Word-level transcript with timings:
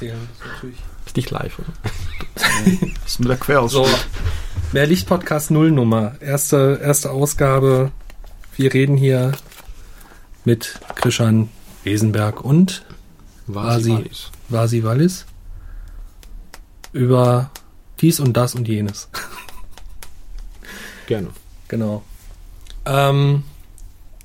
erzählen. 0.00 0.28
Das 0.40 1.06
ist 1.06 1.16
nicht 1.16 1.30
live, 1.30 1.58
oder? 1.58 1.72
Das 2.34 2.44
ist 3.06 3.20
mit 3.20 3.28
der 3.28 3.36
Querausschnitt. 3.36 3.86
so. 3.86 3.98
Mehr 4.72 4.86
Licht 4.86 5.06
Podcast 5.06 5.50
Nullnummer. 5.50 6.14
Erste, 6.20 6.80
erste 6.82 7.10
Ausgabe. 7.10 7.90
Wir 8.56 8.72
reden 8.72 8.96
hier 8.96 9.32
mit 10.44 10.80
Krishan 10.94 11.48
Wesenberg 11.84 12.42
und 12.44 12.84
Vasi, 13.46 13.92
Wallis. 13.92 14.30
Vasi 14.48 14.82
Wallis 14.84 15.26
über 16.92 17.50
dies 18.00 18.20
und 18.20 18.36
das 18.36 18.54
und 18.54 18.68
jenes. 18.68 19.08
Gerne. 21.06 21.28
Genau. 21.68 22.02
Ähm, 22.86 23.44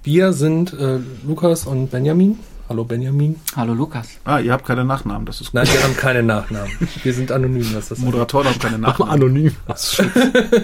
wir 0.03 0.33
sind 0.33 0.73
äh, 0.73 0.99
Lukas 1.25 1.65
und 1.65 1.91
Benjamin. 1.91 2.39
Hallo 2.67 2.83
Benjamin. 2.83 3.35
Hallo 3.55 3.73
Lukas. 3.75 4.07
Ah, 4.23 4.39
ihr 4.39 4.51
habt 4.51 4.65
keine 4.65 4.83
Nachnamen, 4.83 5.25
das 5.27 5.39
ist 5.39 5.47
gut. 5.47 5.53
Nein, 5.55 5.67
wir 5.67 5.83
haben 5.83 5.95
keine 5.95 6.23
Nachnamen. 6.23 6.71
Wir 7.03 7.13
sind 7.13 7.31
anonym, 7.31 7.75
was 7.75 7.89
das. 7.89 7.99
Moderatoren 7.99 8.47
haben 8.47 8.59
keine 8.59 8.77
Mach 8.79 8.97
mal 8.97 9.05
Nachnamen. 9.05 9.23
anonym. 9.35 9.55
Das 9.67 9.83
ist 9.83 9.95
Schutz, 9.95 10.13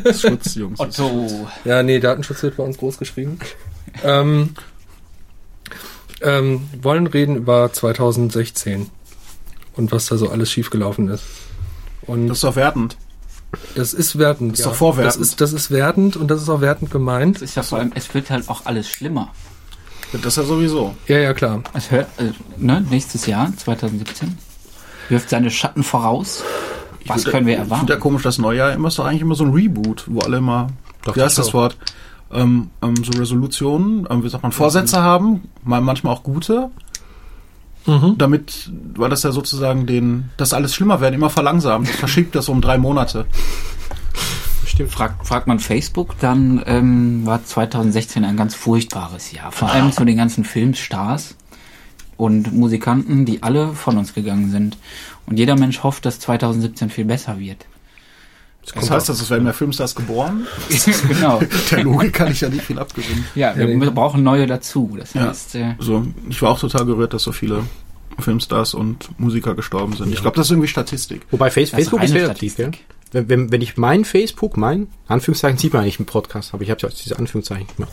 das 0.04 0.16
ist 0.16 0.22
Schutz 0.22 0.56
Jungs. 0.56 0.80
Otto. 0.80 1.48
Ja, 1.64 1.84
nee, 1.84 2.00
Datenschutz 2.00 2.42
wird 2.42 2.58
bei 2.58 2.64
uns 2.64 2.78
groß 2.80 2.98
geschrieben. 2.98 3.38
ähm, 4.04 4.56
ähm, 6.22 6.62
wollen 6.82 7.06
reden 7.06 7.36
über 7.36 7.72
2016 7.72 8.90
und 9.76 9.92
was 9.92 10.08
da 10.08 10.18
so 10.18 10.30
alles 10.30 10.52
schiefgelaufen 10.52 11.08
ist. 11.08 11.24
Und 12.08 12.30
Das 12.30 12.38
ist 12.38 12.44
doch 12.44 12.56
wertend. 12.56 12.98
das 13.76 13.94
ist 13.94 14.18
wertend. 14.18 14.54
ist 14.54 14.66
doch 14.66 14.74
vorwertend. 14.74 15.16
Das 15.22 15.22
ist, 15.22 15.40
das 15.40 15.54
ist 15.54 15.70
wertend 15.70 16.18
und 16.18 16.30
das 16.32 16.42
ist 16.42 16.50
auch 16.50 16.62
wertend 16.62 16.90
gemeint. 16.90 17.38
Es 17.38 17.44
ist 17.44 17.56
ja 17.56 17.64
vor 17.64 17.78
allem, 17.78 17.92
es 17.94 18.12
wird 18.16 18.32
halt 18.32 18.50
auch 18.50 18.66
alles 18.66 18.90
schlimmer. 18.90 19.30
Das 20.14 20.26
ist 20.26 20.38
ja 20.38 20.44
sowieso. 20.44 20.94
Ja, 21.08 21.18
ja, 21.20 21.34
klar. 21.34 21.62
Es 21.74 21.90
hört, 21.92 22.08
äh, 22.20 22.32
ne, 22.58 22.86
nächstes 22.90 23.26
Jahr, 23.26 23.52
2017, 23.56 24.38
wirft 25.10 25.30
seine 25.30 25.50
Schatten 25.50 25.84
voraus. 25.84 26.44
Was 27.08 27.24
find- 27.24 27.32
können 27.34 27.48
wir 27.48 27.54
Ich 27.54 27.60
finde 27.62 27.74
ja 27.76 27.80
erwarten? 27.80 28.00
komisch, 28.02 28.24
das 28.24 28.38
Neujahr 28.38 28.74
immer 28.74 28.90
ist 28.90 29.00
doch 29.00 29.06
eigentlich 29.06 29.22
immer 29.22 29.36
so 29.36 29.46
ein 29.46 29.54
Reboot, 29.54 30.04
wo 30.08 30.20
alle 30.20 30.38
immer, 30.38 30.68
Doch, 31.06 31.16
wie 31.16 31.22
heißt 31.22 31.38
das 31.38 31.48
das 31.48 31.54
Wort, 31.54 31.78
ähm, 32.32 32.70
ähm, 32.82 32.96
so 33.04 33.18
Resolutionen, 33.18 34.08
ähm, 34.10 34.24
wie 34.24 34.30
sagt 34.30 34.44
man, 34.44 34.52
Vorsätze 34.52 35.02
haben, 35.02 35.50
mal, 35.64 35.82
manchmal 35.82 36.14
auch 36.14 36.24
gute, 36.24 36.70
Mhm. 37.88 38.16
damit, 38.20 38.70
weil 38.96 39.10
das 39.10 39.24
ja 39.24 39.32
sozusagen 39.32 39.88
den, 39.88 40.30
das 40.38 40.54
alles 40.54 40.76
schlimmer 40.76 41.02
werden, 41.02 41.16
immer 41.16 41.32
verlangsamt. 41.32 41.90
Das 41.90 41.96
verschiebt 41.96 42.36
das 42.36 42.48
um 42.48 42.62
drei 42.62 42.78
Monate. 42.78 43.26
Stimmt. 44.72 44.92
Fragt, 44.92 45.28
fragt 45.28 45.48
man 45.48 45.60
Facebook, 45.60 46.16
dann 46.20 46.62
ähm, 46.66 47.26
war 47.26 47.44
2016 47.44 48.24
ein 48.24 48.38
ganz 48.38 48.56
furchtbares 48.56 49.32
Jahr. 49.32 49.52
Vor 49.52 49.70
allem 49.72 49.92
zu 49.92 50.06
den 50.06 50.18
ganzen 50.18 50.44
Filmstars 50.46 51.36
und 52.18 52.54
Musikanten, 52.54 53.26
die 53.26 53.44
alle 53.44 53.74
von 53.74 53.98
uns 53.98 54.14
gegangen 54.14 54.50
sind. 54.52 54.78
Und 55.26 55.38
jeder 55.38 55.56
Mensch 55.58 55.84
hofft, 55.84 56.06
dass 56.06 56.20
2017 56.20 56.90
viel 56.90 57.06
besser 57.06 57.40
wird. 57.40 57.66
Das 58.76 58.90
heißt, 58.92 59.10
das 59.10 59.30
werden 59.30 59.44
mehr 59.44 59.54
Filmstars 59.54 59.96
geboren. 59.96 60.46
genau. 61.08 61.42
Der 61.72 61.84
Logik 61.84 62.14
kann 62.14 62.32
ich 62.32 62.42
ja 62.42 62.50
nicht 62.50 62.64
viel 62.64 62.78
abgewinnen. 62.78 63.26
Ja, 63.34 63.58
wir 63.58 63.68
Ja, 63.68 63.90
brauchen 63.90 64.24
neue 64.24 64.46
dazu. 64.46 64.96
Das 65.00 65.14
Ja. 65.16 65.30
heißt, 65.30 65.56
äh, 65.56 65.74
Also, 65.80 66.06
ich 66.30 66.42
war 66.42 66.52
auch 66.52 66.60
total 66.60 66.86
gerührt, 66.86 67.14
dass 67.14 67.24
so 67.24 67.32
viele 67.32 67.64
Filmstars 68.20 68.76
und 68.76 69.20
Musiker 69.20 69.56
gestorben 69.56 69.94
sind. 69.96 70.14
Ich 70.14 70.22
glaube, 70.22 70.38
das 70.38 70.48
ist 70.48 70.52
irgendwie 70.52 70.68
Statistik. 70.68 71.26
Wobei 71.32 71.50
Face 71.50 71.72
Facebook 71.72 72.04
ist 72.04 72.14
ja. 72.14 72.26
Statistik. 72.26 72.86
Wenn, 73.12 73.52
wenn, 73.52 73.62
ich 73.62 73.78
mein 73.78 74.06
Facebook, 74.06 74.56
mein, 74.56 74.88
Anführungszeichen 75.08 75.58
sieht 75.58 75.74
man 75.74 75.84
eigentlich 75.84 76.00
im 76.00 76.06
Podcast, 76.06 76.54
aber 76.54 76.64
ich 76.64 76.72
habe 76.72 76.80
ja 76.82 76.90
diese 76.90 77.18
Anführungszeichen 77.20 77.68
gemacht. 77.76 77.92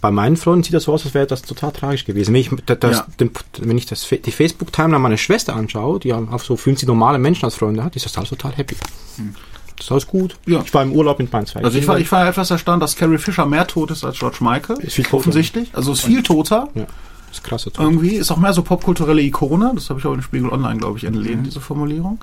Bei 0.00 0.10
meinen 0.10 0.36
Freunden 0.36 0.62
sieht 0.62 0.72
das 0.74 0.84
so 0.84 0.92
aus, 0.94 1.04
als 1.04 1.14
wäre 1.14 1.26
das 1.26 1.42
total 1.42 1.72
tragisch 1.72 2.04
gewesen. 2.06 2.32
Wenn 2.32 2.40
ich, 2.40 2.50
das, 2.64 2.96
Ja. 2.98 3.06
den, 3.18 3.30
wenn 3.58 3.76
ich 3.76 3.86
das, 3.86 4.06
die 4.08 4.30
Facebook-Timeline 4.32 4.98
meiner 4.98 5.18
Schwester 5.18 5.54
anschaue, 5.54 6.00
die 6.00 6.12
auch 6.14 6.40
so 6.40 6.56
50 6.56 6.86
normale 6.88 7.18
Menschen 7.18 7.44
als 7.44 7.56
Freunde 7.56 7.84
hat, 7.84 7.96
ist 7.96 8.06
das 8.06 8.16
alles 8.16 8.30
total 8.30 8.52
happy. 8.52 8.76
Das 9.76 9.86
ist 9.86 9.92
alles 9.92 10.06
gut. 10.06 10.36
Ja. 10.46 10.62
Ich 10.64 10.72
war 10.72 10.82
im 10.82 10.92
Urlaub 10.92 11.18
mit 11.18 11.32
meinen 11.32 11.46
zwei 11.46 11.62
Also 11.62 11.78
ich 11.78 11.86
war, 11.86 11.98
ich 11.98 12.10
war 12.12 12.26
etwas 12.28 12.50
erstaunt, 12.50 12.82
dass 12.82 12.96
Carrie 12.96 13.18
Fisher 13.18 13.46
mehr 13.46 13.66
tot 13.66 13.90
ist 13.90 14.04
als 14.04 14.18
George 14.18 14.38
Michael. 14.40 14.78
Ist 14.80 14.94
viel 14.94 15.04
toter. 15.04 15.16
offensichtlich. 15.16 15.70
Also 15.74 15.92
ist 15.92 16.02
viel 16.02 16.22
toter. 16.22 16.68
ja, 16.74 16.86
ist 17.30 17.44
klasse. 17.44 17.70
Irgendwie 17.78 18.16
ist 18.16 18.30
auch 18.30 18.36
mehr 18.38 18.52
so 18.52 18.62
popkulturelle 18.62 19.22
Ikone. 19.22 19.72
Das 19.74 19.88
habe 19.90 20.00
ich 20.00 20.06
auch 20.06 20.14
in 20.14 20.22
Spiegel 20.22 20.50
Online, 20.50 20.78
glaube 20.78 20.98
ich, 20.98 21.04
entlehnt, 21.04 21.46
diese 21.46 21.60
Formulierung. 21.60 22.18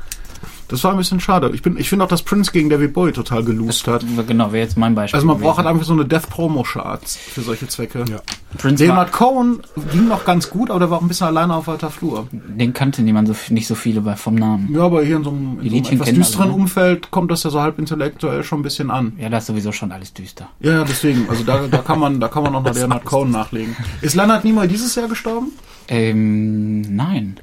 Das 0.67 0.83
war 0.83 0.91
ein 0.91 0.97
bisschen 0.97 1.19
schade. 1.19 1.51
Ich 1.53 1.61
bin, 1.61 1.77
ich 1.77 1.89
finde 1.89 2.05
auch, 2.05 2.09
dass 2.09 2.21
Prince 2.21 2.51
gegen 2.51 2.69
David 2.69 2.93
Bowie 2.93 3.11
total 3.11 3.43
gelost 3.43 3.87
hat. 3.87 4.03
genau, 4.27 4.51
wäre 4.51 4.63
jetzt 4.63 4.77
mein 4.77 4.95
Beispiel. 4.95 5.17
Also 5.17 5.27
man 5.27 5.37
gewesen. 5.37 5.47
braucht 5.47 5.57
halt 5.57 5.67
einfach 5.67 5.85
so 5.85 5.93
eine 5.93 6.05
Death 6.05 6.29
Promo 6.29 6.63
Charts 6.63 7.15
für 7.15 7.41
solche 7.41 7.67
Zwecke. 7.67 8.05
Ja. 8.09 8.21
Prince 8.57 8.85
Leonard 8.85 9.11
Cohen 9.11 9.61
ging 9.91 10.07
noch 10.07 10.25
ganz 10.25 10.49
gut, 10.49 10.69
aber 10.69 10.79
der 10.79 10.89
war 10.89 10.97
auch 10.97 11.01
ein 11.01 11.07
bisschen 11.07 11.27
alleine 11.27 11.55
auf 11.55 11.67
weiter 11.67 11.89
Flur. 11.89 12.27
den 12.31 12.73
kannte 12.73 13.01
niemand 13.01 13.27
so 13.27 13.35
nicht 13.49 13.67
so 13.67 13.75
viele 13.75 14.01
bei 14.01 14.15
vom 14.15 14.35
Namen. 14.35 14.73
Ja, 14.73 14.81
aber 14.81 15.03
hier 15.03 15.17
in 15.17 15.23
so 15.23 15.29
einem, 15.29 15.59
in 15.61 15.69
so 15.83 15.89
einem 15.89 16.01
etwas 16.01 16.13
düsteren 16.13 16.43
alle, 16.43 16.51
ne? 16.51 16.57
Umfeld 16.57 17.11
kommt 17.11 17.31
das 17.31 17.43
ja 17.43 17.49
so 17.49 17.61
halb 17.61 17.77
intellektuell 17.79 18.43
schon 18.43 18.59
ein 18.59 18.63
bisschen 18.63 18.89
an. 18.89 19.13
Ja, 19.17 19.29
das 19.29 19.43
ist 19.43 19.47
sowieso 19.47 19.71
schon 19.71 19.91
alles 19.91 20.13
düster. 20.13 20.49
Ja, 20.59 20.73
ja, 20.73 20.83
deswegen. 20.83 21.29
Also 21.29 21.43
da, 21.43 21.67
da 21.69 21.79
kann 21.79 21.99
man, 21.99 22.19
da 22.19 22.27
kann 22.27 22.43
man 22.43 22.53
noch 22.53 22.63
mal 22.63 22.73
Leonard 22.73 23.05
Cohen 23.05 23.31
nachlegen. 23.31 23.75
Ist 24.01 24.15
Leonard 24.15 24.43
Nimoy 24.43 24.67
dieses 24.67 24.95
Jahr 24.95 25.07
gestorben? 25.07 25.51
Ähm, 25.89 26.81
nein. 26.81 27.39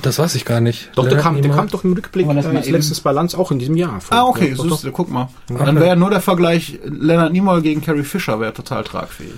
Das 0.00 0.18
weiß 0.18 0.34
ich 0.36 0.44
gar 0.44 0.60
nicht. 0.60 0.90
Doch, 0.94 1.06
der 1.06 1.18
kam, 1.18 1.40
der 1.42 1.50
kam 1.50 1.68
doch 1.68 1.84
im 1.84 1.92
Rückblick 1.92 2.26
das 2.34 2.46
äh, 2.46 2.56
als 2.56 2.68
letztes 2.68 3.04
Lanz 3.04 3.34
auch 3.34 3.50
in 3.50 3.58
diesem 3.58 3.76
Jahr. 3.76 4.00
vor. 4.00 4.16
Ah, 4.16 4.24
okay, 4.24 4.50
Ja, 4.50 4.56
doch, 4.56 4.64
süß, 4.64 4.82
doch. 4.82 4.92
guck 4.92 5.10
mal. 5.10 5.28
Dann 5.48 5.76
wäre 5.76 5.88
ja 5.88 5.96
nur 5.96 6.10
der 6.10 6.20
Vergleich 6.20 6.78
Leonard 6.84 7.32
Nimoy 7.32 7.60
gegen 7.60 7.82
Carrie 7.82 8.02
Fisher 8.02 8.40
wäre 8.40 8.54
total 8.54 8.84
tragfähig. 8.84 9.32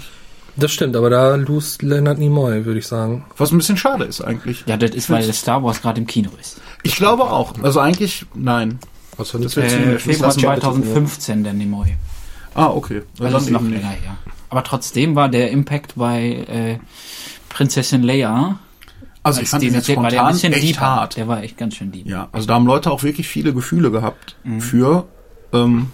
Das 0.56 0.70
stimmt, 0.72 0.94
aber 0.94 1.10
da 1.10 1.34
lust 1.34 1.82
Leonard 1.82 2.18
Nimoy, 2.18 2.64
würde 2.64 2.78
ich 2.78 2.86
sagen. 2.86 3.24
Was 3.36 3.50
ein 3.50 3.58
bisschen 3.58 3.76
schade 3.76 4.04
ist 4.04 4.20
eigentlich. 4.20 4.62
Ja, 4.66 4.76
das 4.76 4.92
ist, 4.92 5.10
weil 5.10 5.26
das 5.26 5.40
Star 5.40 5.64
Wars 5.64 5.82
gerade 5.82 6.00
im 6.00 6.06
Kino 6.06 6.30
ist. 6.40 6.60
Ich 6.84 6.94
glaube 6.94 7.24
auch. 7.24 7.54
Also 7.62 7.80
eigentlich, 7.80 8.24
nein. 8.34 8.78
Also 9.18 9.38
Das 9.38 9.56
Äh, 9.56 9.94
das 9.94 10.02
Februar 10.02 10.36
wir 10.36 10.50
bitte 10.50 10.60
2015, 10.60 11.42
der 11.42 11.52
Nimoy. 11.54 11.96
Ah, 12.54 12.68
okay. 12.68 13.02
Also 13.18 13.32
dann 13.32 13.42
ist 13.42 13.50
noch 13.50 13.62
länger 13.62 13.88
her. 13.88 14.16
Aber 14.48 14.62
trotzdem 14.62 15.16
war 15.16 15.28
der 15.28 15.50
Impact 15.50 15.94
bei 15.96 16.44
äh, 16.48 16.78
Prinzessin 17.48 18.04
Leia, 18.04 18.60
Also 19.24 19.40
ich 19.40 19.48
fand 19.48 19.62
die 19.62 19.68
ihn 19.68 19.72
jetzt 19.74 19.88
erzählt, 19.88 19.98
war 20.02 20.10
der 20.10 20.24
ein 20.26 20.34
spontan 20.34 20.50
bisschen 20.52 20.70
echt 20.70 20.80
hart. 20.80 21.16
Der 21.16 21.26
war 21.28 21.42
echt 21.42 21.56
ganz 21.58 21.74
schön 21.74 21.90
deep. 21.90 22.06
Ja, 22.06 22.28
also 22.30 22.46
da 22.46 22.54
haben 22.54 22.66
Leute 22.66 22.90
auch 22.90 23.02
wirklich 23.02 23.26
viele 23.26 23.52
Gefühle 23.52 23.90
gehabt 23.90 24.36
Mhm. 24.44 24.60
für. 24.60 25.06
Ähm, 25.52 25.86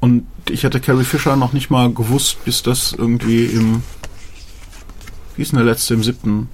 und 0.00 0.26
ich 0.50 0.62
hätte 0.64 0.80
Carrie 0.80 1.04
Fisher 1.04 1.36
noch 1.36 1.52
nicht 1.54 1.70
mal 1.70 1.90
gewusst, 1.92 2.44
bis 2.44 2.62
das 2.62 2.92
irgendwie 2.92 3.46
im 3.46 3.82
wie 5.36 5.42
ist 5.42 5.52
denn 5.52 5.58
der 5.58 5.66
letzte 5.66 5.94
im 5.94 6.02
siebten 6.02 6.48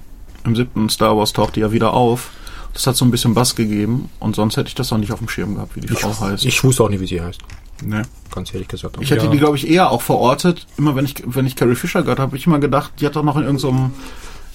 im 0.45 0.55
siebten 0.55 0.89
Star 0.89 1.15
Wars 1.17 1.33
taucht 1.33 1.55
die 1.55 1.59
ja 1.59 1.71
wieder 1.71 1.93
auf. 1.93 2.31
Das 2.73 2.87
hat 2.87 2.95
so 2.95 3.03
ein 3.05 3.11
bisschen 3.11 3.33
Bass 3.33 3.55
gegeben 3.55 4.09
und 4.19 4.35
sonst 4.35 4.55
hätte 4.57 4.69
ich 4.69 4.75
das 4.75 4.89
noch 4.91 4.97
nicht 4.97 5.11
auf 5.11 5.19
dem 5.19 5.27
Schirm 5.29 5.55
gehabt, 5.55 5.75
wie 5.75 5.81
die 5.81 5.87
Frau 5.89 6.17
heißt. 6.19 6.45
ich 6.45 6.63
wusste 6.63 6.83
auch 6.83 6.89
nicht, 6.89 7.01
wie 7.01 7.07
sie 7.07 7.21
heißt. 7.21 7.41
nee. 7.83 8.01
Ganz 8.33 8.53
ehrlich 8.53 8.69
gesagt. 8.69 8.95
Ich 9.01 9.11
hätte 9.11 9.25
Ja. 9.25 9.31
die, 9.31 9.37
glaube 9.39 9.57
ich, 9.57 9.69
eher 9.69 9.91
auch 9.91 10.01
verortet. 10.01 10.65
Immer 10.77 10.95
wenn 10.95 11.03
ich, 11.03 11.15
wenn 11.25 11.45
ich 11.45 11.57
Carrie 11.57 11.75
Fisher 11.75 12.01
gehört 12.01 12.19
habe, 12.19 12.27
habe 12.29 12.37
ich 12.37 12.47
immer 12.47 12.59
gedacht, 12.59 12.93
die 13.01 13.05
hat 13.05 13.15
doch 13.17 13.23
noch 13.23 13.35
in 13.35 13.43
irgendeinem, 13.43 13.91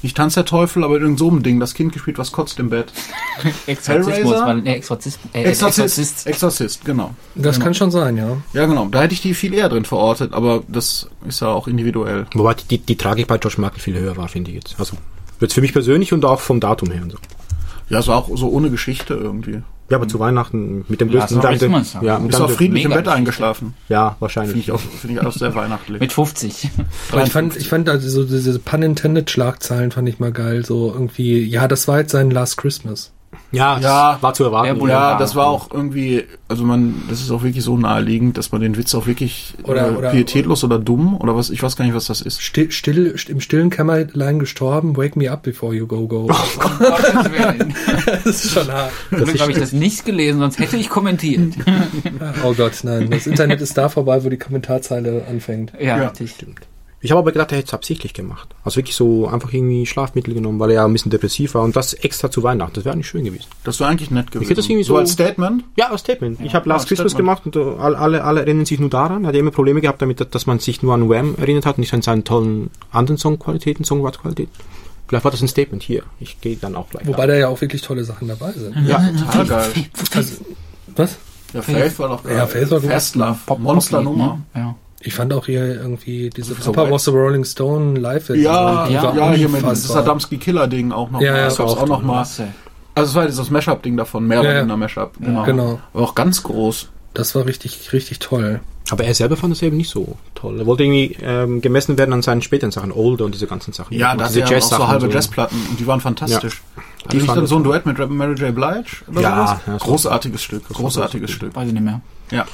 nicht 0.02 0.16
Tanz 0.16 0.34
der 0.34 0.44
Teufel, 0.44 0.84
aber 0.84 0.96
in 0.96 1.02
irgendeinem 1.02 1.18
so 1.18 1.30
einem 1.30 1.42
Ding, 1.42 1.60
das 1.60 1.74
Kind 1.74 1.92
gespielt, 1.92 2.18
was 2.18 2.32
kotzt 2.32 2.58
im 2.58 2.70
Bett. 2.70 2.92
Exorzismus, 3.66 4.40
weil, 4.40 4.62
nee, 4.62 4.74
Exorzist, 4.74 5.18
äh, 5.32 5.44
Exorzist. 5.44 5.98
Exorzist. 5.98 6.26
Exorzist, 6.26 6.84
genau. 6.84 7.14
Das 7.34 7.58
kann 7.58 7.74
schon 7.74 7.90
sein, 7.90 8.16
ja. 8.16 8.36
Ja, 8.52 8.66
genau. 8.66 8.86
Da 8.86 9.02
hätte 9.02 9.14
ich 9.14 9.22
die 9.22 9.34
viel 9.34 9.54
eher 9.54 9.68
drin 9.68 9.84
verortet, 9.84 10.32
aber 10.32 10.62
das 10.68 11.08
ist 11.26 11.40
ja 11.40 11.48
auch 11.48 11.68
individuell. 11.68 12.26
Wobei 12.34 12.54
die, 12.54 12.78
die 12.78 12.96
Tragik 12.96 13.26
bei 13.26 13.38
George 13.38 13.60
Michael 13.60 13.80
viel 13.80 13.98
höher 13.98 14.16
war, 14.16 14.28
finde 14.28 14.50
ich 14.50 14.56
jetzt. 14.56 14.76
Also 14.78 14.96
jetzt 15.40 15.54
für 15.54 15.60
mich 15.60 15.72
persönlich 15.72 16.12
und 16.12 16.24
auch 16.24 16.40
vom 16.40 16.60
Datum 16.60 16.90
her 16.90 17.02
und 17.02 17.12
so. 17.12 17.18
Ja, 17.88 18.02
so 18.02 18.12
auch 18.12 18.28
so 18.34 18.48
ohne 18.48 18.70
Geschichte 18.70 19.14
irgendwie. 19.14 19.62
Ja, 19.88 19.98
aber 19.98 20.08
zu 20.08 20.18
Weihnachten 20.18 20.84
mit 20.88 21.00
dem 21.00 21.08
Last 21.10 21.28
größten 21.32 21.38
of 21.38 21.58
Christmas. 21.58 21.96
ja, 22.02 22.18
mit 22.18 22.32
Ist 22.32 22.40
auch 22.40 22.46
dann- 22.48 22.56
friedlich 22.56 22.84
im 22.84 22.90
Bett 22.90 23.06
eingeschlafen. 23.06 23.74
Ja, 23.88 24.08
Finde 24.08 24.20
wahrscheinlich. 24.20 24.56
ich 24.56 24.72
auch, 24.72 24.80
finde 24.80 25.20
ich 25.20 25.26
auch 25.26 25.32
sehr 25.32 25.54
weihnachtlich. 25.54 26.00
Mit 26.00 26.12
50. 26.12 26.70
Aber 27.12 27.22
ich 27.22 27.30
fand, 27.30 27.56
ich 27.56 27.68
fand 27.68 27.88
also 27.88 28.08
so 28.08 28.24
diese 28.24 28.58
Pun-Intended-Schlagzeilen 28.58 29.92
fand 29.92 30.08
ich 30.08 30.18
mal 30.18 30.32
geil. 30.32 30.64
So 30.64 30.92
irgendwie, 30.92 31.44
ja, 31.44 31.68
das 31.68 31.86
war 31.88 32.00
jetzt 32.00 32.12
sein 32.12 32.30
Last 32.30 32.56
Christmas. 32.56 33.12
Ja, 33.52 33.78
Ja. 33.78 34.12
das 34.14 34.22
war 34.22 34.34
zu 34.34 34.44
erwarten. 34.44 34.80
Ja, 34.82 34.88
Ja. 35.12 35.18
das 35.18 35.34
war 35.36 35.46
auch 35.46 35.70
irgendwie, 35.72 36.24
also 36.48 36.64
man, 36.64 37.02
das 37.08 37.20
ist 37.20 37.30
auch 37.30 37.42
wirklich 37.42 37.62
so 37.64 37.76
naheliegend, 37.78 38.36
dass 38.38 38.50
man 38.52 38.60
den 38.60 38.76
Witz 38.76 38.94
auch 38.94 39.06
wirklich 39.06 39.54
Oder- 39.62 39.88
äh, 39.88 39.94
oder- 39.94 40.10
pietätlos 40.10 40.64
oder 40.64 40.78
dumm 40.78 41.16
oder 41.16 41.36
was, 41.36 41.50
ich 41.50 41.62
weiß 41.62 41.76
gar 41.76 41.84
nicht, 41.84 41.94
was 41.94 42.06
das 42.06 42.20
ist. 42.22 42.42
Still, 42.42 42.70
still, 42.72 43.14
im 43.28 43.40
stillen 43.40 43.70
Kämmerlein 43.70 44.38
gestorben, 44.38 44.96
wake 44.96 45.16
me 45.16 45.30
up 45.30 45.42
before 45.42 45.74
you 45.74 45.86
go 45.86 46.06
go. 46.08 46.28
Willen. 46.28 47.74
das 48.24 48.44
ist 48.44 48.50
schon 48.52 48.70
hart. 48.70 48.90
Zum 49.10 49.24
Glück 49.24 49.40
habe 49.40 49.52
ich 49.52 49.58
das 49.58 49.72
nicht 49.72 50.04
gelesen, 50.04 50.40
sonst 50.40 50.58
hätte 50.58 50.76
ich 50.76 50.88
kommentiert. 50.88 51.54
Oh 52.44 52.52
Gott, 52.54 52.72
nein. 52.82 53.10
Das 53.10 53.26
Internet 53.26 53.60
ist 53.60 53.76
da 53.78 53.88
vorbei, 53.88 54.24
wo 54.24 54.28
die 54.28 54.36
Kommentarzeile 54.38 55.24
anfängt. 55.28 55.72
Ja, 55.78 55.98
Ja. 55.98 56.08
richtig. 56.08 56.34
Ich 57.06 57.12
habe 57.12 57.20
aber 57.20 57.30
gedacht, 57.30 57.52
er 57.52 57.58
hätte 57.58 57.68
es 57.68 57.72
absichtlich 57.74 58.14
gemacht. 58.14 58.48
Also 58.64 58.78
wirklich 58.78 58.96
so 58.96 59.28
einfach 59.28 59.52
irgendwie 59.52 59.86
Schlafmittel 59.86 60.34
genommen, 60.34 60.58
weil 60.58 60.70
er 60.70 60.74
ja 60.76 60.84
ein 60.84 60.92
bisschen 60.92 61.10
depressiv 61.10 61.54
war 61.54 61.62
und 61.62 61.76
das 61.76 61.94
extra 61.94 62.32
zu 62.32 62.42
Weihnachten. 62.42 62.74
Das 62.74 62.84
wäre 62.84 62.94
eigentlich 62.94 63.06
schön 63.06 63.24
gewesen. 63.24 63.46
Das 63.62 63.78
wäre 63.78 63.90
eigentlich 63.90 64.10
nett 64.10 64.32
gewesen. 64.32 64.48
hätte 64.48 64.56
das 64.60 64.66
irgendwie 64.68 64.82
so 64.82 64.94
so- 64.94 64.98
als 64.98 65.12
Statement. 65.12 65.62
Ja, 65.76 65.90
als 65.90 66.00
Statement. 66.00 66.40
Ich 66.40 66.52
habe 66.56 66.68
Last 66.68 66.86
ja, 66.86 66.88
Christmas 66.88 67.12
Statement. 67.12 67.42
gemacht 67.44 67.56
und 67.56 67.80
alle, 67.80 67.96
alle, 67.98 68.24
alle 68.24 68.40
erinnern 68.40 68.66
sich 68.66 68.80
nur 68.80 68.90
daran. 68.90 69.22
Er 69.22 69.28
hat 69.28 69.34
ja 69.34 69.40
immer 69.40 69.52
Probleme 69.52 69.80
gehabt 69.80 70.02
damit, 70.02 70.34
dass 70.34 70.46
man 70.46 70.58
sich 70.58 70.82
nur 70.82 70.94
an 70.94 71.08
Wham 71.08 71.36
erinnert 71.36 71.64
hat 71.64 71.76
und 71.76 71.82
nicht 71.82 71.94
an 71.94 72.02
seinen 72.02 72.24
tollen 72.24 72.70
anderen 72.90 73.18
Songqualitäten, 73.18 73.84
Songwriting-Qualitäten. 73.84 74.50
vielleicht 75.06 75.24
war 75.24 75.30
das 75.30 75.42
ein 75.42 75.48
Statement 75.48 75.84
hier. 75.84 76.02
Ich 76.18 76.40
gehe 76.40 76.56
dann 76.56 76.74
auch 76.74 76.90
gleich. 76.90 77.06
Wobei 77.06 77.26
da. 77.28 77.34
da 77.34 77.38
ja 77.38 77.48
auch 77.48 77.60
wirklich 77.60 77.82
tolle 77.82 78.02
Sachen 78.02 78.26
dabei 78.26 78.50
sind. 78.50 78.74
Ja, 78.84 78.98
Total 79.16 79.46
geil. 79.46 79.70
Also, 80.12 80.34
was? 80.96 81.18
Ja, 81.52 81.62
Faith 81.62 81.98
war 82.00 82.08
doch 82.08 82.24
geil. 82.24 82.36
Ja, 82.36 82.46
Faith 82.48 82.70
war 82.70 82.80
gut. 82.80 83.46
Pop 83.46 83.60
Monsternummer. 83.60 84.40
Ne? 84.54 84.60
Ja. 84.60 84.74
Ich 85.06 85.14
fand 85.14 85.32
auch 85.32 85.46
hier 85.46 85.64
irgendwie 85.76 86.30
diese 86.30 86.54
So 86.54 86.72
Papa 86.72 86.90
was 86.90 87.04
the 87.04 87.10
Rolling 87.12 87.44
Stone 87.44 87.98
live 88.00 88.28
Ja, 88.30 88.88
ja, 88.88 89.02
war 89.02 89.14
ja, 89.16 89.30
hier 89.32 89.48
mit 89.48 89.62
unfassbar. 89.62 90.02
Sadamski 90.02 90.38
Killer 90.38 90.66
Ding 90.66 90.90
auch 90.92 91.10
noch. 91.10 91.20
Ja, 91.20 91.36
ja, 91.36 91.44
das 91.44 91.56
gab's 91.58 91.72
auch 91.72 91.82
auch 91.82 91.86
noch 91.86 92.02
mal. 92.02 92.26
Also 92.94 93.10
es 93.10 93.14
war 93.14 93.26
dieses 93.26 93.50
Mashup-Ding 93.50 93.96
davon, 93.96 94.26
mehr 94.26 94.38
Ja, 94.38 94.40
oder 94.42 94.52
ja. 94.54 94.60
weniger 94.60 94.76
Mashup. 94.76 95.12
Genau. 95.20 95.44
Genau. 95.44 95.80
Aber 95.94 96.02
auch 96.02 96.14
ganz 96.14 96.42
groß. 96.42 96.88
Das 97.14 97.34
war 97.34 97.46
richtig, 97.46 97.92
richtig 97.92 98.18
toll. 98.18 98.60
Aber 98.90 99.04
er 99.04 99.14
selber 99.14 99.36
fand 99.36 99.52
es 99.52 99.62
eben 99.62 99.76
nicht 99.76 99.90
so 99.90 100.16
toll. 100.34 100.58
Er 100.60 100.66
wollte 100.66 100.84
irgendwie 100.84 101.16
ähm, 101.22 101.60
gemessen 101.60 101.98
werden 101.98 102.12
an 102.12 102.22
seinen 102.22 102.42
späteren 102.42 102.70
Sachen, 102.70 102.92
Older 102.92 103.24
und 103.24 103.34
diese 103.34 103.46
ganzen 103.46 103.72
Sachen. 103.72 103.94
Ja, 103.96 104.12
Und 104.12 104.20
das 104.20 104.34
ja 104.34 104.44
auch 104.46 104.60
so 104.60 104.88
halbe 104.88 105.06
und 105.06 105.14
Jazzplatten 105.14 105.58
und 105.70 105.78
die 105.80 105.86
waren 105.86 106.00
fantastisch. 106.00 106.62
Hat 107.04 107.12
Die 107.12 107.18
nicht 107.18 107.28
dann 107.28 107.46
so 107.46 107.56
ein. 107.56 107.64
Duett 107.64 107.84
mit 107.86 107.98
Mary 108.10 108.34
J. 108.34 108.54
Blige 108.54 108.84
oder 109.10 109.20
Ja, 109.20 109.30
sowas? 109.46 109.60
ja, 109.66 109.72
war- 109.72 109.78
Großartiges 109.78 110.42
Stück, 110.42 110.68
großartiges 110.68 111.30
Stück. 111.30 111.54
Weiß 111.54 111.66
ich 111.68 111.72
nicht 111.74 111.82
mehr. 111.84 112.00
Ja. 112.30 112.44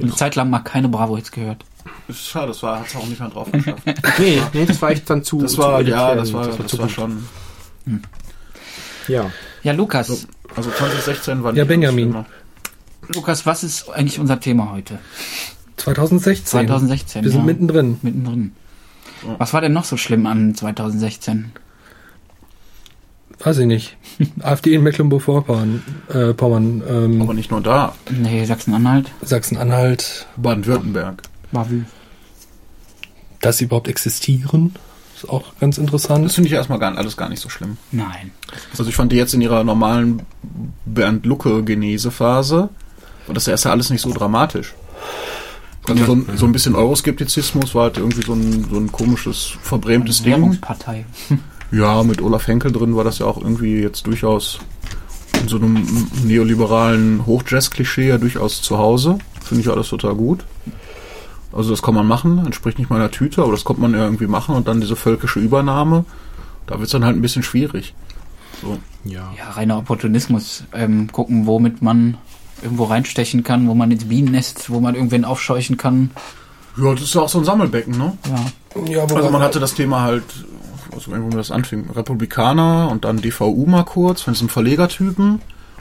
Eine 0.00 0.14
Zeit 0.14 0.36
lang 0.36 0.50
mal 0.50 0.60
keine 0.60 0.88
Bravo-Hits 0.88 1.32
gehört. 1.32 1.64
Schade, 2.12 2.48
das 2.48 2.62
war, 2.62 2.80
hat's 2.80 2.94
auch 2.96 3.06
nicht 3.06 3.20
mehr 3.20 3.28
drauf 3.30 3.50
geschafft. 3.50 3.82
Nee, 4.18 4.40
nee, 4.52 4.66
das 4.66 4.80
war 4.82 4.90
echt 4.90 5.08
dann 5.10 5.24
zu. 5.24 5.40
Das 5.42 5.52
zu 5.52 5.58
war, 5.58 5.78
elitär 5.80 5.96
ja, 5.96 6.14
das 6.14 6.32
war, 6.32 6.46
das 6.46 6.66
zu 6.66 6.78
war 6.78 6.86
gut. 6.86 6.94
schon. 6.94 7.24
Ja. 9.08 9.30
Ja, 9.62 9.72
Lukas. 9.72 10.26
Also 10.54 10.70
2016 10.70 11.42
war 11.42 11.52
Ja, 11.54 11.62
nicht 11.64 11.68
Benjamin. 11.68 12.04
schlimmer. 12.10 12.26
Lukas, 13.14 13.46
was 13.46 13.64
ist 13.64 13.88
eigentlich 13.90 14.18
unser 14.18 14.38
Thema 14.40 14.70
heute? 14.72 14.98
2016. 15.78 16.46
2016. 16.46 17.24
Wir 17.24 17.30
sind 17.30 17.40
ja. 17.40 17.46
mittendrin. 17.46 17.98
mittendrin. 18.02 18.52
Was 19.38 19.52
war 19.52 19.60
denn 19.60 19.72
noch 19.72 19.84
so 19.84 19.96
schlimm 19.96 20.26
an 20.26 20.54
2016? 20.54 21.52
Weiß 23.40 23.58
ich 23.58 23.66
nicht. 23.66 23.96
AfD 24.40 24.74
in 24.74 24.82
Mecklenburg-Vorpommern, 24.82 25.82
äh, 26.12 26.34
Pommern, 26.34 26.82
ähm, 26.88 27.22
Aber 27.22 27.34
nicht 27.34 27.50
nur 27.50 27.60
da. 27.60 27.94
Nee, 28.10 28.44
Sachsen-Anhalt. 28.44 29.10
Sachsen-Anhalt, 29.22 30.26
Baden-Württemberg. 30.36 31.22
Bavü. 31.52 31.82
dass 33.40 33.58
sie 33.58 33.64
überhaupt 33.64 33.86
existieren, 33.88 34.74
ist 35.16 35.28
auch 35.28 35.44
ganz 35.60 35.76
Das 35.76 35.84
interessant. 35.84 36.32
finde 36.32 36.48
ich 36.48 36.54
erstmal 36.54 36.78
gar, 36.80 36.96
alles 36.98 37.16
gar 37.16 37.28
nicht 37.28 37.40
so 37.40 37.48
schlimm. 37.48 37.76
Nein. 37.92 38.32
Also 38.72 38.86
ich 38.88 38.94
fand 38.96 39.12
die 39.12 39.16
jetzt 39.16 39.32
in 39.34 39.40
ihrer 39.40 39.62
normalen 39.64 40.22
Bernd-Lucke-Genesephase, 40.84 42.68
und 43.26 43.36
das 43.36 43.46
ist 43.46 43.64
ja 43.64 43.70
alles 43.70 43.90
nicht 43.90 44.00
so 44.00 44.12
dramatisch. 44.12 44.74
Also 45.86 46.04
so, 46.04 46.12
ein, 46.14 46.26
so 46.36 46.44
ein 46.46 46.52
bisschen 46.52 46.74
Euroskeptizismus 46.74 47.74
war 47.74 47.84
halt 47.84 47.96
irgendwie 47.98 48.22
so 48.22 48.34
ein, 48.34 48.66
so 48.70 48.78
ein 48.78 48.90
komisches, 48.92 49.52
verbrämtes 49.62 50.22
Ding. 50.22 50.32
Währungspartei. 50.32 51.04
Ja, 51.70 52.02
mit 52.02 52.22
Olaf 52.22 52.46
Henkel 52.46 52.72
drin 52.72 52.96
war 52.96 53.04
das 53.04 53.18
ja 53.18 53.26
auch 53.26 53.38
irgendwie 53.38 53.80
jetzt 53.80 54.06
durchaus 54.06 54.58
in 55.40 55.48
so 55.48 55.56
einem 55.56 55.86
neoliberalen 56.24 57.26
Hochjazz-Klischee 57.26 58.08
ja 58.08 58.18
durchaus 58.18 58.62
zu 58.62 58.78
Hause. 58.78 59.18
Finde 59.42 59.62
ich 59.62 59.68
alles 59.70 59.88
total 59.88 60.14
gut. 60.14 60.44
Also 61.52 61.70
das 61.70 61.82
kann 61.82 61.94
man 61.94 62.06
machen, 62.06 62.44
entspricht 62.44 62.78
nicht 62.78 62.90
meiner 62.90 63.10
Tüte, 63.10 63.42
aber 63.42 63.52
das 63.52 63.64
kommt 63.64 63.78
man 63.78 63.92
ja 63.92 64.04
irgendwie 64.04 64.26
machen 64.26 64.54
und 64.54 64.68
dann 64.68 64.80
diese 64.80 64.96
völkische 64.96 65.40
Übernahme, 65.40 66.04
da 66.66 66.74
wird 66.74 66.86
es 66.86 66.92
dann 66.92 67.04
halt 67.04 67.16
ein 67.16 67.22
bisschen 67.22 67.42
schwierig. 67.42 67.94
So. 68.60 68.78
Ja. 69.04 69.32
Ja, 69.36 69.50
reiner 69.50 69.78
Opportunismus. 69.78 70.64
Ähm, 70.74 71.10
gucken, 71.10 71.46
womit 71.46 71.80
man 71.80 72.18
irgendwo 72.62 72.84
reinstechen 72.84 73.44
kann, 73.44 73.68
wo 73.68 73.74
man 73.74 73.90
ins 73.90 74.04
Bienennest, 74.04 74.70
wo 74.70 74.80
man 74.80 74.94
irgendwen 74.94 75.24
aufscheuchen 75.24 75.76
kann. 75.76 76.10
Ja, 76.76 76.92
das 76.92 77.02
ist 77.02 77.14
ja 77.14 77.22
auch 77.22 77.28
so 77.28 77.38
ein 77.38 77.44
Sammelbecken, 77.44 77.96
ne? 77.96 78.18
Ja. 78.28 78.82
Ja, 78.86 79.02
Also 79.02 79.30
man 79.30 79.42
hatte 79.42 79.58
das 79.60 79.74
Thema 79.74 80.02
halt, 80.02 80.24
also 80.98 81.12
irgendwo 81.12 81.36
das 81.36 81.50
anfing, 81.50 81.90
Republikaner 81.90 82.88
und 82.90 83.04
dann 83.04 83.20
DVU 83.20 83.66
mal 83.66 83.84
kurz 83.84 84.22
von 84.22 84.32
diesem 84.34 84.48
Verlegertypen. 84.48 85.34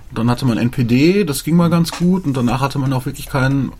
Und 0.09 0.17
dann 0.17 0.29
hatte 0.29 0.45
man 0.45 0.57
NPD, 0.57 1.23
das 1.25 1.43
ging 1.43 1.55
mal 1.55 1.69
ganz 1.69 1.91
gut 1.91 2.25
und 2.25 2.35
danach 2.37 2.61
hatte 2.61 2.79
man 2.79 2.93
auch 2.93 3.05
wirklich 3.05 3.27
kein 3.27 3.71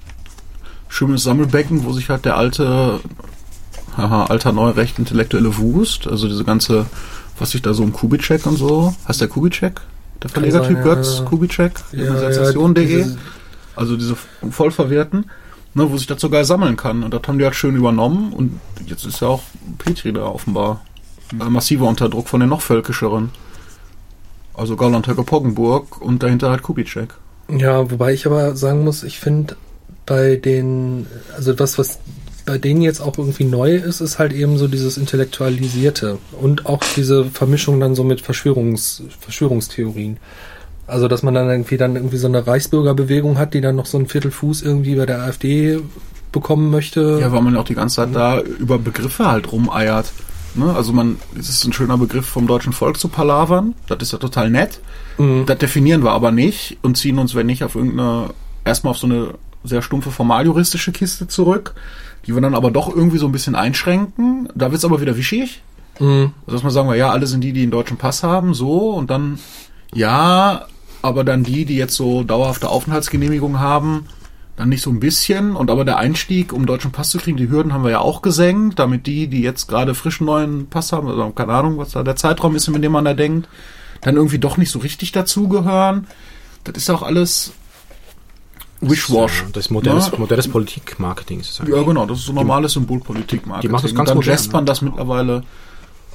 schönes 0.90 1.24
Sammelbecken, 1.24 1.86
wo 1.86 1.94
sich 1.94 2.10
halt 2.10 2.26
der 2.26 2.38
alte, 2.38 3.00
haha, 3.96 4.26
alter 4.26 4.52
Neurecht 4.52 5.00
intellektuelle 5.00 5.58
Wust, 5.58 6.08
also 6.08 6.28
diese 6.28 6.44
ganze, 6.44 6.86
was 7.40 7.52
sich 7.52 7.62
da 7.62 7.74
so 7.74 7.84
um 7.84 7.94
Kubitschek 7.94 8.46
und 8.46 8.58
so, 8.58 8.94
heißt 9.08 9.22
der 9.22 9.28
Kubitschek? 9.28 9.80
Der 10.24 10.30
Verlegertyp 10.30 10.78
ja, 10.78 10.84
Götz, 10.84 11.20
ja. 11.20 11.26
Kubitschek, 11.26 11.74
Ja, 11.92 12.04
ja, 12.06 12.18
Sensation.de. 12.20 12.86
diese- 12.86 13.18
Also 13.76 13.96
diese 13.96 14.16
Vollverwerten, 14.50 15.30
ne, 15.76 15.92
wo 15.92 15.98
sich 15.98 16.08
das 16.08 16.20
sogar 16.20 16.44
sammeln 16.46 16.76
kann. 16.78 17.04
Und 17.04 17.14
das 17.14 17.22
haben 17.28 17.38
die 17.38 17.46
halt 17.46 17.54
schön 17.54 17.76
übernommen. 17.76 18.34
Und 18.34 18.60
jetzt 18.88 19.06
ist 19.06 19.20
ja 19.22 19.28
auch 19.28 19.44
Petri 19.78 20.12
da 20.12 20.26
offenbar 20.26 20.82
massiver 21.34 21.88
unter 21.88 22.10
Druck 22.10 22.28
von 22.28 22.40
den 22.40 22.50
noch 22.50 22.62
völkischeren. 22.62 23.30
Also 24.54 24.76
Gauland 24.76 25.08
Höcke 25.08 25.24
Poggenburg 25.24 26.02
und 26.02 26.24
dahinter 26.24 26.50
halt 26.50 26.64
Kubitschek. 26.64 27.14
Ja, 27.50 27.90
wobei 27.92 28.14
ich 28.14 28.26
aber 28.26 28.56
sagen 28.56 28.84
muss, 28.84 29.04
ich 29.04 29.20
finde 29.20 29.56
bei 30.06 30.36
den, 30.36 31.06
also 31.36 31.54
das, 31.54 31.78
was 31.78 32.00
bei 32.46 32.58
denen 32.58 32.82
jetzt 32.82 33.02
auch 33.02 33.18
irgendwie 33.18 33.44
neu 33.44 33.76
ist, 33.76 34.02
ist 34.02 34.20
halt 34.20 34.34
eben 34.34 34.58
so 34.58 34.68
dieses 34.68 34.98
Intellektualisierte 34.98 36.18
und 36.40 36.66
auch 36.66 36.82
diese 36.96 37.26
Vermischung 37.26 37.80
dann 37.80 37.94
so 37.94 38.04
mit 38.04 38.22
Verschwörungs, 38.22 39.04
Verschwörungstheorien. 39.20 40.18
Also, 40.88 41.10
dass 41.10 41.22
man 41.22 41.34
dann 41.34 41.50
irgendwie 41.50 41.76
dann 41.76 41.98
irgendwie 41.98 42.18
so 42.18 42.28
eine 42.28 42.48
Reichsbürgerbewegung 42.48 43.38
hat, 43.38 43.54
die 43.54 43.60
dann 43.60 43.76
noch 43.76 43.86
so 43.86 43.98
einen 43.98 44.08
Viertelfuß 44.08 44.62
irgendwie 44.62 44.96
bei 44.96 45.06
der 45.06 45.22
AfD 45.22 45.80
bekommen 46.32 46.72
möchte. 46.72 47.20
Ja, 47.20 47.34
weil 47.34 47.42
man 47.42 47.54
ja 47.54 47.60
auch 47.60 47.66
die 47.66 47.76
ganze 47.76 47.98
Zeit 47.98 48.16
da 48.16 48.40
über 48.40 48.80
Begriffe 48.80 49.30
halt 49.30 49.52
rumeiert. 49.52 50.14
Ne? 50.58 50.74
Also 50.76 50.94
man, 50.94 51.18
es 51.38 51.50
ist 51.50 51.64
ein 51.66 51.74
schöner 51.74 51.98
Begriff 51.98 52.26
vom 52.26 52.48
deutschen 52.48 52.74
Volk 52.74 53.00
zu 53.00 53.08
palavern. 53.08 53.76
Das 53.88 54.00
ist 54.02 54.12
ja 54.12 54.18
total 54.18 54.50
nett. 54.50 54.80
Mhm. 55.18 55.46
Das 55.46 55.58
definieren 55.58 56.04
wir 56.04 56.12
aber 56.12 56.32
nicht 56.32 56.78
und 56.82 56.98
ziehen 56.98 57.20
uns, 57.20 57.36
wenn 57.36 57.46
nicht, 57.46 57.64
auf 57.64 57.76
irgendeine, 57.76 58.32
erstmal 58.66 58.92
auf 58.92 58.98
so 58.98 59.08
eine 59.08 59.34
sehr 59.64 59.82
stumpfe 59.82 60.12
formaljuristische 60.12 60.92
Kiste 60.92 61.28
zurück, 61.28 61.74
die 62.26 62.34
wir 62.34 62.42
dann 62.42 62.56
aber 62.56 62.72
doch 62.72 62.94
irgendwie 62.94 63.18
so 63.18 63.26
ein 63.26 63.32
bisschen 63.32 63.56
einschränken. 63.56 64.50
Da 64.56 64.72
wird's 64.72 64.86
aber 64.86 65.02
wieder 65.02 65.18
wischig. 65.18 65.62
Mhm. 66.00 66.32
Also 66.46 66.58
dass 66.58 66.64
man 66.64 66.72
sagen 66.72 66.90
wir, 66.90 66.96
ja, 66.96 67.10
alle 67.10 67.28
sind 67.28 67.42
die, 67.42 67.54
die 67.54 67.64
einen 67.64 67.72
deutschen 67.72 67.98
Pass 67.98 68.24
haben, 68.24 68.54
so, 68.54 68.92
und 68.92 69.10
dann, 69.10 69.40
ja, 69.94 70.66
aber 71.02 71.24
dann 71.24 71.44
die, 71.44 71.66
die 71.66 71.76
jetzt 71.76 71.96
so 71.96 72.24
dauerhafte 72.24 72.70
Aufenthaltsgenehmigung 72.70 73.60
haben, 73.60 74.08
dann 74.58 74.70
nicht 74.70 74.82
so 74.82 74.90
ein 74.90 75.00
bisschen. 75.00 75.56
Und 75.56 75.72
aber 75.72 75.86
der 75.86 75.98
Einstieg, 75.98 76.52
um 76.52 76.66
deutschen 76.66 76.92
Pass 76.92 77.12
zu 77.12 77.20
kriegen, 77.20 77.38
die 77.38 77.50
Hürden 77.50 77.72
haben 77.74 77.84
wir 77.84 77.92
ja 77.92 78.00
auch 78.00 78.22
gesenkt, 78.22 78.80
damit 78.80 79.08
die, 79.08 79.28
die 79.28 79.42
jetzt 79.42 79.68
gerade 79.68 79.96
frischen 79.96 80.26
neuen 80.26 80.68
Pass 80.68 80.92
haben, 80.92 81.08
also 81.08 81.30
keine 81.30 81.54
Ahnung, 81.54 81.78
was 81.78 81.92
da 81.92 82.04
der 82.04 82.16
Zeitraum 82.18 82.56
ist, 82.56 82.68
in 82.68 82.82
dem 82.82 82.92
man 82.92 83.06
da 83.06 83.14
denkt, 83.14 83.48
dann 84.02 84.16
irgendwie 84.16 84.40
doch 84.40 84.58
nicht 84.58 84.72
so 84.72 84.80
richtig 84.80 85.12
dazugehören. 85.12 86.08
Das 86.66 86.76
ist 86.76 86.90
auch 86.90 87.04
alles 87.04 87.54
Wishwash. 88.82 89.46
Das 89.54 89.66
ist 89.66 89.72
modernes, 89.72 90.12
Ne? 90.12 90.18
modernes 90.20 90.48
Politikmarketing. 90.48 91.42
Ja, 91.68 91.84
genau, 91.84 92.06
das 92.06 92.20
ist 92.20 92.26
so 92.26 92.34
normales 92.34 92.74
Symbolpolitik-Marketing. 92.74 93.70
die 93.70 93.72
machen 93.72 93.84
das 93.84 93.96
ganz 93.96 94.10
Und 94.12 94.26
dann 94.26 94.36
modern, 94.36 94.52
man 94.52 94.64
ne? 94.64 94.66
das 94.66 94.82
mittlerweile 94.82 95.44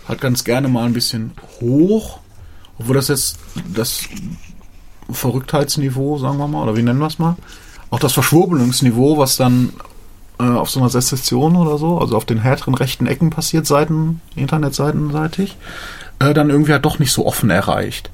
halt 0.09 0.21
ganz 0.21 0.45
gerne 0.45 0.69
mal 0.69 0.85
ein 0.85 0.93
bisschen 0.93 1.33
hoch, 1.61 2.19
obwohl 2.78 2.97
das 2.97 3.09
jetzt 3.09 3.38
das 3.73 4.02
Verrücktheitsniveau, 5.11 6.19
sagen 6.19 6.38
wir 6.38 6.49
mal, 6.49 6.62
oder 6.62 6.76
wie 6.76 6.83
nennen 6.83 6.99
wir 6.99 7.07
es 7.07 7.19
mal, 7.19 7.37
auch 7.92 8.00
das 8.00 8.12
Verschwurbelungsniveau, 8.14 9.18
was 9.18 9.37
dann 9.37 9.72
äh, 10.40 10.44
auf 10.44 10.70
so 10.70 10.80
einer 10.80 10.88
Sezession 10.88 11.56
oder 11.56 11.76
so, 11.78 11.99
also 11.99 12.16
auf 12.16 12.25
den 12.25 12.38
härteren 12.38 12.75
rechten 12.75 13.06
Ecken 13.06 13.30
passiert, 13.30 13.66
Seiten, 13.66 14.20
Internetseitenseitig, 14.34 15.56
äh, 16.18 16.32
dann 16.34 16.50
irgendwie 16.50 16.72
halt 16.72 16.84
doch 16.84 16.99
nicht 16.99 17.12
so 17.12 17.26
offen 17.26 17.50
erreicht. 17.50 18.11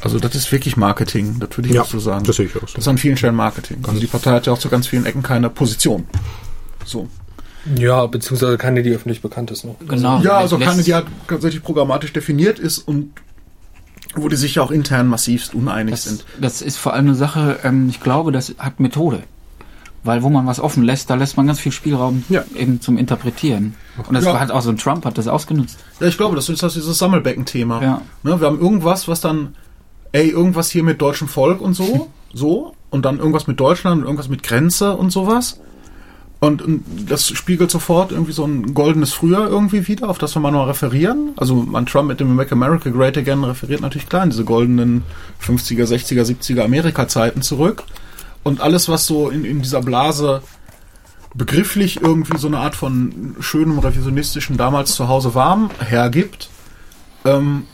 Also 0.00 0.18
das 0.18 0.34
ist 0.34 0.50
wirklich 0.52 0.76
Marketing, 0.76 1.36
das 1.38 1.56
würde 1.56 1.68
ich 1.68 1.74
Ja, 1.74 1.82
auch 1.82 1.86
so 1.88 1.98
sagen. 1.98 2.24
das 2.24 2.36
sehe 2.36 2.46
ich 2.46 2.56
auch 2.56 2.60
so. 2.60 2.66
Das 2.66 2.78
ist 2.78 2.88
an 2.88 2.98
vielen 2.98 3.16
Stellen 3.16 3.34
Marketing. 3.34 3.78
Also 3.86 4.00
die 4.00 4.06
Partei 4.06 4.32
hat 4.32 4.46
ja 4.46 4.52
auch 4.52 4.58
zu 4.58 4.68
ganz 4.68 4.86
vielen 4.86 5.06
Ecken 5.06 5.22
keine 5.22 5.48
Position. 5.50 6.06
So. 6.84 7.08
Ja, 7.76 8.04
beziehungsweise 8.06 8.58
keine, 8.58 8.82
die 8.82 8.90
öffentlich 8.92 9.22
bekannt 9.22 9.50
ist 9.50 9.64
noch. 9.64 9.76
Genau. 9.88 10.20
Ja, 10.20 10.38
also 10.38 10.56
Lässt- 10.56 10.70
keine, 10.70 10.82
die 10.82 10.92
halt 10.94 11.06
tatsächlich 11.28 11.62
programmatisch 11.62 12.12
definiert 12.12 12.58
ist 12.58 12.78
und 12.78 13.12
wo 14.16 14.28
die 14.28 14.36
sich 14.36 14.56
ja 14.56 14.62
auch 14.62 14.70
intern 14.70 15.08
massivst 15.08 15.54
uneinig 15.54 15.92
Das, 15.92 16.04
sind. 16.04 16.24
das 16.40 16.62
ist 16.62 16.76
vor 16.76 16.92
allem 16.94 17.06
eine 17.06 17.14
Sache, 17.14 17.58
ähm, 17.64 17.88
ich 17.88 18.00
glaube, 18.00 18.32
das 18.32 18.54
hat 18.58 18.80
Methode. 18.80 19.22
Weil 20.02 20.22
wo 20.22 20.28
man 20.28 20.46
was 20.46 20.60
offen 20.60 20.82
lässt, 20.82 21.08
da 21.08 21.14
lässt 21.14 21.36
man 21.38 21.46
ganz 21.46 21.60
viel 21.60 21.72
Spielraum 21.72 22.24
Ja. 22.28 22.44
eben 22.56 22.80
zum 22.82 22.98
Interpretieren. 22.98 23.74
Und 24.06 24.14
das 24.14 24.24
Ja. 24.24 24.38
hat 24.38 24.50
auch 24.50 24.60
so 24.60 24.68
ein 24.70 24.76
Trump 24.76 25.04
hat 25.06 25.16
das 25.16 25.28
ausgenutzt. 25.28 25.78
Ja, 25.98 26.06
ich 26.06 26.16
glaube, 26.18 26.36
das 26.36 26.48
ist 26.50 26.62
das 26.62 26.74
dieses 26.74 26.98
Sammelbecken-Thema. 26.98 27.82
Ja. 27.82 28.02
Ne, 28.22 28.38
wir 28.38 28.46
haben 28.46 28.60
irgendwas, 28.60 29.08
was 29.08 29.20
dann, 29.22 29.54
ey, 30.12 30.28
irgendwas 30.28 30.68
hier 30.70 30.82
mit 30.82 31.00
deutschem 31.00 31.26
Volk 31.28 31.60
und 31.62 31.72
so, 31.74 32.10
so, 32.34 32.74
und 32.90 33.04
dann 33.06 33.18
irgendwas 33.18 33.46
mit 33.46 33.58
Deutschland 33.58 33.98
und 34.00 34.04
irgendwas 34.04 34.28
mit 34.28 34.42
Grenze 34.42 34.94
und 34.94 35.10
sowas. 35.10 35.60
Und, 36.40 36.60
und 36.60 36.84
das 37.08 37.28
spiegelt 37.28 37.70
sofort 37.70 38.12
irgendwie 38.12 38.32
so 38.32 38.44
ein 38.44 38.74
goldenes 38.74 39.14
Frühjahr 39.14 39.48
irgendwie 39.48 39.88
wieder, 39.88 40.10
auf 40.10 40.18
das 40.18 40.34
wir 40.36 40.40
mal 40.40 40.50
noch 40.50 40.66
referieren. 40.66 41.32
Also 41.36 41.54
man 41.54 41.86
Trump 41.86 42.08
mit 42.08 42.20
dem 42.20 42.34
Make 42.34 42.52
America 42.52 42.90
Great 42.90 43.16
Again 43.16 43.44
referiert 43.44 43.80
natürlich 43.80 44.08
klar 44.08 44.24
in 44.24 44.30
diese 44.30 44.44
goldenen 44.44 45.04
50er, 45.42 45.84
60er, 45.84 46.22
70er 46.22 46.64
Amerika-Zeiten 46.64 47.40
zurück. 47.40 47.84
Und 48.42 48.60
alles, 48.60 48.88
was 48.88 49.06
so 49.06 49.30
in, 49.30 49.44
in 49.44 49.62
dieser 49.62 49.80
Blase 49.80 50.42
begrifflich 51.34 52.02
irgendwie 52.02 52.38
so 52.38 52.46
eine 52.46 52.58
Art 52.58 52.76
von 52.76 53.36
schönem 53.40 53.78
revisionistischen 53.78 54.56
damals 54.56 54.94
zu 54.94 55.08
Hause 55.08 55.34
warm 55.34 55.70
hergibt, 55.80 56.50
ähm, 57.24 57.64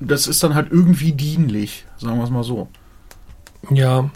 das 0.00 0.26
ist 0.26 0.42
dann 0.42 0.54
halt 0.54 0.70
irgendwie 0.70 1.12
dienlich, 1.12 1.84
sagen 1.98 2.16
wir 2.16 2.24
es 2.24 2.30
mal 2.30 2.44
so. 2.44 2.68
Ja, 3.70 4.10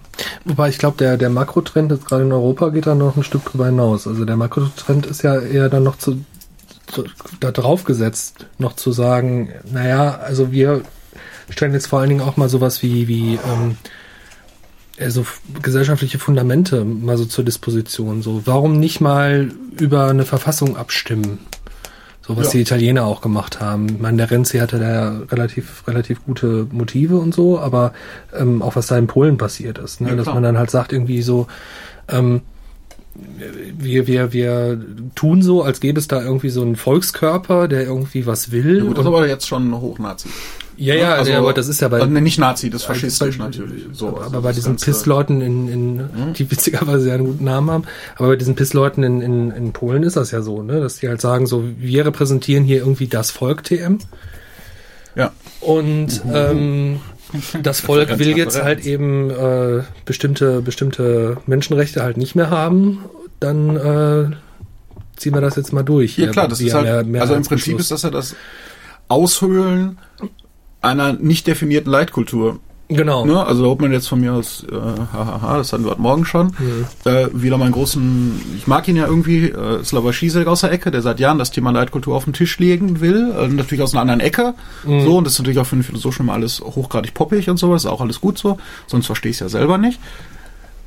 wobei 0.44 0.68
ich 0.68 0.78
glaube, 0.78 0.96
der, 0.96 1.16
der 1.16 1.30
Makrotrend 1.30 1.92
jetzt 1.92 2.06
gerade 2.06 2.24
in 2.24 2.32
Europa 2.32 2.70
geht 2.70 2.86
da 2.86 2.94
noch 2.94 3.16
ein 3.16 3.22
Stück 3.22 3.44
drüber 3.44 3.66
hinaus. 3.66 4.06
Also 4.06 4.24
der 4.24 4.36
Makrotrend 4.36 5.06
ist 5.06 5.22
ja 5.22 5.38
eher 5.38 5.68
dann 5.68 5.84
noch 5.84 5.98
zu, 5.98 6.24
zu 6.86 7.04
da 7.40 7.52
drauf 7.52 7.84
gesetzt, 7.84 8.46
noch 8.58 8.74
zu 8.74 8.92
sagen, 8.92 9.50
naja, 9.70 10.18
also 10.18 10.50
wir 10.50 10.82
stellen 11.48 11.74
jetzt 11.74 11.86
vor 11.86 12.00
allen 12.00 12.08
Dingen 12.08 12.22
auch 12.22 12.36
mal 12.36 12.48
sowas 12.48 12.82
wie, 12.82 13.06
wie 13.06 13.34
ähm, 13.34 13.76
also 14.98 15.26
gesellschaftliche 15.62 16.18
Fundamente 16.18 16.84
mal 16.84 17.16
so 17.16 17.24
zur 17.24 17.44
Disposition. 17.44 18.22
So, 18.22 18.46
warum 18.46 18.80
nicht 18.80 19.00
mal 19.00 19.52
über 19.78 20.08
eine 20.08 20.24
Verfassung 20.24 20.76
abstimmen? 20.76 21.38
So 22.26 22.36
was 22.36 22.46
Ja. 22.46 22.52
die 22.52 22.60
Italiener 22.62 23.04
auch 23.04 23.20
gemacht 23.20 23.60
haben. 23.60 23.88
Ich 23.88 24.00
meine, 24.00 24.16
der 24.16 24.30
Renzi 24.30 24.58
hatte 24.58 24.78
da 24.80 25.20
relativ, 25.30 25.84
relativ 25.86 26.24
gute 26.24 26.66
Motive 26.72 27.18
und 27.18 27.32
so, 27.32 27.58
aber 27.60 27.92
ähm, 28.36 28.62
auch 28.62 28.74
was 28.74 28.88
da 28.88 28.98
in 28.98 29.06
Polen 29.06 29.36
passiert 29.38 29.78
ist, 29.78 30.00
ne? 30.00 30.08
Ja, 30.08 30.16
dass 30.16 30.26
man 30.26 30.42
dann 30.42 30.58
halt 30.58 30.70
sagt, 30.70 30.92
irgendwie 30.92 31.22
so, 31.22 31.46
ähm, 32.08 32.40
wir, 33.78 34.06
wir, 34.06 34.32
wir 34.32 34.80
tun 35.14 35.40
so, 35.42 35.62
als 35.62 35.80
gäbe 35.80 35.98
es 35.98 36.08
da 36.08 36.20
irgendwie 36.22 36.50
so 36.50 36.62
einen 36.62 36.76
Volkskörper, 36.76 37.68
der 37.68 37.84
irgendwie 37.84 38.26
was 38.26 38.50
will. 38.50 38.78
Ja, 38.78 38.84
gut, 38.84 38.98
das 38.98 39.04
ist 39.04 39.06
aber 39.06 39.28
jetzt 39.28 39.46
schon 39.46 39.72
Hochnazi. 39.80 40.28
Ja, 40.76 40.94
ja, 40.94 41.14
Also, 41.14 41.32
ja, 41.32 41.38
aber 41.38 41.52
das 41.52 41.68
ist 41.68 41.80
ja 41.80 41.88
bei, 41.88 41.98
also, 42.00 42.08
nee, 42.10 42.20
nicht 42.20 42.38
Nazi, 42.38 42.70
das 42.70 42.82
ist 42.82 42.86
faschistisch 42.86 43.38
bei- 43.38 43.44
natürlich. 43.44 43.84
So, 43.92 44.08
aber 44.08 44.20
also 44.22 44.40
bei 44.40 44.48
das 44.48 44.56
diesen 44.56 44.76
Piss-Leuten 44.76 45.40
in, 45.40 45.68
in 45.68 46.32
die 46.34 46.50
witzigerweise 46.50 47.08
ja 47.08 47.14
einen 47.14 47.24
guten 47.26 47.44
Namen 47.44 47.70
haben, 47.70 47.84
aber 48.16 48.28
bei 48.28 48.36
diesen 48.36 48.54
Piss-Leuten 48.54 49.02
in, 49.02 49.20
in, 49.22 49.50
in 49.50 49.72
Polen 49.72 50.02
ist 50.02 50.16
das 50.16 50.30
ja 50.30 50.42
so, 50.42 50.62
ne, 50.62 50.80
dass 50.80 50.96
die 50.96 51.08
halt 51.08 51.20
sagen, 51.20 51.46
so, 51.46 51.64
wir 51.78 52.04
repräsentieren 52.06 52.64
hier 52.64 52.78
irgendwie 52.78 53.06
das 53.06 53.30
Volk 53.30 53.64
TM 53.64 53.98
Ja. 55.14 55.32
und 55.60 56.20
ähm, 56.32 57.00
das 57.62 57.80
Volk 57.80 58.08
Ganz 58.08 58.20
will 58.20 58.36
jetzt 58.36 58.62
halt 58.62 58.84
eben 58.86 59.30
äh, 59.30 59.82
bestimmte, 60.04 60.60
bestimmte 60.62 61.38
Menschenrechte 61.46 62.02
halt 62.02 62.16
nicht 62.18 62.34
mehr 62.36 62.50
haben, 62.50 63.00
dann 63.40 63.76
äh, 63.76 64.30
ziehen 65.16 65.34
wir 65.34 65.40
das 65.40 65.56
jetzt 65.56 65.72
mal 65.72 65.82
durch. 65.82 66.16
Ja 66.18 66.24
hier. 66.24 66.32
klar, 66.32 66.48
das 66.48 66.60
ist 66.60 66.72
halt, 66.74 67.06
mehr- 67.08 67.22
also 67.22 67.34
im 67.34 67.42
Prinzip 67.42 67.78
ist 67.78 67.90
das 67.90 68.02
ja 68.02 68.10
das 68.10 68.36
Aushöhlen 69.08 69.98
einer 70.86 71.12
nicht 71.14 71.46
definierten 71.46 71.90
Leitkultur. 71.90 72.58
Genau. 72.88 73.26
Ne? 73.26 73.44
Also 73.44 73.62
da 73.64 73.68
holt 73.70 73.80
man 73.80 73.90
jetzt 73.92 74.06
von 74.06 74.20
mir 74.20 74.32
aus, 74.32 74.64
äh, 74.70 74.74
hahaha, 74.76 75.56
das 75.58 75.72
hatten 75.72 75.82
wir 75.82 75.90
heute 75.90 76.00
Morgen 76.00 76.24
schon, 76.24 76.52
äh, 77.04 77.26
wieder 77.32 77.58
meinen 77.58 77.72
großen, 77.72 78.40
ich 78.56 78.68
mag 78.68 78.86
ihn 78.86 78.94
ja 78.94 79.06
irgendwie, 79.08 79.46
äh, 79.50 79.82
Slava 79.82 80.12
Schisek 80.12 80.46
aus 80.46 80.60
der 80.60 80.70
Ecke, 80.70 80.92
der 80.92 81.02
seit 81.02 81.18
Jahren 81.18 81.36
das 81.38 81.50
Thema 81.50 81.72
Leitkultur 81.72 82.14
auf 82.14 82.24
den 82.24 82.32
Tisch 82.32 82.56
legen 82.60 83.00
will, 83.00 83.32
äh, 83.36 83.48
natürlich 83.48 83.82
aus 83.82 83.92
einer 83.92 84.02
anderen 84.02 84.20
Ecke, 84.20 84.54
so, 84.84 85.16
und 85.18 85.24
das 85.24 85.32
ist 85.32 85.40
natürlich 85.40 85.58
auch 85.58 85.66
für 85.66 85.72
einen 85.74 85.82
Philosophen 85.82 86.22
immer 86.22 86.34
alles 86.34 86.60
hochgradig 86.60 87.12
poppig 87.12 87.50
und 87.50 87.56
sowas, 87.56 87.86
auch 87.86 88.00
alles 88.00 88.20
gut 88.20 88.38
so, 88.38 88.56
sonst 88.86 89.06
verstehe 89.06 89.30
ich 89.30 89.36
es 89.38 89.40
ja 89.40 89.48
selber 89.48 89.78
nicht. 89.78 89.98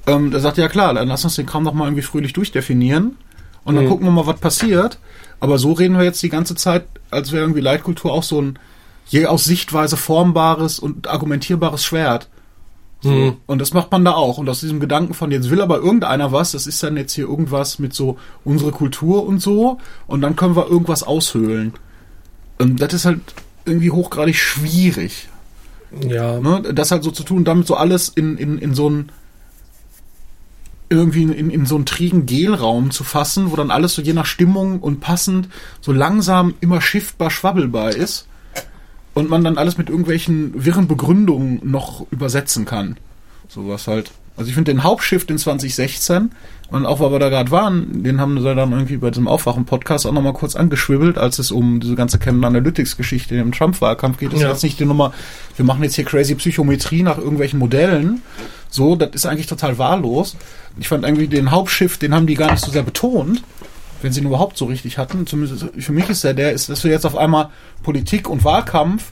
Ähm, 0.07 0.31
der 0.31 0.39
sagt, 0.39 0.57
ja 0.57 0.69
klar, 0.69 0.93
dann 0.93 1.09
lass 1.09 1.25
uns 1.25 1.35
den 1.35 1.45
Kram 1.47 1.65
doch 1.65 1.73
mal 1.73 1.83
irgendwie 1.83 2.01
fröhlich 2.03 2.31
durchdefinieren 2.31 3.17
und 3.65 3.75
dann 3.75 3.83
Mhm. 3.83 3.89
gucken 3.89 4.07
wir 4.07 4.11
mal, 4.11 4.25
was 4.25 4.39
passiert. 4.39 4.99
Aber 5.41 5.57
so 5.57 5.73
reden 5.73 5.97
wir 5.97 6.05
jetzt 6.05 6.23
die 6.23 6.29
ganze 6.29 6.55
Zeit, 6.55 6.85
als 7.11 7.31
wäre 7.33 7.43
irgendwie 7.43 7.61
Leitkultur 7.61 8.11
auch 8.13 8.23
so 8.23 8.41
ein 8.41 8.57
je 9.09 9.25
aus 9.25 9.43
Sichtweise 9.43 9.97
formbares 9.97 10.79
und 10.79 11.07
argumentierbares 11.07 11.83
Schwert. 11.83 12.29
So. 13.01 13.09
Mhm. 13.09 13.37
Und 13.45 13.59
das 13.59 13.73
macht 13.73 13.91
man 13.91 14.05
da 14.05 14.11
auch. 14.11 14.37
Und 14.37 14.49
aus 14.49 14.59
diesem 14.59 14.79
Gedanken 14.79 15.13
von, 15.13 15.31
jetzt 15.31 15.49
will 15.49 15.61
aber 15.61 15.77
irgendeiner 15.77 16.31
was, 16.31 16.51
das 16.51 16.67
ist 16.67 16.81
dann 16.83 16.97
jetzt 16.97 17.13
hier 17.13 17.27
irgendwas 17.27 17.79
mit 17.79 17.93
so 17.93 18.17
unsere 18.43 18.71
Kultur 18.71 19.25
und 19.25 19.41
so, 19.41 19.79
und 20.07 20.21
dann 20.21 20.35
können 20.35 20.55
wir 20.55 20.67
irgendwas 20.67 21.03
aushöhlen. 21.03 21.73
Und 22.59 22.81
das 22.81 22.93
ist 22.93 23.05
halt 23.05 23.21
irgendwie 23.65 23.91
hochgradig 23.91 24.37
schwierig. 24.37 25.29
Ja. 26.07 26.39
Ne? 26.39 26.73
Das 26.73 26.91
halt 26.91 27.03
so 27.03 27.11
zu 27.11 27.23
tun, 27.23 27.45
damit 27.45 27.67
so 27.67 27.75
alles 27.75 28.09
in, 28.09 28.37
in, 28.37 28.59
in 28.59 28.75
so 28.75 28.87
einen 28.87 29.11
irgendwie 30.91 31.23
in, 31.23 31.51
in 31.51 31.65
so 31.67 31.75
einen 31.75 31.85
trägen 31.85 32.25
Gelraum 32.25 32.89
zu 32.91 33.03
fassen, 33.03 33.51
wo 33.51 33.55
dann 33.55 33.71
alles 33.71 33.93
so 33.93 34.01
je 34.01 34.13
nach 34.13 34.25
Stimmung 34.25 34.79
und 34.79 34.99
passend 34.99 35.47
so 35.81 35.91
langsam 35.91 36.55
immer 36.61 36.81
shiftbar 36.81 37.29
schwabbelbar 37.29 37.91
ist 37.91 38.28
und 39.13 39.29
man 39.29 39.43
dann 39.43 39.57
alles 39.57 39.77
mit 39.77 39.89
irgendwelchen 39.89 40.53
wirren 40.65 40.87
Begründungen 40.87 41.59
noch 41.63 42.05
übersetzen 42.11 42.65
kann. 42.65 42.97
Sowas 43.47 43.87
halt. 43.87 44.11
Also 44.37 44.47
ich 44.49 44.55
finde 44.55 44.71
den 44.71 44.83
Hauptshift 44.83 45.29
in 45.31 45.37
2016 45.37 46.31
und 46.71 46.85
auch 46.85 47.01
weil 47.01 47.11
wir 47.11 47.19
da 47.19 47.27
gerade 47.27 47.51
waren, 47.51 48.03
den 48.03 48.21
haben 48.21 48.37
sie 48.41 48.55
dann 48.55 48.71
irgendwie 48.71 48.95
bei 48.95 49.09
diesem 49.09 49.27
Aufwachen-Podcast 49.27 50.05
auch 50.05 50.13
nochmal 50.13 50.31
kurz 50.33 50.55
angeschwibbelt, 50.55 51.17
als 51.17 51.39
es 51.39 51.51
um 51.51 51.81
diese 51.81 51.95
ganze 51.95 52.19
Canon 52.19 52.45
Analytics-Geschichte 52.45 53.35
im 53.35 53.51
Trump-Wahlkampf 53.51 54.17
geht. 54.17 54.31
Das 54.31 54.39
Ja. 54.39 54.47
ist 54.47 54.53
jetzt 54.53 54.63
nicht 54.63 54.79
die 54.79 54.85
Nummer, 54.85 55.11
wir 55.57 55.65
machen 55.65 55.83
jetzt 55.83 55.95
hier 55.95 56.05
crazy 56.05 56.35
Psychometrie 56.35 57.03
nach 57.03 57.17
irgendwelchen 57.17 57.59
Modellen. 57.59 58.21
So, 58.69 58.95
das 58.95 59.09
ist 59.13 59.25
eigentlich 59.25 59.47
total 59.47 59.77
wahllos. 59.77 60.37
Ich 60.79 60.87
fand 60.87 61.03
irgendwie 61.03 61.27
den 61.27 61.51
Hauptshift, 61.51 62.01
den 62.01 62.13
haben 62.13 62.27
die 62.27 62.35
gar 62.35 62.51
nicht 62.51 62.63
so 62.63 62.71
sehr 62.71 62.83
betont, 62.83 63.43
wenn 64.01 64.11
sie 64.11 64.21
ihn 64.21 64.27
überhaupt 64.27 64.57
so 64.57 64.65
richtig 64.65 64.97
hatten. 64.97 65.27
Zumindest 65.27 65.65
für 65.77 65.91
mich 65.91 66.09
ist 66.09 66.23
der 66.23 66.33
der, 66.33 66.51
ist, 66.51 66.69
dass 66.69 66.83
wir 66.83 66.91
jetzt 66.91 67.05
auf 67.05 67.15
einmal 67.15 67.49
Politik 67.83 68.29
und 68.29 68.43
Wahlkampf 68.43 69.11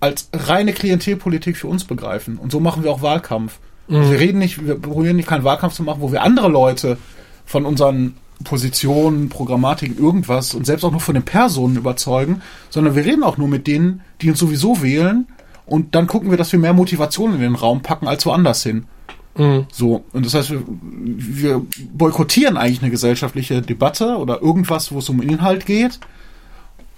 als 0.00 0.28
reine 0.32 0.72
Klientelpolitik 0.72 1.56
für 1.56 1.68
uns 1.68 1.84
begreifen. 1.84 2.36
Und 2.36 2.52
so 2.52 2.60
machen 2.60 2.84
wir 2.84 2.90
auch 2.90 3.02
Wahlkampf. 3.02 3.58
Mhm. 3.88 4.10
Wir 4.10 4.18
reden 4.18 4.38
nicht, 4.38 4.64
wir 4.66 4.76
probieren 4.76 5.16
nicht 5.16 5.28
keinen 5.28 5.44
Wahlkampf 5.44 5.74
zu 5.74 5.82
machen, 5.82 6.00
wo 6.00 6.12
wir 6.12 6.22
andere 6.22 6.48
Leute 6.48 6.98
von 7.44 7.64
unseren 7.64 8.16
Positionen, 8.44 9.28
Programmatiken, 9.28 9.98
irgendwas 9.98 10.54
und 10.54 10.66
selbst 10.66 10.84
auch 10.84 10.90
nur 10.90 11.00
von 11.00 11.14
den 11.14 11.24
Personen 11.24 11.76
überzeugen, 11.76 12.42
sondern 12.68 12.94
wir 12.94 13.04
reden 13.04 13.22
auch 13.22 13.38
nur 13.38 13.48
mit 13.48 13.66
denen, 13.66 14.02
die 14.20 14.28
uns 14.28 14.38
sowieso 14.38 14.82
wählen 14.82 15.26
und 15.64 15.94
dann 15.94 16.06
gucken 16.06 16.30
wir, 16.30 16.36
dass 16.36 16.52
wir 16.52 16.58
mehr 16.58 16.74
Motivation 16.74 17.34
in 17.34 17.40
den 17.40 17.54
Raum 17.54 17.82
packen 17.82 18.06
als 18.06 18.26
woanders 18.26 18.62
hin. 18.62 18.86
Mhm. 19.36 19.66
So, 19.72 20.04
und 20.12 20.26
das 20.26 20.34
heißt, 20.34 20.50
wir, 20.50 20.62
wir 20.66 21.62
boykottieren 21.92 22.56
eigentlich 22.56 22.82
eine 22.82 22.90
gesellschaftliche 22.90 23.62
Debatte 23.62 24.16
oder 24.16 24.42
irgendwas, 24.42 24.92
wo 24.92 24.98
es 24.98 25.08
um 25.08 25.20
Inhalt 25.20 25.66
geht, 25.66 26.00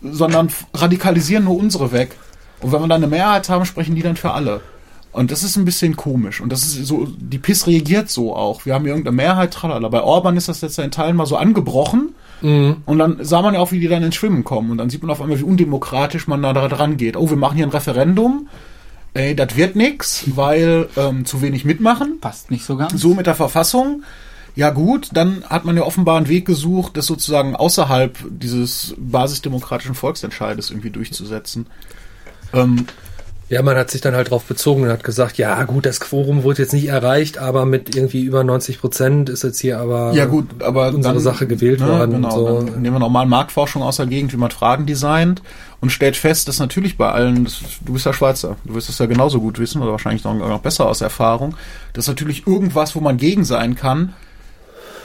sondern 0.02 0.48
radikalisieren 0.74 1.44
nur 1.44 1.56
unsere 1.56 1.92
weg. 1.92 2.16
Und 2.60 2.72
wenn 2.72 2.80
wir 2.80 2.88
dann 2.88 3.02
eine 3.02 3.08
Mehrheit 3.08 3.48
haben, 3.48 3.64
sprechen 3.64 3.94
die 3.94 4.02
dann 4.02 4.16
für 4.16 4.32
alle. 4.32 4.60
Und 5.12 5.30
das 5.30 5.42
ist 5.42 5.56
ein 5.56 5.64
bisschen 5.64 5.96
komisch. 5.96 6.40
Und 6.40 6.52
das 6.52 6.62
ist 6.62 6.86
so, 6.86 7.08
die 7.16 7.38
PIS 7.38 7.66
reagiert 7.66 8.10
so 8.10 8.36
auch. 8.36 8.66
Wir 8.66 8.74
haben 8.74 8.82
hier 8.84 8.92
irgendeine 8.92 9.16
Mehrheit, 9.16 9.52
tralala. 9.52 9.88
Bei 9.88 10.02
Orban 10.02 10.36
ist 10.36 10.48
das 10.48 10.60
jetzt 10.60 10.78
in 10.78 10.90
Teilen 10.90 11.16
mal 11.16 11.26
so 11.26 11.36
angebrochen. 11.36 12.14
Mhm. 12.42 12.76
Und 12.84 12.98
dann 12.98 13.16
sah 13.20 13.42
man 13.42 13.54
ja 13.54 13.60
auch, 13.60 13.72
wie 13.72 13.80
die 13.80 13.88
dann 13.88 14.02
ins 14.02 14.14
Schwimmen 14.14 14.44
kommen. 14.44 14.70
Und 14.70 14.78
dann 14.78 14.90
sieht 14.90 15.02
man 15.02 15.10
auf 15.10 15.20
einmal, 15.20 15.38
wie 15.38 15.44
undemokratisch 15.44 16.28
man 16.28 16.42
da 16.42 16.52
dran 16.52 16.96
geht. 16.98 17.16
Oh, 17.16 17.30
wir 17.30 17.36
machen 17.36 17.56
hier 17.56 17.66
ein 17.66 17.70
Referendum. 17.70 18.48
Ey, 19.14 19.34
das 19.34 19.56
wird 19.56 19.74
nix, 19.76 20.24
weil 20.34 20.88
ähm, 20.96 21.24
zu 21.24 21.42
wenig 21.42 21.64
mitmachen 21.64 22.20
Passt 22.20 22.50
nicht 22.50 22.64
so 22.64 22.76
ganz. 22.76 23.00
so 23.00 23.14
mit 23.14 23.26
der 23.26 23.34
Verfassung. 23.34 24.04
Ja 24.54 24.70
gut, 24.70 25.10
dann 25.12 25.44
hat 25.48 25.64
man 25.64 25.76
ja 25.76 25.82
offenbar 25.84 26.16
einen 26.16 26.28
Weg 26.28 26.44
gesucht, 26.44 26.96
das 26.96 27.06
sozusagen 27.06 27.54
außerhalb 27.54 28.18
dieses 28.28 28.94
basisdemokratischen 28.98 29.94
Volksentscheides 29.94 30.70
irgendwie 30.70 30.90
durchzusetzen. 30.90 31.66
Ähm, 32.52 32.86
Ja, 33.50 33.62
man 33.62 33.76
hat 33.76 33.90
sich 33.90 34.02
dann 34.02 34.14
halt 34.14 34.30
drauf 34.30 34.44
bezogen 34.44 34.82
und 34.82 34.90
hat 34.90 35.04
gesagt, 35.04 35.38
ja 35.38 35.62
gut, 35.64 35.86
das 35.86 36.00
Quorum 36.00 36.42
wurde 36.42 36.60
jetzt 36.60 36.74
nicht 36.74 36.88
erreicht, 36.88 37.38
aber 37.38 37.64
mit 37.64 37.96
irgendwie 37.96 38.20
über 38.20 38.44
90 38.44 38.78
Prozent 38.78 39.30
ist 39.30 39.42
jetzt 39.42 39.58
hier 39.58 39.80
aber 39.80 40.12
ja 40.12 40.26
gut, 40.26 40.62
aber 40.62 40.88
unsere 40.88 41.14
dann, 41.14 41.22
Sache 41.22 41.46
gewählt 41.46 41.80
ne, 41.80 41.88
worden. 41.88 42.10
Genau, 42.10 42.30
so. 42.30 42.60
dann 42.60 42.82
nehmen 42.82 42.96
wir 42.96 43.00
normal 43.00 43.24
Marktforschung 43.24 43.82
aus 43.82 43.96
der 43.96 44.06
Gegend, 44.06 44.34
wie 44.34 44.36
man 44.36 44.50
Fragen 44.50 44.84
designt 44.84 45.40
und 45.80 45.90
stellt 45.90 46.16
fest, 46.16 46.46
dass 46.46 46.58
natürlich 46.58 46.98
bei 46.98 47.10
allen, 47.10 47.44
das, 47.44 47.60
du 47.80 47.94
bist 47.94 48.04
ja 48.04 48.12
Schweizer, 48.12 48.56
du 48.64 48.74
wirst 48.74 48.90
das 48.90 48.98
ja 48.98 49.06
genauso 49.06 49.40
gut 49.40 49.58
wissen 49.58 49.80
oder 49.80 49.92
wahrscheinlich 49.92 50.24
noch, 50.24 50.34
noch 50.34 50.60
besser 50.60 50.86
aus 50.86 51.00
Erfahrung, 51.00 51.54
dass 51.94 52.06
natürlich 52.06 52.46
irgendwas, 52.46 52.94
wo 52.94 53.00
man 53.00 53.16
gegen 53.16 53.44
sein 53.44 53.76
kann, 53.76 54.12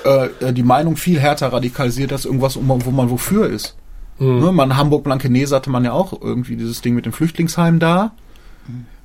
äh, 0.04 0.52
die 0.52 0.64
Meinung 0.64 0.98
viel 0.98 1.18
härter 1.18 1.54
radikalisiert 1.54 2.12
als 2.12 2.26
irgendwas, 2.26 2.58
wo 2.60 2.92
man 2.92 3.10
wofür 3.10 3.50
ist. 3.50 3.78
Mhm. 4.20 4.40
Ne, 4.40 4.52
man 4.52 4.76
Hamburg-Blankenese 4.76 5.56
hatte 5.56 5.70
man 5.70 5.86
ja 5.86 5.94
auch 5.94 6.22
irgendwie 6.22 6.58
dieses 6.58 6.82
Ding 6.82 6.94
mit 6.94 7.06
dem 7.06 7.14
Flüchtlingsheim 7.14 7.80
da. 7.80 8.12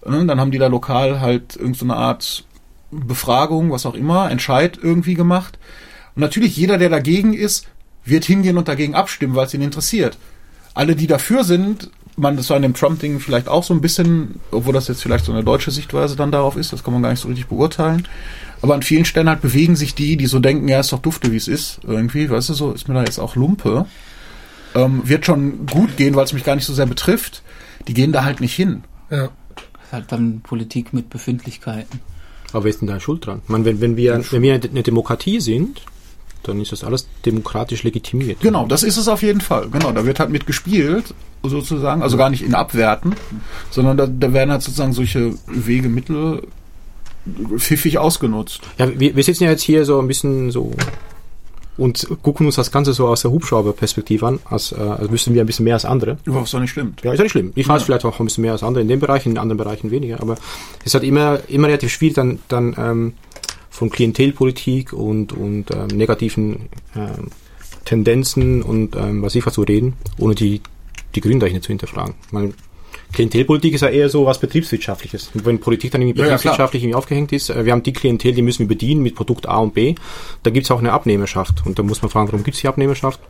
Ne, 0.07 0.27
dann 0.27 0.41
haben 0.41 0.51
die 0.51 0.59
da 0.59 0.69
lokal 0.69 1.21
halt 1.21 1.57
irgendeine 1.57 1.93
so 1.93 1.99
Art 1.99 2.45
Befragung, 2.91 3.71
was 3.71 3.87
auch 3.87 3.95
immer, 3.95 4.31
Entscheid 4.31 4.79
irgendwie 4.81 5.15
gemacht. 5.15 5.59
Und 6.15 6.23
natürlich 6.23 6.57
jeder, 6.57 6.79
der 6.79 6.89
dagegen 6.89 7.35
ist, 7.35 7.67
wird 8.05 8.25
hingehen 8.25 8.57
und 8.57 8.69
dagegen 8.69 8.95
abstimmen, 8.95 9.35
weil 9.35 9.47
es 9.47 9.55
ihn 9.55 9.63
interessiert. 9.63 10.17
Alle, 10.75 10.97
die 10.97 11.07
dafür 11.07 11.45
sind, 11.45 11.91
man, 12.17 12.37
das 12.37 12.51
war 12.51 12.57
in 12.57 12.63
dem 12.63 12.75
Trump-Ding 12.75 13.21
vielleicht 13.21 13.49
auch 13.49 13.65
so 13.65 13.75
ein 13.75 13.81
bisschen, 13.81 14.41
obwohl 14.51 14.73
das 14.73 14.89
jetzt 14.89 15.03
vielleicht 15.03 15.25
so 15.25 15.33
eine 15.33 15.45
deutsche 15.45 15.71
Sichtweise 15.71 16.17
dann 16.17 16.33
darauf 16.33 16.57
ist, 16.57 16.73
das 16.73 16.83
kann 16.83 16.93
man 16.93 17.03
gar 17.03 17.11
nicht 17.11 17.21
so 17.21 17.29
richtig 17.29 17.49
beurteilen. 17.49 18.07
Aber 18.61 18.75
an 18.75 18.83
vielen 18.83 19.05
Stellen 19.05 19.29
halt 19.29 19.41
bewegen 19.41 19.77
sich 19.77 19.95
die, 19.95 20.17
die 20.17 20.27
so 20.27 20.41
denken, 20.41 20.69
ja, 20.69 20.81
ist 20.81 20.93
doch 20.93 20.99
dufte, 20.99 21.31
wie 21.31 21.37
es 21.37 21.49
ist, 21.49 21.81
irgendwie, 21.85 22.29
weißt 22.29 22.49
du, 22.49 22.55
so 22.55 22.73
ist 22.73 22.89
mir 22.89 22.95
da 22.95 23.05
jetzt 23.05 23.19
auch 23.19 23.37
Lumpe. 23.37 23.87
Ähm, 24.75 25.03
wird 25.05 25.27
schon 25.27 25.67
gut 25.67 25.97
gehen, 25.97 26.15
weil 26.15 26.25
es 26.25 26.33
mich 26.33 26.45
gar 26.45 26.55
nicht 26.55 26.67
so 26.67 26.75
sehr 26.75 26.87
betrifft. 26.87 27.43
Die 27.87 27.95
gehen 27.95 28.13
da 28.13 28.25
halt 28.25 28.41
nicht 28.41 28.55
hin. 28.55 28.83
ja. 29.11 29.29
Halt 29.93 30.13
dann 30.13 30.41
Politik 30.41 30.93
mit 30.93 31.11
Befindlichkeiten. 31.11 32.01
Aber 32.53 32.65
wer 32.65 32.71
ist 32.71 32.81
denn 32.81 32.89
da 32.89 32.99
schuld 33.01 33.27
dran? 33.27 33.41
Ich 33.45 33.49
meine, 33.49 33.65
wenn, 33.65 33.81
wenn, 33.81 33.97
wir, 33.97 34.23
wenn 34.31 34.43
wir 34.43 34.55
eine 34.55 34.83
Demokratie 34.83 35.41
sind, 35.41 35.83
dann 36.43 36.61
ist 36.61 36.73
das 36.73 36.85
alles 36.85 37.07
demokratisch 37.27 37.83
legitimiert. 37.83 38.41
Genau, 38.41 38.67
das 38.67 38.83
ist 38.83 38.97
es 38.97 39.09
auf 39.09 39.23
jeden 39.23 39.41
Fall. 39.41 39.69
Genau, 39.71 39.93
da 39.93 40.07
wird 40.07 40.21
halt 40.21 40.31
mitgespielt, 40.31 41.15
sozusagen, 41.43 42.03
also 42.03 42.17
gar 42.17 42.31
nicht 42.31 42.43
in 42.43 42.55
Abwerten, 42.55 43.15
sondern 43.71 43.97
da, 43.97 44.07
da 44.07 44.33
werden 44.33 44.51
halt 44.51 44.63
sozusagen 44.63 44.93
solche 44.93 45.35
Wege, 45.47 45.89
Mittel 45.89 46.43
pfiffig 47.57 47.99
ausgenutzt. 47.99 48.61
Ja, 48.79 48.99
wir, 48.99 49.15
wir 49.15 49.23
sitzen 49.23 49.45
ja 49.45 49.51
jetzt 49.51 49.63
hier 49.63 49.85
so 49.85 50.01
ein 50.01 50.09
bisschen 50.09 50.51
so 50.51 50.73
und 51.79 52.07
gucken 52.23 52.45
uns 52.47 52.57
das 52.57 52.71
Ganze 52.71 52.93
so 52.93 53.07
aus 53.09 53.23
der 53.23 53.31
Hubschrauberperspektive 53.31 54.27
an, 54.27 54.39
als, 54.45 54.73
äh, 54.73 54.77
als 54.77 55.11
müssten 55.11 55.33
wir 55.33 55.41
ein 55.43 55.47
bisschen 55.47 55.65
mehr 55.65 55.75
als 55.75 55.85
andere. 55.87 56.19
Was 56.27 56.51
doch 56.51 56.61
nicht 56.61 56.73
stimmt. 56.73 57.03
Ja, 57.03 57.13
ist 57.13 57.19
ja 57.19 57.23
nicht 57.23 57.33
schlimm. 57.33 57.53
Ich 57.55 57.67
weiß 57.69 57.81
Ja. 57.83 57.87
vielleicht 57.87 58.05
auch 58.05 58.19
ein 58.21 58.27
bisschen 58.27 58.43
mehr 58.43 58.53
als 58.53 58.63
andere 58.63 58.83
in 58.83 58.89
dem 58.89 59.01
Bereich, 59.01 59.25
in 59.25 59.39
anderen 59.39 59.57
Bereichen 59.59 59.91
weniger, 59.91 60.21
aber 60.21 60.35
es 60.81 60.87
ist 60.87 60.95
halt 60.95 61.05
immer, 61.05 61.39
immer 61.49 61.69
relativ 61.69 61.91
schwierig, 61.91 62.15
dann, 62.17 62.39
dann 62.49 62.75
ähm, 62.79 63.13
von 63.71 63.89
Klientelpolitik 63.91 64.93
und, 64.93 65.33
und 65.33 65.71
ähm, 65.71 65.87
negativen 65.97 66.69
ähm, 66.97 67.29
Tendenzen 67.85 68.63
und 68.63 68.97
ähm, 68.97 69.23
was 69.23 69.35
ich 69.35 69.47
was 69.47 69.55
zu 69.55 69.63
reden, 69.63 69.95
ohne 70.19 70.35
die, 70.35 70.61
die 71.15 71.21
Gründe 71.21 71.47
dahinter 71.47 71.63
zu 71.63 71.69
hinterfragen. 71.69 72.15
Ich 72.27 72.33
meine, 72.33 72.53
Klientelpolitik 73.13 73.75
ist 73.75 73.81
ja 73.81 73.89
eher 73.89 74.09
so 74.11 74.27
was 74.27 74.39
Betriebswirtschaftliches. 74.39 75.31
Und 75.35 75.47
wenn 75.47 75.59
Politik 75.61 75.91
dann 75.93 76.03
irgendwie 76.03 76.21
Ja, 76.21 76.27
ja, 76.27 76.33
betriebswirtschaftlich 76.33 76.83
irgendwie 76.85 76.97
aufgehängt 76.97 77.33
ist, 77.33 77.49
äh, 77.51 77.65
wir 77.65 77.73
haben 77.73 77.83
die 77.83 77.93
Klientel, 77.93 78.33
die 78.35 78.43
müssen 78.43 78.61
wir 78.61 78.69
bedienen 78.69 79.03
mit 79.03 79.15
Produkt 79.15 79.49
A 79.49 79.59
und 79.59 79.75
B, 79.75 79.95
da 80.43 80.51
gibt's 80.51 80.71
auch 80.71 80.79
eine 80.79 80.93
Abnehmerschaft. 80.93 81.63
Und 81.65 81.79
da 81.79 81.83
muss 81.83 82.03
man 82.03 82.11
fragen, 82.11 82.29
warum 82.29 82.45
gibt's 82.45 82.61
die 82.61 82.69
Abnehmerschaft? 82.69 83.21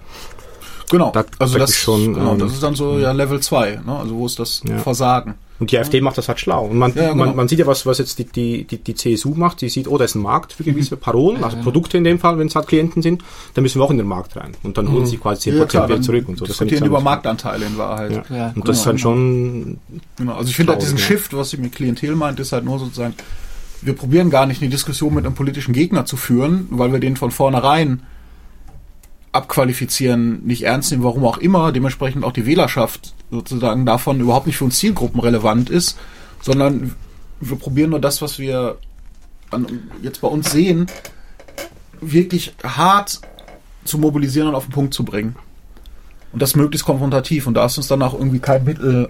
Genau. 0.90 1.10
Da- 1.12 1.24
also 1.38 1.54
da 1.54 1.60
das, 1.60 1.70
ist 1.70 1.76
schon, 1.78 2.14
genau, 2.14 2.32
ähm, 2.32 2.38
das 2.38 2.52
ist 2.52 2.62
dann 2.62 2.74
so 2.74 2.98
ja 2.98 3.12
Level 3.12 3.40
2, 3.40 3.80
ne? 3.84 3.98
also 3.98 4.14
wo 4.16 4.26
ist 4.26 4.38
das 4.38 4.62
Ja. 4.68 4.78
Versagen? 4.78 5.34
Und 5.60 5.72
die 5.72 5.78
AfD 5.78 6.00
macht 6.00 6.16
das 6.16 6.28
halt 6.28 6.38
schlau. 6.38 6.66
Und 6.66 6.78
man, 6.78 6.94
Ja, 6.94 7.10
genau. 7.10 7.26
man, 7.26 7.36
man 7.36 7.48
sieht 7.48 7.58
ja, 7.58 7.66
was, 7.66 7.84
was 7.84 7.98
jetzt 7.98 8.18
die, 8.18 8.24
die, 8.24 8.64
die, 8.64 8.78
die 8.78 8.94
CSU 8.94 9.34
macht. 9.34 9.60
Die 9.60 9.68
sieht, 9.68 9.88
oh, 9.88 9.98
da 9.98 10.04
ist 10.04 10.14
ein 10.14 10.22
Markt 10.22 10.52
für 10.52 10.62
gewisse 10.62 10.96
Parolen, 10.96 11.42
also 11.42 11.56
Produkte 11.58 11.98
in 11.98 12.04
dem 12.04 12.18
Fall, 12.18 12.38
wenn 12.38 12.46
es 12.46 12.54
halt 12.54 12.68
Klienten 12.68 13.02
sind, 13.02 13.22
dann 13.54 13.62
müssen 13.62 13.80
wir 13.80 13.84
auch 13.84 13.90
in 13.90 13.98
den 13.98 14.06
Markt 14.06 14.36
rein. 14.36 14.52
Und 14.62 14.78
dann 14.78 14.90
holen 14.92 15.06
sie 15.06 15.16
quasi 15.16 15.50
10% 15.50 15.56
Ja, 15.56 15.64
klar, 15.66 15.88
wieder 15.88 16.00
zurück 16.00 16.28
und 16.28 16.38
so. 16.38 16.46
Das 16.46 16.58
diskutieren 16.58 16.86
über. 16.86 17.00
Marktanteile 17.00 17.66
in 17.66 17.78
Wahrheit. 17.78 18.12
Ja. 18.12 18.36
Ja, 18.36 18.46
und 18.48 18.54
genau, 18.54 18.66
das 18.66 18.78
ist 18.78 18.86
dann 18.86 18.96
genau. 18.96 19.02
schon, 19.02 19.78
Genau, 20.16 20.34
also 20.34 20.48
ich 20.48 20.56
finde 20.56 20.72
halt 20.72 20.82
diesen. 20.82 20.98
Shift, 20.98 21.36
was 21.36 21.52
ich 21.52 21.58
mit 21.58 21.74
Klientel 21.74 22.14
meint, 22.14 22.38
ist 22.40 22.52
halt 22.52 22.64
nur 22.64 22.78
sozusagen, 22.78 23.14
wir 23.82 23.94
probieren 23.94 24.30
gar 24.30 24.46
nicht 24.46 24.60
eine 24.60 24.70
Diskussion 24.70 25.14
mit 25.14 25.24
einem 25.24 25.34
politischen 25.34 25.72
Gegner 25.72 26.04
zu 26.04 26.16
führen, 26.16 26.66
weil 26.70 26.92
wir 26.92 27.00
den 27.00 27.16
von 27.16 27.30
vornherein 27.30 28.02
abqualifizieren, 29.32 30.44
nicht 30.44 30.62
ernst 30.62 30.90
nehmen, 30.90 31.04
warum 31.04 31.24
auch 31.24 31.38
immer, 31.38 31.72
dementsprechend 31.72 32.24
auch 32.24 32.32
die 32.32 32.46
Wählerschaft 32.46 33.14
sozusagen 33.30 33.84
davon 33.84 34.20
überhaupt 34.20 34.46
nicht 34.46 34.56
für 34.56 34.64
uns 34.64 34.78
Zielgruppen 34.78 35.20
relevant 35.20 35.70
ist, 35.70 35.98
sondern 36.40 36.94
wir 37.40 37.56
probieren 37.56 37.90
nur 37.90 38.00
das, 38.00 38.22
was 38.22 38.38
wir 38.38 38.78
an, 39.50 39.66
jetzt 40.02 40.20
bei 40.20 40.28
uns 40.28 40.50
sehen, 40.50 40.86
wirklich 42.00 42.54
hart 42.62 43.20
zu 43.84 43.98
mobilisieren 43.98 44.48
und 44.48 44.54
auf 44.54 44.66
den 44.66 44.72
Punkt 44.72 44.94
zu 44.94 45.04
bringen. 45.04 45.36
Und 46.32 46.42
das 46.42 46.56
möglichst 46.56 46.86
konfrontativ. 46.86 47.46
Und 47.46 47.54
da 47.54 47.64
ist 47.64 47.78
uns 47.78 47.88
dann 47.88 48.02
auch 48.02 48.14
irgendwie 48.14 48.38
kein 48.38 48.64
Mittel, 48.64 49.08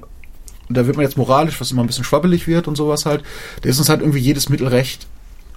da 0.69 0.87
wird 0.87 0.97
man 0.97 1.05
jetzt 1.05 1.17
moralisch, 1.17 1.61
was 1.61 1.71
immer 1.71 1.83
ein 1.83 1.87
bisschen 1.87 2.05
schwabbelig 2.05 2.47
wird 2.47 2.69
und 2.69 2.77
sowas 2.77 3.07
halt, 3.07 3.25
da 3.63 3.69
ist 3.69 3.79
uns 3.79 3.89
halt 3.89 4.01
irgendwie 4.01 4.21
jedes 4.21 4.49
Mittel 4.49 4.69
recht. 4.69 5.07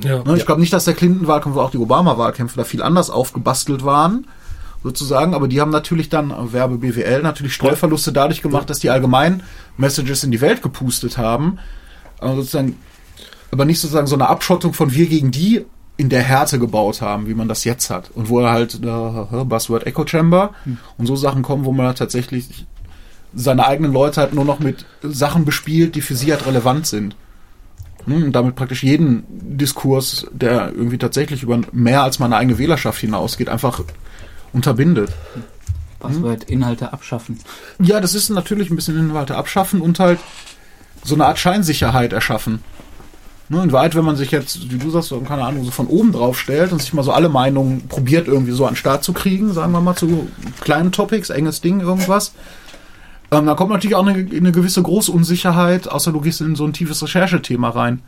Ja. 0.04 0.24
Ne? 0.24 0.38
Ich 0.38 0.46
glaube 0.46 0.62
nicht, 0.62 0.74
dass 0.74 0.86
der 0.86 0.94
Clinton-Wahlkampf 0.94 1.56
oder 1.56 1.66
auch 1.66 1.72
die 1.72 1.78
Obama-Wahlkämpfe 1.78 2.58
da 2.58 2.64
viel 2.64 2.82
anders 2.82 3.10
aufgebastelt 3.10 3.84
waren, 3.84 4.28
sozusagen, 4.84 5.34
aber 5.34 5.48
die 5.48 5.62
haben 5.62 5.72
natürlich 5.72 6.10
dann, 6.10 6.32
äh, 6.32 6.54
Werbe 6.54 6.78
BWL, 6.78 7.22
natürlich 7.22 7.54
Streuverluste 7.54 8.12
dadurch 8.12 8.42
gemacht, 8.42 8.70
dass 8.70 8.80
die 8.80 8.90
allgemein 8.90 9.44
Messages 9.78 10.24
in 10.24 10.32
die 10.32 10.42
Welt 10.42 10.62
gepustet 10.62 11.18
haben. 11.18 11.60
Aber 12.20 12.36
sozusagen, 12.36 12.78
aber 13.52 13.66
nicht 13.66 13.80
sozusagen 13.80 14.08
so 14.08 14.16
eine 14.16 14.30
Abschottung 14.30 14.74
von 14.74 14.94
wir 14.94 15.08
gegen 15.08 15.32
die 15.32 15.66
in 15.98 16.10
der 16.10 16.24
Härte 16.24 16.58
gebaut 16.58 17.02
haben, 17.02 17.28
wie 17.28 17.34
man 17.36 17.48
das 17.48 17.64
jetzt 17.64 17.90
hat. 17.90 18.10
Und 18.12 18.30
wo 18.30 18.40
er 18.40 18.52
halt 18.52 18.76
äh, 18.76 19.44
Buzzword 19.44 19.86
Echo 19.86 20.08
Chamber 20.08 20.52
und 20.98 21.06
so 21.06 21.16
Sachen 21.16 21.44
kommen, 21.44 21.66
wo 21.66 21.72
man 21.72 21.88
halt 21.88 21.98
tatsächlich 22.00 22.66
seine 23.34 23.66
eigenen 23.68 23.94
Leute 23.94 24.20
halt 24.22 24.34
nur 24.34 24.46
noch 24.46 24.60
mit 24.60 24.86
Sachen 25.04 25.46
bespielt, 25.46 25.96
die 25.96 26.02
für 26.02 26.16
sie 26.16 26.32
halt 26.32 26.46
relevant 26.46 26.88
sind. 26.88 27.16
Hm, 28.06 28.24
Und 28.24 28.32
damit 28.34 28.56
praktisch 28.56 28.84
jeden 28.84 29.24
Diskurs, 29.30 30.28
der 30.32 30.72
irgendwie 30.74 30.98
tatsächlich 30.98 31.44
über 31.44 31.60
mehr 31.72 32.04
als 32.04 32.20
meine 32.20 32.36
eigene 32.36 32.58
Wählerschaft 32.58 33.00
hinausgeht, 33.00 33.50
einfach 33.50 33.84
unterbindet. 34.54 35.12
Passwort 36.00 36.46
Inhalte 36.46 36.94
abschaffen. 36.94 37.40
Ja, 37.80 38.02
das 38.02 38.16
ist 38.16 38.30
natürlich 38.30 38.70
ein 38.70 38.76
bisschen 38.76 38.98
Inhalte 38.98 39.36
abschaffen 39.36 39.82
und 39.82 40.00
halt 40.00 40.20
so 41.04 41.16
eine 41.16 41.26
Art 41.26 41.40
Scheinsicherheit 41.40 42.14
erschaffen. 42.14 42.64
Ne, 43.50 43.64
in 43.64 43.72
Wahrheit, 43.72 43.96
wenn 43.96 44.06
man 44.06 44.16
sich 44.16 44.32
jetzt, 44.32 44.72
wie 44.72 44.78
du 44.78 44.90
sagst, 44.90 45.10
so, 45.10 45.20
keine 45.20 45.44
Ahnung, 45.44 45.66
so 45.66 45.72
von 45.72 45.88
oben 45.88 46.14
drauf 46.14 46.40
stellt 46.40 46.72
und 46.72 46.82
sich 46.82 46.94
mal 46.94 47.04
so 47.04 47.12
alle 47.12 47.28
Meinungen 47.28 47.88
probiert, 47.90 48.28
irgendwie 48.28 48.54
so 48.54 48.66
an 48.66 48.74
den 48.74 48.78
Start 48.78 49.04
zu 49.04 49.12
kriegen, 49.12 49.52
sagen 49.52 49.74
wir 49.74 49.82
mal 49.82 49.96
zu 49.96 50.30
kleinen 50.62 50.94
Topics, 50.94 51.30
enges 51.30 51.60
Ding, 51.60 51.82
irgendwas, 51.82 52.32
ähm, 53.30 53.46
dann 53.46 53.56
kommt 53.56 53.72
natürlich 53.72 53.96
auch 53.96 54.06
eine, 54.06 54.14
eine 54.14 54.52
gewisse 54.52 54.82
Großunsicherheit, 54.82 55.90
außer 55.90 56.12
du 56.14 56.22
gehst 56.22 56.42
in 56.42 56.56
so 56.56 56.66
ein 56.66 56.74
tiefes 56.74 57.04
Recherchethema 57.04 57.70
rein. 57.70 58.02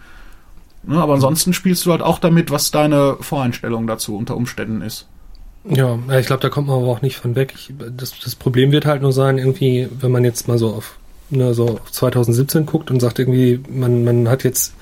Ne, 0.84 0.98
aber 1.02 1.14
ansonsten 1.14 1.54
spielst 1.54 1.86
du 1.86 1.92
halt 1.92 2.02
auch 2.02 2.20
damit, 2.20 2.52
was 2.52 2.72
deine 2.72 3.18
Voreinstellung 3.20 3.86
dazu 3.88 4.18
unter 4.18 4.38
Umständen 4.38 4.82
ist. 4.82 5.08
Ja, 5.66 5.98
ich 6.20 6.26
glaube, 6.26 6.42
da 6.42 6.50
kommt 6.50 6.68
man 6.68 6.78
aber 6.78 6.88
auch 6.88 7.02
nicht 7.02 7.18
von 7.18 7.36
weg. 7.36 7.54
Ich, 7.56 7.74
das, 7.96 8.20
das 8.20 8.36
Problem 8.36 8.72
wird 8.72 8.86
halt 8.86 9.02
nur 9.02 9.14
sein, 9.14 9.38
irgendwie, 9.38 9.88
wenn 10.00 10.12
man 10.12 10.24
jetzt 10.26 10.48
mal 10.48 10.58
so 10.58 10.70
auf, 10.70 10.98
ne, 11.30 11.54
so 11.54 11.80
auf 11.82 11.92
2017 11.92 12.66
guckt 12.66 12.92
und 12.92 13.00
sagt 13.00 13.20
irgendwie, 13.20 13.62
man, 13.70 14.04
man 14.04 14.28
hat 14.28 14.44
jetzt 14.44 14.74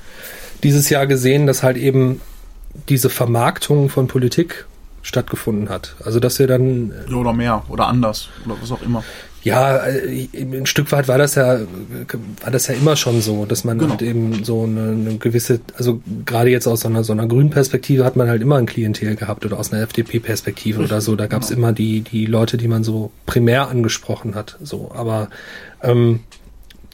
dieses 0.64 0.90
Jahr 0.90 1.08
gesehen, 1.08 1.46
dass 1.46 1.64
halt 1.64 1.78
eben 1.78 2.22
diese 2.90 3.10
Vermarktung 3.10 3.90
von 3.90 4.08
Politik 4.08 4.66
stattgefunden 5.04 5.70
hat. 5.70 5.96
Also 6.04 6.20
dass 6.20 6.40
wir 6.40 6.48
dann 6.48 6.94
Ja, 7.10 7.16
Oder 7.16 7.34
mehr, 7.34 7.64
oder 7.70 7.88
anders, 7.88 8.30
oder 8.46 8.56
was 8.62 8.72
auch 8.72 8.82
immer. 8.82 9.04
Ja, 9.44 9.78
äh, 9.88 10.28
ein 10.34 10.66
Stück 10.66 10.92
weit 10.92 11.08
war 11.08 11.18
das 11.18 11.36
ja, 11.36 11.60
war 12.42 12.52
das 12.52 12.68
ja 12.68 12.76
immer 12.76 12.96
schon 12.96 13.22
so, 13.22 13.46
dass 13.46 13.64
man 13.64 13.80
Genau. 13.80 13.92
halt 13.92 14.02
eben 14.04 14.44
so 14.44 14.64
eine, 14.64 14.92
eine 14.92 15.18
gewisse, 15.18 15.62
also 15.78 16.02
gerade 16.26 16.50
jetzt 16.52 16.68
aus 16.68 16.82
so 16.82 16.88
einer, 16.88 17.04
so 17.04 17.14
einer 17.14 17.28
grünen 17.28 17.50
Perspektive 17.50 18.06
hat 18.06 18.16
man 18.16 18.30
halt 18.30 18.42
immer 18.42 18.58
ein 18.58 18.68
Klientel 18.68 19.16
gehabt 19.16 19.46
oder 19.46 19.58
aus 19.58 19.74
einer 19.74 19.82
FDP-Perspektive 19.82 20.84
oder 20.84 21.02
so. 21.02 21.16
Da 21.16 21.28
gab 21.28 21.42
es 21.42 21.50
genau. 21.50 21.60
immer 21.60 21.74
die, 21.74 22.02
die 22.02 22.26
Leute, 22.26 22.58
die 22.58 22.68
man 22.68 22.84
so 22.84 23.12
primär 23.26 23.70
angesprochen 23.70 24.36
hat. 24.36 24.58
So, 24.62 24.92
aber 24.94 25.30
ähm, 25.82 26.20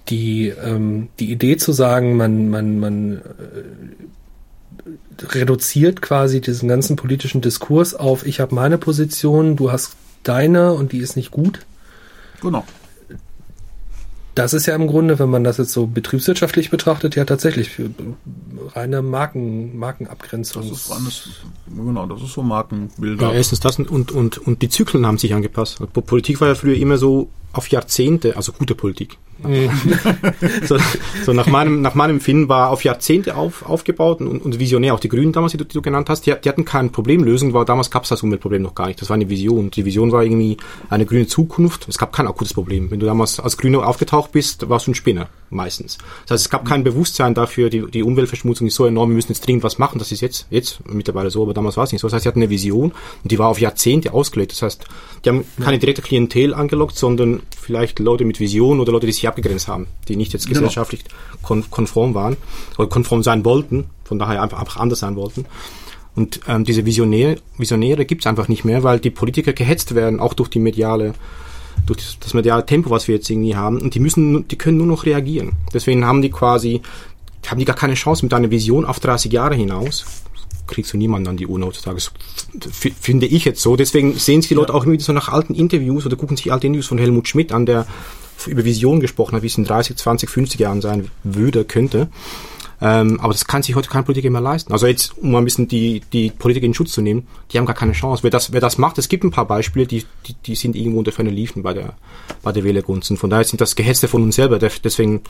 die, 0.07 0.47
ähm, 0.47 1.09
die 1.19 1.31
Idee 1.31 1.57
zu 1.57 1.73
sagen, 1.73 2.15
man, 2.15 2.49
man, 2.49 2.79
man 2.79 3.17
äh, 3.17 3.21
reduziert 5.33 6.01
quasi 6.01 6.39
diesen 6.39 6.69
ganzen 6.69 6.95
politischen 6.95 7.41
Diskurs 7.41 7.93
auf, 7.93 8.25
ich 8.25 8.39
habe 8.39 8.55
meine 8.55 8.77
Position, 8.77 9.57
du 9.57 9.71
hast 9.71 9.97
deine 10.23 10.73
und 10.73 10.93
die 10.93 10.99
ist 10.99 11.17
nicht 11.17 11.31
gut. 11.31 11.65
Genau. 12.41 12.63
Das 14.35 14.53
ist 14.53 14.67
ja 14.67 14.75
im 14.75 14.85
Grunde, 14.85 15.17
wenn 15.17 15.31
man 15.31 15.43
das 15.43 15.57
jetzt 15.57 15.71
so 15.71 15.87
betriebswirtschaftlich 15.87 16.69
betrachtet, 16.69 17.15
ja 17.15 17.25
tatsächlich 17.25 17.69
für 17.71 17.89
reine 18.75 19.01
Marken, 19.01 19.75
Markenabgrenzung. 19.79 20.61
Das 20.69 20.79
ist 20.81 20.91
alles, 20.91 21.29
genau, 21.75 22.05
das 22.05 22.21
ist 22.21 22.33
so 22.33 22.43
Markenbilder. 22.43 23.29
ja, 23.29 23.33
erstens 23.33 23.61
das 23.61 23.79
und, 23.79 24.11
und, 24.11 24.37
und, 24.37 24.61
die 24.61 24.69
Zyklen 24.69 25.07
haben 25.07 25.17
sich 25.17 25.33
angepasst. 25.33 25.79
Po- 25.91 26.01
Politik 26.01 26.39
war 26.39 26.49
ja 26.49 26.53
früher 26.55 26.75
immer 26.75 26.99
so 26.99 27.29
auf 27.51 27.69
Jahrzehnte, 27.69 28.37
also 28.37 28.51
gute 28.51 28.75
Politik. 28.75 29.17
so, 30.65 30.77
so 31.25 31.33
nach 31.33 31.47
meinem, 31.47 31.81
nach 31.81 31.95
meinem 31.95 32.17
Empfinden 32.17 32.49
war 32.49 32.71
auf 32.71 32.83
Jahrzehnte 32.83 33.35
auf, 33.35 33.67
aufgebaut 33.67 34.21
und, 34.21 34.39
und 34.39 34.59
visionär. 34.59 34.93
Auch 34.93 34.99
die 34.99 35.09
Grünen 35.09 35.31
damals, 35.31 35.51
die 35.51 35.57
du, 35.57 35.65
die 35.65 35.73
du 35.73 35.81
genannt 35.81 36.09
hast, 36.09 36.25
die, 36.25 36.33
die 36.43 36.49
hatten 36.49 36.65
keine 36.65 36.89
Problemlösung, 36.89 37.53
weil 37.53 37.65
damals 37.65 37.91
gab 37.91 38.03
es 38.03 38.09
das 38.09 38.23
Umweltproblem 38.23 38.61
noch 38.61 38.75
gar 38.75 38.87
nicht. 38.87 39.01
Das 39.01 39.09
war 39.09 39.15
eine 39.15 39.29
Vision. 39.29 39.69
Die 39.71 39.85
Vision 39.85 40.11
war 40.11 40.23
irgendwie 40.23 40.57
eine 40.89 41.05
grüne 41.05 41.27
Zukunft. 41.27 41.87
Es 41.87 41.97
gab 41.97 42.13
kein 42.13 42.27
akutes 42.27 42.53
Problem. 42.53 42.89
Wenn 42.89 42.99
du 42.99 43.05
damals 43.05 43.39
als 43.39 43.57
Grüne 43.57 43.85
aufgetaucht 43.85 44.31
bist, 44.31 44.69
warst 44.69 44.87
du 44.87 44.91
ein 44.91 44.95
Spinner, 44.95 45.29
meistens. 45.49 45.97
Das 46.25 46.31
heißt, 46.31 46.45
es 46.45 46.49
gab 46.49 46.65
kein 46.65 46.83
Bewusstsein 46.83 47.33
dafür, 47.33 47.69
die, 47.69 47.89
die 47.91 48.03
Umweltverschmutzung 48.03 48.67
ist 48.67 48.75
so 48.75 48.85
enorm, 48.85 49.09
wir 49.09 49.15
müssen 49.15 49.31
jetzt 49.31 49.45
dringend 49.45 49.63
was 49.63 49.77
machen. 49.77 49.99
Das 49.99 50.11
ist 50.11 50.21
jetzt, 50.21 50.47
jetzt 50.49 50.79
mittlerweile 50.87 51.29
so, 51.29 51.43
aber 51.43 51.53
damals 51.53 51.77
war 51.77 51.83
es 51.83 51.91
nicht 51.91 52.01
so. 52.01 52.07
Das 52.07 52.13
heißt, 52.13 52.23
sie 52.23 52.29
hatten 52.29 52.39
eine 52.41 52.49
Vision 52.49 52.91
und 53.23 53.31
die 53.31 53.39
war 53.39 53.49
auf 53.49 53.59
Jahrzehnte 53.59 54.13
ausgelegt. 54.13 54.51
Das 54.51 54.61
heißt, 54.61 54.85
die 55.23 55.29
haben 55.29 55.45
keine 55.61 55.79
direkte 55.79 56.01
Klientel 56.01 56.53
angelockt, 56.53 56.97
sondern 56.97 57.41
vielleicht 57.59 57.99
Leute 57.99 58.25
mit 58.25 58.39
Vision 58.39 58.79
oder 58.79 58.91
Leute, 58.91 59.05
die 59.05 59.11
sich 59.11 59.26
abgegrenzt 59.27 59.67
haben, 59.67 59.87
die 60.07 60.15
nicht 60.15 60.33
jetzt 60.33 60.47
Genau. 60.47 60.59
gesellschaftlich 60.59 61.03
kon 61.41 61.63
konform 61.69 62.13
waren 62.13 62.37
oder 62.77 62.87
konform 62.87 63.23
sein 63.23 63.43
wollten, 63.45 63.85
von 64.03 64.19
daher 64.19 64.41
einfach, 64.41 64.59
einfach 64.59 64.77
anders 64.77 64.99
sein 64.99 65.15
wollten. 65.15 65.45
Und 66.15 66.39
ähm, 66.47 66.63
diese 66.63 66.85
Visionäre, 66.85 67.37
Visionäre 67.57 68.05
gibt 68.05 68.23
es 68.23 68.27
einfach 68.27 68.47
nicht 68.47 68.65
mehr, 68.65 68.81
weil 68.83 68.99
die 68.99 69.11
Politiker 69.11 69.53
gehetzt 69.53 69.93
werden, 69.93 70.19
auch 70.19 70.33
durch 70.33 70.49
die 70.49 70.57
mediale, 70.59 71.13
durch 71.85 71.99
das, 71.99 72.17
das 72.19 72.33
mediale 72.33 72.65
Tempo, 72.65 72.89
was 72.89 73.07
wir 73.07 73.15
jetzt 73.15 73.29
irgendwie 73.29 73.55
haben. 73.55 73.79
Und 73.79 73.93
die 73.93 73.99
müssen, 73.99 74.47
die 74.47 74.57
können 74.57 74.77
nur 74.77 74.87
noch 74.87 75.05
reagieren. 75.05 75.53
Deswegen 75.73 76.05
haben 76.05 76.23
die 76.23 76.31
quasi, 76.31 76.81
haben 77.45 77.59
die 77.59 77.65
gar 77.65 77.75
keine 77.75 77.93
Chance 77.93 78.25
mit 78.25 78.33
einer 78.33 78.49
Vision 78.49 78.83
auf 78.85 78.99
30 78.99 79.31
Jahre 79.31 79.53
hinaus. 79.53 80.05
Kriegst 80.65 80.91
du 80.91 80.97
niemanden 80.97 81.29
an 81.29 81.37
die 81.37 81.45
Urne 81.47 81.67
heutzutage. 81.67 81.99
Finde 82.99 83.27
ich 83.27 83.45
jetzt 83.45 83.61
so. 83.61 83.75
Deswegen 83.75 84.15
sehen 84.17 84.41
sich 84.41 84.49
die 84.49 84.55
Leute 84.55 84.73
auch 84.73 84.83
immer 84.83 84.93
wieder 84.93 85.03
so 85.03 85.13
nach 85.13 85.29
alten 85.29 85.53
Interviews 85.53 86.05
oder 86.05 86.15
gucken 86.17 86.35
sich 86.35 86.51
alte 86.51 86.65
Interviews 86.67 86.87
von 86.87 86.97
Helmut 86.97 87.27
Schmidt 87.27 87.51
an, 87.53 87.65
der 87.67 87.85
über 88.45 88.63
Vision 88.65 88.99
gesprochen 88.99 89.35
hat, 89.35 89.43
wie 89.43 89.47
es 89.47 89.57
in 89.57 89.65
30, 89.65 89.95
20, 89.97 90.29
50 90.29 90.59
Jahren 90.59 90.81
sein 90.81 91.09
würde, 91.23 91.65
könnte. 91.65 92.09
Ähm, 92.79 93.19
aber 93.21 93.33
das 93.33 93.45
kann 93.45 93.63
sich 93.63 93.75
heute 93.75 93.89
kein 93.89 94.03
Politiker 94.03 94.29
mehr 94.29 94.41
leisten. 94.41 94.71
Also 94.71 94.85
jetzt, 94.85 95.17
um 95.17 95.31
mal 95.31 95.39
ein 95.39 95.45
bisschen 95.45 95.67
die, 95.67 96.01
die 96.13 96.29
Politiker 96.29 96.65
in 96.65 96.75
Schutz 96.75 96.91
zu 96.91 97.01
nehmen, 97.01 97.27
die 97.51 97.57
haben 97.57 97.65
gar 97.65 97.75
keine 97.75 97.93
Chance. 97.93 98.21
Wer 98.23 98.29
das, 98.29 98.53
wer 98.53 98.61
das 98.61 98.77
macht, 98.77 98.99
es 98.99 99.09
gibt 99.09 99.23
ein 99.23 99.31
paar 99.31 99.45
Beispiele, 99.45 99.87
die, 99.87 100.05
die, 100.27 100.35
die 100.45 100.55
sind 100.55 100.75
irgendwo 100.75 100.99
unter 100.99 101.11
ferner 101.11 101.31
Liefen 101.31 101.63
bei 101.63 101.73
der, 101.73 101.93
bei 102.43 102.51
der 102.51 102.63
Wählergunst. 102.63 103.09
Und 103.09 103.17
von 103.17 103.29
daher 103.29 103.45
sind 103.45 103.61
das 103.61 103.75
Gehetze 103.75 104.07
von 104.07 104.21
uns 104.21 104.35
selber. 104.35 104.59
Deswegen 104.59 105.21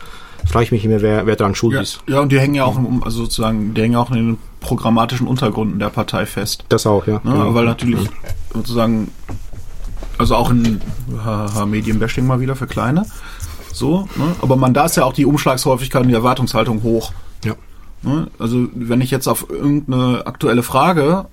frage 0.45 0.65
ich 0.65 0.71
mich 0.71 0.83
immer, 0.83 1.01
wer, 1.01 1.25
wer 1.25 1.37
daran 1.37 1.55
schuld 1.55 1.75
ja, 1.75 1.81
ist. 1.81 1.99
Ja, 2.07 2.19
und 2.19 2.31
die 2.31 2.39
hängen 2.39 2.55
ja 2.55 2.65
auch, 2.65 2.77
im, 2.77 3.01
also 3.03 3.19
sozusagen, 3.19 3.73
die 3.73 3.81
hängen 3.81 3.95
auch 3.95 4.11
in 4.11 4.15
den 4.15 4.37
programmatischen 4.59 5.27
Untergründen 5.27 5.79
der 5.79 5.89
Partei 5.89 6.25
fest. 6.25 6.65
Das 6.67 6.85
auch, 6.85 7.07
ja. 7.07 7.21
Ne? 7.23 7.31
Genau. 7.31 7.53
Weil 7.53 7.65
natürlich 7.65 8.09
sozusagen, 8.53 9.09
also 10.17 10.35
auch 10.35 10.49
in 10.49 10.81
Medienbashing 11.65 12.25
mal 12.25 12.39
wieder 12.39 12.55
für 12.55 12.67
Kleine. 12.67 13.05
So, 13.73 14.09
ne? 14.15 14.35
aber 14.41 14.55
man, 14.55 14.73
da 14.73 14.85
ist 14.85 14.97
ja 14.97 15.05
auch 15.05 15.13
die 15.13 15.25
Umschlagshäufigkeit 15.25 16.01
und 16.01 16.07
die 16.07 16.15
Erwartungshaltung 16.15 16.81
hoch. 16.81 17.11
Ja. 17.43 17.53
Ne? 18.01 18.27
Also 18.39 18.67
wenn 18.73 19.01
ich 19.01 19.11
jetzt 19.11 19.27
auf 19.27 19.49
irgendeine 19.49 20.25
aktuelle 20.25 20.63
Frage 20.63 21.25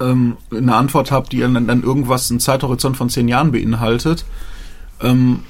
ähm, 0.00 0.38
eine 0.50 0.74
Antwort 0.74 1.10
habe, 1.10 1.28
die 1.28 1.40
dann, 1.40 1.66
dann 1.66 1.82
irgendwas 1.82 2.30
einen 2.30 2.40
Zeithorizont 2.40 2.96
von 2.96 3.10
zehn 3.10 3.28
Jahren 3.28 3.52
beinhaltet 3.52 4.24
ähm, 5.02 5.40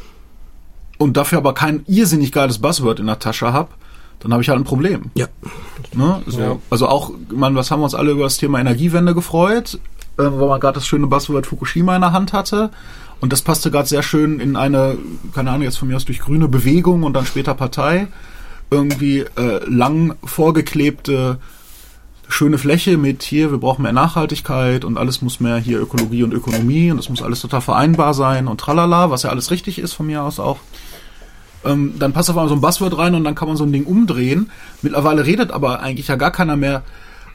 und 0.98 1.16
dafür 1.16 1.38
aber 1.38 1.54
kein 1.54 1.84
irrsinnig 1.86 2.32
geiles 2.32 2.58
Buzzword 2.58 2.98
in 2.98 3.06
der 3.06 3.20
Tasche 3.20 3.52
habe, 3.52 3.68
dann 4.20 4.32
habe 4.32 4.42
ich 4.42 4.48
halt 4.48 4.58
ein 4.58 4.64
Problem. 4.64 5.12
Ja. 5.14 5.26
Ne? 5.94 6.22
So, 6.26 6.40
ja. 6.40 6.56
Also 6.70 6.88
auch, 6.88 7.12
man, 7.32 7.54
was 7.54 7.70
haben 7.70 7.80
wir 7.80 7.84
uns 7.84 7.94
alle 7.94 8.10
über 8.10 8.24
das 8.24 8.38
Thema 8.38 8.58
Energiewende 8.58 9.14
gefreut, 9.14 9.78
äh, 10.18 10.24
wo 10.30 10.48
man 10.48 10.60
gerade 10.60 10.74
das 10.74 10.86
schöne 10.86 11.06
Buzzword 11.06 11.46
Fukushima 11.46 11.94
in 11.94 12.02
der 12.02 12.12
Hand 12.12 12.32
hatte. 12.32 12.70
Und 13.20 13.32
das 13.32 13.42
passte 13.42 13.70
gerade 13.70 13.88
sehr 13.88 14.02
schön 14.02 14.40
in 14.40 14.56
eine, 14.56 14.96
keine 15.34 15.50
Ahnung, 15.50 15.62
jetzt 15.62 15.78
von 15.78 15.88
mir 15.88 15.96
aus 15.96 16.04
durch 16.04 16.20
grüne 16.20 16.48
Bewegung 16.48 17.02
und 17.02 17.14
dann 17.14 17.26
später 17.26 17.54
Partei 17.54 18.08
irgendwie 18.70 19.20
äh, 19.36 19.64
lang 19.66 20.16
vorgeklebte 20.24 21.38
schöne 22.28 22.58
Fläche 22.58 22.98
mit 22.98 23.22
hier, 23.22 23.50
wir 23.50 23.58
brauchen 23.58 23.82
mehr 23.82 23.92
Nachhaltigkeit 23.92 24.84
und 24.84 24.98
alles 24.98 25.22
muss 25.22 25.40
mehr 25.40 25.56
hier 25.56 25.80
Ökologie 25.80 26.22
und 26.22 26.34
Ökonomie 26.34 26.90
und 26.90 26.98
das 26.98 27.08
muss 27.08 27.22
alles 27.22 27.40
total 27.40 27.62
vereinbar 27.62 28.12
sein 28.12 28.48
und 28.48 28.60
tralala, 28.60 29.10
was 29.10 29.22
ja 29.22 29.30
alles 29.30 29.50
richtig 29.50 29.78
ist 29.78 29.94
von 29.94 30.06
mir 30.06 30.22
aus 30.22 30.38
auch. 30.38 30.58
Ähm, 31.64 31.94
dann 31.98 32.12
passt 32.12 32.28
auf 32.28 32.36
einmal 32.36 32.48
so 32.48 32.54
ein 32.54 32.60
Buzzword 32.60 32.98
rein 32.98 33.14
und 33.14 33.24
dann 33.24 33.34
kann 33.34 33.48
man 33.48 33.56
so 33.56 33.64
ein 33.64 33.72
Ding 33.72 33.84
umdrehen. 33.84 34.50
Mittlerweile 34.82 35.24
redet 35.24 35.50
aber 35.50 35.80
eigentlich 35.80 36.08
ja 36.08 36.16
gar 36.16 36.30
keiner 36.30 36.56
mehr 36.56 36.82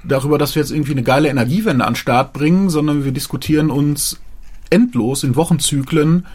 darüber, 0.04 0.38
dass 0.38 0.56
wir 0.56 0.62
jetzt 0.62 0.72
irgendwie 0.72 0.92
eine 0.92 1.04
geile 1.04 1.30
Energiewende 1.30 1.86
an 1.86 1.94
den 1.94 1.98
Start 1.98 2.34
bringen, 2.34 2.70
sondern 2.70 3.06
wir 3.06 3.12
diskutieren 3.12 3.70
uns 3.70 4.20
endlos 4.70 5.24
in 5.24 5.36
Wochenzyklen 5.36 6.26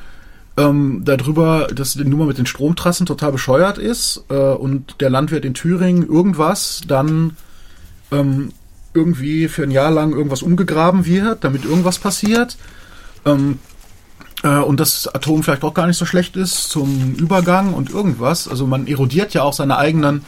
ähm, 0.57 1.03
darüber, 1.05 1.69
dass 1.73 1.95
die 1.95 2.05
Nummer 2.05 2.27
mit 2.27 2.39
den 2.39 2.47
Stromtrassen 2.47 3.07
total 3.07 3.33
bescheuert 3.33 3.79
ist 3.79 4.25
äh, 4.29 4.35
und 4.35 5.01
der 5.01 5.11
Landwirt 5.11 5.45
in 5.45 5.55
Thüringen 5.55 6.07
irgendwas 6.07 6.83
dann 6.87 7.37
ähm, 8.11 8.53
irgendwie 8.95 9.49
für 9.49 9.63
ein 9.63 9.71
Jahr 9.71 9.91
lang 9.91 10.13
irgendwas 10.13 10.43
umgegraben 10.43 11.07
wird, 11.07 11.45
damit 11.45 11.65
irgendwas 11.65 11.99
passiert. 11.99 12.57
Ähm, 13.25 13.59
äh, 14.43 14.59
und 14.59 14.81
das 14.81 15.07
Atom 15.15 15.43
vielleicht 15.43 15.63
auch 15.63 15.75
gar 15.75 15.87
nicht 15.87 15.99
so 15.99 16.07
schlecht 16.07 16.37
ist 16.37 16.69
zum 16.71 17.15
Übergang 17.15 17.75
und 17.75 17.91
irgendwas. 17.91 18.49
Also 18.49 18.67
man 18.67 18.87
erodiert 18.87 19.35
ja 19.35 19.43
auch 19.43 19.53
seine 19.53 19.79
eigenen 19.79 20.25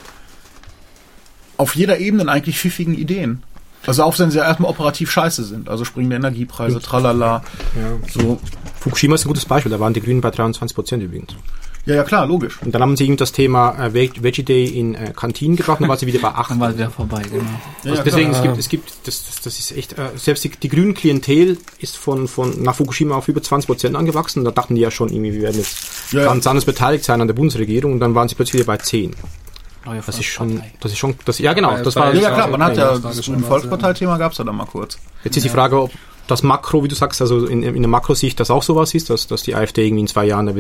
auf 1.60 1.76
jeder 1.76 1.98
Ebene 1.98 2.30
eigentlich 2.30 2.58
pfiffigen 2.58 2.94
Ideen. 2.94 3.42
Also 3.86 4.02
auch 4.02 4.18
wenn 4.18 4.30
sie 4.30 4.38
ja 4.38 4.44
erstmal 4.44 4.70
operativ 4.70 5.10
scheiße 5.10 5.44
sind. 5.44 5.68
Also 5.68 5.84
springende 5.84 6.16
Energiepreise, 6.16 6.80
tralala. 6.80 7.42
Ja. 7.76 8.10
So. 8.10 8.40
Fukushima 8.78 9.14
ist 9.14 9.24
ein 9.24 9.28
gutes 9.28 9.44
Beispiel, 9.44 9.70
da 9.70 9.80
waren 9.80 9.94
die 9.94 10.00
Grünen 10.00 10.20
bei 10.20 10.30
23 10.30 10.74
Prozent 10.74 11.02
übrigens. 11.02 11.34
Ja, 11.86 11.94
ja, 11.94 12.04
klar, 12.04 12.26
logisch. 12.26 12.58
Und 12.62 12.74
dann 12.74 12.82
haben 12.82 12.96
sie 12.96 13.06
eben 13.06 13.16
das 13.16 13.32
Thema 13.32 13.86
äh, 13.86 13.94
Veggie 13.94 14.42
Day 14.42 14.66
in 14.66 14.94
äh, 14.94 15.12
Kantinen 15.16 15.56
gebracht, 15.56 15.80
dann 15.80 15.88
war 15.88 15.96
sie 15.96 16.06
wieder 16.06 16.18
bei 16.18 16.28
8. 16.28 16.50
dann 16.50 16.60
war 16.60 16.74
wieder 16.74 16.90
vorbei, 16.90 17.22
genau. 17.22 17.42
Also 17.82 17.96
ja, 17.96 18.02
deswegen, 18.02 18.30
es 18.30 18.42
gibt, 18.42 18.58
es 18.58 18.68
gibt, 18.68 18.92
das, 19.04 19.24
das, 19.24 19.40
das 19.40 19.58
ist 19.58 19.76
echt, 19.76 19.94
äh, 19.94 20.10
selbst 20.16 20.44
die, 20.44 20.50
die 20.50 20.68
grünen 20.68 20.92
Klientel 20.92 21.56
ist 21.78 21.96
von, 21.96 22.28
von 22.28 22.62
nach 22.62 22.74
Fukushima 22.74 23.14
auf 23.16 23.28
über 23.28 23.42
20 23.42 23.66
Prozent 23.66 23.96
angewachsen. 23.96 24.44
Da 24.44 24.50
dachten 24.50 24.74
die 24.74 24.82
ja 24.82 24.90
schon 24.90 25.08
irgendwie, 25.08 25.32
wir 25.32 25.42
werden 25.42 25.56
jetzt 25.56 26.12
ja, 26.12 26.24
ganz 26.24 26.46
anders 26.46 26.66
beteiligt 26.66 27.04
sein 27.04 27.22
an 27.22 27.28
der 27.28 27.34
Bundesregierung 27.34 27.94
und 27.94 28.00
dann 28.00 28.14
waren 28.14 28.28
sie 28.28 28.34
plötzlich 28.34 28.60
wieder 28.60 28.66
bei 28.66 28.76
10. 28.76 29.16
Neue 29.84 30.02
das 30.04 30.18
ist 30.18 30.26
schon, 30.26 30.62
das 30.80 30.92
ist 30.92 30.98
schon, 30.98 31.14
das, 31.24 31.38
ja 31.38 31.54
genau, 31.54 31.78
das 31.78 31.96
war. 31.96 32.14
Ja, 32.14 32.30
klar, 32.30 32.48
man 32.48 32.62
hat 32.62 32.76
ja 32.76 32.98
das 32.98 33.26
Volkspartei-Thema 33.26 34.18
gab 34.18 34.32
es 34.32 34.38
ja 34.38 34.44
dann 34.44 34.56
mal 34.56 34.66
kurz. 34.66 34.98
Jetzt 35.24 35.36
ist 35.38 35.44
die 35.44 35.48
Frage, 35.48 35.80
ob 35.80 35.90
das 36.30 36.42
Makro, 36.42 36.84
wie 36.84 36.88
du 36.88 36.94
sagst, 36.94 37.20
also 37.20 37.46
in, 37.46 37.62
in 37.62 37.82
der 37.82 37.88
Makrosicht 37.88 38.38
das 38.38 38.50
auch 38.50 38.62
sowas 38.62 38.94
ist, 38.94 39.10
dass, 39.10 39.26
dass 39.26 39.42
die 39.42 39.54
AfD 39.54 39.86
irgendwie 39.86 40.02
in 40.02 40.06
zwei 40.06 40.26
Jahren 40.26 40.52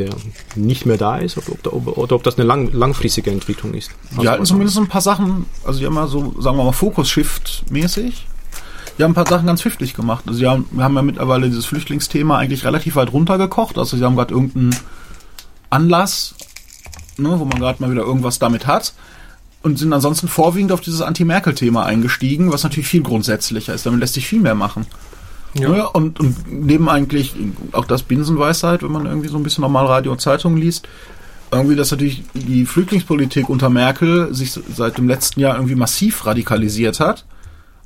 nicht 0.56 0.86
mehr 0.86 0.96
da 0.96 1.18
ist, 1.18 1.36
oder 1.36 1.72
ob, 1.72 1.96
oder 1.96 2.16
ob 2.16 2.22
das 2.22 2.38
eine 2.38 2.46
lang, 2.46 2.72
langfristige 2.72 3.30
Entwicklung 3.30 3.74
ist. 3.74 3.90
Also 4.10 4.22
ja, 4.22 4.42
zumindest 4.42 4.78
ein 4.78 4.88
paar 4.88 5.00
Sachen, 5.00 5.46
also 5.64 5.78
die 5.78 5.86
haben 5.86 5.94
mal 5.94 6.08
so, 6.08 6.34
sagen 6.40 6.56
wir 6.56 6.64
mal, 6.64 6.72
Fokus-Shift-mäßig. 6.72 8.26
Die 8.98 9.04
haben 9.04 9.12
ein 9.12 9.14
paar 9.14 9.28
Sachen 9.28 9.46
ganz 9.46 9.62
pfiffig 9.62 9.94
gemacht. 9.94 10.24
Also 10.26 10.40
die 10.40 10.46
haben, 10.46 10.66
wir 10.72 10.84
haben 10.84 10.94
ja 10.94 11.02
mittlerweile 11.02 11.46
dieses 11.48 11.66
Flüchtlingsthema 11.66 12.36
eigentlich 12.36 12.64
relativ 12.64 12.96
weit 12.96 13.12
runtergekocht. 13.12 13.78
Also 13.78 13.96
sie 13.96 14.04
haben 14.04 14.16
gerade 14.16 14.34
irgendeinen 14.34 14.76
Anlass, 15.70 16.34
ne, 17.20 17.38
wo 17.38 17.44
man 17.44 17.58
gerade 17.58 17.82
mal 17.82 17.90
wieder 17.90 18.02
irgendwas 18.02 18.38
damit 18.38 18.66
hat 18.66 18.92
und 19.62 19.78
sind 19.78 19.92
ansonsten 19.92 20.28
vorwiegend 20.28 20.72
auf 20.72 20.80
dieses 20.80 21.02
Anti-Merkel-Thema 21.02 21.84
eingestiegen, 21.84 22.52
was 22.52 22.62
natürlich 22.62 22.88
viel 22.88 23.02
grundsätzlicher 23.02 23.74
ist. 23.74 23.86
Damit 23.86 24.00
lässt 24.00 24.14
sich 24.14 24.26
viel 24.26 24.40
mehr 24.40 24.54
machen. 24.54 24.86
Ja. 25.54 25.74
ja. 25.74 25.84
und, 25.86 26.20
und 26.20 26.50
neben 26.50 26.88
eigentlich 26.88 27.34
auch 27.72 27.84
das 27.84 28.02
Binsenweisheit, 28.02 28.82
wenn 28.82 28.92
man 28.92 29.06
irgendwie 29.06 29.28
so 29.28 29.36
ein 29.36 29.42
bisschen 29.42 29.62
normal 29.62 29.86
Radio 29.86 30.12
und 30.12 30.20
Zeitung 30.20 30.56
liest, 30.56 30.88
irgendwie, 31.52 31.76
dass 31.76 31.90
natürlich 31.90 32.22
die 32.32 32.64
Flüchtlingspolitik 32.64 33.48
unter 33.48 33.70
Merkel 33.70 34.32
sich 34.32 34.52
seit 34.52 34.98
dem 34.98 35.08
letzten 35.08 35.40
Jahr 35.40 35.56
irgendwie 35.56 35.74
massiv 35.74 36.24
radikalisiert 36.24 37.00
hat. 37.00 37.24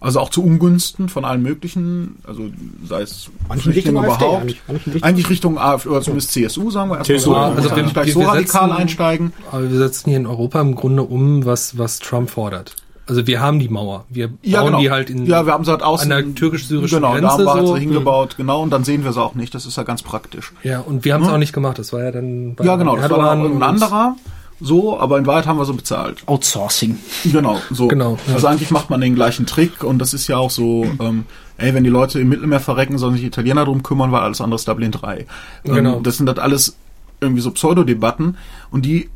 Also 0.05 0.21
auch 0.21 0.29
zu 0.29 0.45
Ungunsten 0.45 1.09
von 1.09 1.25
allen 1.25 1.43
möglichen, 1.43 2.17
also 2.25 2.51
sei 2.87 3.01
es 3.01 3.31
Flüchtlinge 3.57 4.01
überhaupt. 4.01 4.43
Eigentlich, 4.69 5.03
eigentlich, 5.03 5.31
Richtung 5.31 5.59
AfD 5.59 5.88
oder 5.88 6.03
zumindest 6.03 6.33
CSU, 6.33 6.71
sagen 6.71 6.90
wir 6.90 6.99
erstmal 6.99 7.19
so. 7.21 7.35
Also 7.35 7.71
wenn 7.71 7.87
wir 7.87 7.93
gleich 7.95 8.12
so 8.12 8.21
radikal 8.21 8.69
setzen, 8.69 8.81
einsteigen. 8.83 9.33
Aber 9.51 9.62
wir 9.62 9.79
setzen 9.79 10.11
hier 10.11 10.19
in 10.19 10.27
Europa 10.27 10.61
im 10.61 10.75
Grunde 10.75 11.05
um, 11.05 11.47
was, 11.47 11.79
was 11.79 12.01
Trump 12.01 12.29
fordert. 12.29 12.77
Also 13.07 13.27
wir 13.27 13.40
haben 13.40 13.59
die 13.59 13.71
Mauer. 13.71 14.05
Wir 14.11 14.29
ja, 14.43 14.61
bauen 14.61 14.67
genau. 14.67 14.81
die 14.81 14.90
halt 14.90 15.09
in 15.09 15.25
ja, 15.25 15.47
wir 15.47 15.55
haben 15.55 15.64
sie 15.64 15.71
halt 15.71 15.83
außen, 15.83 16.12
an 16.12 16.25
der 16.25 16.35
türkisch-syrischen 16.35 16.99
genau, 16.99 17.12
Grenze. 17.12 17.23
Genau, 17.23 17.37
da 17.37 17.38
haben 17.38 17.45
wir 17.47 17.55
halt 17.55 17.67
so 17.67 17.77
hingebaut, 17.79 18.35
genau, 18.37 18.62
und 18.62 18.71
dann 18.71 18.85
sehen 18.85 19.05
wir 19.05 19.12
sie 19.14 19.23
auch 19.23 19.35
nicht. 19.35 19.55
Das 19.55 19.64
ist 19.64 19.77
ja 19.77 19.85
ganz 19.85 20.03
praktisch. 20.03 20.53
Ja, 20.62 20.81
und 20.81 21.07
wir 21.07 21.14
haben 21.14 21.23
es 21.23 21.29
hm? 21.29 21.35
auch 21.35 21.38
nicht 21.38 21.55
gemacht. 21.55 21.79
Das 21.79 21.95
war 21.95 22.03
ja 22.03 22.12
dann 22.12 22.55
bei 22.57 22.64
Ja, 22.64 22.77
genau, 22.77 22.97
das 22.97 23.05
Erdogan 23.05 23.43
war 23.43 23.51
ein 23.51 23.62
anderer. 23.62 24.17
So, 24.61 24.99
aber 24.99 25.19
in 25.19 25.27
Wahrheit 25.27 25.47
haben 25.47 25.59
wir 25.59 25.64
so 25.64 25.75
bezahlt. 25.75 26.23
Outsourcing. 26.27 26.99
Genau, 27.25 27.61
so. 27.71 27.88
Genau. 27.88 28.19
Ja. 28.27 28.35
Also 28.35 28.47
eigentlich 28.47 28.71
macht 28.71 28.90
man 28.90 29.01
den 29.01 29.14
gleichen 29.14 29.47
Trick 29.47 29.83
und 29.83 29.99
das 29.99 30.14
ist 30.14 30.29
ja 30.29 30.37
auch 30.37 30.51
so, 30.51 30.87
ähm, 31.01 31.25
ey, 31.59 31.75
wenn 31.75 31.85
die 31.85 31.90
Leute 31.90 32.21
im 32.21 32.29
Mittelmeer 32.29 32.61
verrecken, 32.61 32.99
sollen 32.99 33.14
sich 33.14 33.25
Italiener 33.25 33.64
drum 33.64 33.83
kümmern, 33.83 34.12
weil 34.12 34.21
alles 34.23 34.40
andere 34.40 34.57
ist 34.57 34.69
Dublin 34.69 34.93
3. 34.93 35.27
Ähm, 35.64 35.75
genau. 35.75 36.01
Das 36.01 36.17
sind 36.17 36.27
das 36.27 36.38
alles 36.38 36.77
irgendwie 37.21 37.43
so 37.43 37.51
Pseudodebatten 37.51 38.37
und 38.71 38.85
die 38.85 39.11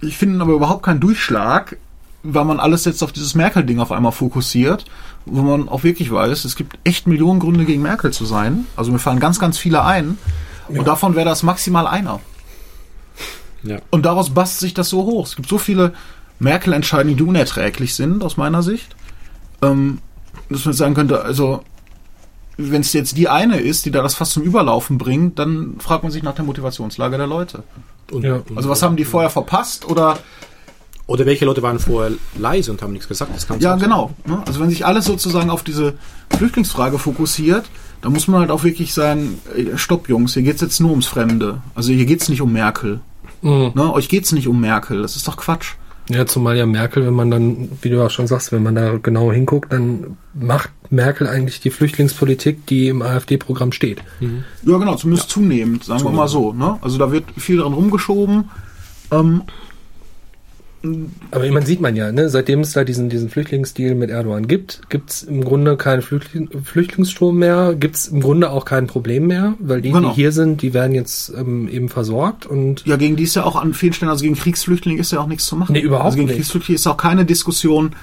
ich 0.00 0.16
finde 0.16 0.42
aber 0.42 0.54
überhaupt 0.54 0.82
keinen 0.82 0.98
Durchschlag 0.98 1.76
weil 2.22 2.44
man 2.44 2.60
alles 2.60 2.84
jetzt 2.84 3.02
auf 3.02 3.12
dieses 3.12 3.34
Merkel-Ding 3.34 3.80
auf 3.80 3.92
einmal 3.92 4.12
fokussiert, 4.12 4.84
wo 5.24 5.42
man 5.42 5.68
auch 5.68 5.82
wirklich 5.82 6.10
weiß, 6.10 6.44
es 6.44 6.56
gibt 6.56 6.78
echt 6.84 7.06
Millionen 7.06 7.40
Gründe 7.40 7.64
gegen 7.64 7.82
Merkel 7.82 8.12
zu 8.12 8.24
sein. 8.24 8.66
Also 8.76 8.92
mir 8.92 8.98
fallen 8.98 9.20
ganz, 9.20 9.38
ganz 9.38 9.58
viele 9.58 9.84
ein. 9.84 10.18
Ja. 10.68 10.78
Und 10.78 10.86
davon 10.86 11.14
wäre 11.14 11.28
das 11.28 11.42
maximal 11.42 11.86
einer. 11.86 12.20
Ja. 13.62 13.78
Und 13.90 14.04
daraus 14.06 14.30
bast 14.30 14.60
sich 14.60 14.74
das 14.74 14.88
so 14.88 15.04
hoch. 15.04 15.26
Es 15.26 15.36
gibt 15.36 15.48
so 15.48 15.58
viele 15.58 15.92
Merkel-Entscheidungen, 16.38 17.16
die 17.16 17.22
unerträglich 17.22 17.94
sind, 17.94 18.22
aus 18.22 18.36
meiner 18.36 18.62
Sicht. 18.62 18.96
Ähm, 19.62 19.98
dass 20.48 20.64
man 20.64 20.74
sagen 20.74 20.94
könnte, 20.94 21.22
also 21.22 21.62
wenn 22.56 22.82
es 22.82 22.92
jetzt 22.92 23.16
die 23.16 23.28
eine 23.28 23.60
ist, 23.60 23.86
die 23.86 23.90
da 23.90 24.02
das 24.02 24.14
fast 24.14 24.32
zum 24.32 24.42
Überlaufen 24.42 24.98
bringt, 24.98 25.38
dann 25.38 25.76
fragt 25.78 26.02
man 26.02 26.12
sich 26.12 26.22
nach 26.22 26.34
der 26.34 26.44
Motivationslage 26.44 27.16
der 27.16 27.26
Leute. 27.26 27.62
Und, 28.10 28.24
ja. 28.24 28.42
Also 28.54 28.68
was 28.68 28.82
haben 28.82 28.96
die 28.96 29.04
vorher 29.04 29.30
verpasst 29.30 29.88
oder 29.88 30.18
oder 31.06 31.26
welche 31.26 31.44
Leute 31.44 31.62
waren 31.62 31.78
vorher 31.78 32.12
leise 32.38 32.70
und 32.70 32.80
haben 32.80 32.92
nichts 32.92 33.08
gesagt? 33.08 33.32
Das 33.34 33.46
ja, 33.60 33.76
genau. 33.76 34.12
Ne? 34.24 34.42
Also 34.46 34.60
wenn 34.60 34.70
sich 34.70 34.86
alles 34.86 35.04
sozusagen 35.04 35.50
auf 35.50 35.62
diese 35.62 35.94
Flüchtlingsfrage 36.36 36.98
fokussiert, 36.98 37.64
dann 38.02 38.12
muss 38.12 38.28
man 38.28 38.40
halt 38.40 38.50
auch 38.50 38.64
wirklich 38.64 38.94
sagen, 38.94 39.40
stopp 39.76 40.08
Jungs, 40.08 40.34
hier 40.34 40.42
geht 40.42 40.56
es 40.56 40.60
jetzt 40.60 40.80
nur 40.80 40.90
ums 40.90 41.06
Fremde. 41.06 41.60
Also 41.74 41.92
hier 41.92 42.06
geht 42.06 42.22
es 42.22 42.28
nicht 42.28 42.40
um 42.40 42.52
Merkel. 42.52 43.00
Mhm. 43.42 43.72
Ne? 43.74 43.92
Euch 43.92 44.08
es 44.12 44.32
nicht 44.32 44.48
um 44.48 44.60
Merkel, 44.60 45.02
das 45.02 45.16
ist 45.16 45.28
doch 45.28 45.36
Quatsch. 45.36 45.74
Ja, 46.08 46.26
zumal 46.26 46.56
ja 46.56 46.66
Merkel, 46.66 47.06
wenn 47.06 47.14
man 47.14 47.30
dann, 47.30 47.68
wie 47.80 47.88
du 47.88 48.04
auch 48.04 48.10
schon 48.10 48.26
sagst, 48.26 48.50
wenn 48.50 48.62
man 48.62 48.74
da 48.74 48.98
genau 48.98 49.30
hinguckt, 49.30 49.72
dann 49.72 50.16
macht 50.34 50.70
Merkel 50.90 51.28
eigentlich 51.28 51.60
die 51.60 51.70
Flüchtlingspolitik, 51.70 52.66
die 52.66 52.88
im 52.88 53.02
AfD-Programm 53.02 53.72
steht. 53.72 54.02
Mhm. 54.20 54.44
Ja, 54.64 54.78
genau, 54.78 54.96
zumindest 54.96 55.28
ja. 55.28 55.34
zunehmend, 55.34 55.84
sagen 55.84 56.00
zunehmend. 56.00 56.18
wir 56.18 56.22
mal 56.22 56.28
so. 56.28 56.52
Ne? 56.52 56.78
Also 56.82 56.98
da 56.98 57.12
wird 57.12 57.24
viel 57.36 57.58
dran 57.58 57.72
rumgeschoben. 57.72 58.50
Ähm, 59.12 59.42
Aber 61.30 61.50
man 61.50 61.64
sieht 61.64 61.80
man 61.80 61.94
ja, 61.94 62.10
ne, 62.10 62.28
seitdem 62.28 62.60
es 62.60 62.72
da 62.72 62.82
diesen, 62.84 63.08
diesen 63.08 63.28
Flüchtlingsdeal 63.28 63.94
mit 63.94 64.10
Erdogan 64.10 64.48
gibt, 64.48 64.82
gibt's 64.88 65.22
im 65.22 65.44
Grunde 65.44 65.76
keinen 65.76 66.02
Flüchtling, 66.02 66.48
Flüchtlingsstrom 66.64 67.38
mehr, 67.38 67.74
gibt's 67.78 68.08
im 68.08 68.20
Grunde 68.20 68.50
auch 68.50 68.64
kein 68.64 68.86
Problem 68.86 69.26
mehr, 69.28 69.54
weil 69.60 69.80
die, 69.80 69.92
Genau. 69.92 70.08
die 70.10 70.14
hier 70.14 70.32
sind, 70.32 70.62
die 70.62 70.74
werden 70.74 70.94
jetzt 70.94 71.32
ähm, 71.36 71.68
eben 71.68 71.88
versorgt 71.88 72.46
und 72.46 72.84
Ja, 72.86 72.96
gegen 72.96 73.16
die 73.16 73.22
ist 73.24 73.36
ja 73.36 73.44
auch 73.44 73.56
an 73.56 73.74
vielen 73.74 73.92
Stellen, 73.92 74.10
also 74.10 74.22
gegen 74.22 74.34
Kriegsflüchtlinge 74.34 75.00
ist 75.00 75.12
ja 75.12 75.20
auch 75.20 75.26
nichts 75.28 75.46
zu 75.46 75.56
machen. 75.56 75.72
Nee, 75.72 75.80
überhaupt 75.80 76.06
also 76.06 76.16
gegen 76.16 76.26
nicht. 76.26 76.36
Kriegsflüchtlinge 76.36 76.76
ist 76.76 76.86
auch 76.86 76.96
keine 76.96 77.24
Diskussion 77.24 77.94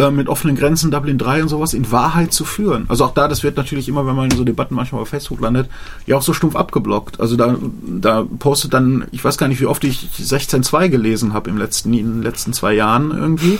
äh, 0.00 0.10
mit 0.10 0.28
offenen 0.28 0.56
Grenzen, 0.56 0.90
Dublin 0.90 1.18
3 1.18 1.42
und 1.42 1.48
sowas 1.48 1.74
in 1.74 1.92
Wahrheit 1.92 2.32
zu 2.32 2.44
führen. 2.44 2.86
Also 2.88 3.04
auch 3.04 3.12
da, 3.12 3.28
das 3.28 3.42
wird 3.42 3.56
natürlich 3.56 3.88
immer, 3.88 4.06
wenn 4.06 4.16
man 4.16 4.30
in 4.30 4.36
so 4.36 4.44
Debatten 4.44 4.74
manchmal 4.74 5.02
auf 5.02 5.08
Facebook 5.08 5.40
landet, 5.40 5.68
ja 6.06 6.16
auch 6.16 6.22
so 6.22 6.32
stumpf 6.32 6.56
abgeblockt. 6.56 7.20
Also 7.20 7.36
da, 7.36 7.56
da 7.86 8.24
postet 8.38 8.72
dann, 8.72 9.04
ich 9.12 9.22
weiß 9.22 9.36
gar 9.36 9.48
nicht, 9.48 9.60
wie 9.60 9.66
oft 9.66 9.84
ich 9.84 10.08
16.2 10.18 10.88
gelesen 10.88 11.34
habe 11.34 11.50
im 11.50 11.58
letzten, 11.58 11.92
in 11.92 12.14
den 12.14 12.22
letzten 12.22 12.52
zwei 12.52 12.72
Jahren 12.72 13.10
irgendwie. 13.10 13.58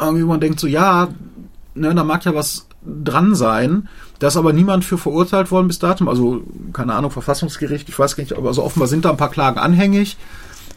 Irgendwie 0.00 0.24
man 0.24 0.40
denkt 0.40 0.58
so, 0.58 0.66
ja, 0.66 1.08
ne, 1.74 1.94
da 1.94 2.02
mag 2.02 2.24
ja 2.24 2.34
was 2.34 2.66
dran 2.82 3.34
sein. 3.34 3.88
Da 4.18 4.28
ist 4.28 4.36
aber 4.36 4.52
niemand 4.52 4.84
für 4.84 4.96
verurteilt 4.96 5.50
worden 5.50 5.68
bis 5.68 5.78
datum. 5.78 6.08
Also, 6.08 6.42
keine 6.72 6.94
Ahnung, 6.94 7.10
Verfassungsgericht, 7.10 7.88
ich 7.88 7.98
weiß 7.98 8.16
gar 8.16 8.22
nicht, 8.22 8.36
aber 8.36 8.48
also 8.48 8.62
offenbar 8.62 8.88
sind 8.88 9.04
da 9.04 9.10
ein 9.10 9.16
paar 9.16 9.30
Klagen 9.30 9.58
anhängig. 9.58 10.16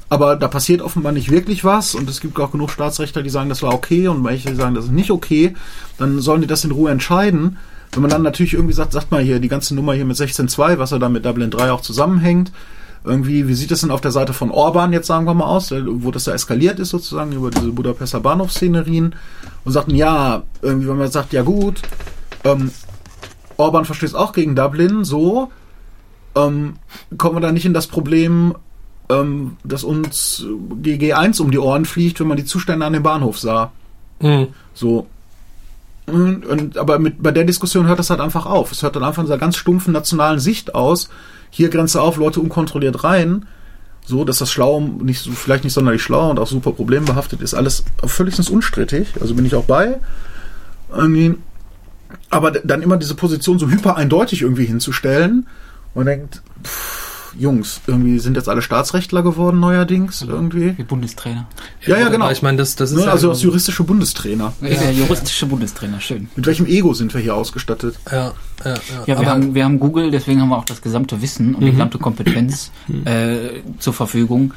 Aber 0.10 0.38
da 0.38 0.48
passiert 0.48 0.82
offenbar 0.82 1.12
nicht 1.12 1.32
wirklich 1.32 1.66
was 1.66 1.94
und 1.94 2.10
es 2.10 2.22
gibt 2.22 2.40
auch 2.40 2.52
genug 2.52 2.70
Staatsrechtler, 2.72 3.24
die 3.24 3.30
sagen, 3.30 3.50
das 3.50 3.62
war 3.62 3.74
okay 3.74 4.08
und 4.08 4.24
welche 4.24 4.56
sagen, 4.56 4.76
das 4.76 4.86
ist 4.86 4.92
nicht 4.92 5.12
okay. 5.12 5.54
Dann 5.98 6.20
sollen 6.20 6.42
die 6.42 6.48
das 6.48 6.64
in 6.64 6.72
Ruhe 6.72 6.92
entscheiden. 6.92 7.58
Wenn 7.92 8.02
man 8.02 8.12
dann 8.12 8.22
natürlich 8.22 8.54
irgendwie 8.54 8.74
sagt, 8.74 8.94
sagt 8.94 9.12
mal 9.12 9.22
hier, 9.22 9.40
die 9.40 9.48
ganze 9.48 9.76
Nummer 9.76 9.94
hier 9.94 10.06
mit 10.06 10.18
16.2, 10.18 10.78
was 10.78 10.92
ja 10.92 11.00
dann 11.00 11.12
mit 11.12 11.26
Dublin 11.26 11.52
3 11.52 11.72
auch 11.72 11.82
zusammenhängt, 11.82 12.52
irgendwie, 13.04 13.48
wie 13.48 13.54
sieht 13.54 13.72
es 13.72 13.82
denn 13.82 13.92
auf 13.92 14.02
der 14.02 14.12
Seite 14.12 14.34
von 14.34 14.52
Orban 14.52 14.94
jetzt, 14.94 15.08
sagen 15.08 15.26
wir 15.26 15.34
mal, 15.34 15.46
aus, 15.46 15.72
wo 15.72 16.12
das 16.12 16.26
ja 16.26 16.34
eskaliert 16.34 16.80
ist 16.80 16.90
sozusagen 16.90 17.32
über 17.32 17.50
diese 17.50 17.72
Budapester 17.72 18.20
Bahnhofszenerien 18.20 19.16
und 19.64 19.72
sagten, 19.72 19.96
ja, 19.96 20.44
irgendwie, 20.62 20.88
wenn 20.88 20.98
man 20.98 21.12
sagt, 21.12 21.34
ja 21.34 21.44
gut, 21.44 21.82
ähm, 22.44 22.72
Orban 23.56 23.86
verstößt 23.86 24.16
auch 24.16 24.34
gegen 24.34 24.56
Dublin, 24.56 25.04
so, 25.04 25.52
ähm, 26.36 26.76
kommen 27.18 27.38
wir 27.38 27.42
da 27.42 27.52
nicht 27.52 27.66
in 27.66 27.74
das 27.74 27.88
Problem, 27.88 28.56
ähm, 29.10 29.58
dass 29.64 29.84
uns 29.84 30.46
die 30.76 30.98
G1 31.00 31.42
um 31.42 31.52
die 31.52 31.60
Ohren 31.60 31.86
fliegt, 31.86 32.20
wenn 32.20 32.28
man 32.28 32.38
die 32.38 32.46
Zustände 32.46 32.86
an 32.86 32.94
dem 32.94 33.04
Bahnhof 33.04 33.40
sah. 33.40 33.72
Mhm. 34.20 34.48
So. 34.74 35.08
Und, 36.08 36.46
und, 36.46 36.78
aber 36.78 37.00
mit, 37.00 37.22
bei 37.22 37.32
der 37.32 37.44
Diskussion 37.44 37.86
hört 37.88 38.00
das 38.00 38.10
halt 38.10 38.22
einfach 38.22 38.46
auf. 38.46 38.72
Es 38.72 38.82
hört 38.84 38.96
dann 38.96 39.04
einfach 39.04 39.22
in 39.22 39.26
dieser 39.28 39.38
ganz 39.38 39.58
stumpfen 39.58 39.92
nationalen 39.94 40.40
Sicht 40.40 40.74
aus. 40.76 41.10
Hier 41.50 41.70
Grenze 41.70 42.02
auf, 42.02 42.18
Leute 42.18 42.40
unkontrolliert 42.40 43.04
rein. 43.04 43.46
So, 44.06 44.24
dass 44.24 44.38
das 44.38 44.50
schlau, 44.52 44.80
nicht, 44.80 45.20
so- 45.22 45.32
vielleicht 45.32 45.66
nicht 45.66 45.74
sonderlich 45.74 46.02
schlau 46.02 46.30
und 46.30 46.40
auch 46.40 46.48
super 46.48 46.72
problembehaftet 46.72 47.42
ist. 47.42 47.54
Alles 47.54 47.84
völlig 48.06 48.38
unstrittig. 48.50 49.08
Also 49.20 49.36
bin 49.36 49.46
ich 49.46 49.54
auch 49.56 49.66
bei. 49.66 50.00
Aber 52.30 52.52
dann 52.52 52.82
immer 52.82 52.98
diese 52.98 53.16
Position 53.16 53.60
so 53.60 53.70
hyper 53.70 53.98
eindeutig 53.98 54.42
irgendwie 54.44 54.66
hinzustellen 54.66 55.48
und 55.94 56.06
denkt, 56.06 56.42
pff, 56.64 57.07
Jungs, 57.38 57.82
irgendwie 57.88 58.20
sind 58.20 58.36
jetzt 58.36 58.50
alle 58.50 58.62
Staatsrechtler 58.62 59.24
geworden 59.24 59.60
neuerdings 59.60 60.22
irgendwie. 60.22 60.78
Wie 60.78 60.84
Bundestrainer. 60.84 61.48
Ja, 61.86 61.98
ja, 61.98 62.10
genau. 62.10 62.30
Ich 62.32 62.42
meine, 62.42 62.58
das, 62.58 62.76
das 62.76 62.92
ist 62.92 62.98
Ne, 62.98 63.06
ja, 63.06 63.12
also 63.12 63.30
als 63.30 63.42
juristische 63.42 63.84
Bundestrainer. 63.84 64.54
Der 64.62 64.92
juristische 64.92 65.46
Bundestrainer, 65.46 66.00
schön. 66.02 66.30
Mit 66.36 66.46
welchem 66.46 66.66
Ego 66.66 66.94
sind 66.94 67.14
wir 67.14 67.22
hier 67.22 67.36
ausgestattet? 67.36 67.96
ja, 68.12 68.16
ja, 68.16 68.34
ja. 68.66 68.74
Ja, 68.74 69.08
wir 69.08 69.18
aber, 69.18 69.26
haben, 69.28 69.56
wir 69.56 69.64
haben 69.64 69.80
Google, 69.80 70.12
deswegen 70.12 70.42
haben 70.42 70.50
wir 70.50 70.58
auch 70.58 70.66
das 70.66 70.82
gesamte 70.82 71.22
Wissen 71.22 71.56
und 71.56 71.62
die 71.64 71.72
gesamte 71.72 71.98
Kompetenz 71.98 72.72
äh, 73.06 73.62
zur 73.80 73.94
Verfügung, 73.94 74.54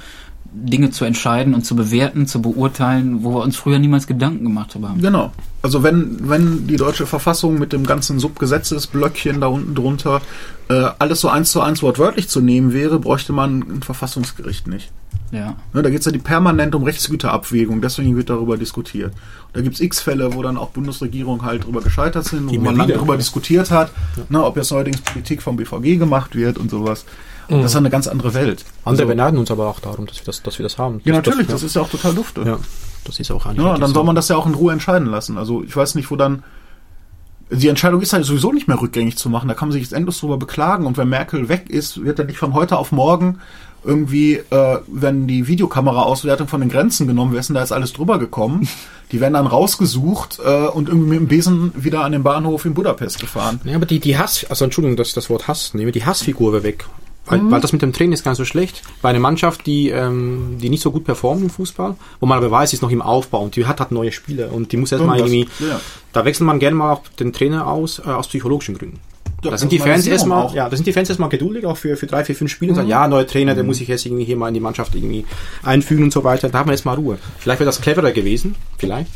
Dinge 0.53 0.91
zu 0.91 1.05
entscheiden 1.05 1.55
und 1.55 1.65
zu 1.65 1.77
bewerten, 1.77 2.27
zu 2.27 2.43
beurteilen, 2.43 3.23
wo 3.23 3.35
wir 3.35 3.43
uns 3.43 3.57
früher 3.57 3.79
niemals 3.79 4.07
Gedanken 4.07 4.45
gemacht 4.45 4.75
haben. 4.75 5.01
Genau. 5.01 5.33
Also 5.63 5.83
wenn, 5.83 6.29
wenn 6.29 6.67
die 6.67 6.77
deutsche 6.77 7.07
Verfassung 7.07 7.59
mit 7.59 7.73
dem 7.73 7.85
ganzen 7.87 8.19
Subgesetzesblöckchen 8.19 9.41
da 9.41 9.47
unten 9.47 9.75
drunter 9.75 10.23
äh, 10.69 10.89
alles 10.99 11.21
so 11.21 11.29
eins 11.29 11.53
zu 11.53 11.61
eins 11.61 11.83
wortwörtlich 11.83 12.29
zu 12.29 12.41
nehmen 12.41 12.73
wäre, 12.73 12.99
bräuchte 12.99 13.33
man 13.33 13.61
ein 13.61 13.83
Verfassungsgericht 13.83 14.67
nicht. 14.67 14.91
Ja. 15.33 15.57
Ne, 15.73 15.83
da 15.83 15.91
geht 15.91 16.01
es 16.01 16.07
ja 16.07 16.13
die 16.13 16.19
permanent 16.19 16.75
um 16.75 16.83
Rechtsgüterabwägung, 16.83 17.81
deswegen 17.81 18.17
wird 18.17 18.31
darüber 18.31 18.57
diskutiert. 18.57 19.13
Da 19.53 19.61
gibt 19.61 19.77
es 19.77 19.81
x 19.81 20.01
Fälle, 20.01 20.35
wo 20.35 20.43
dann 20.43 20.57
auch 20.57 20.71
Bundesregierungen 20.71 21.43
halt 21.43 21.67
drüber 21.67 21.81
gescheitert 21.81 22.25
sind, 22.25 22.51
wo 22.51 22.55
man 22.61 22.77
lange 22.77 22.95
darüber 22.95 23.17
diskutiert 23.17 23.71
hat, 23.71 23.93
ne, 24.29 24.43
ob 24.43 24.57
jetzt 24.57 24.73
neuerdings 24.73 25.01
Politik 25.01 25.43
vom 25.43 25.57
BVG 25.57 25.99
gemacht 25.99 26.35
wird 26.35 26.59
und 26.59 26.71
sowas. 26.71 27.05
Das 27.51 27.73
ist 27.73 27.77
eine 27.77 27.91
ganz 27.91 28.07
andere 28.07 28.33
Welt. 28.35 28.65
Andere 28.85 29.03
Also- 29.05 29.09
beneiden 29.09 29.39
uns 29.39 29.51
aber 29.51 29.67
auch 29.69 29.81
darum, 29.81 30.07
dass 30.07 30.17
wir 30.19 30.25
das, 30.27 30.43
dass 30.43 30.59
wir 30.59 30.63
das 30.63 30.79
haben. 30.79 31.01
Ja, 31.05 31.13
Das- 31.15 31.27
natürlich, 31.27 31.47
das, 31.49 31.57
das 31.57 31.63
ist 31.65 31.77
ja 31.77 31.83
auch 31.83 31.91
total 31.91 32.15
dufte. 32.15 32.43
ja, 32.43 32.59
das 33.05 33.19
ist 33.21 33.31
auch 33.31 33.45
eigentlich. 33.47 33.67
Ja, 33.67 33.77
dann 33.77 33.89
so. 33.89 33.95
soll 33.95 34.05
man 34.05 34.15
das 34.15 34.29
ja 34.29 34.37
auch 34.37 34.47
in 34.47 34.55
Ruhe 34.55 34.73
entscheiden 34.73 35.09
lassen. 35.09 35.37
Also 35.39 35.63
ich 35.63 35.75
weiß 35.77 35.95
nicht, 35.97 36.11
wo 36.11 36.17
dann. 36.17 36.43
Die 37.53 37.67
Entscheidung 37.67 38.01
ist 38.01 38.13
halt 38.13 38.25
sowieso 38.25 38.53
nicht 38.53 38.69
mehr 38.69 38.81
rückgängig 38.81 39.17
zu 39.19 39.29
machen. 39.29 39.49
Da 39.49 39.55
kann 39.55 39.67
man 39.69 39.73
sich 39.73 39.83
jetzt 39.83 39.93
endlos 39.93 40.21
drüber 40.21 40.37
beklagen. 40.37 40.87
Und 40.87 40.97
wenn 40.97 41.09
Merkel 41.09 41.49
weg 41.49 41.69
ist, 41.69 42.05
wird 42.05 42.21
er 42.21 42.25
nicht 42.25 42.39
von 42.39 42.55
heute 42.55 42.77
auf 42.77 42.93
morgen 42.93 43.41
irgendwie, 43.83 44.35
äh, 44.35 44.79
wenn 44.87 45.27
die 45.27 45.49
Videokamera-Auswertung 45.49 46.47
von 46.47 46.61
den 46.61 46.69
Grenzen 46.71 47.09
genommen, 47.09 47.35
ist 47.35 47.49
denn 47.49 47.55
da 47.55 47.61
jetzt 47.61 47.73
alles 47.73 47.93
drüber 47.93 48.19
gekommen? 48.21 48.69
Die 49.11 49.21
werden 49.21 49.33
dann 49.35 49.49
rausgesucht 49.49 50.39
äh, 50.45 50.67
und 50.67 50.89
irgendwie 50.89 51.09
mit 51.09 51.19
dem 51.19 51.27
Besen 51.27 51.73
wieder 51.75 52.05
an 52.05 52.13
den 52.13 52.23
Bahnhof 52.23 52.67
in 52.67 52.75
Budapest 52.75 53.19
gefahren. 53.19 53.59
Ja, 53.65 53.75
aber 53.75 53.87
die, 53.87 53.99
die 53.99 54.17
Hass, 54.17 54.47
also 54.49 54.65
Entschuldigung, 54.67 54.97
dass 54.97 55.09
ich 55.09 55.15
das 55.15 55.29
Wort 55.31 55.49
Hass 55.49 55.75
nehme, 55.75 55.91
die 55.91 56.05
Hassfigur 56.05 56.53
wäre 56.53 56.63
weg. 56.63 56.85
Weil, 57.31 57.51
weil 57.51 57.61
das 57.61 57.73
mit 57.73 57.83
dem 57.83 57.93
Training 57.93 58.13
ist 58.13 58.25
gar 58.25 58.33
nicht 58.33 58.39
so 58.39 58.45
schlecht. 58.45 58.83
Bei 59.03 59.11
einer 59.11 59.21
Mannschaft, 59.21 59.67
die, 59.67 59.89
ähm, 59.89 60.59
die 60.61 60.69
nicht 60.69 60.83
so 60.83 60.91
gut 60.91 61.05
performt 61.05 61.43
im 61.43 61.51
Fußball, 61.51 61.97
wo 62.21 62.27
man 62.27 62.39
aber 62.39 62.51
weiß, 62.51 62.71
sie 62.71 62.77
ist 62.77 62.83
noch 62.83 62.91
im 62.91 63.03
Aufbau 63.03 63.43
und 63.43 63.57
die 63.57 63.67
hat 63.67 63.81
halt 63.81 63.93
neue 63.93 64.13
Spieler 64.13 64.53
und 64.53 64.73
die 64.73 64.77
muss 64.77 64.93
erstmal 64.93 65.19
irgendwie, 65.19 65.49
ja. 65.61 65.81
da 66.13 66.25
wechselt 66.25 66.47
man 66.47 66.59
gerne 66.59 66.77
mal 66.77 66.93
auch 66.93 67.03
den 67.19 67.33
Trainer 67.33 67.67
aus, 67.67 67.99
äh, 67.99 68.03
aus 68.03 68.29
psychologischen 68.29 68.77
Gründen. 68.77 69.01
Ja, 69.43 69.51
da 69.51 69.59
sind 69.59 69.73
die 69.73 69.79
Fans 69.79 70.07
erstmal, 70.07 70.45
auch. 70.45 70.55
ja, 70.55 70.69
da 70.69 70.77
sind 70.77 70.87
die 70.87 70.93
Fans 70.93 71.09
erstmal 71.09 71.31
geduldig 71.31 71.65
auch 71.65 71.77
für, 71.77 71.97
für 71.97 72.07
drei, 72.07 72.25
vier, 72.25 72.35
fünf 72.35 72.51
Spiele 72.51 72.73
und 72.73 72.77
sagen, 72.77 72.89
ja, 72.89 73.09
neuer 73.09 73.27
Trainer, 73.27 73.55
der 73.55 73.65
muss 73.65 73.79
sich 73.79 73.89
jetzt 73.89 74.05
irgendwie 74.05 74.25
hier 74.25 74.37
mal 74.37 74.49
in 74.49 74.55
die 74.55 74.61
Mannschaft 74.61 74.95
irgendwie 74.95 75.25
einfügen 75.63 76.05
und 76.05 76.13
so 76.13 76.25
weiter. 76.25 76.51
Da 76.51 76.59
haben 76.59 76.69
wir 76.69 76.75
jetzt 76.75 76.85
mal 76.85 76.95
Ruhe. 76.95 77.19
Vielleicht 77.39 77.61
wäre 77.61 77.67
das 77.67 77.81
cleverer 77.81 78.13
gewesen, 78.13 78.55
vielleicht. 78.77 79.11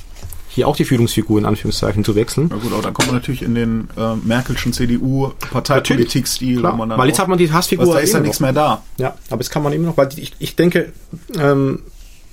Hier 0.55 0.69
auch 0.69 0.77
die 0.77 0.85
Führungsfigur 0.85 1.39
in 1.39 1.47
Anführungszeichen 1.47 2.05
zu 2.05 2.15
wechseln. 2.15 2.49
Na 2.51 2.57
gut, 2.57 2.73
aber 2.73 2.83
dann 2.83 2.95
kommt 2.95 3.09
man 3.09 3.17
natürlich 3.17 3.43
in 3.43 3.57
den 3.57 3.89
äh, 3.97 4.15
Merkelschen 4.25 4.73
CDU-Parteipolitik-Stil. 4.73 6.61
Klar, 6.61 6.75
wo 6.75 6.77
man 6.77 6.91
dann 6.91 6.99
weil 6.99 7.09
jetzt 7.09 7.19
hat 7.19 7.27
man 7.27 7.39
die 7.39 7.51
Hassfigur 7.51 7.93
da 7.93 7.99
ist 7.99 8.13
ja 8.13 8.19
immer 8.19 8.27
nichts 8.27 8.41
mehr 8.41 8.53
da. 8.53 8.83
Ja, 8.97 9.17
aber 9.31 9.41
es 9.41 9.51
kann 9.51 9.65
man 9.65 9.73
immer 9.73 9.87
noch, 9.87 9.97
weil 9.97 10.09
ich, 10.17 10.33
ich 10.39 10.55
denke, 10.55 10.93
ähm, 11.37 11.81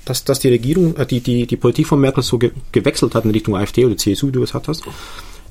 dass, 0.05 0.23
dass 0.23 0.39
die 0.39 0.49
Regierung, 0.49 0.95
äh, 0.97 1.05
die, 1.05 1.21
die, 1.21 1.47
die 1.47 1.57
Politik 1.57 1.87
von 1.87 1.99
Merkel 1.99 2.23
so 2.23 2.37
ge 2.37 2.51
gewechselt 2.71 3.15
hat 3.15 3.25
in 3.25 3.31
Richtung 3.31 3.55
AfD 3.55 3.85
oder 3.85 3.97
CSU, 3.97 4.27
wie 4.27 4.33
du 4.33 4.43
es 4.43 4.53
hattest, 4.53 4.83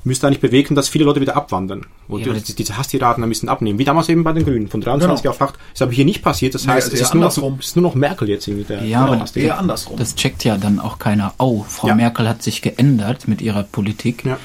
müsste 0.03 0.27
eigentlich 0.27 0.41
bewegen, 0.41 0.75
dass 0.75 0.89
viele 0.89 1.05
Leute 1.05 1.21
wieder 1.21 1.35
abwandern. 1.35 1.85
Und 2.07 2.25
Ja, 2.25 2.33
die, 2.33 2.55
diese 2.55 2.77
Hasstiraden 2.77 3.23
ein 3.23 3.29
bisschen 3.29 3.49
abnehmen. 3.49 3.77
Wie 3.79 3.83
damals 3.85 4.09
eben 4.09 4.23
bei 4.23 4.33
den 4.33 4.43
Grünen, 4.43 4.67
von 4.67 4.81
23 4.81 5.23
Genau. 5.23 5.33
auf 5.35 5.41
8. 5.41 5.55
Ist 5.73 5.81
aber 5.81 5.91
hier 5.91 6.05
nicht 6.05 6.21
passiert. 6.23 6.55
Das 6.55 6.65
Nee, 6.65 6.73
heißt, 6.73 6.87
ist 6.87 6.93
es 6.95 7.01
ist 7.01 7.13
nur, 7.13 7.23
noch, 7.23 7.59
ist 7.59 7.75
nur 7.75 7.83
noch 7.83 7.95
Merkel 7.95 8.29
jetzt 8.29 8.47
irgendwie 8.47 8.65
der. 8.65 8.83
Ja, 8.83 9.05
aber. 9.05 9.25
Eher 9.35 9.57
andersrum. 9.59 9.97
Das 9.97 10.15
checkt 10.15 10.43
ja 10.43 10.57
dann 10.57 10.79
auch 10.79 10.97
keiner. 10.99 11.33
Oh, 11.37 11.63
Frau 11.67 11.87
Ja. 11.89 11.95
Merkel 11.95 12.27
hat 12.27 12.41
sich 12.41 12.61
geändert 12.61 13.27
mit 13.27 13.41
ihrer 13.41 13.63
Politik. 13.63 14.25
Ja. 14.25 14.37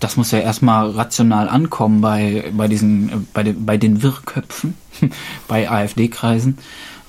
Das 0.00 0.16
muss 0.16 0.30
ja 0.30 0.38
erstmal 0.38 0.90
rational 0.90 1.48
ankommen 1.48 2.00
bei, 2.00 2.44
bei 2.56 2.68
diesen, 2.68 3.08
äh, 3.10 3.12
bei, 3.34 3.42
den, 3.42 3.66
bei 3.66 3.76
den 3.76 4.02
Wirrköpfen, 4.02 4.74
bei 5.48 5.70
AfD-Kreisen. 5.70 6.56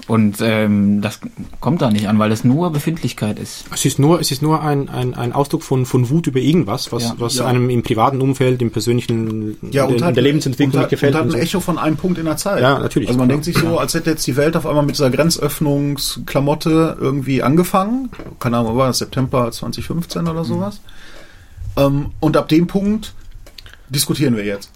Und 0.08 0.38
ähm, 0.42 1.00
das 1.02 1.20
kommt 1.60 1.82
da 1.82 1.90
nicht 1.92 2.08
an, 2.10 2.18
weil 2.20 2.32
es 2.32 2.44
nur 2.44 2.72
Befindlichkeit 2.72 3.38
ist. 3.40 3.66
Es 3.74 3.86
ist 3.86 4.00
nur, 4.00 4.20
es 4.20 4.32
ist 4.32 4.42
nur 4.42 4.62
ein, 4.62 4.90
ein, 4.90 5.14
ein 5.14 5.32
Ausdruck 5.32 5.64
von, 5.64 5.86
von 5.86 6.10
Wut 6.10 6.28
über 6.28 6.40
irgendwas, 6.40 6.92
was, 6.92 7.04
Ja. 7.04 7.16
was 7.18 7.36
Ja. 7.36 7.46
einem 7.46 7.70
im 7.70 7.84
privaten 7.84 8.20
Umfeld, 8.20 8.62
im 8.62 8.72
persönlichen, 8.72 9.58
Ja, 9.72 9.86
in, 9.86 9.92
und 9.92 10.00
der- 10.00 10.08
hat, 10.08 10.10
in 10.10 10.16
der 10.16 10.24
Lebensentwicklung 10.24 10.74
und 10.74 10.78
nicht 10.80 10.84
hat, 10.84 10.90
gefällt. 10.90 11.14
Und 11.14 11.20
hat 11.20 11.26
und 11.28 11.32
ein 11.36 11.38
so. 11.40 11.44
Echo 11.46 11.60
von 11.62 11.78
einem 11.78 11.98
Punkt 11.98 12.18
in 12.18 12.26
der 12.26 12.36
Zeit. 12.38 12.62
Ja, 12.62 12.80
natürlich. 12.80 13.08
Also 13.10 13.20
man 13.20 13.30
denkt 13.30 13.46
sich 13.46 13.58
so, 13.58 13.78
als 13.78 13.94
hätte 13.94 14.10
jetzt 14.10 14.26
die 14.28 14.36
Welt 14.36 14.58
auf 14.58 14.66
einmal 14.66 14.84
mit 14.86 14.96
dieser 14.96 15.10
Grenzöffnungsklamotte 15.12 16.98
irgendwie 17.00 17.44
angefangen. 17.44 18.10
Keine 18.40 18.58
Ahnung, 18.58 18.78
war 18.78 18.88
das 18.88 18.98
September 19.00 19.52
2015 19.52 20.28
oder 20.28 20.44
sowas. 20.44 20.82
Ähm, 21.78 22.08
und 22.20 22.38
ab 22.38 22.50
dem 22.50 22.68
Punkt 22.68 23.14
diskutieren 23.90 24.36
wir 24.36 24.46
jetzt. 24.46 24.72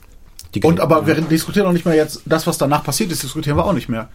Die- 0.54 0.62
Und 0.62 0.80
aber 0.80 1.06
wir 1.08 1.16
diskutieren 1.16 1.68
auch 1.68 1.74
nicht 1.74 1.86
mehr 1.86 1.96
jetzt, 1.96 2.22
das, 2.26 2.48
was 2.48 2.58
danach 2.58 2.84
passiert 2.84 3.12
ist, 3.12 3.24
diskutieren 3.24 3.58
wir 3.58 3.66
auch 3.66 3.74
nicht 3.74 3.90
mehr. 3.90 4.08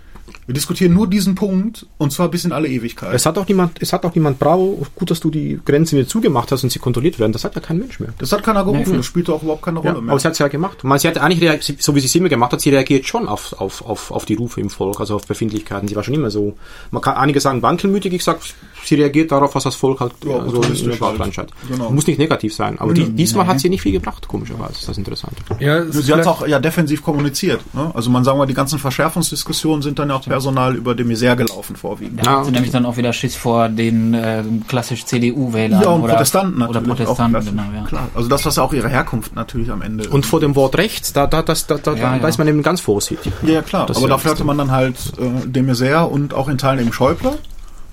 Wir 0.46 0.54
diskutieren 0.54 0.92
nur 0.94 1.06
diesen 1.08 1.34
Punkt 1.34 1.86
und 1.98 2.12
zwar 2.12 2.28
bis 2.28 2.44
in 2.44 2.52
alle 2.52 2.68
Ewigkeit. 2.68 3.14
Es 3.14 3.26
hat 3.26 3.38
auch 3.38 3.46
niemand, 3.46 3.80
es 3.82 3.92
hat 3.92 4.04
auch 4.04 4.14
niemand, 4.14 4.38
bravo, 4.38 4.86
gut, 4.94 5.10
dass 5.10 5.20
du 5.20 5.30
die 5.30 5.60
Grenzen 5.64 5.98
wieder 5.98 6.08
zugemacht 6.08 6.50
hast 6.52 6.64
und 6.64 6.70
sie 6.70 6.78
kontrolliert 6.78 7.18
werden. 7.18 7.32
Das 7.32 7.44
hat 7.44 7.54
ja 7.54 7.60
kein 7.60 7.78
Mensch 7.78 8.00
mehr. 8.00 8.10
das 8.18 8.32
hat 8.32 8.42
keiner 8.42 8.64
gerufen, 8.64 8.90
Nee. 8.92 8.96
das 8.98 9.06
spielt 9.06 9.28
auch 9.30 9.42
überhaupt 9.42 9.62
keine 9.62 9.80
Ja, 9.82 9.90
Rolle 9.92 10.02
mehr. 10.02 10.12
aber 10.12 10.20
sie 10.20 10.26
hat 10.26 10.32
es 10.32 10.38
ja 10.38 10.48
gemacht. 10.48 10.82
Man, 10.84 10.98
sie 10.98 11.08
hat 11.08 11.18
eigentlich, 11.18 11.40
reagiert, 11.40 11.82
so 11.82 11.94
wie 11.94 12.00
sie 12.00 12.06
es 12.06 12.14
immer 12.14 12.28
gemacht 12.28 12.52
hat, 12.52 12.60
sie 12.60 12.70
reagiert 12.70 13.06
schon 13.06 13.28
auf, 13.28 13.52
auf, 13.60 13.84
auf, 13.84 14.10
auf 14.10 14.24
die 14.24 14.34
Rufe 14.34 14.60
im 14.60 14.70
Volk, 14.70 14.98
also 15.00 15.16
auf 15.16 15.26
Befindlichkeiten. 15.26 15.88
Sie 15.88 15.96
war 15.96 16.02
schon 16.02 16.14
immer 16.14 16.30
so. 16.30 16.56
Man 16.90 17.02
kann 17.02 17.16
einige 17.16 17.40
sagen 17.40 17.62
wankelmütig, 17.62 18.12
ich 18.12 18.24
sag, 18.24 18.38
sie 18.84 18.94
reagiert 18.96 19.30
darauf, 19.32 19.54
was 19.54 19.64
das 19.64 19.74
Volk 19.76 20.00
halt 20.00 20.12
Ja, 20.24 20.32
so 20.32 20.38
in 20.38 20.46
opportunistisch 20.48 20.88
der 20.92 20.96
Bauchlandschaft. 20.98 21.50
halt. 21.62 21.70
Genau. 21.78 21.90
Muss 21.90 22.06
nicht 22.06 22.18
negativ 22.18 22.54
sein. 22.54 22.78
Aber 22.78 22.92
die, 22.94 23.08
diesmal 23.10 23.44
Nee. 23.46 23.50
hat 23.52 23.60
sie 23.60 23.68
nicht 23.68 23.82
viel 23.82 23.92
gebracht, 23.92 24.26
komischerweise. 24.28 24.72
Ist 24.72 24.88
das 24.88 24.98
interessant. 24.98 25.34
ja, 25.58 25.78
es 25.78 25.94
ist 25.96 26.06
Sie 26.06 26.12
hat 26.12 26.20
vielleicht- 26.22 26.28
auch 26.28 26.46
ja 26.46 26.58
defensiv 26.58 27.02
kommuniziert. 27.02 27.60
Ne? 27.74 27.90
Also 27.94 28.10
man 28.10 28.24
sagen 28.24 28.38
wir, 28.38 28.46
die 28.46 28.54
ganzen 28.54 28.78
Verschärfungsdiskussionen 28.78 29.82
sind 29.82 29.98
dann 29.98 30.08
ja 30.08 30.16
auch 30.16 30.24
Fachpersonal 30.24 30.76
über 30.76 30.94
de 30.94 31.04
Maizière 31.06 31.36
gelaufen 31.36 31.76
vorwiegend. 31.76 32.24
Da 32.24 32.30
Ah, 32.30 32.38
hat 32.38 32.46
sie 32.46 32.52
nämlich 32.52 32.70
dann 32.70 32.86
auch 32.86 32.96
wieder 32.96 33.12
Schiss 33.12 33.36
vor 33.36 33.68
den 33.68 34.14
äh, 34.14 34.42
klassisch 34.68 35.04
CDU-Wählern. 35.04 35.82
Ja, 35.82 35.88
und 35.90 36.02
oder, 36.02 36.14
Protestanten 36.14 36.62
Oder. 36.62 36.80
Protestanten, 36.80 37.36
auch, 37.36 37.44
genau, 37.44 37.62
ja. 37.74 37.84
Klar, 37.86 38.08
also 38.14 38.28
das, 38.28 38.44
was 38.46 38.58
auch 38.58 38.72
ihre 38.72 38.88
Herkunft 38.88 39.34
natürlich 39.34 39.70
am 39.70 39.82
Ende. 39.82 40.08
Und 40.08 40.26
vor 40.26 40.40
dem 40.40 40.54
Wort 40.56 40.76
rechts, 40.78 41.12
da, 41.12 41.26
da, 41.26 41.42
das, 41.42 41.66
da, 41.66 41.76
da, 41.78 41.94
Ja, 41.94 42.16
da 42.16 42.16
ja. 42.22 42.28
ist 42.28 42.38
man 42.38 42.48
eben 42.48 42.62
ganz 42.62 42.80
vorsichtig. 42.80 43.32
ja, 43.42 43.54
ja, 43.54 43.62
klar. 43.62 43.86
Das 43.86 43.96
Aber 43.96 44.06
ist 44.06 44.10
ja 44.10 44.16
dafür 44.16 44.30
hatte 44.32 44.44
man 44.44 44.58
dann 44.58 44.70
halt 44.70 44.96
äh, 45.18 45.46
de 45.48 45.62
Maizière 45.62 46.02
und 46.04 46.34
auch 46.34 46.48
in 46.48 46.58
Teilen 46.58 46.80
eben 46.80 46.92
Schäuble. 46.92 47.38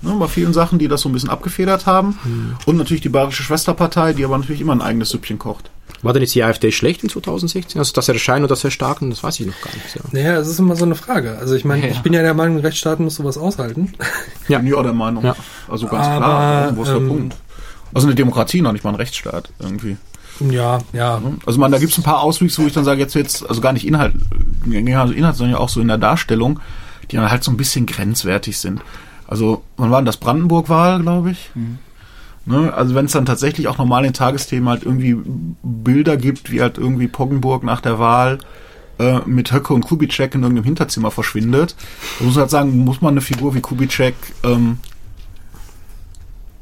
Ne, 0.01 0.13
bei 0.19 0.27
vielen 0.27 0.53
Sachen, 0.53 0.77
die 0.77 0.87
das 0.87 1.01
so 1.01 1.09
ein 1.09 1.13
bisschen 1.13 1.29
abgefedert 1.29 1.85
haben. 1.87 2.19
Hm. 2.23 2.55
Und 2.65 2.77
natürlich 2.77 3.01
die 3.01 3.09
Bayerische 3.09 3.41
Schwesterpartei, 3.43 4.13
die 4.13 4.23
aber 4.25 4.37
natürlich 4.37 4.61
immer 4.61 4.73
ein 4.73 4.81
eigenes 4.81 5.09
Süppchen 5.09 5.39
kocht. 5.39 5.71
War 6.03 6.13
denn 6.13 6.21
jetzt 6.21 6.35
die 6.35 6.43
AfD 6.43 6.71
schlecht 6.71 7.01
in 7.01 7.09
2016? 7.09 7.79
Also 7.79 7.93
das 7.93 8.07
Erscheinen 8.07 8.43
oder 8.45 8.49
das 8.49 8.63
Erstarken, 8.63 9.09
das 9.09 9.23
weiß 9.23 9.39
ich 9.39 9.47
noch 9.47 9.59
gar 9.61 9.73
nicht. 9.73 9.95
Ja. 9.95 10.01
Naja, 10.11 10.39
es 10.39 10.47
ist 10.47 10.59
immer 10.59 10.75
so 10.75 10.85
eine 10.85 10.93
Frage. 10.93 11.37
Also 11.39 11.55
ich 11.55 11.65
meine, 11.65 11.87
Ja. 11.87 11.91
ich 11.91 11.99
bin 12.01 12.13
ja 12.13 12.21
der 12.21 12.35
Meinung, 12.35 12.59
Rechtsstaaten 12.59 13.03
muss 13.03 13.15
sowas 13.15 13.37
aushalten. 13.37 13.93
Ja. 14.47 14.59
Bin 14.59 14.67
ich 14.67 14.73
auch 14.75 14.83
der 14.83 14.93
Meinung. 14.93 15.25
Ja. 15.25 15.35
Also 15.67 15.87
ganz 15.87 16.05
Aber, 16.05 16.17
klar, 16.17 16.77
wo 16.77 16.83
ist 16.83 16.89
der 16.89 16.97
ähm, 16.97 17.07
Punkt? 17.07 17.35
Also 17.93 18.07
eine 18.07 18.15
Demokratie, 18.15 18.61
noch 18.61 18.73
nicht 18.73 18.83
mal 18.83 18.91
ein 18.91 18.95
Rechtsstaat 18.95 19.49
irgendwie. 19.59 19.97
Ja, 20.51 20.79
ja. 20.93 21.19
Also 21.45 21.59
man, 21.59 21.71
da 21.71 21.79
gibt's 21.79 21.97
ein 21.97 22.03
paar 22.03 22.21
Auswüchse, 22.21 22.61
wo 22.61 22.67
ich 22.67 22.73
dann 22.73 22.85
sage, 22.85 22.99
jetzt 23.01 23.15
jetzt, 23.15 23.49
also 23.49 23.59
gar 23.59 23.73
nicht 23.73 23.87
Inhalt, 23.87 24.13
ja, 24.67 25.01
also 25.01 25.13
Inhalt, 25.13 25.35
sondern 25.35 25.55
ja 25.55 25.59
auch 25.59 25.69
so 25.69 25.81
in 25.81 25.87
der 25.87 25.97
Darstellung, 25.97 26.59
die 27.09 27.15
dann 27.15 27.31
halt 27.31 27.43
so 27.43 27.49
ein 27.51 27.57
bisschen 27.57 27.85
grenzwertig 27.87 28.57
sind. 28.59 28.81
Also, 29.27 29.63
wann 29.75 29.91
war 29.91 29.99
denn 29.99 30.05
das 30.05 30.17
Brandenburg-Wahl, 30.17 31.01
glaube 31.01 31.31
ich? 31.31 31.51
Ne? 32.47 32.73
Also 32.73 32.95
wenn 32.95 33.05
es 33.05 33.11
dann 33.11 33.25
tatsächlich 33.25 33.67
auch 33.67 33.77
normal 33.77 34.05
in 34.05 34.13
Tagesthemen 34.13 34.69
halt 34.69 34.83
irgendwie 34.83 35.17
Bilder 35.63 36.15
gibt, 36.15 36.49
wie 36.49 36.61
halt 36.61 36.77
irgendwie 36.77 37.09
Poggenburg 37.09 37.63
nach 37.63 37.81
der 37.81 37.99
Wahl 37.99 38.39
äh, 38.99 39.19
mit 39.25 39.51
Höcke 39.51 39.73
und 39.73 39.81
Kubitschek 39.81 40.33
in 40.33 40.43
irgendeinem 40.43 40.63
Hinterzimmer 40.63 41.11
verschwindet, 41.11 41.75
da 42.19 42.25
muss 42.25 42.35
man 42.35 42.43
halt 42.43 42.51
sagen, 42.51 42.77
muss 42.77 43.01
man 43.01 43.15
eine 43.15 43.21
Figur 43.21 43.53
wie 43.53 43.59
Kubitschek 43.59 44.15
ähm, 44.45 44.79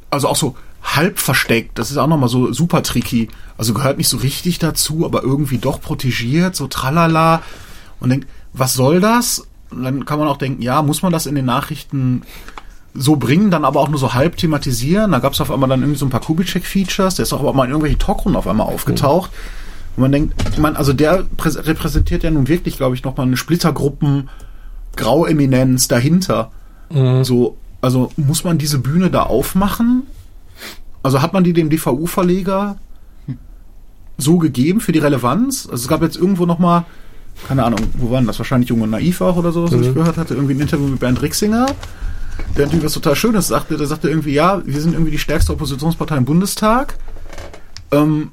also 0.09 0.27
auch 0.27 0.35
so 0.35 0.55
halb 0.81 1.19
versteckt. 1.19 1.77
Das 1.77 1.91
ist 1.91 1.97
auch 1.97 2.07
nochmal 2.07 2.29
so 2.29 2.51
super 2.51 2.81
tricky. 2.81 3.27
Also 3.57 3.73
gehört 3.73 3.97
nicht 3.97 4.09
so 4.09 4.17
richtig 4.17 4.57
dazu, 4.59 5.05
aber 5.05 5.23
irgendwie 5.23 5.57
doch 5.57 5.81
protegiert, 5.81 6.55
so 6.55 6.67
tralala. 6.67 7.43
Und 7.99 8.09
denkt, 8.09 8.27
was 8.53 8.73
soll 8.73 9.01
das? 9.01 9.47
Dann 9.83 10.05
kann 10.05 10.19
man 10.19 10.27
auch 10.27 10.37
denken, 10.37 10.61
ja, 10.61 10.81
muss 10.81 11.01
man 11.01 11.11
das 11.11 11.25
in 11.25 11.35
den 11.35 11.45
Nachrichten 11.45 12.23
so 12.93 13.17
bringen, 13.17 13.51
dann 13.51 13.65
aber 13.65 13.81
auch 13.81 13.89
nur 13.89 13.99
so 13.99 14.13
halb 14.13 14.37
thematisieren. 14.37 15.11
Da 15.11 15.19
gab 15.19 15.33
es 15.33 15.41
auf 15.41 15.51
einmal 15.51 15.67
dann 15.69 15.81
irgendwie 15.81 15.99
so 15.99 16.05
ein 16.05 16.09
paar 16.09 16.21
Kubitschek-Features. 16.21 17.15
Der 17.15 17.23
ist 17.23 17.33
auch 17.33 17.41
aber 17.41 17.53
mal 17.53 17.65
in 17.65 17.71
irgendwelchen 17.71 17.99
Talkrunden 17.99 18.37
auf 18.37 18.47
einmal 18.47 18.67
aufgetaucht. 18.67 19.31
Und 19.97 20.01
man 20.01 20.11
denkt, 20.11 20.33
ich 20.51 20.57
meine, 20.59 20.77
also 20.77 20.93
der 20.93 21.23
prä- 21.37 21.65
repräsentiert 21.65 22.23
ja 22.23 22.31
nun 22.31 22.47
wirklich, 22.47 22.77
glaube 22.77 22.95
ich, 22.95 23.03
nochmal 23.03 23.27
eine 23.27 23.37
Splittergruppen 23.37 24.29
Graueminenz 24.95 25.87
dahinter. 25.87 26.51
So, 27.23 27.57
also 27.81 28.11
muss 28.15 28.43
man 28.43 28.57
diese 28.57 28.79
Bühne 28.79 29.09
da 29.09 29.23
aufmachen? 29.23 30.03
Also 31.03 31.21
hat 31.21 31.33
man 31.33 31.43
die 31.43 31.51
dem 31.53 31.69
DVU-Verleger 31.69 32.77
so 34.17 34.37
gegeben 34.37 34.79
für 34.79 34.91
die 34.93 34.99
Relevanz? 34.99 35.67
Also 35.69 35.83
es 35.83 35.87
gab 35.87 36.01
jetzt 36.01 36.15
irgendwo 36.15 36.45
noch 36.45 36.59
mal, 36.59 36.85
keine 37.47 37.63
Ahnung, 37.63 37.79
wo 37.97 38.11
waren 38.11 38.25
das? 38.25 38.39
Wahrscheinlich 38.39 38.69
Jung 38.69 38.81
und 38.81 38.91
Naiv 38.91 39.21
auch 39.21 39.37
oder 39.37 39.51
so, 39.51 39.63
was 39.63 39.73
ich 39.73 39.93
gehört 39.93 40.17
hatte. 40.17 40.33
Irgendwie 40.33 40.53
ein 40.53 40.59
Interview 40.59 40.87
mit 40.87 40.99
Bernd 40.99 41.21
Rixinger, 41.21 41.67
der 42.57 42.65
natürlich 42.65 42.85
was 42.85 42.93
total 42.93 43.15
Schönes 43.15 43.47
sagte. 43.47 43.77
Der 43.77 43.87
sagte 43.87 44.09
irgendwie, 44.09 44.33
ja, 44.33 44.61
wir 44.65 44.81
sind 44.81 44.93
irgendwie 44.93 45.11
die 45.11 45.19
stärkste 45.19 45.53
Oppositionspartei 45.53 46.17
im 46.17 46.25
Bundestag. 46.25 46.97
Ähm, 47.91 48.31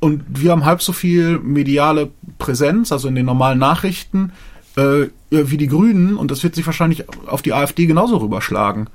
und 0.00 0.22
wir 0.28 0.52
haben 0.52 0.64
halb 0.64 0.82
so 0.82 0.92
viel 0.92 1.38
mediale 1.38 2.10
Präsenz, 2.38 2.90
also 2.90 3.08
in 3.08 3.14
den 3.14 3.26
normalen 3.26 3.58
Nachrichten, 3.58 4.32
äh, 4.76 5.06
wie 5.30 5.56
die 5.56 5.66
Grünen. 5.66 6.16
Und 6.16 6.30
das 6.30 6.42
wird 6.42 6.54
sich 6.54 6.66
wahrscheinlich 6.66 7.04
auf 7.26 7.42
die 7.42 7.52
AfD 7.52 7.86
genauso 7.86 8.16
rüberschlagen. 8.16 8.88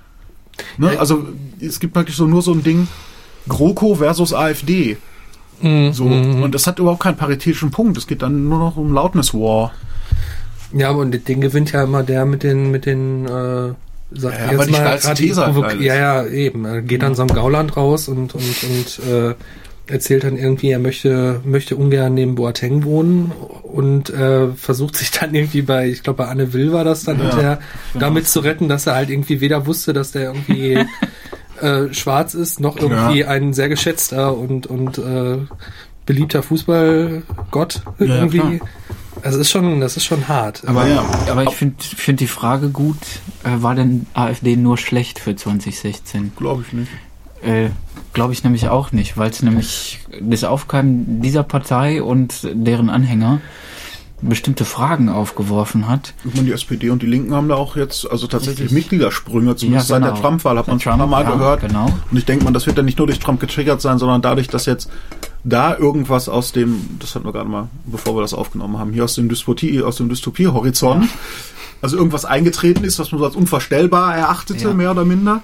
Ne? 0.77 0.97
Also 0.99 1.27
es 1.59 1.79
gibt 1.79 1.93
praktisch 1.93 2.15
so 2.15 2.27
nur 2.27 2.41
so 2.41 2.53
ein 2.53 2.63
Ding, 2.63 2.87
GroKo 3.47 3.95
versus 3.95 4.33
AfD. 4.33 4.97
So. 5.61 6.03
Und 6.05 6.53
das 6.53 6.67
hat 6.67 6.79
überhaupt 6.79 7.01
keinen 7.01 7.17
paritätischen 7.17 7.71
Punkt. 7.71 7.97
Es 7.97 8.07
geht 8.07 8.21
dann 8.21 8.47
nur 8.49 8.59
noch 8.59 8.77
um 8.77 8.91
Loudness 8.93 9.33
War. 9.33 9.73
Ja, 10.73 10.89
aber 10.89 10.99
und 10.99 11.27
den 11.27 11.41
gewinnt 11.41 11.71
ja 11.71 11.83
immer 11.83 12.03
der 12.03 12.25
mit 12.25 12.43
den, 12.43 12.71
mit 12.71 12.85
den, 12.85 13.25
äh, 13.25 13.73
sag 14.11 14.33
Ja, 14.33 14.51
jetzt 14.51 14.71
mal 14.71 14.83
gerade. 15.61 15.83
Ja, 15.83 15.95
ja, 15.95 16.25
eben. 16.25 16.65
Er 16.65 16.81
geht 16.81 17.01
dann 17.01 17.15
so 17.15 17.21
am 17.21 17.29
Gauland 17.29 17.77
raus 17.77 18.07
und, 18.07 18.35
und, 18.35 18.63
und 18.63 18.99
äh, 19.09 19.35
erzählt 19.87 20.23
dann 20.23 20.37
irgendwie, 20.37 20.71
er 20.71 20.79
möchte, 20.79 21.41
möchte 21.45 21.75
ungern 21.75 22.13
neben 22.13 22.35
Boateng 22.35 22.83
wohnen 22.83 23.31
und 23.63 24.09
äh, 24.09 24.47
versucht 24.49 24.95
sich 24.95 25.11
dann 25.11 25.33
irgendwie 25.33 25.61
bei, 25.61 25.87
ich 25.89 26.03
glaube 26.03 26.17
bei 26.17 26.27
Anne 26.27 26.53
Will 26.53 26.73
war 26.73 26.83
das 26.83 27.03
dann 27.03 27.17
Ja, 27.19 27.23
hinterher, 27.23 27.59
damit 27.93 28.27
zu 28.27 28.39
retten, 28.39 28.67
dass 28.67 28.87
er 28.87 28.95
halt 28.95 29.09
irgendwie 29.09 29.41
weder 29.41 29.67
wusste, 29.67 29.93
dass 29.93 30.11
der 30.11 30.23
irgendwie 30.23 30.79
äh, 31.61 31.93
schwarz 31.93 32.33
ist, 32.33 32.59
noch 32.59 32.77
irgendwie 32.77 33.19
Ja. 33.21 33.27
ein 33.29 33.53
sehr 33.53 33.69
geschätzter 33.69 34.35
und, 34.37 34.67
und 34.67 34.97
äh, 34.97 35.37
beliebter 36.05 36.43
Fußballgott 36.43 37.81
Ja, 37.99 38.05
ja, 38.05 38.15
irgendwie. 38.15 38.39
klar. 38.39 38.69
also 39.23 39.39
ist 39.39 39.49
schon, 39.51 39.79
das 39.79 39.97
ist 39.97 40.05
schon 40.05 40.27
hart. 40.27 40.63
Aber 40.67 40.87
ja. 40.87 41.03
Aber 41.29 41.43
ich 41.43 41.51
finde 41.51 41.75
find 41.83 42.19
die 42.19 42.27
Frage 42.27 42.69
gut, 42.69 42.97
äh, 43.43 43.61
war 43.61 43.75
denn 43.75 44.05
AfD 44.13 44.55
nur 44.55 44.77
schlecht 44.77 45.19
für 45.19 45.35
2016? 45.35 46.33
Glaube 46.37 46.63
ich 46.67 46.73
nicht. 46.73 46.91
Äh, 47.43 47.69
Glaube 48.13 48.31
ich 48.33 48.43
nämlich 48.45 48.69
auch 48.69 48.91
nicht, 48.93 49.17
weil 49.17 49.29
es 49.29 49.41
nämlich 49.41 49.99
das 50.21 50.45
Aufkeimen 50.45 51.21
dieser 51.21 51.43
Partei 51.43 52.01
und 52.01 52.47
deren 52.53 52.89
Anhänger 52.89 53.41
bestimmte 54.21 54.63
Fragen 54.65 55.09
aufgeworfen 55.09 55.87
hat. 55.87 56.13
Ich 56.23 56.33
meine, 56.33 56.47
die 56.47 56.53
SPD 56.53 56.89
und 56.89 57.01
die 57.01 57.05
Linken 57.05 57.33
haben 57.35 57.49
da 57.49 57.55
auch 57.55 57.75
jetzt 57.75 58.09
also 58.09 58.27
tatsächlich 58.27 58.71
Mitgliedersprünge, 58.71 59.55
zumindest 59.55 59.89
Ja, 59.89 59.95
seit 59.95 60.03
genau. 60.03 60.13
der 60.13 60.21
Trump-Wahl 60.21 60.57
hat 60.57 60.67
man 60.67 60.79
schon 60.79 60.97
Mal 61.09 61.23
ja, 61.23 61.31
gehört. 61.31 61.61
genau. 61.61 61.85
Und 62.09 62.17
ich 62.17 62.25
denke 62.25 62.45
mal, 62.45 62.51
das 62.51 62.65
wird 62.65 62.77
dann 62.77 62.85
nicht 62.85 62.97
nur 62.97 63.07
durch 63.07 63.19
Trump 63.19 63.39
getriggert 63.41 63.81
sein, 63.81 63.97
sondern 63.99 64.21
dadurch, 64.21 64.47
dass 64.47 64.65
jetzt 64.65 64.89
da 65.43 65.77
irgendwas 65.77 66.29
aus 66.29 66.53
dem, 66.53 66.97
das 66.99 67.13
hatten 67.13 67.25
wir 67.25 67.33
gerade 67.33 67.49
mal, 67.49 67.67
bevor 67.85 68.15
wir 68.15 68.21
das 68.21 68.33
aufgenommen 68.33 68.79
haben, 68.79 68.93
hier 68.93 69.03
aus 69.03 69.15
dem 69.15 69.27
Dystopie, 69.29 69.81
aus 69.83 69.97
dem 69.97 70.09
Dystopie-Horizont, 70.09 71.07
also 71.81 71.97
irgendwas 71.97 72.25
eingetreten 72.25 72.83
ist, 72.83 72.97
was 72.97 73.11
man 73.11 73.19
so 73.19 73.25
als 73.25 73.35
unvorstellbar 73.35 74.15
erachtete, 74.15 74.69
Ja. 74.69 74.73
mehr 74.73 74.91
oder 74.91 75.05
minder. 75.05 75.41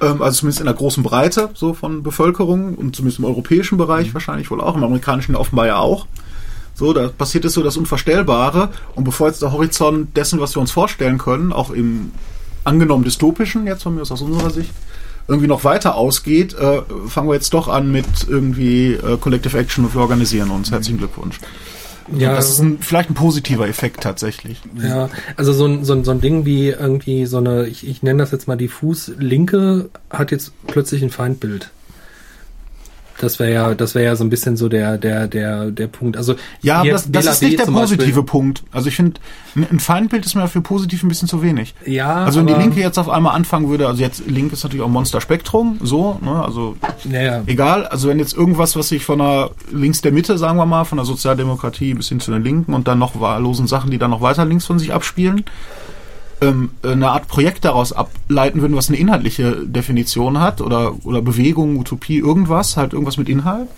Ähm, 0.00 0.20
also 0.20 0.40
zumindest 0.40 0.60
in 0.60 0.66
der 0.66 0.74
großen 0.74 1.02
Breite 1.04 1.50
so 1.54 1.72
von 1.72 2.02
Bevölkerung 2.02 2.74
und 2.74 2.96
zumindest 2.96 3.20
im 3.20 3.24
europäischen 3.26 3.78
Bereich 3.78 4.08
Mhm. 4.08 4.14
wahrscheinlich 4.14 4.50
wohl 4.50 4.60
auch, 4.60 4.76
im 4.76 4.82
amerikanischen 4.84 5.36
offenbar 5.36 5.66
ja 5.68 5.76
auch. 5.78 6.06
So, 6.74 6.92
da 6.92 7.08
passiert 7.08 7.44
ist 7.44 7.54
so 7.54 7.62
das 7.62 7.76
Unvorstellbare. 7.76 8.70
Und 8.94 9.04
bevor 9.04 9.28
jetzt 9.28 9.42
der 9.42 9.52
Horizont 9.52 10.16
dessen, 10.16 10.40
was 10.40 10.56
wir 10.56 10.60
uns 10.60 10.70
vorstellen 10.70 11.18
können, 11.18 11.52
auch 11.52 11.70
im 11.70 12.12
angenommen 12.64 13.04
dystopischen, 13.04 13.66
jetzt 13.66 13.82
von 13.82 13.94
mir 13.94 14.02
aus 14.02 14.12
aus 14.12 14.22
unserer 14.22 14.50
Sicht, 14.50 14.70
irgendwie 15.28 15.48
noch 15.48 15.64
weiter 15.64 15.94
ausgeht, 15.94 16.54
äh, 16.54 16.82
fangen 17.06 17.28
wir 17.28 17.34
jetzt 17.34 17.54
doch 17.54 17.68
an 17.68 17.92
mit 17.92 18.06
irgendwie 18.28 18.94
äh, 18.94 19.16
Collective 19.18 19.56
Action 19.56 19.84
und 19.84 19.94
wir 19.94 20.00
organisieren 20.00 20.50
uns. 20.50 20.70
Herzlichen 20.70 20.98
Glückwunsch. 20.98 21.38
ja, 22.16 22.34
Das 22.34 22.50
ist 22.50 22.60
ein, 22.60 22.78
vielleicht 22.80 23.10
ein 23.10 23.14
positiver 23.14 23.68
Effekt 23.68 24.02
tatsächlich. 24.02 24.60
Ja, 24.76 25.08
also 25.36 25.52
so 25.52 25.66
ein, 25.66 25.84
so 25.84 25.92
ein, 25.92 26.04
so 26.04 26.10
ein 26.10 26.20
Ding 26.20 26.44
wie 26.44 26.68
irgendwie 26.70 27.26
so 27.26 27.38
eine, 27.38 27.66
ich, 27.66 27.86
ich 27.86 28.02
nenne 28.02 28.18
das 28.18 28.32
jetzt 28.32 28.48
mal 28.48 28.56
diffus 28.56 29.12
Linke, 29.18 29.90
hat 30.10 30.32
jetzt 30.32 30.52
plötzlich 30.66 31.02
ein 31.02 31.10
Feindbild. 31.10 31.70
Das 33.22 33.38
wäre 33.38 33.52
ja, 33.52 33.74
das 33.74 33.94
wäre 33.94 34.04
ja 34.04 34.16
so 34.16 34.24
ein 34.24 34.30
bisschen 34.30 34.56
so 34.56 34.68
der, 34.68 34.98
der, 34.98 35.28
der, 35.28 35.70
der 35.70 35.86
Punkt. 35.86 36.16
Also 36.16 36.34
Ja, 36.60 36.82
das, 36.82 37.10
das 37.10 37.24
ist 37.26 37.42
nicht 37.42 37.56
der 37.58 37.66
zum 37.66 37.74
Beispiel- 37.74 37.96
positive 37.98 38.22
Punkt. 38.24 38.64
Also 38.72 38.88
ich 38.88 38.96
finde, 38.96 39.20
ein 39.54 39.64
ein 39.70 39.78
Feindbild 39.78 40.26
ist 40.26 40.34
mir 40.34 40.48
für 40.48 40.60
positiv 40.60 41.04
ein 41.04 41.08
bisschen 41.08 41.28
zu 41.28 41.40
wenig. 41.40 41.74
Ja, 41.86 42.24
Also 42.24 42.40
wenn 42.40 42.48
die 42.48 42.54
Linke 42.54 42.80
jetzt 42.80 42.98
auf 42.98 43.08
einmal 43.08 43.36
anfangen 43.36 43.68
würde, 43.68 43.86
also 43.86 44.02
jetzt 44.02 44.26
Link 44.26 44.52
ist 44.52 44.64
natürlich 44.64 44.84
auch 44.84 44.88
Monster 44.88 45.20
Spektrum, 45.20 45.78
so, 45.82 46.18
ne, 46.20 46.42
also 46.44 46.76
Naja, 47.04 47.42
egal, 47.46 47.86
also 47.86 48.08
wenn 48.08 48.18
jetzt 48.18 48.34
irgendwas, 48.36 48.74
was 48.74 48.88
sich 48.88 49.04
von 49.04 49.20
der 49.20 49.50
links 49.72 50.00
der 50.00 50.10
Mitte, 50.10 50.36
sagen 50.36 50.58
wir 50.58 50.66
mal, 50.66 50.82
von 50.84 50.98
der 50.98 51.04
Sozialdemokratie 51.04 51.94
bis 51.94 52.08
hin 52.08 52.18
zu 52.18 52.32
den 52.32 52.42
Linken 52.42 52.74
und 52.74 52.88
dann 52.88 52.98
noch 52.98 53.20
wahllosen 53.20 53.68
Sachen, 53.68 53.92
die 53.92 53.98
dann 53.98 54.10
noch 54.10 54.20
weiter 54.20 54.44
links 54.44 54.66
von 54.66 54.80
sich 54.80 54.92
abspielen, 54.92 55.44
ähm, 56.42 56.70
eine 56.82 57.10
Art 57.10 57.28
Projekt 57.28 57.64
daraus 57.64 57.92
ableiten 57.92 58.60
würden, 58.60 58.76
was 58.76 58.88
eine 58.88 58.98
inhaltliche 58.98 59.64
Definition 59.64 60.40
hat 60.40 60.60
oder, 60.60 60.92
oder 61.04 61.22
Bewegung, 61.22 61.78
Utopie, 61.78 62.18
irgendwas, 62.18 62.76
halt 62.76 62.92
irgendwas 62.92 63.16
mit 63.16 63.28
Inhalt, 63.28 63.68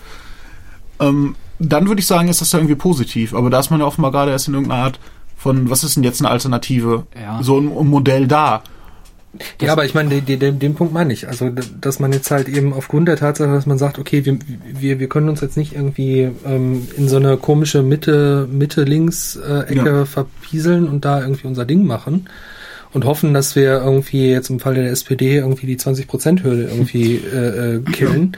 ähm, 0.99 1.35
dann 1.59 1.87
würde 1.87 1.99
ich 2.01 2.07
sagen, 2.07 2.27
ist 2.27 2.41
das 2.41 2.51
ja 2.51 2.59
irgendwie 2.59 2.75
positiv. 2.75 3.33
Aber 3.33 3.49
da 3.49 3.59
ist 3.59 3.69
man 3.69 3.79
ja 3.79 3.85
offenbar 3.85 4.11
gerade 4.11 4.31
erst 4.31 4.47
in 4.47 4.55
irgendeiner 4.55 4.83
Art 4.83 4.99
von, 5.37 5.69
was 5.69 5.83
ist 5.83 5.95
denn 5.95 6.03
jetzt 6.03 6.19
eine 6.21 6.29
Alternative? 6.29 7.05
Ja. 7.19 7.41
So 7.43 7.59
ein, 7.59 7.71
ein 7.71 7.87
Modell 7.87 8.27
da. 8.27 8.63
ja, 9.61 9.71
aber 9.73 9.85
ich 9.85 9.93
meine, 9.93 10.21
den, 10.21 10.39
den, 10.39 10.59
den 10.59 10.75
Punkt 10.75 10.93
meine 10.93 11.13
ich. 11.13 11.27
Also, 11.27 11.49
dass 11.79 11.99
man 11.99 12.11
jetzt 12.13 12.31
halt 12.31 12.47
eben 12.49 12.73
aufgrund 12.73 13.07
der 13.07 13.17
Tatsache, 13.17 13.51
dass 13.51 13.65
man 13.65 13.77
sagt, 13.77 13.99
okay, 13.99 14.25
wir, 14.25 14.39
wir, 14.73 14.99
wir 14.99 15.07
können 15.07 15.29
uns 15.29 15.41
jetzt 15.41 15.55
nicht 15.57 15.73
irgendwie 15.75 16.29
ähm, 16.45 16.87
in 16.97 17.07
so 17.09 17.17
eine 17.17 17.37
komische 17.37 17.83
Mitte, 17.83 18.47
Mitte-Links-Ecke 18.51 19.89
Ja. 19.89 20.05
verpieseln 20.05 20.87
und 20.87 21.05
da 21.05 21.21
irgendwie 21.21 21.47
unser 21.47 21.65
Ding 21.65 21.85
machen 21.85 22.27
und 22.95 23.05
hoffen, 23.05 23.33
dass 23.35 23.55
wir 23.55 23.81
irgendwie 23.83 24.31
jetzt 24.31 24.49
im 24.49 24.59
Fall 24.59 24.73
der 24.73 24.89
SPD 24.89 25.37
irgendwie 25.37 25.67
die 25.67 25.77
20%-Hürde 25.77 26.63
irgendwie 26.63 27.17
äh, 27.17 27.75
äh, 27.75 27.79
killen. 27.91 28.35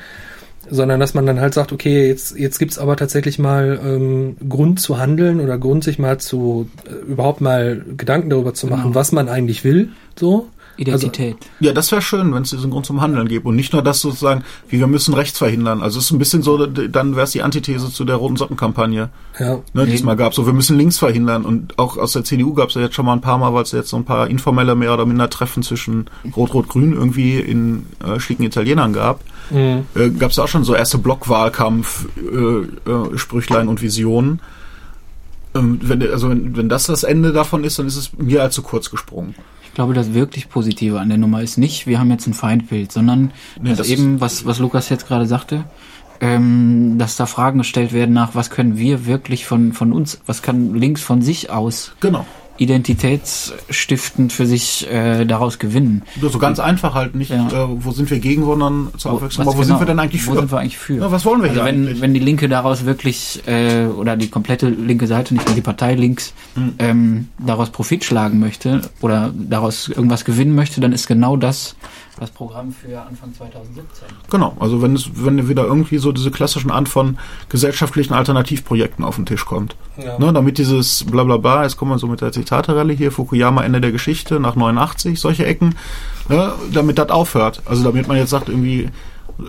sondern 0.70 1.00
dass 1.00 1.14
man 1.14 1.26
dann 1.26 1.40
halt 1.40 1.54
sagt, 1.54 1.72
okay, 1.72 2.08
jetzt, 2.10 2.38
jetzt 2.38 2.60
gibt's 2.60 2.78
aber 2.78 2.98
tatsächlich 2.98 3.40
mal 3.40 3.80
ähm, 3.82 4.36
Grund 4.50 4.82
zu 4.82 4.98
handeln 4.98 5.40
oder 5.40 5.58
Grund, 5.58 5.86
sich 5.86 5.98
mal 5.98 6.18
zu 6.20 6.70
äh, 6.86 7.10
überhaupt 7.10 7.40
mal 7.40 7.86
Gedanken 7.96 8.30
darüber 8.30 8.54
zu 8.54 8.68
machen, 8.68 8.84
Genau. 8.90 8.96
was 8.96 9.14
man 9.14 9.30
eigentlich 9.30 9.64
will. 9.64 9.90
So. 10.20 10.48
Identität. 10.78 11.38
Ja, 11.60 11.74
das 11.74 11.92
wäre 11.92 12.02
schön, 12.02 12.34
wenn 12.34 12.44
es 12.44 12.52
diesen 12.52 12.70
Grund 12.72 12.86
zum 12.86 13.02
Handeln 13.02 13.28
gibt 13.28 13.46
und 13.46 13.56
nicht 13.56 13.74
nur 13.74 13.82
das 13.82 14.00
sozusagen, 14.02 14.44
wie 14.70 14.80
wir 14.80 14.88
müssen 14.88 15.14
Rechts 15.14 15.38
verhindern. 15.38 15.82
Also 15.82 16.00
es 16.00 16.06
ist 16.06 16.12
ein 16.12 16.20
bisschen 16.20 16.44
so, 16.44 16.66
dann 16.66 17.16
wäre 17.16 17.24
es 17.26 17.32
die 17.32 17.42
Antithese 17.42 17.92
zu 17.92 18.06
der 18.06 18.16
roten 18.16 18.36
Sockenkampagne, 18.38 19.10
Ja. 19.40 19.60
ne, 19.74 19.86
die 19.86 19.94
es 19.96 20.04
mal 20.04 20.16
gab. 20.16 20.34
So, 20.34 20.46
wir 20.46 20.54
müssen 20.54 20.78
links 20.78 20.98
verhindern 20.98 21.46
und 21.46 21.78
auch 21.80 21.98
aus 21.98 22.14
der 22.14 22.24
CDU 22.24 22.54
gab 22.54 22.70
es 22.70 22.76
ja 22.76 22.82
jetzt 22.82 22.96
schon 22.96 23.06
mal 23.06 23.14
ein 23.14 23.22
paar 23.22 23.38
Mal, 23.38 23.54
weil 23.54 23.64
es 23.64 23.72
jetzt 23.72 23.90
so 23.90 23.98
ein 23.98 24.06
paar 24.06 24.28
informelle 24.30 24.76
mehr 24.76 24.94
oder 24.94 25.06
minder 25.06 25.30
Treffen 25.30 25.64
zwischen 25.64 26.06
Rot-Rot-Grün 26.36 26.94
irgendwie 26.94 27.40
in 27.40 27.86
äh, 28.06 28.20
schicken 28.20 28.44
Italienern 28.44 28.94
gab. 28.94 29.22
Mhm. 29.50 29.86
Äh, 29.96 30.10
gab 30.12 30.32
es 30.32 30.40
auch 30.40 30.48
schon 30.48 30.64
so 30.64 30.76
erste 30.76 30.98
Blockwahlkampf, 30.98 32.06
äh, 32.18 32.90
äh, 32.92 33.18
Sprüchlein 33.18 33.68
und 33.68 33.82
Visionen. 33.82 34.42
Ähm, 35.56 35.80
wenn, 35.82 36.02
also 36.12 36.30
wenn, 36.30 36.56
wenn 36.58 36.70
das 36.70 36.86
das 36.88 37.04
Ende 37.04 37.32
davon 37.32 37.64
ist, 37.64 37.80
dann 37.80 37.88
ist 37.88 37.96
es 37.96 38.12
mir 38.18 38.42
allzu 38.44 38.62
kurz 38.62 38.90
gesprungen. 38.92 39.36
Ich 39.78 39.80
glaube, 39.80 39.94
das 39.94 40.16
wirklich 40.16 40.50
Positive 40.50 41.00
an 41.00 41.10
der 41.10 41.20
Nummer 41.20 41.44
ist 41.44 41.60
nicht, 41.60 41.86
wir 41.86 42.00
haben 42.00 42.10
jetzt 42.10 42.26
ein 42.26 42.34
Feindbild, 42.34 42.92
sondern 42.92 43.32
Nee, 43.62 43.70
dass 43.70 43.78
das 43.78 43.90
eben, 43.90 44.20
was, 44.20 44.44
was 44.44 44.58
Lukas 44.58 44.90
jetzt 44.90 45.08
gerade 45.08 45.28
sagte, 45.28 45.66
ähm, 46.20 46.96
dass 46.98 47.16
da 47.16 47.28
Fragen 47.28 47.60
gestellt 47.60 47.94
werden 47.94 48.12
nach, 48.12 48.34
was 48.34 48.50
können 48.50 48.80
wir 48.80 49.06
wirklich 49.06 49.46
von, 49.46 49.74
von 49.74 49.94
uns, 49.94 50.20
was 50.26 50.42
kann 50.42 50.74
links 50.74 51.04
von 51.04 51.22
sich 51.22 51.52
aus 51.52 51.92
Genau. 52.00 52.26
Identitätsstiftend 52.58 54.34
für 54.34 54.46
sich 54.46 54.88
äh, 54.92 55.26
daraus 55.26 55.60
gewinnen. 55.60 56.04
So 56.22 56.38
ganz 56.40 56.60
einfach 56.60 56.94
halt 56.94 57.16
nicht, 57.16 57.32
Ja. 57.32 57.48
äh, 57.48 57.68
wo 57.70 57.92
sind 57.92 58.10
wir 58.10 58.20
gegen, 58.20 58.44
sondern 58.46 58.90
zur 58.98 59.12
Wo- 59.12 59.16
Abwechslung. 59.18 59.48
Aber 59.48 59.58
wo 59.58 59.62
genau- 59.62 59.68
sind 59.76 59.80
wir 59.82 59.86
denn 59.86 60.00
eigentlich 60.00 60.26
Wo 60.28 60.32
für? 60.34 60.40
sind 60.40 60.52
wir 60.52 60.60
eigentlich 60.60 60.78
für? 60.78 60.96
Ja, 60.96 61.12
was 61.12 61.26
wollen 61.26 61.42
wir 61.42 61.50
also 61.50 61.62
hier 61.62 61.68
wenn, 61.72 61.84
eigentlich? 61.88 62.02
wenn 62.02 62.14
die 62.14 62.20
Linke 62.20 62.50
daraus 62.50 62.86
wirklich, 62.86 63.42
äh, 63.48 63.86
oder 63.86 64.16
die 64.18 64.30
komplette 64.30 64.70
linke 64.70 65.08
Seite, 65.08 65.34
nicht 65.34 65.46
nur 65.48 65.56
die 65.56 65.62
Partei 65.62 65.96
links, 65.96 66.34
Hm. 66.56 66.74
ähm, 66.80 67.28
daraus 67.40 67.70
Profit 67.70 68.04
schlagen 68.04 68.40
möchte 68.40 68.82
oder 69.02 69.32
daraus 69.38 69.88
irgendwas 69.90 70.26
gewinnen 70.26 70.56
möchte, 70.56 70.82
dann 70.82 70.92
ist 70.94 71.08
genau 71.08 71.38
das 71.38 71.76
das 72.20 72.32
Programm 72.32 72.72
für 72.72 73.00
Anfang 73.02 73.34
2017. 73.34 74.08
Genau, 74.30 74.56
also 74.60 74.82
wenn 74.82 74.96
es, 74.96 75.10
wenn 75.14 75.48
wieder 75.48 75.66
irgendwie 75.66 75.98
so 76.00 76.12
diese 76.12 76.32
klassischen 76.32 76.72
Art 76.72 76.90
von 76.90 77.18
gesellschaftlichen 77.50 78.14
Alternativprojekten 78.14 79.06
auf 79.06 79.16
den 79.16 79.26
Tisch 79.26 79.46
kommt. 79.46 79.76
Ja. 79.98 80.18
Ne, 80.18 80.34
damit 80.34 80.58
dieses 80.58 81.04
Blablabla, 81.04 81.64
jetzt 81.64 81.78
kommen 81.78 81.92
wir 81.92 82.00
so 82.00 82.08
mit 82.08 82.22
der 82.22 82.32
Zitate-Rallye 82.32 82.96
hier, 82.96 83.12
Fukuyama 83.12 83.64
Ende 83.64 83.82
der 83.82 83.92
Geschichte 83.92 84.40
nach 84.40 84.56
89, 84.56 85.20
solche 85.20 85.46
Ecken, 85.46 85.76
ne, 86.28 86.54
damit 86.74 86.98
das 86.98 87.10
aufhört. 87.10 87.62
Also 87.66 87.84
damit 87.84 88.08
man 88.08 88.18
jetzt 88.18 88.32
sagt, 88.32 88.50
irgendwie, 88.50 88.90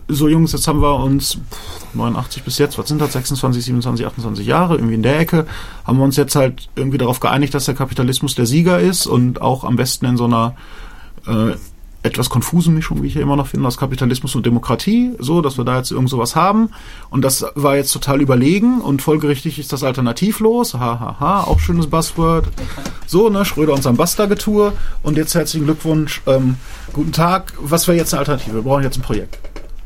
so 0.09 0.29
Jungs, 0.29 0.53
jetzt 0.53 0.69
haben 0.69 0.83
wir 0.83 0.97
uns 0.97 1.39
pff, 1.51 1.95
89 1.95 2.43
bis 2.43 2.59
jetzt, 2.59 2.77
was 2.77 2.89
sind 2.89 3.01
das, 3.01 3.15
26, 3.15 3.65
27, 3.65 4.07
28 4.07 4.47
Jahre, 4.47 4.75
irgendwie 4.75 4.95
in 4.95 5.03
der 5.03 5.19
Ecke, 5.19 5.47
haben 5.85 5.99
wir 5.99 6.05
uns 6.05 6.17
jetzt 6.17 6.37
halt 6.37 6.69
irgendwie 6.77 6.99
darauf 6.99 7.21
geeinigt, 7.21 7.55
dass 7.55 7.65
der 7.65 7.75
Kapitalismus 7.75 8.35
der 8.35 8.45
Sieger 8.45 8.79
ist 8.79 9.07
und 9.07 9.41
auch 9.41 9.65
am 9.65 9.77
besten 9.77 10.05
in 10.05 10.17
so 10.19 10.27
einer 10.27 10.55
äh, 11.27 11.55
etwas 12.03 12.31
konfusen 12.31 12.75
Mischung, 12.75 13.03
wie 13.03 13.09
ich 13.09 13.15
hier 13.15 13.23
immer 13.23 13.37
noch 13.37 13.49
finde, 13.49 13.67
aus 13.67 13.77
Kapitalismus 13.77 14.35
und 14.35 14.47
Demokratie, 14.47 15.13
so, 15.19 15.43
dass 15.43 15.59
wir 15.59 15.65
da 15.65 15.79
jetzt 15.79 15.91
irgend 15.91 16.09
sowas 16.09 16.37
haben. 16.37 16.71
Und 17.11 17.23
das 17.23 17.45
war 17.55 17.77
jetzt 17.77 17.93
total 17.93 18.21
überlegen 18.21 18.81
und 18.81 19.03
folgerichtig 19.03 19.59
ist 19.59 19.73
das 19.73 19.83
alternativlos. 19.83 20.75
Ha, 20.75 20.81
ha, 21.01 21.17
ha, 21.19 21.41
auch 21.43 21.59
schönes 21.59 21.89
Buzzword. 21.89 22.47
So, 23.07 23.31
ne, 23.31 23.45
Schröder 23.45 23.75
und 23.75 23.83
sein 23.83 23.97
Basta-Getue. 23.97 24.73
Und 25.03 25.17
jetzt 25.17 25.35
herzlichen 25.35 25.65
Glückwunsch, 25.65 26.23
ähm, 26.27 26.57
guten 26.93 27.13
Tag. 27.13 27.55
Was 27.61 27.89
wäre 27.89 27.99
jetzt 27.99 28.15
eine 28.15 28.21
Alternative? 28.21 28.55
Wir 28.55 28.63
brauchen 28.63 28.85
jetzt 28.85 28.99
ein 28.99 29.03
Projekt. 29.03 29.39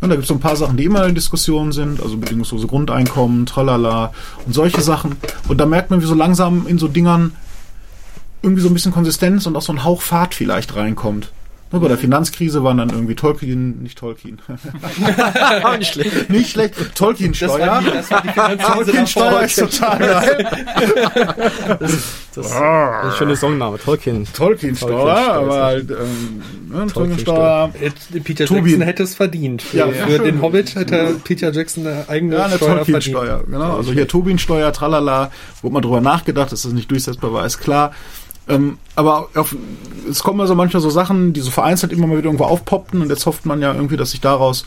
Und 0.02 0.08
da 0.08 0.16
gibt 0.16 0.24
es 0.24 0.28
so 0.28 0.34
ein 0.34 0.40
paar 0.40 0.56
Sachen, 0.56 0.76
die 0.76 0.84
immer 0.84 1.06
in 1.06 1.14
Diskussion 1.14 1.72
sind, 1.72 2.02
also 2.02 2.16
bedingungslose 2.16 2.66
Grundeinkommen, 2.66 3.46
tralala 3.46 4.12
und 4.44 4.52
solche 4.52 4.82
Sachen. 4.82 5.16
Und 5.48 5.58
da 5.58 5.64
merkt 5.64 5.90
man, 5.90 6.02
wie 6.02 6.06
so 6.06 6.14
langsam 6.14 6.66
in 6.66 6.78
so 6.78 6.88
Dingern 6.88 7.32
irgendwie 8.42 8.62
so 8.62 8.68
ein 8.68 8.74
bisschen 8.74 8.92
Konsistenz 8.92 9.46
und 9.46 9.56
auch 9.56 9.62
so 9.62 9.72
ein 9.72 9.84
Hauch 9.84 10.02
Fahrt 10.02 10.34
vielleicht 10.34 10.74
reinkommt. 10.74 11.30
Ne, 11.72 11.80
bei 11.80 11.88
der 11.88 11.96
Finanzkrise 11.98 12.62
waren 12.62 12.76
dann 12.76 12.90
irgendwie 12.90 13.14
Tolkien, 13.14 13.82
nicht 13.82 13.96
Tolkien, 13.98 14.40
Aber 15.62 15.76
nicht 15.78 15.92
schlecht. 15.94 16.28
nicht 16.30 16.50
schlecht, 16.50 16.74
Tolkien-Steuer. 16.94 17.82
das 17.92 18.08
Tolkien-Steuer 18.74 19.42
ist 19.42 19.58
total 19.58 19.98
geil. 19.98 20.46
Das 22.34 22.46
ist 22.46 22.52
ein 22.52 23.12
schöner 23.18 23.36
Songname, 23.36 23.78
Tolkien. 23.78 24.26
Tolkien-Steuer, 24.32 24.90
Tolkien-Steuer, 24.90 25.32
aber 25.34 25.62
halt, 25.64 25.90
ähm, 25.90 26.42
ne, 26.70 26.86
Tolkien-Steuer. 26.86 27.70
Tolkien-Steuer. 27.72 28.20
Peter. 28.24 28.44
Jackson 28.46 28.80
hätte 28.80 29.02
es 29.02 29.14
verdient. 29.14 29.60
Für, 29.60 29.76
Ja, 29.76 29.88
für 29.88 30.18
den 30.18 30.40
Hobbit 30.40 30.74
hätte 30.74 31.16
Peter 31.24 31.52
Jackson 31.52 31.86
eine 31.86 32.08
eigene 32.08 32.36
Ja, 32.36 32.44
eine 32.46 32.56
Steuer 32.56 32.76
verdient. 32.84 33.04
Tolkien-Steuer, 33.04 33.44
genau. 33.46 33.76
Also 33.76 33.92
hier 33.92 34.08
Tobin-Steuer, 34.08 34.72
tralala, 34.72 35.30
wurde 35.60 35.74
mal 35.74 35.80
drüber 35.82 36.00
nachgedacht, 36.00 36.52
dass 36.52 36.62
das 36.62 36.72
nicht 36.72 36.90
durchsetzbar 36.90 37.34
war, 37.34 37.44
ist 37.44 37.58
klar. 37.58 37.92
Ähm, 38.48 38.78
aber 38.96 39.28
auf, 39.34 39.54
es 40.10 40.22
kommen 40.22 40.40
also 40.40 40.54
manchmal 40.54 40.82
so 40.82 40.90
Sachen, 40.90 41.32
die 41.32 41.40
so 41.40 41.50
vereinzelt 41.50 41.92
immer 41.92 42.06
mal 42.06 42.18
wieder 42.18 42.26
irgendwo 42.26 42.44
aufpoppten 42.44 43.00
und 43.00 43.08
jetzt 43.08 43.24
hofft 43.26 43.46
man 43.46 43.60
ja 43.60 43.74
irgendwie, 43.74 43.96
dass 43.96 44.10
sich 44.10 44.20
daraus 44.20 44.64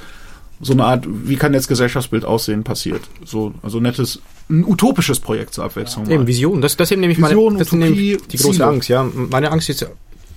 so 0.61 0.73
eine 0.73 0.85
Art, 0.85 1.05
wie 1.07 1.35
kann 1.35 1.53
jetzt 1.53 1.67
Gesellschaftsbild 1.67 2.23
aussehen, 2.23 2.63
passiert. 2.63 3.01
So, 3.25 3.53
also 3.61 3.79
nettes, 3.79 4.21
ein 4.49 4.63
utopisches 4.63 5.19
Projekt 5.19 5.53
zur 5.53 5.65
Abwechslung. 5.65 6.05
Eben 6.05 6.21
mal. 6.23 6.27
Vision. 6.27 6.61
Das, 6.61 6.77
das 6.77 6.87
ist 6.87 6.91
eben 6.93 7.01
nämlich 7.01 7.17
Vision, 7.21 7.53
meine, 7.53 7.59
das 7.59 7.73
Utopie, 7.73 7.89
nämlich 7.89 8.27
die 8.27 8.37
große 8.37 8.53
Ziele. 8.53 8.67
Angst. 8.67 8.89
Ja, 8.89 9.03
meine 9.03 9.51
Angst 9.51 9.69
ist, 9.69 9.85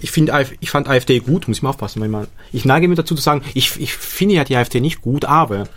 ich 0.00 0.10
finde, 0.10 0.46
ich 0.60 0.70
fand 0.70 0.88
AfD 0.88 1.20
gut, 1.20 1.46
muss 1.46 1.58
ich 1.58 1.62
mal 1.62 1.70
aufpassen, 1.70 2.00
manchmal. 2.00 2.26
Ich 2.52 2.64
neige 2.64 2.88
mir 2.88 2.96
dazu 2.96 3.14
zu 3.14 3.22
sagen, 3.22 3.42
ich, 3.54 3.80
ich 3.80 3.94
finde 3.94 4.34
ja 4.34 4.44
die 4.44 4.56
AfD 4.56 4.80
nicht 4.80 5.00
gut, 5.02 5.24
aber 5.24 5.68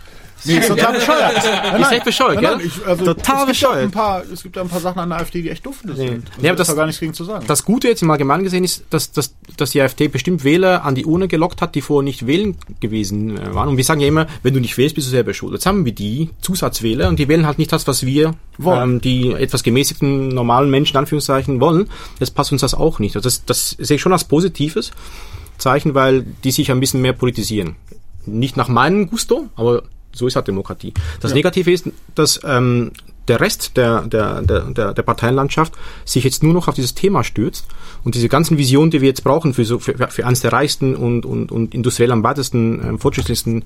Nee, 0.44 0.58
ist 0.58 0.68
total 0.68 0.92
bescheuert. 0.94 1.32
Nein, 1.72 1.82
Ist 1.82 1.92
echt 1.92 2.04
bescheuert, 2.04 2.42
nein, 2.42 2.58
nein, 2.58 2.66
ich, 2.66 2.86
also, 2.86 3.04
Total 3.04 3.40
es 3.42 3.46
bescheuert. 3.46 3.82
Ein 3.82 3.90
paar, 3.90 4.22
es 4.32 4.42
gibt 4.42 4.56
ja 4.56 4.62
ein 4.62 4.68
paar 4.68 4.80
Sachen 4.80 4.98
an 4.98 5.10
der 5.10 5.18
AfD, 5.18 5.42
die 5.42 5.50
echt 5.50 5.64
dufte 5.64 5.94
sind. 5.94 6.28
Also, 6.30 6.42
Ja, 6.42 6.50
aber 6.50 6.56
das 6.58 6.68
da 6.68 6.74
gar 6.74 6.86
nichts 6.86 7.00
gegen 7.00 7.14
zu 7.14 7.24
sagen. 7.24 7.44
das 7.46 7.64
Gute 7.64 7.88
jetzt 7.88 8.02
im 8.02 8.10
Allgemeinen 8.10 8.42
gesehen 8.42 8.64
ist, 8.64 8.84
dass, 8.90 9.12
dass, 9.12 9.34
dass 9.56 9.70
die 9.70 9.80
AfD 9.80 10.08
bestimmt 10.08 10.42
Wähler 10.44 10.84
an 10.84 10.94
die 10.94 11.06
Urne 11.06 11.28
gelockt 11.28 11.62
hat, 11.62 11.74
die 11.74 11.80
vorher 11.80 12.02
nicht 12.04 12.26
wählen 12.26 12.56
gewesen 12.80 13.38
äh, 13.38 13.54
waren. 13.54 13.68
Und 13.68 13.76
wir 13.76 13.84
sagen 13.84 14.00
ja 14.00 14.08
immer, 14.08 14.26
wenn 14.42 14.54
du 14.54 14.60
nicht 14.60 14.76
wählst, 14.78 14.94
bist 14.96 15.06
du 15.06 15.10
selber 15.10 15.32
schuld. 15.34 15.52
Jetzt 15.52 15.66
haben 15.66 15.84
wir 15.84 15.92
die 15.92 16.30
Zusatzwähler 16.40 17.08
und 17.08 17.18
die 17.18 17.28
wählen 17.28 17.46
halt 17.46 17.58
nicht 17.58 17.72
das, 17.72 17.86
was 17.86 18.04
wir 18.04 18.34
Wollen. 18.58 18.82
ähm, 18.94 19.00
die 19.00 19.32
etwas 19.32 19.62
gemäßigten 19.62 20.28
normalen 20.28 20.70
Menschen, 20.70 20.94
in 20.94 20.98
Anführungszeichen, 21.00 21.60
wollen. 21.60 21.88
Jetzt 22.18 22.34
passt 22.34 22.50
uns 22.52 22.62
das 22.62 22.74
auch 22.74 22.98
nicht. 22.98 23.14
Also 23.16 23.26
das, 23.28 23.44
das 23.44 23.70
sehe 23.78 23.96
ich 23.96 24.00
schon 24.02 24.12
als 24.12 24.24
positives 24.24 24.90
Zeichen, 25.58 25.94
weil 25.94 26.24
die 26.42 26.50
sich 26.50 26.70
ein 26.72 26.80
bisschen 26.80 27.00
mehr 27.02 27.12
politisieren. 27.12 27.76
Nicht 28.26 28.56
nach 28.56 28.68
meinem 28.68 29.08
Gusto, 29.08 29.48
aber 29.56 29.82
so 30.14 30.26
ist 30.26 30.36
halt 30.36 30.48
Demokratie. 30.48 30.92
Das 31.20 31.30
Ja. 31.30 31.36
Negative 31.36 31.70
ist, 31.72 31.88
dass 32.14 32.40
ähm, 32.44 32.92
der 33.28 33.40
Rest 33.40 33.76
der, 33.76 34.02
der, 34.02 34.42
der, 34.42 34.94
der, 34.94 35.02
Parteienlandschaft 35.02 35.74
sich 36.04 36.24
jetzt 36.24 36.42
nur 36.42 36.52
noch 36.52 36.68
auf 36.68 36.74
dieses 36.74 36.94
Thema 36.94 37.22
stürzt 37.22 37.66
und 38.04 38.14
diese 38.14 38.28
ganzen 38.28 38.58
Visionen, 38.58 38.90
die 38.90 39.00
wir 39.00 39.08
jetzt 39.08 39.22
brauchen 39.22 39.54
für, 39.54 39.64
so, 39.64 39.78
für, 39.78 39.94
für 40.08 40.26
eines 40.26 40.40
der 40.40 40.52
reichsten 40.52 40.96
und, 40.96 41.24
und, 41.24 41.52
und 41.52 41.74
industriell 41.74 42.10
am 42.10 42.24
weitesten 42.24 42.82
ähm, 42.84 42.98
fortschrittlichsten 42.98 43.64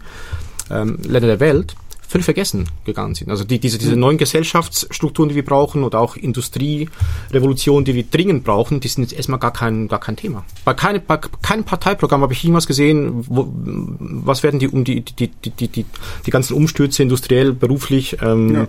ähm, 0.70 0.99
Länder 1.03 1.28
der 1.28 1.40
Welt, 1.40 1.74
völlig 2.09 2.25
vergessen 2.25 2.69
gegangen 2.85 3.15
sind. 3.15 3.31
Also 3.31 3.45
die, 3.45 3.59
diese, 3.59 3.79
diese 3.79 3.97
neuen 3.97 4.19
Gesellschaftsstrukturen, 4.19 5.29
die 5.29 5.35
wir 5.35 5.45
brauchen 5.45 5.85
oder 5.85 6.01
auch 6.01 6.17
Industrierevolution, 6.17 7.85
die 7.85 7.95
wir 7.95 8.05
dringend 8.05 8.45
brauchen, 8.45 8.81
die 8.81 8.89
sind 8.89 9.03
jetzt 9.05 9.13
erstmal 9.15 9.39
gar 9.39 9.53
kein, 9.53 9.89
gar 9.89 10.01
kein 10.01 10.17
Thema. 10.17 10.45
Bei, 10.65 10.75
keine, 10.75 11.01
bei 11.01 11.19
keinem 11.19 11.65
Parteiprogramm 11.65 12.23
habe 12.23 12.33
ich 12.33 12.45
irgendwas 12.45 12.67
gesehen, 12.67 13.25
wo, 13.29 13.49
was 13.53 14.43
werden 14.43 14.61
die 14.61 14.69
um 14.69 14.85
die, 14.85 15.01
die, 15.03 15.29
die, 15.29 15.51
die, 15.51 15.69
die, 15.69 15.85
die 16.27 16.31
ganzen 16.31 16.55
Umstürze 16.55 17.03
industriell, 17.03 17.53
beruflich, 17.53 18.17
ähm, 18.23 18.55
Ja. 18.55 18.67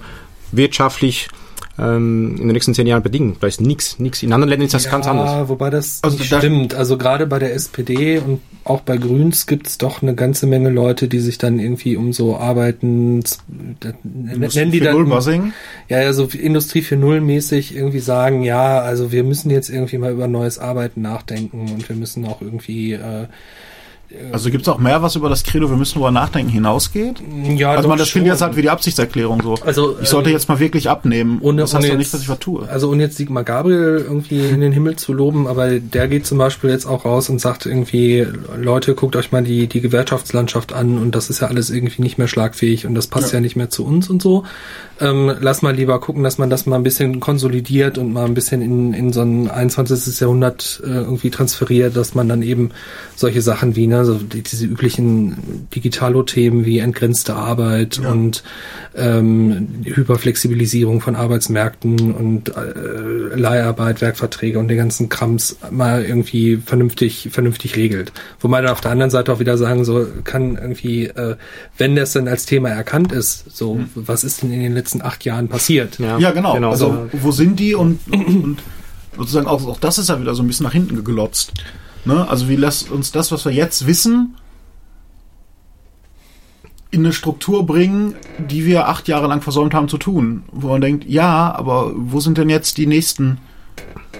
wirtschaftlich 0.52 1.28
ähm, 1.80 2.32
in 2.32 2.48
den 2.48 2.54
nächsten 2.54 2.74
zehn 2.74 2.88
Jahren 2.88 3.04
bedingen. 3.04 3.36
Da 3.40 3.48
ist 3.48 3.62
nichts, 3.62 4.00
nichts. 4.00 4.24
In 4.24 4.34
anderen 4.34 4.50
Ländern 4.50 4.66
ist 4.68 4.74
das 4.74 4.90
ganz 4.90 5.08
anders. 5.08 5.48
wobei 5.50 5.70
das 5.70 6.00
Also 6.04 6.18
nicht 6.18 6.32
da- 6.32 6.40
stimmt. 6.40 6.74
Also 6.74 6.98
gerade 6.98 7.28
bei 7.28 7.40
der 7.40 7.54
SPD 7.54 8.20
und 8.20 8.42
auch 8.64 8.82
bei 8.82 8.98
Grüns 8.98 9.46
gibt 9.48 9.68
es 9.68 9.78
doch 9.78 10.02
eine 10.02 10.14
ganze 10.16 10.46
Menge 10.48 10.70
Leute, 10.70 11.08
die 11.08 11.20
sich 11.20 11.38
dann 11.38 11.58
irgendwie 11.60 11.96
um 11.96 12.12
so 12.14 12.36
Arbeiten, 12.38 13.24
nennen 14.04 14.72
die 14.72 14.80
dann, 14.80 15.54
ja, 15.90 16.02
ja, 16.02 16.14
so 16.14 16.26
Industrie 16.26 16.82
4.0 16.82 17.22
mäßig 17.22 17.76
irgendwie 17.76 18.00
sagen, 18.00 18.44
ja, 18.44 18.80
also 18.80 19.12
wir 19.12 19.24
müssen 19.24 19.50
jetzt 19.50 19.70
irgendwie 19.70 19.98
mal 19.98 20.12
über 20.12 20.28
neues 20.28 20.60
Arbeiten 20.60 21.02
nachdenken 21.02 21.62
und 21.74 21.88
wir 21.88 21.96
müssen 21.96 22.26
auch 22.26 22.42
irgendwie, 22.42 22.94
äh, 22.94 23.28
Also 24.32 24.50
gibt's 24.50 24.70
auch 24.70 24.78
mehr, 24.78 25.02
was 25.02 25.16
über 25.18 25.28
das 25.28 25.44
Credo, 25.44 25.70
wir 25.70 25.76
müssen 25.76 25.96
drüber 25.96 26.12
nachdenken, 26.12 26.50
hinausgeht? 26.52 27.22
ja, 27.58 27.72
Also 27.72 27.90
man, 27.90 27.98
das 27.98 28.10
klingt 28.12 28.26
schon. 28.26 28.32
jetzt 28.34 28.42
halt 28.42 28.56
wie 28.56 28.62
die 28.62 28.70
Absichtserklärung 28.70 29.42
so. 29.44 29.56
Also, 29.66 29.98
ich 30.02 30.08
sollte 30.08 30.30
ähm, 30.30 30.36
jetzt 30.36 30.48
mal 30.48 30.60
wirklich 30.60 30.90
abnehmen. 30.90 31.40
ohne- 31.42 31.62
das 31.62 31.74
heißt 31.74 31.84
ohne 31.84 31.92
doch 31.94 31.98
nicht, 31.98 32.14
dass 32.14 32.22
ich 32.22 32.30
was 32.30 32.40
tue. 32.40 32.68
Also 32.70 32.90
ohne 32.90 33.04
jetzt 33.04 33.18
Sigmar 33.18 33.44
Gabriel 33.44 34.02
irgendwie 34.08 34.40
in 34.40 34.62
den 34.62 34.72
Himmel 34.72 34.96
zu 34.96 35.12
loben, 35.12 35.46
aber 35.46 35.80
der 35.80 36.08
geht 36.08 36.26
zum 36.26 36.38
Beispiel 36.38 36.70
jetzt 36.70 36.86
auch 36.86 37.04
raus 37.04 37.30
und 37.30 37.42
sagt 37.42 37.66
irgendwie, 37.66 38.26
Leute, 38.58 38.96
guckt 38.96 39.16
euch 39.18 39.32
mal 39.34 39.44
die, 39.44 39.68
die 39.68 39.82
Gewerkschaftslandschaft 39.82 40.72
an 40.72 40.98
und 41.00 41.14
das 41.14 41.30
ist 41.30 41.42
ja 41.42 41.48
alles 41.48 41.70
irgendwie 41.70 42.02
nicht 42.02 42.18
mehr 42.18 42.30
schlagfähig 42.30 42.86
und 42.86 42.96
das 42.96 43.08
passt 43.08 43.34
ja, 43.34 43.40
Ja. 43.40 43.42
nicht 43.42 43.58
mehr 43.58 43.70
zu 43.70 43.86
uns 43.86 44.10
und 44.10 44.22
so. 44.22 44.44
Ähm, 45.02 45.34
lass 45.42 45.62
mal 45.62 45.76
lieber 45.76 46.00
gucken, 46.00 46.24
dass 46.24 46.38
man 46.38 46.50
das 46.50 46.66
mal 46.66 46.78
ein 46.78 46.84
bisschen 46.84 47.20
konsolidiert 47.20 47.98
und 47.98 48.14
mal 48.14 48.26
ein 48.26 48.34
bisschen 48.34 48.62
in, 48.62 48.94
in 48.94 49.12
so 49.14 49.22
ein 49.22 49.50
21. 49.52 50.20
Jahrhundert 50.20 50.82
äh, 50.84 50.88
irgendwie 50.90 51.30
transferiert, 51.30 51.96
dass 51.98 52.16
man 52.16 52.30
dann 52.30 52.42
eben 52.42 52.72
solche 53.16 53.42
Sachen 53.42 53.76
wie 53.76 53.84
eine 53.84 53.97
ne, 53.98 54.06
so 54.06 54.16
die, 54.16 54.44
diese 54.44 54.66
üblichen 54.66 55.68
Digitalo-Themen 55.76 56.66
wie 56.66 56.80
entgrenzte 56.80 57.36
Arbeit 57.36 58.00
Ja. 58.04 58.12
und 58.12 58.44
ähm, 58.96 59.68
Hyperflexibilisierung 59.84 61.02
von 61.02 61.16
Arbeitsmärkten 61.16 62.12
und 62.14 62.50
äh, 62.50 63.36
Leiharbeit, 63.36 64.02
Werkverträge 64.02 64.60
und 64.60 64.68
den 64.68 64.78
ganzen 64.78 65.10
Krams 65.10 65.58
mal 65.72 66.04
irgendwie 66.04 66.58
vernünftig, 66.58 67.30
vernünftig 67.32 67.76
regelt. 67.76 68.12
Wo 68.40 68.48
man 68.48 68.64
dann 68.64 68.72
auf 68.74 68.82
der 68.82 68.92
anderen 68.92 69.12
Seite 69.12 69.32
auch 69.34 69.40
wieder 69.40 69.58
sagen 69.58 69.86
so, 69.86 70.08
kann 70.24 70.56
irgendwie, 70.56 71.06
äh, 71.06 71.36
wenn 71.78 71.96
das 71.96 72.14
dann 72.14 72.28
als 72.28 72.46
Thema 72.46 72.70
erkannt 72.70 73.12
ist, 73.12 73.46
so, 73.56 73.80
was 73.96 74.24
ist 74.24 74.42
denn 74.44 74.52
in 74.52 74.62
den 74.62 74.74
letzten 74.74 75.02
acht 75.02 75.26
Jahren 75.26 75.48
passiert? 75.48 76.00
Ja, 76.00 76.32
genau. 76.32 76.54
genau. 76.54 76.72
Also, 76.72 77.08
wo 77.14 77.32
sind 77.32 77.60
die 77.60 77.76
und, 77.76 78.00
und 78.12 78.58
sozusagen 79.18 79.48
auch, 79.48 79.66
auch 79.68 79.80
das 79.80 79.98
ist 79.98 80.10
ja 80.10 80.20
wieder 80.20 80.36
so 80.36 80.44
ein 80.44 80.48
bisschen 80.48 80.66
nach 80.66 80.74
hinten 80.74 80.96
geglotzt. 80.96 81.54
Ne? 82.08 82.28
Also, 82.28 82.50
wie 82.50 82.56
lässt 82.56 82.90
uns 82.90 83.12
das, 83.12 83.32
was 83.32 83.46
wir 83.46 83.52
jetzt 83.52 83.86
wissen, 83.86 84.36
in 86.90 87.02
eine 87.02 87.14
Struktur 87.14 87.66
bringen, 87.66 88.16
die 88.40 88.66
wir 88.66 88.88
acht 88.88 89.08
Jahre 89.08 89.28
lang 89.28 89.42
versäumt 89.42 89.74
haben 89.74 89.90
zu 89.90 89.98
tun. 89.98 90.44
Wo 90.52 90.70
man 90.70 90.82
denkt, 90.82 91.06
ja, 91.08 91.54
aber 91.54 91.92
wo 91.96 92.20
sind 92.22 92.38
denn 92.38 92.50
jetzt 92.50 92.78
die 92.78 92.88
nächsten 92.88 93.40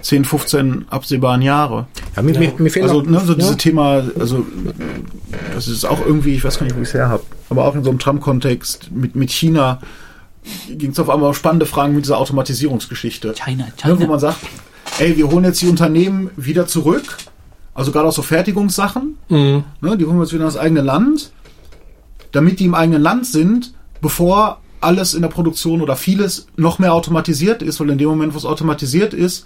10, 0.02 0.26
15 0.26 0.86
absehbaren 0.90 1.42
Jahre? 1.42 1.88
Ja, 2.16 2.22
mir, 2.22 2.38
mir, 2.38 2.54
mir 2.58 2.70
fehlen 2.70 2.90
Also, 2.90 3.02
ne, 3.02 3.22
so 3.22 3.32
ja. 3.34 3.38
dieses 3.40 3.58
Thema, 3.58 4.04
also 4.20 4.46
das 5.56 5.68
ist 5.70 5.86
auch 5.86 6.06
irgendwie, 6.06 6.34
ich 6.36 6.44
weiß 6.44 6.60
gar 6.60 6.66
nicht, 6.66 6.76
wo 6.76 6.82
ich 6.82 6.90
es 6.90 6.94
her 6.94 7.08
habe, 7.08 7.24
aber 7.50 7.66
auch 7.66 7.74
in 7.74 7.84
so 7.84 7.90
einem 7.90 8.00
Trump-Kontext 8.00 8.92
mit, 8.92 9.16
mit 9.16 9.32
China 9.32 9.80
ging 10.70 10.92
es 10.92 11.00
auf 11.00 11.10
einmal 11.10 11.30
auf 11.30 11.38
spannende 11.38 11.66
Fragen 11.66 11.96
mit 11.96 12.04
dieser 12.06 12.18
Automatisierungsgeschichte. 12.18 13.34
China, 13.34 13.66
Ne, 13.66 13.92
wo 13.92 13.96
China. 13.96 14.08
man 14.08 14.20
sagt, 14.20 14.40
ey, 15.00 15.16
wir 15.18 15.30
holen 15.32 15.46
jetzt 15.46 15.62
die 15.62 15.68
Unternehmen 15.68 16.32
wieder 16.36 16.68
zurück, 16.68 17.18
also 17.78 17.92
gerade 17.92 18.08
auch 18.08 18.14
so 18.14 18.24
Fertigungssachen, 18.24 19.18
Mhm. 19.30 19.64
ne, 19.82 19.98
die 19.98 20.06
holen 20.06 20.18
wir 20.18 20.24
jetzt 20.24 20.34
wieder 20.34 20.44
in 20.44 20.48
das 20.50 20.58
eigene 20.58 20.82
Land, 20.82 21.32
damit 22.32 22.60
die 22.60 22.66
im 22.66 22.74
eigenen 22.74 23.02
Land 23.02 23.26
sind, 23.28 23.74
bevor 24.02 24.60
alles 24.82 25.14
in 25.14 25.22
der 25.22 25.30
Produktion 25.30 25.82
oder 25.82 25.96
vieles 25.96 26.48
noch 26.58 26.80
mehr 26.80 26.94
automatisiert 26.94 27.62
ist, 27.62 27.80
weil 27.80 27.90
in 27.92 27.98
dem 27.98 28.10
Moment, 28.10 28.34
wo 28.34 28.38
es 28.38 28.46
automatisiert 28.46 29.14
ist, 29.14 29.46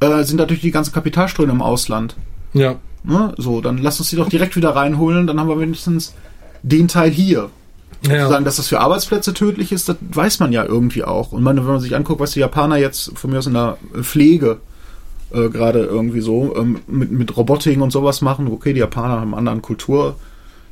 äh, 0.00 0.22
sind 0.24 0.36
natürlich 0.36 0.62
die 0.62 0.70
ganzen 0.70 0.92
Kapitalströme 0.92 1.52
im 1.52 1.62
Ausland. 1.62 2.14
Ja. 2.52 2.76
Ne? 3.04 3.34
So, 3.38 3.60
dann 3.60 3.78
lass 3.78 3.98
uns 4.00 4.10
die 4.10 4.16
doch 4.16 4.28
direkt 4.28 4.54
wieder 4.54 4.70
reinholen, 4.76 5.26
dann 5.26 5.40
haben 5.40 5.48
wir 5.48 5.58
wenigstens 5.58 6.14
den 6.62 6.88
Teil 6.88 7.10
hier. 7.10 7.50
Ja. 8.06 8.28
Sagen, 8.28 8.44
dass 8.44 8.56
das 8.56 8.68
für 8.68 8.80
Arbeitsplätze 8.80 9.32
tödlich 9.32 9.70
ist, 9.72 9.88
das 9.88 9.96
weiß 10.00 10.40
man 10.40 10.52
ja 10.52 10.64
irgendwie 10.64 11.04
auch. 11.04 11.32
Und 11.32 11.42
man, 11.42 11.56
wenn 11.56 11.64
man 11.64 11.80
sich 11.80 11.94
anguckt, 11.94 12.20
was 12.20 12.32
die 12.32 12.40
Japaner 12.40 12.76
jetzt 12.76 13.16
von 13.16 13.30
mir 13.30 13.38
aus 13.38 13.46
in 13.46 13.54
der 13.54 13.76
Pflege 14.02 14.60
äh, 15.32 15.48
gerade 15.48 15.80
irgendwie 15.80 16.20
so 16.20 16.54
ähm, 16.56 16.80
mit, 16.86 17.10
mit 17.10 17.36
Roboting 17.36 17.80
und 17.80 17.90
sowas 17.90 18.20
machen, 18.20 18.48
okay, 18.48 18.72
die 18.72 18.80
Japaner 18.80 19.20
haben 19.20 19.34
einen 19.34 19.48
anderen 19.48 19.62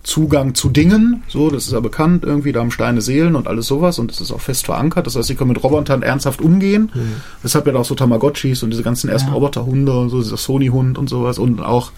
Kulturzugang 0.01 0.55
zu 0.55 0.70
Dingen, 0.70 1.22
so, 1.28 1.51
das 1.51 1.66
ist 1.66 1.72
ja 1.72 1.80
bekannt, 1.80 2.24
irgendwie, 2.24 2.53
da 2.53 2.61
haben 2.61 2.70
Steine 2.70 3.01
Seelen 3.01 3.36
und 3.36 3.46
alles 3.46 3.66
sowas 3.66 3.98
und 3.98 4.11
das 4.11 4.20
ist 4.20 4.32
auch 4.32 4.40
fest 4.40 4.64
verankert. 4.64 5.07
Das 5.07 5.14
heißt, 5.16 5.28
sie 5.28 5.34
können 5.34 5.51
mit 5.51 5.62
Robotern 5.62 6.03
ernsthaft 6.03 6.40
umgehen. 6.40 6.90
Deshalb 7.44 7.66
ja 7.66 7.74
auch 7.74 7.84
so 7.84 7.94
Tamagotchis 7.94 8.62
und 8.62 8.70
diese 8.70 8.82
ganzen 8.82 9.11
ersten 9.11 9.28
Ja. 9.28 9.34
Roboterhunde 9.34 9.92
und 9.98 10.09
so, 10.09 10.22
dieser 10.22 10.36
Sony-Hund 10.36 10.96
und 10.96 11.09
sowas 11.09 11.38
und 11.38 11.61
auch, 11.61 11.92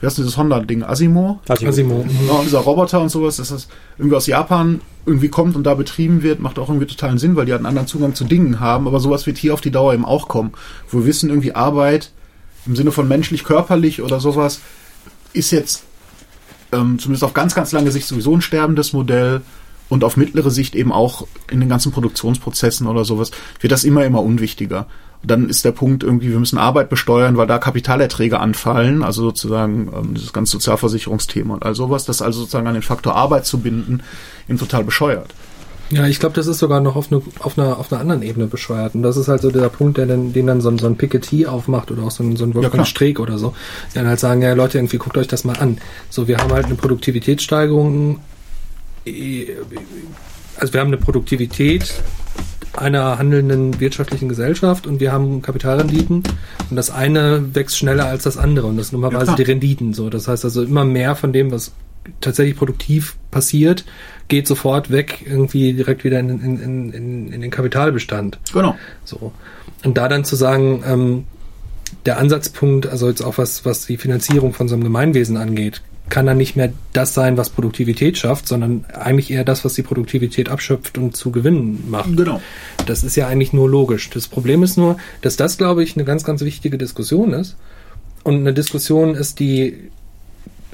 wie 0.00 0.06
heißt 0.06 0.18
denn 0.18 0.24
dieses 0.24 0.38
Honda-Ding, 0.38 0.84
Asimo? 0.84 1.40
Also, 1.48 1.66
Asimo. 1.66 2.06
Ja, 2.28 2.34
und 2.34 2.44
dieser 2.46 2.60
Roboter 2.60 3.00
und 3.00 3.08
sowas, 3.08 3.36
dass 3.36 3.48
das 3.48 3.68
irgendwie 3.98 4.16
aus 4.16 4.26
Japan 4.26 4.80
irgendwie 5.04 5.28
kommt 5.28 5.56
und 5.56 5.64
da 5.64 5.74
betrieben 5.74 6.22
wird, 6.22 6.40
macht 6.40 6.58
auch 6.58 6.68
irgendwie 6.68 6.86
totalen 6.86 7.18
Sinn, 7.18 7.34
weil 7.34 7.46
die 7.46 7.52
halt 7.52 7.60
einen 7.60 7.66
anderen 7.66 7.88
Zugang 7.88 8.14
zu 8.14 8.24
Dingen 8.24 8.60
haben. 8.60 8.86
Aber 8.86 9.00
sowas 9.00 9.26
wird 9.26 9.38
hier 9.38 9.54
auf 9.54 9.60
die 9.60 9.70
Dauer 9.70 9.94
eben 9.94 10.04
auch 10.04 10.28
kommen. 10.28 10.52
Wo 10.90 10.98
wir 10.98 11.06
wissen, 11.06 11.28
irgendwie 11.28 11.54
Arbeit 11.54 12.12
im 12.66 12.76
Sinne 12.76 12.92
von 12.92 13.08
menschlich-körperlich 13.08 14.02
oder 14.02 14.20
sowas 14.20 14.60
ist 15.32 15.50
jetzt 15.50 15.84
ähm, 16.72 16.98
zumindest 16.98 17.24
auf 17.24 17.34
ganz, 17.34 17.54
ganz 17.54 17.72
lange 17.72 17.90
Sicht 17.90 18.06
sowieso 18.06 18.34
ein 18.34 18.42
sterbendes 18.42 18.92
Modell 18.92 19.42
und 19.88 20.04
auf 20.04 20.16
mittlere 20.16 20.50
Sicht 20.50 20.74
eben 20.74 20.92
auch 20.92 21.26
in 21.50 21.60
den 21.60 21.68
ganzen 21.68 21.92
Produktionsprozessen 21.92 22.86
oder 22.86 23.04
sowas 23.04 23.30
wird 23.60 23.72
das 23.72 23.84
immer, 23.84 24.04
immer 24.04 24.22
unwichtiger. 24.22 24.86
Dann 25.22 25.48
ist 25.48 25.64
der 25.64 25.72
Punkt 25.72 26.04
irgendwie, 26.04 26.30
wir 26.30 26.38
müssen 26.38 26.58
Arbeit 26.58 26.90
besteuern, 26.90 27.36
weil 27.36 27.48
da 27.48 27.58
Kapitalerträge 27.58 28.38
anfallen, 28.38 29.02
also 29.02 29.22
sozusagen 29.22 29.90
ähm, 29.94 30.14
dieses 30.14 30.32
ganze 30.32 30.52
Sozialversicherungsthema 30.52 31.54
und 31.54 31.64
all 31.64 31.74
sowas, 31.74 32.04
das 32.04 32.22
also 32.22 32.40
sozusagen 32.40 32.68
an 32.68 32.74
den 32.74 32.82
Faktor 32.82 33.16
Arbeit 33.16 33.44
zu 33.44 33.58
binden, 33.58 34.02
eben 34.48 34.58
total 34.58 34.84
bescheuert. 34.84 35.34
Ja, 35.90 36.06
ich 36.06 36.20
glaube, 36.20 36.34
das 36.34 36.46
ist 36.46 36.58
sogar 36.58 36.80
noch 36.80 36.96
auf, 36.96 37.10
eine, 37.10 37.22
auf, 37.38 37.58
einer, 37.58 37.78
auf 37.78 37.90
einer 37.90 38.00
anderen 38.00 38.22
Ebene 38.22 38.46
bescheuert. 38.46 38.94
Und 38.94 39.02
das 39.02 39.16
ist 39.16 39.28
halt 39.28 39.40
so 39.40 39.50
der 39.50 39.68
Punkt, 39.70 39.96
der 39.96 40.06
dann, 40.06 40.32
den 40.32 40.46
dann 40.46 40.60
so 40.60 40.68
ein, 40.68 40.78
so 40.78 40.86
ein 40.86 40.96
Piketty 40.96 41.46
aufmacht 41.46 41.90
oder 41.90 42.02
auch 42.02 42.10
so 42.10 42.22
ein, 42.22 42.36
so 42.36 42.44
ein. 42.44 42.54
Wolfgang 42.54 42.86
Streeck 42.86 43.20
oder 43.20 43.38
so. 43.38 43.54
Die 43.90 43.94
dann 43.94 44.06
halt 44.06 44.20
sagen, 44.20 44.42
ja 44.42 44.52
Leute, 44.52 44.78
irgendwie 44.78 44.98
guckt 44.98 45.16
euch 45.16 45.28
das 45.28 45.44
mal 45.44 45.56
an. 45.56 45.78
So, 46.10 46.28
wir 46.28 46.38
haben 46.38 46.52
halt 46.52 46.66
eine 46.66 46.74
Produktivitätssteigerung. 46.74 48.20
äh, 49.06 49.46
Also 50.58 50.72
wir 50.74 50.80
haben 50.80 50.88
eine 50.88 50.98
Produktivität 50.98 51.94
einer 52.76 53.18
handelnden 53.18 53.80
wirtschaftlichen 53.80 54.28
Gesellschaft 54.28 54.86
und 54.86 55.00
wir 55.00 55.10
haben 55.10 55.42
Kapitalrenditen 55.42 56.22
und 56.70 56.76
das 56.76 56.90
eine 56.90 57.54
wächst 57.54 57.76
schneller 57.78 58.06
als 58.06 58.22
das 58.22 58.36
andere 58.36 58.66
und 58.66 58.76
das 58.76 58.88
sind 58.88 58.98
Ja, 58.98 59.00
normalerweise 59.02 59.26
klar. 59.30 59.36
die 59.36 59.42
Renditen 59.50 59.94
so. 59.94 60.10
Das 60.10 60.28
heißt 60.28 60.44
also 60.44 60.62
immer 60.62 60.84
mehr 60.84 61.16
von 61.16 61.32
dem, 61.32 61.50
was 61.50 61.72
tatsächlich 62.20 62.56
produktiv 62.56 63.16
passiert, 63.30 63.84
geht 64.28 64.46
sofort 64.46 64.90
weg, 64.90 65.24
irgendwie 65.26 65.72
direkt 65.72 66.04
wieder 66.04 66.18
in, 66.20 66.28
in, 66.28 66.92
in, 66.92 67.32
in, 67.32 67.40
den 67.40 67.50
Kapitalbestand. 67.50 68.38
Genau. 68.52 68.76
So. 69.04 69.32
Und 69.84 69.96
da 69.96 70.08
dann 70.08 70.24
zu 70.24 70.36
sagen, 70.36 70.82
ähm, 70.86 71.24
der 72.06 72.18
Ansatzpunkt, 72.18 72.86
also 72.86 73.08
jetzt 73.08 73.22
auch 73.22 73.38
was, 73.38 73.64
was 73.64 73.86
die 73.86 73.96
Finanzierung 73.96 74.52
von 74.52 74.68
so 74.68 74.74
einem 74.74 74.84
Gemeinwesen 74.84 75.36
angeht, 75.36 75.82
kann 76.08 76.26
dann 76.26 76.38
nicht 76.38 76.56
mehr 76.56 76.72
das 76.92 77.14
sein, 77.14 77.36
was 77.36 77.50
Produktivität 77.50 78.16
schafft, 78.16 78.48
sondern 78.48 78.84
eigentlich 78.92 79.30
eher 79.30 79.44
das, 79.44 79.64
was 79.64 79.74
die 79.74 79.82
Produktivität 79.82 80.48
abschöpft 80.48 80.96
und 80.98 81.16
zu 81.16 81.30
Gewinnen 81.30 81.84
macht. 81.88 82.16
Genau. 82.16 82.40
Das 82.86 83.04
ist 83.04 83.16
ja 83.16 83.26
eigentlich 83.26 83.52
nur 83.52 83.68
logisch. 83.68 84.08
Das 84.10 84.26
Problem 84.28 84.62
ist 84.62 84.76
nur, 84.78 84.96
dass 85.20 85.36
das, 85.36 85.58
glaube 85.58 85.82
ich, 85.82 85.96
eine 85.96 86.04
ganz, 86.04 86.24
ganz 86.24 86.40
wichtige 86.40 86.78
Diskussion 86.78 87.32
ist. 87.32 87.56
Und 88.24 88.36
eine 88.36 88.54
Diskussion 88.54 89.14
ist, 89.14 89.38
die 89.38 89.90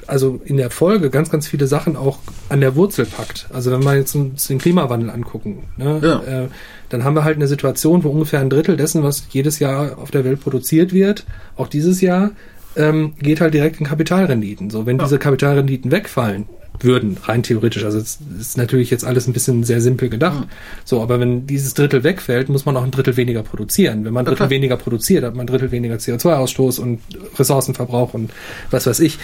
also 0.07 0.39
in 0.45 0.57
der 0.57 0.69
Folge 0.69 1.09
ganz, 1.09 1.29
ganz 1.29 1.47
viele 1.47 1.67
Sachen 1.67 1.95
auch 1.95 2.19
an 2.49 2.61
der 2.61 2.75
Wurzel 2.75 3.05
packt. 3.05 3.47
Also 3.53 3.71
wenn 3.71 3.83
wir 3.83 3.95
jetzt 3.95 4.15
uns 4.15 4.47
den 4.47 4.57
Klimawandel 4.59 5.09
angucken, 5.09 5.63
ne, 5.77 5.99
Ja. 6.01 6.43
äh, 6.43 6.47
dann 6.89 7.03
haben 7.03 7.15
wir 7.15 7.23
halt 7.23 7.37
eine 7.37 7.47
Situation, 7.47 8.03
wo 8.03 8.09
ungefähr 8.09 8.39
ein 8.39 8.49
Drittel 8.49 8.77
dessen, 8.77 9.01
was 9.03 9.25
jedes 9.31 9.59
Jahr 9.59 9.97
auf 9.97 10.11
der 10.11 10.23
Welt 10.23 10.41
produziert 10.41 10.93
wird, 10.93 11.25
auch 11.57 11.67
dieses 11.67 12.01
Jahr, 12.01 12.31
ähm, 12.75 13.13
geht 13.19 13.41
halt 13.41 13.53
direkt 13.53 13.79
in 13.79 13.85
Kapitalrenditen. 13.85 14.69
So, 14.69 14.85
wenn 14.85 14.97
Ja. 14.97 15.03
diese 15.05 15.19
Kapitalrenditen 15.19 15.91
wegfallen 15.91 16.45
würden, 16.81 17.15
rein 17.23 17.41
theoretisch, 17.41 17.85
also 17.85 17.97
es 17.99 18.19
ist 18.37 18.57
natürlich 18.57 18.89
jetzt 18.89 19.05
alles 19.05 19.27
ein 19.27 19.33
bisschen 19.33 19.63
sehr 19.63 19.79
simpel 19.79 20.09
gedacht. 20.09 20.45
So, 20.83 21.01
aber 21.01 21.21
wenn 21.21 21.47
dieses 21.47 21.73
Drittel 21.73 22.03
wegfällt, 22.03 22.49
muss 22.49 22.65
man 22.65 22.75
auch 22.75 22.83
ein 22.83 22.91
Drittel 22.91 23.15
weniger 23.15 23.43
produzieren. 23.43 24.03
Wenn 24.03 24.11
man 24.11 24.23
ein 24.23 24.25
Drittel 24.25 24.37
klar. 24.37 24.49
weniger 24.49 24.75
produziert, 24.75 25.23
hat 25.23 25.35
man 25.35 25.45
ein 25.45 25.47
Drittel 25.47 25.71
weniger 25.71 25.95
CO2-Ausstoß 25.95 26.79
und 26.81 26.99
Ressourcenverbrauch 27.39 28.13
und 28.13 28.31
was 28.71 28.85
weiß 28.87 28.99
ich. 28.99 29.19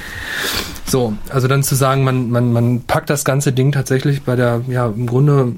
So, 0.86 1.14
also 1.30 1.50
dann 1.50 1.62
zu 1.64 1.76
sagen, 1.76 2.06
man, 2.06 2.30
man, 2.30 2.54
man 2.54 2.82
packt 2.84 3.10
das 3.10 3.26
ganze 3.26 3.52
Ding 3.52 3.74
tatsächlich 3.74 4.22
bei 4.22 4.38
der, 4.38 4.62
ja, 4.70 4.88
im 4.88 5.06
Grunde 5.08 5.52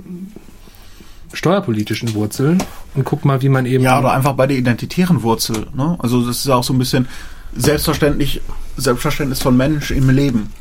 steuerpolitischen 1.34 2.14
Wurzel 2.14 2.58
und 2.96 3.06
guckt 3.06 3.26
mal, 3.26 3.41
wie 3.41 3.50
man 3.50 3.66
eben. 3.66 3.84
Ja, 3.84 4.00
oder 4.00 4.14
einfach 4.14 4.34
bei 4.34 4.48
der 4.48 4.58
identitären 4.58 5.24
Wurzel. 5.24 5.68
Ne? 5.76 5.96
Also 6.00 6.26
das 6.26 6.38
ist 6.38 6.48
ja 6.48 6.56
auch 6.56 6.64
so 6.64 6.74
ein 6.74 6.80
bisschen 6.80 7.08
selbstverständlich, 7.56 8.41
Selbstverständnis 8.78 9.41
von 9.41 9.56
Mensch 9.56 9.91
im 9.91 10.10
Leben. 10.10 10.51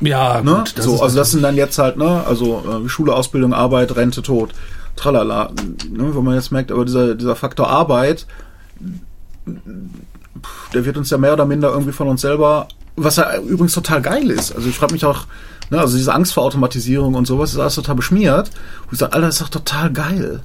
ja 0.00 0.40
Ne? 0.42 0.64
gut, 0.64 0.74
so, 0.76 1.02
also 1.02 1.16
das 1.16 1.30
sind 1.32 1.42
dann 1.42 1.56
jetzt 1.56 1.78
halt, 1.78 1.96
ne, 1.96 2.24
also 2.26 2.82
äh, 2.84 2.88
Schule, 2.88 3.14
Ausbildung, 3.14 3.52
Arbeit, 3.52 3.94
Rente, 3.96 4.22
Tod, 4.22 4.52
tralala. 4.96 5.52
Ne? 5.90 6.14
Wo 6.14 6.22
man 6.22 6.34
jetzt 6.34 6.52
merkt, 6.52 6.72
aber 6.72 6.84
dieser, 6.84 7.14
dieser 7.14 7.36
Faktor 7.36 7.68
Arbeit, 7.68 8.26
der 10.74 10.84
wird 10.84 10.96
uns 10.96 11.10
ja 11.10 11.18
mehr 11.18 11.32
oder 11.32 11.46
minder 11.46 11.70
irgendwie 11.70 11.92
von 11.92 12.08
uns 12.08 12.20
selber, 12.20 12.68
was 12.96 13.16
ja 13.16 13.38
übrigens 13.38 13.74
total 13.74 14.02
geil 14.02 14.30
ist. 14.30 14.54
Also 14.54 14.68
ich 14.68 14.76
frage 14.76 14.92
mich 14.92 15.04
auch, 15.04 15.26
ne, 15.70 15.80
also 15.80 15.96
diese 15.96 16.14
Angst 16.14 16.32
vor 16.32 16.44
Automatisierung 16.44 17.14
und 17.14 17.26
sowas 17.26 17.52
ist 17.52 17.58
alles 17.58 17.74
total 17.74 17.96
beschmiert. 17.96 18.50
Wo 18.86 18.92
ich 18.92 18.98
sage, 18.98 19.12
Alter, 19.12 19.26
das 19.26 19.36
ist 19.36 19.42
doch 19.42 19.48
total 19.48 19.92
geil. 19.92 20.40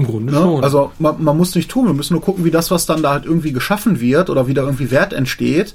Im 0.00 0.06
Grunde 0.06 0.32
Ne? 0.32 0.38
schon. 0.38 0.64
Also 0.64 0.92
man, 0.98 1.22
man 1.22 1.36
muss 1.36 1.54
nicht 1.54 1.70
tun, 1.70 1.86
wir 1.86 1.94
müssen 1.94 2.14
nur 2.14 2.22
gucken, 2.22 2.44
wie 2.44 2.50
das, 2.50 2.70
was 2.70 2.86
dann 2.86 3.02
da 3.02 3.10
halt 3.12 3.24
irgendwie 3.24 3.52
geschaffen 3.52 4.00
wird 4.00 4.30
oder 4.30 4.46
wie 4.46 4.54
da 4.54 4.62
irgendwie 4.62 4.90
Wert 4.90 5.12
entsteht, 5.12 5.74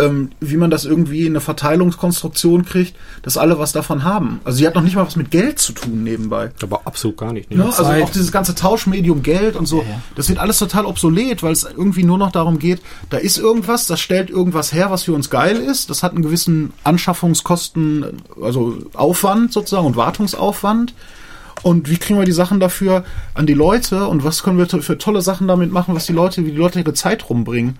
ähm, 0.00 0.30
wie 0.38 0.56
man 0.56 0.70
das 0.70 0.84
irgendwie 0.84 1.22
in 1.22 1.32
eine 1.32 1.40
Verteilungskonstruktion 1.40 2.64
kriegt, 2.64 2.94
dass 3.22 3.36
alle 3.36 3.58
was 3.58 3.72
davon 3.72 4.04
haben. 4.04 4.40
Also 4.44 4.58
sie 4.58 4.66
hat 4.66 4.76
noch 4.76 4.82
nicht 4.82 4.94
mal 4.94 5.04
was 5.04 5.16
mit 5.16 5.32
Geld 5.32 5.58
zu 5.58 5.72
tun 5.72 6.04
nebenbei. 6.04 6.52
Aber 6.62 6.82
absolut 6.84 7.16
gar 7.16 7.32
nicht. 7.32 7.50
Ne? 7.50 7.56
Ne? 7.56 7.64
Also 7.64 7.82
auch 7.82 8.10
dieses 8.10 8.30
ganze 8.30 8.54
Tauschmedium 8.54 9.22
Geld 9.24 9.56
und 9.56 9.66
so, 9.66 9.82
Ja, 9.82 9.88
ja. 9.88 10.00
das 10.14 10.28
wird 10.28 10.38
alles 10.38 10.58
total 10.58 10.86
obsolet, 10.86 11.42
weil 11.42 11.52
es 11.52 11.64
irgendwie 11.64 12.04
nur 12.04 12.16
noch 12.16 12.30
darum 12.30 12.60
geht, 12.60 12.80
da 13.10 13.16
ist 13.16 13.38
irgendwas, 13.38 13.86
das 13.86 14.00
stellt 14.00 14.30
irgendwas 14.30 14.72
her, 14.72 14.90
was 14.90 15.02
für 15.02 15.12
uns 15.14 15.30
geil 15.30 15.56
ist, 15.56 15.90
das 15.90 16.04
hat 16.04 16.12
einen 16.12 16.22
gewissen 16.22 16.72
Anschaffungskosten, 16.84 18.22
also 18.40 18.78
Aufwand 18.94 19.52
sozusagen 19.52 19.86
und 19.86 19.96
Wartungsaufwand. 19.96 20.94
Und 21.62 21.90
wie 21.90 21.96
kriegen 21.96 22.18
wir 22.18 22.26
die 22.26 22.32
Sachen 22.32 22.60
dafür 22.60 23.04
an 23.34 23.46
die 23.46 23.54
Leute 23.54 24.06
und 24.06 24.24
was 24.24 24.42
können 24.42 24.58
wir 24.58 24.66
für 24.66 24.98
tolle 24.98 25.22
Sachen 25.22 25.48
damit 25.48 25.72
machen, 25.72 25.94
was 25.94 26.06
die 26.06 26.12
Leute, 26.12 26.44
wie 26.46 26.52
die 26.52 26.56
Leute 26.56 26.80
ihre 26.80 26.94
Zeit 26.94 27.28
rumbringen? 27.28 27.78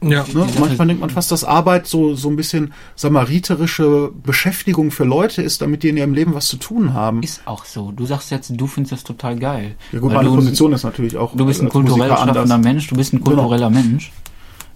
Ja. 0.00 0.24
Ne? 0.32 0.46
Manchmal 0.58 0.86
denkt 0.86 1.00
man 1.00 1.10
fast, 1.10 1.32
dass 1.32 1.44
Arbeit 1.44 1.86
so, 1.86 2.14
so 2.14 2.30
ein 2.30 2.36
bisschen 2.36 2.72
samariterische 2.96 4.10
Beschäftigung 4.22 4.90
für 4.90 5.04
Leute 5.04 5.42
ist, 5.42 5.60
damit 5.60 5.82
die 5.82 5.88
in 5.90 5.96
ihrem 5.96 6.14
Leben 6.14 6.34
was 6.34 6.46
zu 6.46 6.56
tun 6.56 6.94
haben. 6.94 7.22
Ist 7.22 7.42
auch 7.46 7.64
so. 7.64 7.92
Du 7.92 8.06
sagst 8.06 8.30
jetzt, 8.30 8.52
du 8.54 8.66
findest 8.66 8.92
das 8.92 9.04
total 9.04 9.38
geil. 9.38 9.74
Ja 9.92 9.98
gut, 9.98 10.12
meine 10.12 10.28
du, 10.28 10.36
Position 10.36 10.72
ist 10.72 10.84
natürlich 10.84 11.16
auch 11.16 11.36
Du 11.36 11.44
bist 11.44 11.60
ein 11.60 11.66
als 11.66 11.72
kulturell 11.72 12.08
Musiker 12.08 12.16
schaffender 12.16 12.40
anders. 12.42 12.60
Mensch, 12.60 12.86
du 12.88 12.96
bist 12.96 13.12
ein 13.12 13.18
Genau. 13.22 13.36
kultureller 13.42 13.70
Mensch. 13.70 14.12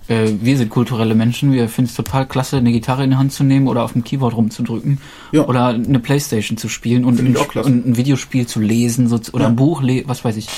Äh, 0.09 0.33
wir 0.41 0.57
sind 0.57 0.71
kulturelle 0.71 1.15
Menschen, 1.15 1.53
wir 1.53 1.69
finden 1.69 1.89
es 1.91 1.97
total 1.97 2.27
klasse, 2.27 2.59
eine 2.59 2.71
Gitarre 2.73 3.05
in 3.05 3.11
die 3.11 3.17
Hand 3.17 3.33
zu 3.33 3.43
nehmen 3.45 3.67
oder 3.67 3.83
auf 3.85 3.93
dem 3.93 4.05
Keyboard 4.05 4.35
rumzudrücken 4.37 4.99
Ja. 5.33 5.45
oder 5.47 5.67
eine 5.69 5.99
Playstation 5.99 6.57
zu 6.59 6.69
spielen 6.69 7.05
und, 7.05 7.19
ein, 7.21 7.37
und 7.37 7.87
ein 7.87 7.97
Videospiel 7.97 8.47
zu 8.47 8.61
lesen 8.61 9.09
so, 9.09 9.19
oder 9.33 9.45
Ja. 9.45 9.49
ein 9.49 9.57
Buch, 9.57 9.83
was 10.07 10.25
weiß 10.25 10.37
ich. 10.37 10.49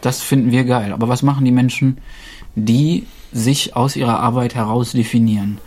Das 0.00 0.20
finden 0.22 0.50
wir 0.50 0.64
geil. 0.64 0.92
Aber 0.92 1.08
was 1.08 1.22
machen 1.22 1.44
die 1.44 1.52
Menschen, 1.52 1.98
die 2.54 3.06
sich 3.32 3.76
aus 3.76 3.96
ihrer 3.96 4.20
Arbeit 4.20 4.54
heraus 4.54 4.92
definieren? 4.92 5.58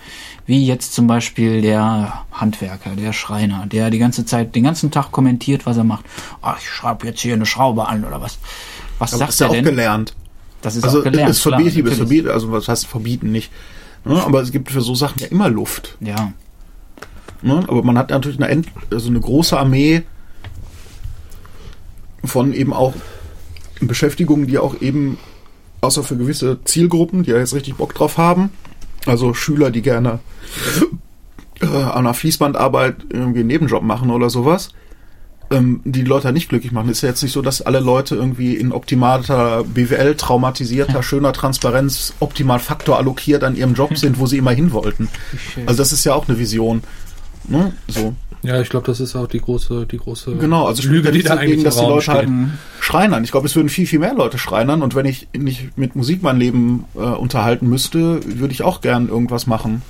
Wie 0.45 0.65
jetzt 0.65 0.93
zum 0.93 1.05
Beispiel 1.07 1.61
der 1.61 2.25
Handwerker, 2.31 2.91
der 2.95 3.13
Schreiner, 3.13 3.67
der 3.67 3.89
die 3.91 3.99
ganze 3.99 4.25
Zeit, 4.25 4.55
den 4.55 4.63
ganzen 4.63 4.89
Tag 4.91 5.11
kommentiert, 5.11 5.65
was 5.65 5.77
er 5.77 5.83
macht. 5.83 6.05
Ah, 6.41 6.55
ich 6.59 6.67
schraube 6.67 7.05
jetzt 7.07 7.21
hier 7.21 7.35
eine 7.35 7.45
Schraube 7.45 7.87
an 7.87 8.03
oder 8.03 8.19
was. 8.21 8.39
Was 8.97 9.13
Aber 9.13 9.19
sagt 9.19 9.27
das 9.29 9.35
ist 9.35 9.41
er 9.41 9.47
auch 9.49 9.53
denn? 9.53 9.63
gelernt. 9.65 10.15
Das 10.62 10.76
ist 10.76 10.84
Also 10.84 10.99
auch 10.99 11.03
gelernt. 11.03 11.30
es 11.30 11.41
klar, 11.41 11.57
verbietet, 11.60 11.78
es 11.78 11.84
natürlich. 11.84 11.97
verbietet, 11.97 12.32
also 12.32 12.51
was 12.51 12.68
heißt 12.68 12.88
verbieten 12.88 13.32
nicht. 13.32 13.51
Ne? 14.05 14.22
Aber 14.24 14.41
es 14.41 14.51
gibt 14.51 14.72
für 14.72 14.82
so 14.82 14.95
Sachen 14.95 15.20
ja 15.20 15.28
immer 15.28 15.49
Luft. 15.49 15.97
Ja. 16.01 16.34
Ne? 17.41 17.64
Aber 17.68 17.84
man 17.84 17.97
hat 17.97 18.10
natürlich 18.10 18.38
eine, 18.38 18.49
End, 18.49 18.68
also 18.91 19.10
eine 19.10 19.20
große 19.20 19.57
Armee 19.57 20.03
von 22.24 22.53
eben 22.53 22.74
auch 22.74 22.93
Beschäftigungen, 23.80 24.47
die 24.47 24.57
auch 24.57 24.82
eben, 24.82 25.18
außer 25.82 26.03
für 26.03 26.18
gewisse 26.18 26.64
Zielgruppen, 26.66 27.24
die 27.24 27.32
ja 27.32 27.38
jetzt 27.38 27.53
richtig 27.53 27.76
Bock 27.76 27.93
drauf 27.93 28.18
haben, 28.18 28.49
also 29.05 29.34
Schüler, 29.34 29.72
die 29.72 29.82
gerne 29.82 30.20
äh, 31.62 31.66
an 31.66 31.99
einer 31.99 32.14
Fließbandarbeit 32.14 33.05
irgendwie 33.10 33.39
einen 33.39 33.47
Nebenjob 33.47 33.84
machen 33.84 34.12
oder 34.12 34.30
sowas, 34.30 34.72
ähm, 35.51 35.81
die 35.83 36.03
Leute 36.03 36.25
halt 36.25 36.35
nicht 36.35 36.49
glücklich 36.49 36.71
machen. 36.71 36.89
ist 36.89 37.01
ja 37.01 37.09
jetzt 37.09 37.23
nicht 37.23 37.31
so, 37.31 37.41
dass 37.41 37.61
alle 37.61 37.79
Leute 37.79 38.15
irgendwie 38.15 38.55
in 38.55 38.71
optimaler 38.71 39.63
BWL, 39.63 40.15
traumatisierter, 40.15 41.03
schöner 41.03 41.33
Transparenz, 41.33 42.13
optimal 42.19 42.59
Faktor 42.59 42.97
allokiert 42.97 43.43
an 43.43 43.55
ihrem 43.55 43.73
Job 43.73 43.97
sind, 43.97 44.19
wo 44.19 44.25
sie 44.25 44.37
immer 44.37 44.51
hin 44.51 44.71
wollten. 44.71 45.09
Also 45.65 45.77
das 45.77 45.91
ist 45.91 46.03
ja 46.03 46.13
auch 46.13 46.27
eine 46.27 46.37
Vision. 46.37 46.83
Ne? 47.47 47.73
So. 47.87 48.13
Ja, 48.41 48.61
ich 48.61 48.69
glaube, 48.69 48.85
das 48.85 49.01
ist 49.01 49.15
auch 49.15 49.27
die 49.27 49.41
große, 49.41 49.85
die 49.85 49.97
große 49.97 50.35
Genau, 50.35 50.65
also 50.65 50.81
ich 50.81 50.87
Lüge, 50.87 51.11
die 51.11 51.23
da 51.23 51.35
eigentlich 51.35 51.63
dass 51.63 51.77
die 51.77 51.85
Leute 51.85 52.13
halt 52.13 52.29
schreinern. 52.79 53.23
Ich 53.23 53.31
glaube, 53.31 53.47
es 53.47 53.55
würden 53.55 53.67
viel, 53.67 53.85
viel 53.85 53.99
mehr 53.99 54.13
Leute 54.13 54.37
schreinern 54.37 54.81
und 54.81 54.95
wenn 54.95 55.05
ich 55.05 55.27
nicht 55.37 55.77
mit 55.77 55.95
Musik 55.95 56.23
mein 56.23 56.37
Leben 56.37 56.85
äh, 56.95 56.99
unterhalten 56.99 57.67
müsste, 57.67 58.21
würde 58.39 58.53
ich 58.53 58.63
auch 58.63 58.79
gern 58.79 59.09
irgendwas 59.09 59.45
machen. 59.45 59.81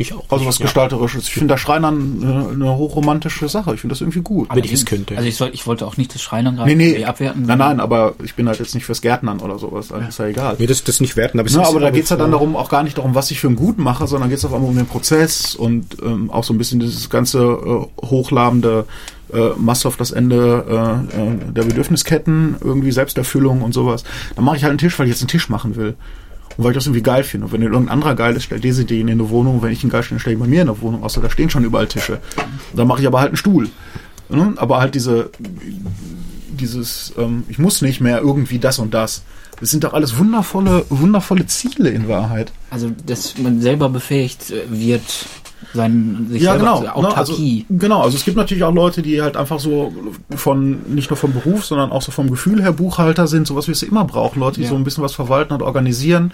Ich 0.00 0.12
auch. 0.14 0.24
Also 0.28 0.46
was 0.46 0.58
ja. 0.60 0.64
Gestalterisches. 0.66 1.24
Ich 1.24 1.34
finde 1.34 1.48
da 1.48 1.58
Schreinern 1.58 2.22
äh, 2.22 2.52
eine 2.54 2.76
hochromantische 2.76 3.48
Sache. 3.48 3.74
Ich 3.74 3.80
finde 3.80 3.94
das 3.94 4.00
irgendwie 4.00 4.20
gut. 4.20 4.48
Wenn 4.54 4.62
ich 4.62 4.72
es 4.72 4.86
könnte. 4.86 5.16
Also 5.16 5.28
ich, 5.28 5.34
soll, 5.34 5.50
ich 5.52 5.66
wollte 5.66 5.84
auch 5.88 5.96
nicht 5.96 6.14
das 6.14 6.22
Schreinern 6.22 6.54
gerade 6.54 6.74
Nee, 6.74 6.94
nee. 6.98 7.04
abwerten. 7.04 7.42
Nein, 7.46 7.58
nein, 7.58 7.80
aber 7.80 8.14
ich 8.22 8.36
bin 8.36 8.46
halt 8.46 8.60
jetzt 8.60 8.76
nicht 8.76 8.84
fürs 8.84 9.02
Gärtnern 9.02 9.40
oder 9.40 9.58
sowas. 9.58 9.88
Das 9.88 10.08
ist 10.10 10.18
ja 10.20 10.26
egal. 10.26 10.54
Nee, 10.58 10.66
das, 10.68 10.84
das 10.84 11.00
nicht 11.00 11.16
werten, 11.16 11.40
aber 11.40 11.48
es 11.48 11.54
Ja, 11.54 11.62
ist- 11.62 11.68
aber 11.68 11.80
da 11.80 11.90
geht's 11.90 12.10
ja 12.10 12.16
dann 12.16 12.30
darum, 12.30 12.54
auch 12.54 12.68
gar 12.68 12.84
nicht 12.84 12.96
darum, 12.96 13.16
was 13.16 13.30
ich 13.32 13.40
für 13.40 13.48
ein 13.48 13.56
Gut 13.56 13.78
mache, 13.78 14.06
sondern 14.06 14.30
geht's 14.30 14.44
auf 14.44 14.54
einmal 14.54 14.70
um 14.70 14.76
den 14.76 14.86
Prozess 14.86 15.56
und 15.56 15.96
ähm, 16.00 16.30
auch 16.30 16.44
so 16.44 16.54
ein 16.54 16.58
bisschen 16.58 16.78
dieses 16.78 17.10
ganze 17.10 17.40
äh, 17.42 18.06
hochlabende 18.06 18.84
äh, 19.32 19.48
Masse 19.58 19.88
auf 19.88 19.96
das 19.96 20.12
Ende 20.12 20.64
äh, 21.12 21.20
äh, 21.20 21.52
der 21.52 21.64
Bedürfnisketten, 21.64 22.56
irgendwie 22.62 22.92
Selbsterfüllung 22.92 23.62
und 23.62 23.72
sowas. 23.74 24.04
Dann 24.36 24.44
mache 24.44 24.56
ich 24.58 24.62
halt 24.62 24.70
einen 24.70 24.78
Tisch, 24.78 24.96
weil 24.98 25.06
ich 25.06 25.10
jetzt 25.12 25.22
einen 25.22 25.28
Tisch 25.28 25.48
machen 25.48 25.74
will. 25.76 25.96
Und 26.58 26.64
weil 26.64 26.72
ich 26.72 26.74
das 26.74 26.86
irgendwie 26.86 27.02
geil 27.02 27.22
finde. 27.22 27.46
Und 27.46 27.52
wenn 27.52 27.62
irgendein 27.62 27.88
anderer 27.88 28.16
geil 28.16 28.34
ist, 28.34 28.42
stellt 28.42 28.64
diese 28.64 28.84
den 28.84 29.06
in 29.06 29.20
eine 29.20 29.30
Wohnung. 29.30 29.54
Und 29.56 29.62
wenn 29.62 29.70
ich 29.70 29.84
ihn 29.84 29.90
geil 29.90 30.02
stelle, 30.02 30.18
stelle 30.18 30.34
ich 30.34 30.40
bei 30.40 30.48
mir 30.48 30.62
in 30.62 30.66
der 30.66 30.80
Wohnung. 30.80 31.04
Außer 31.04 31.20
da 31.20 31.30
stehen 31.30 31.48
schon 31.48 31.64
überall 31.64 31.86
Tische. 31.86 32.18
Dann 32.74 32.88
mache 32.88 33.00
ich 33.00 33.06
aber 33.06 33.20
halt 33.20 33.28
einen 33.28 33.36
Stuhl. 33.36 33.68
Ne? 34.28 34.54
Aber 34.56 34.80
halt 34.80 34.96
diese, 34.96 35.30
dieses, 36.50 37.12
ähm, 37.16 37.44
ich 37.48 37.60
muss 37.60 37.80
nicht 37.80 38.00
mehr 38.00 38.20
irgendwie 38.20 38.58
das 38.58 38.80
und 38.80 38.92
das. 38.92 39.22
Das 39.60 39.70
sind 39.70 39.84
doch 39.84 39.94
alles 39.94 40.18
wundervolle, 40.18 40.84
wundervolle 40.88 41.46
Ziele 41.46 41.90
in 41.90 42.08
Wahrheit. 42.08 42.52
Also, 42.70 42.90
dass 43.06 43.38
man 43.38 43.60
selber 43.60 43.88
befähigt 43.88 44.50
äh, 44.50 44.64
wird, 44.68 45.26
sein, 45.74 46.26
sich 46.30 46.42
Ja, 46.42 46.52
selber 46.52 46.64
genau. 46.64 46.80
Ne? 46.82 46.94
Also, 46.94 47.08
Autarkie. 47.34 47.66
genau. 47.68 48.02
Also 48.02 48.16
es 48.16 48.24
gibt 48.24 48.36
natürlich 48.36 48.64
auch 48.64 48.72
Leute, 48.74 49.02
die 49.02 49.20
halt 49.22 49.36
einfach 49.36 49.60
so 49.60 49.92
von, 50.34 50.78
nicht 50.94 51.10
nur 51.10 51.16
vom 51.16 51.32
Beruf, 51.32 51.64
sondern 51.64 51.90
auch 51.90 52.02
so 52.02 52.12
vom 52.12 52.30
Gefühl 52.30 52.62
her 52.62 52.72
Buchhalter 52.72 53.26
sind, 53.26 53.46
sowas 53.46 53.68
wie 53.68 53.72
es 53.72 53.82
immer 53.82 54.04
braucht. 54.04 54.36
Leute, 54.36 54.56
die 54.56 54.64
Ja. 54.64 54.70
so 54.70 54.76
ein 54.76 54.84
bisschen 54.84 55.04
was 55.04 55.14
verwalten 55.14 55.52
und 55.52 55.62
organisieren. 55.62 56.32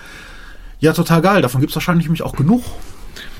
Ja, 0.81 0.93
total 0.93 1.22
geil. 1.22 1.43
Davon 1.43 1.61
gibt 1.61 1.70
es 1.70 1.77
wahrscheinlich 1.77 2.07
nämlich 2.07 2.22
auch 2.22 2.35
genug. 2.37 2.62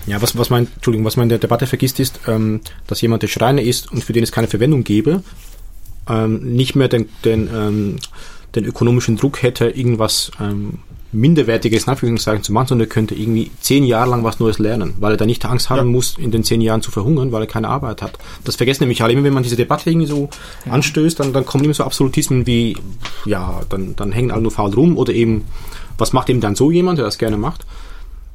Ja, 0.07 0.20
was, 0.20 0.37
was 0.37 0.51
man, 0.51 0.66
Entschuldigung, 0.74 1.05
was 1.07 1.16
man 1.16 1.24
in 1.24 1.28
der 1.30 1.39
Debatte 1.39 1.66
vergisst, 1.66 1.99
ist, 2.01 2.20
ähm, 2.26 2.61
dass 2.87 3.01
jemand, 3.01 3.22
der 3.22 3.28
Schreiner 3.28 3.62
ist 3.62 3.91
und 3.91 4.05
für 4.05 4.12
den 4.12 4.22
es 4.22 4.32
keine 4.32 4.49
Verwendung 4.49 4.85
gäbe, 4.85 5.22
ähm, 6.09 6.55
nicht 6.55 6.74
mehr 6.76 6.89
den, 6.89 7.09
den, 7.24 7.49
ähm, 7.55 7.97
den 8.55 8.64
ökonomischen 8.64 9.16
Druck 9.16 9.43
hätte, 9.43 9.66
irgendwas 9.70 10.30
ähm, 10.41 10.78
Minderwertiges 11.15 11.85
in 11.85 11.91
Anführungszeichen 11.91 12.43
zu 12.43 12.53
machen, 12.53 12.69
sondern 12.69 12.89
er 12.89 12.91
könnte 12.91 13.15
irgendwie 13.15 13.51
zehn 13.61 13.85
Jahre 13.85 14.11
lang 14.11 14.25
was 14.25 14.41
Neues 14.41 14.59
lernen, 14.59 14.95
weil 14.99 15.12
er 15.12 15.17
da 15.17 15.27
nicht 15.27 15.45
Angst 15.47 15.71
haben 15.71 15.79
Ja. 15.79 15.85
muss, 15.85 16.17
in 16.19 16.31
den 16.31 16.45
zehn 16.45 16.61
Jahren 16.61 16.83
zu 16.83 16.91
verhungern, 16.91 17.33
weil 17.33 17.43
er 17.43 17.47
keine 17.47 17.69
Arbeit 17.69 18.03
hat. 18.03 18.19
Das 18.45 18.57
vergessen 18.57 18.83
nämlich 18.83 19.03
alle. 19.03 19.12
Immer 19.12 19.25
wenn 19.25 19.35
man 19.35 19.43
diese 19.43 19.57
Debatte 19.57 19.91
irgendwie 19.91 20.07
so 20.07 20.29
anstößt, 20.69 21.21
dann, 21.21 21.33
dann 21.33 21.47
kommen 21.47 21.65
immer 21.65 21.75
so 21.75 21.85
Absolutismen 21.85 22.47
wie, 22.47 22.77
ja, 23.25 23.62
dann, 23.69 23.97
dann 23.97 24.12
hängen 24.12 24.31
alle 24.31 24.43
nur 24.43 24.51
faul 24.53 24.75
rum 24.75 24.97
oder 24.97 25.12
eben, 25.12 25.45
was 25.99 26.12
macht 26.12 26.29
eben 26.29 26.41
dann 26.41 26.57
so 26.57 26.71
jemand, 26.71 26.99
der 26.99 27.05
das 27.05 27.19
gerne 27.19 27.37
macht? 27.37 27.65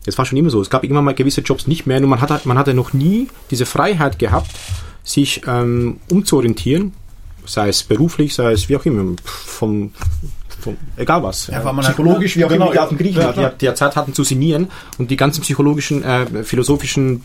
Das 0.06 0.18
war 0.18 0.26
schon 0.26 0.38
immer 0.38 0.50
so. 0.50 0.62
Es 0.62 0.70
gab 0.70 0.84
irgendwann 0.84 1.06
mal 1.06 1.14
gewisse 1.14 1.42
Jobs 1.42 1.68
nicht 1.68 1.86
mehr. 1.86 2.00
Nur 2.00 2.10
man 2.10 2.22
hat, 2.22 2.46
man 2.46 2.58
hatte 2.58 2.74
noch 2.74 2.94
nie 2.94 3.28
diese 3.52 3.66
Freiheit 3.66 4.18
gehabt, 4.18 4.52
sich 5.04 5.42
ähm, 5.46 5.98
umzuorientieren, 6.10 6.94
sei 7.46 7.68
es 7.70 7.84
beruflich, 7.84 8.34
sei 8.34 8.52
es 8.54 8.70
wie 8.70 8.78
auch 8.78 8.86
immer, 8.86 9.16
vom, 9.24 9.92
vom 10.60 10.78
egal 10.97 11.24
was. 11.24 11.47
Ja, 11.47 11.64
weil 11.64 11.74
man 11.74 11.86
halt- 11.86 11.95
Psychologisch, 11.95 12.36
wie 12.38 12.45
auch 12.45 12.49
genau, 12.49 12.66
immer, 12.66 12.74
die 12.74 12.80
alten 12.80 12.97
Griechen, 12.97 13.22
ja, 13.22 13.49
die, 13.49 13.66
die 13.66 13.74
Zeit 13.74 13.95
hatten 13.95 14.14
zu 14.14 14.24
sinnieren 14.24 14.68
und 14.97 15.10
die 15.12 15.18
ganzen 15.18 15.41
psychologischen, 15.41 16.03
äh, 16.03 16.43
philosophischen 16.43 17.24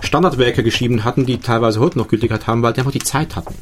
Standardwerke 0.00 0.62
geschrieben 0.62 1.04
hatten, 1.04 1.26
die 1.26 1.38
teilweise 1.38 1.80
heute 1.80 1.98
noch 1.98 2.08
Gültigkeit 2.08 2.46
haben, 2.46 2.62
weil 2.62 2.72
die 2.72 2.80
einfach 2.80 2.92
die 2.92 2.98
Zeit 2.98 3.36
hatten. 3.36 3.54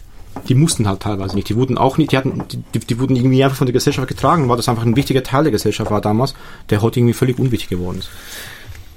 Die 0.49 0.55
mussten 0.55 0.89
halt 0.89 1.01
teilweise 1.01 1.35
nicht. 1.35 1.49
Die 1.49 1.57
wurden 1.57 1.77
auch 1.77 1.99
nicht, 1.99 2.13
die 2.13 2.17
hatten, 2.17 2.45
die, 2.73 2.79
die 2.79 2.99
wurden 2.99 3.17
irgendwie 3.17 3.43
einfach 3.45 3.59
von 3.59 3.67
der 3.67 3.73
Gesellschaft 3.73 4.09
getragen, 4.09 4.49
weil 4.49 4.57
das 4.57 4.69
einfach 4.69 4.85
ein 4.85 4.97
wichtiger 4.97 5.23
Teil 5.23 5.43
der 5.43 5.53
Gesellschaft 5.53 5.91
war 5.91 6.01
damals, 6.01 6.35
der 6.71 6.81
heute 6.83 7.01
irgendwie 7.01 7.15
völlig 7.15 7.39
unwichtig 7.39 7.69
geworden 7.69 7.99
ist. 7.99 8.09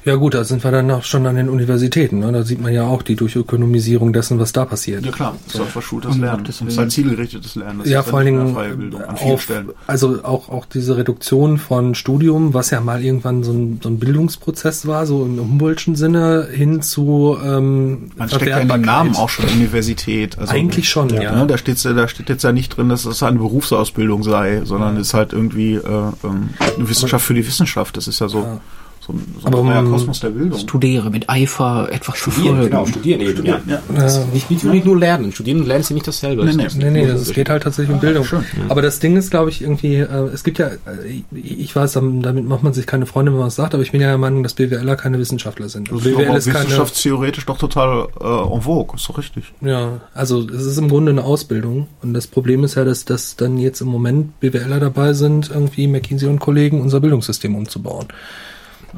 Ja 0.06 0.16
gut, 0.16 0.34
da 0.34 0.44
sind 0.44 0.64
wir 0.64 0.72
dann 0.72 0.92
auch 0.92 1.04
schon 1.04 1.26
an 1.28 1.36
den 1.36 1.50
Universitäten. 1.50 2.20
Ne? 2.20 2.32
Da 2.32 2.44
sieht 2.44 2.62
man 2.62 2.74
ja 2.74 2.84
auch 2.84 3.04
die 3.04 3.16
Durchökonomisierung 3.16 4.12
dessen, 4.12 4.38
was 4.38 4.52
da 4.52 4.66
passiert. 4.66 5.06
Ja 5.06 5.12
klar, 5.12 5.36
das 5.46 5.56
ist 5.56 5.62
auch 5.62 5.68
verschultes 5.68 6.18
Lernen. 6.18 6.44
Das 6.44 6.60
ist 6.60 6.78
halt 6.78 6.92
zielgerichtetes 6.92 7.56
Lernen. 7.56 7.80
Das 7.80 7.90
ja, 7.90 8.02
ist 8.02 8.10
vor 8.10 8.20
allen 8.20 8.26
Dingen 8.26 8.96
auf, 8.96 9.48
also 9.88 10.24
auch, 10.24 10.50
auch 10.50 10.66
diese 10.66 10.98
Reduktion 10.98 11.58
von 11.58 11.96
Studium, 11.96 12.54
was 12.54 12.70
ja 12.70 12.82
mal 12.82 13.04
irgendwann 13.04 13.44
so 13.44 13.54
ein, 13.54 13.80
so 13.82 13.90
ein 13.90 14.00
Bildungsprozess 14.00 14.88
war, 14.88 15.06
so 15.06 15.24
im 15.26 15.40
Humboldtschen 15.40 15.96
Sinne, 15.96 16.50
hin 16.52 16.82
zu 16.82 17.38
ähm, 17.44 18.12
Man 18.18 18.28
steckt 18.28 18.48
ja 18.48 18.58
in 18.58 18.68
dem 18.68 18.82
Namen 18.82 19.16
auch 19.16 19.30
schon 19.30 19.46
Universität. 19.46 20.38
Also, 20.38 20.54
Eigentlich 20.54 20.90
schon, 20.90 21.10
ja. 21.10 21.34
Ne, 21.34 21.48
da, 21.48 21.58
steht, 21.58 21.84
da 21.84 22.08
steht 22.08 22.28
jetzt 22.28 22.44
ja 22.44 22.52
nicht 22.52 22.76
drin, 22.76 22.90
dass 22.90 23.06
es 23.06 23.24
eine 23.24 23.40
Berufsausbildung 23.40 24.24
sei, 24.24 24.62
sondern 24.66 24.98
es 24.98 25.08
ist 25.08 25.14
halt 25.14 25.32
irgendwie 25.32 25.76
äh, 25.76 25.80
ähm, 26.24 26.50
eine 26.60 26.90
Wissenschaft 26.90 27.26
für 27.26 27.34
die 27.34 27.48
Wissenschaft. 27.48 27.96
Das 27.96 28.08
ist 28.08 28.20
ja 28.20 28.28
so, 28.28 28.40
Ja. 28.40 28.60
So, 29.06 29.14
ein- 29.14 29.36
so 29.42 29.48
ein 29.58 29.66
man- 29.66 29.92
Kosmos 29.92 30.20
der 30.22 30.30
Bildung. 30.30 30.58
Studiere 30.60 31.10
mit 31.10 31.30
Eifer 31.30 31.90
etwas 31.92 32.18
Studieren, 32.18 32.56
folgen. 32.56 32.70
genau, 32.72 32.86
studieren 32.86 33.22
eben, 33.22 33.46
ja. 33.46 33.60
Ja. 33.68 33.82
Ja. 33.98 34.26
Nicht, 34.34 34.50
nicht, 34.50 34.64
nicht 34.64 34.86
nur 34.86 34.98
lernen. 34.98 35.32
Studieren 35.32 35.60
und 35.62 35.68
lernen 35.68 35.84
sind 35.84 35.96
nicht 35.96 36.08
dasselbe. 36.08 36.46
Nee, 36.46 36.54
nee. 36.54 36.64
Das 36.64 36.74
ist 36.74 36.80
Nee, 36.80 36.90
nee, 36.90 37.06
das, 37.08 37.22
es 37.22 37.34
geht 37.34 37.50
halt 37.50 37.64
tatsächlich 37.64 37.94
um 37.94 38.00
Bildung. 38.00 38.24
schön. 38.24 38.44
Aber 38.70 38.82
das 38.82 39.00
Ding 39.00 39.18
ist, 39.18 39.30
glaube 39.32 39.50
ich, 39.50 39.62
irgendwie, 39.62 39.96
äh, 39.96 40.06
es 40.34 40.44
gibt 40.44 40.60
ja, 40.60 40.68
äh, 40.68 41.24
ich 41.34 41.76
weiß, 41.76 41.94
damit 41.94 42.46
macht 42.48 42.64
man 42.64 42.74
sich 42.74 42.88
keine 42.88 43.06
Freunde, 43.06 43.32
wenn 43.32 43.40
man 43.40 43.50
es 43.50 43.56
sagt, 43.56 43.74
aber 43.74 43.84
ich 43.84 43.92
bin 43.92 44.00
ja 44.02 44.08
der 44.08 44.18
Meinung, 44.18 44.44
dass 44.44 44.54
BWLer 44.54 44.96
keine 44.96 45.20
Wissenschaftler 45.20 45.70
sind. 45.70 45.92
Das 45.92 45.98
ist 45.98 46.04
BWL 46.06 46.28
aber 46.30 46.38
ist 46.38 46.46
keine, 46.46 46.60
wissenschaftstheoretisch 46.66 47.46
doch 47.46 47.58
total 47.58 48.08
äh, 48.22 48.54
en 48.54 48.62
vogue, 48.62 48.96
ist 48.96 49.10
doch 49.10 49.18
richtig. 49.18 49.52
ja, 49.62 50.00
also 50.14 50.48
es 50.48 50.66
ist 50.66 50.78
im 50.78 50.88
Grunde 50.90 51.12
eine 51.12 51.24
Ausbildung 51.24 51.88
und 52.02 52.14
das 52.14 52.28
Problem 52.28 52.64
ist 52.64 52.76
ja, 52.76 52.86
dass, 52.86 53.06
dass 53.06 53.36
dann 53.36 53.58
jetzt 53.58 53.82
im 53.82 53.88
Moment 53.88 54.40
BWLer 54.40 54.80
dabei 54.80 55.14
sind, 55.14 55.50
irgendwie 55.50 55.88
McKinsey 55.88 56.28
und 56.30 56.40
Kollegen 56.40 56.82
unser 56.82 57.00
Bildungssystem 57.00 57.56
umzubauen. 57.56 58.08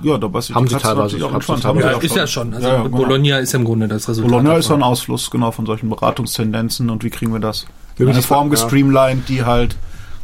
Ja, 0.01 0.17
dabei 0.17 0.39
ist 0.39 0.49
die 0.49 0.53
Haben 0.53 0.67
sie 0.67 0.75
teilweise, 0.75 1.25
auch 1.25 1.33
entspannt. 1.33 1.65
Haben 1.65 1.79
Ja, 1.79 1.91
ist 1.91 2.11
auch 2.11 2.17
ja 2.17 2.27
schon. 2.27 2.53
Also 2.53 2.67
Ja, 2.67 2.73
ja, 2.75 2.83
genau. 2.83 2.97
Bologna 2.97 3.37
ist 3.39 3.53
ja 3.53 3.59
im 3.59 3.65
Grunde 3.65 3.87
das 3.87 4.07
Resultat. 4.07 4.31
Bologna 4.31 4.57
ist 4.57 4.65
so 4.65 4.73
davon. 4.73 4.83
ein 4.83 4.89
Ausfluss 4.89 5.31
genau 5.31 5.51
von 5.51 5.65
solchen 5.65 5.89
Beratungstendenzen 5.89 6.89
und 6.89 7.03
wie 7.03 7.09
kriegen 7.09 7.31
wir 7.31 7.39
das? 7.39 7.65
Wir 7.97 8.07
Eine 8.07 8.21
Form 8.21 8.47
ja. 8.47 8.51
gestreamlined, 8.51 9.29
die 9.29 9.45
halt 9.45 9.75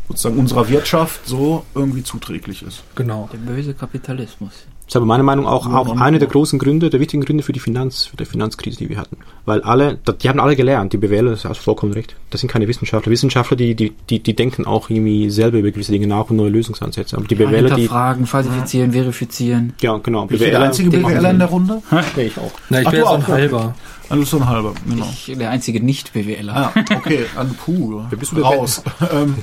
sozusagen 0.07 0.37
unserer 0.37 0.67
Wirtschaft 0.67 1.25
so 1.25 1.65
irgendwie 1.73 2.03
zuträglich 2.03 2.63
ist. 2.63 2.83
Genau. 2.95 3.29
Der 3.31 3.37
böse 3.37 3.73
Kapitalismus. 3.73 4.51
Ist 4.91 4.97
aber 4.97 5.05
meiner 5.05 5.23
Meinung 5.23 5.45
nach 5.45 5.53
auch, 5.53 5.67
Ja, 5.67 5.77
auch 5.77 6.01
einer 6.01 6.19
der 6.19 6.27
großen 6.27 6.59
Gründe, 6.59 6.89
der 6.89 6.99
wichtigen 6.99 7.23
Gründe 7.23 7.43
für 7.43 7.53
die 7.53 7.61
Finanz, 7.61 8.07
für 8.07 8.17
die 8.17 8.25
Finanzkrise, 8.25 8.77
die 8.77 8.89
wir 8.89 8.97
hatten. 8.97 9.15
Weil 9.45 9.61
alle, 9.61 9.97
die 10.21 10.27
haben 10.27 10.41
alle 10.41 10.57
gelernt, 10.57 10.91
die 10.91 10.97
BWLer, 10.97 11.31
das 11.31 11.45
hast 11.45 11.59
vollkommen 11.59 11.93
recht. 11.93 12.17
Das 12.29 12.41
sind 12.41 12.51
keine 12.51 12.67
Wissenschaftler. 12.67 13.09
Wissenschaftler, 13.09 13.55
die, 13.55 13.73
die, 13.73 13.93
die, 14.09 14.19
die 14.19 14.35
denken 14.35 14.65
auch 14.65 14.89
irgendwie 14.89 15.29
selber 15.29 15.59
über 15.59 15.71
gewisse 15.71 15.93
Dinge 15.93 16.07
nach 16.07 16.29
und 16.29 16.35
neue 16.35 16.49
Lösungsansätze. 16.49 17.15
Aber 17.15 17.25
die 17.25 17.35
BWLer, 17.35 17.69
die, 17.69 17.83
Hinterfragen, 17.83 18.25
falsifizieren, 18.25 18.91
verifizieren. 18.91 19.73
ja, 19.79 19.95
genau, 19.95 20.23
Ich 20.29 20.39
bin 20.39 20.39
der 20.39 20.61
einzige 20.61 20.89
BWLer 20.89 21.31
in 21.31 21.39
der 21.39 21.47
Runde? 21.47 21.81
Ja, 21.89 22.03
ich 22.21 22.37
auch. 22.37 22.51
Na, 22.69 22.81
ich 22.81 22.87
Ach, 22.87 22.91
bin 22.91 22.99
du 22.99 23.05
ja 23.05 23.11
so 23.11 23.15
ein 23.15 23.21
auch, 23.21 23.27
okay. 23.29 23.31
halber. 23.31 23.75
Bist 24.19 24.31
so 24.31 24.37
ein 24.37 24.47
halber, 24.47 24.73
genau. 24.87 25.09
Ich, 25.11 25.33
der 25.37 25.49
einzige 25.49 25.83
Nicht-BWLer. 25.83 26.55
Ah, 26.55 26.73
okay, 26.95 27.25
an 27.35 27.55
puh, 27.55 28.01
bist 28.09 28.31
du 28.31 28.41
raus. 28.41 28.83
ähm, 29.11 29.35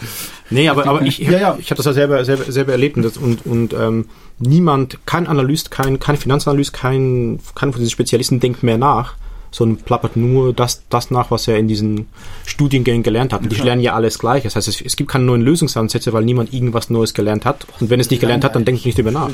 Nee, 0.50 0.68
aber, 0.68 0.86
aber 0.86 1.02
ich, 1.02 1.20
ich, 1.20 1.28
Ja, 1.28 1.38
ja. 1.38 1.56
ich 1.58 1.70
habe 1.70 1.76
das 1.76 1.86
ja 1.86 1.92
selber, 1.92 2.24
selber, 2.24 2.50
selber 2.50 2.72
erlebt 2.72 2.96
und, 2.96 3.04
das, 3.04 3.16
und, 3.16 3.44
und 3.44 3.74
ähm, 3.74 4.06
niemand, 4.38 4.98
kein 5.06 5.26
Analyst, 5.26 5.70
kein, 5.70 5.98
kein 5.98 6.16
Finanzanalyst, 6.16 6.72
kein, 6.72 7.38
kein 7.54 7.72
von 7.72 7.80
diesen 7.80 7.90
Spezialisten 7.90 8.40
denkt 8.40 8.62
mehr 8.62 8.78
nach, 8.78 9.14
sondern 9.58 9.78
plappert 9.84 10.16
nur 10.16 10.52
das, 10.52 10.82
das 10.88 11.10
nach, 11.10 11.30
was 11.30 11.46
er 11.48 11.58
in 11.58 11.68
diesen 11.68 12.06
Studiengängen 12.46 13.02
gelernt 13.02 13.32
hat. 13.32 13.42
Und 13.42 13.52
die 13.52 13.56
lernen 13.60 13.82
ja 13.82 13.94
alles 13.94 14.18
gleich. 14.18 14.44
Das 14.44 14.56
heißt, 14.56 14.68
es, 14.68 14.80
es 14.80 14.96
gibt 14.96 15.10
keine 15.10 15.24
neuen 15.24 15.42
Lösungsansätze, 15.42 16.12
weil 16.12 16.24
niemand 16.24 16.54
irgendwas 16.54 16.90
Neues 16.90 17.12
gelernt 17.12 17.44
hat. 17.44 17.66
Und 17.80 17.90
wenn 17.90 18.00
es 18.00 18.08
nicht 18.10 18.20
gelernt 18.20 18.44
hat, 18.44 18.54
dann 18.54 18.64
denkt 18.64 18.80
ich 18.80 18.86
nicht 18.86 18.98
drüber 18.98 19.10
nach. 19.10 19.28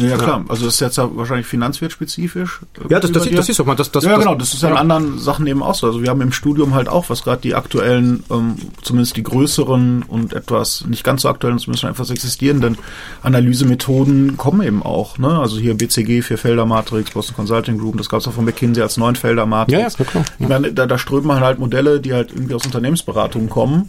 Ja, 0.00 0.16
klar, 0.16 0.44
also 0.48 0.64
das 0.64 0.74
ist 0.74 0.80
jetzt 0.80 0.96
ja 0.96 1.08
wahrscheinlich 1.14 1.46
finanzwertspezifisch. 1.46 2.60
äh, 2.78 2.92
Ja, 2.92 2.98
das, 2.98 3.12
das, 3.12 3.30
das 3.30 3.48
ist 3.48 3.60
auch 3.60 3.66
mal, 3.66 3.76
das, 3.76 3.92
das, 3.92 4.04
ja, 4.04 4.16
genau, 4.16 4.34
das 4.34 4.52
ist 4.54 4.62
ja 4.62 4.70
in 4.70 4.76
anderen 4.76 5.18
Sachen 5.18 5.46
eben 5.46 5.62
auch 5.62 5.74
so. 5.74 5.86
Also 5.86 6.02
wir 6.02 6.10
haben 6.10 6.20
im 6.20 6.32
Studium 6.32 6.74
halt 6.74 6.88
auch, 6.88 7.10
was 7.10 7.22
gerade 7.22 7.40
die 7.42 7.54
aktuellen, 7.54 8.24
ähm, 8.30 8.56
zumindest 8.82 9.16
die 9.16 9.22
größeren 9.22 10.02
und 10.02 10.32
etwas 10.32 10.84
nicht 10.86 11.04
ganz 11.04 11.22
so 11.22 11.28
aktuellen, 11.28 11.58
zumindest 11.58 11.82
schon 11.82 11.90
etwas 11.90 12.10
existierenden 12.10 12.78
Analysemethoden 13.22 14.36
kommen 14.36 14.66
eben 14.66 14.82
auch. 14.82 15.18
Ne? 15.18 15.38
Also 15.38 15.58
hier 15.58 15.74
BCG, 15.76 16.22
Vierfelder-Matrix, 16.22 17.10
Boston 17.12 17.36
Consulting 17.36 17.78
Group, 17.78 17.98
das 17.98 18.08
gab 18.08 18.20
es 18.20 18.28
auch 18.28 18.32
von 18.32 18.44
McKinsey 18.44 18.82
als 18.82 18.96
Neunfelder-Matrix. 19.34 19.72
Ja, 19.72 19.88
ja, 19.88 19.94
na 19.98 20.04
klar. 20.04 20.24
Ich 20.38 20.48
meine, 20.48 20.72
da, 20.72 20.86
da 20.86 20.98
strömen 20.98 21.26
man 21.26 21.40
halt 21.40 21.58
Modelle, 21.58 22.00
die 22.00 22.12
halt 22.12 22.32
irgendwie 22.32 22.54
aus 22.54 22.64
Unternehmensberatungen 22.64 23.48
kommen, 23.48 23.88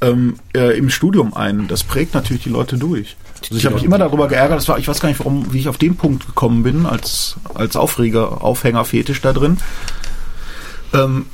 ähm, 0.00 0.36
äh, 0.54 0.76
im 0.76 0.90
Studium 0.90 1.34
ein. 1.34 1.68
Das 1.68 1.84
prägt 1.84 2.14
natürlich 2.14 2.42
die 2.42 2.50
Leute 2.50 2.78
durch. 2.78 3.16
Also 3.42 3.56
ich 3.56 3.66
habe 3.66 3.76
mich 3.76 3.84
immer 3.84 3.98
darüber 3.98 4.28
geärgert, 4.28 4.58
das 4.58 4.68
war, 4.68 4.78
ich 4.78 4.88
weiß 4.88 5.00
gar 5.00 5.08
nicht, 5.08 5.20
warum, 5.20 5.52
wie 5.52 5.58
ich 5.58 5.68
auf 5.68 5.78
den 5.78 5.96
Punkt 5.96 6.26
gekommen 6.26 6.62
bin, 6.62 6.86
als, 6.86 7.36
als 7.54 7.76
Aufreger, 7.76 8.42
Aufhängerfetisch 8.42 9.20
da 9.20 9.32
drin. 9.32 9.58
Ähm, 10.94 11.26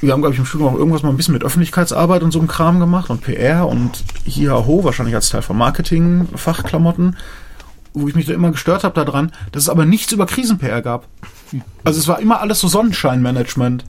wir 0.00 0.12
haben, 0.12 0.20
glaube 0.20 0.34
ich, 0.34 0.38
im 0.38 0.46
Studium 0.46 0.74
auch 0.74 0.78
irgendwas 0.78 1.02
mal 1.02 1.10
ein 1.10 1.16
bisschen 1.16 1.34
mit 1.34 1.42
Öffentlichkeitsarbeit 1.44 2.22
und 2.22 2.30
so 2.30 2.38
einem 2.38 2.48
Kram 2.48 2.78
gemacht 2.78 3.10
und 3.10 3.22
PR 3.22 3.66
und 3.66 4.04
hier 4.24 4.66
ho, 4.66 4.84
wahrscheinlich 4.84 5.14
als 5.14 5.28
Teil 5.28 5.42
von 5.42 5.56
Marketing, 5.56 6.28
Fachklamotten, 6.34 7.16
wo 8.00 8.08
ich 8.08 8.14
mich 8.14 8.26
da 8.26 8.34
immer 8.34 8.50
gestört 8.50 8.84
habe 8.84 8.94
daran, 8.94 9.32
dass 9.52 9.64
es 9.64 9.68
aber 9.68 9.84
nichts 9.84 10.12
über 10.12 10.26
Krisen-PR 10.26 10.82
gab. 10.82 11.06
Also 11.84 11.98
es 11.98 12.08
war 12.08 12.20
immer 12.20 12.40
alles 12.40 12.60
so 12.60 12.68
Sonnenscheinmanagement. 12.68 13.84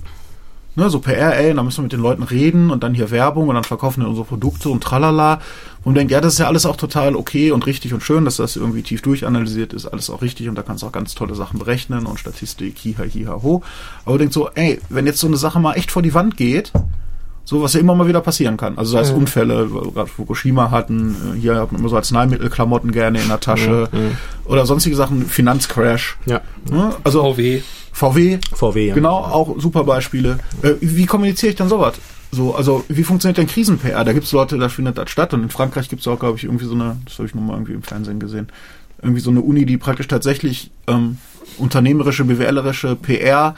Ne, 0.75 0.89
so 0.89 0.99
PR, 0.99 1.35
ey, 1.35 1.53
da 1.53 1.63
müssen 1.63 1.79
wir 1.79 1.83
mit 1.83 1.91
den 1.91 1.99
Leuten 1.99 2.23
reden 2.23 2.69
und 2.69 2.83
dann 2.83 2.93
hier 2.93 3.11
Werbung 3.11 3.49
und 3.49 3.55
dann 3.55 3.63
verkaufen 3.63 4.01
wir 4.01 4.07
unsere 4.07 4.25
Produkte 4.25 4.69
und 4.69 4.81
tralala. 4.81 5.41
Und 5.83 5.95
denkt, 5.95 6.11
ja, 6.11 6.21
das 6.21 6.33
ist 6.33 6.39
ja 6.39 6.47
alles 6.47 6.65
auch 6.65 6.75
total 6.75 7.15
okay 7.15 7.51
und 7.51 7.65
richtig 7.65 7.93
und 7.93 8.03
schön, 8.03 8.23
dass 8.23 8.37
das 8.37 8.55
irgendwie 8.55 8.83
tief 8.83 9.01
durchanalysiert 9.01 9.73
ist, 9.73 9.87
alles 9.87 10.09
auch 10.09 10.21
richtig 10.21 10.47
und 10.47 10.55
da 10.55 10.61
kannst 10.61 10.83
du 10.83 10.87
auch 10.87 10.91
ganz 10.91 11.15
tolle 11.15 11.35
Sachen 11.35 11.57
berechnen 11.57 12.05
und 12.05 12.19
Statistik, 12.19 12.77
hiha, 12.77 13.03
hiha, 13.03 13.41
ho. 13.41 13.63
Aber 14.05 14.17
denkt 14.17 14.33
so, 14.33 14.49
ey, 14.55 14.79
wenn 14.89 15.05
jetzt 15.05 15.19
so 15.19 15.27
eine 15.27 15.37
Sache 15.37 15.59
mal 15.59 15.73
echt 15.73 15.91
vor 15.91 16.01
die 16.01 16.13
Wand 16.13 16.37
geht, 16.37 16.71
so 17.49 17.63
was 17.63 17.73
ja 17.73 17.79
immer 17.79 17.95
mal 17.95 18.07
wieder 18.07 18.21
passieren 18.21 18.57
kann. 18.57 18.77
Also 18.77 18.91
sei 18.91 18.99
es 18.99 19.09
Unfälle, 19.09 19.73
weil 19.73 19.85
wir 19.85 19.91
gerade 19.91 20.07
Fukushima 20.07 20.69
hatten, 20.69 21.15
äh, 21.33 21.39
hier 21.39 21.55
hat 21.55 21.71
man 21.71 21.81
immer 21.81 21.89
so 21.89 21.95
Arzneimittelklamotten 21.95 22.91
gerne 22.91 23.19
in 23.19 23.27
der 23.27 23.39
Tasche 23.39 23.89
oder 24.45 24.67
sonstige 24.67 24.95
Sachen, 24.95 25.25
Finanzcrash. 25.25 26.17
ja. 26.27 26.41
Ne? 26.69 26.93
Also 27.03 27.23
VW. 27.23 27.61
VW, 27.91 28.37
VW, 28.53 28.89
ja. 28.89 28.93
Genau, 28.93 29.17
auch 29.17 29.59
super 29.59 29.83
Beispiele. 29.83 30.37
Äh, 30.61 30.73
wie 30.79 31.07
kommuniziere 31.07 31.49
ich 31.49 31.55
dann 31.55 31.69
sowas? 31.69 31.95
So, 32.31 32.53
also 32.53 32.85
wie 32.87 33.03
funktioniert 33.03 33.39
denn 33.39 33.47
Krisen-PR? 33.47 34.03
Da 34.03 34.13
gibt's 34.13 34.31
Leute, 34.31 34.59
da 34.59 34.69
findet 34.69 34.99
das 34.99 35.09
statt. 35.09 35.33
Und 35.33 35.41
in 35.41 35.49
Frankreich 35.49 35.89
gibt's 35.89 36.07
auch, 36.07 36.19
glaube 36.19 36.37
ich, 36.37 36.43
irgendwie 36.43 36.65
so 36.65 36.75
eine, 36.75 36.97
das 37.05 37.17
habe 37.17 37.27
ich 37.27 37.33
nur 37.33 37.43
mal 37.43 37.53
irgendwie 37.53 37.73
im 37.73 37.81
Fernsehen 37.81 38.19
gesehen, 38.19 38.49
irgendwie 39.01 39.21
so 39.21 39.31
eine 39.31 39.41
Uni, 39.41 39.65
die 39.65 39.77
praktisch 39.77 40.07
tatsächlich 40.07 40.69
ähm, 40.85 41.17
unternehmerische, 41.57 42.25
BWLerische 42.25 42.95
PR 42.95 43.55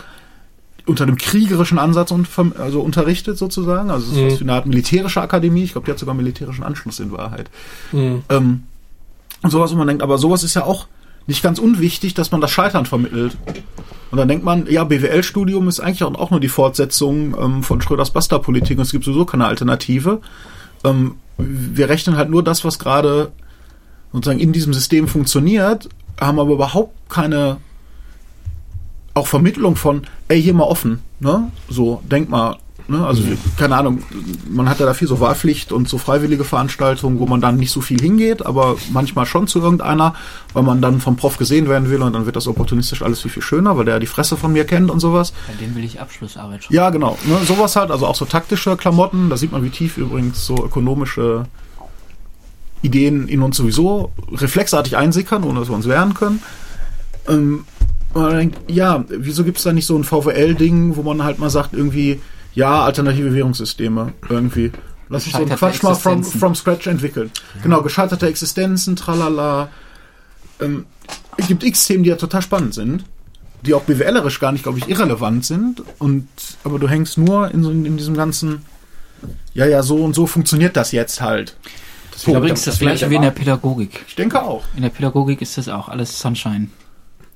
unter 0.92 1.04
einem 1.06 1.18
kriegerischen 1.18 1.80
Ansatz 1.80 2.12
und, 2.12 2.28
also 2.60 2.82
unterrichtet 2.82 3.38
sozusagen. 3.38 3.90
Also 3.90 4.12
es 4.12 4.18
ist 4.18 4.34
was 4.34 4.40
wie 4.40 4.44
eine 4.44 4.54
Art 4.54 4.66
militärische 4.66 5.22
Akademie. 5.22 5.64
Ich 5.64 5.72
glaube, 5.72 5.86
die 5.86 5.92
hat 5.92 6.00
sogar 6.00 6.14
militärischen 6.14 6.64
Anschluss 6.64 7.00
in 7.00 7.12
Wahrheit. 7.12 7.50
Mhm. 7.92 8.24
Ähm, 8.30 8.64
und 9.42 9.50
sowas, 9.50 9.72
wo 9.72 9.76
man 9.76 9.88
denkt, 9.88 10.04
aber 10.04 10.18
sowas 10.18 10.44
ist 10.44 10.54
ja 10.54 10.64
auch 10.64 10.88
nicht 11.28 11.42
ganz 11.42 11.60
unwichtig, 11.60 12.14
dass 12.14 12.32
man 12.32 12.42
das 12.42 12.52
Scheitern 12.52 12.86
vermittelt. 12.86 13.38
Und 14.12 14.18
dann 14.18 14.28
denkt 14.28 14.44
man, 14.44 14.68
ja, 14.68 14.84
BWL-Studium 14.84 15.68
ist 15.68 15.80
eigentlich 15.80 16.04
auch, 16.04 16.14
auch 16.16 16.32
nur 16.32 16.40
die 16.40 16.50
Fortsetzung 16.50 17.36
ähm, 17.40 17.64
von 17.64 17.82
Schröders 17.82 18.12
Basta-Politik 18.12 18.78
und 18.78 18.84
es 18.84 18.92
gibt 18.92 19.06
sowieso 19.06 19.26
keine 19.26 19.46
Alternative. 19.46 20.20
Ähm, 20.84 21.16
wir 21.38 21.90
rechnen 21.90 22.18
halt 22.18 22.30
nur 22.30 22.44
das, 22.44 22.66
was 22.66 22.78
gerade 22.78 23.32
sozusagen 24.12 24.40
in 24.40 24.52
diesem 24.52 24.74
System 24.74 25.08
funktioniert, 25.08 25.90
haben 26.20 26.40
aber 26.40 26.54
überhaupt 26.54 27.10
keine 27.10 27.58
auch 29.14 29.28
Vermittlung 29.28 29.76
von, 29.76 30.04
ey, 30.28 30.42
hier 30.42 30.54
mal 30.54 30.64
offen, 30.64 31.00
ne? 31.20 31.52
So, 31.70 32.02
denk 32.10 32.30
mal, 32.30 32.58
ne? 32.88 33.06
Also, 33.06 33.24
keine 33.58 33.76
Ahnung, 33.76 34.04
man 34.50 34.70
hat 34.70 34.80
ja 34.80 34.86
da 34.86 34.94
viel 34.94 35.08
so 35.08 35.20
Wahlpflicht 35.20 35.72
und 35.72 35.90
so 35.90 35.98
freiwillige 35.98 36.44
Veranstaltungen, 36.44 37.20
wo 37.20 37.26
man 37.26 37.42
dann 37.42 37.58
nicht 37.58 37.72
so 37.72 37.82
viel 37.82 38.00
hingeht, 38.00 38.46
aber 38.46 38.78
manchmal 38.92 39.26
schon 39.26 39.48
zu 39.48 39.60
irgendeiner, 39.60 40.16
weil 40.54 40.64
man 40.64 40.82
dann 40.82 41.02
vom 41.02 41.18
Prof 41.18 41.38
gesehen 41.38 41.68
werden 41.68 41.90
will 41.90 42.02
und 42.02 42.14
dann 42.14 42.26
wird 42.26 42.36
das 42.36 42.48
opportunistisch 42.48 43.02
alles 43.02 43.22
viel, 43.22 43.32
viel 43.32 43.44
schöner, 43.44 43.78
weil 43.78 43.86
der 43.86 44.00
die 44.00 44.08
Fresse 44.08 44.38
von 44.38 44.54
mir 44.54 44.66
kennt 44.66 44.90
und 44.90 45.00
sowas. 45.00 45.34
Bei 45.48 45.54
denen 45.54 45.76
will 45.76 45.84
ich 45.84 46.00
Abschlussarbeit 46.00 46.64
schon. 46.64 46.76
Ja, 46.76 46.90
genau. 46.90 47.18
Ne, 47.26 47.38
sowas 47.46 47.76
halt, 47.76 47.92
also 47.92 48.08
auch 48.08 48.16
so 48.16 48.26
taktische 48.26 48.78
Klamotten. 48.78 49.30
Da 49.30 49.38
sieht 49.38 49.52
man, 49.52 49.64
wie 49.64 49.70
tief 49.70 49.98
übrigens 49.98 50.46
so 50.46 50.56
ökonomische 50.64 51.46
Ideen 52.82 53.28
in 53.28 53.42
uns 53.42 53.58
sowieso 53.58 54.12
reflexartig 54.32 54.98
einsickern, 54.98 55.44
ohne 55.44 55.60
dass 55.60 55.70
wir 55.70 55.76
uns 55.76 55.88
wehren 55.88 56.14
können. 56.14 56.42
Ähm, 57.28 57.66
und 58.14 58.22
man 58.22 58.38
denkt, 58.38 58.72
ja, 58.72 59.04
wieso 59.08 59.44
gibt's 59.44 59.64
da 59.64 59.74
nicht 59.74 59.86
so 59.86 59.98
ein 59.98 60.04
VWL-Ding, 60.04 60.96
wo 60.96 61.04
man 61.04 61.24
halt 61.24 61.40
mal 61.40 61.50
sagt, 61.50 61.74
irgendwie, 61.74 62.22
ja, 62.54 62.84
alternative 62.84 63.34
Währungssysteme, 63.34 64.14
irgendwie. 64.30 64.72
Lass 65.10 65.26
uns 65.26 65.36
so 65.36 65.42
einen 65.42 65.56
Quatsch 65.56 65.84
mal 65.84 65.96
from, 65.96 66.24
from 66.24 66.56
scratch 66.56 66.88
entwickeln. 66.88 67.32
Genau, 67.64 67.82
gescheiterte 67.82 68.28
Existenzen, 68.28 68.96
tralala. 68.96 69.70
Ähm, 70.60 70.86
es 71.38 71.48
gibt 71.48 71.64
x 71.64 71.86
Themen, 71.88 72.04
die 72.04 72.10
ja 72.10 72.16
total 72.16 72.42
spannend 72.42 72.74
sind 72.74 73.04
die 73.62 73.74
auch 73.74 73.84
BWLerisch 73.84 74.40
gar 74.40 74.52
nicht, 74.52 74.64
glaube 74.64 74.80
ich, 74.80 74.90
irrelevant 74.90 75.46
sind. 75.46 75.84
Und 76.00 76.28
aber 76.64 76.80
du 76.80 76.88
hängst 76.88 77.18
nur 77.18 77.52
in, 77.52 77.64
so, 77.64 77.72
in 77.72 77.98
diesem 77.98 78.16
ganzen, 78.16 78.66
ja, 79.54 79.66
ja, 79.66 79.84
so 79.84 79.98
und 79.98 80.16
so 80.16 80.28
funktioniert 80.28 80.76
das 80.76 80.92
jetzt 80.92 81.22
halt. 81.22 81.56
Das 82.12 82.22
ist 82.22 82.28
übrigens 82.28 82.66
das 82.66 82.80
gleiche 82.80 83.10
wie 83.10 83.16
in 83.16 83.22
der 83.22 83.32
Pädagogik. 83.32 84.04
Ich 84.08 84.16
denke 84.16 84.42
auch. 84.42 84.64
In 84.76 84.82
der 84.82 84.90
Pädagogik 84.90 85.42
ist 85.42 85.58
das 85.58 85.70
auch 85.70 85.90
alles 85.90 86.20
Sunshine. 86.20 86.68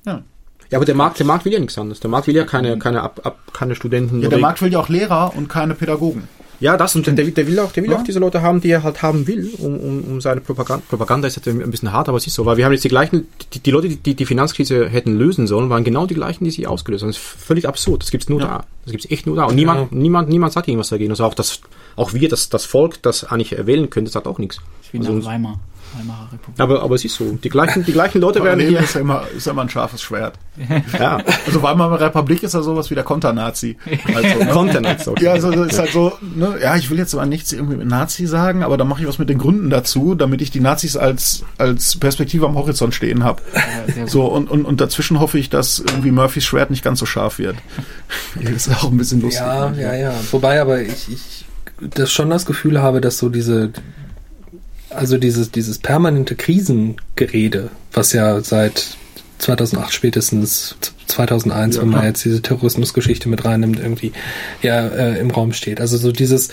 Ja, 0.04 0.22
Ja, 0.70 0.78
aber 0.78 0.84
der 0.84 0.94
Markt, 0.94 1.18
der 1.18 1.26
Markt 1.26 1.44
will 1.44 1.52
ja 1.52 1.58
nichts 1.60 1.78
anderes. 1.78 2.00
Der 2.00 2.10
Markt 2.10 2.26
will 2.26 2.34
ja 2.34 2.44
keine, 2.44 2.78
keine, 2.78 3.02
ab, 3.02 3.20
ab, 3.24 3.38
keine 3.52 3.74
Studenten. 3.74 4.20
ja 4.20 4.28
der 4.28 4.38
Markt 4.38 4.60
will 4.62 4.72
ja 4.72 4.80
auch 4.80 4.88
Lehrer 4.88 5.32
und 5.36 5.48
keine 5.48 5.74
Pädagogen. 5.74 6.28
Ja, 6.58 6.78
das 6.78 6.96
und 6.96 7.06
der, 7.06 7.12
der 7.14 7.46
will 7.46 7.58
auch, 7.60 7.70
der 7.72 7.82
will 7.82 7.90
Ja. 7.90 7.98
auch 7.98 8.02
diese 8.02 8.18
Leute 8.18 8.40
haben, 8.40 8.62
die 8.62 8.70
er 8.70 8.82
halt 8.82 9.02
haben 9.02 9.26
will, 9.26 9.50
um, 9.58 9.76
um, 9.78 10.04
um 10.04 10.20
seine 10.22 10.40
Propaganda. 10.40 10.82
Propaganda 10.88 11.28
ist 11.28 11.36
jetzt 11.36 11.46
ein 11.46 11.70
bisschen 11.70 11.92
hart, 11.92 12.08
aber 12.08 12.16
es 12.16 12.26
ist 12.26 12.32
so, 12.34 12.46
weil 12.46 12.56
wir 12.56 12.64
haben 12.64 12.72
jetzt 12.72 12.82
die 12.84 12.88
gleichen, 12.88 13.28
die, 13.52 13.58
die 13.60 13.70
Leute, 13.70 13.88
die 13.90 14.14
die 14.14 14.24
Finanzkrise 14.24 14.88
hätten 14.88 15.18
lösen 15.18 15.46
sollen, 15.46 15.68
waren 15.68 15.84
genau 15.84 16.06
die 16.06 16.14
gleichen, 16.14 16.44
die 16.44 16.50
sie 16.50 16.66
ausgelöst 16.66 17.02
haben. 17.02 17.10
Das 17.10 17.18
ist 17.18 17.22
völlig 17.26 17.68
absurd. 17.68 18.02
Das 18.02 18.10
gibt's 18.10 18.30
nur 18.30 18.40
Ja. 18.40 18.46
da. 18.46 18.64
Das 18.84 18.92
gibt's 18.92 19.06
echt 19.10 19.26
nur 19.26 19.36
da. 19.36 19.44
Und 19.44 19.54
niemand, 19.54 19.92
niemand, 19.92 20.30
niemand 20.30 20.54
sagt 20.54 20.66
irgendwas 20.66 20.88
dagegen. 20.88 21.10
Also 21.10 21.24
auch 21.26 21.34
das, 21.34 21.60
auch 21.94 22.14
wir, 22.14 22.30
das, 22.30 22.48
das 22.48 22.64
Volk, 22.64 23.02
das 23.02 23.24
eigentlich 23.24 23.54
wählen 23.66 23.90
könnte, 23.90 24.10
sagt 24.10 24.26
auch 24.26 24.38
nichts. 24.38 24.56
Ist 24.82 24.94
wie 24.94 24.98
Also 25.00 25.12
nach 25.12 25.26
Weimar. 25.26 25.60
Weimarer 25.98 26.28
Republik. 26.32 26.60
aber, 26.60 26.82
aber 26.82 26.94
es 26.94 27.04
ist 27.04 27.14
so. 27.14 27.32
Die 27.42 27.48
gleichen, 27.48 27.84
die 27.84 27.92
gleichen 27.92 28.20
Leute 28.20 28.42
werden 28.42 28.60
hier, 28.66 28.80
ist 28.80 28.94
ja 28.94 29.00
immer, 29.00 29.24
ist 29.36 29.46
ja 29.46 29.52
immer 29.52 29.62
ein 29.62 29.68
scharfes 29.68 30.02
Schwert. 30.02 30.38
ja, 30.98 31.18
Also 31.46 31.62
Weimarer 31.62 32.00
Republik 32.00 32.42
ist 32.42 32.54
ja 32.54 32.62
sowas 32.62 32.90
wie 32.90 32.94
der 32.94 33.04
Konternazi. 33.04 33.76
Also, 34.14 34.44
ne? 34.44 34.50
Content. 34.50 35.00
So. 35.00 35.14
Ja, 35.16 35.32
also 35.32 35.50
ist 35.50 35.78
halt 35.78 35.92
so, 35.92 36.12
ne, 36.20 36.56
ja, 36.62 36.76
ich 36.76 36.90
will 36.90 36.98
jetzt 36.98 37.14
aber 37.14 37.26
nichts 37.26 37.52
irgendwie 37.52 37.76
mit 37.76 37.88
Nazi 37.88 38.26
sagen, 38.26 38.62
aber 38.62 38.76
dann 38.76 38.88
mache 38.88 39.02
ich 39.02 39.08
was 39.08 39.18
mit 39.18 39.28
den 39.28 39.38
Gründen 39.38 39.70
dazu, 39.70 40.14
damit 40.14 40.40
ich 40.42 40.50
die 40.50 40.60
Nazis 40.60 40.96
als, 40.96 41.44
als 41.58 41.96
Perspektive 41.96 42.46
am 42.46 42.54
Horizont 42.54 42.94
stehen 42.94 43.24
habe. 43.24 43.42
Ja. 43.96 44.06
So, 44.06 44.26
und, 44.26 44.50
und, 44.50 44.64
und 44.64 44.80
dazwischen 44.80 45.20
hoffe 45.20 45.38
ich, 45.38 45.50
dass 45.50 45.78
irgendwie 45.78 46.10
Murphys 46.10 46.44
Schwert 46.44 46.70
nicht 46.70 46.84
ganz 46.84 46.98
so 46.98 47.06
scharf 47.06 47.38
wird. 47.38 47.56
das 48.34 48.66
ist 48.66 48.84
auch 48.84 48.90
ein 48.90 48.96
bisschen 48.96 49.20
lustig. 49.20 49.40
Ja, 49.40 49.72
ja, 49.72 49.94
ja. 49.94 50.14
Wobei 50.30 50.60
aber 50.60 50.80
ich, 50.80 51.10
ich 51.10 51.44
das 51.80 52.10
schon 52.12 52.30
das 52.30 52.46
Gefühl 52.46 52.80
habe, 52.80 53.00
dass 53.00 53.18
so 53.18 53.28
diese, 53.28 53.70
also 54.96 55.18
dieses, 55.18 55.50
dieses 55.50 55.78
permanente 55.78 56.34
Krisengerede, 56.34 57.70
was 57.92 58.12
ja 58.12 58.40
seit 58.40 58.96
2008 59.38 59.92
spätestens 59.92 60.76
2001, 61.06 61.76
Ja, 61.76 61.82
wenn 61.82 61.88
man 61.90 62.04
jetzt 62.04 62.24
diese 62.24 62.42
Terrorismusgeschichte 62.42 63.28
mit 63.28 63.44
reinnimmt, 63.44 63.78
irgendwie 63.78 64.12
ja 64.62 64.86
äh, 64.86 65.18
im 65.18 65.30
Raum 65.30 65.52
steht. 65.52 65.80
Also 65.80 65.96
so 65.96 66.12
dieses, 66.12 66.48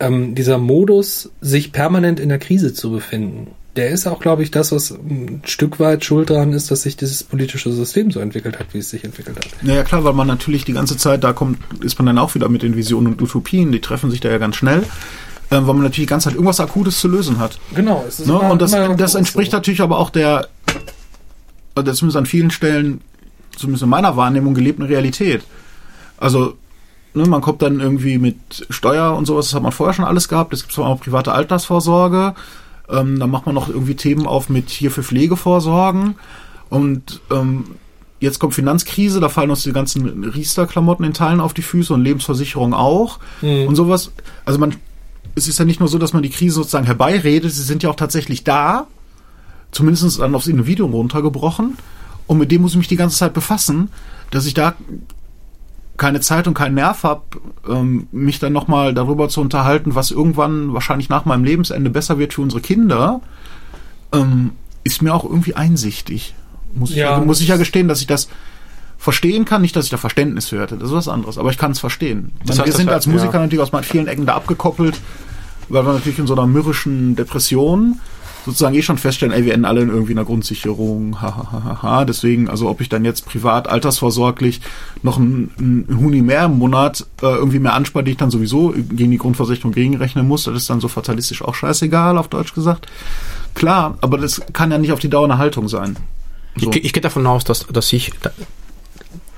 ähm, 0.00 0.34
dieser 0.34 0.58
Modus, 0.58 1.30
sich 1.40 1.72
permanent 1.72 2.20
in 2.20 2.28
der 2.28 2.38
Krise 2.38 2.74
zu 2.74 2.90
befinden, 2.90 3.48
der 3.76 3.90
ist 3.90 4.06
auch, 4.06 4.20
glaube 4.20 4.42
ich, 4.42 4.50
das, 4.50 4.72
was 4.72 4.90
ein 4.90 5.42
Stück 5.44 5.78
weit 5.78 6.04
schuld 6.04 6.30
daran 6.30 6.52
ist, 6.54 6.70
dass 6.70 6.82
sich 6.82 6.96
dieses 6.96 7.22
politische 7.22 7.70
System 7.70 8.10
so 8.10 8.20
entwickelt 8.20 8.58
hat, 8.58 8.68
wie 8.72 8.78
es 8.78 8.88
sich 8.88 9.04
entwickelt 9.04 9.36
hat. 9.36 9.48
Naja, 9.62 9.84
klar, 9.84 10.02
weil 10.02 10.14
man 10.14 10.26
natürlich 10.26 10.64
die 10.64 10.72
ganze 10.72 10.96
Zeit, 10.96 11.22
da 11.24 11.34
kommt, 11.34 11.58
ist 11.84 11.98
man 11.98 12.06
dann 12.06 12.18
auch 12.18 12.34
wieder 12.34 12.48
mit 12.48 12.62
den 12.62 12.76
Visionen 12.76 13.12
und 13.12 13.22
Utopien, 13.22 13.72
die 13.72 13.80
treffen 13.80 14.10
sich 14.10 14.20
da 14.20 14.30
ja 14.30 14.38
ganz 14.38 14.56
schnell, 14.56 14.82
weil 15.50 15.60
man 15.62 15.76
natürlich 15.82 16.06
die 16.06 16.06
ganze 16.06 16.24
Zeit 16.28 16.34
irgendwas 16.34 16.60
Akutes 16.60 16.98
zu 17.00 17.08
lösen 17.08 17.38
hat. 17.38 17.58
Genau. 17.74 18.04
Es 18.06 18.20
ist 18.20 18.26
Ne? 18.26 18.34
immer- 18.34 18.50
Und 18.50 18.60
das, 18.62 18.72
das 18.96 19.14
entspricht 19.14 19.50
so. 19.52 19.56
natürlich 19.56 19.80
aber 19.80 19.98
auch 19.98 20.10
der, 20.10 20.48
oder 21.76 21.92
zumindest 21.94 22.16
an 22.16 22.26
vielen 22.26 22.50
Stellen, 22.50 23.00
zumindest 23.56 23.82
in 23.84 23.88
meiner 23.88 24.16
Wahrnehmung, 24.16 24.54
gelebten 24.54 24.82
Realität. 24.84 25.42
Also, 26.18 26.54
ne, 27.14 27.26
man 27.26 27.40
kommt 27.42 27.62
dann 27.62 27.80
irgendwie 27.80 28.18
mit 28.18 28.66
Steuer 28.70 29.14
und 29.14 29.26
sowas, 29.26 29.46
das 29.46 29.54
hat 29.54 29.62
man 29.62 29.72
vorher 29.72 29.94
schon 29.94 30.04
alles 30.04 30.28
gehabt. 30.28 30.52
Es 30.52 30.62
gibt 30.62 30.72
zwar 30.72 30.86
auch 30.86 31.00
private 31.00 31.32
Altersvorsorge. 31.32 32.34
Ähm, 32.88 33.18
dann 33.18 33.30
macht 33.30 33.46
man 33.46 33.54
noch 33.54 33.68
irgendwie 33.68 33.96
Themen 33.96 34.26
auf 34.26 34.48
mit 34.48 34.70
hier 34.70 34.90
für 34.90 35.02
Pflegevorsorgen. 35.02 36.14
Und 36.70 37.20
ähm, 37.30 37.64
jetzt 38.20 38.38
kommt 38.38 38.54
Finanzkrise, 38.54 39.20
da 39.20 39.28
fallen 39.28 39.50
uns 39.50 39.62
die 39.64 39.72
ganzen 39.72 40.24
Riester-Klamotten 40.24 41.04
in 41.04 41.12
Teilen 41.12 41.40
auf 41.40 41.52
die 41.52 41.62
Füße 41.62 41.92
und 41.92 42.02
Lebensversicherung 42.02 42.74
auch. 42.74 43.18
Mhm. 43.42 43.66
Und 43.68 43.76
sowas. 43.76 44.12
Also 44.44 44.58
man, 44.58 44.74
es 45.36 45.46
ist 45.48 45.58
ja 45.58 45.64
nicht 45.64 45.78
nur 45.80 45.88
so, 45.88 45.98
dass 45.98 46.12
man 46.12 46.22
die 46.22 46.30
Krise 46.30 46.56
sozusagen 46.56 46.86
herbeiredet, 46.86 47.52
sie 47.52 47.62
sind 47.62 47.82
ja 47.82 47.90
auch 47.90 47.96
tatsächlich 47.96 48.42
da. 48.42 48.86
Zumindest 49.70 50.18
dann 50.20 50.34
aufs 50.34 50.46
Individuum 50.46 50.92
runtergebrochen. 50.92 51.76
Und 52.26 52.38
mit 52.38 52.50
dem 52.50 52.62
muss 52.62 52.72
ich 52.72 52.78
mich 52.78 52.88
die 52.88 52.96
ganze 52.96 53.16
Zeit 53.16 53.34
befassen, 53.34 53.90
dass 54.30 54.46
ich 54.46 54.54
da 54.54 54.74
keine 55.96 56.20
Zeit 56.20 56.46
und 56.46 56.54
keinen 56.54 56.74
Nerv 56.74 57.02
habe, 57.04 57.22
ähm, 57.68 58.06
mich 58.12 58.38
dann 58.38 58.52
nochmal 58.52 58.92
darüber 58.94 59.28
zu 59.28 59.40
unterhalten, 59.40 59.94
was 59.94 60.10
irgendwann 60.10 60.72
wahrscheinlich 60.74 61.08
nach 61.08 61.24
meinem 61.24 61.44
Lebensende 61.44 61.90
besser 61.90 62.18
wird 62.18 62.34
für 62.34 62.42
unsere 62.42 62.60
Kinder, 62.60 63.20
ähm, 64.12 64.50
ist 64.84 65.02
mir 65.02 65.14
auch 65.14 65.24
irgendwie 65.24 65.54
einsichtig. 65.54 66.34
Muss 66.74 66.90
ich, 66.90 66.96
Ja. 66.96 67.18
ja, 67.18 67.24
muss 67.24 67.40
ich 67.40 67.48
ja 67.48 67.56
gestehen, 67.56 67.88
dass 67.88 68.00
ich 68.00 68.06
das 68.06 68.28
verstehen 68.98 69.44
kann, 69.44 69.62
nicht, 69.62 69.74
dass 69.76 69.84
ich 69.86 69.90
da 69.90 69.96
Verständnis 69.96 70.48
für 70.48 70.60
hätte, 70.60 70.76
das 70.76 70.88
ist 70.88 70.94
was 70.94 71.08
anderes, 71.08 71.38
aber 71.38 71.50
ich 71.50 71.58
kann 71.58 71.70
es 71.70 71.78
verstehen. 71.80 72.32
Das 72.44 72.58
heißt, 72.58 72.66
wir 72.66 72.72
das 72.72 72.76
sind 72.76 72.86
wär- 72.88 72.94
als 72.94 73.06
Musiker 73.06 73.34
ja. 73.34 73.40
natürlich 73.40 73.60
aus 73.72 73.86
vielen 73.86 74.06
Ecken 74.06 74.26
da 74.26 74.34
abgekoppelt, 74.34 74.98
weil 75.68 75.84
wir 75.84 75.92
natürlich 75.92 76.18
in 76.18 76.26
so 76.26 76.34
einer 76.34 76.46
mürrischen 76.46 77.16
Depression 77.16 78.00
sozusagen 78.46 78.76
eh 78.76 78.82
schon 78.82 78.96
feststellen, 78.96 79.34
ey, 79.34 79.44
wir 79.44 79.54
enden 79.54 79.64
alle 79.64 79.82
in 79.82 79.88
irgendwie 79.88 80.12
einer 80.12 80.24
Grundsicherung, 80.24 81.20
ha, 81.20 81.36
ha, 81.36 81.48
ha, 81.50 81.64
ha, 81.64 81.82
ha. 81.82 82.04
Deswegen, 82.04 82.48
also 82.48 82.68
ob 82.68 82.80
ich 82.80 82.88
dann 82.88 83.04
jetzt 83.04 83.26
privat, 83.26 83.68
altersvorsorglich 83.68 84.60
noch 85.02 85.18
ein, 85.18 85.50
ein 85.58 85.98
Huni 85.98 86.22
mehr 86.22 86.44
im 86.44 86.58
Monat 86.58 87.04
äh, 87.22 87.26
irgendwie 87.26 87.58
mehr 87.58 87.74
anspare, 87.74 88.04
die 88.04 88.12
ich 88.12 88.16
dann 88.16 88.30
sowieso 88.30 88.72
gegen 88.72 89.10
die 89.10 89.18
Grundversicherung 89.18 89.72
gegenrechnen 89.72 90.28
muss, 90.28 90.44
das 90.44 90.56
ist 90.56 90.70
dann 90.70 90.80
so 90.80 90.86
fatalistisch 90.86 91.42
auch 91.42 91.56
scheißegal, 91.56 92.16
auf 92.18 92.28
Deutsch 92.28 92.54
gesagt. 92.54 92.86
Klar, 93.54 93.98
aber 94.00 94.16
das 94.16 94.40
kann 94.52 94.70
ja 94.70 94.78
nicht 94.78 94.92
auf 94.92 95.00
die 95.00 95.10
Dauer 95.10 95.24
eine 95.24 95.38
Haltung 95.38 95.68
sein. 95.68 95.96
So. 96.56 96.70
Ich, 96.70 96.84
ich 96.84 96.92
gehe 96.92 97.02
davon 97.02 97.26
aus, 97.26 97.42
dass, 97.42 97.66
dass 97.66 97.92
ich 97.92 98.12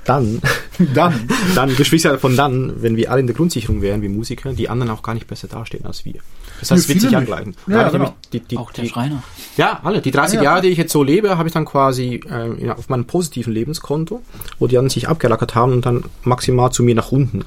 dann, 0.05 0.41
Dann. 0.93 1.27
dann, 1.55 1.75
du 1.75 1.83
sprichst 1.83 2.05
ja 2.05 2.17
von 2.17 2.35
dann, 2.37 2.81
wenn 2.81 2.95
wir 2.95 3.11
alle 3.11 3.19
in 3.19 3.27
der 3.27 3.35
Grundsicherung 3.35 3.81
wären, 3.81 4.01
wie 4.01 4.07
Musiker, 4.07 4.53
die 4.53 4.69
anderen 4.69 4.91
auch 4.91 5.03
gar 5.03 5.13
nicht 5.13 5.27
besser 5.27 5.47
dastehen 5.47 5.85
als 5.85 6.05
wir. 6.05 6.13
Das 6.59 6.71
heißt, 6.71 6.81
es 6.83 6.87
Nee, 6.87 6.93
wird 6.95 7.01
sich 7.01 7.09
viele 7.09 7.21
nicht. 7.21 7.31
angleichen. 7.33 7.55
Ja, 7.67 7.89
genau. 7.89 8.15
die, 8.33 8.39
die, 8.39 8.57
Auch 8.57 8.71
der 8.71 8.83
die, 8.85 8.89
Schreiner. 8.89 9.23
Ja, 9.57 9.79
alle. 9.83 10.01
Die 10.01 10.11
30 10.11 10.35
Ja, 10.37 10.41
ja. 10.41 10.49
Jahre, 10.51 10.61
die 10.61 10.69
ich 10.69 10.77
jetzt 10.77 10.91
so 10.93 11.03
lebe, 11.03 11.37
habe 11.37 11.47
ich 11.47 11.53
dann 11.53 11.65
quasi 11.65 12.21
äh, 12.29 12.69
auf 12.71 12.89
meinem 12.89 13.05
positiven 13.05 13.53
Lebenskonto, 13.53 14.21
wo 14.57 14.67
die 14.67 14.77
anderen 14.77 14.89
sich 14.89 15.07
abgelackert 15.09 15.55
haben 15.55 15.73
und 15.73 15.85
dann 15.85 16.03
maximal 16.23 16.71
zu 16.71 16.83
mir 16.83 16.95
nach 16.95 17.11
unten 17.11 17.43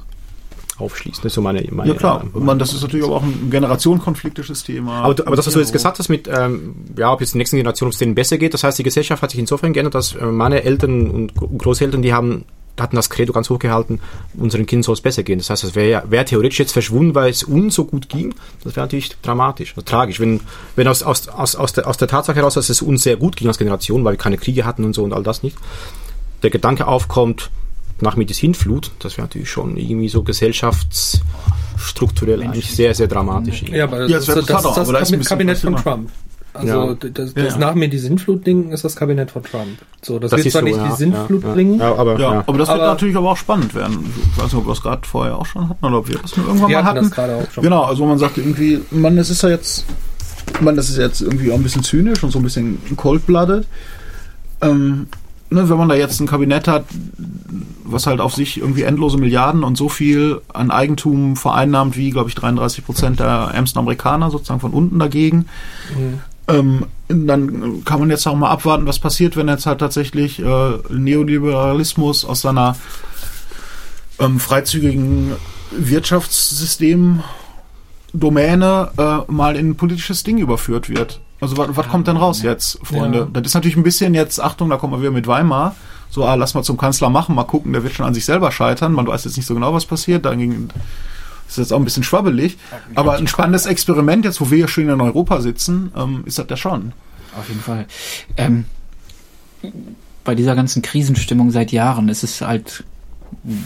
aufschließen. 0.82 1.22
Das 1.22 1.30
ist 1.30 1.34
so 1.34 1.40
meine, 1.40 1.66
meine 1.70 1.92
Ja 1.92 1.96
klar, 1.96 2.24
äh, 2.34 2.38
man, 2.38 2.58
das 2.58 2.74
ist 2.74 2.82
natürlich 2.82 3.06
aber 3.06 3.16
auch 3.16 3.22
ein 3.22 3.48
generationenkonfliktisches 3.50 4.64
Thema. 4.64 5.02
aber, 5.02 5.26
aber 5.26 5.36
das, 5.36 5.46
was 5.46 5.54
du 5.54 5.60
jetzt 5.60 5.72
gesagt 5.72 5.98
hast 5.98 6.08
mit, 6.08 6.28
ähm, 6.28 6.74
ja, 6.96 7.12
ob 7.12 7.20
jetzt 7.20 7.34
die 7.34 7.38
nächsten 7.38 7.56
Generationen, 7.56 7.88
ob 7.88 7.92
es 7.92 7.98
denen 7.98 8.14
besser 8.14 8.38
geht, 8.38 8.52
das 8.54 8.64
heißt, 8.64 8.78
die 8.78 8.82
Gesellschaft 8.82 9.22
hat 9.22 9.30
sich 9.30 9.40
insofern 9.40 9.72
geändert, 9.72 9.94
dass 9.94 10.14
äh, 10.14 10.24
meine 10.24 10.62
Eltern 10.64 11.10
und 11.10 11.34
Gro- 11.34 11.48
Großeltern, 11.48 12.02
die 12.02 12.12
haben, 12.12 12.44
hatten 12.80 12.96
das 12.96 13.10
Credo 13.10 13.32
ganz 13.32 13.50
hochgehalten, 13.50 14.00
unseren 14.34 14.66
Kindern 14.66 14.82
soll 14.82 14.94
es 14.94 15.00
besser 15.02 15.22
gehen. 15.22 15.38
Das 15.38 15.50
heißt, 15.50 15.62
es 15.64 15.74
wäre 15.74 16.04
wäre 16.10 16.24
theoretisch 16.24 16.58
jetzt 16.58 16.72
verschwunden, 16.72 17.14
weil 17.14 17.30
es 17.30 17.42
uns 17.42 17.74
so 17.74 17.84
gut 17.84 18.08
ging. 18.08 18.34
Das 18.64 18.76
wäre 18.76 18.86
natürlich 18.86 19.16
dramatisch, 19.20 19.72
also 19.76 19.82
tragisch. 19.82 20.20
Wenn, 20.20 20.40
wenn 20.74 20.88
aus, 20.88 21.02
aus, 21.02 21.28
aus, 21.28 21.54
aus, 21.54 21.72
der, 21.74 21.86
aus 21.86 21.98
der 21.98 22.08
Tatsache 22.08 22.36
heraus, 22.36 22.54
dass 22.54 22.70
es 22.70 22.80
uns 22.80 23.02
sehr 23.02 23.16
gut 23.16 23.36
ging 23.36 23.48
als 23.48 23.58
Generation, 23.58 24.04
weil 24.04 24.14
wir 24.14 24.18
keine 24.18 24.38
Kriege 24.38 24.64
hatten 24.64 24.84
und 24.84 24.94
so 24.94 25.04
und 25.04 25.12
all 25.12 25.22
das 25.22 25.42
nicht, 25.42 25.56
der 26.42 26.50
Gedanke 26.50 26.86
aufkommt, 26.86 27.50
nach 28.02 28.16
mir 28.16 28.26
die 28.26 28.34
Sintflut, 28.34 28.90
das 28.98 29.16
wäre 29.16 29.26
natürlich 29.28 29.50
schon 29.50 29.76
irgendwie 29.76 30.08
so 30.08 30.22
gesellschaftsstrukturell 30.22 32.42
eigentlich 32.42 32.74
sehr, 32.74 32.94
sehr 32.94 33.06
dramatisch. 33.08 33.62
Ja, 33.62 33.84
aber 33.84 34.00
das, 34.00 34.10
Ja, 34.10 34.16
das 34.18 34.26
das, 34.26 34.46
das, 34.46 34.62
das 34.88 35.10
ist 35.10 35.12
ein 35.12 35.22
Kabinett 35.22 35.58
von 35.58 35.74
was 35.74 35.82
Trump. 35.82 36.10
Also 36.54 36.68
Ja. 36.68 36.94
das, 36.94 37.32
das 37.32 37.52
ja. 37.54 37.58
nach 37.58 37.74
mir 37.74 37.88
die 37.88 37.96
Sintflut-Ding 37.98 38.72
ist 38.72 38.84
das 38.84 38.94
Kabinett 38.94 39.30
von 39.30 39.42
Trump. 39.42 39.68
So, 40.02 40.18
das, 40.18 40.32
wird 40.32 40.44
ist 40.44 40.52
zwar 40.52 40.60
so, 40.60 40.66
nicht 40.66 40.76
ja, 40.76 40.86
die 40.90 40.96
Sintflut 40.96 41.42
ja, 41.44 41.52
bringen. 41.54 41.78
Ja, 41.80 41.94
aber, 41.94 42.20
Ja, 42.20 42.32
ja. 42.34 42.44
aber 42.46 42.58
das 42.58 42.68
wird 42.68 42.78
Aber- 42.80 42.88
natürlich 42.88 43.16
aber 43.16 43.30
auch 43.30 43.36
spannend 43.38 43.74
werden. 43.74 44.12
Ich 44.32 44.36
weiß 44.36 44.44
nicht, 44.52 44.56
ob 44.56 44.66
wir 44.66 44.72
es 44.72 44.82
gerade 44.82 45.06
vorher 45.08 45.38
auch 45.38 45.46
schon 45.46 45.66
hatten 45.70 45.82
oder 45.84 45.96
ob 45.98 46.08
wir 46.08 46.18
das 46.18 46.36
nur 46.36 46.46
irgendwann 46.46 46.68
Wir 46.68 46.76
mal 46.78 46.84
hatten 46.84 46.96
hatten. 46.98 47.08
das 47.08 47.16
gerade 47.16 47.36
auch 47.36 47.50
schon. 47.50 47.64
Genau, 47.64 47.84
also 47.84 48.04
man 48.04 48.18
sagt 48.18 48.36
irgendwie, 48.36 48.80
man, 48.90 49.16
das 49.16 49.30
ist 49.30 49.40
ja 49.42 49.48
jetzt, 49.48 49.86
man, 50.60 50.76
das 50.76 50.90
ist 50.90 50.98
jetzt 50.98 51.22
irgendwie 51.22 51.50
auch 51.52 51.56
ein 51.56 51.62
bisschen 51.62 51.84
zynisch 51.84 52.22
und 52.22 52.30
so 52.32 52.38
ein 52.38 52.42
bisschen 52.42 52.78
cold-blooded. 52.96 53.66
Ähm, 54.60 55.06
ne, 55.52 55.68
wenn 55.68 55.76
man 55.76 55.88
da 55.88 55.94
jetzt 55.94 56.20
ein 56.20 56.26
Kabinett 56.26 56.68
hat, 56.68 56.84
was 57.84 58.06
halt 58.06 58.20
auf 58.20 58.34
sich 58.34 58.58
irgendwie 58.58 58.82
endlose 58.82 59.18
Milliarden 59.18 59.64
und 59.64 59.76
so 59.76 59.88
viel 59.88 60.40
an 60.52 60.70
Eigentum 60.70 61.36
vereinnahmt 61.36 61.96
wie, 61.96 62.10
glaube 62.10 62.28
ich, 62.28 62.34
33 62.34 62.84
Prozent 62.84 63.20
der 63.20 63.50
ärmsten 63.52 63.78
Amerikaner 63.78 64.30
sozusagen 64.30 64.60
von 64.60 64.72
unten 64.72 64.98
dagegen. 64.98 65.46
Ähm, 66.48 66.86
dann 67.08 67.84
kann 67.84 68.00
man 68.00 68.10
jetzt 68.10 68.26
auch 68.26 68.34
mal 68.34 68.50
abwarten, 68.50 68.86
was 68.86 68.98
passiert, 68.98 69.36
wenn 69.36 69.48
jetzt 69.48 69.66
halt 69.66 69.78
tatsächlich 69.78 70.40
äh, 70.40 70.72
Neoliberalismus 70.90 72.24
aus 72.24 72.40
seiner 72.40 72.76
ähm, 74.18 74.40
freizügigen 74.40 75.32
Wirtschaftssystem 75.70 77.22
Domäne 78.12 78.90
äh, 78.98 79.32
mal 79.32 79.56
in 79.56 79.70
ein 79.70 79.76
politisches 79.76 80.22
Ding 80.22 80.38
überführt 80.38 80.88
wird. 80.88 81.20
Also 81.42 81.56
was, 81.56 81.76
was 81.76 81.88
kommt 81.88 82.06
denn 82.06 82.16
raus 82.16 82.42
jetzt, 82.42 82.78
Freunde? 82.84 83.18
Ja. 83.18 83.28
Das 83.32 83.42
ist 83.46 83.54
natürlich 83.54 83.76
ein 83.76 83.82
bisschen 83.82 84.14
jetzt, 84.14 84.40
Achtung, 84.40 84.70
da 84.70 84.76
kommen 84.76 84.92
wir 84.92 85.00
wieder 85.00 85.10
mit 85.10 85.26
Weimar. 85.26 85.74
So, 86.08 86.24
ah, 86.24 86.36
lass 86.36 86.54
mal 86.54 86.62
zum 86.62 86.76
Kanzler 86.76 87.10
machen, 87.10 87.34
mal 87.34 87.42
gucken, 87.42 87.72
der 87.72 87.82
wird 87.82 87.94
schon 87.94 88.06
an 88.06 88.14
sich 88.14 88.24
selber 88.24 88.52
scheitern. 88.52 88.92
Man 88.92 89.08
weiß 89.08 89.24
jetzt 89.24 89.36
nicht 89.36 89.46
so 89.46 89.54
genau, 89.54 89.74
was 89.74 89.84
passiert. 89.84 90.24
Dagegen 90.24 90.68
ist 91.48 91.58
jetzt 91.58 91.72
auch 91.72 91.78
ein 91.78 91.84
bisschen 91.84 92.04
schwabbelig. 92.04 92.58
Aber 92.94 93.14
ein 93.14 93.26
spannendes 93.26 93.66
Experiment, 93.66 94.24
jetzt 94.24 94.40
wo 94.40 94.50
wir 94.50 94.58
hier 94.58 94.68
schön 94.68 94.88
in 94.88 95.00
Europa 95.00 95.40
sitzen, 95.40 95.90
ähm, 95.96 96.22
ist 96.26 96.38
das 96.38 96.46
ja 96.48 96.56
schon. 96.56 96.92
Auf 97.36 97.48
jeden 97.48 97.60
Fall. 97.60 97.86
Ähm, 98.36 98.66
bei 100.22 100.36
dieser 100.36 100.54
ganzen 100.54 100.80
Krisenstimmung 100.80 101.50
seit 101.50 101.72
Jahren 101.72 102.08
ist 102.08 102.22
es 102.22 102.40
halt 102.40 102.84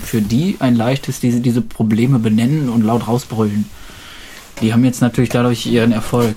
für 0.03 0.23
die 0.23 0.57
ein 0.61 0.77
leichtes, 0.77 1.21
diese, 1.21 1.41
diese 1.41 1.61
Probleme 1.61 2.21
benennen 2.21 2.71
und 2.71 2.81
laut 2.81 3.07
rausbrüllen. 3.07 3.67
Die 4.63 4.73
haben 4.73 4.85
jetzt 4.87 5.03
natürlich 5.03 5.29
dadurch 5.29 5.67
ihren 5.67 5.93
Erfolg. 5.93 6.37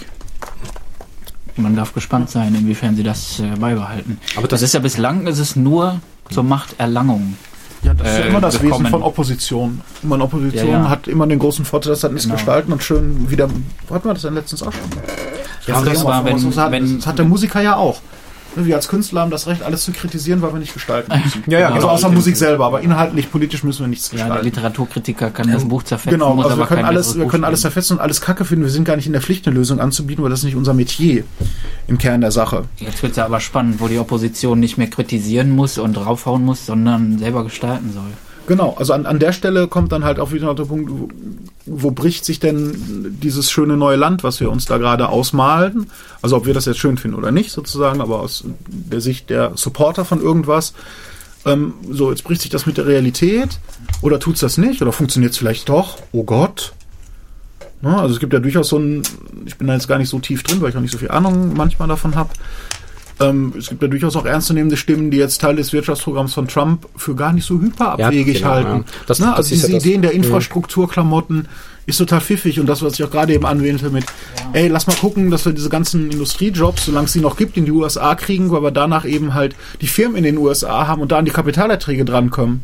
Man 1.60 1.76
darf 1.76 1.94
gespannt 1.94 2.30
sein, 2.30 2.56
inwiefern 2.56 2.96
sie 2.96 3.04
das 3.04 3.40
äh, 3.40 3.56
beibehalten. 3.60 4.18
Aber 4.36 4.48
das, 4.48 4.62
das- 4.62 4.70
ist 4.70 4.74
ja 4.74 4.80
bislang 4.80 5.28
ist 5.28 5.40
es 5.40 5.56
nur 5.56 6.00
zur 6.32 6.44
Machterlangung. 6.44 7.36
Ja, 7.82 7.94
das 7.94 8.08
ist 8.12 8.18
ja 8.18 8.24
Äh, 8.26 8.28
immer 8.30 8.42
das 8.42 8.58
bekommen. 8.58 8.86
Wesen 8.86 8.92
von 8.92 9.04
Opposition. 9.04 9.82
Man 10.04 10.22
Opposition 10.22 10.68
Ja, 10.70 10.80
ja. 10.84 10.90
hat 10.90 11.08
immer 11.08 11.26
den 11.28 11.40
großen 11.40 11.64
Vorteil, 11.66 11.92
dass 11.92 12.02
das 12.02 12.12
Genau. 12.24 12.36
gestalten 12.36 12.72
und 12.74 12.84
schön 12.84 13.30
wieder. 13.30 13.48
Hatten 13.90 14.08
wir 14.10 14.14
das 14.14 14.24
denn 14.24 14.34
letztens 14.34 14.64
auch 14.64 14.72
schon? 14.74 14.82
Ja, 15.68 15.82
das, 15.82 15.94
das 15.94 16.04
war, 16.06 16.26
wenn- 16.26 16.42
wenn- 16.72 16.98
das 16.98 17.08
hat 17.08 17.18
der 17.18 17.26
Musiker 17.26 17.62
ja 17.62 17.76
auch. 17.76 18.02
Wir 18.56 18.76
als 18.76 18.88
Künstler 18.88 19.22
haben 19.22 19.32
das 19.32 19.48
Recht, 19.48 19.64
alles 19.64 19.84
zu 19.84 19.92
kritisieren, 19.92 20.42
weil 20.42 20.54
wir 20.54 20.60
nicht 20.60 20.74
gestalten 20.74 21.12
müssen. 21.24 21.44
Ja, 21.48 21.60
ja, 21.60 21.68
also 21.68 21.80
genau. 21.80 21.94
außer 21.94 22.10
Musik 22.10 22.36
selber, 22.36 22.66
aber 22.66 22.82
inhaltlich, 22.82 23.32
politisch 23.32 23.64
müssen 23.64 23.82
wir 23.82 23.88
nichts 23.88 24.12
Ja, 24.12 24.18
der 24.18 24.26
gestalten. 24.26 24.46
Literaturkritiker 24.46 25.30
kann 25.32 25.52
das 25.52 25.66
Buch 25.66 25.84
zerfetzen, 25.84 26.20
Genau, 26.20 26.36
muss 26.36 26.46
also 26.46 26.56
aber 26.56 26.64
wir 26.64 26.76
können 26.76 26.86
alles, 26.86 27.18
wir 27.18 27.28
können 27.28 27.44
alles 27.44 27.62
zerfetzen 27.62 27.98
und 27.98 28.02
alles 28.02 28.22
Kacke 28.22 28.46
finden. 28.46 28.64
Wir 28.64 28.72
sind 28.72 28.86
gar 28.86 28.96
nicht 28.96 29.08
in 29.08 29.14
der 29.14 29.22
Pflicht, 29.22 29.48
eine 29.48 29.56
Lösung 29.56 29.80
anzubieten, 29.80 30.24
weil 30.24 30.30
das 30.30 30.40
ist 30.40 30.46
nicht 30.46 30.56
unser 30.56 30.74
Metier 30.74 31.24
im 31.88 31.98
Kern 31.98 32.22
der 32.22 32.32
Sache. 32.32 32.66
Jetzt 32.78 33.02
wird 33.04 33.12
es 33.12 33.18
ja 33.18 33.26
aber 33.26 33.40
spannend, 33.40 33.80
wo 33.80 33.88
die 33.88 34.00
Opposition 34.00 34.60
nicht 34.60 34.78
mehr 34.78 34.88
kritisieren 34.90 35.52
muss 35.52 35.78
und 35.78 35.94
draufhauen 35.94 36.44
muss, 36.44 36.66
sondern 36.66 37.18
selber 37.20 37.44
gestalten 37.44 37.92
soll. 37.94 38.12
Genau, 38.48 38.76
also 38.80 38.94
an, 38.94 39.06
an 39.06 39.20
der 39.20 39.32
Stelle 39.32 39.68
kommt 39.68 39.92
dann 39.92 40.04
halt 40.04 40.20
auch 40.20 40.32
wieder 40.32 40.56
der 40.56 40.64
Punkt, 40.64 40.92
wo, 41.70 41.92
bricht 41.92 42.26
sich 42.26 42.40
denn 42.40 43.18
dieses 43.22 43.52
schöne 43.52 43.78
neue 43.78 43.96
Land, 43.98 44.24
was 44.24 44.40
wir 44.40 44.52
uns 44.52 44.66
da 44.66 44.78
gerade 44.78 45.10
ausmalen, 45.10 45.88
also 46.22 46.38
ob 46.38 46.46
wir 46.46 46.54
das 46.54 46.66
jetzt 46.66 46.80
schön 46.80 46.98
finden 46.98 47.18
oder 47.18 47.32
nicht 47.32 47.52
sozusagen, 47.52 48.02
aber 48.02 48.20
aus 48.20 48.44
der 48.68 49.02
Sicht 49.02 49.30
der 49.30 49.54
Supporter 49.56 50.06
von 50.06 50.22
irgendwas, 50.22 50.74
ähm, 51.46 51.74
so 51.90 52.12
jetzt 52.12 52.24
bricht 52.24 52.42
sich 52.42 52.52
das 52.52 52.66
mit 52.66 52.78
der 52.78 52.86
Realität. 52.86 53.60
Oder 54.02 54.20
tut's 54.20 54.42
das 54.42 54.58
nicht? 54.58 54.82
Oder 54.82 54.92
funktioniert's 54.92 55.38
vielleicht 55.38 55.70
doch, 55.70 55.98
oh 56.12 56.24
Gott. 56.24 56.74
Na, 57.82 58.02
also 58.02 58.14
es 58.14 58.20
gibt 58.20 58.34
ja 58.34 58.40
durchaus 58.40 58.70
so 58.70 58.78
ein, 58.78 59.04
ich 59.46 59.58
bin 59.58 59.68
da 59.68 59.74
jetzt 59.74 59.88
gar 59.88 59.98
nicht 59.98 60.10
so 60.10 60.20
tief 60.20 60.44
drin, 60.44 60.62
weil 60.62 60.70
ich 60.70 60.76
auch 60.76 60.82
nicht 60.82 60.92
so 60.92 60.98
viel 60.98 61.12
Ahnung 61.12 61.54
manchmal 61.56 61.88
davon 61.88 62.16
habe, 62.16 62.30
ähm, 63.20 63.54
es 63.58 63.70
gibt 63.70 63.82
ja 63.82 63.88
durchaus 63.88 64.16
auch 64.16 64.26
ernstzunehmende 64.26 64.78
Stimmen, 64.78 65.12
die 65.12 65.18
jetzt 65.18 65.42
Teil 65.42 65.56
des 65.56 65.74
Wirtschaftsprogramms 65.74 66.34
von 66.34 66.48
Trump 66.48 66.88
für 66.96 67.16
gar 67.16 67.34
nicht 67.34 67.46
so 67.46 67.60
hyperabwegig 67.60 68.40
Ja, 68.42 68.50
genau, 68.62 68.70
halten. 68.70 68.86
ja. 68.88 68.94
Das- 69.08 69.20
ne? 69.20 69.26
das 69.28 69.36
Also 69.38 69.56
ist 69.56 69.62
ja 69.62 69.68
diese 69.68 69.78
das- 69.78 69.86
Ideen 69.86 70.02
der 70.02 70.12
Infrastrukturklamotten 70.14 71.48
ist 71.86 71.98
total 71.98 72.22
pfiffig 72.22 72.60
und 72.60 72.68
das, 72.68 72.84
was 72.84 72.94
ich 72.94 73.04
auch 73.04 73.10
gerade 73.10 73.34
eben 73.34 73.46
anwählte 73.46 73.90
mit, 73.90 74.06
ey, 74.54 74.68
lass 74.68 74.86
mal 74.86 74.96
gucken, 74.96 75.32
dass 75.32 75.46
wir 75.46 75.54
diese 75.54 75.70
ganzen 75.70 76.12
Industriejobs, 76.12 76.86
solange 76.86 77.06
es 77.06 77.14
sie 77.14 77.20
noch 77.20 77.36
gibt, 77.36 77.58
in 77.58 77.66
die 77.66 77.72
USA 77.72 78.14
kriegen, 78.16 78.52
weil 78.52 78.62
wir 78.62 78.72
danach 78.72 79.06
eben 79.06 79.34
halt 79.34 79.56
die 79.82 79.88
Firmen 79.88 80.16
in 80.18 80.24
den 80.24 80.38
USA 80.38 80.86
haben 80.88 81.02
und 81.02 81.12
da 81.12 81.18
an 81.18 81.26
die 81.26 81.32
Kapitalerträge 81.32 82.06
drankommen. 82.06 82.64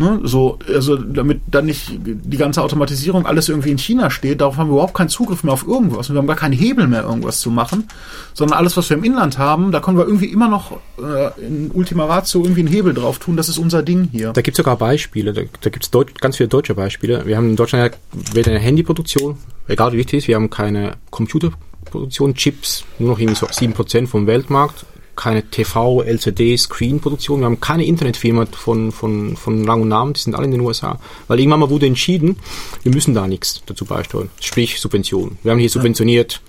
Ne, 0.00 0.20
so, 0.22 0.60
also 0.72 0.96
damit 0.96 1.40
dann 1.48 1.66
nicht 1.66 1.90
die 2.04 2.36
ganze 2.36 2.62
Automatisierung 2.62 3.26
alles 3.26 3.48
irgendwie 3.48 3.72
in 3.72 3.78
China 3.78 4.10
steht, 4.10 4.40
darauf 4.40 4.56
haben 4.56 4.68
wir 4.68 4.74
überhaupt 4.74 4.94
keinen 4.94 5.08
Zugriff 5.08 5.42
mehr 5.42 5.52
auf 5.52 5.66
irgendwas. 5.66 6.08
Und 6.08 6.14
wir 6.14 6.20
haben 6.20 6.28
gar 6.28 6.36
keinen 6.36 6.52
Hebel 6.52 6.86
mehr, 6.86 7.02
irgendwas 7.02 7.40
zu 7.40 7.50
machen, 7.50 7.88
sondern 8.32 8.58
alles, 8.58 8.76
was 8.76 8.88
wir 8.90 8.96
im 8.96 9.02
Inland 9.02 9.38
haben, 9.38 9.72
da 9.72 9.80
können 9.80 9.98
wir 9.98 10.06
irgendwie 10.06 10.26
immer 10.26 10.48
noch 10.48 10.78
äh, 11.02 11.44
in 11.44 11.72
Ultima 11.74 12.04
Ratio 12.04 12.42
irgendwie 12.42 12.60
einen 12.60 12.68
Hebel 12.68 12.94
drauf 12.94 13.18
tun. 13.18 13.36
Das 13.36 13.48
ist 13.48 13.58
unser 13.58 13.82
Ding 13.82 14.08
hier. 14.12 14.32
Da 14.32 14.40
gibt 14.40 14.54
es 14.54 14.58
sogar 14.58 14.76
Beispiele, 14.76 15.32
da, 15.32 15.42
da 15.60 15.70
gibt 15.70 15.84
es 15.84 16.20
ganz 16.20 16.36
viele 16.36 16.48
deutsche 16.48 16.76
Beispiele. 16.76 17.26
Wir 17.26 17.36
haben 17.36 17.48
in 17.48 17.56
Deutschland 17.56 17.92
ja 17.92 18.34
weder 18.34 18.52
eine 18.52 18.60
Handyproduktion, 18.60 19.36
egal 19.66 19.92
wie 19.92 19.98
wichtig 19.98 20.18
ist, 20.18 20.28
wir 20.28 20.36
haben 20.36 20.48
keine 20.48 20.92
Computerproduktion, 21.10 22.34
Chips, 22.34 22.84
nur 23.00 23.10
noch 23.10 23.18
irgendwie 23.18 23.36
so 23.36 23.46
7% 23.46 24.06
vom 24.06 24.28
Weltmarkt, 24.28 24.86
keine 25.18 25.50
TV, 25.50 26.02
LCD, 26.02 26.56
Screen-Produktion, 26.56 27.40
wir 27.40 27.46
haben 27.46 27.60
keine 27.60 27.84
Internetfirma 27.84 28.46
von, 28.46 28.92
von, 28.92 29.36
von 29.36 29.68
Rang 29.68 29.82
und 29.82 29.88
Namen, 29.88 30.12
die 30.12 30.20
sind 30.20 30.34
alle 30.34 30.44
in 30.44 30.52
den 30.52 30.60
USA. 30.60 31.00
Weil 31.26 31.40
irgendwann 31.40 31.60
mal 31.60 31.70
wurde 31.70 31.86
entschieden, 31.86 32.36
wir 32.84 32.94
müssen 32.94 33.14
da 33.14 33.26
nichts 33.26 33.60
dazu 33.66 33.84
beisteuern, 33.84 34.30
sprich 34.40 34.80
Subventionen. 34.80 35.36
Wir 35.42 35.50
haben 35.50 35.58
hier 35.58 35.68
subventioniert, 35.68 36.40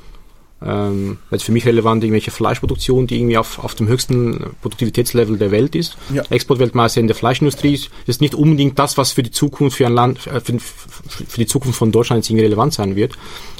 ähm, 0.61 1.17
jetzt 1.31 1.45
für 1.45 1.51
mich 1.51 1.65
relevant 1.65 2.03
irgendwelche 2.03 2.31
Fleischproduktion, 2.31 3.07
die 3.07 3.17
irgendwie 3.17 3.37
auf, 3.37 3.57
auf 3.59 3.73
dem 3.75 3.87
höchsten 3.87 4.51
Produktivitätslevel 4.61 5.37
der 5.37 5.51
Welt 5.51 5.73
ist. 5.73 5.97
Ja. 6.13 6.23
Exportweltmeister 6.29 6.99
in 6.99 7.07
der 7.07 7.15
Fleischindustrie 7.15 7.73
ist 7.73 7.89
ist 8.05 8.21
nicht 8.21 8.35
unbedingt 8.35 8.77
das, 8.77 8.97
was 8.97 9.13
für 9.13 9.23
die 9.23 9.31
Zukunft 9.31 9.77
für 9.77 9.87
ein 9.87 9.93
Land, 9.93 10.27
äh, 10.27 10.41
für, 10.41 10.59
für 10.59 11.25
für 11.25 11.39
die 11.39 11.47
Zukunft 11.47 11.79
von 11.79 11.91
Deutschland 11.91 12.23
jetzt 12.23 12.29
irgendwie 12.29 12.45
relevant 12.45 12.73
sein 12.73 12.95
wird. 12.95 13.13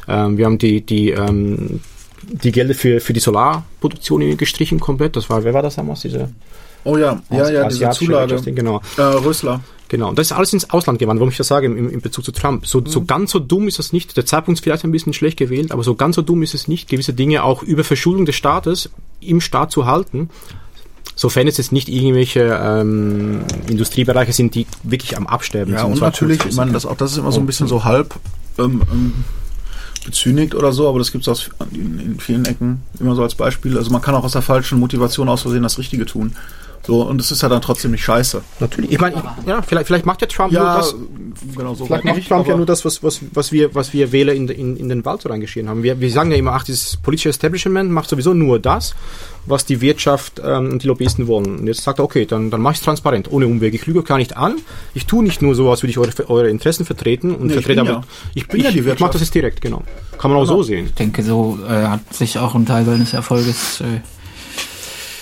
Ähm, 0.07 0.37
wir 0.37 0.45
haben 0.45 0.57
die, 0.57 0.81
die, 0.81 1.11
ähm, 1.11 1.79
die 2.23 2.51
Gelder 2.51 2.73
für, 2.73 2.99
für 2.99 3.13
die 3.13 3.19
Solarproduktion 3.19 4.37
gestrichen 4.37 4.79
komplett. 4.79 5.15
Das 5.15 5.29
war, 5.29 5.43
wer 5.43 5.53
war 5.53 5.61
das 5.61 5.75
damals? 5.75 6.01
Diese 6.01 6.29
Oh 6.85 6.95
ja, 6.97 7.21
ja, 7.29 7.49
ja, 7.49 7.67
diese 7.67 7.89
Zulage. 7.91 8.21
Wirtschaftsding, 8.21 8.55
Genau. 8.55 8.81
Äh, 8.97 9.01
Rösler. 9.01 9.59
Genau, 9.89 10.09
und 10.09 10.19
das 10.19 10.27
ist 10.27 10.31
alles 10.33 10.53
ins 10.53 10.69
Ausland 10.69 10.99
gewandert, 10.99 11.21
warum 11.21 11.31
ich 11.31 11.37
das 11.37 11.47
sage 11.47 11.65
im, 11.65 11.89
im 11.89 11.99
Bezug 11.99 12.23
zu 12.23 12.31
Trump. 12.31 12.67
So, 12.67 12.83
so 12.85 13.03
ganz 13.05 13.31
so 13.31 13.39
dumm 13.39 13.67
ist 13.67 13.79
das 13.79 13.91
nicht. 13.91 14.15
Der 14.15 14.25
Zeitpunkt 14.25 14.59
ist 14.59 14.63
vielleicht 14.63 14.83
ein 14.83 14.91
bisschen 14.91 15.13
schlecht 15.13 15.37
gewählt, 15.37 15.71
aber 15.71 15.83
so 15.83 15.95
ganz 15.95 16.15
so 16.15 16.21
dumm 16.21 16.43
ist 16.43 16.53
es 16.53 16.67
nicht, 16.67 16.87
gewisse 16.89 17.13
Dinge 17.13 17.43
auch 17.43 17.63
über 17.63 17.83
Verschuldung 17.83 18.25
des 18.25 18.35
Staates 18.35 18.91
im 19.19 19.41
Staat 19.41 19.71
zu 19.71 19.87
halten, 19.87 20.29
sofern 21.15 21.47
es 21.47 21.57
jetzt 21.57 21.71
nicht 21.71 21.89
irgendwelche 21.89 22.59
ähm, 22.63 23.41
Industriebereiche 23.67 24.31
sind, 24.31 24.53
die 24.53 24.67
wirklich 24.83 25.17
am 25.17 25.25
Absterben 25.25 25.73
Ja, 25.73 25.79
sind. 25.81 25.91
und 25.91 25.97
zwar 25.97 26.09
natürlich, 26.09 26.45
ich 26.45 26.55
meine, 26.55 26.71
das, 26.71 26.85
auch 26.85 26.95
das 26.95 27.13
ist 27.13 27.17
immer 27.17 27.31
so 27.31 27.39
ein 27.39 27.47
bisschen 27.47 27.67
so 27.67 27.83
halb 27.83 28.13
ähm, 28.59 28.83
ähm, 28.91 29.13
bezünigt 30.09 30.55
oder 30.55 30.71
so, 30.73 30.89
aber 30.89 30.97
das 30.97 31.11
gibt 31.11 31.27
es 31.27 31.51
in, 31.71 31.99
in 31.99 32.19
vielen 32.19 32.45
Ecken 32.45 32.81
immer 32.99 33.13
so 33.13 33.21
als 33.21 33.35
Beispiel. 33.35 33.77
Also 33.77 33.91
man 33.91 34.01
kann 34.01 34.15
auch 34.15 34.23
aus 34.23 34.31
der 34.31 34.41
falschen 34.41 34.79
Motivation 34.79 35.29
aus 35.29 35.43
Versehen 35.43 35.61
das 35.61 35.77
Richtige 35.77 36.07
tun. 36.07 36.35
So, 36.87 37.01
und 37.03 37.19
es 37.21 37.31
ist 37.31 37.41
ja 37.43 37.49
dann 37.49 37.61
trotzdem 37.61 37.91
nicht 37.91 38.03
scheiße. 38.03 38.41
Natürlich. 38.59 38.91
Ich 38.91 38.99
meine, 38.99 39.17
ich- 39.17 39.47
ja, 39.47 39.61
vielleicht, 39.61 39.87
vielleicht 39.87 40.05
macht 40.05 40.21
der 40.21 40.27
Trump 40.27 40.51
nur 40.51 40.61
das, 40.63 40.95
genau 41.55 41.75
so. 41.75 41.85
Vielleicht 41.85 42.05
macht 42.05 42.27
Trump 42.27 42.47
ja 42.47 42.55
nur 42.57 42.65
das, 42.65 42.83
was, 42.85 43.03
was, 43.03 43.19
was, 43.33 43.51
wir, 43.51 43.75
was 43.75 43.93
wir 43.93 44.11
Wähler 44.11 44.33
in, 44.33 44.47
in, 44.47 44.75
in 44.77 44.89
den 44.89 45.05
Wald 45.05 45.21
so 45.21 45.29
reingeschrieben 45.29 45.69
haben. 45.69 45.83
Wir, 45.83 45.99
wir 45.99 46.09
sagen 46.09 46.31
ja 46.31 46.37
immer, 46.37 46.53
ach, 46.53 46.63
dieses 46.63 46.97
politische 46.97 47.29
Establishment 47.29 47.91
macht 47.91 48.09
sowieso 48.09 48.33
nur 48.33 48.59
das, 48.59 48.95
was 49.45 49.65
die 49.65 49.81
Wirtschaft 49.81 50.41
ähm, 50.43 50.71
und 50.71 50.83
die 50.83 50.87
Lobbyisten 50.87 51.27
wollen. 51.27 51.59
Und 51.59 51.67
jetzt 51.67 51.83
sagt 51.83 51.99
er, 51.99 52.05
okay, 52.05 52.25
dann, 52.25 52.49
dann 52.49 52.61
mache 52.61 52.73
ich 52.73 52.79
es 52.79 52.85
transparent, 52.85 53.29
ohne 53.31 53.45
Umweg. 53.45 53.73
Ich 53.73 53.85
lüge 53.85 54.01
gar 54.03 54.17
nicht 54.17 54.37
an. 54.37 54.55
Ich 54.93 55.05
tue 55.05 55.23
nicht 55.23 55.41
nur 55.41 55.55
so, 55.55 55.69
als 55.69 55.83
würde 55.83 55.91
ich 55.91 55.97
eure, 55.97 56.29
eure 56.29 56.49
Interessen 56.49 56.85
vertreten 56.85 57.35
und 57.35 57.47
Nee, 57.47 57.47
ich 57.47 57.53
vertrete 57.53 57.81
bin 57.83 57.89
aber. 57.91 57.99
ja- 58.01 58.03
ich, 58.35 58.47
bin 58.47 58.59
ich, 58.61 58.65
ja 58.65 58.71
die 58.71 58.77
ich 58.79 58.83
mache 58.85 58.91
Wirtschaft. 58.91 59.13
das 59.15 59.21
jetzt 59.21 59.35
direkt, 59.35 59.61
genau. 59.61 59.83
Kann 60.17 60.31
man 60.31 60.39
auch 60.41 60.45
so 60.45 60.63
sehen. 60.63 60.85
Ich 60.87 60.93
denke, 60.95 61.23
so 61.23 61.59
äh, 61.67 61.87
hat 61.87 62.13
sich 62.13 62.39
auch 62.39 62.55
ein 62.55 62.65
Teil 62.65 62.85
seines 62.85 63.13
Erfolges. 63.13 63.81
Äh, 63.81 64.01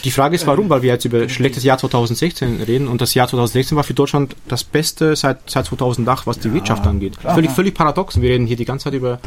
Die 0.08 0.12
Frage 0.12 0.36
ist, 0.36 0.48
warum? 0.48 0.70
Weil 0.70 0.84
wir 0.84 0.94
jetzt 0.94 1.04
über 1.04 1.28
schlechtes 1.28 1.66
Jahr 1.66 1.78
2016 1.78 2.62
reden 2.62 2.88
und 2.88 3.02
das 3.02 3.14
Jahr 3.14 3.28
2016 3.28 3.76
war 3.76 3.84
für 3.84 3.94
Deutschland 3.94 4.38
das 4.48 4.64
Beste 4.64 5.18
seit, 5.18 5.50
seit 5.50 5.66
2008, 5.66 6.26
was 6.26 6.40
die 6.40 6.54
Wirtschaft 6.54 6.88
angeht. 6.88 7.18
Völlig, 7.22 7.52
völlig 7.52 7.74
paradox. 7.76 8.22
Wir 8.22 8.30
reden 8.30 8.48
hier 8.48 8.56
die 8.56 8.64
ganze 8.64 8.86
Zeit 8.86 8.94
über, 8.94 9.20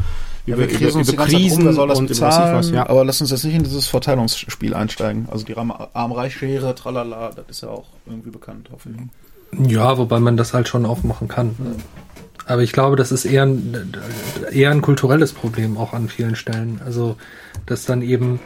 Ja, 0.46 0.54
über, 0.56 0.70
wir 0.70 0.88
über, 0.88 1.00
über 1.00 1.24
Krisen 1.26 1.66
das 1.66 1.76
und 1.76 1.82
über 1.84 1.88
was 1.92 2.00
bezahlen. 2.00 2.72
Ja. 2.72 2.88
aber 2.88 3.04
lass 3.04 3.20
uns 3.20 3.30
jetzt 3.30 3.44
nicht 3.44 3.56
in 3.56 3.62
dieses 3.62 3.88
Verteilungsspiel 3.88 4.72
einsteigen. 4.72 5.28
Also 5.30 5.44
die 5.44 5.54
Arm- 5.54 5.70
Arm-Reich-Schere, 5.92 6.74
tralala, 6.74 7.32
das 7.36 7.44
ist 7.50 7.60
ja 7.62 7.68
auch 7.68 7.88
irgendwie 8.06 8.30
bekannt, 8.30 8.70
hoffe 8.72 8.88
ich. 8.88 9.70
Ja, 9.70 9.98
wobei 9.98 10.18
man 10.18 10.38
das 10.38 10.54
halt 10.54 10.66
schon 10.66 10.86
aufmachen 10.86 11.28
kann. 11.28 11.56
Aber 12.46 12.62
ich 12.62 12.72
glaube, 12.72 12.96
das 12.96 13.12
ist 13.12 13.26
eher 13.26 13.42
ein, 13.44 13.92
eher 14.50 14.70
ein 14.70 14.80
kulturelles 14.80 15.34
Problem 15.34 15.76
auch 15.76 15.92
an 15.92 16.08
vielen 16.08 16.36
Stellen. 16.36 16.80
Also, 16.84 17.16
dass 17.66 17.84
dann 17.84 18.00
eben, 18.02 18.40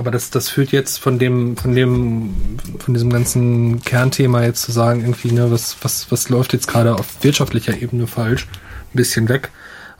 aber 0.00 0.10
das, 0.10 0.30
das 0.30 0.48
führt 0.48 0.72
jetzt 0.72 0.98
von 0.98 1.18
dem, 1.18 1.58
von 1.58 1.74
dem, 1.74 2.34
von 2.78 2.94
diesem 2.94 3.12
ganzen 3.12 3.82
Kernthema 3.82 4.42
jetzt 4.42 4.62
zu 4.62 4.72
sagen, 4.72 5.02
irgendwie, 5.02 5.30
ne, 5.30 5.50
was, 5.50 5.76
was, 5.82 6.10
was 6.10 6.30
läuft 6.30 6.54
jetzt 6.54 6.68
gerade 6.68 6.94
auf 6.94 7.22
wirtschaftlicher 7.22 7.76
Ebene 7.76 8.06
falsch, 8.06 8.46
ein 8.46 8.96
bisschen 8.96 9.28
weg. 9.28 9.50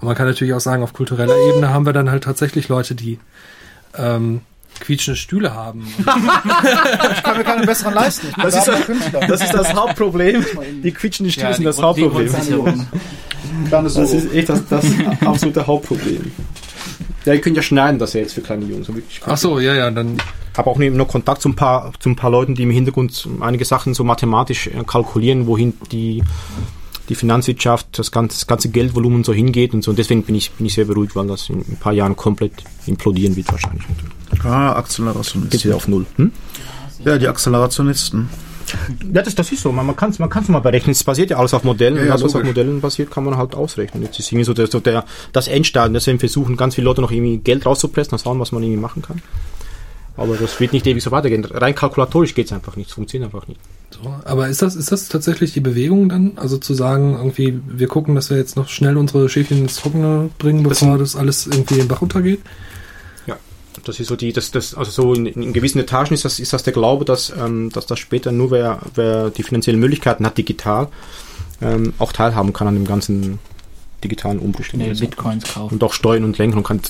Und 0.00 0.06
man 0.06 0.16
kann 0.16 0.26
natürlich 0.26 0.54
auch 0.54 0.60
sagen, 0.60 0.82
auf 0.82 0.94
kultureller 0.94 1.36
Ebene 1.50 1.68
haben 1.68 1.84
wir 1.84 1.92
dann 1.92 2.10
halt 2.10 2.24
tatsächlich 2.24 2.68
Leute, 2.68 2.94
die 2.94 3.18
ähm, 3.94 4.40
quietschende 4.80 5.18
Stühle 5.18 5.54
haben. 5.54 5.86
Ich 7.12 7.22
kann 7.22 7.36
mir 7.36 7.44
keinen 7.44 7.66
besseren 7.66 7.92
leisten. 7.92 8.28
Das 8.40 8.56
ist, 8.56 8.70
das 9.28 9.42
ist 9.42 9.52
das 9.52 9.74
Hauptproblem. 9.74 10.46
Die 10.82 10.92
quietschenden 10.92 11.30
Stühle 11.30 11.52
sind 11.52 11.64
das 11.64 11.82
Hauptproblem. 11.82 12.32
Das 13.70 13.96
ist 13.96 14.32
echt 14.32 14.48
das, 14.48 14.66
das 14.66 14.86
absolute 15.26 15.66
Hauptproblem. 15.66 16.32
Ja, 17.24 17.34
ihr 17.34 17.40
könnt 17.40 17.56
ja 17.56 17.62
schneiden 17.62 17.98
das 17.98 18.14
ja 18.14 18.20
jetzt 18.20 18.34
für 18.34 18.40
kleine 18.40 18.64
Jungs. 18.64 18.88
Wirklich 18.88 19.20
Ach 19.24 19.36
so, 19.36 19.58
ja, 19.58 19.74
ja, 19.74 19.90
dann 19.90 20.16
habe 20.56 20.70
auch 20.70 20.78
noch 20.78 21.08
Kontakt 21.08 21.42
zu 21.42 21.48
ein 21.48 21.56
paar 21.56 21.92
zu 21.98 22.08
ein 22.08 22.16
paar 22.16 22.30
Leuten, 22.30 22.54
die 22.54 22.62
im 22.62 22.70
Hintergrund 22.70 23.28
einige 23.40 23.64
Sachen 23.64 23.94
so 23.94 24.04
mathematisch 24.04 24.68
äh, 24.68 24.82
kalkulieren, 24.86 25.46
wohin 25.46 25.74
die 25.92 26.22
die 27.08 27.16
Finanzwirtschaft, 27.16 27.98
das 27.98 28.12
ganze, 28.12 28.36
das 28.36 28.46
ganze 28.46 28.68
Geldvolumen 28.68 29.24
so 29.24 29.32
hingeht 29.32 29.74
und 29.74 29.82
so. 29.82 29.90
Und 29.90 29.98
deswegen 29.98 30.22
bin 30.22 30.36
ich 30.36 30.52
bin 30.52 30.66
ich 30.66 30.74
sehr 30.74 30.84
beruhigt, 30.84 31.16
weil 31.16 31.26
das 31.26 31.50
in 31.50 31.58
ein 31.58 31.76
paar 31.80 31.92
Jahren 31.92 32.16
komplett 32.16 32.52
implodieren 32.86 33.36
wird 33.36 33.50
wahrscheinlich. 33.50 33.84
Ah, 34.44 34.68
geht 34.68 34.76
Akzelerationisten. 34.78 35.64
wieder 35.64 35.76
auf 35.76 35.88
null. 35.88 36.06
Hm? 36.16 36.32
Ja, 37.04 37.18
die 37.18 37.26
Akzelerationisten. 37.26 38.28
Ja, 39.12 39.22
das, 39.22 39.34
das 39.34 39.52
ist 39.52 39.62
so. 39.62 39.72
Man, 39.72 39.86
man 39.86 39.96
kann 39.96 40.10
es 40.10 40.18
man 40.18 40.28
kann's 40.28 40.48
mal 40.48 40.60
berechnen. 40.60 40.92
Es 40.92 41.04
basiert 41.04 41.30
ja 41.30 41.38
alles 41.38 41.54
auf 41.54 41.64
Modellen. 41.64 41.96
Ja, 41.96 42.02
und 42.02 42.06
ja, 42.08 42.12
alles, 42.14 42.24
was 42.24 42.36
auf. 42.36 42.44
Modellen 42.44 42.80
basiert, 42.80 43.10
kann 43.10 43.24
man 43.24 43.36
halt 43.36 43.54
ausrechnen. 43.54 44.02
Jetzt 44.02 44.18
ist 44.18 44.30
irgendwie 44.30 44.44
so, 44.44 44.54
der, 44.54 44.66
so 44.66 44.80
der, 44.80 45.04
das 45.32 45.48
Endstadium. 45.48 45.94
Deswegen 45.94 46.18
versuchen 46.18 46.56
ganz 46.56 46.74
viele 46.74 46.86
Leute 46.86 47.00
noch 47.00 47.10
irgendwie 47.10 47.38
Geld 47.38 47.66
rauszupressen, 47.66 48.12
und 48.12 48.20
schauen, 48.20 48.40
was 48.40 48.52
man 48.52 48.62
irgendwie 48.62 48.80
machen 48.80 49.02
kann. 49.02 49.22
Aber 50.16 50.36
das 50.36 50.58
wird 50.60 50.72
nicht 50.72 50.86
ewig 50.86 51.02
so 51.02 51.10
weitergehen. 51.12 51.44
Rein 51.44 51.74
kalkulatorisch 51.74 52.34
geht 52.34 52.46
es 52.46 52.52
einfach 52.52 52.76
nicht. 52.76 52.88
Es 52.88 52.94
funktioniert 52.94 53.32
einfach 53.32 53.48
nicht. 53.48 53.60
So, 53.90 54.14
aber 54.24 54.48
ist 54.48 54.60
das, 54.60 54.76
ist 54.76 54.92
das 54.92 55.08
tatsächlich 55.08 55.52
die 55.52 55.60
Bewegung 55.60 56.08
dann? 56.08 56.32
Also 56.36 56.58
zu 56.58 56.74
sagen, 56.74 57.14
irgendwie, 57.14 57.60
wir 57.66 57.88
gucken, 57.88 58.14
dass 58.14 58.28
wir 58.28 58.36
jetzt 58.36 58.56
noch 58.56 58.68
schnell 58.68 58.96
unsere 58.98 59.28
Schäfchen 59.28 59.58
ins 59.58 59.76
Trockene 59.76 60.30
bringen, 60.38 60.62
bevor 60.62 60.98
das, 60.98 61.16
alles 61.16 61.46
irgendwie 61.46 61.76
den 61.76 61.88
Bach 61.88 62.02
runtergeht? 62.02 62.40
Ja. 63.80 63.84
Das 63.84 64.00
ist 64.00 64.08
so 64.08 64.16
die, 64.16 64.32
das, 64.32 64.50
das, 64.50 64.74
also 64.74 64.90
so 64.90 65.14
in, 65.14 65.26
in 65.26 65.52
gewissen 65.52 65.78
Etagen 65.78 66.14
ist 66.14 66.24
das, 66.24 66.38
ist 66.40 66.52
das 66.52 66.62
der 66.62 66.72
Glaube, 66.72 67.04
dass, 67.04 67.30
ähm, 67.30 67.70
dass 67.72 67.86
das 67.86 67.98
später 67.98 68.32
nur 68.32 68.50
wer, 68.50 68.80
wer 68.94 69.30
die 69.30 69.42
finanziellen 69.42 69.80
Möglichkeiten 69.80 70.24
hat, 70.26 70.36
digital, 70.38 70.88
ähm, 71.62 71.92
auch 71.98 72.12
teilhaben 72.12 72.52
kann 72.52 72.68
an 72.68 72.74
dem 72.74 72.86
ganzen 72.86 73.38
digitalen 74.02 74.38
Umbruch. 74.38 74.64
haben. 74.72 74.98
Bitcoins 74.98 75.44
kaufen. 75.54 75.74
und 75.74 75.84
auch 75.84 75.92
steuern 75.92 76.24
und 76.24 76.38
lenken 76.38 76.58
und 76.58 76.64
kann. 76.64 76.80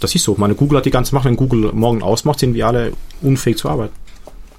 Das 0.00 0.14
ist 0.14 0.24
so. 0.24 0.34
Meine 0.36 0.54
Google 0.54 0.78
hat 0.78 0.84
die 0.86 0.90
ganze 0.90 1.14
Macht. 1.14 1.24
Wenn 1.24 1.36
Google 1.36 1.72
morgen 1.72 2.02
ausmacht, 2.02 2.40
sind 2.40 2.54
wir 2.54 2.66
alle 2.66 2.92
unfähig 3.22 3.56
zu 3.56 3.68
arbeiten. 3.70 3.94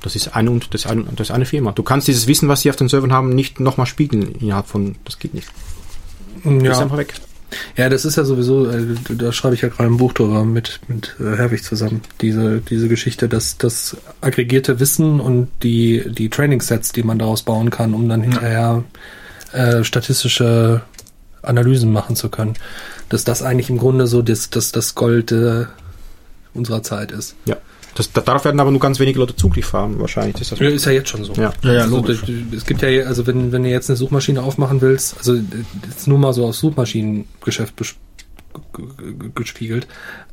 Das 0.02 0.16
ist 0.16 0.36
eine 0.36 0.50
und 0.52 0.74
das 0.74 0.82
ist 0.86 0.88
eine, 0.92 1.04
das 1.16 1.28
ist 1.30 1.32
eine 1.32 1.46
Firma. 1.46 1.72
Du 1.74 1.84
kannst 1.84 2.08
dieses 2.08 2.28
Wissen, 2.28 2.48
was 2.50 2.62
sie 2.62 2.70
auf 2.70 2.76
den 2.76 2.88
Servern 2.88 3.12
haben, 3.12 3.30
nicht 3.30 3.60
nochmal 3.60 3.86
spiegeln 3.88 4.36
innerhalb 4.40 4.68
von. 4.68 4.96
Das 5.06 5.20
geht 5.20 5.34
nicht. 5.34 5.48
Das 6.44 6.54
ist 6.54 6.64
Ja. 6.64 6.80
einfach 6.80 6.98
weg. 6.98 7.14
Ja, 7.76 7.90
das 7.90 8.06
ist 8.06 8.18
ja 8.18 8.24
sowieso, 8.24 8.70
äh, 8.70 8.96
da 9.10 9.32
schreibe 9.32 9.56
ich 9.56 9.62
ja 9.62 9.70
gerade 9.70 9.90
ein 9.90 9.98
Buch 9.98 10.14
drüber 10.14 10.44
mit, 10.44 10.80
mit 10.88 11.16
äh, 11.20 11.38
Herwig 11.38 11.64
zusammen. 11.64 12.02
Diese, 12.22 12.60
diese 12.60 12.90
Geschichte, 12.90 13.30
dass 13.30 13.58
das 13.58 13.98
aggregierte 14.22 14.80
Wissen 14.80 15.20
und 15.20 15.50
die, 15.64 16.04
die 16.10 16.30
Trainingssets, 16.30 16.92
die 16.92 17.04
man 17.04 17.20
daraus 17.20 17.44
bauen 17.44 17.70
kann, 17.70 17.94
um 17.94 18.10
dann 18.10 18.22
hinterher 18.22 18.84
äh, 19.54 19.84
statistische 19.84 20.82
Analysen 21.42 21.92
machen 21.92 22.16
zu 22.16 22.30
können. 22.30 22.56
Dass 23.10 23.24
das 23.24 23.42
eigentlich 23.42 23.70
im 23.70 23.78
Grunde 23.78 24.08
so 24.08 24.22
das, 24.22 24.50
das, 24.50 24.72
das 24.72 24.96
Gold 24.96 25.32
äh, 25.32 25.66
unserer 26.54 26.84
Zeit 26.84 27.12
ist. 27.12 27.36
Ja. 27.46 27.58
Das, 27.98 28.12
da, 28.12 28.22
darauf 28.22 28.46
werden 28.46 28.60
aber 28.60 28.70
nur 28.70 28.80
ganz 28.80 29.00
wenige 29.00 29.18
Leute 29.20 29.36
Zugriff 29.36 29.74
haben, 29.74 30.00
wahrscheinlich. 30.00 30.40
Ist 30.40 30.52
das 30.52 30.60
Ja, 30.60 30.70
ist 30.70 30.86
ja 30.86 30.92
jetzt 30.92 31.10
schon 31.10 31.24
so. 31.24 31.34
Ja. 31.34 31.52
Ja, 31.64 31.74
ja, 31.74 31.82
also, 31.82 31.96
logisch. 31.98 32.24
es 32.56 32.66
gibt 32.66 32.82
ja, 32.84 32.90
also 33.08 33.26
wenn, 33.26 33.52
wenn 33.52 33.64
du 33.64 33.70
jetzt 33.70 33.90
eine 33.90 33.98
Suchmaschine 33.98 34.44
aufmachen 34.44 34.82
willst, 34.82 35.18
also 35.18 35.36
d- 35.36 35.66
jetzt 35.90 36.08
nur 36.08 36.20
mal 36.20 36.32
so 36.34 36.46
aufs 36.46 36.60
Suchmaschinengeschäft 36.60 37.74
gespiegelt, 39.36 39.88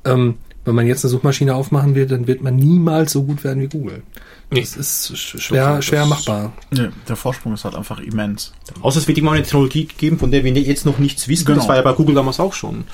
ähm, 0.05 0.37
Wenn 0.67 0.75
man 0.77 0.87
jetzt 0.87 1.05
eine 1.05 1.11
Suchmaschine 1.11 1.55
aufmachen 1.55 1.95
wird, 1.95 2.11
dann 2.11 2.27
wird 2.27 2.41
man 2.43 2.57
niemals 2.57 3.13
so 3.13 3.23
gut 3.25 3.45
werden 3.45 3.63
wie 3.63 3.67
Google. 3.69 4.03
Nee. 4.51 4.61
Das 4.63 4.77
ist 4.79 5.13
sch- 5.15 5.39
schwer, 5.39 5.77
Das- 5.77 5.85
schwer 5.85 6.07
machbar. 6.07 6.55
Nee, 6.71 6.89
der 7.07 7.17
Vorsprung 7.17 7.53
ist 7.53 7.65
halt 7.67 7.75
einfach 7.75 7.99
immens. 8.01 8.53
Außer 8.81 8.99
es 8.99 9.07
wird 9.07 9.19
immer 9.19 9.33
eine 9.33 9.43
Technologie 9.43 9.85
geben, 9.85 10.19
von 10.19 10.31
der 10.31 10.43
wir 10.43 10.53
jetzt 10.53 10.87
noch 10.87 10.99
nichts 10.99 11.29
wissen. 11.29 11.45
Genau. 11.45 11.59
Das 11.59 11.69
war 11.69 11.77
ja 11.77 11.83
bei 11.83 11.93
Google 11.93 12.15
damals 12.15 12.41
auch 12.41 12.55
schon. 12.55 12.85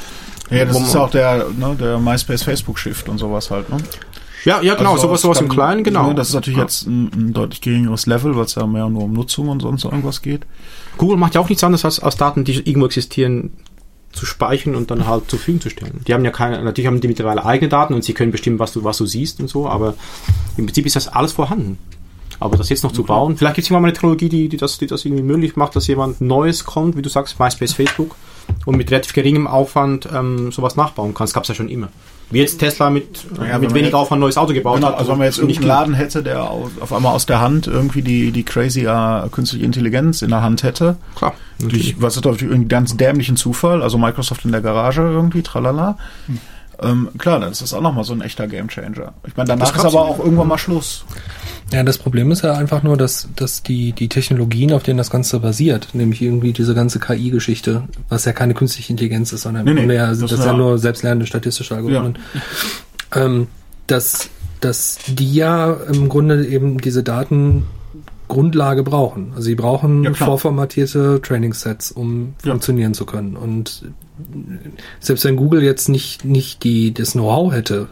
Ja, 0.51 0.64
das 0.64 0.81
ist 0.81 0.97
auch 0.97 1.11
der, 1.12 1.47
ne, 1.57 1.77
der 1.79 1.99
MySpace-Facebook-Shift 2.01 3.09
und 3.09 3.18
sowas 3.18 3.53
halt, 3.53 3.71
ne? 3.71 3.77
Ja, 4.45 4.62
ja, 4.62 4.74
genau, 4.74 4.93
Also 4.93 5.09
sowas, 5.09 5.20
sowas 5.22 5.41
im 5.41 5.49
Kleinen, 5.49 5.84
genau. 5.84 6.09
ne, 6.09 6.14
Das 6.14 6.28
ist 6.28 6.34
natürlich 6.34 6.57
Ja. 6.59 6.64
jetzt 6.64 6.86
ein, 6.86 7.11
ein 7.14 7.32
deutlich 7.32 7.61
geringeres 7.61 8.07
Level, 8.07 8.36
weil 8.36 8.45
es 8.45 8.55
ja 8.55 8.66
mehr 8.66 8.88
nur 8.88 9.05
um 9.05 9.12
Nutzung 9.12 9.49
und 9.49 9.61
sonst 9.61 9.84
irgendwas 9.84 10.22
geht. 10.22 10.47
Google 10.99 11.16
macht 11.16 11.34
ja 11.34 11.41
auch 11.41 11.49
nichts 11.49 11.62
anderes, 11.64 11.84
als, 11.84 12.01
als 12.01 12.16
Daten, 12.16 12.45
die 12.45 12.55
irgendwo 12.55 12.86
existieren, 12.86 13.53
zu 14.12 14.26
speichern 14.26 14.74
und 14.74 14.91
dann 14.91 15.07
halt 15.07 15.30
zur 15.30 15.38
Verfügung 15.38 15.61
zu 15.61 15.70
stellen. 15.70 16.01
Die 16.07 16.14
haben 16.14 16.24
ja 16.24 16.30
keine, 16.32 16.62
natürlich 16.64 16.86
haben 16.88 17.01
die 17.01 17.07
mittlerweile 17.09 17.45
eigene 17.45 17.68
Daten 17.68 17.95
und 17.95 18.03
sie 18.03 18.12
können 18.12 18.32
bestimmen, 18.32 18.59
was 18.59 18.72
du, 18.72 18.82
was 18.82 18.99
du 18.99 19.07
siehst 19.07 19.38
und 19.41 19.49
so, 19.49 19.68
aber 19.68 19.95
im 20.57 20.66
Prinzip 20.66 20.84
ist 20.86 20.97
das 20.97 21.07
alles 21.09 21.32
vorhanden. 21.32 21.78
Aber 22.41 22.57
das 22.57 22.70
jetzt 22.70 22.82
noch 22.82 22.93
zu 22.93 23.05
bauen, 23.05 23.36
vielleicht 23.36 23.57
gibt 23.57 23.64
es 23.66 23.70
irgendwann 23.70 23.82
mal 23.82 23.88
eine 23.88 23.93
Technologie, 23.93 24.28
die, 24.30 24.49
die, 24.49 24.57
das, 24.57 24.78
die 24.78 24.86
das 24.86 25.05
irgendwie 25.05 25.22
möglich 25.22 25.57
macht, 25.57 25.76
dass 25.76 25.86
jemand 25.86 26.20
Neues 26.22 26.64
kommt, 26.64 26.97
wie 26.97 27.03
du 27.03 27.09
sagst, 27.11 27.38
MySpace, 27.38 27.74
Facebook, 27.74 28.16
und 28.64 28.76
mit 28.76 28.91
relativ 28.91 29.12
geringem 29.12 29.47
Aufwand 29.47 30.09
ähm, 30.12 30.51
sowas 30.51 30.74
nachbauen 30.74 31.12
kann. 31.14 31.26
Das 31.26 31.34
gab 31.34 31.45
es 31.45 31.49
ja 31.51 31.55
schon 31.55 31.68
immer. 31.68 31.88
Wie 32.31 32.39
jetzt 32.39 32.59
Tesla 32.59 32.91
mit, 32.91 33.26
wenn 33.39 33.61
mit 33.61 33.70
wenig 33.74 33.87
jetzt- 33.87 33.95
Aufwand 33.95 34.18
ein 34.18 34.20
neues 34.20 34.37
Auto 34.37 34.53
gebaut 34.53 34.76
Genau, 34.76 34.89
hat. 34.89 34.99
also 34.99 35.11
wenn 35.12 35.18
man 35.18 35.26
jetzt 35.26 35.39
nicht 35.43 35.57
irgendeinen 35.59 35.68
Laden 35.68 35.95
hätte, 35.95 36.22
der 36.22 36.51
au- 36.51 36.70
auf 36.81 36.93
einmal 36.93 37.12
aus 37.14 37.26
der 37.26 37.41
Hand 37.41 37.66
irgendwie 37.66 38.03
die, 38.03 38.31
die 38.31 38.45
crazy 38.45 38.85
äh, 38.87 39.28
künstliche 39.31 39.64
Intelligenz 39.64 40.22
in 40.22 40.31
der 40.31 40.41
Hand 40.43 40.62
hätte, 40.62 40.97
Klar, 41.16 41.35
durch, 41.59 41.97
was 41.99 42.14
ist 42.16 42.24
durch 42.24 42.43
einen 42.43 42.68
ganz 42.68 42.97
dämlichen 42.97 43.37
Zufall, 43.37 43.83
also 43.83 43.99
Microsoft 43.99 44.45
in 44.45 44.53
der 44.53 44.61
Garage 44.61 45.03
irgendwie, 45.03 45.43
tralala. 45.43 45.97
Ähm, 46.83 47.09
klar, 47.18 47.41
dann 47.41 47.53
ist 47.53 47.61
das 47.62 47.74
auch 47.74 47.81
nochmal 47.81 48.05
so 48.05 48.12
ein 48.12 48.20
echter 48.22 48.47
Gamechanger. 48.47 49.12
Ich 49.26 49.37
meine, 49.37 49.49
danach 49.49 49.68
Das 49.72 49.78
ist 49.78 49.85
aber 49.85 49.95
ja. 49.95 50.01
auch 50.01 50.18
irgendwann 50.18 50.49
mal 50.49 50.59
Schluss. 50.59 51.05
Ja, 51.72 51.83
das 51.85 51.99
Problem 51.99 52.33
ist 52.33 52.43
ja 52.43 52.55
einfach 52.55 52.83
nur, 52.83 52.97
dass, 52.97 53.28
dass 53.37 53.62
die, 53.62 53.93
die 53.93 54.09
Technologien, 54.09 54.72
auf 54.72 54.83
denen 54.83 54.99
das 54.99 55.11
Ganze 55.11 55.39
basiert, 55.41 55.89
nämlich 55.93 56.20
irgendwie 56.20 56.53
diese 56.53 56.74
ganze 56.74 56.99
KI-Geschichte, 56.99 57.85
was 58.09 58.24
ja 58.24 58.33
keine 58.33 58.55
künstliche 58.55 58.93
Intelligenz 58.93 59.33
ist, 59.33 59.43
sondern 59.43 59.64
Nee, 59.66 59.74
nee, 59.74 59.95
ja, 59.95 60.09
das 60.09 60.18
das, 60.18 60.33
ist 60.33 60.39
ja 60.41 60.47
ja- 60.47 60.53
nur 60.55 60.78
selbstlernende 60.78 61.26
statistische 61.26 61.76
Algorithmen. 61.76 62.18
Ähm, 63.14 63.47
dass, 63.87 64.31
dass 64.61 64.99
die 65.07 65.33
ja 65.35 65.72
im 65.93 66.09
Grunde 66.09 66.47
eben 66.47 66.78
diese 66.81 67.03
Daten 67.03 67.66
Grundlage 68.31 68.83
brauchen. 68.83 69.33
Also 69.33 69.43
sie 69.43 69.55
brauchen 69.55 70.05
Ja, 70.05 70.14
vorformatierte 70.14 71.20
Trainingssets, 71.22 71.93
um 71.93 72.35
Ja. 72.45 72.53
funktionieren 72.53 72.95
zu 72.95 73.05
können. 73.05 73.37
Und 73.37 73.85
selbst 75.01 75.24
wenn 75.24 75.37
Google 75.37 75.62
jetzt 75.62 75.89
nicht, 75.89 76.24
nicht 76.24 76.64
die, 76.64 76.95
das 76.95 77.12
Know-how 77.12 77.53
hätte, 77.53 77.89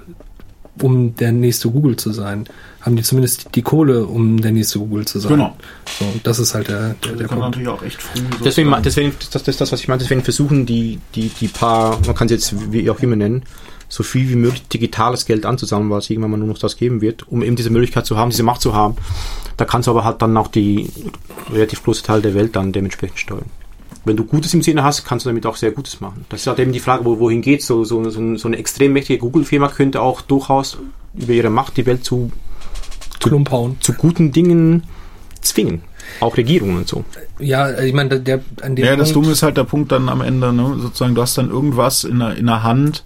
um 0.80 1.14
der 1.16 1.32
nächste 1.32 1.68
Google 1.70 1.96
zu 1.96 2.12
sein, 2.12 2.44
haben 2.80 2.94
die 2.94 3.02
zumindest 3.02 3.48
die 3.56 3.62
Kohle, 3.62 4.06
um 4.06 4.40
der 4.40 4.52
nächste 4.52 4.78
Google 4.78 5.04
zu 5.06 5.18
sein. 5.18 5.32
Genau. 5.32 5.56
So, 5.98 6.04
und 6.04 6.24
das 6.26 6.38
ist 6.38 6.54
halt 6.54 6.68
der, 6.68 6.94
der, 7.04 7.16
Der 7.16 7.26
Punkt. 7.26 7.42
natürlich 7.42 7.68
auch 7.68 7.82
echt 7.82 8.00
früh. 8.00 8.20
Deswegen, 8.44 8.70
sozusagen- 8.70 8.82
deswegen 8.84 9.12
das, 9.18 9.30
das 9.30 9.48
ist 9.48 9.60
das, 9.60 9.72
was 9.72 9.80
ich 9.80 9.88
meine. 9.88 9.98
Deswegen 10.00 10.22
versuchen 10.22 10.66
die, 10.66 11.00
die, 11.16 11.30
die 11.40 11.48
paar, 11.48 11.98
man 12.06 12.14
kann 12.14 12.26
es 12.26 12.32
jetzt 12.32 12.72
wie 12.72 12.88
auch 12.90 13.00
immer 13.00 13.16
nennen, 13.16 13.42
so 13.88 14.02
viel 14.04 14.28
wie 14.28 14.36
möglich 14.36 14.68
digitales 14.68 15.24
Geld 15.26 15.46
anzusammeln, 15.46 15.90
weil 15.90 15.98
es 15.98 16.10
irgendwann 16.10 16.30
mal 16.30 16.36
nur 16.36 16.46
noch 16.48 16.58
das 16.58 16.76
geben 16.76 17.00
wird, 17.00 17.26
um 17.26 17.42
eben 17.42 17.56
diese 17.56 17.70
Möglichkeit 17.70 18.06
zu 18.06 18.16
haben, 18.16 18.30
diese 18.30 18.42
Macht 18.44 18.60
zu 18.60 18.74
haben. 18.74 18.94
Da 19.58 19.64
kannst 19.64 19.88
du 19.88 19.90
aber 19.90 20.04
halt 20.04 20.22
dann 20.22 20.36
auch 20.36 20.48
die 20.48 20.88
relativ 21.52 21.82
große 21.82 22.02
Teil 22.02 22.22
der 22.22 22.34
Welt 22.34 22.56
dann 22.56 22.72
dementsprechend 22.72 23.18
steuern. 23.18 23.44
Wenn 24.04 24.16
du 24.16 24.24
Gutes 24.24 24.54
im 24.54 24.62
Sinne 24.62 24.84
hast, 24.84 25.04
kannst 25.04 25.26
du 25.26 25.30
damit 25.30 25.44
auch 25.44 25.56
sehr 25.56 25.72
Gutes 25.72 26.00
machen. 26.00 26.24
Das 26.30 26.40
ist 26.40 26.46
halt 26.46 26.60
eben 26.60 26.72
die 26.72 26.78
Frage, 26.78 27.04
wo, 27.04 27.18
wohin 27.18 27.42
geht 27.42 27.62
so, 27.62 27.84
so, 27.84 28.08
so, 28.08 28.36
so 28.36 28.48
eine 28.48 28.56
extrem 28.56 28.92
mächtige 28.92 29.18
Google-Firma 29.18 29.68
könnte 29.68 30.00
auch 30.00 30.22
durchaus 30.22 30.78
über 31.14 31.32
ihre 31.32 31.50
Macht 31.50 31.76
die 31.76 31.84
Welt 31.84 32.04
zu, 32.04 32.30
Klump 33.20 33.50
hauen. 33.50 33.76
zu 33.80 33.92
guten 33.92 34.30
Dingen 34.32 34.84
zwingen. 35.40 35.82
Auch 36.20 36.36
Regierungen 36.36 36.78
und 36.78 36.88
so. 36.88 37.04
Ja, 37.38 37.78
ich 37.80 37.92
meine, 37.92 38.08
der, 38.08 38.18
der 38.20 38.40
an 38.62 38.76
dem 38.76 38.84
Ja, 38.84 38.96
das 38.96 39.12
Punkt, 39.12 39.26
Dumme 39.26 39.32
ist 39.32 39.42
halt 39.42 39.56
der 39.56 39.64
Punkt 39.64 39.92
dann 39.92 40.08
am 40.08 40.20
Ende, 40.20 40.52
ne? 40.52 40.76
sozusagen, 40.80 41.14
du 41.14 41.20
hast 41.20 41.36
dann 41.36 41.50
irgendwas 41.50 42.04
in 42.04 42.20
der, 42.20 42.36
in 42.36 42.46
der 42.46 42.62
Hand, 42.62 43.04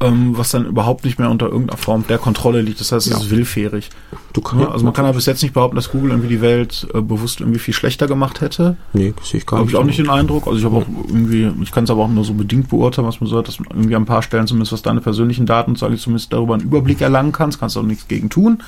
ähm, 0.00 0.36
was 0.36 0.50
dann 0.50 0.66
überhaupt 0.66 1.04
nicht 1.06 1.18
mehr 1.18 1.30
unter 1.30 1.46
irgendeiner 1.46 1.78
Form 1.78 2.04
der 2.06 2.18
Kontrolle 2.18 2.60
liegt. 2.60 2.80
Das 2.80 2.92
heißt, 2.92 3.06
es 3.06 3.12
Ja. 3.14 3.18
ist 3.18 3.30
willfährig. 3.30 3.88
Du 4.34 4.42
Ja, 4.58 4.68
also 4.68 4.84
man 4.84 4.92
kann 4.92 5.06
ja 5.06 5.12
bis 5.12 5.24
jetzt 5.24 5.42
nicht 5.42 5.54
behaupten, 5.54 5.76
dass 5.76 5.90
Google 5.90 6.10
irgendwie 6.10 6.28
die 6.28 6.42
Welt 6.42 6.86
äh, 6.92 7.00
bewusst 7.00 7.40
irgendwie 7.40 7.58
viel 7.58 7.72
schlechter 7.72 8.06
gemacht 8.06 8.42
hätte. 8.42 8.76
Nee, 8.92 9.14
das 9.16 9.30
sehe 9.30 9.38
ich 9.40 9.46
gar 9.46 9.58
Habe 9.58 9.66
nicht. 9.66 9.74
ich 9.74 9.80
auch 9.80 9.84
nicht 9.84 9.98
den 9.98 10.10
Eindruck. 10.10 10.46
Also 10.46 10.58
ich 10.58 10.64
habe 10.66 10.76
auch 10.76 10.84
irgendwie, 11.08 11.50
ich 11.62 11.72
kann 11.72 11.84
es 11.84 11.90
aber 11.90 12.02
auch 12.04 12.08
nur 12.10 12.24
so 12.24 12.34
bedingt 12.34 12.68
beurteilen, 12.68 13.08
was 13.08 13.20
man 13.22 13.30
so 13.30 13.38
hat, 13.38 13.48
dass 13.48 13.58
man 13.58 13.68
irgendwie 13.70 13.96
an 13.96 14.02
ein 14.02 14.06
paar 14.06 14.22
Stellen 14.22 14.46
zumindest 14.46 14.72
was 14.72 14.82
deine 14.82 15.00
persönlichen 15.00 15.46
Daten, 15.46 15.76
sage 15.76 15.94
ich 15.94 16.02
zumindest 16.02 16.30
darüber 16.32 16.52
einen 16.54 16.64
Überblick 16.64 17.00
erlangen 17.00 17.32
kannst, 17.32 17.58
kannst 17.58 17.78
auch 17.78 17.82
nichts 17.82 18.06
gegen 18.06 18.28
tun. 18.28 18.62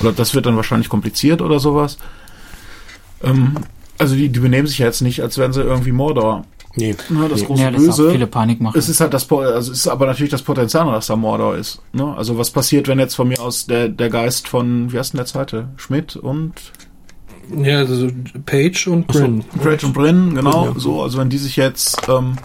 Oder 0.00 0.12
das 0.12 0.34
wird 0.34 0.46
dann 0.46 0.56
wahrscheinlich 0.56 0.88
kompliziert 0.88 1.42
oder 1.42 1.58
sowas. 1.60 1.98
Ähm, 3.22 3.52
also 3.98 4.14
die, 4.14 4.30
die 4.30 4.40
benehmen 4.40 4.66
sich 4.66 4.78
ja 4.78 4.86
jetzt 4.86 5.02
nicht, 5.02 5.20
als 5.22 5.36
wären 5.38 5.52
sie 5.52 5.60
irgendwie 5.62 5.92
Mordor. 5.92 6.44
Nee. 6.76 6.94
Ne, 7.08 7.28
das 7.28 7.40
Nee. 7.40 7.46
große 7.46 7.62
Ja, 7.62 7.70
das 7.70 7.82
Böse. 7.82 8.10
viele 8.10 8.26
Panik 8.26 8.60
machen. 8.60 8.78
Es 8.78 8.88
ist 8.88 9.00
halt 9.00 9.14
das, 9.14 9.30
also 9.30 9.72
es 9.72 9.78
ist 9.78 9.88
aber 9.88 10.06
natürlich 10.06 10.30
das 10.30 10.42
Potenzial, 10.42 10.86
dass 10.92 11.06
da 11.06 11.16
Mordor 11.16 11.56
ist. 11.56 11.80
Ne? 11.92 12.14
Also 12.16 12.36
was 12.38 12.50
passiert, 12.50 12.86
wenn 12.86 12.98
jetzt 12.98 13.14
von 13.14 13.28
mir 13.28 13.40
aus 13.40 13.66
der, 13.66 13.88
der 13.88 14.10
Geist 14.10 14.46
von, 14.48 14.92
wie 14.92 14.98
heißt 14.98 15.14
denn 15.14 15.18
der 15.18 15.26
zweite? 15.26 15.68
Schmidt 15.76 16.16
und 16.16 16.52
ja, 17.62 17.78
also 17.78 18.08
Page 18.44 18.88
und 18.88 19.06
Brin. 19.06 19.44
Craig 19.62 19.82
und 19.84 19.92
Bryn, 19.92 20.34
genau, 20.34 20.64
Bryn, 20.64 20.74
ja. 20.74 20.80
so, 20.80 21.00
also 21.02 21.18
wenn 21.18 21.30
die 21.30 21.38
sich 21.38 21.56
jetzt 21.56 21.96
ähm, 22.08 22.36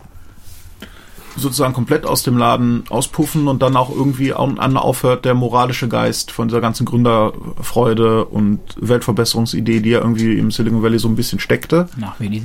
sozusagen 1.38 1.74
komplett 1.74 2.06
aus 2.06 2.24
dem 2.24 2.38
Laden 2.38 2.84
auspuffen 2.90 3.48
und 3.48 3.62
dann 3.62 3.76
auch 3.78 3.90
irgendwie 3.90 4.34
an, 4.34 4.60
an 4.60 4.76
aufhört 4.78 5.24
der 5.26 5.34
moralische 5.34 5.88
Geist 5.88 6.32
von 6.32 6.48
dieser 6.50 6.60
ganzen 6.62 6.86
Gründerfreude 6.86 8.26
und 8.26 8.60
Weltverbesserungsidee, 8.78 9.80
die 9.80 9.90
ja 9.92 10.00
irgendwie 10.00 10.38
im 10.38 10.52
Silicon 10.52 10.84
Valley 10.84 11.00
so 11.00 11.08
ein 11.08 11.16
bisschen 11.16 11.40
steckte. 11.40 11.88
Nach 11.98 12.20
mir 12.20 12.30
die. 12.30 12.44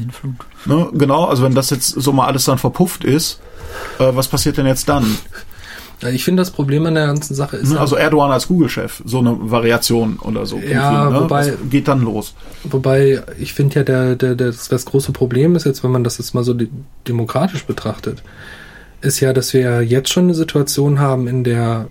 Ne? 0.66 0.89
Genau, 0.93 1.24
also 1.24 1.43
wenn 1.43 1.55
das 1.55 1.70
jetzt 1.70 1.89
so 1.89 2.12
mal 2.12 2.26
alles 2.26 2.45
dann 2.45 2.59
verpufft 2.59 3.05
ist, 3.05 3.41
äh, 3.99 4.05
was 4.14 4.28
passiert 4.28 4.57
denn 4.59 4.66
jetzt 4.66 4.89
dann? 4.89 5.05
Ich 6.12 6.24
finde, 6.24 6.43
das 6.43 6.51
Problem 6.51 6.84
an 6.84 6.95
der 6.95 7.07
ganzen 7.07 7.34
Sache 7.34 7.57
ist, 7.57 7.72
Ne? 7.72 7.80
Also 7.80 7.97
Erdogan 7.97 8.30
als 8.30 8.49
Google-Chef, 8.49 9.03
so 9.07 9.18
eine 9.20 9.34
Variation 9.51 10.18
oder 10.20 10.45
so. 10.45 10.59
Ja, 10.59 11.09
ne? 11.09 11.22
wobei- 11.22 11.53
Was 11.53 11.70
geht 11.70 11.89
dann 11.89 12.03
los? 12.03 12.34
wobei 12.64 13.22
ich 13.39 13.55
finde 13.55 13.76
ja, 13.76 13.82
der, 13.82 14.14
der, 14.14 14.34
der, 14.34 14.49
das, 14.49 14.68
das 14.68 14.84
große 14.84 15.12
Problem 15.12 15.57
ist 15.57 15.64
jetzt, 15.64 15.82
wenn 15.82 15.91
man 15.93 16.05
das 16.05 16.18
jetzt 16.18 16.34
mal 16.34 16.45
so 16.45 16.53
de 16.53 16.68
demokratisch 17.09 17.64
betrachtet, 17.64 18.22
ist 19.01 19.20
ja, 19.20 19.32
dass 19.32 19.53
wir 19.53 19.82
jetzt 19.82 20.11
schon 20.11 20.24
eine 20.24 20.34
Situation 20.34 20.99
haben, 20.99 21.28
in 21.28 21.44
der 21.44 21.88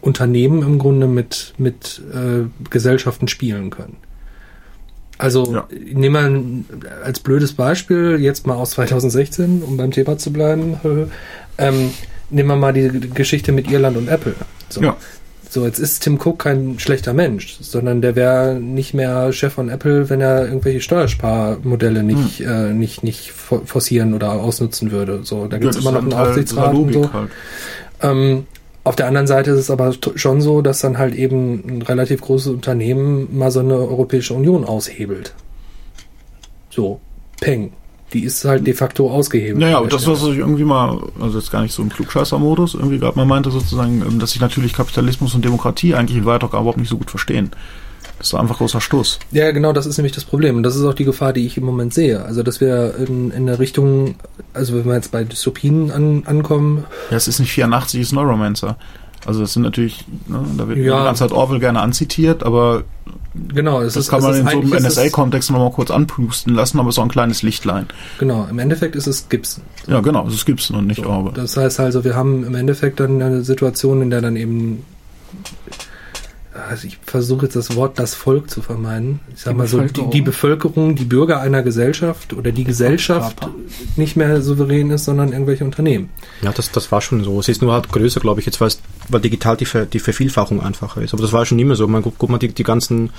Unternehmen 0.00 0.62
im 0.62 0.78
Grunde 0.78 1.06
mit, 1.06 1.54
mit 1.56 2.02
äh, 2.12 2.46
Gesellschaften 2.70 3.28
spielen 3.28 3.70
können. 3.70 3.96
Also 5.16 5.52
Ja. 5.54 5.68
nehmen 5.92 6.66
wir 6.80 7.04
als 7.04 7.20
blödes 7.20 7.52
Beispiel 7.54 8.18
jetzt 8.20 8.46
mal 8.46 8.54
aus 8.54 8.70
2016, 8.72 9.62
um 9.62 9.76
beim 9.76 9.92
Thema 9.92 10.18
zu 10.18 10.32
bleiben, 10.32 10.76
ähm, 11.58 11.90
nehmen 12.30 12.48
wir 12.48 12.56
mal 12.56 12.72
die 12.72 12.90
Geschichte 13.10 13.52
mit 13.52 13.70
Irland 13.70 13.96
und 13.96 14.08
Apple. 14.08 14.34
So. 14.68 14.82
Ja. 14.82 14.96
So, 15.54 15.64
jetzt 15.64 15.78
ist 15.78 16.00
Tim 16.02 16.18
Cook 16.20 16.40
kein 16.40 16.80
schlechter 16.80 17.12
Mensch, 17.12 17.58
sondern 17.60 18.02
der 18.02 18.16
wäre 18.16 18.56
nicht 18.56 18.92
mehr 18.92 19.32
Chef 19.32 19.52
von 19.52 19.68
Apple, 19.68 20.10
wenn 20.10 20.20
er 20.20 20.46
irgendwelche 20.46 20.80
Steuersparmodelle 20.80 22.02
nicht, 22.02 22.40
äh, 22.40 22.72
nicht, 22.72 23.04
nicht 23.04 23.30
fo- 23.30 23.64
forcieren 23.64 24.14
oder 24.14 24.32
ausnutzen 24.32 24.90
würde. 24.90 25.20
So, 25.22 25.46
da 25.46 25.58
gibt 25.58 25.72
es 25.72 25.80
immer 25.80 25.92
noch 25.92 26.00
einen 26.02 26.10
Teil 26.10 26.26
Aufsichtsrat 26.26 26.72
dieser 26.72 26.82
und 26.82 26.92
so. 26.92 27.12
Halt. 27.12 27.30
Ähm, 28.02 28.46
auf 28.82 28.96
der 28.96 29.06
anderen 29.06 29.28
Seite 29.28 29.52
ist 29.52 29.60
es 29.60 29.70
aber 29.70 29.94
schon 30.16 30.40
so, 30.40 30.60
dass 30.60 30.80
dann 30.80 30.98
halt 30.98 31.14
eben 31.14 31.62
ein 31.68 31.82
relativ 31.82 32.20
großes 32.22 32.48
Unternehmen 32.48 33.28
mal 33.38 33.52
so 33.52 33.60
eine 33.60 33.74
Europäische 33.74 34.34
Union 34.34 34.64
aushebelt. 34.64 35.34
So, 36.68 36.98
Peng. 37.40 37.72
Die 38.14 38.24
ist 38.24 38.44
halt 38.44 38.66
de 38.66 38.72
facto 38.72 39.10
ausgehebelt. 39.10 39.58
Naja, 39.58 39.80
der 39.80 39.90
das, 39.90 40.06
was 40.06 40.22
ich 40.22 40.38
irgendwie 40.38 40.64
mal, 40.64 41.00
also 41.20 41.38
jetzt 41.38 41.50
gar 41.50 41.62
nicht 41.62 41.74
so 41.74 41.82
im 41.82 41.90
Klugscheißer-Modus, 41.90 42.74
irgendwie 42.74 42.98
gerade 42.98 43.16
mal 43.16 43.26
meinte 43.26 43.50
sozusagen, 43.50 44.02
ähm, 44.06 44.18
dass 44.18 44.30
sich 44.30 44.40
natürlich 44.40 44.72
Kapitalismus 44.72 45.34
und 45.34 45.44
Demokratie 45.44 45.94
eigentlich 45.94 46.16
in 46.16 46.24
Weiter 46.24 46.46
überhaupt 46.46 46.78
nicht 46.78 46.88
so 46.88 46.96
gut 46.96 47.10
verstehen. 47.10 47.50
Das 48.18 48.28
ist 48.28 48.34
einfach 48.34 48.58
großer 48.58 48.80
Stuss. 48.80 49.18
Ja, 49.32 49.50
genau, 49.50 49.72
das 49.72 49.86
ist 49.86 49.98
nämlich 49.98 50.14
das 50.14 50.24
Problem. 50.24 50.56
Und 50.56 50.62
das 50.62 50.76
ist 50.76 50.84
auch 50.84 50.94
die 50.94 51.04
Gefahr, 51.04 51.32
die 51.32 51.44
ich 51.44 51.56
im 51.56 51.64
Moment 51.64 51.92
sehe. 51.92 52.24
Also, 52.24 52.42
dass 52.42 52.60
wir 52.60 52.94
in, 52.96 53.30
in 53.32 53.46
der 53.46 53.58
Richtung, 53.58 54.14
also 54.52 54.74
wenn 54.74 54.84
wir 54.86 54.94
jetzt 54.94 55.10
bei 55.10 55.24
Dystopien 55.24 55.90
an, 55.90 56.22
ankommen, 56.24 56.84
Ja, 57.10 57.16
es 57.16 57.28
ist 57.28 57.40
nicht 57.40 57.52
84, 57.52 58.00
es 58.00 58.08
ist 58.08 58.12
Neuromancer. 58.12 58.76
Also 59.26 59.40
das 59.40 59.52
sind 59.54 59.62
natürlich, 59.62 60.04
ne, 60.28 60.44
da 60.56 60.68
wird 60.68 60.78
Ja. 60.78 60.98
die 60.98 61.04
ganze 61.04 61.20
Zeit 61.20 61.32
Orwell 61.32 61.58
gerne 61.60 61.80
anzitiert, 61.80 62.42
aber 62.42 62.84
genau, 63.54 63.80
es 63.80 63.94
das 63.94 64.04
ist, 64.04 64.10
kann 64.10 64.18
es 64.18 64.24
man 64.24 64.32
ist 64.34 64.38
in 64.40 64.44
so 64.44 64.50
einem 64.50 64.62
ist 64.72 64.74
es- 64.84 64.96
NSA-Kontext 64.98 65.50
nochmal 65.50 65.70
kurz 65.70 65.90
anpusten 65.90 66.54
lassen, 66.54 66.78
aber 66.78 66.88
es 66.90 66.96
ist 66.96 66.98
auch 66.98 67.04
ein 67.04 67.08
kleines 67.10 67.42
Lichtlein. 67.42 67.86
Genau, 68.18 68.46
im 68.50 68.58
Endeffekt 68.58 68.96
ist 68.96 69.06
es 69.06 69.28
Gibson. 69.28 69.64
Ja, 69.86 70.00
genau, 70.00 70.24
das 70.28 70.44
gibt's 70.44 70.68
noch 70.70 70.82
nicht 70.82 71.02
So, 71.02 71.08
Orwell. 71.08 71.32
das 71.34 71.56
heißt 71.56 71.80
also, 71.80 72.04
wir 72.04 72.14
haben 72.14 72.44
im 72.44 72.54
Endeffekt 72.54 73.00
dann 73.00 73.22
eine 73.22 73.42
Situation, 73.42 74.02
in 74.02 74.10
der 74.10 74.20
dann 74.20 74.36
eben, 74.36 74.84
also 76.68 76.86
ich 76.86 76.98
versuche 77.04 77.46
jetzt 77.46 77.56
das 77.56 77.74
Wort 77.74 77.98
das 77.98 78.14
Volk 78.14 78.48
zu 78.48 78.62
vermeiden. 78.62 79.20
Ich 79.34 79.40
sag 79.40 79.52
Die 79.52 79.58
mal 79.58 79.66
so, 79.66 79.78
die, 79.78 79.84
Bevölkerung. 79.86 80.10
die 80.10 80.20
Bevölkerung, 80.20 80.94
die 80.94 81.04
Bürger 81.04 81.40
einer 81.40 81.62
Gesellschaft 81.62 82.32
oder 82.32 82.52
die 82.52 82.64
Gesellschaft 82.64 83.40
Körper. 83.40 83.54
nicht 83.96 84.16
mehr 84.16 84.40
souverän 84.40 84.90
ist, 84.90 85.04
sondern 85.04 85.32
irgendwelche 85.32 85.64
Unternehmen. 85.64 86.10
Ja, 86.42 86.52
das, 86.52 86.70
das 86.70 86.92
war 86.92 87.00
schon 87.00 87.24
so. 87.24 87.40
Es 87.40 87.48
ist 87.48 87.60
nur 87.60 87.72
halt 87.72 87.90
größer, 87.90 88.20
glaube 88.20 88.40
ich, 88.40 88.46
jetzt, 88.46 88.60
weil 88.60 88.68
es 88.68 88.80
weil 89.08 89.20
digital 89.20 89.56
die, 89.56 89.64
Ver, 89.64 89.86
die 89.86 89.98
Vervielfachung 89.98 90.62
einfacher 90.62 91.02
ist. 91.02 91.12
Aber 91.12 91.22
das 91.22 91.32
war 91.32 91.44
schon 91.44 91.58
immer 91.58 91.74
so. 91.76 91.88
Man 91.88 92.02
guckt, 92.02 92.16
guck 92.18 92.30
mal 92.30 92.38
die, 92.38 92.48
die 92.48 92.62
ganzen, 92.62 93.10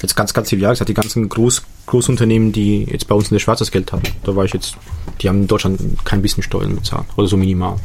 jetzt 0.00 0.16
ganz, 0.16 0.32
ganz 0.32 0.48
trivial 0.48 0.72
gesagt, 0.72 0.88
die 0.88 0.94
ganzen 0.94 1.28
Groß, 1.28 1.62
Großunternehmen, 1.86 2.52
die 2.52 2.84
jetzt 2.84 3.08
bei 3.08 3.14
uns 3.14 3.28
in 3.30 3.34
der 3.34 3.40
Schweiz 3.40 3.58
das 3.58 3.70
Geld 3.70 3.92
haben. 3.92 4.02
Da 4.24 4.34
war 4.34 4.44
ich 4.44 4.54
jetzt, 4.54 4.76
die 5.20 5.28
haben 5.28 5.42
in 5.42 5.46
Deutschland 5.46 5.80
kein 6.04 6.22
bisschen 6.22 6.42
Steuern 6.42 6.76
bezahlt. 6.76 7.06
Oder 7.16 7.26
so 7.28 7.36
minimal. 7.36 7.76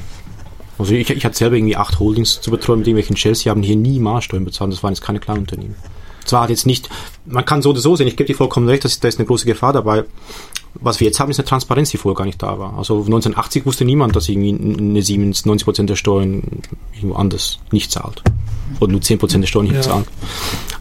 Also 0.78 0.94
ich, 0.94 1.10
ich 1.10 1.26
hatte 1.26 1.38
selber 1.38 1.56
irgendwie 1.56 1.76
acht 1.78 2.00
Holdings 2.00 2.42
zu 2.42 2.52
betreuen 2.52 2.80
mit 2.80 2.88
irgendwelchen 2.88 3.16
Shells, 3.18 3.40
die 3.40 3.50
haben 3.50 3.64
hier 3.64 3.76
nie 3.76 4.00
Maßsteuern 4.00 4.46
bezahlt. 4.46 4.72
Das 4.72 4.84
waren 4.84 4.92
jetzt 4.94 5.02
keine 5.02 5.20
kleinen 5.20 5.42
Unternehmen. 5.42 5.76
Zwar 6.26 6.44
hat 6.44 6.50
jetzt 6.50 6.66
nicht, 6.66 6.90
man 7.26 7.46
kann 7.46 7.62
so 7.62 7.70
oder 7.70 7.80
so 7.80 7.96
sehen, 7.96 8.08
ich 8.08 8.18
gebe 8.18 8.28
dir 8.28 8.36
vollkommen 8.36 8.68
recht, 8.68 8.84
dass, 8.84 9.00
da 9.00 9.08
ist 9.08 9.20
eine 9.20 9.28
große 9.28 9.46
Gefahr 9.46 9.74
dabei. 9.74 10.06
Was 10.74 11.00
wir 11.00 11.08
jetzt 11.08 11.20
haben, 11.20 11.30
ist 11.32 11.40
eine 11.40 11.46
Transparenz, 11.48 11.92
die 11.92 11.98
vorher 11.98 12.18
gar 12.18 12.26
nicht 12.26 12.42
da 12.42 12.60
war. 12.60 12.78
Also 12.78 12.96
1980 12.98 13.66
wusste 13.66 13.86
niemand, 13.86 14.16
dass 14.16 14.28
irgendwie 14.28 14.54
eine 14.82 15.02
Siemens 15.04 15.46
90% 15.46 15.86
der 15.86 15.96
Steuern 15.96 16.44
irgendwo 16.94 17.16
anders 17.16 17.60
nicht 17.72 17.92
zahlt. 17.92 18.22
Oder 18.82 18.92
nur 18.92 19.02
10% 19.02 19.40
der 19.40 19.48
Steuern 19.48 19.66
nicht 19.68 19.76
Ja. 19.76 19.82
zahlt. 19.84 20.08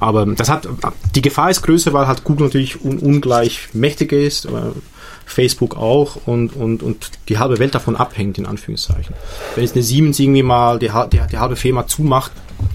Aber 0.00 0.26
das 0.26 0.48
hat, 0.48 0.66
die 1.14 1.22
Gefahr 1.22 1.50
ist 1.50 1.62
größer, 1.62 1.92
weil 1.92 2.08
halt 2.08 2.24
Google 2.24 2.46
natürlich 2.46 2.82
un, 2.82 2.98
ungleich 2.98 3.68
mächtiger 3.72 4.16
ist, 4.16 4.46
äh, 4.46 4.50
Facebook 5.26 5.76
auch 5.76 6.16
und, 6.26 6.54
und, 6.54 6.82
und 6.82 7.10
die 7.28 7.38
halbe 7.38 7.58
Welt 7.58 7.74
davon 7.74 7.96
abhängt, 7.96 8.38
in 8.38 8.46
Anführungszeichen. 8.46 9.14
Wenn 9.54 9.64
jetzt 9.64 9.74
eine 9.74 9.82
Siemens 9.82 10.18
irgendwie 10.18 10.42
mal 10.42 10.78
die, 10.78 10.90
die, 11.12 11.20
die 11.30 11.38
halbe 11.38 11.56
Firma 11.56 11.86
zumacht, 11.86 12.32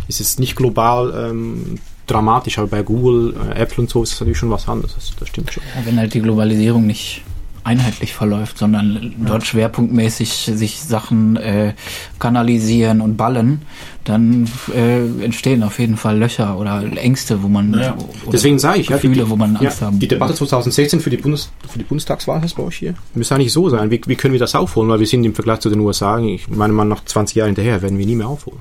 ist 0.08 0.20
es 0.20 0.40
nicht 0.40 0.56
global 0.56 1.30
ähm, 1.30 1.80
dramatisch, 2.08 2.58
aber 2.58 2.68
bei 2.68 2.82
Google, 2.82 3.36
äh, 3.50 3.60
Apple 3.60 3.84
und 3.84 3.90
so 3.90 4.04
ist 4.04 4.14
das 4.14 4.22
natürlich 4.22 4.40
schon 4.40 4.50
was 4.50 4.68
anderes. 4.68 4.96
Das, 4.96 5.12
das 5.18 5.30
stimmt 5.30 5.54
schon. 5.54 5.64
Ja, 5.76 5.86
wenn 5.86 5.98
halt 6.00 6.14
die 6.14 6.22
Globalisierung 6.22 6.86
nicht 6.86 7.24
einheitlich 7.64 8.14
verläuft, 8.14 8.58
sondern 8.58 9.14
dort 9.26 9.46
schwerpunktmäßig 9.46 10.52
sich 10.54 10.82
Sachen 10.82 11.36
äh, 11.38 11.74
kanalisieren 12.20 13.02
und 13.02 13.18
ballen, 13.18 13.62
dann 14.04 14.50
äh, 14.74 15.24
entstehen 15.24 15.62
auf 15.64 15.80
jeden 15.80 15.98
Fall 15.98 16.18
Löcher 16.18 16.58
oder 16.58 16.84
Ängste, 16.96 17.44
wo 17.44 17.48
man 17.48 17.74
Ja. 17.74 17.96
Deswegen 18.32 18.58
sage 18.58 18.80
ich, 18.80 18.90
ja, 18.90 18.96
Gefühle, 18.96 19.30
wo 19.30 19.36
man 19.36 19.56
Angst 19.58 19.82
ja, 19.82 19.88
haben 19.88 20.00
Die 20.00 20.08
Debatte 20.08 20.34
2016 20.34 21.00
für 21.00 21.10
die, 21.10 21.18
Bundes, 21.18 21.52
für 21.68 21.78
die 21.78 21.86
Bundestagswahl 21.86 22.42
heißt 22.42 22.56
bei 22.56 22.64
euch 22.64 22.78
hier, 22.78 22.96
müsste 23.14 23.36
eigentlich 23.36 23.54
so 23.54 23.70
sein. 23.70 23.92
Wie, 23.92 24.02
wie 24.06 24.16
können 24.16 24.34
wir 24.34 24.40
das 24.40 24.56
aufholen? 24.56 24.90
Weil 24.90 25.00
wir 25.00 25.08
sind 25.08 25.24
im 25.24 25.36
Vergleich 25.36 25.60
zu 25.60 25.70
den 25.70 25.80
USA, 25.80 26.20
ich 26.20 26.48
meine 26.50 26.74
mal 26.74 26.86
nach 26.86 27.04
20 27.04 27.36
Jahren 27.36 27.48
hinterher, 27.48 27.82
werden 27.82 27.98
wir 27.98 28.06
nie 28.06 28.16
mehr 28.16 28.28
aufholen. 28.28 28.60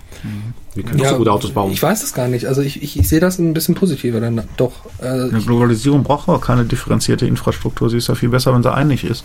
Wir 0.78 0.84
können 0.84 1.00
nicht 1.00 1.08
so 1.08 1.16
gute 1.16 1.32
Autos 1.32 1.50
bauen. 1.50 1.72
Ich 1.72 1.82
weiß 1.82 2.04
es 2.04 2.14
gar 2.14 2.28
nicht. 2.28 2.46
Also 2.46 2.62
ich, 2.62 2.80
ich, 2.84 2.96
ich 2.96 3.08
sehe 3.08 3.18
das 3.18 3.40
ein 3.40 3.52
bisschen 3.52 3.74
positiver 3.74 4.20
dann 4.20 4.44
doch. 4.56 4.72
Äh, 5.00 5.06
Eine 5.08 5.40
Globalisierung 5.40 6.04
braucht 6.04 6.28
aber 6.28 6.40
keine 6.40 6.64
differenzierte 6.64 7.26
Infrastruktur. 7.26 7.90
Sie 7.90 7.96
ist 7.96 8.06
ja 8.06 8.14
viel 8.14 8.28
besser, 8.28 8.54
wenn 8.54 8.62
sie 8.62 8.72
einig 8.72 9.02
ist. 9.02 9.24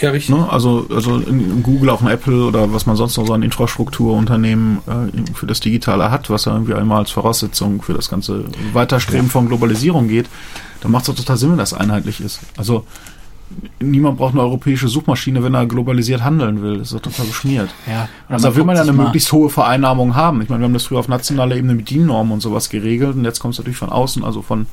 ja, 0.00 0.08
richtig. 0.10 0.34
Ne? 0.34 0.50
Also, 0.50 0.86
also 0.88 1.18
in 1.18 1.62
Google, 1.62 1.90
auch 1.90 2.00
ein 2.00 2.08
Apple 2.08 2.46
oder 2.46 2.72
was 2.72 2.86
man 2.86 2.96
sonst 2.96 3.18
noch 3.18 3.26
so 3.26 3.34
an 3.34 3.42
Infrastrukturunternehmen 3.42 4.78
äh, 4.86 5.34
für 5.34 5.46
das 5.46 5.60
Digitale 5.60 6.10
hat, 6.10 6.30
was 6.30 6.46
ja 6.46 6.52
irgendwie 6.54 6.72
einmal 6.72 7.00
als 7.00 7.10
Voraussetzung 7.10 7.82
für 7.82 7.92
das 7.92 8.08
ganze 8.08 8.44
Weiterstreben 8.72 9.28
von 9.28 9.46
Globalisierung 9.48 10.08
geht, 10.08 10.26
dann 10.80 10.90
macht 10.90 11.02
es 11.02 11.08
doch 11.08 11.16
total 11.16 11.36
Sinn, 11.36 11.50
wenn 11.50 11.58
das 11.58 11.74
einheitlich 11.74 12.22
ist. 12.22 12.40
Also 12.56 12.86
niemand 13.80 14.18
braucht 14.18 14.34
eine 14.34 14.42
europäische 14.42 14.88
Suchmaschine, 14.88 15.42
wenn 15.42 15.54
er 15.54 15.66
globalisiert 15.66 16.22
handeln 16.22 16.62
will. 16.62 16.78
Das 16.78 16.88
ist 16.88 16.94
doch 16.94 17.00
total 17.00 17.26
beschmiert. 17.26 17.70
Ja, 17.86 18.08
Also 18.28 18.48
da 18.48 18.56
will 18.56 18.64
man 18.64 18.76
ja 18.76 18.82
eine 18.82 18.92
möglichst 18.92 19.30
hohe 19.32 19.50
Vereinnahmung 19.50 20.14
haben. 20.14 20.42
Ich 20.42 20.48
meine, 20.48 20.60
wir 20.60 20.64
haben 20.66 20.74
das 20.74 20.84
früher 20.84 20.98
auf 20.98 21.08
nationaler 21.08 21.56
Ebene 21.56 21.74
mit 21.74 21.90
DIN-Normen 21.90 22.32
und 22.32 22.40
sowas 22.40 22.68
geregelt 22.70 23.16
und 23.16 23.24
jetzt 23.24 23.40
kommt 23.40 23.54
es 23.54 23.58
natürlich 23.58 23.78
von 23.78 23.90
außen, 23.90 24.24
also 24.24 24.42
von 24.42 24.66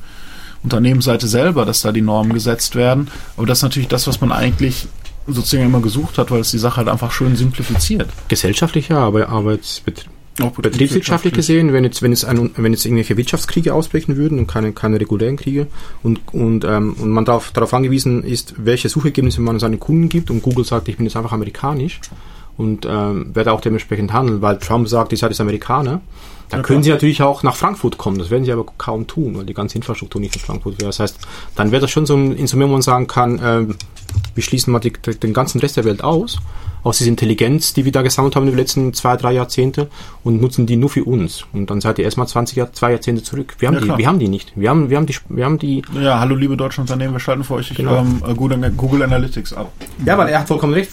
Unternehmensseite 0.62 1.26
selber, 1.26 1.64
dass 1.64 1.82
da 1.82 1.92
die 1.92 2.02
Normen 2.02 2.32
gesetzt 2.32 2.76
werden. 2.76 3.08
Aber 3.36 3.46
das 3.46 3.58
ist 3.58 3.62
natürlich 3.62 3.88
das, 3.88 4.06
was 4.06 4.20
man 4.20 4.32
eigentlich 4.32 4.86
sozusagen 5.26 5.64
immer 5.64 5.80
gesucht 5.80 6.18
hat, 6.18 6.30
weil 6.30 6.40
es 6.40 6.50
die 6.50 6.58
Sache 6.58 6.78
halt 6.78 6.88
einfach 6.88 7.12
schön 7.12 7.36
simplifiziert. 7.36 8.08
Gesellschaftlich 8.28 8.88
ja, 8.88 8.98
aber 8.98 9.28
Arbeitsbet 9.28 10.06
Auch 10.06 10.21
betriebswirtschaftlich 10.36 11.34
gesehen, 11.34 11.72
wenn 11.72 11.84
jetzt, 11.84 12.02
wenn 12.02 12.10
jetzt, 12.10 12.24
ein, 12.24 12.50
wenn 12.56 12.72
jetzt 12.72 12.84
irgendwelche 12.84 13.16
Wirtschaftskriege 13.16 13.74
ausbrechen 13.74 14.16
würden 14.16 14.38
und 14.38 14.46
keine, 14.46 14.72
keine 14.72 14.98
regulären 15.00 15.36
Kriege 15.36 15.66
und, 16.02 16.20
und, 16.32 16.64
ähm, 16.64 16.94
und 16.98 17.10
man 17.10 17.24
darauf, 17.24 17.50
darauf 17.50 17.74
angewiesen 17.74 18.24
ist, 18.24 18.54
welche 18.56 18.88
Suchergebnisse 18.88 19.40
man 19.40 19.58
seinen 19.58 19.78
Kunden 19.78 20.08
gibt 20.08 20.30
und 20.30 20.42
Google 20.42 20.64
sagt, 20.64 20.88
ich 20.88 20.96
bin 20.96 21.06
jetzt 21.06 21.16
einfach 21.16 21.32
amerikanisch 21.32 22.00
und 22.56 22.86
ähm, 22.86 23.34
werde 23.34 23.52
auch 23.52 23.60
dementsprechend 23.60 24.12
handeln, 24.12 24.42
weil 24.42 24.58
Trump 24.58 24.88
sagt, 24.88 25.12
ich 25.12 25.20
seid 25.20 25.30
jetzt 25.30 25.40
Amerikaner, 25.40 26.00
dann 26.48 26.60
Ja, 26.60 26.66
können 26.66 26.80
klar. 26.80 26.82
sie 26.82 26.90
natürlich 26.90 27.22
auch 27.22 27.42
nach 27.42 27.56
Frankfurt 27.56 27.98
kommen, 27.98 28.18
das 28.18 28.30
werden 28.30 28.44
sie 28.44 28.52
aber 28.52 28.66
kaum 28.78 29.06
tun, 29.06 29.36
weil 29.36 29.44
die 29.44 29.54
ganze 29.54 29.76
Infrastruktur 29.76 30.20
nicht 30.20 30.34
in 30.34 30.40
Frankfurt 30.42 30.78
wäre. 30.78 30.88
Das 30.88 31.00
heißt, 31.00 31.18
dann 31.56 31.72
wäre 31.72 31.80
das 31.80 31.90
schon 31.90 32.04
so 32.06 32.14
ein 32.14 32.36
Instrument, 32.36 32.70
wo 32.70 32.74
man 32.74 32.82
sagen 32.82 33.06
kann, 33.06 33.40
ähm, 33.42 33.74
wir 34.34 34.42
schließen 34.42 34.72
mal 34.72 34.80
die, 34.80 34.92
den 34.92 35.32
ganzen 35.32 35.60
Rest 35.60 35.76
der 35.78 35.84
Welt 35.84 36.04
aus, 36.04 36.38
aus 36.82 36.98
dieser 36.98 37.10
Intelligenz, 37.10 37.72
die 37.74 37.84
wir 37.84 37.92
da 37.92 38.02
gesammelt 38.02 38.34
haben 38.36 38.44
in 38.44 38.50
den 38.52 38.58
letzten 38.58 38.92
zwei, 38.92 39.16
drei 39.16 39.32
Jahrzehnte 39.32 39.88
und 40.24 40.40
nutzen 40.40 40.66
die 40.66 40.76
nur 40.76 40.90
für 40.90 41.04
uns. 41.04 41.44
Und 41.52 41.70
dann 41.70 41.80
seid 41.80 41.98
ihr 41.98 42.04
erstmal 42.04 42.26
20 42.26 42.56
Jahr, 42.56 42.72
zwei 42.72 42.90
Jahrzehnte 42.92 43.22
zurück. 43.22 43.54
Wir 43.58 43.68
haben, 43.68 43.74
Ja, 43.74 43.80
die, 43.80 43.86
klar. 43.86 43.98
wir 43.98 44.06
haben 44.08 44.18
die 44.18 44.28
nicht. 44.28 44.52
Wir 44.56 44.70
haben, 44.70 44.90
wir 44.90 44.96
haben 44.96 45.06
die, 45.06 45.14
wir 45.28 45.44
haben 45.44 45.58
die, 45.58 45.82
Ja, 46.00 46.18
hallo 46.18 46.34
liebe 46.34 46.56
deutsche 46.56 46.80
Unternehmen, 46.80 47.12
wir 47.14 47.20
schalten 47.20 47.44
für 47.44 47.54
euch 47.54 47.72
Genau. 47.74 47.96
ähm, 47.98 48.22
äh, 48.26 48.34
Google, 48.34 49.02
Analytics 49.02 49.52
ab. 49.52 49.70
ja, 50.04 50.18
weil 50.18 50.28
er 50.28 50.40
hat 50.40 50.48
vollkommen 50.48 50.74
recht. 50.74 50.90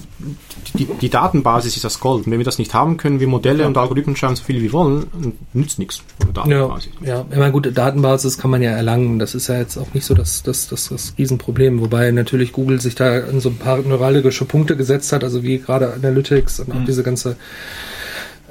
Die, 0.76 0.86
die 0.86 1.10
Datenbasis 1.10 1.76
ist 1.76 1.84
das 1.86 2.00
Gold. 2.00 2.26
Und 2.26 2.32
wenn 2.32 2.40
wir 2.40 2.46
das 2.46 2.60
nicht 2.60 2.74
haben, 2.74 2.98
können 2.98 3.20
wir 3.20 3.28
Modelle 3.28 3.66
und 3.66 3.76
Algorithmen 3.78 4.16
schreiben, 4.16 4.36
so 4.36 4.44
viele 4.44 4.62
wir 4.62 4.72
wollen, 4.74 5.04
und 5.14 5.34
nützt 5.56 5.80
nichts. 5.80 6.04
Ohne 6.22 6.30
Ja, 6.30 6.60
Datenbasis. 6.60 6.92
ja, 7.02 7.26
ich 7.32 7.38
meine, 7.38 7.52
gute 7.52 7.72
Datenbasis 7.72 8.38
kann 8.38 8.52
man 8.52 8.62
ja 8.62 8.72
erlangen. 8.72 9.18
Das 9.18 9.34
ist 9.34 9.48
ja 9.48 9.58
jetzt 9.58 9.78
auch 9.78 9.92
nicht 9.94 10.06
so 10.06 10.14
das, 10.14 10.44
das, 10.44 10.68
das, 10.68 10.90
das 10.90 11.14
Riesenproblem. 11.18 11.80
Wobei 11.82 12.12
natürlich 12.12 12.52
Google 12.52 12.80
sich 12.82 12.94
da 12.96 13.18
in 13.18 13.40
so 13.40 13.50
ein 13.50 13.56
paar 13.58 13.80
neuralgische 13.80 14.46
Punkte 14.46 14.76
gesetzt 14.76 15.12
hat, 15.12 15.24
also 15.24 15.42
wie 15.44 15.58
gerade 15.58 15.79
Analytics 15.82 16.60
und 16.60 16.72
auch 16.72 16.86
diese 16.86 17.04
ganze 17.04 17.36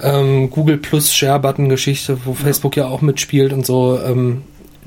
ähm, 0.02 0.50
Google 0.50 0.78
Plus 0.78 1.12
Share-Button-Geschichte, 1.12 2.18
wo 2.24 2.34
Facebook 2.34 2.76
ja 2.76 2.86
auch 2.86 3.00
mitspielt 3.00 3.52
und 3.52 3.66
so. 3.66 3.98
Ähm, 4.00 4.42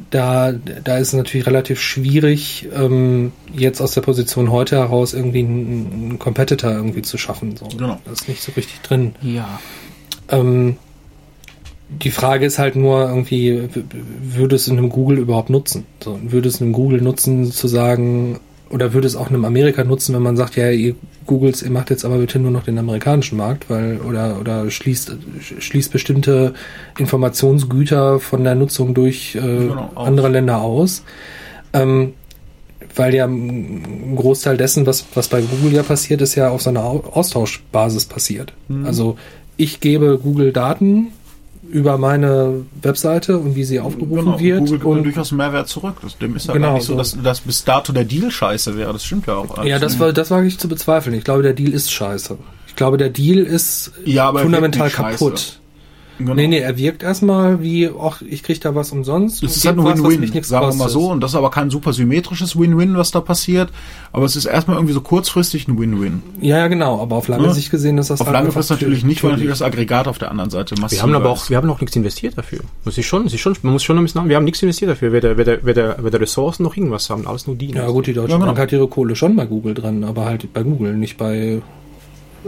da, 0.09 0.51
da 0.51 0.97
ist 0.97 1.09
es 1.09 1.13
natürlich 1.13 1.47
relativ 1.47 1.80
schwierig, 1.80 2.68
ähm, 2.73 3.31
jetzt 3.53 3.81
aus 3.81 3.93
der 3.93 4.01
Position 4.01 4.51
heute 4.51 4.77
heraus 4.77 5.13
irgendwie 5.13 5.39
einen, 5.39 5.91
einen 5.93 6.19
Competitor 6.19 6.72
irgendwie 6.72 7.01
zu 7.01 7.18
schaffen. 7.18 7.55
So. 7.55 7.68
Genau. 7.68 7.99
Das 8.05 8.22
ist 8.22 8.27
nicht 8.27 8.41
so 8.41 8.51
richtig 8.53 8.81
drin. 8.81 9.15
Ja. 9.22 9.59
Ähm, 10.30 10.77
die 11.89 12.11
Frage 12.11 12.45
ist 12.45 12.57
halt 12.57 12.76
nur 12.76 13.07
irgendwie, 13.07 13.68
würde 14.23 14.55
es 14.55 14.68
in 14.68 14.77
einem 14.77 14.89
Google 14.89 15.18
überhaupt 15.18 15.49
nutzen? 15.49 15.85
So, 16.01 16.18
würde 16.23 16.47
es 16.47 16.61
in 16.61 16.68
einem 16.68 16.73
Google 16.73 17.01
nutzen, 17.01 17.51
zu 17.51 17.68
sagen, 17.68 18.39
oder 18.72 18.93
würde 18.93 19.07
es 19.07 19.15
auch 19.15 19.30
in 19.30 19.35
einem 19.35 19.45
Amerika 19.45 19.84
nutzen, 19.84 20.15
wenn 20.15 20.22
man 20.22 20.38
sagt, 20.38 20.56
ja, 20.56 20.69
ihr 20.72 20.95
Googles, 21.27 21.61
ihr 21.61 21.72
macht 21.72 21.89
jetzt 21.89 22.06
aber 22.06 22.18
bitte 22.18 22.39
nur 22.39 22.52
noch 22.52 22.64
den 22.64 22.77
amerikanischen 22.77 23.38
Markt, 23.38 23.69
weil, 23.69 23.99
oder, 23.99 24.39
oder 24.39 24.69
schließt, 24.72 25.11
schließt 25.60 25.91
bestimmte 25.91 26.53
Informationsgüter 26.98 28.19
von 28.19 28.43
der 28.43 28.56
Nutzung 28.56 28.93
durch 28.93 29.35
äh, 29.35 29.39
Genau, 29.39 29.91
andere 29.95 30.30
Länder 30.30 30.61
aus. 30.61 31.03
Ähm, 31.73 32.14
weil 32.95 33.14
ja 33.15 33.26
ein 33.26 34.15
Großteil 34.18 34.57
dessen, 34.57 34.85
was, 34.85 35.06
was 35.14 35.27
bei 35.30 35.41
Google 35.41 35.73
ja 35.73 35.84
passiert, 35.84 36.22
ist 36.22 36.35
ja 36.35 36.49
auf 36.49 36.61
so 36.61 36.69
einer 36.72 36.84
Au- 36.84 37.03
Austauschbasis 37.14 38.06
passiert. 38.06 38.52
Mhm. 38.68 38.85
Also 38.85 39.18
ich 39.56 39.80
gebe 39.80 40.18
Google 40.22 40.52
Daten 40.52 41.07
über 41.72 41.98
meine 41.98 42.65
Webseite 42.81 43.38
und 43.38 43.56
wie 43.56 43.64
sie 43.64 43.80
aufgerufen 43.80 44.26
Genau, 44.26 44.39
wird. 44.39 44.60
Google 44.60 44.72
gibt 44.73 44.85
und, 44.85 45.03
durchaus 45.03 45.31
einen 45.31 45.38
Mehrwert 45.38 45.68
zurück. 45.68 45.95
Das, 46.02 46.18
dem 46.18 46.35
ist 46.35 46.48
ja 46.48 46.53
Genau, 46.53 46.68
gar 46.68 46.73
nicht 46.76 46.85
so, 46.85 46.95
dass, 46.95 47.22
dass 47.22 47.41
bis 47.41 47.64
dato 47.64 47.93
der 47.93 48.03
Deal 48.06 48.30
scheiße 48.30 48.76
wäre. 48.77 48.91
Das 48.93 49.06
stimmt 49.06 49.27
ja 49.27 49.35
auch. 49.35 49.64
ja, 49.64 49.80
das 49.80 49.99
war, 49.99 50.14
das 50.14 50.30
wage 50.31 50.48
ich 50.48 50.60
zu 50.60 50.68
bezweifeln. 50.68 51.15
Ich 51.15 51.23
glaube, 51.23 51.43
der 51.43 51.53
Deal 51.53 51.72
ist 51.73 51.91
scheiße. 51.91 52.38
Ich 52.68 52.76
glaube, 52.76 52.98
der 52.98 53.10
Deal 53.10 53.39
ist 53.39 53.91
Ja, 54.06 54.31
fundamental 54.34 54.89
kaputt. 54.89 55.39
scheiße. 55.39 55.60
Genau. 56.26 56.35
Nee, 56.35 56.48
nee, 56.48 56.60
er 56.60 56.77
wirkt 56.77 57.03
erstmal 57.03 57.61
wie, 57.61 57.89
ach, 57.89 58.22
ich 58.22 58.43
krieg 58.43 58.60
da 58.61 58.73
was 58.76 58.91
umsonst. 58.91 59.43
Es 59.43 59.57
ist 59.57 59.65
halt 59.65 59.77
ein 59.77 59.84
Win-Win, 59.84 60.22
nichts 60.22 60.48
sagen 60.48 60.68
wir 60.68 60.76
mal 60.76 60.89
so. 60.89 61.11
Und 61.11 61.22
das 61.22 61.31
ist 61.31 61.35
aber 61.35 61.52
kein 61.52 61.69
super 61.69 61.93
symmetrisches 61.93 62.57
Win-Win, 62.57 62.95
was 62.95 63.11
da 63.11 63.22
passiert. 63.22 63.69
Aber 64.11 64.26
es 64.26 64.35
ist 64.35 64.45
erstmal 64.45 64.77
irgendwie 64.77 64.93
so 64.93 65.02
kurzfristig 65.02 65.68
ein 65.68 65.80
Win-Win. 65.80 66.22
Ja, 66.41 66.57
ja, 66.57 66.68
genau. 66.68 67.02
Aber 67.02 67.18
auf 67.18 67.27
lange 67.27 67.48
Ne? 67.48 67.53
Sicht 67.53 67.72
gesehen 67.72 67.98
ist 67.98 68.10
das 68.10 68.22
Auf 68.22 68.31
lange 68.31 68.52
Frist 68.52 68.69
natürlich 68.69 69.03
nicht, 69.03 69.23
weil 69.23 69.31
natürlich 69.31 69.52
das 69.52 69.61
Aggregat 69.61 70.07
auf 70.07 70.19
der 70.19 70.31
anderen 70.31 70.49
Seite 70.49 70.76
massiv 70.80 70.99
Wir 70.99 71.03
haben 71.03 71.15
aber 71.15 71.30
auch, 71.30 71.49
wir 71.49 71.57
haben 71.57 71.69
auch 71.69 71.81
nichts 71.81 71.95
investiert 71.95 72.38
dafür. 72.38 72.60
Das 72.85 72.98
ist 72.98 73.06
schon, 73.06 73.23
das 73.23 73.34
ist 73.34 73.39
schon, 73.39 73.56
man 73.64 73.73
muss 73.73 73.84
schon 73.84 73.98
ein 73.98 74.03
bisschen, 74.03 74.30
wir 74.30 74.35
haben 74.35 74.43
nichts 74.43 74.61
investiert 74.61 74.91
dafür. 74.91 75.11
Weder, 75.11 75.38
weder, 75.38 75.65
weder, 75.65 76.03
weder 76.03 76.19
Ressourcen 76.19 76.64
noch 76.64 76.76
irgendwas 76.77 77.10
haben, 77.10 77.27
alles 77.27 77.48
nur 77.48 77.56
die. 77.56 77.72
Ja 77.72 77.88
gut, 77.88 78.07
die 78.07 78.14
Deutsche 78.14 78.31
Ja, 78.31 78.38
genau. 78.38 78.48
Bank 78.48 78.60
hat 78.60 78.72
ihre 78.72 78.88
Kohle 78.88 79.15
schon 79.15 79.35
bei 79.35 79.45
Google 79.45 79.73
dran, 79.73 80.03
aber 80.03 80.26
halt 80.26 80.52
bei 80.53 80.64
Google, 80.64 80.95
nicht 80.95 81.18
bei 81.18 81.61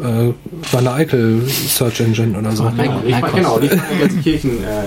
äh, 0.01 0.33
bei 0.71 0.79
einer 0.79 0.93
Eichel 0.93 1.41
Search 1.47 1.99
Engine 2.01 2.37
oder 2.37 2.51
so. 2.53 2.63
Like- 2.75 2.89
Ich 3.05 3.19
meine, 3.19 3.33
genau, 3.33 3.59
bei 3.59 3.67
Gelsenkirchen, 3.97 4.63
äh, 4.63 4.85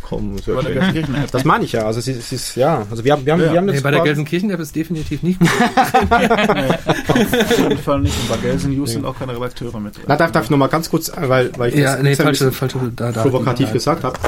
.com. 0.00 0.36
Das 1.32 1.44
meine 1.44 1.64
ich 1.64 1.72
ja. 1.72 1.84
Also 1.86 1.98
es 1.98 2.06
ist, 2.06 2.18
es 2.18 2.32
ist 2.32 2.54
ja, 2.56 2.86
also 2.88 3.02
wir 3.04 3.12
haben, 3.12 3.26
wir 3.26 3.32
haben, 3.32 3.40
Ja. 3.40 3.50
wir 3.52 3.58
haben 3.58 3.66
Nee, 3.66 3.72
das 3.72 3.82
bei 3.82 3.90
der 3.90 4.00
Gelsenkirchen-App 4.02 4.60
ist 4.60 4.76
definitiv 4.76 5.24
nicht 5.24 5.40
gut. 5.40 5.48
Auf 7.08 7.58
jeden 7.58 7.78
Fall 7.78 8.00
nicht. 8.00 8.14
Und 8.20 8.28
bei 8.28 8.36
Gelsen 8.36 8.76
News 8.76 8.92
sind 8.92 9.04
auch 9.04 9.18
keine 9.18 9.34
Redakteure 9.34 9.80
mit. 9.80 9.94
Na, 10.06 10.16
darf, 10.16 10.30
darf 10.32 10.44
ich 10.44 10.50
noch 10.50 10.58
mal 10.58 10.68
ganz 10.68 10.88
kurz, 10.88 11.08
äh, 11.08 11.28
weil, 11.28 11.50
weil 11.58 11.70
ich 11.70 11.80
ja, 11.80 11.94
das 11.94 12.02
nee, 12.02 12.14
falsche, 12.14 12.52
falsche 12.52 12.78
da, 12.94 13.10
da, 13.12 13.22
provokativ 13.22 13.68
da, 13.68 13.72
gesagt 13.72 14.04
habe. 14.04 14.18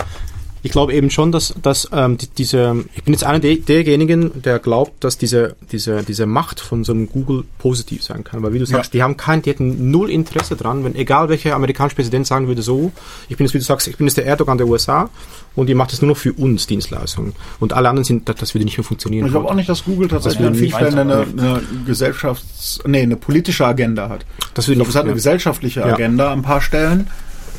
Ich 0.65 0.73
glaube 0.73 0.95
eben 0.95 1.11
schon, 1.11 1.31
dass, 1.31 1.55
dass 1.63 1.89
ähm, 1.93 2.17
die, 2.17 2.27
diese, 2.27 2.85
ich 2.95 3.05
bin 3.05 3.13
jetzt 3.13 3.23
einer 3.23 3.39
der, 3.39 3.57
derjenigen, 3.57 4.43
der 4.43 4.59
glaubt, 4.59 5.05
dass 5.05 5.19
diese, 5.19 5.57
diese, 5.71 6.03
diese 6.03 6.25
Macht 6.25 6.59
von 6.59 6.85
so 6.85 6.93
einem 6.93 7.07
Google 7.09 7.45
positiv 7.59 8.03
sein 8.03 8.25
kann. 8.25 8.43
Weil 8.43 8.55
wie 8.55 8.59
du 8.59 8.65
sagst, 8.65 8.95
Ja. 8.95 8.99
die 8.99 9.03
haben 9.03 9.17
kein, 9.19 9.43
die 9.43 9.51
hätten 9.51 9.91
null 9.91 10.09
Interesse 10.11 10.57
dran, 10.57 10.83
wenn 10.83 10.95
egal 10.97 11.29
welcher 11.29 11.55
amerikanische 11.55 11.97
Präsident 11.97 12.27
sagen 12.27 12.49
würde, 12.49 12.63
so, 12.63 12.93
ich 13.29 13.37
bin 13.37 13.47
jetzt, 13.47 13.53
wie 13.53 13.59
du 13.59 13.65
sagst, 13.65 13.87
ich 13.89 13.99
bin 13.99 14.07
jetzt 14.07 14.17
der 14.17 14.25
Erdogan 14.25 14.57
der 14.57 14.67
USA 14.67 15.11
und 15.55 15.69
ihr 15.69 15.77
macht 15.77 15.93
es 15.93 16.01
nur 16.01 16.09
noch 16.13 16.17
für 16.17 16.33
uns 16.33 16.67
Dienstleistungen. 16.67 17.35
Und 17.61 17.75
alle 17.75 17.91
anderen 17.91 18.05
sind, 18.05 18.27
das, 18.31 18.37
das 18.37 18.55
würde 18.55 18.65
nicht 18.65 18.79
mehr 18.79 18.85
funktionieren. 18.85 19.27
Ich 19.27 19.33
glaube 19.33 19.49
auch 19.49 19.55
nicht, 19.55 19.69
dass 19.69 19.85
Google 19.85 20.09
tatsächlich 20.09 20.47
an 20.47 20.55
vielen 20.55 20.65
nicht 20.65 20.77
Stellen 20.77 20.99
eine, 20.99 21.27
eine 21.37 21.63
Gesellschafts-, 21.87 22.81
nee, 22.87 23.03
eine 23.03 23.17
politische 23.17 23.67
Agenda 23.67 24.09
hat. 24.09 24.25
das 24.55 24.65
Ich 24.65 24.69
würde 24.71 24.81
nicht 24.81 24.89
es 24.89 24.95
hat 24.97 25.05
eine 25.05 25.15
gesellschaftliche 25.15 25.81
Ja. 25.81 25.87
Agenda 25.93 26.33
an 26.33 26.39
ein 26.39 26.43
paar 26.43 26.61
Stellen, 26.63 27.09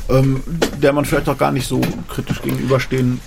ähm, 0.10 0.41
der 0.82 0.94
man 0.94 1.06
vielleicht 1.06 1.30
auch 1.30 1.38
gar 1.38 1.52
nicht 1.52 1.68
so 1.68 1.82
kritisch 2.10 2.41
gegenüberstehen. 2.41 3.19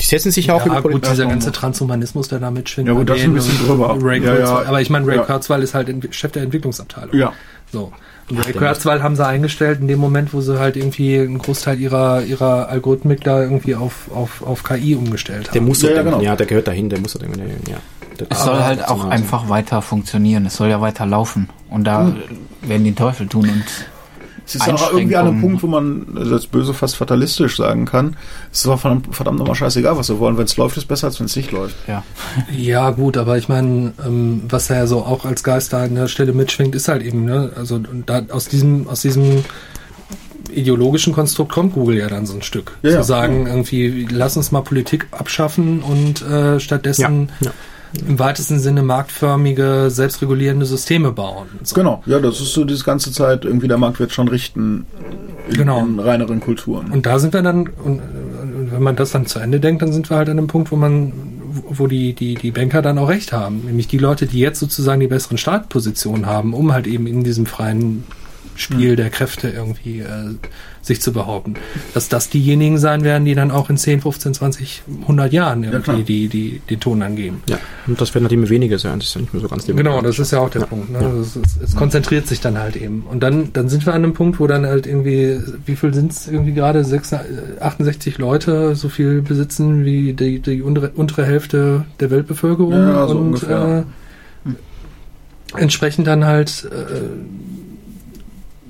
Die 0.00 0.04
setzen 0.04 0.30
sich 0.30 0.46
ja 0.46 0.54
auch 0.54 0.66
Ja, 0.66 0.78
über 0.78 0.90
gut, 0.90 1.06
dieser 1.10 1.26
ganze. 1.26 1.52
Transhumanismus, 1.52 2.28
der 2.28 2.38
da 2.38 2.50
mitschwingt. 2.50 2.88
Ja, 2.88 2.94
gut, 2.94 3.08
das 3.08 3.18
ist 3.18 3.24
ein 3.24 3.32
bisschen 3.34 3.66
drüber. 3.66 3.96
Ray 4.00 4.22
Ja, 4.22 4.38
ja. 4.38 4.62
Aber 4.66 4.80
ich 4.82 4.90
meine, 4.90 5.06
Ray 5.06 5.16
Ja. 5.16 5.22
Kurzweil 5.22 5.62
ist 5.62 5.74
halt 5.74 5.88
Chef 6.14 6.32
der 6.32 6.42
Entwicklungsabteilung. 6.42 7.14
Ja. 7.16 7.32
So. 7.72 7.92
Und 8.28 8.44
Ray 8.44 8.52
Kurzweil 8.52 9.02
haben 9.02 9.16
sie 9.16 9.24
eingestellt 9.24 9.80
in 9.80 9.88
dem 9.88 9.98
Moment, 9.98 10.34
wo 10.34 10.40
sie 10.42 10.58
halt 10.58 10.76
irgendwie 10.76 11.18
einen 11.18 11.38
Großteil 11.38 11.80
ihrer, 11.80 12.22
ihrer 12.22 12.68
Algorithmik 12.68 13.22
da 13.24 13.40
irgendwie 13.40 13.74
auf, 13.74 14.10
auf, 14.14 14.42
auf 14.42 14.64
KI 14.64 14.96
umgestellt 14.96 15.48
Der 15.54 15.60
haben. 15.60 15.68
muss 15.68 15.80
so 15.80 15.88
Ja, 15.88 15.94
ja, 15.94 16.02
genau. 16.02 16.20
ja, 16.20 16.36
der 16.36 16.46
gehört 16.46 16.66
dahin, 16.68 16.88
der 16.90 16.98
muss 17.00 17.14
ja. 17.14 17.20
Der- 18.18 18.26
Es 18.30 18.44
soll 18.44 18.62
halt 18.62 18.86
auch 18.88 19.04
einfach 19.04 19.48
weiter 19.48 19.80
funktionieren. 19.82 20.46
Es 20.46 20.56
soll 20.56 20.68
ja 20.68 20.80
weiter 20.80 21.06
laufen. 21.06 21.48
Und 21.70 21.84
da 21.84 22.08
äh, 22.08 22.68
werden 22.68 22.84
die 22.84 22.90
den 22.90 22.96
Teufel 22.96 23.28
tun 23.28 23.48
und 23.48 23.64
Es 24.46 24.54
ist 24.54 24.68
auch 24.68 24.92
irgendwie 24.92 25.16
an 25.16 25.26
einem. 25.26 25.40
Punkt, 25.40 25.62
wo 25.62 25.66
man 25.66 26.06
also 26.16 26.34
jetzt 26.34 26.52
böse 26.52 26.72
fast 26.72 26.96
fatalistisch 26.96 27.56
sagen 27.56 27.84
kann, 27.84 28.16
es 28.52 28.58
ist 28.58 28.66
doch 28.66 28.78
verdammt, 28.78 29.14
verdammt 29.14 29.38
nochmal 29.38 29.56
scheißegal, 29.56 29.98
was 29.98 30.08
wir 30.08 30.20
wollen. 30.20 30.38
Wenn 30.38 30.44
es 30.44 30.56
läuft, 30.56 30.76
ist 30.76 30.86
besser, 30.86 31.08
als 31.08 31.18
wenn 31.18 31.26
es 31.26 31.34
nicht 31.34 31.52
läuft. 31.52 31.76
ja. 31.88 32.04
Ja, 32.56 32.90
gut, 32.90 33.16
aber 33.16 33.36
ich 33.38 33.48
meine, 33.48 33.92
ähm, 34.04 34.42
was 34.48 34.70
er 34.70 34.76
ja 34.76 34.86
so 34.86 34.98
auch 35.00 35.24
als 35.24 35.42
Geist 35.42 35.72
da 35.72 35.82
an 35.82 35.94
der 35.94 36.08
Stelle 36.08 36.32
mitschwingt, 36.32 36.74
ist 36.74 36.88
halt 36.88 37.02
eben, 37.02 37.24
ne, 37.24 37.50
also 37.56 37.76
und 37.76 38.04
da 38.06 38.22
aus 38.30 38.46
diesem, 38.46 38.88
aus 38.88 39.02
diesem 39.02 39.44
ideologischen 40.50 41.12
Konstrukt 41.12 41.52
kommt 41.52 41.74
Google 41.74 41.98
ja 41.98 42.08
dann 42.08 42.26
so 42.26 42.34
ein 42.34 42.42
Stück. 42.42 42.72
Ja, 42.82 42.90
zu 42.90 42.96
ja. 42.96 43.02
sagen, 43.02 43.46
irgendwie, 43.46 44.06
lass 44.10 44.36
uns 44.36 44.52
mal 44.52 44.62
Politik 44.62 45.06
abschaffen 45.10 45.82
und 45.82 46.22
äh, 46.22 46.60
stattdessen 46.60 47.30
Ja, 47.40 47.46
ja. 47.48 47.52
Im 48.06 48.18
weitesten 48.18 48.58
Sinne 48.58 48.82
marktförmige, 48.82 49.86
selbstregulierende 49.88 50.66
Systeme 50.66 51.12
bauen. 51.12 51.46
So. 51.62 51.74
Genau, 51.74 52.02
ja, 52.06 52.18
das 52.18 52.40
ist 52.40 52.52
so 52.52 52.64
diese 52.64 52.84
ganze 52.84 53.12
Zeit, 53.12 53.44
irgendwie 53.44 53.68
der 53.68 53.78
Markt 53.78 54.00
wird 54.00 54.12
schon 54.12 54.28
richten 54.28 54.86
in, 55.48 55.54
Genau. 55.54 55.80
in 55.80 55.98
reineren 55.98 56.40
Kulturen. 56.40 56.90
Und 56.90 57.06
da 57.06 57.18
sind 57.18 57.32
wir 57.32 57.42
dann, 57.42 57.68
und, 57.68 58.00
wenn 58.70 58.82
man 58.82 58.96
das 58.96 59.12
dann 59.12 59.26
zu 59.26 59.38
Ende 59.38 59.60
denkt, 59.60 59.82
dann 59.82 59.92
sind 59.92 60.10
wir 60.10 60.16
halt 60.16 60.28
an 60.28 60.38
einem 60.38 60.48
Punkt, 60.48 60.72
wo 60.72 60.76
man, 60.76 61.12
wo 61.68 61.86
die, 61.86 62.12
die, 62.12 62.34
die 62.34 62.50
Banker 62.50 62.82
dann 62.82 62.98
auch 62.98 63.08
recht 63.08 63.32
haben. 63.32 63.62
Nämlich 63.64 63.88
die 63.88 63.98
Leute, 63.98 64.26
die 64.26 64.38
jetzt 64.38 64.60
sozusagen 64.60 65.00
die 65.00 65.06
besseren 65.06 65.38
Startpositionen 65.38 66.26
haben, 66.26 66.52
um 66.52 66.72
halt 66.72 66.86
eben 66.86 67.06
in 67.06 67.24
diesem 67.24 67.46
freien 67.46 68.04
Spiel 68.56 68.96
der 68.96 69.10
Kräfte 69.10 69.48
irgendwie 69.48 70.00
äh, 70.00 70.34
sich 70.86 71.00
zu 71.02 71.12
behaupten. 71.12 71.54
Dass 71.94 72.08
das 72.08 72.28
diejenigen 72.30 72.78
sein 72.78 73.02
werden, 73.04 73.24
die 73.24 73.34
dann 73.34 73.50
auch 73.50 73.68
in 73.70 73.76
10, 73.76 74.00
15, 74.00 74.34
20, 74.34 74.82
100 75.02 75.32
Jahren 75.32 75.64
irgendwie 75.64 76.02
die, 76.04 76.28
die, 76.28 76.60
den 76.70 76.80
Ton 76.80 77.02
angeben. 77.02 77.42
Ja, 77.48 77.58
und 77.86 78.00
das 78.00 78.14
werden 78.14 78.24
halt 78.24 78.32
immer 78.32 78.48
weniger 78.48 78.78
sein, 78.78 78.98
das 79.00 79.08
ist 79.08 79.14
ja 79.14 79.20
nicht 79.20 79.32
mehr 79.34 79.42
so 79.42 79.48
ganz 79.48 79.66
Genau, 79.66 80.00
das 80.00 80.18
ist 80.18 80.30
ja 80.32 80.38
auch 80.40 80.50
der 80.50 80.62
Ja. 80.62 80.66
Punkt. 80.66 80.90
Ne? 80.90 80.98
Es, 81.20 81.36
es, 81.36 81.58
es 81.62 81.76
konzentriert 81.76 82.26
sich 82.26 82.40
dann 82.40 82.56
halt 82.58 82.76
eben. 82.76 83.02
Und 83.10 83.20
dann, 83.22 83.52
dann 83.52 83.68
sind 83.68 83.84
wir 83.84 83.94
an 83.94 84.04
einem 84.04 84.14
Punkt, 84.14 84.38
wo 84.40 84.46
dann 84.46 84.64
halt 84.64 84.86
irgendwie, 84.86 85.38
wie 85.66 85.76
viel 85.76 85.92
sind 85.92 86.12
es 86.12 86.28
irgendwie 86.28 86.52
gerade? 86.54 86.84
Sechs- 86.84 87.12
äh, 87.12 87.18
68 87.60 88.18
Leute 88.18 88.74
so 88.76 88.88
viel 88.88 89.22
besitzen 89.22 89.84
wie 89.84 90.12
die, 90.12 90.38
die 90.40 90.62
untere, 90.62 90.90
untere 90.94 91.24
Hälfte 91.26 91.84
der 92.00 92.10
Weltbevölkerung. 92.10 92.72
Ja, 92.72 93.08
so 93.08 93.14
und 93.16 93.26
ungefähr. 93.26 93.84
äh, 94.46 95.60
entsprechend 95.60 96.06
dann 96.06 96.24
halt 96.24 96.68
äh, 96.70 97.65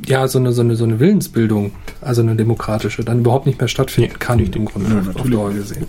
ja 0.09 0.29
so 0.29 0.39
eine, 0.39 0.53
so, 0.53 0.63
eine, 0.63 0.77
so 0.77 0.85
eine 0.85 1.01
Willensbildung, 1.01 1.73
also 2.01 2.23
eine 2.23 2.37
demokratische, 2.37 3.05
dann 3.05 3.21
überhaupt 3.21 3.47
nicht 3.47 3.61
mehr 3.61 3.69
stattfinden 3.69 4.13
Nee, 4.13 4.19
kann 4.19 4.39
im 4.39 4.65
Grunde 4.65 4.91
Ja, 4.91 5.21
auf. 5.21 5.29
Dauer 5.29 5.53
gesehen 5.53 5.87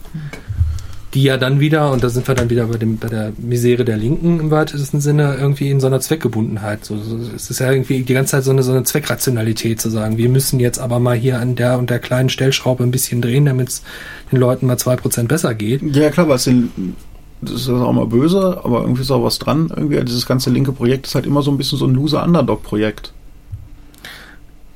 die 1.14 1.23
ja 1.23 1.38
dann 1.38 1.60
wieder, 1.60 1.91
und 1.91 2.03
da 2.03 2.10
sind 2.10 2.27
wir 2.27 2.35
dann 2.35 2.49
wieder 2.49 2.68
bei, 2.68 2.77
dem, 2.77 2.98
bei 2.98 3.07
der 3.07 3.31
Misere 3.38 3.85
der 3.85 3.98
Linken 3.98 4.39
im 4.39 4.52
weitesten 4.52 4.99
Sinne, 4.99 5.35
irgendwie 5.39 5.69
in 5.72 5.80
so 5.80 5.88
einer 5.88 6.02
Zweckgebundenheit. 6.02 6.84
So, 6.84 6.98
so, 6.98 7.18
es 7.35 7.49
ist 7.49 7.60
ja 7.60 7.72
irgendwie 7.72 8.03
die 8.03 8.14
ganze 8.14 8.31
Zeit 8.31 8.44
so 8.44 8.52
eine, 8.52 8.61
so 8.61 8.72
eine 8.72 8.84
Zweckrationalität 8.84 9.80
zu 9.80 9.89
sagen, 9.89 10.18
wir 10.18 10.30
müssen 10.30 10.60
jetzt 10.60 10.80
aber 10.80 10.99
mal 10.99 11.15
hier 11.15 11.39
an 11.39 11.56
der 11.56 11.80
und 11.80 11.89
der 11.89 11.99
kleinen 11.99 12.30
Stellschraube 12.30 12.84
ein 12.84 12.91
bisschen 12.91 13.22
drehen, 13.22 13.45
damit 13.45 13.69
es 13.69 13.84
den 14.31 14.39
Leuten 14.39 14.68
mal 14.68 14.77
zwei 14.77 14.95
Prozent 14.95 15.30
besser 15.30 15.56
geht. 15.56 15.81
Ja, 15.95 16.10
klar, 16.10 16.30
es 16.30 16.44
den, 16.44 16.95
das 17.41 17.53
ist 17.53 17.69
auch 17.69 17.94
mal 17.94 18.06
böse, 18.06 18.61
aber 18.64 18.81
irgendwie 18.81 19.02
ist 19.02 19.11
auch 19.11 19.23
was 19.23 19.39
dran. 19.39 19.72
Irgendwie 19.76 20.03
dieses 20.03 20.26
ganze 20.26 20.49
linke 20.49 20.73
Projekt 20.73 21.07
ist 21.07 21.15
halt 21.15 21.26
immer 21.26 21.41
so 21.41 21.52
ein 21.52 21.57
bisschen 21.57 21.80
so 21.80 21.88
ein 21.88 21.94
loser 21.94 22.23
Underdog-Projekt. 22.23 23.14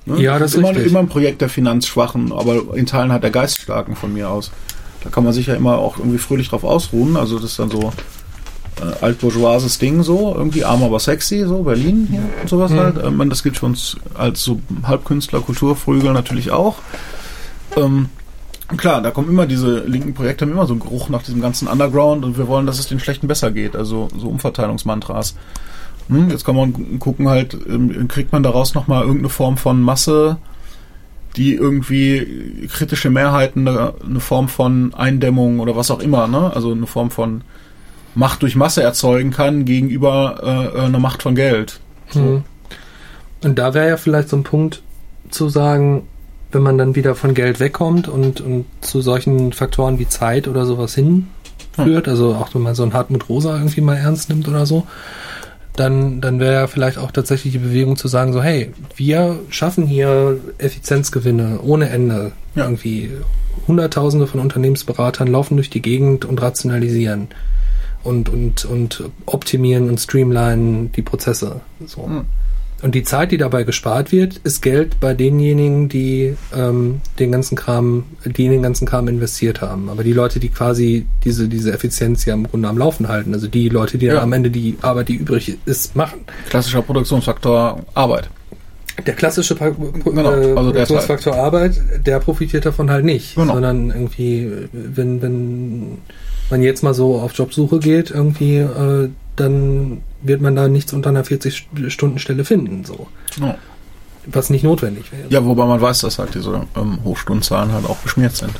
Ne? 0.06 0.22
Ja, 0.22 0.40
das 0.40 0.52
ist 0.52 0.58
immer, 0.58 0.70
richtig. 0.70 0.88
immer 0.88 1.00
ein 1.00 1.08
Projekt 1.10 1.42
der 1.42 1.50
Finanzschwachen, 1.50 2.32
aber 2.32 2.76
in 2.76 2.86
Teilen 2.86 3.12
halt 3.12 3.24
der 3.24 3.32
Geiststarken 3.32 3.96
von 3.96 4.14
mir 4.14 4.30
aus. 4.30 4.52
Da 5.04 5.10
kann 5.10 5.24
man 5.24 5.34
sich 5.34 5.48
ja 5.48 5.56
immer 5.56 5.78
auch 5.78 5.98
irgendwie 5.98 6.18
fröhlich 6.18 6.50
drauf 6.50 6.64
ausruhen. 6.64 7.18
Also 7.18 7.38
das 7.38 7.52
ist 7.52 7.60
dann 7.60 7.70
so 7.70 7.92
äh, 8.82 9.04
altbourgeoises 9.04 9.80
Ding 9.80 10.04
so, 10.04 10.34
irgendwie 10.36 10.64
arm 10.64 10.84
aber 10.84 11.00
sexy, 11.00 11.44
so 11.46 11.64
Berlin 11.64 12.08
hier 12.10 12.24
und 12.42 12.50
sowas 12.50 12.72
Mhm. 12.72 12.78
halt. 12.80 13.04
Ähm, 13.04 13.18
man, 13.18 13.30
das 13.30 13.44
gilt 13.44 13.58
für 13.58 13.66
uns 13.66 13.98
als 14.16 14.44
so 14.44 14.60
Halbkünstler, 14.84 15.42
Kulturfrügel 15.42 16.14
natürlich 16.14 16.52
auch. 16.52 16.78
Ähm, 17.76 18.10
klar, 18.78 19.02
da 19.02 19.12
kommen 19.12 19.30
immer 19.30 19.46
diese 19.46 19.80
linken 19.80 20.14
Projekte, 20.14 20.46
haben 20.46 20.52
immer 20.52 20.68
so 20.68 20.74
einen 20.74 20.82
Geruch 20.82 21.10
nach 21.10 21.24
diesem 21.24 21.42
ganzen 21.42 21.68
Underground 21.68 22.24
und 22.26 22.38
wir 22.38 22.48
wollen, 22.48 22.66
dass 22.66 22.80
es 22.80 22.88
den 22.88 23.00
Schlechten 23.00 23.28
besser 23.28 23.52
geht. 23.52 23.76
Also 23.76 24.08
so 24.18 24.28
Umverteilungsmantras. 24.28 25.36
Hm, 26.12 26.30
jetzt 26.30 26.46
kann 26.46 26.56
man 26.56 27.00
gucken 27.00 27.30
halt, 27.30 27.58
ähm, 27.68 28.08
kriegt 28.10 28.34
man 28.34 28.44
daraus 28.44 28.76
nochmal 28.76 29.02
irgendeine 29.02 29.30
Form 29.30 29.58
von 29.58 29.82
Masse, 29.82 30.38
die 31.38 31.56
irgendwie 31.56 32.68
kritische 32.70 33.10
Mehrheiten, 33.10 33.68
eine, 33.68 33.94
eine 34.06 34.20
Form 34.20 34.50
von 34.50 34.94
Eindämmung 34.94 35.60
oder 35.62 35.76
was 35.78 35.90
auch 35.90 36.02
immer, 36.02 36.28
ne? 36.28 36.52
Also 36.54 36.72
eine 36.72 36.86
Form 36.86 37.12
von 37.12 37.44
Macht 38.14 38.42
durch 38.42 38.58
Masse 38.58 38.84
erzeugen 38.84 39.32
kann 39.32 39.64
gegenüber 39.64 40.74
äh, 40.76 40.80
einer 40.82 41.00
Macht 41.00 41.24
von 41.24 41.34
Geld. 41.34 41.80
Mhm. 42.14 42.44
Und 43.42 43.58
da 43.58 43.74
wäre 43.74 43.88
ja 43.88 43.98
vielleicht 43.98 44.28
so 44.28 44.36
ein 44.36 44.44
Punkt 44.44 44.82
zu 45.30 45.48
sagen, 45.48 46.04
wenn 46.52 46.62
man 46.62 46.78
dann 46.78 46.96
wieder 46.96 47.16
von 47.16 47.34
Geld 47.34 47.62
wegkommt 47.62 48.10
und, 48.10 48.42
und 48.42 48.66
zu 48.82 49.00
solchen 49.00 49.54
Faktoren 49.54 49.98
wie 49.98 50.10
Zeit 50.10 50.50
oder 50.50 50.66
sowas 50.66 50.94
hinführt, 50.94 52.10
also 52.10 52.36
auch 52.36 52.54
wenn 52.54 52.64
man 52.64 52.76
so 52.76 52.84
einen 52.84 52.94
Hartmut 52.94 53.30
Rosa 53.30 53.56
irgendwie 53.56 53.80
mal 53.80 53.96
ernst 53.96 54.28
nimmt 54.28 54.50
oder 54.50 54.66
so, 54.66 54.86
dann, 55.76 56.22
dann 56.22 56.40
wäre 56.40 56.54
ja 56.54 56.68
vielleicht 56.68 56.98
auch 56.98 57.12
tatsächlich 57.12 57.54
die 57.54 57.60
Bewegung 57.60 57.96
zu 57.96 58.08
sagen, 58.08 58.34
so, 58.34 58.44
hey, 58.44 58.72
wir 58.96 59.40
schaffen 59.50 59.86
hier 59.86 60.40
Effizienzgewinne 60.58 61.60
ohne 61.62 61.90
Ende. 61.90 62.34
Ja. 62.56 62.64
Irgendwie 62.64 63.12
Hunderttausende 63.68 64.28
von 64.28 64.40
Unternehmensberatern 64.40 65.28
laufen 65.28 65.56
durch 65.56 65.70
die 65.70 65.82
Gegend 65.82 66.26
und 66.26 66.42
rationalisieren 66.42 67.30
und, 68.04 68.30
und, 68.30 68.66
und 68.66 69.04
optimieren 69.26 69.90
und 69.90 70.00
streamlinen 70.00 70.92
die 70.92 71.02
Prozesse. 71.02 71.62
So. 71.86 72.06
Hm. 72.06 72.26
Und 72.82 72.96
die 72.96 73.04
Zeit, 73.04 73.32
die 73.32 73.38
dabei 73.38 73.64
gespart 73.64 74.12
wird, 74.12 74.38
ist 74.44 74.62
Geld 74.62 75.00
bei 75.00 75.14
denjenigen, 75.14 75.88
die 75.88 76.36
ähm, 76.56 77.02
den 77.20 77.32
ganzen 77.32 77.56
Kram, 77.56 78.06
die 78.26 78.46
in 78.46 78.52
den 78.52 78.64
ganzen 78.64 78.88
Kram 78.88 79.08
investiert 79.08 79.62
haben. 79.62 79.90
Aber 79.90 80.04
die 80.04 80.14
Leute, 80.14 80.40
die 80.40 80.50
quasi 80.50 81.06
diese, 81.24 81.48
diese 81.48 81.72
Effizienz 81.72 82.26
ja 82.26 82.34
im 82.34 82.48
Grunde 82.48 82.68
am 82.70 82.78
Laufen 82.78 83.08
halten, 83.08 83.34
also 83.34 83.48
die 83.48 83.70
Leute, 83.70 83.98
die 83.98 84.08
dann 84.08 84.16
Ja. 84.18 84.22
am 84.24 84.34
Ende 84.34 84.50
die 84.50 84.78
Arbeit, 84.82 85.10
die 85.10 85.16
übrig 85.16 85.58
ist, 85.66 85.96
machen. 85.96 86.22
Klassischer 86.50 86.82
Produktionsfaktor 86.82 87.84
Arbeit. 87.94 88.30
Der 89.06 89.14
klassische 89.14 89.56
Pro 89.56 89.72
Genau, 89.72 90.32
äh, 90.32 90.34
also 90.34 90.44
der 90.44 90.54
Produktionsfaktor 90.54 91.36
Arbeit, 91.36 91.80
der 92.06 92.20
profitiert 92.20 92.66
davon 92.66 92.90
halt 92.92 93.06
nicht. 93.06 93.36
Genau. 93.36 93.54
Sondern 93.54 93.90
irgendwie, 93.90 94.52
wenn, 94.74 95.22
wenn 95.22 95.98
man 96.50 96.62
jetzt 96.62 96.84
mal 96.84 96.94
so 96.94 97.16
auf 97.20 97.34
Jobsuche 97.34 97.80
geht, 97.80 98.12
irgendwie, 98.12 98.58
äh, 98.58 99.10
dann 99.36 100.02
wird 100.22 100.42
man 100.42 100.56
da 100.56 100.68
nichts 100.68 100.94
unter 100.94 101.10
einer 101.10 101.24
40-Stunden-Stelle 101.24 102.46
finden, 102.46 102.86
so. 102.86 103.08
Ja. 103.40 103.58
Was 104.28 104.50
nicht 104.50 104.64
notwendig 104.64 105.12
wäre. 105.12 105.24
Ja, 105.30 105.44
wobei 105.44 105.66
man 105.66 105.82
weiß, 105.82 106.02
dass 106.02 106.20
halt 106.20 106.36
diese 106.36 106.68
ähm, 106.76 107.04
Hochstundenzahlen 107.04 107.72
halt 107.72 107.86
auch 107.86 107.98
beschmiert 107.98 108.36
sind. 108.36 108.52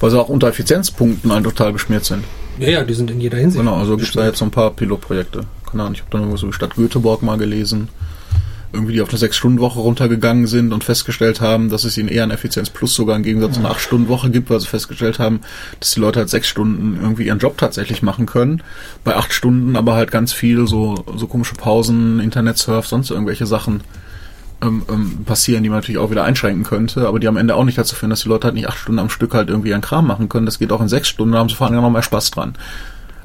Weil 0.00 0.10
sie 0.10 0.18
auch 0.18 0.28
unter 0.28 0.48
Effizienzpunkten 0.48 1.32
halt 1.32 1.44
total 1.44 1.72
beschmiert 1.72 2.04
sind. 2.04 2.24
Ja, 2.58 2.68
ja, 2.68 2.84
die 2.84 2.94
sind 2.94 3.10
in 3.10 3.20
jeder 3.20 3.36
Hinsicht. 3.36 3.62
Genau, 3.62 3.76
also 3.76 3.96
gibt 3.96 4.08
es 4.08 4.14
da 4.14 4.24
jetzt 4.24 4.38
so 4.38 4.44
ein 4.44 4.50
paar 4.50 4.70
Pilotprojekte. 4.70 5.44
Keine 5.70 5.82
Ahnung, 5.82 5.94
ich 5.94 6.00
habe 6.00 6.10
dann 6.10 6.22
irgendwo 6.22 6.38
so 6.38 6.46
die 6.46 6.52
Stadt 6.52 6.74
Göteborg 6.76 7.22
mal 7.22 7.36
gelesen. 7.36 7.88
Irgendwie 8.72 8.92
die 8.92 9.00
auf 9.00 9.08
eine 9.08 9.18
6-Stunden-Woche 9.18 9.80
runtergegangen 9.80 10.46
sind 10.46 10.72
und 10.72 10.84
festgestellt 10.84 11.40
haben, 11.40 11.70
dass 11.70 11.84
es 11.84 11.96
ihnen 11.96 12.08
eher 12.08 12.22
ein 12.22 12.30
Effizienz 12.30 12.68
Plus 12.70 12.94
sogar 12.94 13.16
im 13.16 13.22
Gegensatz 13.22 13.54
zu 13.54 13.60
einer 13.60 13.70
8-Stunden-Woche 13.70 14.30
gibt, 14.30 14.50
weil 14.50 14.60
sie 14.60 14.66
festgestellt 14.66 15.18
haben, 15.18 15.40
dass 15.80 15.92
die 15.92 16.00
Leute 16.00 16.20
halt 16.20 16.28
6 16.28 16.46
Stunden 16.46 16.98
irgendwie 17.00 17.26
ihren 17.26 17.38
Job 17.38 17.56
tatsächlich 17.56 18.02
machen 18.02 18.26
können. 18.26 18.62
Bei 19.04 19.16
8 19.16 19.32
Stunden 19.32 19.76
aber 19.76 19.94
halt 19.94 20.10
ganz 20.10 20.32
viel 20.32 20.66
so, 20.66 21.04
so 21.16 21.26
komische 21.26 21.54
Pausen, 21.54 22.20
Internetsurf, 22.20 22.86
sonst 22.86 23.10
irgendwelche 23.10 23.46
Sachen 23.46 23.82
ähm, 24.60 24.82
ähm, 24.90 25.24
passieren, 25.24 25.62
die 25.62 25.68
man 25.68 25.78
natürlich 25.78 25.98
auch 25.98 26.10
wieder 26.10 26.24
einschränken 26.24 26.64
könnte, 26.64 27.06
aber 27.06 27.20
die 27.20 27.28
am 27.28 27.36
Ende 27.36 27.54
auch 27.54 27.64
nicht 27.64 27.78
dazu 27.78 27.94
führen, 27.94 28.10
dass 28.10 28.22
die 28.22 28.28
Leute 28.28 28.46
halt 28.46 28.54
nicht 28.54 28.68
acht 28.68 28.78
Stunden 28.78 28.98
am 28.98 29.10
Stück 29.10 29.34
halt 29.34 29.50
irgendwie 29.50 29.70
ihren 29.70 29.80
Kram 29.80 30.06
machen 30.06 30.28
können. 30.28 30.46
Das 30.46 30.58
geht 30.58 30.72
auch 30.72 30.80
in 30.80 30.88
sechs 30.88 31.08
Stunden, 31.08 31.32
da 31.32 31.38
haben 31.38 31.48
sie 31.48 31.54
vor 31.54 31.68
allem 31.68 31.76
noch 31.76 31.90
mehr 31.90 32.02
Spaß 32.02 32.32
dran. 32.32 32.54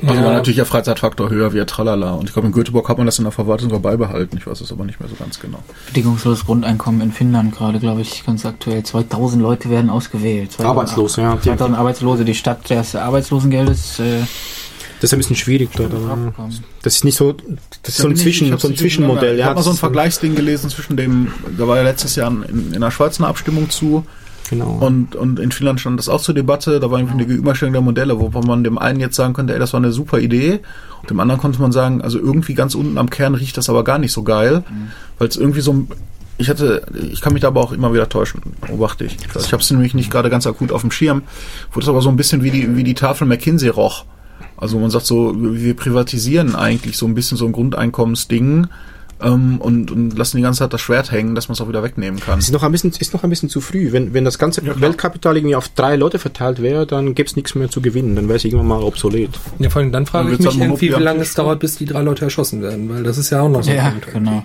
Also 0.06 0.20
Ja. 0.20 0.26
war 0.26 0.34
natürlich 0.34 0.58
der 0.58 0.66
Freizeitfaktor 0.66 1.30
höher 1.30 1.54
wie 1.54 1.64
Tralala. 1.66 2.12
Und 2.14 2.26
ich 2.28 2.34
glaube, 2.34 2.48
in 2.48 2.54
Göteborg 2.54 2.90
hat 2.90 2.98
man 2.98 3.06
das 3.06 3.18
in 3.20 3.24
der 3.26 3.32
Verwaltung 3.32 3.70
sogar 3.70 3.82
beibehalten. 3.82 4.38
Ich 4.38 4.46
weiß 4.48 4.62
es 4.62 4.72
aber 4.72 4.86
nicht 4.86 5.00
mehr 5.00 5.10
so 5.10 5.16
ganz 5.16 5.40
genau. 5.40 5.60
Bedingungsloses 5.88 6.46
Grundeinkommen 6.46 7.02
in 7.02 7.12
Finnland 7.12 7.56
gerade, 7.56 7.80
glaube 7.80 8.02
ich, 8.02 8.26
ganz 8.26 8.46
aktuell. 8.46 8.84
2000 8.84 9.42
Leute 9.42 9.70
werden 9.70 9.90
ausgewählt. 9.90 10.52
2000 10.52 10.70
Arbeitslos, 10.70 11.16
ja. 11.16 11.40
2000 11.42 11.78
Arbeitslose. 11.78 12.26
Die 12.26 12.36
Stadt 12.36 12.70
des 12.70 12.96
Arbeitslosengeldes. 12.96 14.00
Äh, 14.00 14.20
Das 15.02 15.10
ist 15.10 15.14
ein 15.14 15.18
bisschen 15.20 15.36
schwierig 15.36 15.70
dort. 15.76 15.94
abbekommen. 15.94 16.34
Das 16.82 16.96
ist 16.96 17.04
nicht 17.04 17.16
so, 17.18 17.34
das 17.84 17.96
ist 17.96 17.98
so 17.98 18.08
ein, 18.08 18.16
Zwischen, 18.16 18.58
so 18.58 18.68
ein 18.70 18.76
Zwischenmodell. 18.76 19.34
Ich 19.34 19.40
Ja, 19.40 19.46
habe 19.48 19.56
mal 19.56 19.62
so 19.64 19.72
ein 19.72 19.76
Vergleichsding 19.78 20.36
gelesen 20.36 20.70
zwischen 20.70 20.96
dem, 20.98 21.32
da 21.58 21.68
war 21.68 21.78
ja 21.78 21.84
letztes 21.84 22.16
Jahr 22.16 22.30
in, 22.30 22.74
in 22.74 22.82
der 22.82 22.92
Schweiz 22.92 23.20
eine 23.20 23.28
Abstimmung 23.28 23.70
zu 23.70 24.06
Genau. 24.50 24.78
und, 24.80 25.16
und 25.16 25.40
in 25.40 25.52
Finnland 25.52 25.80
stand 25.80 25.98
das 25.98 26.10
auch 26.10 26.22
zur 26.22 26.36
Debatte. 26.36 26.80
Da 26.80 26.92
war 26.92 27.00
irgendwie 27.00 27.14
eine 27.14 27.26
Gegenüberstellung 27.26 27.74
der 27.74 27.82
Modelle, 27.82 28.20
wo 28.20 28.30
man 28.42 28.64
dem 28.64 28.78
einen 28.78 29.00
jetzt 29.00 29.16
sagen 29.16 29.34
könnte, 29.34 29.54
ey, 29.54 29.60
das 29.60 29.74
war 29.74 29.80
eine 29.80 29.92
super 29.92 30.20
Idee. 30.20 30.60
Und 31.02 31.10
dem 31.10 31.20
anderen 31.20 31.40
konnte 31.40 31.62
man 31.62 31.72
sagen, 31.72 32.02
also 32.02 32.20
irgendwie 32.20 32.54
ganz 32.54 32.76
unten 32.76 32.98
am 32.98 33.10
Kern 33.10 33.36
riecht 33.36 33.58
das 33.58 33.70
aber 33.70 33.84
gar 33.84 34.00
nicht 34.00 34.12
so 34.12 34.24
geil, 34.24 34.64
weil 35.18 35.28
es 35.28 35.38
irgendwie 35.38 35.62
so 35.62 35.74
ein 35.74 35.88
ich 36.38 36.50
hatte, 36.50 36.82
ich 37.12 37.22
kann 37.22 37.34
mich 37.34 37.44
da 37.44 37.50
aber 37.50 37.62
auch 37.62 37.72
immer 37.72 37.94
wieder 37.94 38.10
täuschen, 38.10 38.42
beobachte 38.62 39.06
ich. 39.06 39.18
Ich 39.40 39.54
habe 39.54 39.62
es 39.62 39.70
nämlich 39.70 39.94
nicht 39.94 40.10
gerade 40.10 40.30
ganz 40.32 40.48
akut 40.48 40.72
auf 40.72 40.82
dem 40.82 40.92
Schirm, 40.92 41.22
wo 41.72 41.80
das 41.80 41.88
aber 41.88 42.02
so 42.02 42.10
ein 42.10 42.16
bisschen 42.16 42.42
wie 42.44 42.50
die, 42.50 42.76
wie 42.76 42.84
die 42.84 42.96
Tafel 42.96 43.28
McKinsey 43.28 43.70
roch. 43.70 44.06
Also 44.58 44.80
man 44.80 44.90
sagt 44.90 45.06
so, 45.06 45.34
wir 45.38 45.76
privatisieren 45.76 46.56
eigentlich 46.56 46.98
so 46.98 47.06
ein 47.06 47.14
bisschen 47.14 47.38
so 47.38 47.46
ein 47.46 47.52
Grundeinkommensding 47.52 48.68
ähm, 49.24 49.60
und, 49.60 49.90
und 49.92 50.18
lassen 50.18 50.38
die 50.38 50.44
ganze 50.44 50.60
Zeit 50.60 50.74
das 50.74 50.82
Schwert 50.82 51.12
hängen, 51.12 51.36
dass 51.36 51.48
man 51.48 51.54
es 51.54 51.62
auch 51.62 51.68
wieder 51.70 51.82
wegnehmen 51.84 52.20
kann. 52.20 52.40
Es 52.40 52.46
ist 52.46 52.52
noch 52.52 52.64
ein 52.64 52.72
bisschen, 52.72 52.92
ist 52.92 53.14
noch 53.14 53.24
ein 53.24 53.30
bisschen 53.30 53.50
zu 53.50 53.62
früh. 53.62 53.92
Wenn, 53.92 54.14
wenn 54.14 54.26
das 54.26 54.38
ganze 54.38 54.62
Weltkapital 54.82 55.38
irgendwie 55.38 55.56
auf 55.56 55.70
drei 55.70 55.96
Leute 55.96 56.20
verteilt 56.20 56.62
wäre, 56.62 56.86
dann 56.86 57.16
gäbe 57.16 57.28
es 57.28 57.36
nichts 57.36 57.56
mehr 57.56 57.70
zu 57.70 57.82
gewinnen. 57.82 58.16
Dann 58.16 58.28
wäre 58.28 58.38
es 58.38 58.46
irgendwann 58.46 58.68
mal 58.68 58.84
obsolet. 58.84 59.32
Ja, 59.60 59.70
vor 59.70 59.82
allem 59.82 59.92
dann 59.92 60.06
frage 60.06 60.26
Dann 60.26 60.34
ich 60.34 60.40
mich 60.46 60.50
dann 60.58 60.62
irgendwie, 60.62 60.96
wie 60.96 61.02
lange 61.02 61.22
es 61.22 61.34
dauert, 61.34 61.60
bis 61.60 61.78
die 61.78 61.86
drei 61.86 62.02
Leute 62.02 62.26
erschossen 62.26 62.62
werden, 62.62 62.90
weil 62.90 63.04
das 63.04 63.18
ist 63.18 63.30
ja 63.30 63.42
auch 63.42 63.50
noch 63.50 63.64
so 63.64 63.72
ein 63.72 63.78
Ja, 63.78 63.90
Punkt. 63.92 64.14
genau. 64.14 64.44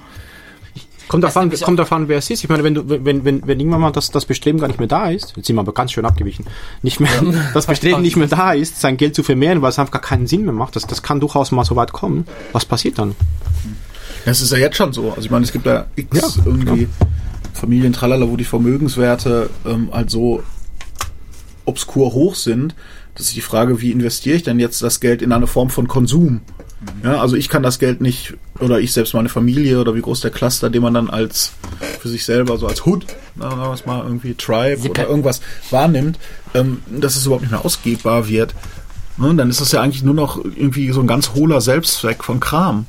Kommt 1.08 1.24
Das 1.24 1.32
davon, 1.32 1.50
kommt 1.50 1.78
davon, 1.78 2.08
wer 2.08 2.18
es 2.18 2.28
ist. 2.28 2.44
Ich 2.44 2.50
meine, 2.50 2.62
wenn 2.64 2.74
du, 2.74 2.82
wenn, 2.86 3.24
wenn, 3.24 3.46
wenn 3.46 3.58
irgendwann 3.58 3.80
mal 3.80 3.90
das, 3.92 4.10
das 4.10 4.26
Bestreben 4.26 4.60
gar 4.60 4.66
nicht 4.68 4.78
mehr 4.78 4.88
da 4.88 5.08
ist, 5.10 5.32
jetzt 5.36 5.46
sind 5.46 5.56
wir 5.56 5.60
aber 5.60 5.72
ganz 5.72 5.92
schön 5.92 6.04
abgewichen, 6.04 6.44
nicht 6.82 7.00
mehr, 7.00 7.10
das 7.54 7.64
Bestreben 7.66 8.02
nicht 8.02 8.16
mehr 8.16 8.26
da 8.28 8.52
ist, 8.52 8.78
sein 8.78 8.98
Geld 8.98 9.14
zu 9.14 9.22
vermehren, 9.22 9.62
weil 9.62 9.70
es 9.70 9.78
einfach 9.78 9.92
gar 9.92 10.02
keinen 10.02 10.26
Sinn 10.26 10.42
mehr 10.44 10.52
macht, 10.52 10.76
das, 10.76 10.86
das 10.86 11.02
kann 11.02 11.18
durchaus 11.18 11.50
mal 11.50 11.64
so 11.64 11.76
weit 11.76 11.92
kommen. 11.92 12.26
Was 12.52 12.66
passiert 12.66 12.98
dann? 12.98 13.14
Das 14.24 14.40
ist 14.40 14.52
ja 14.52 14.58
jetzt 14.58 14.76
schon 14.76 14.92
so. 14.92 15.10
Also 15.10 15.22
ich 15.22 15.30
meine, 15.30 15.44
es 15.44 15.52
gibt 15.52 15.66
da 15.66 15.86
x 15.96 16.36
Ja, 16.36 16.42
irgendwie 16.44 16.88
Familien, 17.52 17.92
tralala, 17.92 18.28
wo 18.28 18.36
die 18.36 18.44
Vermögenswerte 18.44 19.50
ähm, 19.66 19.90
halt 19.92 20.10
so 20.10 20.42
obskur 21.64 22.12
hoch 22.12 22.34
sind. 22.34 22.74
Das 23.14 23.26
ist 23.26 23.36
die 23.36 23.40
Frage, 23.40 23.80
wie 23.80 23.90
investiere 23.90 24.36
ich 24.36 24.42
denn 24.44 24.60
jetzt 24.60 24.80
das 24.80 25.00
Geld 25.00 25.22
in 25.22 25.32
eine 25.32 25.46
Form 25.46 25.70
von 25.70 25.88
Konsum? 25.88 26.40
Ja, 27.02 27.20
also 27.20 27.34
ich 27.34 27.48
kann 27.48 27.64
das 27.64 27.80
Geld 27.80 28.00
nicht, 28.00 28.34
oder 28.60 28.78
ich 28.78 28.92
selbst 28.92 29.12
meine 29.12 29.28
Familie, 29.28 29.80
oder 29.80 29.96
wie 29.96 30.00
groß 30.00 30.20
der 30.20 30.30
Cluster, 30.30 30.70
den 30.70 30.82
man 30.82 30.94
dann 30.94 31.10
als 31.10 31.52
für 32.00 32.08
sich 32.08 32.24
selber, 32.24 32.56
so 32.56 32.68
als 32.68 32.86
Hood, 32.86 33.06
sagen 33.36 33.58
wir 33.58 33.72
es 33.72 33.84
mal, 33.84 34.04
irgendwie 34.04 34.34
Tribe 34.34 34.80
Sie 34.80 34.90
oder 34.90 35.08
irgendwas 35.08 35.40
wahrnimmt, 35.70 36.20
ähm, 36.54 36.82
dass 36.88 37.16
es 37.16 37.26
überhaupt 37.26 37.42
nicht 37.42 37.50
mehr 37.50 37.64
ausgebbar 37.64 38.28
wird. 38.28 38.54
Ne, 39.16 39.34
dann 39.34 39.50
ist 39.50 39.60
das 39.60 39.72
ja 39.72 39.82
eigentlich 39.82 40.04
nur 40.04 40.14
noch 40.14 40.44
irgendwie 40.44 40.92
so 40.92 41.00
ein 41.00 41.08
ganz 41.08 41.34
hohler 41.34 41.60
Selbstzweck 41.60 42.22
von 42.22 42.38
Kram. 42.38 42.86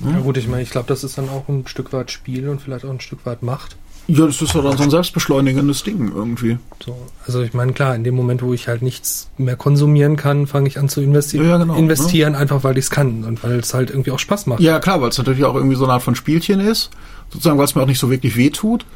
Ja 0.00 0.20
gut, 0.20 0.36
ich 0.36 0.48
meine, 0.48 0.62
ich 0.62 0.70
glaube, 0.70 0.86
das 0.88 1.04
ist 1.04 1.18
dann 1.18 1.28
auch 1.28 1.48
ein 1.48 1.66
Stück 1.66 1.92
weit 1.92 2.10
Spiel 2.10 2.48
und 2.48 2.60
vielleicht 2.60 2.84
auch 2.84 2.90
ein 2.90 3.00
Stück 3.00 3.26
weit 3.26 3.42
Macht. 3.42 3.76
Ja, 4.10 4.24
das 4.24 4.40
ist 4.40 4.54
doch 4.54 4.64
dann 4.64 4.78
so 4.78 4.84
ein 4.84 4.90
selbstbeschleunigendes 4.90 5.82
Ding 5.82 6.10
irgendwie. 6.14 6.56
So, 6.82 6.96
also 7.26 7.42
ich 7.42 7.52
meine, 7.52 7.74
klar, 7.74 7.94
in 7.94 8.04
dem 8.04 8.14
Moment, 8.14 8.42
wo 8.42 8.54
ich 8.54 8.66
halt 8.66 8.80
nichts 8.80 9.28
mehr 9.36 9.54
konsumieren 9.54 10.16
kann, 10.16 10.46
fange 10.46 10.66
ich 10.66 10.78
an 10.78 10.88
zu 10.88 11.02
investieren. 11.02 11.46
Ja, 11.46 11.58
genau, 11.58 11.76
investieren, 11.76 12.34
einfach 12.34 12.64
weil 12.64 12.78
ich 12.78 12.86
es 12.86 12.90
kann 12.90 13.24
und 13.24 13.44
weil 13.44 13.58
es 13.58 13.74
halt 13.74 13.90
irgendwie 13.90 14.10
auch 14.10 14.18
Spaß 14.18 14.46
macht. 14.46 14.60
Ja, 14.60 14.80
klar, 14.80 15.02
weil 15.02 15.10
es 15.10 15.18
natürlich 15.18 15.44
auch 15.44 15.54
irgendwie 15.54 15.76
so 15.76 15.84
eine 15.84 15.92
Art 15.92 16.02
von 16.02 16.14
Spielchen 16.14 16.58
ist. 16.58 16.88
Sozusagen, 17.30 17.58
weil 17.58 17.66
es 17.66 17.74
mir 17.74 17.82
auch 17.82 17.86
nicht 17.86 17.98
so 17.98 18.10
wirklich 18.10 18.34
weh 18.36 18.48
tut. 18.48 18.86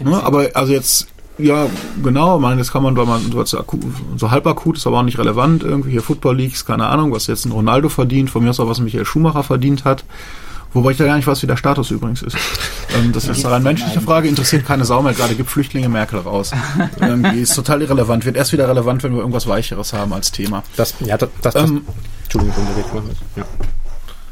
Ne? 0.00 0.22
Aber 0.22 0.48
also 0.54 0.72
jetzt, 0.72 1.06
ja, 1.36 1.66
genau, 2.02 2.36
ich 2.36 2.42
meine, 2.42 2.56
das 2.56 2.72
kann 2.72 2.82
man, 2.82 2.96
weil 2.96 3.04
man 3.04 3.30
so, 3.30 3.58
akut, 3.58 3.80
so 4.16 4.30
halb 4.30 4.46
akut 4.46 4.78
ist, 4.78 4.86
aber 4.86 5.00
auch 5.00 5.04
nicht 5.04 5.18
relevant. 5.18 5.64
Irgendwie 5.64 5.90
hier 5.90 6.02
Football 6.02 6.38
Leagues, 6.38 6.64
keine 6.64 6.86
Ahnung, 6.86 7.12
was 7.12 7.26
jetzt 7.26 7.44
ein 7.44 7.52
Ronaldo 7.52 7.90
verdient, 7.90 8.30
von 8.30 8.42
mir 8.42 8.48
aus 8.48 8.60
auch 8.60 8.68
was 8.68 8.80
Michael 8.80 9.04
Schumacher 9.04 9.42
verdient 9.42 9.84
hat. 9.84 10.04
Wobei 10.74 10.92
ich 10.92 10.96
da 10.96 11.04
gar 11.04 11.16
nicht 11.16 11.26
weiß, 11.26 11.42
wie 11.42 11.46
der 11.46 11.56
Status 11.56 11.90
übrigens 11.90 12.22
ist. 12.22 12.36
Ähm, 12.94 13.10
das 13.10 13.26
ist 13.26 13.42
eine 13.42 13.54
rein 13.54 13.62
menschliche 13.62 14.02
Frage, 14.02 14.28
interessiert 14.28 14.66
keine 14.66 14.84
Sau 14.84 15.00
mehr 15.00 15.14
gerade, 15.14 15.34
gibt 15.34 15.48
Flüchtlinge 15.48 15.88
Merkel 15.88 16.18
raus. 16.18 16.50
Irgendwie 17.00 17.38
ist 17.40 17.54
total 17.54 17.80
irrelevant, 17.80 18.26
wird 18.26 18.36
erst 18.36 18.52
wieder 18.52 18.68
relevant, 18.68 19.02
wenn 19.02 19.12
wir 19.12 19.20
irgendwas 19.20 19.46
Weicheres 19.46 19.94
haben 19.94 20.12
als 20.12 20.30
Thema. 20.30 20.62
Das, 20.76 20.94
ja, 21.00 21.16
das, 21.16 21.30
das, 21.40 21.54
das 21.54 21.70
Ähm, 21.70 21.86
Entschuldigung, 22.24 22.66
mal. 22.92 23.02
Ja. 23.34 23.44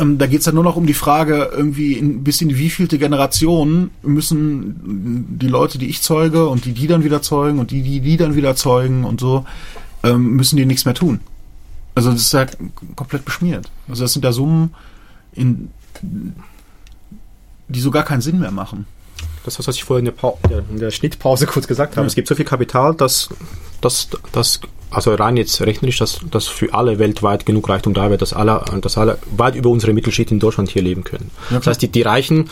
Ähm, 0.00 0.18
da 0.18 0.26
geht's 0.26 0.46
dann 0.46 0.54
nur 0.54 0.64
noch 0.64 0.76
um 0.76 0.86
die 0.86 0.94
Frage, 0.94 1.50
irgendwie 1.54 1.92
in, 1.92 2.24
bis 2.24 2.40
in 2.40 2.48
die 2.48 2.58
wievielte 2.58 2.98
Generation 2.98 3.90
müssen 4.02 5.38
die 5.38 5.48
Leute, 5.48 5.78
die 5.78 5.88
ich 5.88 6.00
zeuge 6.00 6.48
und 6.48 6.64
die 6.64 6.72
die 6.72 6.86
dann 6.86 7.04
wieder 7.04 7.20
zeugen 7.22 7.58
und 7.58 7.70
die, 7.70 7.82
die 7.82 8.00
die 8.00 8.16
dann 8.16 8.34
wieder 8.34 8.56
zeugen 8.56 9.04
und 9.04 9.20
so, 9.20 9.44
ähm, 10.02 10.36
müssen 10.36 10.56
die 10.56 10.64
nichts 10.64 10.86
mehr 10.86 10.94
tun. 10.94 11.20
Also 11.94 12.12
das 12.12 12.22
ist 12.22 12.32
ja 12.32 12.46
komplett 12.96 13.24
beschmiert. 13.24 13.70
Also 13.88 14.04
das 14.04 14.12
sind 14.12 14.24
ja 14.24 14.32
Summen, 14.32 14.74
in, 15.32 15.70
die 16.02 17.80
so 17.80 17.90
gar 17.90 18.04
keinen 18.04 18.20
Sinn 18.20 18.38
mehr 18.38 18.50
machen. 18.50 18.86
Das 19.44 19.58
ist, 19.58 19.68
was 19.68 19.76
ich 19.76 19.84
vorhin 19.84 20.06
in 20.06 20.14
der, 20.50 20.64
in 20.70 20.78
der 20.78 20.90
Schnittpause 20.90 21.46
kurz 21.46 21.66
gesagt 21.66 21.96
habe. 21.96 22.04
Ja. 22.04 22.06
Es 22.06 22.14
gibt 22.14 22.28
so 22.28 22.34
viel 22.34 22.44
Kapital, 22.44 22.94
dass, 22.94 23.30
dass, 23.80 24.08
dass 24.32 24.60
also 24.90 25.14
rein 25.14 25.36
jetzt 25.36 25.60
rechnerisch, 25.62 25.98
dass, 25.98 26.20
dass 26.30 26.46
für 26.46 26.74
alle 26.74 26.98
weltweit 26.98 27.46
genug 27.46 27.68
Reichtum 27.68 27.94
da 27.94 28.04
wäre, 28.04 28.18
dass 28.18 28.32
alle, 28.32 28.62
dass 28.80 28.98
alle 28.98 29.18
weit 29.36 29.54
über 29.54 29.70
unsere 29.70 29.92
Mittelschicht 29.92 30.30
in 30.30 30.40
Deutschland 30.40 30.68
hier 30.68 30.82
leben 30.82 31.04
können. 31.04 31.30
Ja, 31.50 31.58
das 31.58 31.68
heißt, 31.68 31.82
die, 31.82 31.88
die 31.88 32.02
Reichen, 32.02 32.50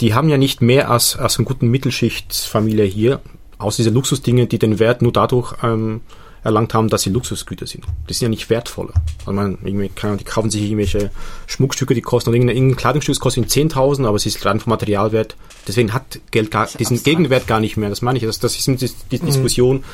die 0.00 0.14
haben 0.14 0.28
ja 0.28 0.36
nicht 0.36 0.60
mehr 0.60 0.90
als, 0.90 1.16
als 1.16 1.38
eine 1.38 1.46
guten 1.46 1.68
Mittelschichtsfamilie 1.68 2.84
hier, 2.84 3.20
aus 3.56 3.76
diese 3.76 3.90
Luxusdinge, 3.90 4.46
die 4.46 4.58
den 4.58 4.78
Wert 4.78 5.02
nur 5.02 5.12
dadurch 5.12 5.54
ähm, 5.62 6.00
erlangt 6.48 6.74
haben, 6.74 6.88
dass 6.88 7.02
sie 7.02 7.10
Luxusgüter 7.10 7.66
sind. 7.66 7.84
Die 8.08 8.14
sind 8.14 8.26
ja 8.26 8.28
nicht 8.30 8.50
wertvoller. 8.50 8.94
Also 9.20 9.32
man, 9.32 9.58
irgendwie, 9.64 9.90
die 10.18 10.24
kaufen 10.24 10.50
sich 10.50 10.62
irgendwelche 10.62 11.10
Schmuckstücke, 11.46 11.94
die 11.94 12.00
kosten, 12.02 12.30
oder 12.30 12.36
irgendein, 12.36 12.56
irgendein 12.56 12.76
Kleidungsstück 12.76 13.14
das 13.14 13.20
kostet 13.20 13.46
10.000, 13.48 14.06
aber 14.06 14.16
es 14.16 14.26
ist 14.26 14.44
rein 14.44 14.60
vom 14.60 14.70
Materialwert. 14.70 15.36
Deswegen 15.66 15.92
hat 15.92 16.20
Geld 16.30 16.50
gar, 16.50 16.66
diesen 16.66 16.96
abstrakt. 16.96 17.04
Gegenwert 17.04 17.46
gar 17.46 17.60
nicht 17.60 17.76
mehr. 17.76 17.88
Das 17.90 18.00
meine 18.02 18.18
ich. 18.18 18.24
Das, 18.24 18.38
das 18.40 18.56
ist 18.56 18.66
die, 18.66 18.90
die 19.10 19.18
Diskussion. 19.18 19.84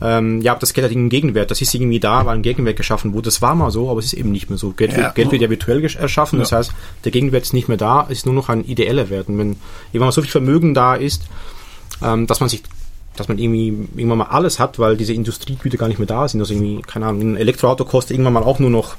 Ähm, 0.00 0.40
ja, 0.40 0.54
das 0.54 0.74
Geld 0.74 0.84
hat 0.84 0.90
irgendeinen 0.92 1.10
Gegenwert. 1.10 1.50
Das 1.50 1.60
ist 1.60 1.74
irgendwie 1.74 2.00
da, 2.00 2.24
weil 2.26 2.36
ein 2.36 2.42
Gegenwert 2.42 2.76
geschaffen 2.76 3.12
wurde. 3.12 3.24
Das 3.24 3.42
war 3.42 3.54
mal 3.54 3.70
so, 3.70 3.90
aber 3.90 3.98
es 3.98 4.06
ist 4.06 4.14
eben 4.14 4.30
nicht 4.32 4.48
mehr 4.48 4.58
so. 4.58 4.70
Geld, 4.70 4.92
Ja. 4.92 4.98
wird, 4.98 5.14
Geld 5.16 5.32
wird 5.32 5.42
ja 5.42 5.50
virtuell 5.50 5.84
erschaffen. 5.84 6.38
Das 6.38 6.50
Ja. 6.50 6.58
heißt, 6.58 6.72
der 7.04 7.12
Gegenwert 7.12 7.42
ist 7.44 7.52
nicht 7.52 7.68
mehr 7.68 7.76
da, 7.76 8.04
es 8.08 8.18
ist 8.18 8.26
nur 8.26 8.34
noch 8.34 8.48
ein 8.48 8.64
ideeller 8.64 9.10
Wert. 9.10 9.28
Und 9.28 9.38
wenn 9.38 9.56
mal 9.92 10.12
so 10.12 10.22
viel 10.22 10.30
Vermögen 10.30 10.74
da 10.74 10.94
ist, 10.94 11.22
ähm, 12.02 12.26
dass 12.26 12.40
man 12.40 12.48
sich 12.48 12.62
dass 13.16 13.28
man 13.28 13.38
irgendwie 13.38 13.88
irgendwann 13.96 14.18
mal 14.18 14.24
alles 14.26 14.58
hat, 14.58 14.78
weil 14.78 14.96
diese 14.96 15.12
Industriegüter 15.12 15.76
gar 15.76 15.88
nicht 15.88 15.98
mehr 15.98 16.06
da 16.06 16.26
sind. 16.26 16.40
Also 16.40 16.54
irgendwie, 16.54 16.82
keine 16.82 17.06
Ahnung, 17.06 17.34
ein 17.34 17.36
Elektroauto 17.36 17.84
kostet 17.84 18.12
irgendwann 18.12 18.32
mal 18.34 18.42
auch 18.42 18.58
nur 18.58 18.70
noch 18.70 18.96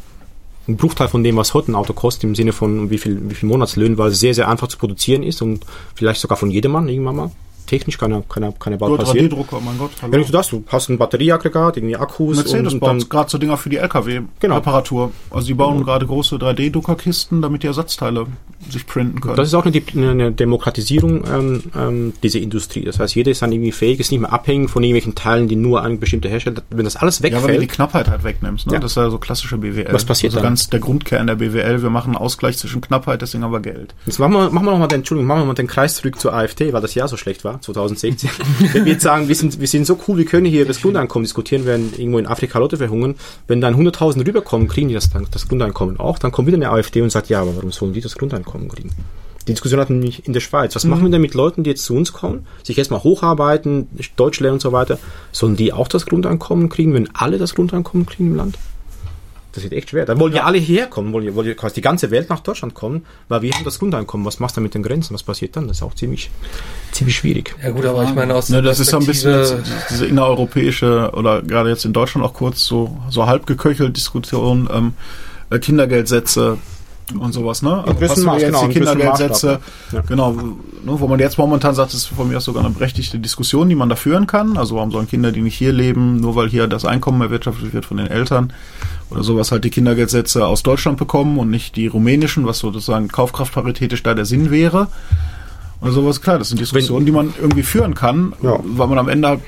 ein 0.67 0.77
Bruchteil 0.77 1.07
von 1.07 1.23
dem, 1.23 1.37
was 1.37 1.53
heute 1.53 1.71
ein 1.71 1.75
Auto 1.75 1.93
kostet, 1.93 2.23
im 2.23 2.35
Sinne 2.35 2.51
von 2.51 2.89
wie 2.89 2.97
viel, 2.97 3.29
wie 3.29 3.35
viel 3.35 3.49
Monatslöhnen, 3.49 3.97
weil 3.97 4.11
es 4.11 4.19
sehr, 4.19 4.33
sehr 4.33 4.47
einfach 4.47 4.67
zu 4.67 4.77
produzieren 4.77 5.23
ist 5.23 5.41
und 5.41 5.65
vielleicht 5.93 6.21
sogar 6.21 6.37
von 6.37 6.49
jedermann 6.49 6.87
irgendwann 6.87 7.15
mal. 7.15 7.31
Technisch 7.65 7.97
kann 7.97 8.11
ja, 8.11 8.23
kann 8.27 8.43
ja, 8.43 8.51
kann 8.57 8.73
ja 8.73 8.77
bald 8.77 8.89
Nur 8.89 8.97
passieren. 8.99 9.27
3D-Drucker, 9.27 9.59
mein 9.63 9.77
Gott. 9.77 9.91
Ja, 10.01 10.07
nicht 10.07 10.31
nur 10.31 10.39
das, 10.39 10.49
du 10.49 10.63
hast 10.67 10.89
ein 10.89 10.97
Batterieaggregat, 10.97 11.77
irgendwie 11.77 11.95
Akkus 11.95 12.37
Mercedes 12.37 12.73
und, 12.73 12.81
und 12.83 12.99
baut 12.99 13.09
gerade 13.09 13.29
so 13.29 13.37
Dinger 13.37 13.57
für 13.57 13.69
die 13.69 13.75
Genau. 13.75 14.55
LKW-Reparatur. 14.55 15.11
Also 15.31 15.47
die 15.47 15.53
bauen 15.53 15.83
gerade 15.83 16.05
große 16.05 16.35
3D-Druckerkisten, 16.35 17.41
damit 17.41 17.63
die 17.63 17.67
Ersatzteile 17.67 18.27
sich 18.69 18.87
printen 18.87 19.21
können. 19.21 19.35
Das 19.35 19.47
ist 19.47 19.53
auch 19.53 19.65
eine, 19.65 20.09
eine 20.09 20.31
Demokratisierung 20.31 21.23
ähm, 21.31 21.63
ähm, 21.75 22.13
dieser 22.23 22.39
Industrie. 22.39 22.83
Das 22.83 22.99
heißt, 22.99 23.15
jeder 23.15 23.31
ist 23.31 23.41
dann 23.41 23.51
irgendwie 23.51 23.71
fähig, 23.71 23.99
ist 23.99 24.11
nicht 24.11 24.21
mehr 24.21 24.33
abhängig 24.33 24.69
von 24.69 24.83
irgendwelchen 24.83 25.15
Teilen, 25.15 25.47
die 25.47 25.55
nur 25.55 25.83
ein 25.83 25.99
bestimmter 25.99 26.29
Hersteller. 26.29 26.63
Wenn 26.69 26.85
das 26.85 26.95
alles 26.95 27.19
ja, 27.19 27.25
weil 27.25 27.31
du 27.31 27.39
die 27.39 27.53
wegfällt, 27.53 27.71
Knappheit 27.71 28.07
halt 28.09 28.23
wegnimmst. 28.23 28.67
Ne? 28.67 28.73
Ja. 28.73 28.79
Das 28.79 28.91
ist 28.91 28.97
ja 28.97 29.09
so 29.09 29.17
klassische 29.17 29.57
BWL. 29.57 29.91
Was 29.91 30.05
passiert 30.05 30.31
also 30.31 30.41
dann? 30.41 30.51
ganz 30.51 30.69
der 30.69 30.79
Grundkern 30.79 31.27
der 31.27 31.35
BWL. 31.35 31.81
Wir 31.81 31.89
machen 31.89 32.15
einen 32.15 32.17
Ausgleich 32.17 32.57
zwischen 32.57 32.81
Knappheit, 32.81 33.21
deswegen 33.21 33.43
haben 33.43 33.51
wir 33.51 33.59
Geld. 33.59 33.93
jetzt 34.05 34.19
machen 34.19 34.33
wir, 34.33 34.49
machen 34.49 34.65
wir 34.65 34.71
noch 34.71 34.79
mal 34.79 34.87
den, 34.87 34.99
Entschuldigung, 34.99 35.27
machen 35.27 35.41
wir 35.41 35.45
mal 35.45 35.53
den 35.53 35.67
Kreis 35.67 35.95
zurück 35.95 36.19
zur 36.19 36.33
AfD, 36.33 36.73
weil 36.73 36.81
das 36.81 36.95
Jahr 36.95 37.07
so 37.07 37.17
schlecht 37.17 37.43
war, 37.43 37.54
2016. 37.61 38.29
Wenn 38.73 38.85
wir 38.85 38.93
jetzt 38.93 39.03
sagen, 39.03 39.27
wir 39.27 39.35
sind, 39.35 39.59
wir 39.59 39.67
sind 39.67 39.85
so 39.85 39.99
cool, 40.07 40.17
wir 40.17 40.25
können 40.25 40.45
hier 40.45 40.65
das 40.65 40.81
Grundeinkommen 40.81 41.23
diskutieren, 41.23 41.65
während 41.65 41.97
irgendwo 41.97 42.19
in 42.19 42.27
Afrika 42.27 42.59
Leute 42.59 42.77
verhungern. 42.77 43.15
Wenn 43.47 43.61
dann 43.61 43.75
100.000 43.75 44.25
rüberkommen, 44.25 44.67
kriegen 44.67 44.87
die 44.87 44.93
das, 44.93 45.09
das 45.31 45.47
Grundeinkommen 45.47 45.99
auch. 45.99 46.19
Dann 46.19 46.31
kommt 46.31 46.47
wieder 46.47 46.57
eine 46.57 46.69
AfD 46.69 47.01
und 47.01 47.11
sagt, 47.11 47.29
ja, 47.29 47.41
aber 47.41 47.55
warum 47.55 47.71
sollen 47.71 47.93
die 47.93 48.01
das 48.01 48.15
Grundeinkommen 48.15 48.69
kriegen? 48.69 48.91
Die 49.47 49.53
Diskussion 49.53 49.79
hatten 49.79 50.01
wir 50.01 50.05
nicht 50.05 50.27
in 50.27 50.33
der 50.33 50.39
Schweiz. 50.39 50.75
Was 50.75 50.85
machen 50.85 51.03
wir 51.03 51.11
denn 51.11 51.21
mit 51.21 51.35
Leuten, 51.35 51.63
die 51.63 51.69
jetzt 51.69 51.85
zu 51.85 51.95
uns 51.95 52.13
kommen, 52.13 52.47
sich 52.63 52.77
erstmal 52.77 53.03
hocharbeiten, 53.03 53.87
Deutsch 54.15 54.39
lernen 54.39 54.55
und 54.55 54.61
so 54.61 54.71
weiter? 54.71 54.97
Sollen 55.31 55.55
die 55.55 55.71
auch 55.71 55.87
das 55.87 56.07
Grundeinkommen 56.07 56.69
kriegen, 56.69 56.93
wenn 56.93 57.13
alle 57.13 57.37
das 57.37 57.53
Grundeinkommen 57.53 58.07
kriegen 58.07 58.31
im 58.31 58.35
Land? 58.35 58.57
Das 59.55 59.63
wird 59.63 59.71
echt 59.71 59.89
schwer. 59.91 60.05
Da 60.05 60.19
wollen 60.19 60.33
ja 60.33 60.43
alle 60.43 60.57
hierher 60.57 60.87
kommen, 60.87 61.13
wollen 61.13 61.25
ja, 61.25 61.33
wollen 61.33 61.47
ja 61.47 61.53
quasi 61.53 61.75
die 61.75 61.81
ganze 61.81 62.11
Welt 62.11 62.29
nach 62.29 62.41
Deutschland 62.41 62.73
kommen, 62.73 63.05
weil 63.29 63.41
wir 63.41 63.53
haben 63.53 63.63
das 63.63 63.79
Grundeinkommen. 63.79 64.25
Was 64.25 64.41
machst 64.41 64.57
du 64.57 64.61
mit 64.61 64.73
den 64.73 64.83
Grenzen? 64.83 65.13
Was 65.13 65.23
passiert 65.23 65.55
dann? 65.55 65.69
Das 65.69 65.77
ist 65.77 65.83
auch 65.83 65.93
ziemlich, 65.93 66.29
ziemlich 66.91 67.15
schwierig. 67.15 67.55
Ja 67.63 67.69
gut, 67.69 67.85
aber 67.85 68.03
ich 68.03 68.13
meine 68.13 68.35
aus 68.35 68.49
Ne, 68.49 68.61
der 68.61 68.71
das 68.71 68.81
ist 68.81 68.89
so 68.89 68.97
ein 68.97 69.05
bisschen 69.05 69.63
diese 69.89 70.07
innereuropäische 70.07 71.11
oder 71.13 71.41
gerade 71.41 71.69
jetzt 71.69 71.85
in 71.85 71.93
Deutschland 71.93 72.27
auch 72.27 72.33
kurz 72.33 72.65
so, 72.65 72.97
so 73.09 73.27
halb 73.27 73.45
geköchelt 73.45 73.95
Diskussion, 73.95 74.69
ähm, 74.73 74.93
äh, 75.49 75.59
Kindergeldsätze 75.59 76.57
und 77.17 77.33
sowas, 77.33 77.61
ne? 77.61 77.83
Also 77.85 78.01
wir 78.01 78.07
Maß, 78.07 78.41
jetzt 78.41 78.51
genau, 78.51 78.67
die 78.67 78.73
Kindergeldsätze, 78.73 79.59
ja. 79.91 80.01
genau, 80.01 80.31
ne, 80.31 80.51
wo 80.83 81.07
man 81.07 81.19
jetzt 81.19 81.37
momentan 81.37 81.75
sagt, 81.75 81.93
das 81.93 82.01
ist 82.01 82.07
von 82.07 82.27
mir 82.27 82.37
aus 82.37 82.45
sogar 82.45 82.65
eine 82.65 82.73
berechtigte 82.73 83.19
Diskussion, 83.19 83.69
die 83.69 83.75
man 83.75 83.89
da 83.89 83.95
führen 83.95 84.27
kann. 84.27 84.57
Also 84.57 84.75
warum 84.75 84.91
sollen 84.91 85.07
Kinder, 85.07 85.31
die 85.31 85.41
nicht 85.41 85.55
hier 85.55 85.71
leben, 85.71 86.19
nur 86.19 86.35
weil 86.35 86.49
hier 86.49 86.67
das 86.67 86.83
Einkommen 86.83 87.21
erwirtschaftet 87.21 87.73
wird 87.73 87.85
von 87.85 87.97
den 87.97 88.07
Eltern 88.07 88.51
oder 89.09 89.23
sowas 89.23 89.51
halt 89.51 89.63
die 89.63 89.69
Kindergeldsätze 89.69 90.45
aus 90.45 90.63
Deutschland 90.63 90.97
bekommen 90.97 91.37
und 91.37 91.49
nicht 91.49 91.75
die 91.75 91.87
rumänischen, 91.87 92.45
was 92.45 92.59
sozusagen 92.59 93.07
kaufkraftparitätisch 93.07 94.03
da 94.03 94.13
der 94.13 94.25
Sinn 94.25 94.51
wäre. 94.51 94.87
Oder 95.81 95.91
sowas, 95.91 96.21
klar, 96.21 96.39
das 96.39 96.49
sind 96.49 96.59
Diskussionen, 96.61 97.05
die 97.05 97.11
man 97.11 97.33
irgendwie 97.39 97.61
führen 97.61 97.93
kann, 97.95 98.33
Ja. 98.41 98.57
weil 98.63 98.87
man 98.87 98.97
am 98.97 99.09
Ende 99.09 99.27
halt 99.27 99.41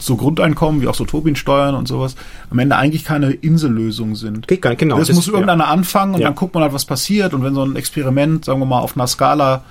so 0.00 0.16
Grundeinkommen, 0.16 0.80
wie 0.80 0.88
auch 0.88 0.94
so 0.94 1.04
Tobin-Steuern 1.04 1.74
und 1.74 1.86
sowas, 1.86 2.16
am 2.50 2.58
Ende 2.58 2.76
eigentlich 2.76 3.04
keine 3.04 3.30
Insellösung 3.30 4.16
sind. 4.16 4.48
Geht 4.48 4.62
gar 4.62 4.70
nicht, 4.70 4.80
genau. 4.80 4.98
das, 4.98 5.12
muss 5.12 5.28
irgendeiner 5.28 5.68
anfangen 5.68 6.14
und 6.14 6.20
Ja. 6.20 6.28
dann 6.28 6.34
guckt 6.34 6.54
man 6.54 6.62
halt, 6.62 6.72
was 6.72 6.86
passiert. 6.86 7.34
Und 7.34 7.44
wenn 7.44 7.54
so 7.54 7.62
ein 7.62 7.76
Experiment, 7.76 8.46
sagen 8.46 8.58
wir 8.58 8.66
mal, 8.66 8.80
auf 8.80 8.96
einer 8.96 9.06
Skala, 9.06 9.62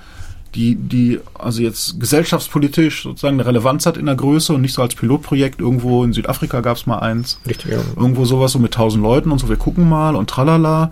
die, 0.56 0.76
die 0.76 1.20
also 1.38 1.62
jetzt 1.62 2.00
gesellschaftspolitisch 2.00 3.04
sozusagen 3.04 3.36
eine 3.36 3.46
Relevanz 3.46 3.86
hat 3.86 3.98
in 3.98 4.06
der 4.06 4.16
Größe 4.16 4.54
und 4.54 4.62
nicht 4.62 4.74
so 4.74 4.82
als 4.82 4.96
Pilotprojekt, 4.96 5.60
irgendwo 5.60 6.04
in 6.04 6.14
Südafrika 6.14 6.62
gab 6.62 6.78
es 6.78 6.86
mal 6.86 7.00
eins, 7.00 7.40
richtig, 7.46 7.72
ja. 7.72 7.80
irgendwo 7.96 8.26
sowas 8.26 8.54
so 8.54 8.60
mit 8.60 8.74
tausend 8.74 9.04
Leuten 9.04 9.32
und 9.32 9.40
so, 9.40 9.50
wir 9.50 9.58
gucken 9.58 9.88
mal 9.88 10.16
und 10.16 10.30
tralala. 10.30 10.92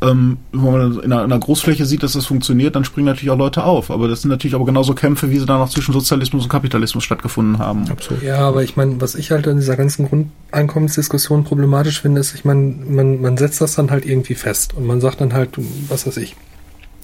Ähm, 0.00 0.38
wenn 0.52 0.72
man 0.72 0.92
in 0.92 1.12
einer, 1.12 1.24
in 1.24 1.32
einer 1.32 1.40
Großfläche 1.40 1.84
sieht, 1.84 2.04
dass 2.04 2.12
das 2.12 2.26
funktioniert, 2.26 2.76
dann 2.76 2.84
springen 2.84 3.06
natürlich 3.06 3.30
auch 3.30 3.38
Leute 3.38 3.64
auf. 3.64 3.90
Aber 3.90 4.06
das 4.06 4.22
sind 4.22 4.30
natürlich 4.30 4.54
aber 4.54 4.64
genauso 4.64 4.94
Kämpfe, 4.94 5.32
wie 5.32 5.38
sie 5.40 5.46
dann 5.46 5.60
auch 5.60 5.70
zwischen 5.70 5.92
Sozialismus 5.92 6.44
und 6.44 6.48
Kapitalismus 6.48 7.02
stattgefunden 7.02 7.58
haben. 7.58 7.88
Absolut. 7.90 8.22
Ja, 8.22 8.38
aber 8.38 8.62
ich 8.62 8.76
meine, 8.76 9.00
was 9.00 9.16
ich 9.16 9.32
halt 9.32 9.48
an 9.48 9.56
dieser 9.56 9.76
ganzen 9.76 10.08
Grundeinkommensdiskussion 10.08 11.42
problematisch 11.42 12.00
finde, 12.00 12.20
ist, 12.20 12.32
ich 12.32 12.44
meine, 12.44 12.76
man, 12.88 13.20
man 13.20 13.36
setzt 13.36 13.60
das 13.60 13.74
dann 13.74 13.90
halt 13.90 14.06
irgendwie 14.06 14.36
fest 14.36 14.72
und 14.74 14.86
man 14.86 15.00
sagt 15.00 15.20
dann 15.20 15.32
halt, 15.32 15.50
was 15.88 16.06
weiß 16.06 16.16
ich, 16.18 16.36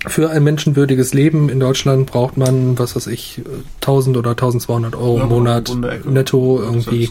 für 0.07 0.31
ein 0.31 0.45
menschenwürdiges 0.45 1.15
Leben 1.15 1.49
in 1.49 1.61
Deutschland 1.61 2.07
braucht 2.07 2.37
man, 2.37 2.79
was 2.79 2.95
weiß 2.95 3.07
ich, 3.07 3.41
1000 3.77 4.17
oder 4.17 4.31
1200 4.31 4.95
Euro 4.95 5.21
im 5.21 5.29
Monat 5.29 5.75
netto 6.05 6.61
irgendwie. 6.61 7.11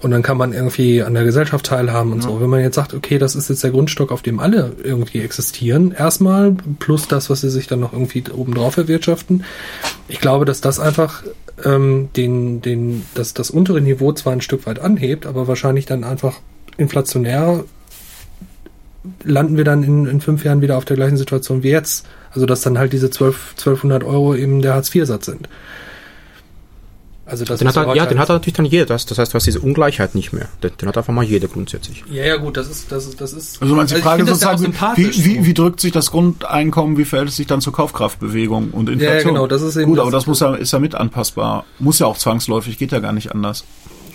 Und 0.00 0.10
dann 0.10 0.22
kann 0.22 0.36
man 0.36 0.52
irgendwie 0.52 1.02
an 1.02 1.14
der 1.14 1.24
Gesellschaft 1.24 1.66
teilhaben 1.66 2.12
und 2.12 2.22
so. 2.22 2.40
Wenn 2.40 2.50
man 2.50 2.60
jetzt 2.60 2.74
sagt, 2.74 2.94
okay, 2.94 3.18
das 3.18 3.36
ist 3.36 3.48
jetzt 3.48 3.62
der 3.62 3.70
Grundstock, 3.70 4.10
auf 4.10 4.22
dem 4.22 4.40
alle 4.40 4.72
irgendwie 4.82 5.20
existieren, 5.20 5.92
erstmal, 5.92 6.56
plus 6.78 7.06
das, 7.08 7.30
was 7.30 7.40
sie 7.40 7.50
sich 7.50 7.68
dann 7.68 7.80
noch 7.80 7.92
irgendwie 7.92 8.24
obendrauf 8.32 8.76
erwirtschaften. 8.76 9.44
Ich 10.08 10.20
glaube, 10.20 10.44
dass 10.44 10.60
das 10.60 10.80
einfach 10.80 11.22
ähm, 11.64 12.08
den, 12.16 12.60
den, 12.60 13.04
das, 13.14 13.34
das 13.34 13.50
untere 13.50 13.80
Niveau 13.80 14.12
zwar 14.12 14.32
ein 14.32 14.40
Stück 14.40 14.66
weit 14.66 14.80
anhebt, 14.80 15.26
aber 15.26 15.48
wahrscheinlich 15.48 15.86
dann 15.86 16.04
einfach 16.04 16.40
inflationär 16.76 17.64
landen 19.24 19.56
wir 19.56 19.64
dann 19.64 19.82
in, 19.82 20.06
in 20.06 20.20
fünf 20.20 20.44
Jahren 20.44 20.60
wieder 20.60 20.76
auf 20.76 20.84
der 20.84 20.96
gleichen 20.96 21.16
Situation 21.16 21.62
wie 21.62 21.70
jetzt. 21.70 22.06
Also 22.32 22.46
dass 22.46 22.60
dann 22.60 22.78
halt 22.78 22.92
diese 22.92 23.10
12, 23.10 23.54
1200 23.58 24.04
Euro 24.04 24.34
eben 24.34 24.62
der 24.62 24.74
Hartz-IV-Satz 24.74 25.26
sind. 25.26 25.48
Also 27.28 27.44
das 27.44 27.58
Den 27.58 27.66
ist 27.66 27.76
hat, 27.76 27.88
er, 27.88 27.96
ja, 27.96 28.06
den 28.06 28.10
halt- 28.10 28.18
hat 28.20 28.28
er 28.30 28.34
natürlich 28.34 28.54
dann 28.54 28.66
jeder. 28.66 28.86
Das, 28.86 29.04
das 29.04 29.18
heißt, 29.18 29.32
du 29.32 29.34
hast 29.34 29.46
diese 29.46 29.58
Ungleichheit 29.58 30.14
nicht 30.14 30.32
mehr. 30.32 30.46
Den, 30.62 30.70
den 30.80 30.88
hat 30.88 30.96
einfach 30.96 31.12
mal 31.12 31.24
jeder 31.24 31.48
grundsätzlich. 31.48 32.04
Ja, 32.08 32.24
ja, 32.24 32.36
gut, 32.36 32.56
das 32.56 32.68
ist, 32.70 32.92
das 32.92 33.04
ist, 33.04 33.20
das 33.20 33.32
ist. 33.32 33.60
Also 33.60 33.74
du, 33.74 33.82
die 33.82 33.94
Frage 33.96 34.22
ist 34.22 34.28
ja 34.28 34.34
sozusagen, 34.34 34.60
wie, 34.60 34.62
sympathisch 34.62 35.24
wie, 35.24 35.44
wie 35.44 35.52
drückt 35.54 35.80
sich 35.80 35.90
das 35.90 36.12
Grundeinkommen, 36.12 36.96
wie 36.98 37.04
verhält 37.04 37.30
es 37.30 37.36
sich 37.36 37.48
dann 37.48 37.60
zur 37.60 37.72
Kaufkraftbewegung 37.72 38.70
und 38.70 38.88
Inflation? 38.88 39.34
genau, 39.34 39.48
das 39.48 39.62
ist 39.62 39.74
eben 39.74 39.86
Gut, 39.86 39.98
das- 39.98 40.02
aber 40.02 40.12
das 40.12 40.26
muss 40.28 40.38
ja, 40.38 40.54
ist 40.54 40.72
ja 40.72 40.78
mit 40.78 40.94
anpassbar. 40.94 41.64
Muss 41.80 41.98
ja 41.98 42.06
auch 42.06 42.16
zwangsläufig, 42.16 42.78
geht 42.78 42.92
ja 42.92 43.00
gar 43.00 43.12
nicht 43.12 43.32
anders. 43.32 43.64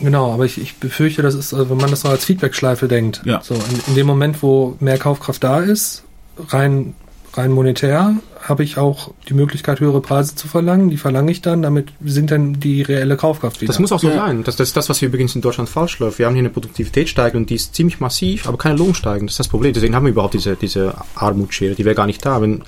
Genau, 0.01 0.33
aber 0.33 0.45
ich, 0.45 0.59
ich 0.59 0.75
befürchte, 0.77 1.21
das 1.21 1.35
ist, 1.35 1.53
äh, 1.53 1.69
wenn 1.69 1.77
man 1.77 1.89
das 1.89 2.03
noch 2.03 2.11
als 2.11 2.25
Feedbackschleife 2.25 2.87
denkt. 2.87 3.21
Ja. 3.25 3.41
So, 3.43 3.53
in, 3.55 3.61
in 3.87 3.95
dem 3.95 4.07
Moment, 4.07 4.41
wo 4.41 4.75
mehr 4.79 4.97
Kaufkraft 4.97 5.43
da 5.43 5.59
ist, 5.59 6.03
rein, 6.49 6.93
rein 7.33 7.51
monetär, 7.51 8.15
habe 8.41 8.63
ich 8.63 8.77
auch 8.79 9.11
die 9.29 9.35
Möglichkeit, 9.35 9.79
höhere 9.79 10.01
Preise 10.01 10.33
zu 10.33 10.47
verlangen. 10.47 10.89
Die 10.89 10.97
verlange 10.97 11.31
ich 11.31 11.41
dann, 11.41 11.61
damit 11.61 11.89
sind 12.03 12.31
dann 12.31 12.59
die 12.59 12.81
reelle 12.81 13.15
Kaufkraft 13.15 13.61
wieder. 13.61 13.67
Das 13.71 13.79
muss 13.79 13.91
auch 13.91 13.99
so 13.99 14.09
Ja. 14.09 14.15
sein. 14.15 14.43
Das, 14.43 14.55
das 14.55 14.69
ist 14.69 14.77
das, 14.77 14.89
was 14.89 14.97
hier 14.97 15.09
übrigens 15.09 15.35
in 15.35 15.41
Deutschland 15.41 15.69
falsch 15.69 15.99
läuft. 15.99 16.17
Wir 16.17 16.25
haben 16.25 16.33
hier 16.33 16.41
eine 16.41 16.49
Produktivitätssteigerung, 16.49 17.45
die 17.45 17.55
ist 17.55 17.75
ziemlich 17.75 17.99
massiv, 17.99 18.47
aber 18.47 18.57
keine 18.57 18.77
Lohnsteigerung. 18.77 19.27
Das 19.27 19.33
ist 19.35 19.39
das 19.39 19.47
Problem. 19.47 19.73
Deswegen 19.73 19.95
haben 19.95 20.05
wir 20.05 20.11
überhaupt 20.11 20.33
diese, 20.33 20.55
diese 20.55 20.95
Armutsschere. 21.13 21.75
Die 21.75 21.85
wäre 21.85 21.93
gar 21.95 22.07
nicht 22.07 22.25
da. 22.25 22.41
Wenn, 22.41 22.63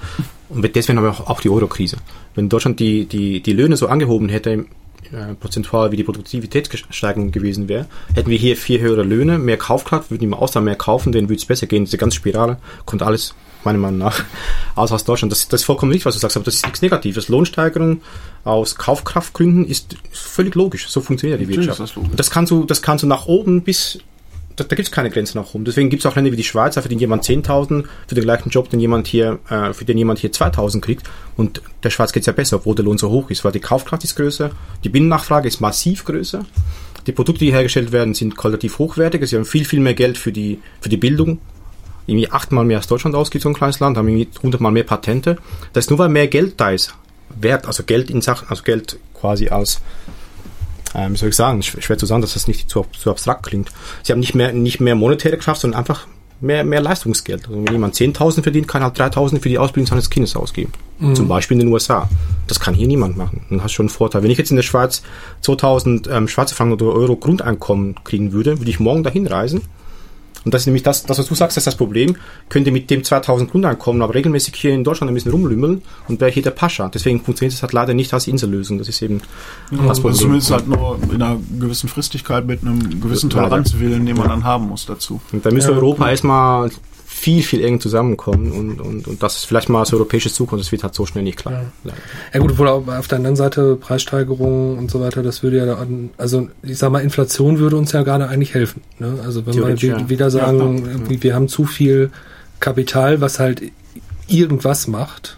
und 0.49 0.75
deswegen 0.75 0.99
haben 0.99 1.05
wir 1.05 1.11
auch, 1.11 1.27
auch 1.27 1.41
die 1.41 1.49
Euro-Krise. 1.49 1.97
Wenn 2.35 2.49
Deutschland 2.49 2.79
die, 2.79 3.05
die, 3.05 3.41
die 3.41 3.53
Löhne 3.53 3.75
so 3.75 3.87
angehoben 3.87 4.29
hätte, 4.29 4.65
äh, 5.11 5.33
prozentual 5.39 5.91
wie 5.91 5.97
die 5.97 6.03
Produktivitätssteigerung 6.03 7.31
gewesen 7.31 7.67
wäre, 7.67 7.87
hätten 8.13 8.29
wir 8.29 8.37
hier 8.37 8.57
viel 8.57 8.79
höhere 8.79 9.03
Löhne, 9.03 9.37
mehr 9.37 9.57
Kaufkraft, 9.57 10.11
würden 10.11 10.19
die 10.21 10.25
im 10.25 10.33
Ausland 10.33 10.65
mehr 10.65 10.75
kaufen, 10.75 11.11
denen 11.11 11.29
würde 11.29 11.39
es 11.39 11.45
besser 11.45 11.67
gehen. 11.67 11.85
Diese 11.85 11.97
ganze 11.97 12.17
Spirale 12.17 12.57
kommt 12.85 13.01
alles, 13.01 13.35
meiner 13.63 13.79
Meinung 13.79 13.99
nach, 13.99 14.23
aus, 14.75 14.91
aus 14.91 15.03
Deutschland. 15.03 15.31
Das, 15.31 15.47
das 15.47 15.61
ist 15.61 15.65
vollkommen 15.65 15.91
nicht, 15.91 16.05
was 16.05 16.15
du 16.15 16.19
sagst, 16.19 16.37
aber 16.37 16.45
das 16.45 16.55
ist 16.55 16.65
nichts 16.65 16.81
Negatives. 16.81 17.29
Lohnsteigerung 17.29 18.01
aus 18.43 18.75
Kaufkraftgründen 18.75 19.65
ist 19.65 19.95
völlig 20.11 20.55
logisch. 20.55 20.87
So 20.89 21.01
funktioniert 21.01 21.39
die 21.39 21.47
Wirtschaft. 21.47 21.79
das 21.79 21.93
das 22.15 22.31
kannst 22.31 22.51
du, 22.51 22.65
das 22.65 22.81
kannst 22.81 23.03
du 23.03 23.07
nach 23.07 23.25
oben 23.25 23.61
bis 23.61 23.99
da, 24.55 24.63
da 24.63 24.75
gibt 24.75 24.87
es 24.87 24.91
keine 24.91 25.09
Grenze 25.09 25.37
nach 25.37 25.53
oben. 25.53 25.65
Deswegen 25.65 25.89
gibt 25.89 26.03
es 26.03 26.05
auch 26.05 26.15
Länder 26.15 26.31
wie 26.31 26.37
die 26.37 26.43
Schweiz, 26.43 26.75
da 26.75 26.81
verdient 26.81 27.01
jemand 27.01 27.23
10.000 27.23 27.85
für 28.07 28.15
den 28.15 28.23
gleichen 28.23 28.49
Job, 28.49 28.69
den 28.69 28.79
jemand 28.79 29.07
hier, 29.07 29.39
äh, 29.49 29.73
für 29.73 29.85
den 29.85 29.97
jemand 29.97 30.19
hier 30.19 30.31
2.000 30.31 30.81
kriegt. 30.81 31.03
Und 31.35 31.61
der 31.83 31.89
Schweiz 31.89 32.11
geht's 32.11 32.27
ja 32.27 32.33
besser, 32.33 32.57
obwohl 32.57 32.75
der 32.75 32.85
Lohn 32.85 32.97
so 32.97 33.09
hoch 33.09 33.29
ist, 33.29 33.43
weil 33.43 33.51
die 33.51 33.59
Kaufkraft 33.59 34.03
ist 34.03 34.15
größer, 34.15 34.51
die 34.83 34.89
Binnennachfrage 34.89 35.47
ist 35.47 35.61
massiv 35.61 36.05
größer. 36.05 36.45
Die 37.07 37.11
Produkte, 37.11 37.43
die 37.43 37.51
hergestellt 37.51 37.91
werden, 37.91 38.13
sind 38.13 38.37
qualitativ 38.37 38.79
hochwertiger. 38.79 39.27
Sie 39.27 39.35
haben 39.35 39.45
viel, 39.45 39.65
viel 39.65 39.81
mehr 39.81 39.93
Geld 39.93 40.17
für 40.17 40.31
die, 40.31 40.59
für 40.79 40.89
die 40.89 40.97
Bildung. 40.97 41.39
Irgendwie 42.05 42.31
achtmal 42.31 42.65
mehr 42.65 42.77
als 42.77 42.87
Deutschland 42.87 43.15
ausgibt, 43.15 43.43
so 43.43 43.49
ein 43.49 43.55
kleines 43.55 43.79
Land, 43.79 43.97
haben 43.97 44.07
irgendwie 44.07 44.27
hundertmal 44.41 44.71
mehr 44.71 44.83
Patente. 44.83 45.37
Das 45.73 45.85
ist 45.85 45.89
nur, 45.89 45.99
weil 45.99 46.09
mehr 46.09 46.27
Geld 46.27 46.55
da 46.57 46.71
ist. 46.71 46.95
Wert, 47.35 47.65
also 47.65 47.83
Geld 47.83 48.09
in 48.09 48.21
Sachen, 48.21 48.47
also 48.49 48.63
Geld 48.63 48.99
quasi 49.13 49.49
als 49.49 49.81
äh, 50.93 51.09
wie 51.09 51.17
soll 51.17 51.29
ich 51.29 51.35
sagen, 51.35 51.61
Sch- 51.61 51.81
schwer 51.81 51.97
zu 51.97 52.05
sagen, 52.05 52.21
dass 52.21 52.33
das 52.33 52.47
nicht 52.47 52.69
zu, 52.69 52.85
zu 52.97 53.09
abstrakt 53.09 53.43
klingt. 53.45 53.69
Sie 54.03 54.11
haben 54.11 54.19
nicht 54.19 54.35
mehr, 54.35 54.53
nicht 54.53 54.79
mehr 54.79 54.95
monetäre 54.95 55.37
Kraft, 55.37 55.61
sondern 55.61 55.79
einfach 55.79 56.07
mehr, 56.41 56.63
mehr 56.63 56.81
Leistungsgeld. 56.81 57.47
Also 57.47 57.63
wenn 57.63 57.71
jemand 57.73 57.95
10.000 57.95 58.43
verdient, 58.43 58.67
kann 58.67 58.83
halt 58.83 58.99
3.000 58.99 59.39
für 59.39 59.49
die 59.49 59.57
Ausbildung 59.57 59.87
seines 59.87 60.09
Kindes 60.09 60.35
ausgeben. 60.35 60.71
Zum 61.15 61.27
Beispiel 61.27 61.55
in 61.55 61.65
den 61.65 61.73
USA. 61.73 62.09
Das 62.47 62.59
kann 62.59 62.73
hier 62.75 62.87
niemand 62.87 63.17
machen. 63.17 63.41
Dann 63.49 63.59
hast 63.63 63.71
du 63.71 63.75
schon 63.75 63.83
einen 63.85 63.89
Vorteil. 63.95 64.23
Wenn 64.23 64.31
ich 64.31 64.37
jetzt 64.37 64.51
in 64.51 64.55
der 64.57 64.63
Schweiz 64.63 65.01
2.000 65.43 66.09
ähm, 66.09 66.27
Schweizer 66.27 66.55
Franken 66.55 66.73
oder 66.73 66.85
Euro 66.93 67.15
Grundeinkommen 67.17 67.95
kriegen 68.03 68.31
würde, 68.31 68.59
würde 68.59 68.69
ich 68.69 68.79
morgen 68.79 69.03
dahin 69.03 69.27
reisen. 69.27 69.61
Und 70.45 70.53
das 70.53 70.63
ist 70.63 70.67
nämlich 70.67 70.83
das, 70.83 71.03
das 71.03 71.17
was 71.19 71.27
du 71.27 71.35
sagst, 71.35 71.55
das 71.57 71.61
ist 71.61 71.67
das 71.67 71.75
Problem. 71.75 72.15
Könnte 72.49 72.71
mit 72.71 72.89
dem 72.89 73.03
2000 73.03 73.49
Grundeinkommen 73.51 74.01
aber 74.01 74.13
regelmäßig 74.13 74.55
hier 74.55 74.71
in 74.73 74.83
Deutschland 74.83 75.09
ein 75.11 75.13
bisschen 75.13 75.31
rumlümmeln 75.31 75.81
und 76.07 76.19
wäre 76.21 76.31
hier 76.31 76.43
der 76.43 76.51
Pascha. 76.51 76.89
Deswegen 76.89 77.21
funktioniert 77.21 77.53
das 77.53 77.61
halt 77.61 77.73
leider 77.73 77.93
nicht 77.93 78.13
als 78.13 78.27
Insellösung. 78.27 78.77
Das 78.77 78.89
ist 78.89 79.01
eben 79.01 79.21
das 79.71 79.79
Also 79.89 80.01
Problem. 80.01 80.19
zumindest 80.19 80.51
halt 80.51 80.67
nur 80.67 80.99
in 81.11 81.21
einer 81.21 81.37
gewissen 81.59 81.87
Fristigkeit 81.89 82.45
mit 82.45 82.61
einem 82.61 83.01
gewissen. 83.01 83.29
Toleranzwillen, 83.29 84.05
den 84.05 84.17
man 84.17 84.27
dann 84.27 84.43
haben 84.43 84.67
muss 84.67 84.85
dazu. 84.85 85.21
Und 85.31 85.45
da 85.45 85.51
müssen 85.51 85.71
Ja, 85.71 85.77
Europa 85.77 86.09
erstmal 86.09 86.69
viel, 87.23 87.41
viel 87.41 87.63
eng 87.63 87.79
zusammenkommen 87.79 88.51
und, 88.51 88.81
und, 88.81 89.07
und 89.07 89.23
das 89.23 89.37
ist 89.37 89.45
vielleicht 89.45 89.69
mal 89.69 89.79
als 89.79 89.93
europäisches 89.93 90.33
Zukunft, 90.33 90.65
das 90.65 90.73
wird 90.73 90.83
halt 90.83 90.93
so 90.93 91.05
schnell 91.05 91.23
nicht 91.23 91.37
klar. 91.37 91.71
Leider. 91.85 91.97
Ja 92.33 92.39
gut, 92.41 92.51
obwohl 92.51 92.67
auf 92.67 92.87
auf 92.89 93.07
der 93.07 93.17
anderen 93.17 93.37
Seite 93.37 93.77
Preissteigerungen 93.77 94.77
und 94.77 94.91
so 94.91 94.99
weiter, 94.99 95.23
das 95.23 95.41
würde 95.41 95.57
ja, 95.57 95.65
da 95.65 95.87
also 96.17 96.49
ich 96.63 96.77
sag 96.77 96.91
mal, 96.91 96.99
Inflation 96.99 97.59
würde 97.59 97.77
uns 97.77 97.93
ja 97.93 98.03
gerade 98.03 98.27
eigentlich 98.27 98.53
helfen. 98.53 98.81
Ne? 98.99 99.19
Also 99.23 99.45
wenn 99.45 99.53
wir 99.53 99.73
ja. 99.73 100.09
wieder 100.09 100.25
Ja, 100.25 100.29
sagen, 100.29 100.81
klar. 100.81 100.91
irgendwie, 100.91 101.23
wir 101.23 101.33
haben 101.33 101.47
zu 101.47 101.63
viel 101.63 102.11
Kapital, 102.59 103.21
was 103.21 103.39
halt 103.39 103.61
irgendwas 104.27 104.87
macht, 104.87 105.37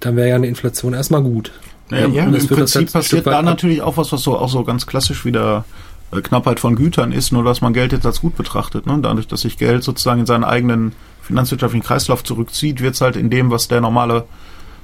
dann 0.00 0.16
wäre 0.16 0.28
ja 0.28 0.34
eine 0.36 0.46
Inflation 0.46 0.92
erstmal 0.92 1.22
gut. 1.22 1.52
Naja, 1.88 2.08
Ja, 2.08 2.24
im 2.24 2.46
Prinzip 2.46 2.88
ein 2.88 2.92
passiert 2.92 3.26
da 3.26 3.40
natürlich 3.40 3.80
auch 3.80 3.96
was, 3.96 4.12
was 4.12 4.22
so 4.22 4.36
auch 4.36 4.50
so 4.50 4.62
ganz 4.64 4.86
klassisch 4.86 5.24
wieder 5.24 5.64
äh, 5.68 5.93
Knappheit 6.12 6.60
von 6.60 6.76
Gütern 6.76 7.12
ist, 7.12 7.32
nur 7.32 7.42
dass 7.44 7.60
man 7.60 7.72
Geld 7.72 7.92
jetzt 7.92 8.06
als 8.06 8.20
gut 8.20 8.36
betrachtet. 8.36 8.86
Ne? 8.86 8.98
Dadurch, 9.02 9.26
dass 9.26 9.40
sich 9.42 9.56
Geld 9.58 9.82
sozusagen 9.82 10.20
in 10.20 10.26
seinen 10.26 10.44
eigenen 10.44 10.92
finanzwirtschaftlichen 11.22 11.84
Kreislauf 11.86 12.22
zurückzieht, 12.22 12.80
wird 12.80 12.94
es 12.94 13.00
halt 13.00 13.16
in 13.16 13.30
dem, 13.30 13.50
was 13.50 13.66
der 13.68 13.80
normale 13.80 14.24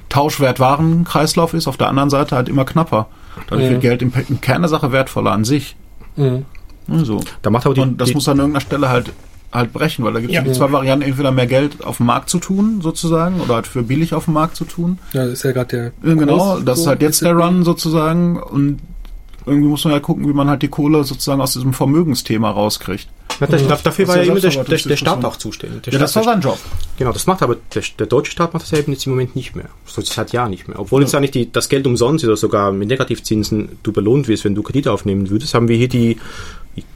Tauschwert-Waren-Kreislauf 0.09 1.53
ist, 1.53 1.67
auf 1.67 1.77
der 1.77 1.87
anderen 1.89 2.09
Seite 2.09 2.35
halt 2.35 2.49
immer 2.49 2.65
knapper. 2.65 3.07
Dadurch 3.49 3.65
Ja. 3.65 3.71
wird 3.71 3.81
Geld 3.81 4.01
im, 4.01 4.11
im 4.29 4.41
Kern 4.41 4.61
der 4.61 4.69
Sache 4.69 4.91
wertvoller 4.91 5.31
an 5.31 5.45
sich. 5.45 5.75
Mhm. 6.15 6.45
So. 6.87 7.21
Da 7.41 7.49
macht 7.49 7.65
aber 7.65 7.75
die, 7.75 7.81
Und 7.81 7.99
das 8.01 8.09
die, 8.09 8.15
muss 8.15 8.27
an 8.27 8.37
irgendeiner 8.39 8.61
Stelle 8.61 8.89
halt 8.89 9.11
halt 9.53 9.73
brechen, 9.73 10.05
weil 10.05 10.13
da 10.13 10.19
gibt 10.21 10.31
es 10.31 10.35
Ja. 10.37 10.43
die 10.43 10.53
zwei 10.53 10.71
Varianten, 10.71 11.03
entweder 11.05 11.29
mehr 11.31 11.45
Geld 11.45 11.83
auf 11.85 11.97
dem 11.97 12.05
Markt 12.05 12.29
zu 12.29 12.39
tun, 12.39 12.79
sozusagen, 12.81 13.41
oder 13.41 13.55
halt 13.55 13.67
für 13.67 13.83
billig 13.83 14.13
auf 14.13 14.23
dem 14.23 14.33
Markt 14.33 14.55
zu 14.55 14.63
tun. 14.63 14.97
Ja, 15.11 15.23
das 15.25 15.33
ist 15.33 15.43
ja 15.43 15.51
gerade 15.51 15.91
der 16.01 16.15
genau, 16.15 16.37
Kurs- 16.55 16.63
das 16.63 16.79
ist 16.79 16.87
halt 16.87 17.01
jetzt 17.01 17.21
der 17.21 17.33
Run 17.33 17.63
sozusagen 17.65 18.37
und 18.41 18.79
irgendwie 19.45 19.67
muss 19.67 19.83
man 19.85 19.93
ja 19.93 19.99
gucken, 19.99 20.27
wie 20.27 20.33
man 20.33 20.49
halt 20.49 20.61
die 20.61 20.67
Kohle 20.67 21.03
sozusagen 21.03 21.41
aus 21.41 21.53
diesem 21.53 21.73
Vermögensthema 21.73 22.51
rauskriegt. 22.51 23.07
Na, 23.39 23.47
das, 23.47 23.61
Ja. 23.61 23.75
Dafür 23.75 24.07
Was 24.07 24.15
war 24.15 24.17
ja 24.17 24.23
ja 24.23 24.31
immer 24.31 24.39
der, 24.39 24.51
der, 24.51 24.77
der 24.77 24.97
Staat 24.97 25.25
auch 25.25 25.35
zuständig. 25.35 25.81
Der 25.83 25.93
Ja, 25.93 25.99
das 25.99 26.15
war 26.15 26.23
sein 26.23 26.41
Job. 26.41 26.59
Genau, 26.97 27.11
das 27.11 27.25
macht 27.25 27.41
aber 27.41 27.57
der, 27.73 27.81
der 27.97 28.05
deutsche 28.05 28.31
Staat 28.31 28.53
macht 28.53 28.63
das 28.63 28.71
ja 28.71 28.77
eben 28.77 28.91
jetzt 28.91 29.05
im 29.07 29.13
Moment 29.13 29.35
nicht 29.35 29.55
mehr. 29.55 29.69
So 29.85 30.01
seit 30.01 30.31
Jahren 30.31 30.51
nicht 30.51 30.67
mehr. 30.67 30.79
Obwohl 30.79 31.01
jetzt 31.01 31.15
eigentlich 31.15 31.31
die, 31.31 31.51
das 31.51 31.67
Geld 31.67 31.87
umsonst 31.87 32.23
ist 32.23 32.27
oder 32.27 32.37
sogar 32.37 32.71
mit 32.71 32.87
Negativzinsen 32.87 33.79
du 33.81 33.91
belohnt 33.91 34.27
wirst, 34.27 34.45
wenn 34.45 34.53
du 34.53 34.61
Kredite 34.61 34.91
aufnehmen 34.91 35.29
würdest, 35.29 35.53
haben 35.53 35.67
wir 35.67 35.75
hier 35.75 35.89
die 35.89 36.17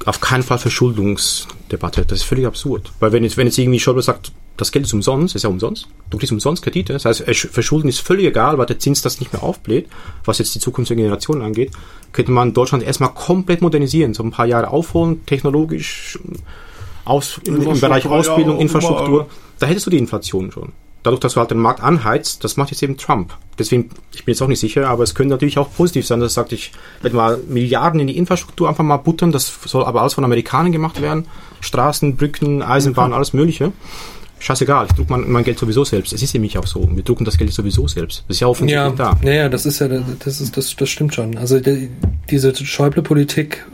auf 0.05 0.21
keinen 0.21 0.43
Fall 0.43 0.59
Verschuldungsdebatte. 0.59 2.05
Das 2.05 2.19
ist 2.19 2.25
völlig 2.25 2.45
absurd. 2.45 2.91
Weil 2.99 3.11
wenn 3.11 3.23
jetzt, 3.23 3.37
wenn 3.37 3.47
jetzt 3.47 3.57
irgendwie 3.57 3.79
Schäuble 3.79 4.03
sagt, 4.03 4.31
das 4.57 4.71
Geld 4.71 4.85
ist 4.85 4.93
umsonst, 4.93 5.35
ist 5.35 5.43
ja 5.43 5.49
umsonst. 5.49 5.87
Du 6.09 6.17
kriegst 6.17 6.31
umsonst 6.31 6.63
Kredite. 6.63 6.93
Das 6.93 7.05
heißt, 7.05 7.27
Ersch- 7.27 7.49
Verschulden 7.49 7.89
ist 7.89 7.99
völlig 7.99 8.25
egal, 8.25 8.57
weil 8.57 8.65
der 8.65 8.79
Zins 8.79 9.01
das 9.01 9.19
nicht 9.19 9.33
mehr 9.33 9.43
aufbläht, 9.43 9.87
was 10.23 10.37
jetzt 10.39 10.55
die 10.55 10.59
Zukunft 10.59 10.89
der 10.89 10.97
Generation 10.97 11.41
angeht, 11.41 11.71
könnte 12.13 12.31
man 12.31 12.53
Deutschland 12.53 12.83
erstmal 12.83 13.13
komplett 13.13 13.61
modernisieren, 13.61 14.13
so 14.13 14.23
ein 14.23 14.31
paar 14.31 14.45
Jahre 14.45 14.69
aufholen, 14.69 15.25
technologisch, 15.25 16.17
aus, 17.03 17.39
im, 17.45 17.61
im 17.61 17.79
Bereich 17.79 18.07
Ausbildung, 18.07 18.55
ja, 18.55 18.61
Infrastruktur, 18.61 19.07
überall. 19.07 19.25
da 19.59 19.67
hättest 19.67 19.85
du 19.85 19.89
die 19.91 19.97
Inflation 19.97 20.51
schon. 20.51 20.71
Dadurch, 21.03 21.19
dass 21.19 21.33
du 21.33 21.39
halt 21.39 21.51
den 21.51 21.59
Markt 21.59 21.83
anheizt, 21.83 22.43
das 22.43 22.57
macht 22.57 22.71
jetzt 22.71 22.81
eben 22.81 22.97
Trump. 22.97 23.31
Deswegen, 23.59 23.91
ich 24.11 24.25
bin 24.25 24.33
jetzt 24.33 24.41
auch 24.41 24.47
nicht 24.47 24.59
sicher, 24.59 24.87
aber 24.89 25.03
es 25.03 25.13
könnte 25.13 25.35
natürlich 25.35 25.59
auch 25.59 25.71
positiv 25.71 26.07
sein, 26.07 26.19
dass 26.19 26.31
er 26.31 26.41
sagt, 26.41 26.51
ich 26.51 26.71
werde 27.03 27.15
mal 27.15 27.37
Milliarden 27.47 27.99
in 27.99 28.07
die 28.07 28.17
Infrastruktur 28.17 28.67
einfach 28.67 28.83
mal 28.83 28.97
buttern, 28.97 29.31
das 29.31 29.53
soll 29.65 29.83
aber 29.85 30.01
alles 30.01 30.15
von 30.15 30.23
Amerikanern 30.23 30.71
gemacht 30.71 30.99
werden. 31.03 31.27
Straßen, 31.61 32.15
Brücken, 32.15 32.63
Eisenbahn, 32.63 33.13
alles 33.13 33.33
mögliche. 33.33 33.71
Scheißegal, 34.39 34.85
ich 34.89 34.91
druck 34.93 35.09
mein, 35.09 35.29
mein 35.31 35.43
Geld 35.43 35.57
sowieso 35.57 35.83
selbst. 35.85 36.13
Es 36.13 36.21
ist 36.21 36.33
nämlich 36.33 36.57
auch 36.57 36.67
so. 36.67 36.87
Wir 36.93 37.03
drucken 37.03 37.25
das 37.25 37.37
Geld 37.37 37.51
sowieso 37.53 37.87
selbst. 37.87 38.23
Das 38.27 38.37
ist 38.37 38.41
ja 38.41 38.47
Ja, 38.47 38.51
offensichtlich 38.51 38.95
da. 38.95 39.17
ja, 39.23 39.31
ja, 39.33 39.49
das 39.49 39.65
ist 39.65 39.79
ja, 39.79 39.87
das 39.87 40.41
ist, 40.41 40.55
das, 40.57 40.75
das 40.75 40.89
stimmt 40.89 41.15
schon. 41.15 41.37
Also 41.37 41.59
die, 41.59 41.89
diese 42.29 42.53
Schäuble-Politik, 42.55 43.65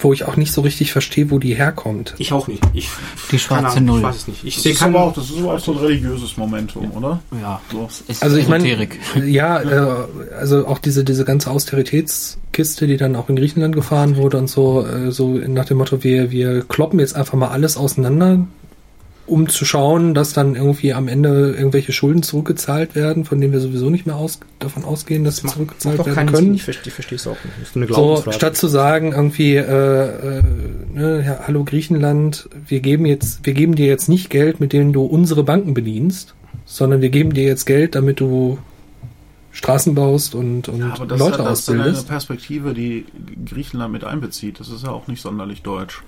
wo 0.00 0.12
ich 0.12 0.24
auch 0.24 0.36
nicht 0.36 0.52
so 0.52 0.62
richtig 0.62 0.90
verstehe, 0.90 1.30
wo 1.30 1.38
die 1.38 1.54
herkommt. 1.54 2.14
Ich 2.18 2.32
auch 2.32 2.48
nicht. 2.48 2.60
Ich, 2.72 2.88
Die 3.30 3.38
schwarze 3.38 3.80
Null. 3.80 3.98
Ich 3.98 4.04
weiß 4.04 4.16
es 4.16 4.26
nicht. 4.28 4.42
Ich 4.44 4.54
Das 4.56 4.62
sehe 4.64 4.72
ist, 4.72 4.82
aber 4.82 5.00
auch, 5.00 5.14
das 5.14 5.30
ist 5.30 5.38
aber 5.38 5.54
auch 5.54 5.60
so 5.60 5.72
ein 5.72 5.78
religiöses 5.78 6.36
Momentum, 6.36 6.90
oder? 6.90 7.20
Ja, 7.40 7.60
So. 7.70 7.88
ist 8.08 8.20
Also 8.20 8.36
ich 8.38 8.48
meine, 8.48 8.88
ja, 9.24 9.60
äh, 9.60 9.96
also 10.40 10.66
auch 10.66 10.78
diese 10.78 11.04
diese 11.04 11.24
ganze 11.24 11.50
Austeritätskiste, 11.52 12.86
die 12.88 12.96
dann 12.96 13.14
auch 13.14 13.28
in 13.28 13.36
Griechenland 13.36 13.74
gefahren 13.76 14.16
wurde 14.16 14.38
und 14.38 14.48
so, 14.48 14.84
äh, 14.84 15.12
so 15.12 15.28
nach 15.46 15.66
dem 15.66 15.78
Motto, 15.78 16.02
wir 16.02 16.30
wir 16.32 16.62
kloppen 16.62 16.98
jetzt 16.98 17.14
einfach 17.14 17.34
mal 17.34 17.48
alles 17.48 17.76
auseinander, 17.76 18.46
um 19.26 19.48
zu 19.48 19.64
schauen, 19.64 20.14
dass 20.14 20.32
dann 20.32 20.56
irgendwie 20.56 20.92
am 20.92 21.06
Ende 21.08 21.52
irgendwelche 21.56 21.92
Schulden 21.92 22.22
zurückgezahlt 22.22 22.94
werden, 22.94 23.24
von 23.24 23.40
denen 23.40 23.52
wir 23.52 23.60
sowieso 23.60 23.88
nicht 23.88 24.04
mehr 24.04 24.16
aus, 24.16 24.40
davon 24.58 24.84
ausgehen, 24.84 25.22
dass 25.24 25.36
sie 25.36 25.44
macht, 25.46 25.54
zurückgezahlt 25.54 25.98
macht 25.98 26.08
doch 26.08 26.16
werden 26.16 26.26
können. 26.32 26.44
Sinn. 26.46 26.54
Ich 26.54 26.62
verstehe, 26.64 26.88
ich 26.88 26.94
verstehe 26.94 27.16
es 27.16 27.26
auch 27.26 27.36
nicht. 27.44 27.54
Das 27.60 27.68
ist 27.70 27.76
eine 27.76 27.86
So, 27.86 28.24
statt 28.32 28.56
zu 28.56 28.66
sagen, 28.66 29.12
irgendwie, 29.12 29.54
äh, 29.54 29.58
äh, 30.38 30.42
ne, 30.92 31.24
ja, 31.24 31.40
hallo 31.46 31.64
Griechenland, 31.64 32.48
wir 32.66 32.80
geben 32.80 33.06
jetzt, 33.06 33.46
wir 33.46 33.54
geben 33.54 33.74
dir 33.76 33.86
jetzt 33.86 34.08
nicht 34.08 34.28
Geld, 34.28 34.58
mit 34.60 34.72
dem 34.72 34.92
du 34.92 35.02
unsere 35.04 35.44
Banken 35.44 35.72
bedienst, 35.72 36.34
sondern 36.66 37.00
wir 37.00 37.10
geben 37.10 37.32
dir 37.32 37.44
jetzt 37.44 37.64
Geld, 37.64 37.94
damit 37.94 38.18
du 38.20 38.58
Straßen 39.52 39.94
baust 39.94 40.34
und, 40.34 40.68
und 40.68 40.80
Ja, 40.80 40.94
aber 40.94 41.06
das, 41.06 41.18
Leute 41.18 41.32
ist 41.34 41.38
ja- 41.38 41.44
das 41.44 41.58
ist 41.60 41.68
eine 41.68 41.78
ausbildest. 41.80 42.08
Perspektive, 42.08 42.74
die 42.74 43.04
Griechenland 43.46 43.92
mit 43.92 44.02
einbezieht. 44.02 44.58
Das 44.58 44.68
ist 44.70 44.82
ja 44.82 44.90
auch 44.90 45.06
nicht 45.08 45.20
sonderlich 45.22 45.62
deutsch. 45.62 46.02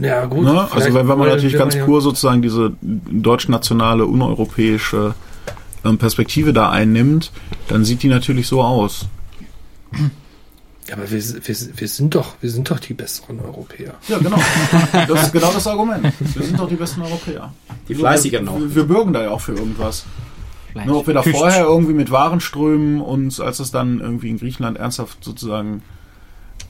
Ja, 0.00 0.24
gut. 0.24 0.44
Ne? 0.44 0.68
Also 0.70 0.94
wenn, 0.94 1.08
wenn 1.08 1.18
man 1.18 1.28
natürlich 1.28 1.56
ganz 1.56 1.76
pur 1.76 2.00
sozusagen 2.00 2.42
diese 2.42 2.72
deutsch-nationale, 2.80 4.06
uneuropäische 4.06 5.14
ähm, 5.84 5.98
Perspektive 5.98 6.52
da 6.52 6.70
einnimmt, 6.70 7.30
dann 7.68 7.84
sieht 7.84 8.02
die 8.02 8.08
natürlich 8.08 8.46
so 8.46 8.62
aus. 8.62 9.06
Ja, 10.88 10.96
aber 10.96 11.10
wir, 11.10 11.22
wir, 11.22 11.56
wir 11.76 11.88
sind 11.88 12.14
doch, 12.14 12.34
wir 12.40 12.50
sind 12.50 12.70
doch 12.70 12.80
die 12.80 12.94
besseren 12.94 13.40
Europäer. 13.40 13.94
Ja, 14.08 14.18
genau. 14.18 14.38
Das 15.08 15.24
ist 15.24 15.32
genau 15.32 15.52
das 15.52 15.66
Argument. 15.66 16.12
Wir 16.34 16.44
sind 16.44 16.58
doch 16.58 16.68
die 16.68 16.74
besten 16.74 17.02
Europäer. 17.02 17.52
Die 17.88 17.94
Fleißigeren 17.94 18.46
wir, 18.46 18.52
auch. 18.52 18.58
Wir, 18.58 18.74
wir 18.74 18.84
bürgen 18.84 19.12
da 19.12 19.22
ja 19.22 19.30
auch 19.30 19.40
für 19.40 19.52
irgendwas. 19.52 20.04
Vielleicht. 20.70 20.88
Nur 20.88 21.00
ob 21.00 21.06
wir 21.06 21.14
da 21.14 21.22
vorher 21.22 21.64
irgendwie 21.64 21.92
mit 21.92 22.10
Warenströmen 22.10 23.00
uns, 23.00 23.40
als 23.40 23.60
es 23.60 23.70
dann 23.70 24.00
irgendwie 24.00 24.30
in 24.30 24.38
Griechenland 24.38 24.78
ernsthaft 24.78 25.22
sozusagen 25.22 25.82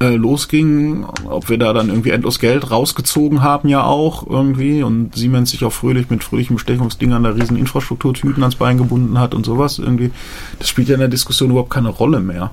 äh, 0.03 0.17
losging, 0.17 1.05
ob 1.25 1.49
wir 1.49 1.59
da 1.59 1.73
dann 1.73 1.89
irgendwie 1.89 2.11
endlos 2.11 2.41
Geld 2.41 2.71
rausgezogen 2.71 3.43
haben 3.43 3.69
ja 3.69 3.85
auch 3.85 4.27
irgendwie 4.27 4.83
und 4.83 5.15
Siemens 5.15 5.51
sich 5.51 5.65
auch 5.65 5.73
fröhlich 5.73 6.11
mit 6.11 6.25
fröhlichen 6.25 6.57
Bestechungsdingern 6.57 7.23
da 7.23 7.31
riesen 7.31 7.57
Infrastrukturtüten 7.57 8.43
ans 8.43 8.57
Bein 8.57 8.79
gebunden 8.79 9.19
hat 9.21 9.35
und 9.35 9.47
sowas 9.47 9.79
irgendwie, 9.79 10.11
das 10.59 10.69
spielt 10.69 10.89
ja 10.89 10.95
in 10.95 11.01
der 11.01 11.09
Diskussion 11.09 11.51
überhaupt 11.51 11.71
keine 11.71 11.89
Rolle 11.91 12.21
mehr. 12.21 12.51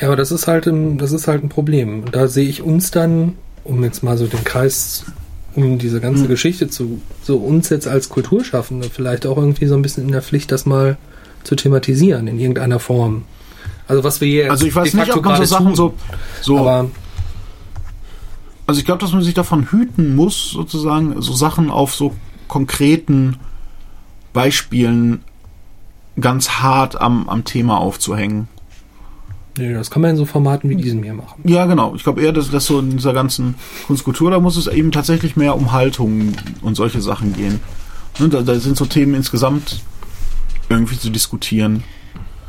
Ja, 0.00 0.08
aber 0.08 0.16
das 0.16 0.32
ist 0.32 0.46
halt 0.46 0.66
ein, 0.66 0.96
das 0.98 1.12
ist 1.12 1.28
halt 1.28 1.42
ein 1.42 1.50
Problem. 1.50 2.04
Da 2.10 2.26
sehe 2.28 2.48
ich 2.48 2.62
uns 2.62 2.90
dann, 2.90 3.34
um 3.64 3.84
jetzt 3.84 4.02
mal 4.02 4.16
so 4.16 4.26
den 4.26 4.44
Kreis, 4.44 5.04
um 5.54 5.78
diese 5.78 6.00
ganze 6.00 6.22
Hm. 6.22 6.28
Geschichte 6.28 6.68
zu, 6.68 7.00
so 7.22 7.36
uns 7.36 7.68
jetzt 7.68 7.88
als 7.88 8.08
Kulturschaffende 8.08 8.88
vielleicht 8.90 9.26
auch 9.26 9.36
irgendwie 9.36 9.66
so 9.66 9.74
ein 9.74 9.82
bisschen 9.82 10.04
in 10.04 10.12
der 10.12 10.22
Pflicht, 10.22 10.52
das 10.52 10.64
mal 10.64 10.96
zu 11.44 11.54
thematisieren 11.54 12.26
in 12.28 12.38
irgendeiner 12.38 12.78
Form. 12.78 13.24
Also 13.88 14.04
was 14.04 14.20
wir 14.20 14.28
hier 14.28 14.50
Also 14.50 14.66
ich 14.66 14.74
weiß 14.74 14.94
nicht, 14.94 15.14
ob 15.14 15.24
man 15.24 15.36
so 15.36 15.44
Sachen 15.44 15.74
tun. 15.74 15.74
so, 15.74 15.94
so 16.42 16.68
Also 18.66 18.78
ich 18.78 18.84
glaube, 18.84 19.00
dass 19.00 19.12
man 19.12 19.22
sich 19.22 19.34
davon 19.34 19.70
hüten 19.70 20.16
muss, 20.16 20.50
sozusagen 20.50 21.20
so 21.22 21.32
Sachen 21.32 21.70
auf 21.70 21.94
so 21.94 22.14
konkreten 22.48 23.36
Beispielen 24.32 25.22
ganz 26.20 26.48
hart 26.50 27.00
am, 27.00 27.28
am 27.28 27.44
Thema 27.44 27.78
aufzuhängen. 27.78 28.48
nee, 29.58 29.72
das 29.72 29.90
kann 29.90 30.02
man 30.02 30.12
in 30.12 30.16
so 30.16 30.24
Formaten 30.26 30.68
wie 30.70 30.76
diesem 30.76 31.02
hier 31.02 31.14
machen. 31.14 31.42
Ja, 31.44 31.66
genau. 31.66 31.94
Ich 31.94 32.02
glaube 32.02 32.22
eher, 32.22 32.32
dass 32.32 32.50
das 32.50 32.66
so 32.66 32.80
in 32.80 32.90
dieser 32.90 33.12
ganzen 33.12 33.54
Kunstkultur, 33.86 34.30
da 34.30 34.40
muss 34.40 34.56
es 34.56 34.66
eben 34.66 34.92
tatsächlich 34.92 35.36
mehr 35.36 35.56
um 35.56 35.72
Haltung 35.72 36.32
und 36.62 36.74
solche 36.74 37.00
Sachen 37.00 37.34
gehen. 37.34 37.60
Ne, 38.18 38.28
da, 38.28 38.42
da 38.42 38.58
sind 38.58 38.76
so 38.76 38.86
Themen 38.86 39.14
insgesamt 39.14 39.82
irgendwie 40.68 40.98
zu 40.98 41.10
diskutieren. 41.10 41.84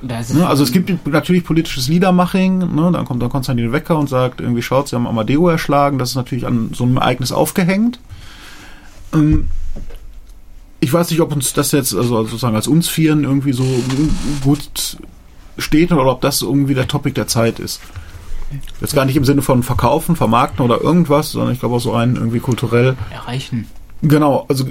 Ne? 0.02 0.48
Also 0.48 0.64
es 0.64 0.72
gibt 0.72 1.07
natürlich 1.07 1.44
politisches 1.44 1.88
Liedermaching, 1.88 2.76
ne? 2.76 2.91
dann 2.91 3.06
kommt 3.06 3.22
dann 3.22 3.30
Konstantin 3.30 3.72
Wecker 3.72 3.98
und 3.98 4.10
sagt, 4.10 4.41
irgendwie 4.41 4.61
schaut, 4.61 4.88
sie 4.88 4.95
haben 4.95 5.07
Amadeo 5.07 5.49
erschlagen, 5.49 5.98
das 5.98 6.10
ist 6.11 6.15
natürlich 6.15 6.45
an 6.45 6.72
so 6.74 6.84
einem 6.84 6.98
Ereignis 6.98 7.32
aufgehängt. 7.32 7.99
Ähm, 9.14 9.48
ich 10.80 10.94
weiß 10.94 11.10
nicht, 11.10 11.22
ob 11.22 11.34
uns 11.34 11.53
das 11.53 11.72
jetzt, 11.72 11.95
also 11.95 12.24
sozusagen 12.24 12.56
als 12.56 12.68
uns 12.68 12.88
Vieren 12.88 13.24
irgendwie 13.24 13.53
so 13.53 13.65
gut 14.44 14.98
steht 15.57 15.91
oder 15.91 16.11
ob 16.11 16.22
das 16.22 16.41
irgendwie 16.41 16.76
der 16.76 16.88
Topic 16.88 17.14
der 17.14 17.28
Zeit 17.28 17.60
ist. 17.60 17.82
Jetzt 18.80 18.94
gar 18.95 19.06
nicht 19.06 19.18
im 19.18 19.26
Sinne 19.26 19.41
von 19.41 19.64
verkaufen, 19.64 20.15
vermarkten 20.15 20.64
oder 20.64 20.80
irgendwas, 20.80 21.32
sondern 21.32 21.53
ich 21.53 21.60
glaube 21.60 21.76
auch 21.76 21.82
so 21.82 21.91
rein 21.91 22.15
irgendwie 22.15 22.40
kulturell 22.40 22.95
erreichen. 23.11 23.68
Genau, 24.03 24.45
also 24.48 24.64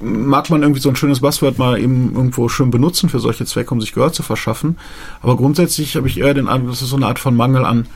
mag 0.00 0.50
man 0.50 0.62
irgendwie 0.62 0.80
so 0.80 0.88
ein 0.88 0.96
schönes 0.96 1.20
Buzzword 1.20 1.58
mal 1.58 1.78
eben 1.78 2.14
irgendwo 2.14 2.48
schön 2.48 2.70
benutzen 2.70 3.08
für 3.08 3.20
solche 3.20 3.44
Zwecke, 3.44 3.72
um 3.72 3.80
sich 3.80 3.92
Gehör 3.92 4.12
zu 4.12 4.24
verschaffen. 4.24 4.76
Aber 5.22 5.36
grundsätzlich 5.36 5.94
habe 5.94 6.08
ich 6.08 6.18
eher 6.18 6.34
den 6.34 6.48
Eindruck, 6.48 6.70
das 6.70 6.82
ist 6.82 6.90
so 6.90 6.96
eine 6.96 7.06
Art 7.06 7.20
von 7.20 7.36
Mangel 7.36 7.64
an 7.64 7.86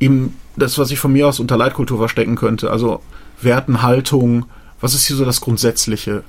eben 0.00 0.36
das, 0.56 0.78
was 0.78 0.90
ich 0.90 0.98
von 0.98 1.12
mir 1.12 1.28
aus 1.28 1.40
unter 1.40 1.56
Leitkultur 1.56 1.98
verstecken 1.98 2.36
könnte. 2.36 2.70
Also 2.70 3.00
Werten, 3.40 3.82
Haltung, 3.82 4.46
was 4.80 4.94
ist 4.94 5.06
hier 5.06 5.16
so 5.16 5.24
das 5.24 5.40
Grundsätzliche 5.40 6.24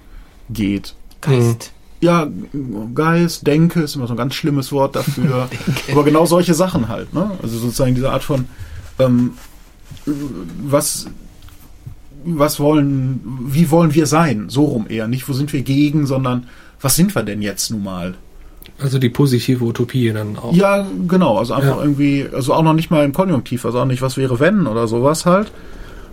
geht. 0.49 0.95
Geist. 1.21 1.71
Ja, 2.01 2.27
Geist, 2.95 3.45
Denke 3.45 3.81
ist 3.81 3.95
immer 3.95 4.07
so 4.07 4.13
ein 4.13 4.17
ganz 4.17 4.33
schlimmes 4.33 4.71
Wort 4.71 4.95
dafür. 4.95 5.49
Aber 5.91 6.03
genau 6.03 6.25
solche 6.25 6.53
Sachen 6.53 6.87
halt, 6.87 7.13
ne? 7.13 7.31
Also 7.41 7.57
sozusagen 7.57 7.95
diese 7.95 8.11
Art 8.11 8.23
von 8.23 8.47
ähm, 8.99 9.33
was 10.05 11.07
was 12.25 12.59
wollen, 12.59 13.21
wie 13.47 13.71
wollen 13.71 13.93
wir 13.93 14.05
sein? 14.05 14.49
So 14.49 14.65
rum 14.65 14.85
eher. 14.89 15.07
Nicht, 15.07 15.27
wo 15.29 15.33
sind 15.33 15.51
wir 15.53 15.61
gegen, 15.61 16.05
sondern 16.05 16.47
was 16.81 16.95
sind 16.95 17.13
wir 17.15 17.23
denn 17.23 17.41
jetzt 17.41 17.71
nun 17.71 17.83
mal? 17.83 18.15
Also 18.81 18.99
die 18.99 19.09
positive 19.09 19.63
Utopie 19.63 20.11
dann 20.13 20.37
auch. 20.37 20.53
Ja, 20.53 20.85
genau. 21.07 21.37
Also 21.37 21.53
einfach 21.53 21.77
Ja. 21.77 21.81
irgendwie, 21.83 22.27
also 22.31 22.53
auch 22.53 22.63
noch 22.63 22.73
nicht 22.73 22.91
mal 22.91 23.03
im 23.03 23.13
Konjunktiv, 23.13 23.65
also 23.65 23.79
auch 23.79 23.85
nicht, 23.85 24.01
was 24.01 24.17
wäre 24.17 24.39
wenn 24.39 24.67
oder 24.67 24.87
sowas 24.87 25.25
halt. 25.25 25.51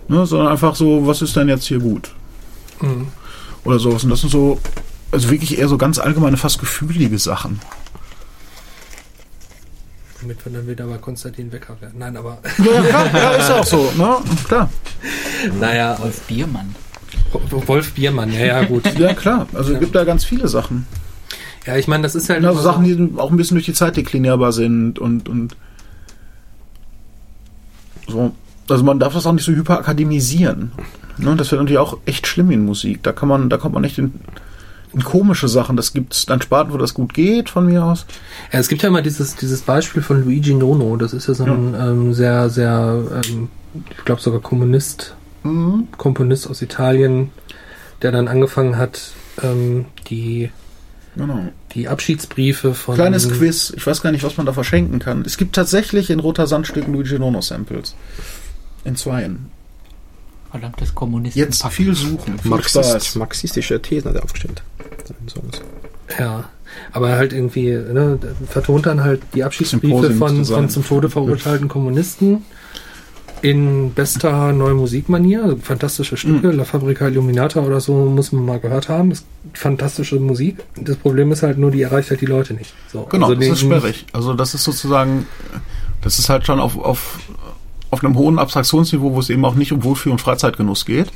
Ne, 0.09 0.25
sondern 0.25 0.47
einfach 0.47 0.75
so, 0.75 1.05
was 1.05 1.21
ist 1.21 1.35
denn 1.35 1.49
jetzt 1.49 1.65
hier 1.65 1.79
gut? 1.79 2.11
Mhm. 2.81 3.07
Oder 3.65 3.79
sowas. 3.79 4.05
Und 4.05 4.09
das 4.09 4.21
sind 4.21 4.29
so, 4.29 4.57
also 5.11 5.29
wirklich 5.29 5.59
eher 5.59 5.67
so 5.67 5.77
ganz 5.77 5.99
allgemeine, 5.99 6.37
fast 6.37 6.59
gefühlige 6.59 7.19
Sachen. 7.19 7.59
Damit 10.27 10.45
wir 10.45 10.51
dann 10.51 10.67
wieder 10.67 10.85
bei 10.85 10.97
Konstantin 10.97 11.53
Wecker 11.53 11.79
werden. 11.79 11.99
Nein, 11.99 12.17
aber 12.17 12.39
Ja, 12.57 12.65
ja, 12.65 12.81
klar, 12.81 13.13
ja, 13.13 13.31
ist 13.31 13.49
ja 13.49 13.59
auch 13.61 13.63
so, 13.63 13.93
ne? 13.97 14.17
Klar. 14.45 14.69
naja, 15.57 15.97
Wolf 16.01 16.19
Biermann. 16.27 16.75
Wolf 17.49 17.93
Biermann, 17.93 18.33
ja, 18.33 18.45
ja, 18.45 18.63
gut. 18.65 18.83
Ja, 18.99 19.13
klar. 19.13 19.47
Also 19.53 19.73
es 19.73 19.79
gibt 19.79 19.95
da 19.95 20.03
ganz 20.03 20.25
viele 20.25 20.49
Sachen. 20.49 20.85
Ja, 21.65 21.77
ich 21.77 21.87
meine, 21.87 22.03
das 22.03 22.13
ist 22.13 22.29
halt 22.29 22.43
Also 22.43 22.59
Sachen, 22.59 22.83
die 22.83 23.17
auch 23.17 23.31
ein 23.31 23.37
bisschen 23.37 23.55
durch 23.55 23.67
die 23.67 23.73
Zeit 23.73 23.95
deklinierbar 23.95 24.51
sind 24.51 24.99
und, 24.99 25.29
und 25.29 25.55
so. 28.05 28.33
Also 28.69 28.83
man 28.83 28.99
darf 28.99 29.13
das 29.13 29.25
auch 29.25 29.31
nicht 29.31 29.45
so 29.45 29.53
hyperakademisieren. 29.53 30.73
Ne? 31.19 31.37
Das 31.37 31.51
wird 31.51 31.61
natürlich 31.61 31.79
auch 31.79 31.99
echt 32.05 32.27
schlimm 32.27 32.51
in 32.51 32.65
Musik. 32.65 33.01
Da 33.01 33.13
kann 33.13 33.29
man, 33.29 33.49
da 33.49 33.55
kommt 33.55 33.75
man 33.75 33.85
echt 33.85 33.97
in, 33.97 34.05
in 34.05 34.19
komische 35.03 35.47
Sachen. 35.47 35.75
Das 35.77 35.93
gibt's 35.93 36.25
dann 36.25 36.41
Sparten, 36.41 36.73
wo 36.73 36.77
das 36.77 36.93
gut 36.93 37.13
geht, 37.13 37.49
von 37.49 37.65
mir 37.65 37.83
aus. 37.83 38.05
Ja, 38.51 38.59
es 38.59 38.67
gibt 38.67 38.81
ja 38.83 38.89
immer 38.89 39.01
dieses, 39.01 39.35
dieses 39.35 39.61
Beispiel 39.61 40.01
von 40.01 40.23
Luigi 40.23 40.53
Nono. 40.53 40.95
Das 40.97 41.13
ist 41.13 41.27
ja 41.27 41.33
so 41.33 41.43
ein 41.45 41.75
ähm, 41.79 42.13
sehr, 42.13 42.49
sehr 42.49 43.03
ähm, 43.25 43.49
ich 43.97 44.05
glaube 44.05 44.21
sogar 44.21 44.39
Kommunist, 44.41 45.13
Mhm. 45.43 45.87
Komponist 45.97 46.49
aus 46.49 46.61
Italien, 46.61 47.29
der 48.01 48.11
dann 48.11 48.27
angefangen 48.27 48.77
hat, 48.77 49.11
ähm, 49.43 49.85
die, 50.09 50.49
Genau. 51.15 51.39
die 51.73 51.87
Abschiedsbriefe 51.87 52.73
von. 52.73 52.95
Kleines 52.95 53.29
Quiz. 53.29 53.71
Ich 53.75 53.85
weiß 53.85 54.01
gar 54.01 54.11
nicht, 54.11 54.23
was 54.23 54.37
man 54.37 54.45
da 54.45 54.53
verschenken 54.53 54.99
kann. 54.99 55.23
Es 55.25 55.37
gibt 55.37 55.55
tatsächlich 55.55 56.09
in 56.09 56.19
Roter 56.19 56.47
Sandstück 56.47 56.87
Luigi 56.87 57.17
Nono 57.19 57.41
Samples. 57.41 57.95
In 58.83 58.95
zweien. 58.95 59.51
Verdammtes 60.59 60.95
Kommunisten. 60.95 61.39
Jetzt 61.39 61.65
viel 61.67 61.93
suchen. 61.95 62.39
Viel 62.39 62.49
Marxist, 62.51 63.15
marxistische 63.15 63.81
Thesen 63.81 64.09
hat 64.09 64.15
er 64.17 64.23
aufgestellt. 64.23 64.63
Ja, 66.17 66.49
aber 66.91 67.09
halt 67.09 67.33
irgendwie, 67.33 67.71
ne, 67.71 68.19
vertont 68.47 68.85
dann 68.85 69.03
halt 69.03 69.21
die 69.33 69.43
Abschiedsbriefe 69.43 70.11
von, 70.11 70.45
von 70.45 70.69
zum 70.69 70.85
Tode 70.85 71.09
verurteilten 71.09 71.67
Kommunisten 71.67 72.43
in 73.41 73.93
bester 73.93 74.51
neue 74.51 74.73
Musikmanier, 74.73 75.43
also 75.43 75.57
fantastische 75.57 76.17
Stücke, 76.17 76.51
La 76.51 76.63
Fabrica 76.63 77.07
Illuminata 77.07 77.61
oder 77.61 77.79
so, 77.79 77.93
muss 78.05 78.31
man 78.31 78.45
mal 78.45 78.59
gehört 78.59 78.89
haben. 78.89 79.11
Das 79.11 79.19
ist 79.19 79.27
fantastische 79.53 80.19
Musik. 80.19 80.63
Das 80.75 80.95
Problem 80.95 81.31
ist 81.31 81.43
halt 81.43 81.57
nur, 81.57 81.71
die 81.71 81.83
erreicht 81.83 82.09
halt 82.09 82.21
die 82.21 82.25
Leute 82.25 82.53
nicht. 82.55 82.73
So, 82.91 83.03
Genau, 83.03 83.27
also 83.27 83.39
das 83.39 83.49
ist 83.49 83.59
sperrig. 83.59 84.05
Also 84.11 84.33
das 84.33 84.53
ist 84.55 84.63
sozusagen, 84.63 85.27
das 86.01 86.17
ist 86.19 86.29
halt 86.29 86.45
schon 86.45 86.59
auf, 86.59 86.77
auf, 86.77 87.19
auf 87.97 88.03
einem 88.03 88.15
hohen 88.17 88.39
Abstraktionsniveau, 88.39 89.13
wo 89.13 89.19
es 89.19 89.29
eben 89.29 89.43
auch 89.45 89.55
nicht 89.55 89.71
um 89.71 89.83
Wohlfühl 89.83 90.11
und 90.11 90.21
Freizeitgenuss 90.21 90.85
geht. 90.85 91.07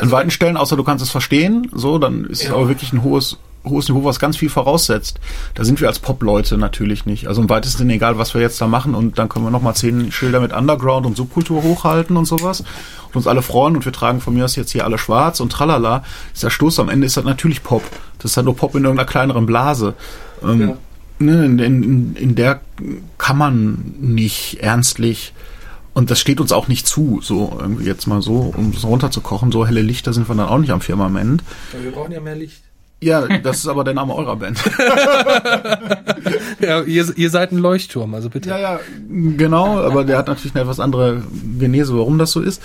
An 0.00 0.10
weiten 0.10 0.30
Stellen, 0.30 0.56
außer 0.56 0.76
du 0.76 0.84
kannst 0.84 1.02
es 1.04 1.10
verstehen, 1.10 1.68
so, 1.72 1.98
dann 1.98 2.24
ist 2.24 2.42
es 2.42 2.48
Ja. 2.48 2.54
aber 2.54 2.68
wirklich 2.68 2.92
ein 2.92 3.02
hohes, 3.02 3.38
hohes 3.64 3.88
Niveau, 3.88 4.04
was 4.04 4.18
ganz 4.20 4.36
viel 4.36 4.50
voraussetzt. 4.50 5.18
Da 5.54 5.64
sind 5.64 5.80
wir 5.80 5.88
als 5.88 5.98
Pop-Leute 5.98 6.58
natürlich 6.58 7.06
nicht. 7.06 7.26
Also 7.28 7.40
im 7.40 7.48
weitesten 7.48 7.78
Sinne 7.78 7.94
egal, 7.94 8.18
was 8.18 8.34
wir 8.34 8.40
jetzt 8.42 8.60
da 8.60 8.66
machen 8.66 8.94
und 8.94 9.18
dann 9.18 9.28
können 9.30 9.44
wir 9.46 9.50
nochmal 9.50 9.74
zehn 9.74 10.12
Schilder 10.12 10.40
mit 10.40 10.52
Underground 10.52 11.06
und 11.06 11.16
Subkultur 11.16 11.62
hochhalten 11.62 12.16
und 12.16 12.26
sowas 12.26 12.60
und 13.08 13.16
uns 13.16 13.26
alle 13.26 13.40
freuen 13.42 13.74
und 13.74 13.84
wir 13.86 13.92
tragen 13.92 14.20
von 14.20 14.34
mir 14.34 14.44
aus 14.44 14.54
jetzt 14.54 14.70
hier 14.72 14.84
alle 14.84 14.98
schwarz 14.98 15.40
und 15.40 15.50
tralala. 15.50 16.04
Ist 16.34 16.42
der 16.44 16.50
Stoß 16.50 16.78
am 16.78 16.88
Ende 16.90 17.06
ist 17.06 17.16
das 17.16 17.24
natürlich 17.24 17.62
Pop. 17.62 17.82
Das 18.18 18.32
ist 18.32 18.36
halt 18.36 18.44
nur 18.44 18.56
Pop 18.56 18.74
in 18.74 18.84
irgendeiner 18.84 19.08
kleineren 19.08 19.46
Blase. 19.46 19.94
Ähm, 20.44 20.60
Ja. 20.60 20.76
ne, 21.18 21.44
in, 21.46 21.58
in, 21.58 22.14
in 22.16 22.34
der 22.34 22.60
kann 23.16 23.38
man 23.38 23.94
nicht 23.98 24.58
ernstlich 24.60 25.32
und 25.96 26.10
das 26.10 26.20
steht 26.20 26.42
uns 26.42 26.52
auch 26.52 26.68
nicht 26.68 26.86
zu, 26.86 27.20
so 27.22 27.56
irgendwie 27.58 27.86
jetzt 27.86 28.06
mal 28.06 28.20
so, 28.20 28.52
um 28.54 28.74
es 28.76 28.84
runterzukochen, 28.84 29.50
so 29.50 29.66
helle 29.66 29.80
Lichter 29.80 30.12
sind 30.12 30.28
wir 30.28 30.34
dann 30.34 30.46
auch 30.46 30.58
nicht 30.58 30.70
am 30.70 30.82
Firmament. 30.82 31.42
Ja, 31.72 31.82
wir 31.82 31.90
brauchen 31.90 32.12
ja 32.12 32.20
mehr 32.20 32.36
Licht. 32.36 32.60
Ja, 33.00 33.26
das 33.38 33.60
ist 33.60 33.66
aber 33.66 33.82
der 33.82 33.94
Name 33.94 34.14
eurer 34.14 34.36
Band. 34.36 34.62
Ja, 36.58 36.82
ihr, 36.82 37.06
ihr 37.16 37.30
seid 37.30 37.52
ein 37.52 37.58
Leuchtturm, 37.58 38.14
also 38.14 38.30
bitte. 38.30 38.48
Ja, 38.48 38.58
ja, 38.58 38.80
genau, 39.08 39.78
aber 39.78 40.04
der 40.04 40.18
hat 40.18 40.26
natürlich 40.26 40.54
eine 40.54 40.62
etwas 40.62 40.80
andere 40.80 41.22
Genese, 41.58 41.96
warum 41.96 42.18
das 42.18 42.32
so 42.32 42.40
ist. 42.40 42.60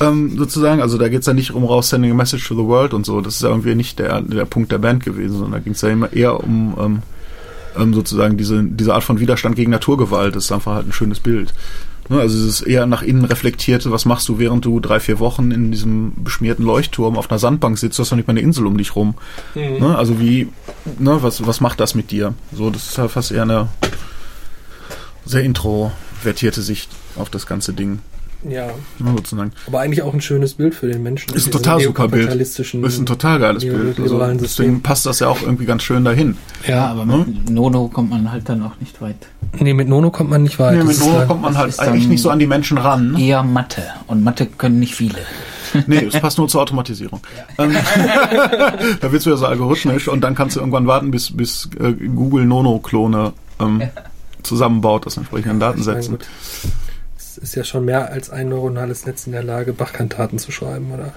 ähm, 0.00 0.38
sozusagen, 0.38 0.80
also 0.80 0.96
da 0.96 1.08
geht's 1.08 1.26
ja 1.26 1.34
nicht 1.34 1.50
um 1.50 1.64
raus 1.64 1.90
Sending 1.90 2.12
a 2.12 2.14
Message 2.14 2.46
to 2.48 2.54
the 2.54 2.64
World 2.66 2.94
und 2.94 3.04
so. 3.04 3.20
Das 3.20 3.34
ist 3.34 3.42
ja 3.42 3.50
irgendwie 3.50 3.74
nicht 3.74 3.98
der, 3.98 4.22
der 4.22 4.44
Punkt 4.44 4.72
der 4.72 4.78
Band 4.78 5.04
gewesen, 5.04 5.34
sondern 5.34 5.52
da 5.52 5.58
ging's 5.58 5.82
ja 5.82 5.90
immer 5.90 6.12
eher 6.12 6.42
um 6.42 6.74
ähm, 6.78 7.02
ähm, 7.76 7.94
sozusagen 7.94 8.36
diese, 8.36 8.62
diese 8.62 8.94
Art 8.94 9.04
von 9.04 9.20
Widerstand 9.20 9.56
gegen 9.56 9.70
Naturgewalt. 9.70 10.34
Das 10.36 10.44
ist 10.44 10.52
einfach 10.52 10.74
halt 10.74 10.88
ein 10.88 10.92
schönes 10.92 11.20
Bild. 11.20 11.52
Ne, 12.08 12.20
also 12.20 12.36
es 12.38 12.60
ist 12.60 12.66
eher 12.66 12.86
nach 12.86 13.02
innen 13.02 13.24
reflektierte, 13.24 13.90
was 13.90 14.04
machst 14.04 14.28
du, 14.28 14.38
während 14.38 14.64
du 14.64 14.78
drei, 14.80 15.00
vier 15.00 15.18
Wochen 15.18 15.50
in 15.50 15.72
diesem 15.72 16.12
beschmierten 16.22 16.64
Leuchtturm 16.64 17.16
auf 17.16 17.30
einer 17.30 17.38
Sandbank 17.38 17.78
sitzt, 17.78 17.98
du 17.98 18.02
hast 18.02 18.12
doch 18.12 18.16
nicht 18.16 18.28
mal 18.28 18.32
eine 18.32 18.40
Insel 18.40 18.66
um 18.66 18.76
dich 18.78 18.94
rum. 18.94 19.14
Ne, 19.80 19.96
also 19.96 20.20
wie, 20.20 20.48
ne, 20.98 21.22
was, 21.22 21.46
was 21.46 21.60
macht 21.60 21.80
das 21.80 21.94
mit 21.94 22.10
dir? 22.10 22.34
So, 22.52 22.70
das 22.70 22.90
ist 22.90 22.98
halt 22.98 23.10
fast 23.10 23.32
eher 23.32 23.42
eine 23.42 23.68
sehr 25.24 25.42
introvertierte 25.42 26.62
Sicht 26.62 26.90
auf 27.16 27.30
das 27.30 27.46
ganze 27.46 27.72
Ding, 27.72 27.98
Ja, 28.48 28.66
ne, 28.98 29.12
sozusagen. 29.16 29.52
aber 29.66 29.80
eigentlich 29.80 30.02
auch 30.02 30.14
ein 30.14 30.20
schönes 30.20 30.54
Bild 30.54 30.74
für 30.74 30.86
den 30.88 31.02
Menschen. 31.02 31.34
Ist 31.34 31.46
ein 31.46 31.52
total 31.52 31.80
super 31.80 32.08
Bild. 32.08 32.32
ist 32.34 32.74
ein 32.74 33.06
total 33.06 33.38
geiles 33.38 33.64
Bild. 33.64 33.98
Also, 33.98 34.18
deswegen 34.18 34.38
System. 34.38 34.82
passt 34.82 35.06
das 35.06 35.20
ja 35.20 35.28
auch 35.28 35.42
irgendwie 35.42 35.66
ganz 35.66 35.82
schön 35.82 36.04
dahin. 36.04 36.36
Ja, 36.66 36.86
aber 36.86 37.04
mit 37.06 37.50
Nono 37.50 37.88
kommt 37.88 38.10
man 38.10 38.30
halt 38.30 38.48
dann 38.48 38.62
auch 38.62 38.78
nicht 38.80 39.00
weit. 39.00 39.16
Nee, 39.58 39.74
mit 39.74 39.88
Nono 39.88 40.10
kommt 40.10 40.30
man 40.30 40.42
nicht 40.42 40.58
weit. 40.58 40.78
Nee, 40.78 40.84
mit 40.84 40.98
Nono 40.98 41.26
kommt 41.26 41.42
man 41.42 41.56
halt 41.56 41.78
eigentlich 41.78 42.08
nicht 42.08 42.22
so 42.22 42.30
an 42.30 42.38
die 42.38 42.46
Menschen 42.46 42.78
ran. 42.78 43.16
Eher 43.16 43.42
Mathe. 43.42 43.82
Und 44.06 44.22
Mathe 44.22 44.46
können 44.46 44.78
nicht 44.78 44.94
viele. 44.94 45.18
Nee, 45.86 46.04
es 46.04 46.18
passt 46.20 46.38
nur 46.38 46.48
zur 46.48 46.62
Automatisierung. 46.62 47.20
Ähm, 47.58 47.72
da 49.00 49.12
wird's 49.12 49.26
wieder 49.26 49.36
so 49.36 49.46
algorithmisch 49.46 50.08
und 50.08 50.22
dann 50.22 50.34
kannst 50.34 50.56
du 50.56 50.60
irgendwann 50.60 50.86
warten, 50.86 51.10
bis, 51.10 51.36
bis 51.36 51.68
äh, 51.78 51.92
Google 51.92 52.46
Nono-Klone 52.46 53.32
ähm, 53.60 53.82
zusammenbaut 54.42 55.06
aus 55.06 55.16
entsprechenden 55.16 55.60
Datensätzen. 55.60 56.12
gut, 56.18 56.26
Ist 57.38 57.54
ja 57.54 57.64
schon 57.64 57.84
mehr 57.84 58.10
als 58.10 58.30
ein 58.30 58.48
neuronales 58.48 59.06
Netz 59.06 59.26
in 59.26 59.32
der 59.32 59.42
Lage, 59.42 59.72
Bachkantaten 59.72 60.38
zu 60.38 60.52
schreiben 60.52 60.92
oder 60.92 61.12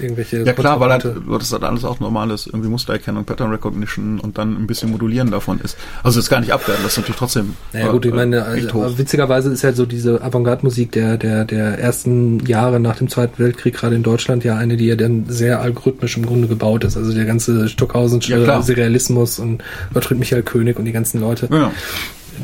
irgendwelche. 0.00 0.42
Ja 0.42 0.52
klar, 0.52 0.80
weil 0.80 0.90
halt, 0.90 1.06
das 1.38 1.52
halt 1.52 1.64
alles 1.64 1.84
auch 1.84 2.00
normal 2.00 2.30
ist, 2.30 2.46
irgendwie 2.46 2.68
Mustererkennung, 2.68 3.24
Pattern 3.24 3.50
Recognition 3.50 4.18
und 4.18 4.38
dann 4.38 4.56
ein 4.56 4.66
bisschen 4.66 4.90
Modulieren 4.90 5.30
davon 5.30 5.60
ist. 5.60 5.76
Also 6.02 6.18
das 6.18 6.26
ist 6.26 6.30
gar 6.30 6.40
nicht 6.40 6.52
abwerten, 6.52 6.82
das 6.82 6.92
ist 6.92 6.98
natürlich 6.98 7.18
trotzdem 7.18 7.54
Naja 7.72 7.90
gut, 7.90 8.06
ich 8.06 8.12
äh, 8.12 8.16
meine, 8.16 8.44
also, 8.44 8.98
witzigerweise 8.98 9.50
ist 9.50 9.62
ja 9.62 9.72
so 9.72 9.84
diese 9.84 10.22
Avantgarde-Musik 10.22 10.92
der, 10.92 11.18
der, 11.18 11.44
der 11.44 11.78
ersten 11.78 12.40
Jahre 12.46 12.80
nach 12.80 12.96
dem 12.96 13.08
Zweiten 13.08 13.38
Weltkrieg, 13.42 13.74
gerade 13.74 13.96
in 13.96 14.02
Deutschland, 14.02 14.44
ja 14.44 14.56
eine, 14.56 14.76
die 14.76 14.86
ja 14.86 14.96
dann 14.96 15.26
sehr 15.28 15.60
algorithmisch 15.60 16.16
im 16.16 16.26
Grunde 16.26 16.48
gebaut 16.48 16.84
ist. 16.84 16.96
Also 16.96 17.12
der 17.12 17.26
ganze 17.26 17.68
Stockhausen-Serialismus 17.68 18.46
Ja. 18.46 18.62
Serialismus 18.62 19.38
und 19.38 19.62
Gottfried 19.92 20.18
Michael 20.18 20.42
König 20.42 20.78
und 20.78 20.84
die 20.84 20.92
ganzen 20.92 21.20
Leute. 21.20 21.48
Ja. 21.50 21.70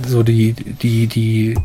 So 0.06 0.22
die, 0.22 0.52
die, 0.52 1.06
die, 1.06 1.56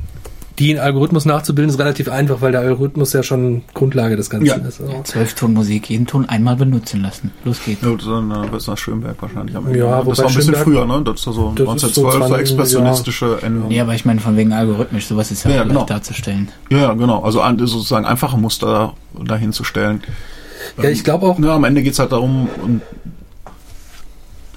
die 0.60 0.72
in 0.72 0.80
Algorithmus 0.80 1.26
nachzubilden, 1.26 1.70
ist 1.70 1.80
relativ 1.80 2.08
einfach, 2.10 2.40
weil 2.40 2.54
der 2.54 2.62
Algorithmus 2.62 3.12
ja 3.12 3.24
schon 3.24 3.64
Grundlage 3.74 4.16
des 4.16 4.30
Ganzen 4.30 4.48
Ja. 4.48 4.56
ist. 4.56 4.80
Also. 4.80 5.02
Zwölftonmusik, 5.04 5.90
jeden 5.90 6.08
Ton 6.08 6.30
einmal 6.30 6.56
benutzen 6.56 7.02
lassen. 7.02 7.32
Los 7.44 7.60
geht's. 7.66 7.82
Ja, 7.82 7.92
das 7.94 8.04
ist 8.04 8.08
nach, 8.10 8.52
was 8.52 8.68
nach 8.68 8.78
Schönberg 8.78 9.22
wahrscheinlich 9.22 9.56
am 9.56 9.68
Ende. 9.68 9.80
Ja, 9.80 10.02
das 10.02 10.18
war 10.20 10.28
ein 10.28 10.34
bisschen 10.34 10.54
Schönberg- 10.56 10.64
früher, 10.64 10.86
ne? 10.86 11.02
Das 11.04 11.16
ist 11.16 11.24
so 11.24 11.32
Das 11.32 11.34
ist 11.34 11.36
so 11.36 11.72
1912, 11.72 12.14
so 12.14 12.20
20, 12.20 12.38
expressionistische 12.40 13.40
Ende. 13.42 13.68
Nee, 13.68 13.82
aber 13.82 13.96
ich 13.96 14.06
meine 14.06 14.22
von 14.22 14.38
wegen 14.38 14.54
algorithmisch, 14.54 15.08
sowas 15.08 15.30
ist 15.32 15.44
ja, 15.44 15.52
Ja, 15.52 15.64
genau. 15.64 15.80
leicht 15.80 15.90
darzustellen. 15.90 16.48
Ja, 16.70 16.78
ja, 16.78 16.94
genau. 16.94 17.22
Also 17.24 17.42
sozusagen 17.66 18.06
einfache 18.06 18.38
Muster 18.38 18.94
dahin 19.22 19.52
zu 19.52 19.64
stellen. 19.66 20.02
Ja, 20.82 20.90
ich 20.90 21.04
glaube 21.04 21.26
auch, 21.26 21.38
Ja, 21.40 21.56
am 21.56 21.64
Ende 21.66 21.84
geht's 21.84 22.00
halt 22.00 22.12
darum, 22.14 22.48
und 22.64 22.82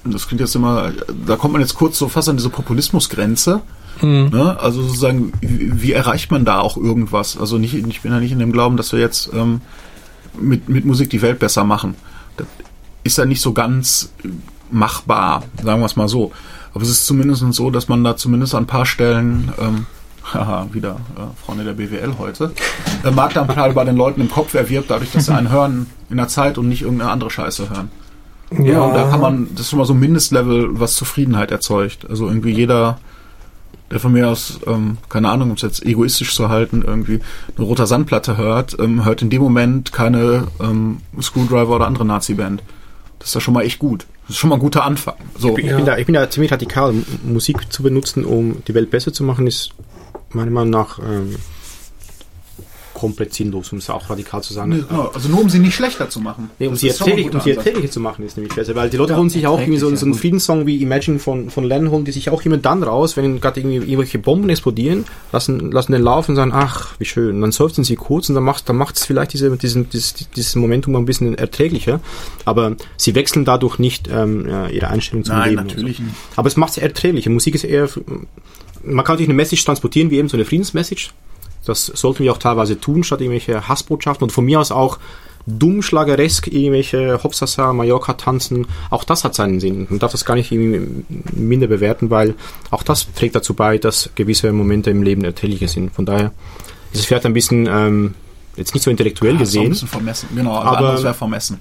das 0.05 0.27
klingt 0.27 0.39
jetzt 0.41 0.55
immer, 0.55 0.91
da 1.27 1.35
kommt 1.35 1.51
man 1.53 1.61
jetzt 1.61 1.75
kurz 1.75 1.97
so 1.99 2.07
fast 2.07 2.29
an 2.29 2.37
diese 2.37 2.49
Populismusgrenze. 2.49 3.61
Mhm. 4.01 4.29
Ne? 4.31 4.57
Also 4.59 4.81
sozusagen, 4.81 5.33
wie, 5.41 5.81
wie 5.81 5.93
erreicht 5.93 6.31
man 6.31 6.45
da 6.45 6.59
auch 6.59 6.77
irgendwas? 6.77 7.37
Also 7.37 7.57
nicht, 7.57 7.73
ich 7.73 8.01
bin 8.01 8.11
ja 8.11 8.19
nicht 8.19 8.31
in 8.31 8.39
dem 8.39 8.51
Glauben, 8.51 8.77
dass 8.77 8.91
wir 8.91 8.99
jetzt 8.99 9.31
ähm, 9.33 9.61
mit, 10.39 10.69
mit 10.69 10.85
Musik 10.85 11.09
die 11.09 11.21
Welt 11.21 11.39
besser 11.39 11.63
machen. 11.63 11.95
Das 12.37 12.47
ist 13.03 13.17
ja 13.17 13.25
nicht 13.25 13.41
so 13.41 13.53
ganz 13.53 14.11
machbar, 14.71 15.43
sagen 15.61 15.81
wir 15.81 15.85
es 15.85 15.95
mal 15.95 16.07
so. 16.07 16.31
Aber 16.73 16.83
es 16.83 16.89
ist 16.89 17.05
zumindest 17.05 17.43
so, 17.53 17.71
dass 17.71 17.87
man 17.87 18.03
da 18.03 18.15
zumindest 18.15 18.55
an 18.55 18.63
ein 18.63 18.67
paar 18.67 18.85
Stellen, 18.85 19.51
ähm, 19.59 19.85
haha, 20.33 20.67
wieder 20.71 20.97
äh, 21.17 21.43
Freunde 21.43 21.63
der 21.63 21.73
BWL 21.73 22.13
heute, 22.19 22.51
äh, 23.03 23.11
Marktanteil 23.11 23.73
bei 23.73 23.83
den 23.83 23.95
Leuten 23.95 24.21
im 24.21 24.29
Kopf 24.29 24.53
erwirbt, 24.53 24.91
dadurch, 24.91 25.11
dass 25.11 25.25
sie 25.25 25.33
einen 25.33 25.49
hören 25.49 25.87
in 26.09 26.17
der 26.17 26.27
Zeit 26.27 26.57
und 26.57 26.69
nicht 26.69 26.83
irgendeine 26.83 27.11
andere 27.11 27.31
Scheiße 27.31 27.69
hören. 27.69 27.89
Ja, 28.51 28.81
und 28.81 28.95
da 28.95 29.09
kann 29.09 29.21
man, 29.21 29.47
das 29.51 29.61
ist 29.61 29.69
schon 29.69 29.79
mal 29.79 29.85
so 29.85 29.93
ein 29.93 29.99
Mindestlevel, 29.99 30.79
was 30.79 30.95
Zufriedenheit 30.95 31.51
erzeugt. 31.51 32.09
Also 32.09 32.27
irgendwie 32.27 32.51
jeder, 32.51 32.99
der 33.91 33.99
von 33.99 34.11
mir 34.11 34.29
aus, 34.29 34.59
ähm, 34.67 34.97
keine 35.09 35.29
Ahnung, 35.29 35.49
um 35.49 35.55
es 35.55 35.61
jetzt 35.61 35.85
egoistisch 35.85 36.35
zu 36.35 36.49
halten, 36.49 36.83
irgendwie 36.85 37.19
eine 37.57 37.65
roter 37.65 37.87
Sandplatte 37.87 38.37
hört, 38.37 38.77
ähm, 38.79 39.05
hört 39.05 39.21
in 39.21 39.29
dem 39.29 39.41
Moment 39.41 39.91
keine 39.91 40.47
ähm, 40.59 40.97
Screwdriver 41.21 41.75
oder 41.75 41.87
andere 41.87 42.05
Nazi-Band. 42.05 42.61
Das 43.19 43.29
ist 43.29 43.35
ja 43.35 43.41
schon 43.41 43.53
mal 43.53 43.63
echt 43.63 43.79
gut. 43.79 44.05
Das 44.23 44.31
ist 44.31 44.37
schon 44.37 44.49
mal 44.49 44.57
ein 44.57 44.61
guter 44.61 44.83
Anfang. 44.83 45.15
So. 45.37 45.57
Ich, 45.57 45.65
bin 45.67 45.85
da, 45.85 45.97
ich 45.97 46.05
bin 46.05 46.13
da 46.13 46.29
ziemlich 46.29 46.51
radikal. 46.51 46.93
Musik 47.23 47.71
zu 47.71 47.83
benutzen, 47.83 48.23
um 48.25 48.63
die 48.67 48.73
Welt 48.73 48.91
besser 48.91 49.11
zu 49.11 49.23
machen, 49.23 49.47
ist 49.47 49.71
meiner 50.31 50.51
Meinung 50.51 50.69
nach 50.69 50.99
ähm, 50.99 51.35
komplett 52.99 53.33
sinnlos, 53.33 53.71
um 53.71 53.77
es 53.77 53.89
auch 53.89 54.09
radikal 54.09 54.43
zu 54.43 54.53
sagen. 54.53 54.71
Nee, 54.71 54.83
genau. 54.87 55.11
Also 55.13 55.29
nur 55.29 55.41
um 55.41 55.49
sie 55.49 55.59
nicht 55.59 55.73
schlechter 55.75 56.09
zu 56.09 56.19
machen. 56.19 56.49
Nee, 56.59 56.67
um 56.67 56.73
Das 56.73 56.81
sie, 56.81 56.87
ist 56.89 56.97
schon 56.97 57.07
mal 57.07 57.13
ein 57.13 57.17
erträglich, 57.19 57.35
um 57.35 57.41
sie 57.41 57.51
erträglicher 57.51 57.91
zu 57.91 57.99
machen, 58.01 58.25
ist 58.25 58.35
nämlich 58.37 58.53
besser, 58.53 58.75
weil 58.75 58.89
die 58.89 58.97
Leute 58.97 59.13
Ja, 59.13 59.17
holen 59.19 59.29
sich 59.29 59.47
auch 59.47 59.59
irgendwie 59.59 59.79
so, 59.79 59.85
erträglich, 59.85 59.99
so 59.99 60.05
einen. 60.05 60.13
Friedenssong 60.15 60.65
wie 60.65 60.81
Imagine 60.81 61.19
von, 61.19 61.49
von 61.49 61.63
Len 61.63 61.89
holen 61.89 62.03
die 62.05 62.11
sich 62.11 62.29
auch 62.29 62.41
immer 62.43 62.57
dann 62.57 62.83
raus, 62.83 63.15
wenn 63.15 63.39
gerade 63.39 63.61
irgendwie 63.61 63.77
irgendwelche 63.77 64.19
Bomben 64.19 64.49
explodieren, 64.49 65.05
lassen, 65.31 65.71
lassen 65.71 65.93
den 65.93 66.01
laufen 66.01 66.31
und 66.31 66.35
sagen, 66.35 66.51
ach, 66.53 66.95
wie 66.99 67.05
schön. 67.05 67.35
Und 67.35 67.41
dann 67.41 67.51
seufzen 67.51 67.83
sie 67.83 67.95
kurz 67.95 68.27
und 68.29 68.35
dann 68.35 68.43
macht 68.43 68.67
dann 68.67 68.75
macht's 68.75 69.05
vielleicht 69.05 69.33
diese, 69.33 69.55
diesen, 69.55 69.89
dieses, 69.89 70.13
dieses 70.13 70.55
Momentum 70.55 70.95
ein 70.95 71.05
bisschen 71.05 71.35
erträglicher, 71.37 72.01
aber 72.45 72.75
sie 72.97 73.15
wechseln 73.15 73.45
dadurch 73.45 73.79
nicht 73.79 74.09
ähm, 74.11 74.45
ihre 74.71 74.89
Einstellung 74.89 75.23
zum 75.23 75.35
Nein, 75.35 75.51
Leben. 75.51 75.67
natürlich 75.67 75.99
nicht. 75.99 76.15
Aber 76.35 76.47
es 76.47 76.57
macht 76.57 76.71
es 76.71 76.77
erträglicher. 76.79 77.29
Musik 77.29 77.55
ist 77.55 77.63
eher, 77.63 77.87
man 78.83 79.05
kann 79.05 79.13
natürlich 79.13 79.29
eine 79.29 79.35
Message 79.35 79.63
transportieren, 79.63 80.09
wie 80.11 80.17
eben 80.17 80.29
so 80.29 80.37
eine 80.37 80.45
Friedensmessage. 80.45 81.11
Das 81.65 81.85
sollten 81.85 82.23
wir 82.23 82.31
auch 82.31 82.37
teilweise 82.37 82.79
tun, 82.79 83.03
statt 83.03 83.21
irgendwelche 83.21 83.67
Hassbotschaften 83.67 84.23
und 84.23 84.31
von 84.31 84.45
mir 84.45 84.59
aus 84.59 84.71
auch 84.71 84.97
dummschlageresk 85.45 86.47
irgendwelche 86.47 87.21
Hopsasa, 87.23 87.73
Mallorca 87.73 88.13
tanzen. 88.13 88.67
Auch 88.89 89.03
das 89.03 89.23
hat 89.23 89.35
seinen 89.35 89.59
Sinn. 89.59 89.87
Man 89.89 89.99
darf 89.99 90.11
das 90.11 90.25
gar 90.25 90.35
nicht 90.35 90.51
irgendwie 90.51 91.03
minder 91.33 91.67
bewerten, 91.67 92.09
weil 92.09 92.35
auch 92.71 92.83
das 92.83 93.07
trägt 93.13 93.35
dazu 93.35 93.53
bei, 93.53 93.77
dass 93.77 94.09
gewisse 94.15 94.51
Momente 94.51 94.89
im 94.91 95.01
Leben 95.03 95.23
erträglicher 95.23 95.67
sind. 95.67 95.93
Von 95.93 96.05
daher 96.05 96.31
ist 96.91 97.05
vielleicht 97.05 97.25
ein 97.25 97.33
bisschen, 97.33 97.67
ähm, 97.67 98.13
jetzt 98.55 98.73
nicht 98.73 98.83
so 98.83 98.91
intellektuell 98.91 99.33
ist 99.33 99.37
auch 99.37 99.41
ein 99.41 99.45
gesehen. 99.45 99.69
bisschen 99.69 99.87
vermessen. 99.87 100.29
Genau, 100.35 100.55
Aber- 100.55 100.77
aber 100.77 100.91
das 100.93 101.03
wäre 101.03 101.13
vermessen. 101.13 101.59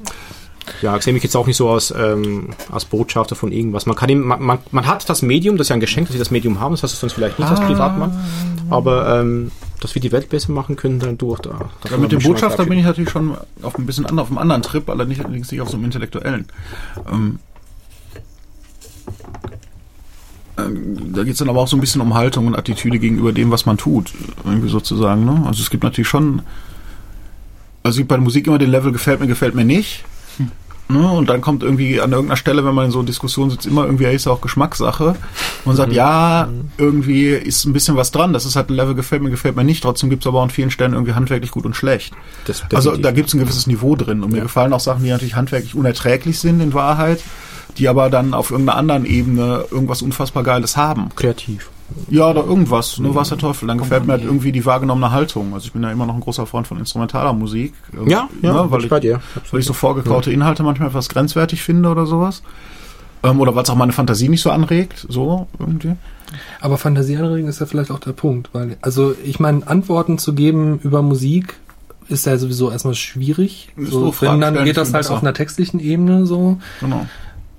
Ja, 0.82 0.96
ich 0.96 1.02
sehe 1.02 1.12
mich 1.12 1.22
jetzt 1.22 1.36
auch 1.36 1.46
nicht 1.46 1.56
so 1.56 1.70
als, 1.70 1.92
ähm, 1.96 2.50
als 2.70 2.84
Botschafter 2.84 3.34
von 3.34 3.52
irgendwas. 3.52 3.86
Man 3.86 3.96
kann 3.96 4.08
ihm, 4.08 4.20
man, 4.20 4.42
man, 4.42 4.58
man 4.70 4.86
hat 4.86 5.08
das 5.08 5.22
Medium, 5.22 5.56
das 5.56 5.66
ist 5.66 5.68
ja 5.70 5.76
ein 5.76 5.80
Geschenk, 5.80 6.06
dass 6.06 6.14
wir 6.14 6.20
das 6.20 6.30
Medium 6.30 6.60
haben, 6.60 6.72
das 6.72 6.82
hast 6.82 6.94
du 6.94 6.98
sonst 6.98 7.12
vielleicht 7.14 7.38
nicht 7.38 7.48
als 7.48 7.60
Privatmann. 7.60 8.18
Aber 8.70 9.20
ähm, 9.20 9.50
dass 9.80 9.94
wir 9.94 10.02
die 10.02 10.12
Welt 10.12 10.28
besser 10.28 10.52
machen 10.52 10.76
können, 10.76 10.98
dann 10.98 11.18
durch. 11.18 11.40
Da, 11.40 11.70
da 11.82 11.90
Ja, 11.90 11.96
mit 11.96 12.12
dem 12.12 12.20
Botschafter 12.20 12.66
bin 12.66 12.78
ich 12.78 12.84
natürlich 12.84 13.10
schon 13.10 13.36
auf 13.62 13.78
ein 13.78 13.86
bisschen 13.86 14.06
anderen, 14.06 14.20
auf 14.20 14.28
einem 14.28 14.38
anderen 14.38 14.62
Trip, 14.62 14.88
allerdings 14.88 15.20
allerdings 15.20 15.50
nicht 15.50 15.60
auf 15.60 15.68
so 15.68 15.76
einem 15.76 15.84
intellektuellen. 15.84 16.46
Ähm, 17.10 17.38
ähm, 20.58 21.12
da 21.14 21.22
geht 21.22 21.32
es 21.32 21.38
dann 21.38 21.48
aber 21.48 21.60
auch 21.60 21.68
so 21.68 21.76
ein 21.76 21.80
bisschen 21.80 22.00
um 22.00 22.14
Haltung 22.14 22.46
und 22.46 22.56
Attitüde 22.56 22.98
gegenüber 22.98 23.32
dem, 23.32 23.50
was 23.50 23.66
man 23.66 23.76
tut, 23.76 24.12
irgendwie 24.44 24.68
sozusagen. 24.68 25.24
Ne? 25.24 25.44
Also 25.46 25.62
es 25.62 25.70
gibt 25.70 25.84
natürlich 25.84 26.08
schon, 26.08 26.42
also 27.82 27.94
es 27.94 27.96
gibt 27.98 28.08
bei 28.08 28.16
der 28.16 28.24
Musik 28.24 28.46
immer 28.46 28.58
den 28.58 28.70
Level 28.70 28.92
gefällt 28.92 29.20
mir, 29.20 29.26
gefällt 29.26 29.54
mir 29.54 29.64
nicht. 29.64 30.04
Ne? 30.90 31.10
Und 31.10 31.28
dann 31.28 31.42
kommt 31.42 31.62
irgendwie 31.62 32.00
an 32.00 32.12
irgendeiner 32.12 32.36
Stelle, 32.36 32.64
wenn 32.64 32.74
man 32.74 32.86
in 32.86 32.90
so 32.90 33.02
Diskussionen 33.02 33.50
sitzt, 33.50 33.66
immer 33.66 33.84
irgendwie, 33.84 34.04
ja, 34.04 34.10
ist 34.10 34.24
ja 34.24 34.32
auch 34.32 34.40
Geschmackssache. 34.40 35.08
Und 35.08 35.66
man 35.66 35.76
sagt, 35.76 35.92
ja, 35.92 36.48
irgendwie 36.78 37.28
ist 37.28 37.66
ein 37.66 37.74
bisschen 37.74 37.96
was 37.96 38.10
dran. 38.10 38.32
Das 38.32 38.46
ist 38.46 38.56
halt 38.56 38.70
ein 38.70 38.74
Level, 38.74 38.94
gefällt 38.94 39.22
mir, 39.22 39.28
gefällt 39.28 39.54
mir 39.54 39.64
nicht. 39.64 39.82
Trotzdem 39.82 40.08
gibt 40.08 40.22
es 40.22 40.26
aber 40.26 40.38
auch 40.38 40.44
an 40.44 40.50
vielen 40.50 40.70
Stellen 40.70 40.94
irgendwie 40.94 41.12
handwerklich 41.12 41.50
gut 41.50 41.66
und 41.66 41.76
schlecht. 41.76 42.14
Also 42.72 42.96
da 42.96 43.10
gibt 43.10 43.28
es 43.28 43.34
ein 43.34 43.40
gewisses 43.40 43.66
Niveau 43.66 43.96
drin. 43.96 44.22
Und 44.22 44.32
mir 44.32 44.42
gefallen 44.42 44.72
auch 44.72 44.80
Sachen, 44.80 45.04
die 45.04 45.10
natürlich 45.10 45.36
handwerklich 45.36 45.74
unerträglich 45.74 46.38
sind 46.38 46.60
in 46.60 46.72
Wahrheit, 46.72 47.22
die 47.76 47.86
aber 47.86 48.08
dann 48.08 48.32
auf 48.32 48.50
irgendeiner 48.50 48.78
anderen 48.78 49.04
Ebene 49.04 49.66
irgendwas 49.70 50.00
unfassbar 50.00 50.42
Geiles 50.42 50.78
haben. 50.78 51.10
kreativ. 51.14 51.68
Ja, 52.10 52.30
oder 52.30 52.44
irgendwas, 52.44 52.98
nur 52.98 53.14
was 53.14 53.30
der 53.30 53.38
Teufel. 53.38 53.66
Dann 53.66 53.78
gefällt 53.78 54.06
mir 54.06 54.12
halt 54.12 54.22
irgendwie 54.24 54.52
die 54.52 54.64
wahrgenommene 54.64 55.10
Haltung. 55.10 55.54
Also 55.54 55.66
ich 55.66 55.72
bin 55.72 55.82
ja 55.82 55.90
immer 55.90 56.06
noch 56.06 56.14
ein 56.14 56.20
großer 56.20 56.46
Freund 56.46 56.66
von 56.66 56.78
instrumentaler 56.78 57.32
Musik. 57.32 57.74
Ähm, 57.94 58.08
Ja, 58.08 58.28
ja, 58.42 58.52
ne, 58.52 58.70
weil 58.70 58.84
ich 58.84 58.90
bei 58.90 59.00
dir. 59.00 59.20
weil 59.50 59.60
ich 59.60 59.66
so 59.66 59.72
vorgekaute 59.72 60.30
Inhalte 60.30 60.62
manchmal 60.62 60.88
etwas 60.88 61.08
grenzwertig 61.08 61.62
finde 61.62 61.88
oder 61.88 62.06
sowas. 62.06 62.42
Ähm, 63.22 63.40
oder 63.40 63.54
weil 63.54 63.62
es 63.64 63.70
auch 63.70 63.74
meine 63.74 63.92
Fantasie 63.92 64.28
nicht 64.28 64.42
so 64.42 64.50
anregt, 64.50 65.06
so 65.08 65.48
irgendwie. 65.58 65.94
Aber 66.60 66.76
Fantasie 66.78 67.16
anregen 67.16 67.48
ist 67.48 67.60
ja 67.60 67.66
vielleicht 67.66 67.90
auch 67.90 67.98
der 67.98 68.12
Punkt, 68.12 68.50
weil, 68.52 68.76
also 68.82 69.14
ich 69.24 69.40
meine, 69.40 69.66
Antworten 69.66 70.18
zu 70.18 70.34
geben 70.34 70.78
über 70.82 71.02
Musik 71.02 71.58
ist 72.08 72.26
ja 72.26 72.36
sowieso 72.38 72.70
erstmal 72.70 72.94
schwierig. 72.94 73.70
So, 73.76 74.14
wenn 74.20 74.40
dann 74.40 74.64
geht 74.64 74.76
das 74.76 74.92
halt 74.94 75.04
finde 75.06 75.16
auf 75.16 75.22
einer 75.22 75.34
textlichen 75.34 75.80
Ebene 75.80 76.26
so. 76.26 76.58
Genau. 76.80 77.06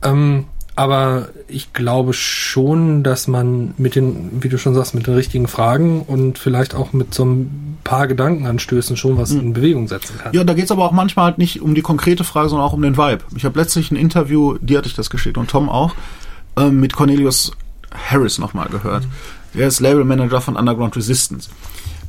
Ähm, 0.02 0.46
aber 0.80 1.28
ich 1.50 1.74
glaube 1.74 2.14
schon, 2.14 3.04
dass 3.04 3.28
man 3.28 3.74
mit 3.78 3.96
den, 3.96 4.42
wie 4.42 4.48
du 4.48 4.58
schon 4.58 4.74
sagst, 4.74 4.96
mit 4.96 5.08
den 5.08 5.14
richtigen 5.14 5.50
Fragen 5.50 6.04
und 6.04 6.38
vielleicht 6.38 6.74
auch 6.74 6.94
mit 6.94 7.14
so 7.14 7.26
ein 7.26 7.78
paar 7.84 8.08
Gedankenanstößen 8.08 8.96
schon 8.96 9.18
was 9.18 9.32
in 9.32 9.52
Bewegung 9.52 9.90
setzen 9.90 10.18
kann. 10.18 10.32
Hm. 10.32 10.38
Ja, 10.38 10.46
da 10.46 10.54
geht's 10.54 10.72
aber 10.72 10.86
auch 10.86 10.94
manchmal 10.94 11.26
halt 11.26 11.38
nicht 11.38 11.62
um 11.62 11.76
die 11.76 11.82
konkrete 11.82 12.24
Frage, 12.24 12.48
sondern 12.48 12.66
auch 12.66 12.72
um 12.72 12.82
den 12.82 12.96
Vibe. 12.96 13.26
Ich 13.36 13.44
habe 13.44 13.60
letztlich 13.60 13.92
ein 13.92 13.98
Interview, 13.98 14.58
dir 14.62 14.78
hatte 14.78 14.88
ich 14.88 14.96
das 14.96 15.10
geschickt 15.10 15.38
und 15.38 15.50
Tom 15.50 15.68
auch, 15.68 15.96
ähm, 16.56 16.80
mit 16.80 16.94
Cornelius 16.94 17.52
Harris 17.94 18.38
nochmal 18.38 18.70
gehört. 18.70 19.04
Der 19.56 19.68
ist 19.68 19.82
Labelmanager 19.82 20.40
von 20.40 20.56
Underground 20.56 20.96
Resistance. 20.96 21.50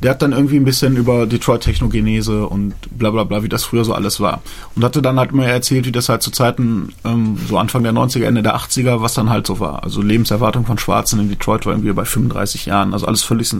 Der 0.02 0.12
hat 0.12 0.22
dann 0.22 0.32
irgendwie 0.32 0.56
ein 0.56 0.64
bisschen 0.64 0.96
über 0.96 1.26
Detroit 1.26 1.60
Technogenese 1.60 2.46
und 2.46 2.74
bla 2.98 3.10
bla 3.10 3.24
bla, 3.24 3.42
wie 3.42 3.50
das 3.50 3.64
früher 3.64 3.84
so 3.84 3.92
alles 3.92 4.18
war. 4.20 4.42
Und 4.74 4.82
hatte 4.82 5.02
dann 5.02 5.18
halt 5.18 5.32
immer 5.32 5.46
erzählt, 5.46 5.86
wie 5.86 5.92
das 5.92 6.08
halt 6.08 6.22
zu 6.22 6.30
Zeiten, 6.30 6.94
ähm, 7.04 7.38
so 7.48 7.58
Anfang 7.58 7.82
der 7.82 7.92
90er, 7.92 8.24
Ende 8.24 8.42
der 8.42 8.56
80er, 8.56 9.02
was 9.02 9.12
dann 9.12 9.28
halt 9.28 9.46
so 9.46 9.60
war. 9.60 9.84
Also 9.84 10.00
Lebenserwartung 10.00 10.64
von 10.64 10.78
Schwarzen 10.78 11.20
in 11.20 11.28
Detroit 11.28 11.66
war 11.66 11.74
irgendwie 11.74 11.92
bei 11.92 12.06
35 12.06 12.66
Jahren. 12.66 12.94
Also 12.94 13.06
alles 13.06 13.22
völlig 13.22 13.50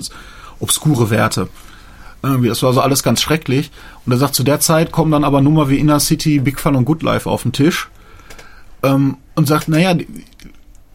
obskure 0.61 1.11
Werte. 1.11 1.49
Irgendwie, 2.23 2.49
das 2.49 2.62
war 2.62 2.73
so 2.73 2.81
alles 2.81 3.03
ganz 3.03 3.21
schrecklich. 3.21 3.71
Und 4.05 4.12
er 4.12 4.19
sagt, 4.19 4.35
zu 4.35 4.43
der 4.43 4.61
Zeit 4.61 4.93
kommen 4.93 5.11
dann 5.11 5.25
aber 5.25 5.41
Nummer 5.41 5.69
wie 5.69 5.79
Inner 5.79 6.01
City, 6.01 6.39
Big 6.39 6.61
Fun 6.61 6.77
und 6.77 6.85
Good 6.85 7.03
Life 7.03 7.29
auf 7.29 7.43
den 7.43 7.53
Tisch. 7.53 7.89
Ähm, 8.83 9.17
und 9.35 9.47
sagt, 9.47 9.69
naja, 9.69 9.95
die, 9.95 10.07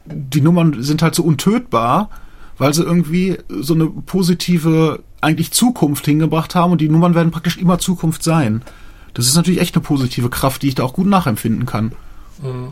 die 0.06 0.42
Nummern 0.42 0.82
sind 0.82 1.02
halt 1.02 1.16
so 1.16 1.24
untötbar, 1.24 2.10
weil 2.58 2.74
sie 2.74 2.84
irgendwie 2.84 3.38
so 3.50 3.74
eine 3.74 3.88
positive, 3.88 5.04
eigentlich 5.22 5.52
Zukunft 5.52 6.06
hingebracht 6.06 6.56
haben 6.56 6.72
und 6.72 6.82
die 6.82 6.90
Nummern 6.90 7.16
werden 7.16 7.32
praktisch 7.32 7.58
immer 7.58 7.80
Zukunft 7.80 8.24
sein. 8.24 8.62
Das 9.14 9.28
ist 9.28 9.36
natürlich 9.36 9.62
echt 9.62 9.76
eine 9.76 9.84
positive 9.84 10.30
Kraft, 10.30 10.62
die 10.62 10.70
ich 10.70 10.76
da 10.76 10.84
auch 10.84 10.94
gut 10.94 11.08
nachempfinden 11.08 11.66
kann. 11.66 11.94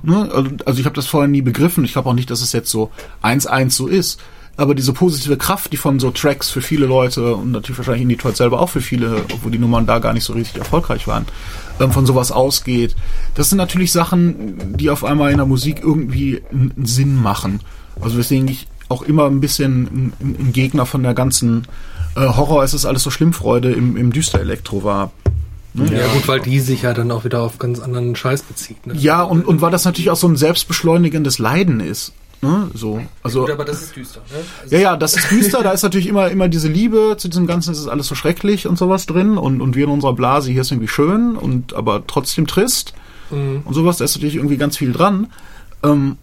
Ne? 0.04 0.30
Also, 0.32 0.52
also 0.66 0.80
ich 0.80 0.86
habe 0.86 0.96
das 0.96 1.08
vorher 1.08 1.30
nie 1.30 1.42
begriffen. 1.42 1.86
Ich 1.86 1.94
glaube 1.94 2.10
auch 2.10 2.14
nicht, 2.14 2.30
dass 2.30 2.42
es 2.42 2.52
jetzt 2.52 2.70
so 2.70 2.92
eins 3.22 3.48
eins 3.48 3.76
so 3.76 3.88
ist. 3.88 4.20
Aber 4.56 4.76
diese 4.76 4.94
positive 4.94 5.36
Kraft, 5.36 5.74
die 5.74 5.78
von 5.78 6.00
so 6.00 6.12
Tracks 6.12 6.52
für 6.52 6.62
viele 6.62 6.86
Leute 6.86 7.36
und 7.36 7.52
natürlich 7.52 7.80
wahrscheinlich 7.80 8.04
in 8.04 8.10
Detroit 8.10 8.38
selber 8.38 8.60
auch 8.60 8.70
für 8.70 8.82
viele, 8.82 9.26
obwohl 9.34 9.52
die 9.52 9.58
Nummern 9.58 9.88
da 9.88 9.98
gar 9.98 10.14
nicht 10.14 10.26
so 10.26 10.34
richtig 10.34 10.58
erfolgreich 10.58 11.08
waren, 11.08 11.26
ähm, 11.80 11.92
von 11.92 12.06
sowas 12.06 12.32
ausgeht, 12.32 12.96
das 13.34 13.50
sind 13.50 13.58
natürlich 13.58 13.92
Sachen, 13.92 14.78
die 14.78 14.92
auf 14.92 15.04
einmal 15.04 15.32
in 15.32 15.38
der 15.38 15.48
Musik 15.48 15.80
irgendwie 15.82 16.44
einen 16.52 16.72
einen 16.78 16.86
Sinn 16.86 17.20
machen. 17.20 17.62
Also 18.00 18.18
weswegen 18.18 18.48
ich 18.48 18.68
auch 18.90 19.02
immer 19.02 19.26
ein 19.26 19.42
bisschen 19.42 20.14
ein, 20.20 20.38
ein 20.40 20.54
Gegner 20.54 20.86
von 20.86 21.04
der 21.04 21.14
ganzen 21.14 21.68
äh, 22.16 22.22
Horror, 22.22 22.64
es 22.64 22.74
ist 22.74 22.86
alles 22.86 23.04
so 23.04 23.10
Schlimmfreude 23.10 23.72
im, 23.72 23.98
im 23.98 24.12
Düster-Elektro 24.12 24.84
war. 24.84 25.12
Ja, 25.76 26.06
gut, 26.14 26.28
weil 26.28 26.40
die 26.40 26.60
sich 26.60 26.84
ja 26.84 26.94
dann 26.94 27.10
auch 27.10 27.24
wieder 27.26 27.42
auf 27.42 27.58
ganz 27.58 27.80
anderen 27.80 28.16
Scheiß 28.16 28.44
bezieht. 28.44 28.86
Ne? 28.86 28.94
Ja, 28.96 29.24
und, 29.24 29.46
und 29.48 29.62
weil 29.62 29.72
das 29.72 29.86
natürlich 29.86 30.12
auch 30.12 30.16
so 30.16 30.28
ein 30.28 30.36
selbstbeschleunigendes 30.36 31.40
Leiden 31.40 31.80
ist. 31.80 32.14
Ne? 32.44 32.70
So, 32.76 33.02
also, 33.24 33.42
Gut, 33.42 33.52
aber 33.52 33.66
das 33.66 33.82
ist 33.82 33.96
düster. 33.96 34.20
Ne? 34.32 34.44
Also, 34.62 34.76
ja, 34.76 34.82
ja, 34.82 34.98
das 34.98 35.16
ist 35.16 35.32
düster, 35.32 35.64
da 35.64 35.72
ist 35.72 35.82
natürlich 35.82 36.08
immer, 36.08 36.30
immer 36.30 36.48
diese 36.48 36.68
Liebe 36.68 37.16
zu 37.18 37.28
diesem 37.28 37.48
Ganzen, 37.48 37.72
es 37.72 37.80
ist 37.80 37.88
alles 37.88 38.06
so 38.06 38.14
schrecklich 38.14 38.68
und 38.68 38.78
sowas 38.78 39.08
drin 39.08 39.38
und, 39.38 39.62
und 39.62 39.76
wir 39.76 39.86
in 39.86 39.92
unserer 39.92 40.14
Blase, 40.14 40.52
hier 40.52 40.62
ist 40.62 40.72
irgendwie 40.72 40.90
schön 40.90 41.36
und 41.36 41.74
aber 41.74 42.06
trotzdem 42.06 42.46
trist 42.46 42.94
Mhm. 43.32 43.62
und 43.66 43.74
sowas, 43.74 43.98
da 43.98 44.06
ist 44.06 44.16
natürlich 44.16 44.36
irgendwie 44.36 44.58
ganz 44.58 44.78
viel 44.78 44.92
dran. 44.92 45.28
Ähm, 45.84 46.18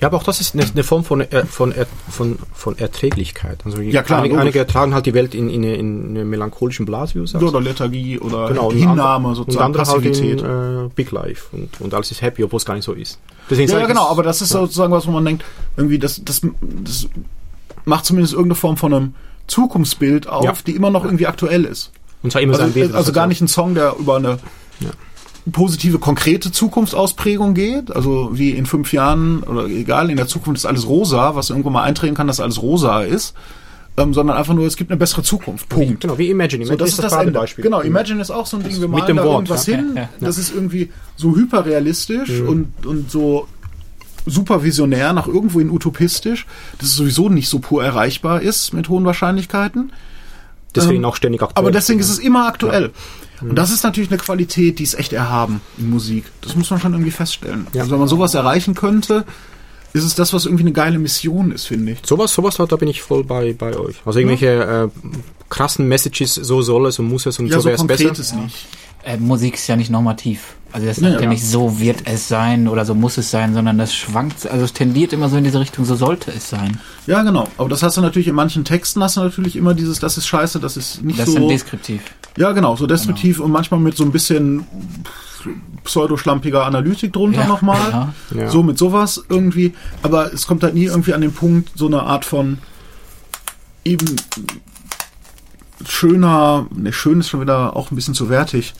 Ja, 0.00 0.08
aber 0.08 0.16
auch 0.18 0.22
das 0.24 0.40
ist 0.40 0.54
eine, 0.54 0.64
eine 0.64 0.82
Form 0.84 1.04
von, 1.04 1.20
äh, 1.20 1.46
von, 1.46 1.72
er- 1.72 1.86
von, 2.10 2.38
von 2.52 2.76
Erträglichkeit. 2.78 3.60
Also 3.64 3.80
Ja, 3.80 4.02
klar, 4.02 4.20
einige, 4.20 4.38
einige 4.38 4.58
ertragen 4.58 4.92
halt 4.94 5.06
die 5.06 5.14
Welt 5.14 5.34
in, 5.34 5.48
in, 5.48 5.62
in 5.64 6.08
eine 6.10 6.24
melancholischen 6.24 6.84
Blase, 6.84 7.14
wie 7.14 7.18
du 7.20 7.26
sagst. 7.26 7.44
oder 7.46 7.60
Lethargie 7.60 8.18
oder 8.18 8.48
Genau, 8.48 8.68
und 8.70 8.76
Hinnahme 8.76 9.28
andere- 9.28 9.34
sozusagen, 9.36 9.58
und 9.58 9.64
andere 9.80 9.84
halt 9.86 10.04
Passivität. 10.04 10.40
in 10.42 10.86
äh, 10.86 10.90
Big 10.94 11.10
Life 11.12 11.44
und, 11.52 11.80
und 11.80 11.94
alles 11.94 12.10
ist 12.10 12.22
happy, 12.22 12.42
obwohl 12.44 12.58
es 12.58 12.64
gar 12.64 12.74
nicht 12.74 12.84
so 12.84 12.92
ist. 12.92 13.18
Deswegen 13.48 13.70
Ja, 13.70 13.78
ja, 13.80 13.86
genau, 13.86 14.02
das- 14.02 14.10
aber 14.10 14.22
das 14.22 14.42
ist 14.42 14.50
sozusagen 14.50 14.92
was, 14.92 15.06
wo 15.06 15.10
man 15.12 15.24
denkt, 15.24 15.44
irgendwie, 15.76 15.98
das, 15.98 16.20
das, 16.24 16.40
das 16.60 17.08
macht 17.84 18.04
zumindest 18.04 18.32
irgendeine 18.34 18.56
Form 18.56 18.76
von 18.76 18.92
einem 18.92 19.14
Zukunftsbild 19.46 20.26
auf, 20.28 20.44
Ja. 20.44 20.52
die 20.66 20.74
immer 20.74 20.90
noch 20.90 21.04
irgendwie 21.04 21.26
aktuell 21.26 21.64
ist. 21.64 21.90
Und 22.22 22.30
zwar 22.32 22.40
immer 22.42 22.54
sein 22.54 22.66
Also, 22.68 22.74
Wesen. 22.76 22.94
also 22.94 23.12
gar 23.12 23.26
nicht 23.26 23.40
ein 23.42 23.48
Song, 23.48 23.74
der 23.74 23.94
über 23.98 24.16
eine 24.16 24.38
Ja. 24.80 24.90
Positive, 25.52 25.98
konkrete 25.98 26.52
Zukunftsausprägung 26.52 27.54
geht. 27.54 27.94
Also 27.94 28.30
wie 28.32 28.50
in 28.50 28.66
fünf 28.66 28.92
Jahren 28.92 29.42
oder 29.42 29.66
egal, 29.66 30.10
in 30.10 30.16
der 30.16 30.26
Zukunft 30.26 30.58
ist 30.58 30.66
alles 30.66 30.88
rosa, 30.88 31.34
was 31.36 31.50
irgendwo 31.50 31.70
mal 31.70 31.82
eintreten 31.82 32.14
kann, 32.14 32.26
dass 32.26 32.40
alles 32.40 32.62
rosa 32.62 33.02
ist. 33.02 33.34
Ähm, 33.96 34.12
sondern 34.12 34.36
einfach 34.36 34.54
nur, 34.54 34.66
es 34.66 34.74
gibt 34.74 34.90
eine 34.90 34.98
bessere 34.98 35.22
Zukunft. 35.22 35.68
Punkt. 35.68 36.00
Genau, 36.00 36.18
wie 36.18 36.28
Imagine. 36.28 36.64
So, 36.66 36.72
Imagine 36.72 36.78
das 36.78 36.88
ist 36.90 36.98
das 36.98 37.12
Ende. 37.12 37.16
Paradebeispiel. 37.16 37.62
Genau, 37.62 37.80
Imagine 37.80 38.20
ist 38.20 38.32
auch 38.32 38.46
so 38.46 38.56
ein 38.56 38.64
Ding, 38.64 38.80
wir 38.80 38.88
malen 38.88 39.16
da 39.16 39.22
Wort, 39.24 39.34
irgendwas 39.48 39.66
ja. 39.66 39.76
hin. 39.76 39.92
Ja, 39.94 40.02
ja. 40.02 40.08
Das 40.18 40.36
ist 40.36 40.52
irgendwie 40.52 40.90
so 41.14 41.36
hyperrealistisch 41.36 42.40
Mhm. 42.40 42.48
und, 42.48 42.86
und 42.86 43.10
so 43.10 43.46
supervisionär, 44.26 45.12
nach 45.12 45.28
irgendwo 45.28 45.60
in 45.60 45.70
utopistisch, 45.70 46.46
dass 46.78 46.88
es 46.88 46.96
sowieso 46.96 47.28
nicht 47.28 47.48
so 47.48 47.60
pur 47.60 47.84
erreichbar 47.84 48.40
ist 48.42 48.72
mit 48.72 48.88
hohen 48.88 49.04
Wahrscheinlichkeiten. 49.04 49.92
Deswegen 50.74 51.02
Ähm, 51.02 51.04
auch 51.04 51.14
ständig 51.14 51.42
aktuell. 51.42 51.58
Aber 51.58 51.70
deswegen 51.70 52.00
ist 52.00 52.08
es 52.10 52.18
immer 52.18 52.48
aktuell. 52.48 52.90
Und 53.50 53.56
das 53.56 53.70
ist 53.70 53.84
natürlich 53.84 54.10
eine 54.10 54.18
Qualität, 54.18 54.78
die 54.78 54.82
ist 54.82 54.94
echt 54.94 55.12
erhaben 55.12 55.60
in 55.78 55.90
Musik. 55.90 56.24
Das 56.40 56.56
muss 56.56 56.70
man 56.70 56.80
schon 56.80 56.92
irgendwie 56.92 57.10
feststellen. 57.10 57.66
Ja. 57.72 57.82
Also 57.82 57.92
wenn 57.92 57.98
man 58.00 58.08
sowas 58.08 58.34
erreichen 58.34 58.74
könnte, 58.74 59.24
ist 59.92 60.04
es 60.04 60.14
das, 60.14 60.32
was 60.32 60.44
irgendwie 60.44 60.64
eine 60.64 60.72
geile 60.72 60.98
Mission 60.98 61.52
ist, 61.52 61.66
finde 61.66 61.92
ich. 61.92 61.98
Sowas, 62.04 62.34
sowas, 62.34 62.56
da 62.56 62.64
bin 62.76 62.88
ich 62.88 63.02
voll 63.02 63.22
bei, 63.22 63.52
bei 63.52 63.76
euch. 63.76 63.96
Also 64.04 64.18
irgendwelche 64.18 64.90
äh, 64.94 65.10
krassen 65.48 65.86
Messages, 65.86 66.34
so 66.34 66.62
soll 66.62 66.86
es 66.86 66.98
und 66.98 67.08
muss 67.08 67.26
es 67.26 67.38
und 67.38 67.46
Ja, 67.46 67.60
so 67.60 67.66
wäre 67.66 67.76
es 67.76 67.86
besser. 67.86 68.36
nicht. 68.36 68.66
Äh, 69.04 69.18
Musik 69.18 69.54
ist 69.54 69.66
ja 69.66 69.76
nicht 69.76 69.90
normativ. 69.90 70.56
Also 70.72 70.86
das 70.88 70.96
sagt 70.96 71.14
ja, 71.14 71.20
ja. 71.20 71.28
nicht 71.28 71.44
so 71.44 71.78
wird 71.78 72.02
es 72.06 72.26
sein 72.26 72.66
oder 72.66 72.84
so 72.84 72.96
muss 72.96 73.16
es 73.16 73.30
sein, 73.30 73.54
sondern 73.54 73.78
das 73.78 73.94
schwankt, 73.94 74.50
also 74.50 74.64
es 74.64 74.72
tendiert 74.72 75.12
immer 75.12 75.28
so 75.28 75.36
in 75.36 75.44
diese 75.44 75.60
Richtung, 75.60 75.84
so 75.84 75.94
sollte 75.94 76.32
es 76.32 76.48
sein. 76.48 76.80
Ja, 77.06 77.22
genau. 77.22 77.46
Aber 77.58 77.68
das 77.68 77.84
hast 77.84 77.96
du 77.96 78.00
natürlich 78.00 78.26
in 78.26 78.34
manchen 78.34 78.64
Texten 78.64 79.00
hast 79.00 79.16
du 79.16 79.20
natürlich 79.20 79.54
immer 79.54 79.74
dieses, 79.74 80.00
das 80.00 80.18
ist 80.18 80.26
scheiße, 80.26 80.58
das 80.58 80.76
ist 80.76 81.04
nicht 81.04 81.20
Das 81.20 81.26
so. 81.26 81.34
sind 81.34 81.48
deskriptiv. 81.48 82.02
Ja, 82.36 82.50
genau, 82.50 82.74
so 82.74 82.88
destruktiv 82.88 83.38
und 83.38 83.52
manchmal 83.52 83.78
mit 83.78 83.96
so 83.96 84.02
ein 84.02 84.10
bisschen 84.10 84.66
pseudoschlampiger 85.84 86.64
Analytik 86.64 87.12
drunter 87.12 87.42
Ja, 87.42 87.46
nochmal. 87.46 88.12
Ja. 88.34 88.50
So 88.50 88.64
mit 88.64 88.76
sowas 88.76 89.22
irgendwie. 89.28 89.74
Aber 90.02 90.32
es 90.32 90.46
kommt 90.46 90.64
halt 90.64 90.74
nie 90.74 90.86
irgendwie 90.86 91.14
an 91.14 91.20
den 91.20 91.32
Punkt, 91.32 91.70
so 91.76 91.86
eine 91.86 92.02
Art 92.02 92.24
von 92.24 92.58
eben 93.84 94.16
schöner, 95.88 96.66
ne, 96.74 96.92
schön 96.92 97.20
ist 97.20 97.28
schon 97.28 97.40
wieder 97.40 97.76
auch 97.76 97.90
ein 97.90 97.94
bisschen 97.96 98.14
zu 98.14 98.28
wertig. 98.28 98.74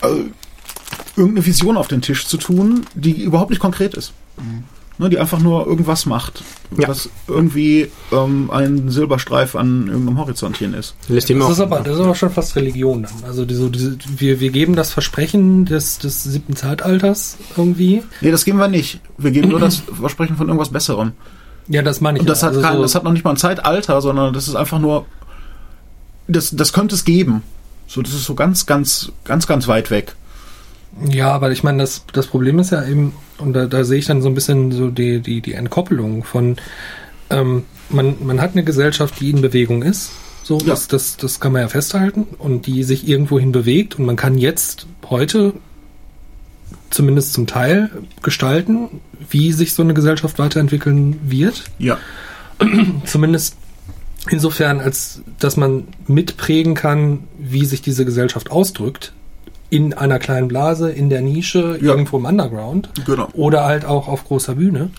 Also, 0.00 0.24
irgendeine 1.16 1.46
Vision 1.46 1.76
auf 1.76 1.88
den 1.88 2.02
Tisch 2.02 2.26
zu 2.26 2.36
tun, 2.36 2.84
die 2.94 3.22
überhaupt 3.22 3.50
nicht 3.50 3.60
konkret 3.60 3.94
ist. 3.94 4.12
ne, 4.98 5.10
die 5.10 5.18
einfach 5.18 5.38
nur 5.40 5.66
irgendwas 5.66 6.06
macht, 6.06 6.42
Ja. 6.76 6.88
was 6.88 7.10
irgendwie 7.28 7.90
ähm, 8.12 8.50
ein 8.50 8.88
Silberstreif 8.90 9.54
an 9.54 9.88
irgendeinem 9.88 10.16
Horizontchen 10.18 10.72
ist. 10.72 10.94
Das 11.08 11.28
ist 11.28 11.60
aber, 11.60 11.80
das 11.80 11.94
ist 11.96 12.00
aber 12.00 12.14
schon 12.14 12.30
fast 12.30 12.56
Religion 12.56 13.02
dann. 13.02 13.12
Also 13.28 13.44
diese, 13.44 13.68
diese, 13.70 13.98
wir, 14.16 14.40
wir 14.40 14.50
geben 14.50 14.74
das 14.74 14.92
Versprechen 14.92 15.66
des, 15.66 15.98
des 15.98 16.24
siebten 16.24 16.56
Zeitalters 16.56 17.36
irgendwie. 17.58 18.02
Nee, 18.22 18.30
das 18.30 18.44
geben 18.46 18.58
wir 18.58 18.68
nicht. 18.68 19.00
Wir 19.18 19.32
geben 19.32 19.50
nur 19.50 19.60
das 19.60 19.82
Versprechen 20.00 20.36
von 20.36 20.46
irgendwas 20.48 20.70
Besserem. 20.70 21.12
Ja, 21.68 21.82
das 21.82 22.00
meine 22.00 22.16
ich. 22.18 22.20
Und 22.22 22.30
das 22.30 22.40
ja. 22.40 22.46
hat, 22.48 22.54
Also 22.54 22.66
kein, 22.66 22.76
so- 22.76 22.82
das 22.82 22.94
hat 22.94 23.04
noch 23.04 23.12
nicht 23.12 23.24
mal 23.24 23.32
ein 23.32 23.36
Zeitalter, 23.36 24.00
sondern 24.00 24.32
das 24.32 24.48
ist 24.48 24.54
einfach 24.54 24.78
nur, 24.78 25.04
das, 26.28 26.50
das 26.50 26.72
könnte 26.72 26.94
es 26.94 27.04
geben. 27.04 27.42
So, 27.86 28.02
das 28.02 28.14
ist 28.14 28.24
so 28.24 28.34
ganz, 28.34 28.66
ganz, 28.66 29.12
ganz, 29.24 29.46
ganz 29.46 29.68
weit 29.68 29.90
weg. 29.90 30.14
Ja, 31.08 31.32
aber 31.32 31.52
ich 31.52 31.62
meine, 31.62 31.78
das, 31.78 32.04
das 32.12 32.26
Problem 32.26 32.58
ist 32.58 32.70
ja 32.72 32.84
eben, 32.86 33.12
und 33.38 33.52
da, 33.52 33.66
da 33.66 33.84
sehe 33.84 33.98
ich 33.98 34.06
dann 34.06 34.22
so 34.22 34.28
ein 34.28 34.34
bisschen 34.34 34.72
so 34.72 34.90
die, 34.90 35.20
die, 35.20 35.40
die 35.40 35.52
Entkoppelung 35.52 36.24
von, 36.24 36.56
ähm, 37.30 37.64
man, 37.90 38.16
man 38.24 38.40
hat 38.40 38.52
eine 38.52 38.64
Gesellschaft, 38.64 39.20
die 39.20 39.30
in 39.30 39.40
Bewegung 39.42 39.82
ist. 39.82 40.10
So, 40.42 40.58
Ja. 40.58 40.66
das, 40.66 40.88
das, 40.88 41.16
das 41.16 41.38
kann 41.40 41.52
man 41.52 41.62
ja 41.62 41.68
festhalten 41.68 42.26
und 42.38 42.66
die 42.66 42.82
sich 42.84 43.06
irgendwohin 43.08 43.52
bewegt 43.52 43.98
und 43.98 44.06
man 44.06 44.16
kann 44.16 44.38
jetzt 44.38 44.86
heute 45.08 45.52
zumindest 46.90 47.34
zum 47.34 47.46
Teil 47.46 47.90
gestalten, 48.22 49.00
wie 49.28 49.52
sich 49.52 49.74
so 49.74 49.82
eine 49.82 49.92
Gesellschaft 49.92 50.38
weiterentwickeln 50.38 51.18
wird. 51.24 51.64
Ja. 51.78 51.98
Zumindest 53.04 53.56
insofern, 54.32 54.80
als 54.80 55.22
dass 55.38 55.56
man 55.56 55.88
mitprägen 56.06 56.74
kann, 56.74 57.24
wie 57.38 57.64
sich 57.64 57.82
diese 57.82 58.04
Gesellschaft 58.04 58.50
ausdrückt. 58.50 59.12
In 59.68 59.94
einer 59.94 60.18
kleinen 60.20 60.46
Blase, 60.48 60.90
in 60.90 61.10
der 61.10 61.22
Nische, 61.22 61.78
Ja. 61.80 61.90
irgendwo 61.90 62.18
im 62.18 62.24
Underground. 62.24 62.88
Genau. 63.04 63.28
Oder 63.32 63.64
halt 63.64 63.84
auch 63.84 64.06
auf 64.08 64.24
großer 64.24 64.54
Bühne. 64.54 64.90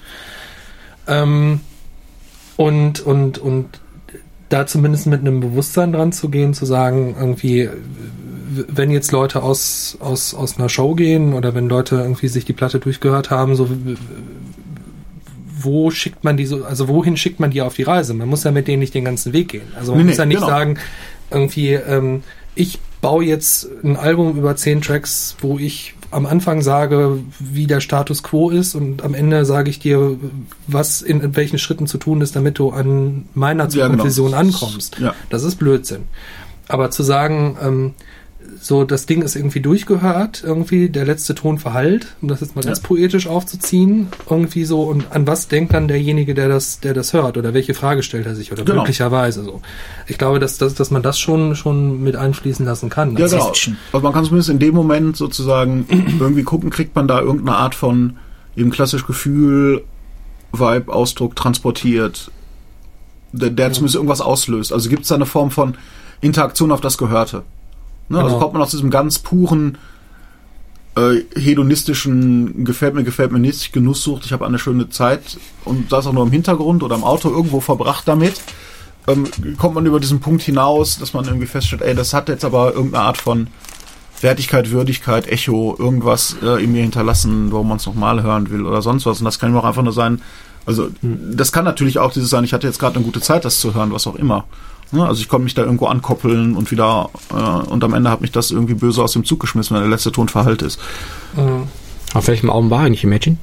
Ähm, 1.08 1.62
und, 2.58 3.00
und, 3.00 3.38
und 3.38 3.80
da 4.50 4.66
zumindest 4.66 5.08
mit 5.08 5.22
einem 5.22 5.40
Bewusstsein 5.40 5.94
dran 5.94 6.12
zu 6.12 6.30
gehen, 6.30 6.54
zu 6.54 6.66
sagen, 6.66 7.16
irgendwie, 7.18 7.70
wenn 8.70 8.92
jetzt 8.92 9.12
Leute 9.12 9.44
aus, 9.44 9.98
aus, 10.00 10.34
aus 10.34 10.58
einer 10.58 10.70
Show 10.70 10.96
gehen 10.96 11.34
oder 11.34 11.54
wenn 11.54 11.70
Leute 11.70 11.96
irgendwie 11.98 12.28
sich 12.28 12.46
die 12.46 12.54
Platte 12.54 12.80
durchgehört 12.80 13.30
haben, 13.30 13.56
so 13.56 13.70
wo 15.68 15.92
schickt 15.92 16.24
man 16.24 16.36
die 16.38 16.48
so, 16.48 16.64
also 16.66 16.88
wohin 16.88 17.16
schickt 17.18 17.40
man 17.40 17.52
die 17.52 17.62
auf 17.62 17.76
die 17.76 17.84
Reise? 17.84 18.16
Man 18.16 18.28
muss 18.28 18.44
ja 18.44 18.50
mit 18.52 18.68
denen 18.68 18.80
nicht 18.80 18.96
den 18.96 19.06
ganzen 19.06 19.34
Weg 19.34 19.50
gehen. 19.50 19.68
Also 19.78 19.92
man 19.92 20.02
Nee, 20.02 20.10
muss 20.12 20.18
ja 20.18 20.26
nicht 20.26 20.38
genau. 20.38 20.48
sagen, 20.50 20.78
irgendwie, 21.30 21.74
ähm, 21.74 22.24
ich 22.56 22.80
baue 23.02 23.24
jetzt 23.24 23.68
ein 23.84 23.96
Album 23.98 24.36
über 24.38 24.56
zehn 24.56 24.82
Tracks, 24.82 25.36
wo 25.42 25.60
ich 25.60 25.94
am 26.10 26.26
Anfang 26.26 26.62
sage, 26.62 27.20
wie 27.40 27.68
der 27.68 27.82
Status 27.82 28.24
quo 28.24 28.50
ist 28.50 28.74
und 28.74 29.04
am 29.04 29.14
Ende 29.14 29.46
sage 29.46 29.70
ich 29.70 29.78
dir, 29.78 30.16
was 30.66 31.02
in, 31.04 31.22
in 31.22 31.36
welchen 31.36 31.60
Schritten 31.60 31.86
zu 31.86 31.98
tun 32.00 32.22
ist, 32.22 32.36
damit 32.36 32.58
du 32.58 32.72
an 32.72 33.26
meiner 33.36 33.66
Ja, 33.66 33.88
genau. 33.88 34.04
Zukunftsvision 34.04 34.34
ankommst. 34.34 34.98
Ja. 35.00 35.14
Das 35.30 35.44
ist 35.44 35.58
Blödsinn. 35.58 36.04
Aber 36.70 36.90
zu 36.92 37.04
sagen, 37.04 37.58
ähm, 37.62 37.94
so 38.62 38.84
das 38.84 39.06
Ding 39.06 39.22
ist 39.22 39.36
irgendwie 39.36 39.60
durchgehört, 39.60 40.44
irgendwie 40.46 40.90
der 40.90 41.06
letzte 41.06 41.36
Ton 41.36 41.58
verhallt, 41.60 42.16
um 42.22 42.28
das 42.28 42.42
jetzt 42.42 42.56
mal 42.56 42.62
ganz 42.64 42.80
Ja. 42.80 42.88
poetisch 42.88 43.28
aufzuziehen, 43.28 44.08
irgendwie 44.30 44.66
so 44.66 44.82
und 44.84 45.12
an 45.12 45.28
was 45.28 45.48
denkt 45.48 45.74
dann 45.74 45.88
derjenige, 45.88 46.34
der 46.34 46.50
das, 46.50 46.80
der 46.80 46.94
das 46.94 47.14
hört 47.14 47.38
oder 47.38 47.54
welche 47.54 47.74
Frage 47.74 48.04
stellt 48.04 48.26
er 48.26 48.36
sich 48.36 48.52
oder 48.52 48.64
Genau. 48.64 48.82
möglicherweise 48.82 49.44
so. 49.44 49.62
Ich 50.08 50.18
glaube, 50.18 50.40
dass, 50.40 50.58
dass, 50.58 50.74
dass 50.76 50.92
man 50.92 51.02
das 51.04 51.20
schon 51.20 51.56
schon 51.56 52.04
mit 52.04 52.16
einfließen 52.16 52.66
lassen 52.66 52.90
kann. 52.90 53.16
Ja, 53.18 53.28
genau. 53.28 53.48
Also 53.48 53.72
man 54.04 54.14
kann 54.14 54.24
zumindest 54.26 54.50
in 54.50 54.60
dem 54.60 54.74
Moment 54.76 55.18
sozusagen 55.18 55.86
irgendwie 56.20 56.44
gucken, 56.44 56.70
kriegt 56.70 56.96
man 56.96 57.08
da 57.08 57.22
irgendeine 57.22 57.58
Art 57.58 57.76
von 57.76 58.18
eben 58.56 58.72
klassisch 58.72 59.06
Gefühl, 59.06 59.84
Vibe, 60.52 60.92
Ausdruck 60.92 61.36
transportiert, 61.36 62.32
der, 63.34 63.50
der 63.50 63.72
zumindest 63.74 63.96
irgendwas 63.96 64.22
auslöst. 64.22 64.72
Also 64.74 64.90
gibt 64.90 65.04
es 65.04 65.10
da 65.10 65.16
eine 65.16 65.26
Form 65.26 65.52
von 65.52 65.76
Interaktion 66.22 66.72
auf 66.72 66.82
das 66.82 66.98
Gehörte. 66.98 67.44
Ne? 68.10 68.18
Also 68.18 68.30
Genau. 68.30 68.40
kommt 68.40 68.54
man 68.54 68.62
aus 68.62 68.72
diesem 68.72 68.90
ganz 68.90 69.20
puren 69.20 69.78
äh, 70.96 71.24
hedonistischen 71.40 72.66
gefällt 72.66 72.96
mir, 72.96 73.04
gefällt 73.04 73.32
mir 73.32 73.40
nicht, 73.40 73.72
Genusssucht, 73.72 74.26
ich 74.26 74.34
habe 74.34 74.46
eine 74.46 74.58
schöne 74.60 74.90
Zeit 74.90 75.38
und 75.64 75.92
das 75.92 76.08
auch 76.08 76.14
nur 76.14 76.24
im 76.24 76.32
Hintergrund 76.32 76.82
oder 76.82 76.96
im 76.96 77.04
Auto 77.04 77.30
irgendwo 77.30 77.62
verbracht 77.62 78.08
damit, 78.08 78.42
ähm, 79.08 79.28
kommt 79.58 79.76
man 79.76 79.86
über 79.86 80.00
diesen 80.00 80.20
Punkt 80.20 80.42
hinaus, 80.42 80.98
dass 80.98 81.14
man 81.14 81.26
irgendwie 81.26 81.46
feststellt, 81.46 81.82
ey, 81.84 81.94
das 81.94 82.14
hat 82.14 82.30
jetzt 82.30 82.44
aber 82.44 82.74
irgendeine 82.74 83.04
Art 83.06 83.18
von 83.18 83.48
Wertigkeit, 84.22 84.72
Würdigkeit, 84.72 85.28
Echo, 85.28 85.76
irgendwas 85.78 86.36
äh, 86.42 86.64
in 86.64 86.72
mir 86.72 86.82
hinterlassen, 86.82 87.52
warum 87.52 87.68
man 87.70 87.78
es 87.78 87.86
nochmal 87.86 88.24
hören 88.24 88.50
will 88.50 88.66
oder 88.66 88.82
sonst 88.82 89.06
was. 89.06 89.20
Und 89.20 89.26
das 89.26 89.38
kann 89.38 89.56
auch 89.56 89.64
einfach 89.64 89.84
nur 89.84 89.94
sein, 89.94 90.22
also 90.66 90.90
das 91.02 91.52
kann 91.52 91.64
natürlich 91.64 92.00
auch 92.00 92.12
dieses 92.12 92.30
sein, 92.30 92.44
ich 92.44 92.54
hatte 92.54 92.68
jetzt 92.68 92.80
gerade 92.80 92.96
eine 92.96 93.06
gute 93.06 93.22
Zeit, 93.22 93.46
das 93.46 93.60
zu 93.60 93.74
hören, 93.76 93.94
was 93.94 94.08
auch 94.08 94.16
immer. 94.16 94.46
Ne? 94.92 95.06
Also 95.06 95.22
ich 95.22 95.28
konnte 95.28 95.44
mich 95.44 95.54
da 95.54 95.64
irgendwo 95.64 95.88
ankoppeln 95.88 96.56
und 96.56 96.72
wieder 96.72 97.10
äh, 97.32 97.34
und 97.70 97.84
am 97.84 97.94
Ende 97.94 98.10
hat 98.10 98.22
mich 98.22 98.32
das 98.32 98.52
irgendwie 98.52 98.74
böse 98.74 99.04
aus 99.04 99.14
dem 99.14 99.26
Zug 99.26 99.40
geschmissen, 99.40 99.76
wenn 99.76 99.84
der 99.84 99.90
letzte 99.90 100.12
Ton 100.12 100.30
verhallt 100.30 100.62
ist. 100.62 100.80
Mhm. 101.36 101.64
Auf 102.14 102.28
welchem 102.28 102.50
Album 102.50 102.70
war 102.70 102.82
eigentlich 102.82 103.04
Imagine? 103.04 103.38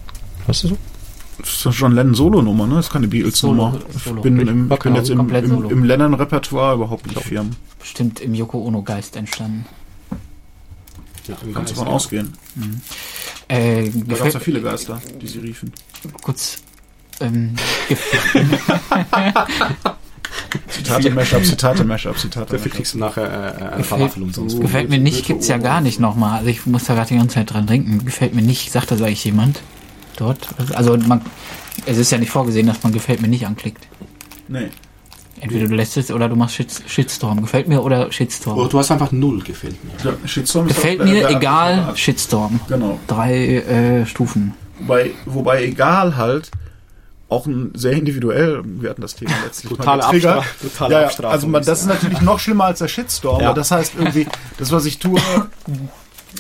Weißt 0.47 0.65
du 0.65 0.69
so? 0.69 0.79
Das 1.39 1.49
ist 1.49 1.65
ja 1.65 1.73
schon 1.73 1.93
Lennon-Solo-Nummer, 1.93 2.67
ne? 2.67 2.77
Das 2.77 2.87
ist 2.87 2.93
keine 2.93 3.09
Beatles-Nummer. 3.09 3.79
Ich 3.95 4.05
bin, 4.23 4.39
im, 4.39 4.71
ich 4.73 4.79
bin 4.79 4.95
jetzt 4.95 5.11
im, 5.11 5.29
im, 5.29 5.71
im 5.71 5.85
Lennon-Repertoire 5.85 6.75
überhaupt 6.77 7.07
nicht 7.07 7.21
firm. 7.21 7.51
Bestimmt 7.79 8.21
im 8.21 8.35
Yoko 8.35 8.63
Ono 8.65 8.83
Geist 8.83 9.17
entstanden. 9.17 9.67
Kannst 11.53 11.73
du 11.73 11.75
davon 11.75 11.89
ausgehen. 11.89 12.33
Äh, 13.49 13.91
Da 13.91 14.17
gab 14.17 14.27
es 14.29 14.35
ja 14.35 14.41
viele 14.41 14.63
Geister, 14.63 15.01
die 15.21 15.27
sie 15.27 15.41
riefen. 15.41 15.73
kurz, 16.23 16.63
ähm, 17.21 17.57
gef- 20.55 20.69
Zitate-Mashup, 20.73 21.45
Zitate-Mashup, 21.45 22.19
Zitate 22.19 22.53
Dafür 22.53 22.71
kriegst 22.73 22.95
du 22.95 22.99
nachher 22.99 23.25
äh, 23.25 23.63
ein 23.63 23.69
Gefällt- 23.79 23.87
Falafel 23.87 24.23
umsonst. 24.23 24.61
gefällt 24.61 24.89
mir 24.91 24.99
nicht, 24.99 25.27
gibt's 25.27 25.49
ja 25.49 25.59
gar 25.59 25.81
nicht 25.81 26.01
nochmal. 26.01 26.39
Also 26.39 26.51
ich 26.51 26.65
muss 26.67 26.85
da 26.85 26.95
gerade 26.95 27.09
die 27.09 27.17
ganze 27.17 27.35
Zeit 27.37 27.53
dran 27.53 27.67
denken. 27.67 28.05
Gefällt 28.05 28.35
mir 28.35 28.43
nicht, 28.43 28.71
sagt 28.73 28.91
das 28.91 29.01
eigentlich 29.03 29.25
jemand 29.25 29.61
dort? 30.17 30.49
Also 30.75 30.97
man, 30.97 31.23
es 31.87 31.99
ist 31.99 32.11
ja 32.13 32.19
nicht 32.19 32.31
vorgesehen, 32.31 32.67
dass 32.67 32.83
man 32.83 32.93
gefällt 32.93 33.21
mir 33.23 33.29
nicht 33.29 33.47
anklickt. 33.47 33.87
Nee. 34.49 34.69
Entweder 35.41 35.67
du 35.67 35.75
lässt 35.75 35.97
es 35.97 36.11
oder 36.13 36.29
du 36.29 36.37
machst 36.37 36.55
Shit, 36.55 36.69
Shitstorm. 36.87 37.43
Gefällt 37.43 37.67
mir 37.69 37.83
oder 37.83 38.11
Shitstorm. 38.13 38.57
Oder 38.57 38.69
du 38.69 38.79
hast 38.79 38.91
einfach 38.93 39.11
null 39.13 39.43
gefällt 39.43 39.77
mir. 39.85 39.93
Ja, 40.13 40.17
Shitstorm 40.29 40.69
ist 40.69 40.77
Gefällt 40.77 41.01
auch 41.01 41.05
mir, 41.05 41.21
der 41.21 41.31
egal. 41.31 41.93
Shitstorm. 41.97 42.61
Genau. 42.69 43.01
Drei 43.09 43.57
äh, 43.59 44.07
Stufen. 44.07 44.55
Wobei, 44.79 45.11
wobei 45.27 45.65
egal 45.65 46.17
halt 46.17 46.51
auch 47.35 47.47
ein 47.47 47.73
sehr 47.75 47.93
individuell, 47.93 48.63
wir 48.65 48.91
hatten 48.91 49.03
das 49.03 49.15
Thema 49.17 49.33
letztlich 49.45 49.71
mal, 49.73 49.77
Totale 49.79 50.03
Trigger. 50.03 50.39
Abstra- 50.41 50.63
totale 50.63 50.93
ja, 50.95 51.01
ja, 51.01 51.07
Abstrafung 51.07 51.33
also 51.33 51.47
man, 51.49 51.65
das 51.65 51.81
ist 51.83 51.87
natürlich 51.87 52.21
noch 52.21 52.39
schlimmer 52.39 52.65
als 52.65 52.79
der 52.79 52.89
Shitstorm, 52.89 53.41
Ja. 53.43 53.49
weil 53.49 53.55
das 53.55 53.71
heißt 53.71 53.93
irgendwie, 53.99 54.27
das 54.59 54.71
was 54.73 54.85
ich 54.87 54.99
tue, 54.99 55.21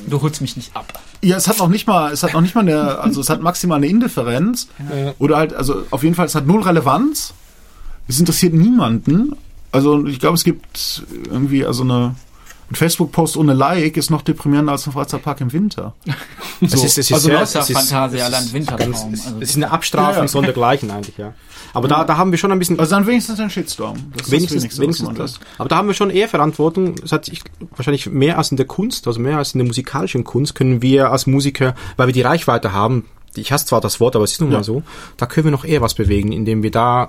Du 0.09 0.21
holst 0.23 0.41
mich 0.41 0.57
nicht 0.57 0.75
ab. 0.77 0.99
ja, 1.23 1.37
es 1.37 1.47
hat 1.47 1.59
noch 1.59 1.69
nicht 1.69 1.87
mal, 1.87 2.11
es 2.13 2.23
hat 2.25 2.33
noch 2.33 2.41
nicht 2.41 2.55
mal 2.57 2.63
eine, 2.63 2.99
also 2.99 3.21
es 3.21 3.31
hat 3.31 3.41
maximal 3.43 3.77
eine 3.77 3.87
Indifferenz 3.87 4.69
Ja. 4.79 5.13
oder 5.19 5.37
halt, 5.37 5.55
also 5.55 5.85
auf 5.91 6.03
jeden 6.03 6.15
Fall, 6.17 6.27
es 6.27 6.35
hat 6.35 6.47
null 6.47 6.63
Relevanz, 6.63 7.33
es 8.09 8.19
interessiert 8.19 8.55
niemanden, 8.55 9.37
also 9.73 10.05
ich 10.07 10.19
glaube, 10.19 10.35
es 10.37 10.45
gibt 10.45 11.05
irgendwie, 11.27 11.65
also 11.65 11.83
eine, 11.85 12.15
ein 12.71 12.75
Facebook-Post 12.75 13.37
ohne 13.37 13.53
Like 13.53 13.97
ist 13.97 14.11
noch 14.11 14.23
deprimierender 14.23 14.73
als 14.73 14.87
ein 14.87 14.93
Freizeitpark 14.93 15.41
im 15.41 15.53
Winter. 15.53 15.95
Es 16.61 16.73
ist, 16.73 16.85
es 16.85 17.11
ist 17.11 17.13
Also 17.13 17.31
ist- 17.31 17.53
Phantasialand 17.73 18.35
es 18.43 18.47
ist 18.47 18.53
Wintertraum. 18.55 18.93
Es 19.13 19.27
Also- 19.27 19.37
es 19.41 19.51
ist 19.51 19.57
eine 19.57 19.71
Abstrafung 19.71 20.15
Ja, 20.15 20.21
ja. 20.23 20.29
sondergleichen 20.29 20.91
eigentlich, 20.91 21.19
ja. 21.19 21.35
Aber 21.75 21.89
da, 21.89 22.05
da 22.05 22.17
haben 22.17 22.31
wir 22.31 22.39
schon 22.39 22.53
ein 22.53 22.59
bisschen, 22.59 22.79
Also 22.79 22.95
dann 22.95 23.07
wenigstens 23.07 23.41
ein 23.41 23.51
Shitstorm. 23.51 23.97
Das 24.17 24.27
ist 24.29 24.33
wenigstens, 24.33 24.63
das 24.63 24.79
Wenigste, 24.79 25.03
wenigstens 25.07 25.39
das. 25.39 25.41
Aber 25.59 25.69
da 25.69 25.77
haben 25.77 25.89
wir 25.89 25.95
schon 25.95 26.11
eher 26.11 26.29
Verantwortung. 26.29 26.95
Das 26.95 27.11
hat 27.13 27.25
sich 27.25 27.43
wahrscheinlich 27.77 28.07
mehr 28.09 28.39
als 28.39 28.51
in 28.53 28.57
der 28.57 28.67
Kunst, 28.67 29.07
also 29.09 29.19
mehr 29.21 29.37
als 29.39 29.53
in 29.55 29.59
der 29.59 29.67
musikalischen 29.67 30.23
Kunst, 30.25 30.55
können 30.55 30.81
wir 30.81 31.11
als 31.11 31.27
Musiker, 31.27 31.75
weil 31.97 32.07
wir 32.07 32.15
die 32.15 32.23
Reichweite 32.23 32.73
haben, 32.73 33.05
ich 33.35 33.51
hasse 33.51 33.67
zwar 33.67 33.81
das 33.81 33.99
Wort, 33.99 34.15
aber 34.15 34.25
es 34.25 34.33
ist 34.33 34.41
nun 34.41 34.53
Ja. 34.53 34.59
mal 34.59 34.65
so, 34.65 34.85
da 35.17 35.27
können 35.27 35.47
wir 35.47 35.51
noch 35.51 35.65
eher 35.65 35.81
was 35.81 35.95
bewegen, 35.95 36.31
indem 36.31 36.63
wir 36.63 36.71
da 36.71 37.09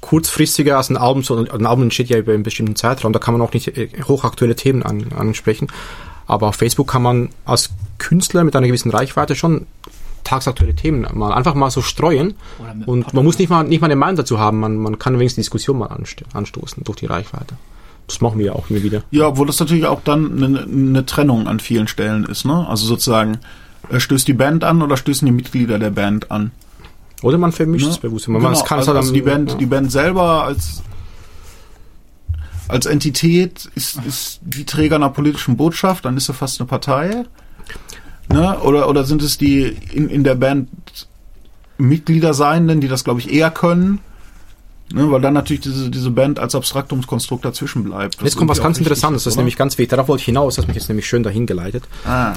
kurzfristiger 0.00 0.76
als 0.76 0.90
ein 0.90 0.96
Album, 0.96 1.22
so 1.22 1.36
ein 1.36 1.66
Album 1.66 1.84
entsteht 1.84 2.08
ja 2.08 2.18
über 2.18 2.32
einen 2.32 2.42
bestimmten 2.42 2.76
Zeitraum, 2.76 3.12
da 3.12 3.18
kann 3.18 3.34
man 3.34 3.42
auch 3.42 3.52
nicht 3.52 3.76
äh, 3.76 3.88
hochaktuelle 4.04 4.56
Themen 4.56 4.82
an, 4.82 5.06
ansprechen. 5.16 5.68
Aber 6.26 6.48
auf 6.48 6.56
Facebook 6.56 6.88
kann 6.88 7.02
man 7.02 7.30
als 7.44 7.70
Künstler 7.98 8.44
mit 8.44 8.54
einer 8.54 8.66
gewissen 8.66 8.90
Reichweite 8.90 9.34
schon 9.34 9.66
tagsaktuelle 10.24 10.74
Themen 10.74 11.06
mal 11.14 11.32
einfach 11.32 11.54
mal 11.54 11.70
so 11.70 11.80
streuen. 11.80 12.34
Und 12.84 13.14
man 13.14 13.24
muss 13.24 13.38
nicht 13.38 13.48
mal, 13.48 13.64
nicht 13.64 13.80
mal 13.80 13.86
eine 13.86 13.96
Meinung 13.96 14.16
dazu 14.16 14.38
haben, 14.38 14.60
man, 14.60 14.76
man 14.76 14.98
kann 14.98 15.18
wenigstens 15.18 15.36
die 15.36 15.48
Diskussion 15.48 15.78
mal 15.78 15.86
anst 15.86 16.22
anstoßen 16.34 16.84
durch 16.84 16.98
die 16.98 17.06
Reichweite. 17.06 17.56
Das 18.06 18.20
machen 18.20 18.38
wir 18.38 18.46
ja 18.46 18.52
auch 18.52 18.68
immer 18.70 18.82
wieder. 18.82 19.02
Ja, 19.10 19.28
obwohl 19.28 19.46
das 19.46 19.58
natürlich 19.58 19.86
auch 19.86 20.02
dann 20.02 20.42
eine, 20.42 20.62
eine 20.62 21.06
Trennung 21.06 21.46
an 21.46 21.60
vielen 21.60 21.88
Stellen 21.88 22.24
ist, 22.24 22.44
ne? 22.44 22.66
Also 22.68 22.86
sozusagen, 22.86 23.38
äh, 23.90 24.00
stößt 24.00 24.28
die 24.28 24.34
Band 24.34 24.64
an 24.64 24.82
oder 24.82 24.96
stößen 24.96 25.26
die 25.26 25.32
Mitglieder 25.32 25.78
der 25.78 25.90
Band 25.90 26.30
an? 26.30 26.50
Oder 27.22 27.38
man 27.38 27.52
vermischt 27.52 27.86
Ne? 27.86 27.92
es 27.92 27.98
bewusst. 27.98 28.28
Man 28.28 28.40
Genau, 28.40 28.52
es 28.52 28.64
kann 28.64 28.78
es 28.78 28.88
also, 28.88 28.92
halt 28.92 28.98
also 28.98 29.12
die 29.12 29.22
Band, 29.22 29.52
ja. 29.52 29.56
die 29.56 29.66
Band 29.66 29.90
selber 29.90 30.44
als 30.44 30.82
als 32.68 32.84
Entität 32.84 33.70
ist, 33.74 33.98
ist 34.06 34.40
die 34.42 34.66
Träger 34.66 34.96
einer 34.96 35.08
politischen 35.08 35.56
Botschaft, 35.56 36.04
dann 36.04 36.18
ist 36.18 36.26
sie 36.26 36.34
fast 36.34 36.60
eine 36.60 36.66
Partei. 36.68 37.24
Ne? 38.28 38.58
Oder, 38.60 38.90
oder 38.90 39.04
sind 39.04 39.22
es 39.22 39.38
die 39.38 39.62
in, 39.92 40.10
in 40.10 40.22
der 40.22 40.34
Band 40.34 40.68
Mitglieder 41.78 42.34
sein, 42.34 42.68
denn 42.68 42.80
die 42.80 42.88
das, 42.88 43.04
glaube 43.04 43.20
ich, 43.20 43.32
eher 43.32 43.50
können. 43.50 44.00
Ne, 44.90 45.10
weil 45.10 45.20
dann 45.20 45.34
natürlich 45.34 45.60
diese, 45.60 45.90
diese 45.90 46.10
Band 46.10 46.38
als 46.38 46.54
Abstraktumskonstrukt 46.54 47.44
dazwischen 47.44 47.84
bleibt. 47.84 48.22
Jetzt 48.22 48.36
kommt 48.36 48.48
was 48.48 48.62
ganz 48.62 48.78
Interessantes, 48.78 49.24
das 49.24 49.34
ist 49.34 49.36
nämlich 49.36 49.56
ganz 49.56 49.76
wichtig. 49.76 49.90
Darauf 49.90 50.08
wollte 50.08 50.22
ich 50.22 50.26
hinaus, 50.26 50.54
das 50.54 50.62
hat 50.62 50.68
mich 50.68 50.76
jetzt 50.76 50.88
nämlich 50.88 51.06
schön 51.06 51.22
dahin 51.22 51.46
geleitet. 51.46 51.84
Ah. 52.06 52.32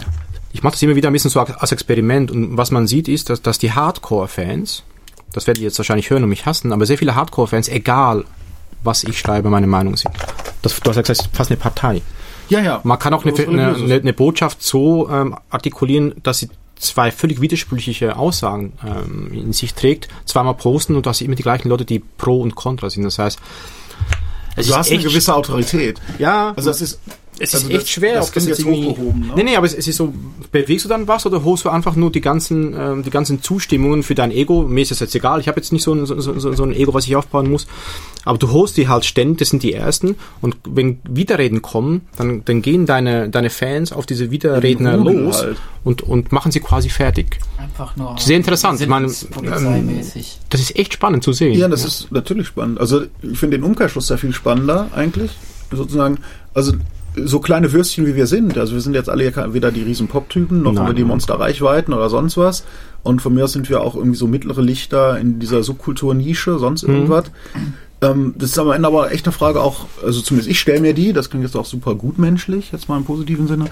Ich 0.53 0.63
mache 0.63 0.73
das 0.73 0.81
immer 0.81 0.95
wieder 0.95 1.09
ein 1.09 1.13
bisschen 1.13 1.29
so 1.31 1.39
als 1.39 1.71
Experiment 1.71 2.31
und 2.31 2.57
was 2.57 2.71
man 2.71 2.87
sieht 2.87 3.07
ist, 3.07 3.29
dass, 3.29 3.41
dass 3.41 3.57
die 3.59 3.71
Hardcore-Fans, 3.71 4.83
das 5.33 5.47
werdet 5.47 5.61
ihr 5.61 5.67
jetzt 5.67 5.77
wahrscheinlich 5.79 6.09
hören 6.09 6.23
und 6.23 6.29
mich 6.29 6.45
hassen, 6.45 6.73
aber 6.73 6.85
sehr 6.85 6.97
viele 6.97 7.15
Hardcore-Fans, 7.15 7.69
egal 7.69 8.25
was 8.83 9.03
ich 9.03 9.17
schreibe, 9.17 9.49
meine 9.49 9.67
Meinung 9.67 9.95
sind. 9.95 10.13
Das, 10.61 10.79
du 10.79 10.89
hast 10.89 10.95
ja 10.95 11.01
gesagt, 11.03 11.29
fast 11.33 11.51
eine 11.51 11.57
Partei. 11.57 12.01
Ja, 12.49 12.59
ja. 12.59 12.81
Man 12.83 12.99
kann 12.99 13.13
auch 13.13 13.23
eine, 13.25 13.33
eine, 13.33 13.75
eine, 13.75 13.93
eine 13.95 14.13
Botschaft 14.13 14.61
so 14.61 15.09
ähm, 15.09 15.35
artikulieren, 15.49 16.15
dass 16.23 16.39
sie 16.39 16.49
zwei 16.77 17.11
völlig 17.11 17.39
widersprüchliche 17.39 18.17
Aussagen 18.17 18.73
ähm, 18.85 19.31
in 19.33 19.53
sich 19.53 19.73
trägt, 19.75 20.09
zweimal 20.25 20.55
posten 20.55 20.95
und 20.95 21.05
dass 21.05 21.19
sie 21.19 21.25
immer 21.25 21.35
die 21.35 21.43
gleichen 21.43 21.69
Leute, 21.69 21.85
die 21.85 21.99
pro 21.99 22.41
und 22.41 22.55
contra 22.55 22.89
sind. 22.89 23.03
Das 23.03 23.19
heißt, 23.19 23.39
es 24.57 24.65
Du 24.65 24.71
ist 24.73 24.77
hast 24.77 24.91
eine 24.91 25.01
gewisse 25.01 25.33
Autorität. 25.33 26.01
ja, 26.17 26.53
Also 26.55 26.69
das 26.71 26.81
ist 26.81 26.99
es 27.39 27.55
also 27.55 27.67
ist 27.67 27.73
echt 27.73 27.81
das- 27.83 27.89
schwer, 27.89 28.15
das 28.15 28.27
ob 28.27 28.33
das 28.35 28.45
jetzt 28.45 28.59
irgendwie. 28.59 28.89
hochgehoben, 28.89 29.21
ne? 29.21 29.33
Nee, 29.35 29.43
nee, 29.43 29.55
aber 29.55 29.65
es, 29.65 29.73
es 29.73 29.87
ist 29.87 29.97
so, 29.97 30.13
bewegst 30.51 30.85
du 30.85 30.89
dann 30.89 31.07
was 31.07 31.25
oder 31.25 31.43
holst 31.43 31.65
du 31.65 31.69
einfach 31.69 31.95
nur 31.95 32.11
die 32.11 32.21
ganzen, 32.21 32.75
ähm, 32.77 33.03
die 33.03 33.09
ganzen 33.09 33.41
Zustimmungen 33.41 34.03
für 34.03 34.13
dein 34.15 34.31
Ego? 34.31 34.63
Mir 34.63 34.81
ist 34.81 34.91
das 34.91 34.99
jetzt 34.99 35.15
egal, 35.15 35.39
ich 35.39 35.47
habe 35.47 35.59
jetzt 35.59 35.71
nicht 35.73 35.83
so 35.83 35.93
ein, 35.93 36.05
so, 36.05 36.19
so, 36.19 36.37
so 36.53 36.63
ein 36.63 36.73
Ego, 36.73 36.93
was 36.93 37.05
ich 37.07 37.15
aufbauen 37.15 37.49
muss. 37.49 37.67
Aber 38.25 38.37
du 38.37 38.51
holst 38.51 38.77
die 38.77 38.87
halt 38.87 39.05
ständig, 39.05 39.39
das 39.39 39.49
sind 39.49 39.63
die 39.63 39.73
ersten. 39.73 40.15
Und 40.41 40.55
wenn 40.67 40.99
Widerreden 41.09 41.61
kommen, 41.63 42.01
dann, 42.17 42.45
dann 42.45 42.61
gehen 42.61 42.85
deine, 42.85 43.29
deine 43.29 43.49
Fans 43.49 43.91
auf 43.91 44.05
diese 44.05 44.29
Widerredner 44.29 44.97
los 44.97 45.41
halt. 45.41 45.57
und, 45.83 46.03
und 46.03 46.31
machen 46.31 46.51
sie 46.51 46.59
quasi 46.59 46.89
fertig. 46.89 47.39
Einfach 47.57 47.95
nur. 47.97 48.15
Sehr 48.19 48.37
interessant. 48.37 48.79
Ich 48.81 48.87
meine, 48.87 49.07
Polizeimäßig. 49.31 50.39
Das 50.49 50.61
ist 50.61 50.75
echt 50.75 50.93
spannend 50.93 51.23
zu 51.23 51.33
sehen. 51.33 51.57
Ja, 51.57 51.67
das 51.67 51.85
ist 51.85 52.11
natürlich 52.11 52.47
spannend. 52.47 52.79
Also 52.79 53.03
ich 53.21 53.39
finde 53.39 53.57
den 53.57 53.63
Umkehrschluss 53.63 54.07
sehr 54.07 54.17
viel 54.17 54.33
spannender 54.33 54.89
eigentlich. 54.95 55.31
Sozusagen, 55.71 56.17
also 56.53 56.73
so 57.15 57.39
kleine 57.39 57.71
Würstchen 57.73 58.05
wie 58.05 58.15
wir 58.15 58.27
sind. 58.27 58.57
Also 58.57 58.73
wir 58.73 58.81
sind 58.81 58.93
jetzt 58.93 59.09
alle 59.09 59.33
weder 59.53 59.71
die 59.71 59.83
riesen 59.83 60.07
Pop-Typen 60.07 60.61
noch 60.63 60.73
Nein, 60.73 60.85
über 60.85 60.93
die. 60.93 61.03
Monster-Reichweiten 61.03 61.93
oder 61.93 62.09
sonst 62.09 62.37
was. 62.37 62.63
Und 63.03 63.21
von 63.21 63.33
mir 63.33 63.43
aus 63.45 63.53
sind 63.53 63.69
wir 63.69 63.81
auch 63.81 63.95
irgendwie 63.95 64.15
so 64.17 64.27
mittlere 64.27 64.61
Lichter 64.61 65.19
in 65.19 65.39
dieser 65.39 65.63
Subkultur-Nische, 65.63 66.57
sonst 66.59 66.87
Mhm. 66.87 66.93
irgendwas. 66.93 67.25
Ähm, 68.03 68.33
das 68.37 68.51
ist 68.51 68.59
am 68.59 68.71
Ende 68.71 68.87
aber 68.87 69.11
echt 69.11 69.25
eine 69.27 69.31
Frage 69.33 69.61
auch, 69.61 69.85
also 70.03 70.21
zumindest 70.21 70.49
ich 70.49 70.59
stelle 70.59 70.81
mir 70.81 70.93
die, 70.95 71.13
das 71.13 71.29
klingt 71.29 71.43
jetzt 71.45 71.55
auch 71.55 71.65
super 71.65 71.93
gutmenschlich, 71.93 72.71
jetzt 72.71 72.89
mal 72.89 72.97
im 72.97 73.03
positiven 73.05 73.47
Sinne. 73.47 73.65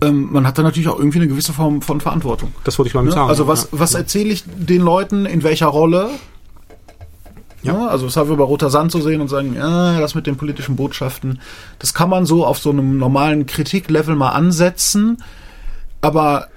Ähm, 0.00 0.28
man 0.32 0.46
hat 0.46 0.56
da 0.56 0.62
natürlich 0.62 0.88
auch 0.88 0.98
irgendwie 0.98 1.18
eine 1.18 1.28
gewisse 1.28 1.52
Form 1.52 1.82
von 1.82 2.00
Verantwortung. 2.00 2.52
Das 2.64 2.78
wollte 2.78 2.88
ich 2.88 2.94
mal 2.94 3.04
Ne? 3.04 3.10
sagen. 3.10 3.28
Also 3.28 3.46
was, 3.46 3.64
Ja. 3.64 3.68
was 3.80 3.94
erzähle 3.94 4.30
ich 4.30 4.44
den 4.46 4.80
Leuten, 4.82 5.26
in 5.26 5.42
welcher 5.42 5.66
Rolle? 5.66 6.08
Ja. 7.62 7.88
also 7.88 8.06
das 8.06 8.16
haben 8.16 8.28
wir 8.28 8.36
bei 8.36 8.44
Roter 8.44 8.70
Sand 8.70 8.92
zu 8.92 9.00
sehen 9.00 9.20
und 9.20 9.28
sagen, 9.28 9.54
ja, 9.54 9.98
das 10.00 10.14
mit 10.14 10.26
den 10.26 10.36
politischen 10.36 10.76
Botschaften, 10.76 11.40
das 11.78 11.92
kann 11.94 12.08
man 12.08 12.24
so 12.24 12.46
auf 12.46 12.58
so 12.58 12.70
einem 12.70 12.98
normalen 12.98 13.46
Kritiklevel 13.46 14.14
mal 14.14 14.30
ansetzen, 14.30 15.22
aber 16.00 16.48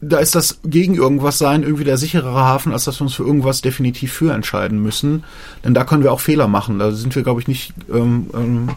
da 0.00 0.18
ist 0.18 0.34
das 0.34 0.58
gegen 0.64 0.94
irgendwas 0.96 1.38
sein 1.38 1.62
irgendwie 1.62 1.84
der 1.84 1.96
sicherere 1.96 2.34
Hafen, 2.34 2.72
als 2.72 2.84
dass 2.84 2.98
wir 3.00 3.04
uns 3.04 3.14
für 3.14 3.22
irgendwas 3.22 3.60
definitiv 3.60 4.12
für 4.12 4.32
entscheiden 4.32 4.82
müssen. 4.82 5.22
Denn 5.64 5.74
da 5.74 5.84
können 5.84 6.02
wir 6.02 6.12
auch 6.12 6.18
Fehler 6.18 6.48
machen. 6.48 6.80
Da 6.80 6.90
sind 6.90 7.14
wir, 7.14 7.22
glaube 7.22 7.40
ich, 7.40 7.46
nicht 7.46 7.72
ähm, 7.88 8.28
ähm, 8.34 8.68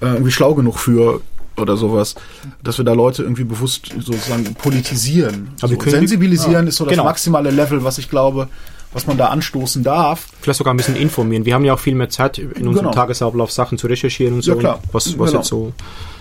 äh, 0.00 0.06
irgendwie 0.06 0.30
schlau 0.32 0.54
genug 0.54 0.78
für 0.78 1.20
oder 1.58 1.76
sowas, 1.76 2.14
dass 2.62 2.78
wir 2.78 2.84
da 2.86 2.94
Leute 2.94 3.24
irgendwie 3.24 3.44
bewusst 3.44 3.90
sozusagen 4.00 4.54
politisieren. 4.54 5.50
Aber 5.60 5.72
wir 5.72 5.82
so, 5.82 5.90
sensibilisieren 5.90 6.66
ist 6.66 6.76
so 6.76 6.84
das 6.84 6.92
Genau. 6.92 7.04
maximale 7.04 7.50
Level, 7.50 7.84
was 7.84 7.98
ich 7.98 8.08
glaube, 8.08 8.48
was 8.92 9.06
man 9.06 9.18
da 9.18 9.28
anstoßen 9.28 9.82
darf. 9.82 10.26
vielleicht 10.40 10.58
sogar 10.58 10.72
ein 10.74 10.76
bisschen 10.76 10.96
informieren. 10.96 11.44
Wir 11.44 11.54
haben 11.54 11.64
ja 11.64 11.74
auch 11.74 11.78
viel 11.78 11.94
mehr 11.94 12.08
Zeit, 12.08 12.38
in 12.38 12.66
unserem 12.68 12.86
Genau. 12.86 12.90
Tagesablauf 12.92 13.50
Sachen 13.52 13.76
zu 13.78 13.86
recherchieren 13.86 14.34
und 14.34 14.42
so. 14.42 14.52
Ja, 14.52 14.58
klar. 14.58 14.82
Was, 14.92 15.18
was 15.18 15.28
Genau. 15.30 15.38
jetzt 15.40 15.48
so. 15.48 15.72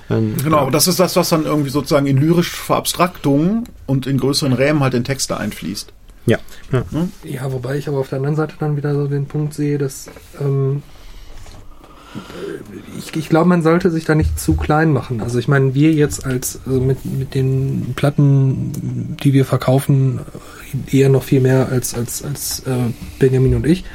ähm, 0.09 0.35
Genau, 0.43 0.65
ja. 0.65 0.71
das 0.71 0.87
ist 0.87 0.99
das, 0.99 1.15
was 1.15 1.29
dann 1.29 1.45
irgendwie 1.45 1.69
sozusagen 1.69 2.07
in 2.07 2.17
lyrisch 2.17 2.51
Verabstraktung 2.51 3.63
und 3.85 4.07
in 4.07 4.17
größeren 4.17 4.53
Rämen 4.53 4.81
halt 4.81 4.93
in 4.93 5.03
Texte 5.03 5.37
einfließt. 5.37 5.93
Ja. 6.25 6.37
ja. 6.73 6.83
Ja, 7.23 7.51
wobei 7.53 7.77
ich 7.77 7.87
aber 7.87 7.99
auf 7.99 8.09
der 8.09 8.17
anderen 8.17 8.35
Seite 8.35 8.55
dann 8.59 8.75
wieder 8.75 8.93
so 8.93 9.07
den 9.07 9.27
Punkt 9.27 9.53
sehe, 9.53 9.77
dass 9.77 10.09
ähm, 10.41 10.83
ich, 12.97 13.15
ich 13.15 13.29
glaube, 13.29 13.49
man 13.49 13.61
sollte 13.61 13.89
sich 13.91 14.05
da 14.05 14.15
nicht 14.15 14.39
zu 14.39 14.55
klein 14.55 14.91
machen. 14.91 15.21
Also 15.21 15.39
ich 15.39 15.47
meine, 15.47 15.73
wir 15.73 15.91
jetzt 15.91 16.25
als 16.25 16.59
also 16.65 16.81
mit, 16.81 17.05
mit 17.05 17.35
den 17.35 17.93
Platten, 17.95 19.15
die 19.21 19.33
wir 19.33 19.45
verkaufen, 19.45 20.19
eher 20.91 21.09
noch 21.09 21.23
viel 21.23 21.41
mehr 21.41 21.69
als, 21.69 21.93
als, 21.93 22.23
als 22.23 22.59
äh, 22.61 22.91
Benjamin 23.19 23.55
und 23.55 23.65
ich, 23.65 23.85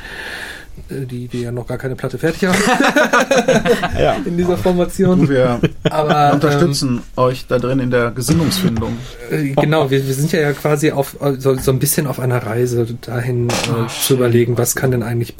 äh, 0.89 1.07
die, 1.07 1.29
die 1.29 1.43
ja 1.43 1.53
noch 1.53 1.67
gar 1.67 1.79
keine 1.79 1.97
Platte 1.97 2.19
fertig 2.19 2.45
haben 2.45 2.59
ja. 3.99 4.17
in 4.25 4.37
dieser 4.37 4.57
Formation. 4.57 5.29
Wir 5.29 5.61
Aber 5.85 6.33
unterstützen 6.33 7.03
euch 7.17 7.47
da 7.47 7.59
drin 7.59 7.79
in 7.79 7.91
der 7.91 8.11
Gesinnungsfindung. 8.11 8.97
Ähm, 9.31 9.55
äh, 9.57 9.61
genau, 9.61 9.91
wir, 9.91 10.07
wir 10.07 10.15
sind 10.15 10.33
ja, 10.33 10.41
ja 10.41 10.53
quasi 10.53 10.93
auf 10.93 11.17
so, 11.39 11.55
so 11.57 11.71
ein 11.71 11.79
bisschen 11.79 12.07
auf 12.07 12.21
einer 12.21 12.39
Reise 12.39 12.87
dahin 13.01 13.49
äh, 13.49 13.89
zu 13.89 14.15
überlegen, 14.15 14.59
was 14.59 14.75
kann 14.75 14.91
denn 14.91 15.03
eigentlich 15.03 15.35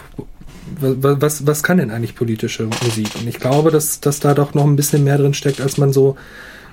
was, 0.83 1.47
was, 1.47 1.63
kann 1.63 1.79
denn 1.79 1.91
eigentlich 1.91 2.15
politische 2.15 2.65
Musik? 2.65 3.09
Und 3.19 3.27
ich 3.27 3.39
glaube, 3.39 3.71
dass, 3.71 4.01
dass 4.01 4.21
da 4.21 4.35
doch 4.35 4.55
noch 4.55 4.65
ein 4.65 4.77
bisschen 4.77 5.05
mehr 5.05 5.19
drin 5.19 5.35
steckt, 5.35 5.61
als 5.61 5.79
man 5.79 5.93
so 5.93 6.17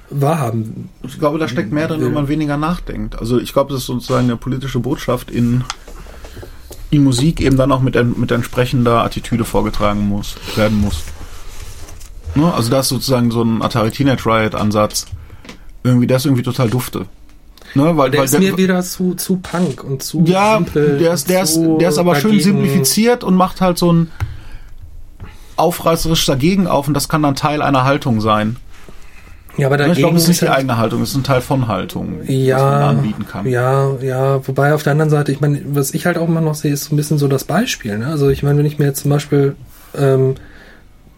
wahrhaben. 0.10 0.90
Ich 1.04 1.20
glaube, 1.20 1.40
da 1.40 1.48
steckt 1.48 1.72
mehr 1.72 1.88
drin, 1.88 2.02
wenn 2.02 2.14
man 2.14 2.28
weniger 2.28 2.58
nachdenkt. 2.58 3.18
Also 3.20 3.40
ich 3.40 3.54
glaube, 3.54 3.74
das 3.74 3.82
ist 3.82 3.88
sozusagen 3.88 4.26
eine 4.26 4.38
politische 4.38 4.80
Botschaft 4.80 5.30
in, 5.30 5.64
in 6.90 7.04
Musik 7.04 7.42
eben 7.42 7.58
dann 7.58 7.72
auch 7.72 7.82
mit, 7.82 7.96
mit 8.18 8.32
entsprechender 8.32 9.04
Attitüde 9.04 9.46
vorgetragen 9.46 10.08
muss, 10.08 10.36
werden 10.56 10.82
muss. 10.82 11.04
Ne? 12.36 12.52
Also 12.54 12.72
da 12.72 12.80
ist 12.80 12.90
sozusagen 12.90 13.32
so 13.32 13.44
ein 13.44 13.62
Atari 13.62 13.92
Teenage 13.92 14.26
Riot 14.26 14.56
Ansatz. 14.56 15.06
Irgendwie, 15.84 16.08
der 16.08 16.18
ist 16.18 16.26
irgendwie 16.26 16.44
total 16.44 16.70
dufte. 16.70 17.06
Ne? 17.76 17.96
Weil, 17.98 18.10
Der 18.12 18.20
weil 18.22 18.26
ist 18.26 18.40
mir 18.40 18.58
wieder 18.58 18.82
zu, 18.82 19.14
zu 19.16 19.38
Punk 19.38 19.84
und 19.84 20.02
zu 20.04 20.24
ja, 20.26 20.56
simpel. 20.56 20.98
der 20.98 21.14
ist, 21.14 21.30
der 21.30 21.44
ist, 21.44 21.60
der 21.80 21.90
ist 21.90 21.98
aber 21.98 22.16
schön 22.16 22.32
dagegen- 22.32 22.44
simplifiziert 22.44 23.24
und 23.24 23.36
macht 23.36 23.62
halt 23.62 23.78
so 23.78 23.92
ein 23.94 24.12
aufreißerisch 25.56 26.26
dagegen 26.26 26.68
auf 26.68 26.88
und 26.88 26.94
das 26.94 27.10
kann 27.10 27.22
dann 27.22 27.36
Teil 27.36 27.62
einer 27.62 27.84
Haltung 27.84 28.22
sein. 28.22 28.56
Ja, 29.58 29.68
aber 29.68 29.76
Ne? 29.76 29.80
dagegen 29.84 29.94
Ich 29.94 30.00
glaube, 30.00 30.16
es 30.16 30.24
ist 30.24 30.28
nicht 30.30 30.36
ist 30.38 30.42
die 30.44 30.48
halt- 30.50 30.60
eigene 30.60 30.78
Haltung, 30.78 31.02
es 31.02 31.10
ist 31.10 31.16
ein 31.16 31.24
Teil 31.24 31.42
von 31.42 31.68
Haltung, 31.68 32.20
was 32.22 32.28
man 32.28 32.36
Ja, 32.38 32.90
anbieten 32.90 33.26
kann. 33.30 33.46
ja, 33.46 33.92
ja, 34.02 34.48
wobei 34.48 34.74
auf 34.74 34.84
der 34.84 34.94
anderen 34.94 35.10
Seite, 35.10 35.32
ich 35.34 35.42
meine, 35.42 35.62
was 35.66 35.94
ich 35.94 36.06
halt 36.06 36.18
auch 36.18 36.28
immer 36.30 36.40
noch 36.42 36.56
sehe, 36.56 36.72
ist 36.72 36.86
so 36.86 36.94
ein 36.96 36.98
bisschen 36.98 37.18
so 37.18 37.28
das 37.28 37.44
Beispiel. 37.44 37.98
Ne? 37.98 38.08
Also 38.08 38.30
ich 38.30 38.42
meine, 38.42 38.58
wenn 38.60 38.66
ich 38.66 38.80
mir 38.80 38.86
jetzt 38.86 39.02
zum 39.02 39.12
Beispiel 39.12 39.56
ähm, 39.98 40.36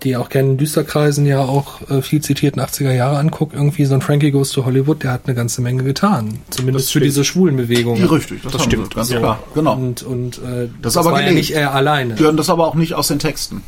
die 0.03 0.15
auch 0.17 0.29
gerne 0.29 0.51
in 0.51 0.57
Düsterkreisen 0.57 1.25
ja 1.25 1.41
auch 1.41 1.81
äh, 1.89 2.01
viel 2.01 2.21
zitierten 2.21 2.61
80er 2.61 2.91
Jahre 2.91 3.17
anguckt, 3.17 3.53
irgendwie 3.53 3.85
so 3.85 3.93
ein 3.93 4.01
Frankie 4.01 4.31
Goes 4.31 4.51
to 4.51 4.65
Hollywood, 4.65 5.03
der 5.03 5.11
hat 5.11 5.21
eine 5.25 5.35
ganze 5.35 5.61
Menge 5.61 5.83
getan. 5.83 6.39
Zumindest 6.49 6.87
Das 6.87 6.91
für 6.91 6.99
diese 7.01 7.23
schwulen 7.23 7.55
Bewegungen. 7.57 7.97
Die 7.97 8.03
richtig, 8.03 8.41
das, 8.41 8.51
Das 8.53 8.63
stimmt. 8.63 8.95
Ganz 8.95 9.11
Ja. 9.11 9.19
klar. 9.19 9.39
Genau. 9.53 9.73
Und, 9.73 10.03
und 10.03 10.37
äh, 10.39 10.69
Das 10.81 10.93
das, 10.93 10.97
aber 10.97 11.11
war 11.15 11.21
ja 11.23 11.31
nicht 11.31 11.51
er 11.51 11.73
alleine. 11.73 12.15
Die 12.15 12.23
hören 12.23 12.37
das 12.37 12.49
aber 12.49 12.67
auch 12.67 12.75
nicht 12.75 12.93
aus 12.95 13.07
den 13.09 13.19
Texten. 13.19 13.61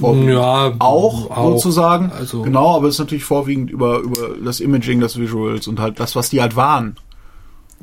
Ja, 0.00 0.72
Auch, 0.78 1.36
sozusagen. 1.52 2.12
Also, 2.12 2.42
Genau, 2.42 2.76
aber 2.76 2.88
es 2.88 2.94
ist 2.94 3.00
natürlich 3.00 3.24
vorwiegend 3.24 3.70
über, 3.70 3.98
über 3.98 4.30
das 4.42 4.60
Imaging 4.60 5.00
des 5.00 5.18
Visuals 5.18 5.66
und 5.66 5.80
halt 5.80 6.00
das, 6.00 6.16
was 6.16 6.30
die 6.30 6.40
halt 6.40 6.56
waren. 6.56 6.96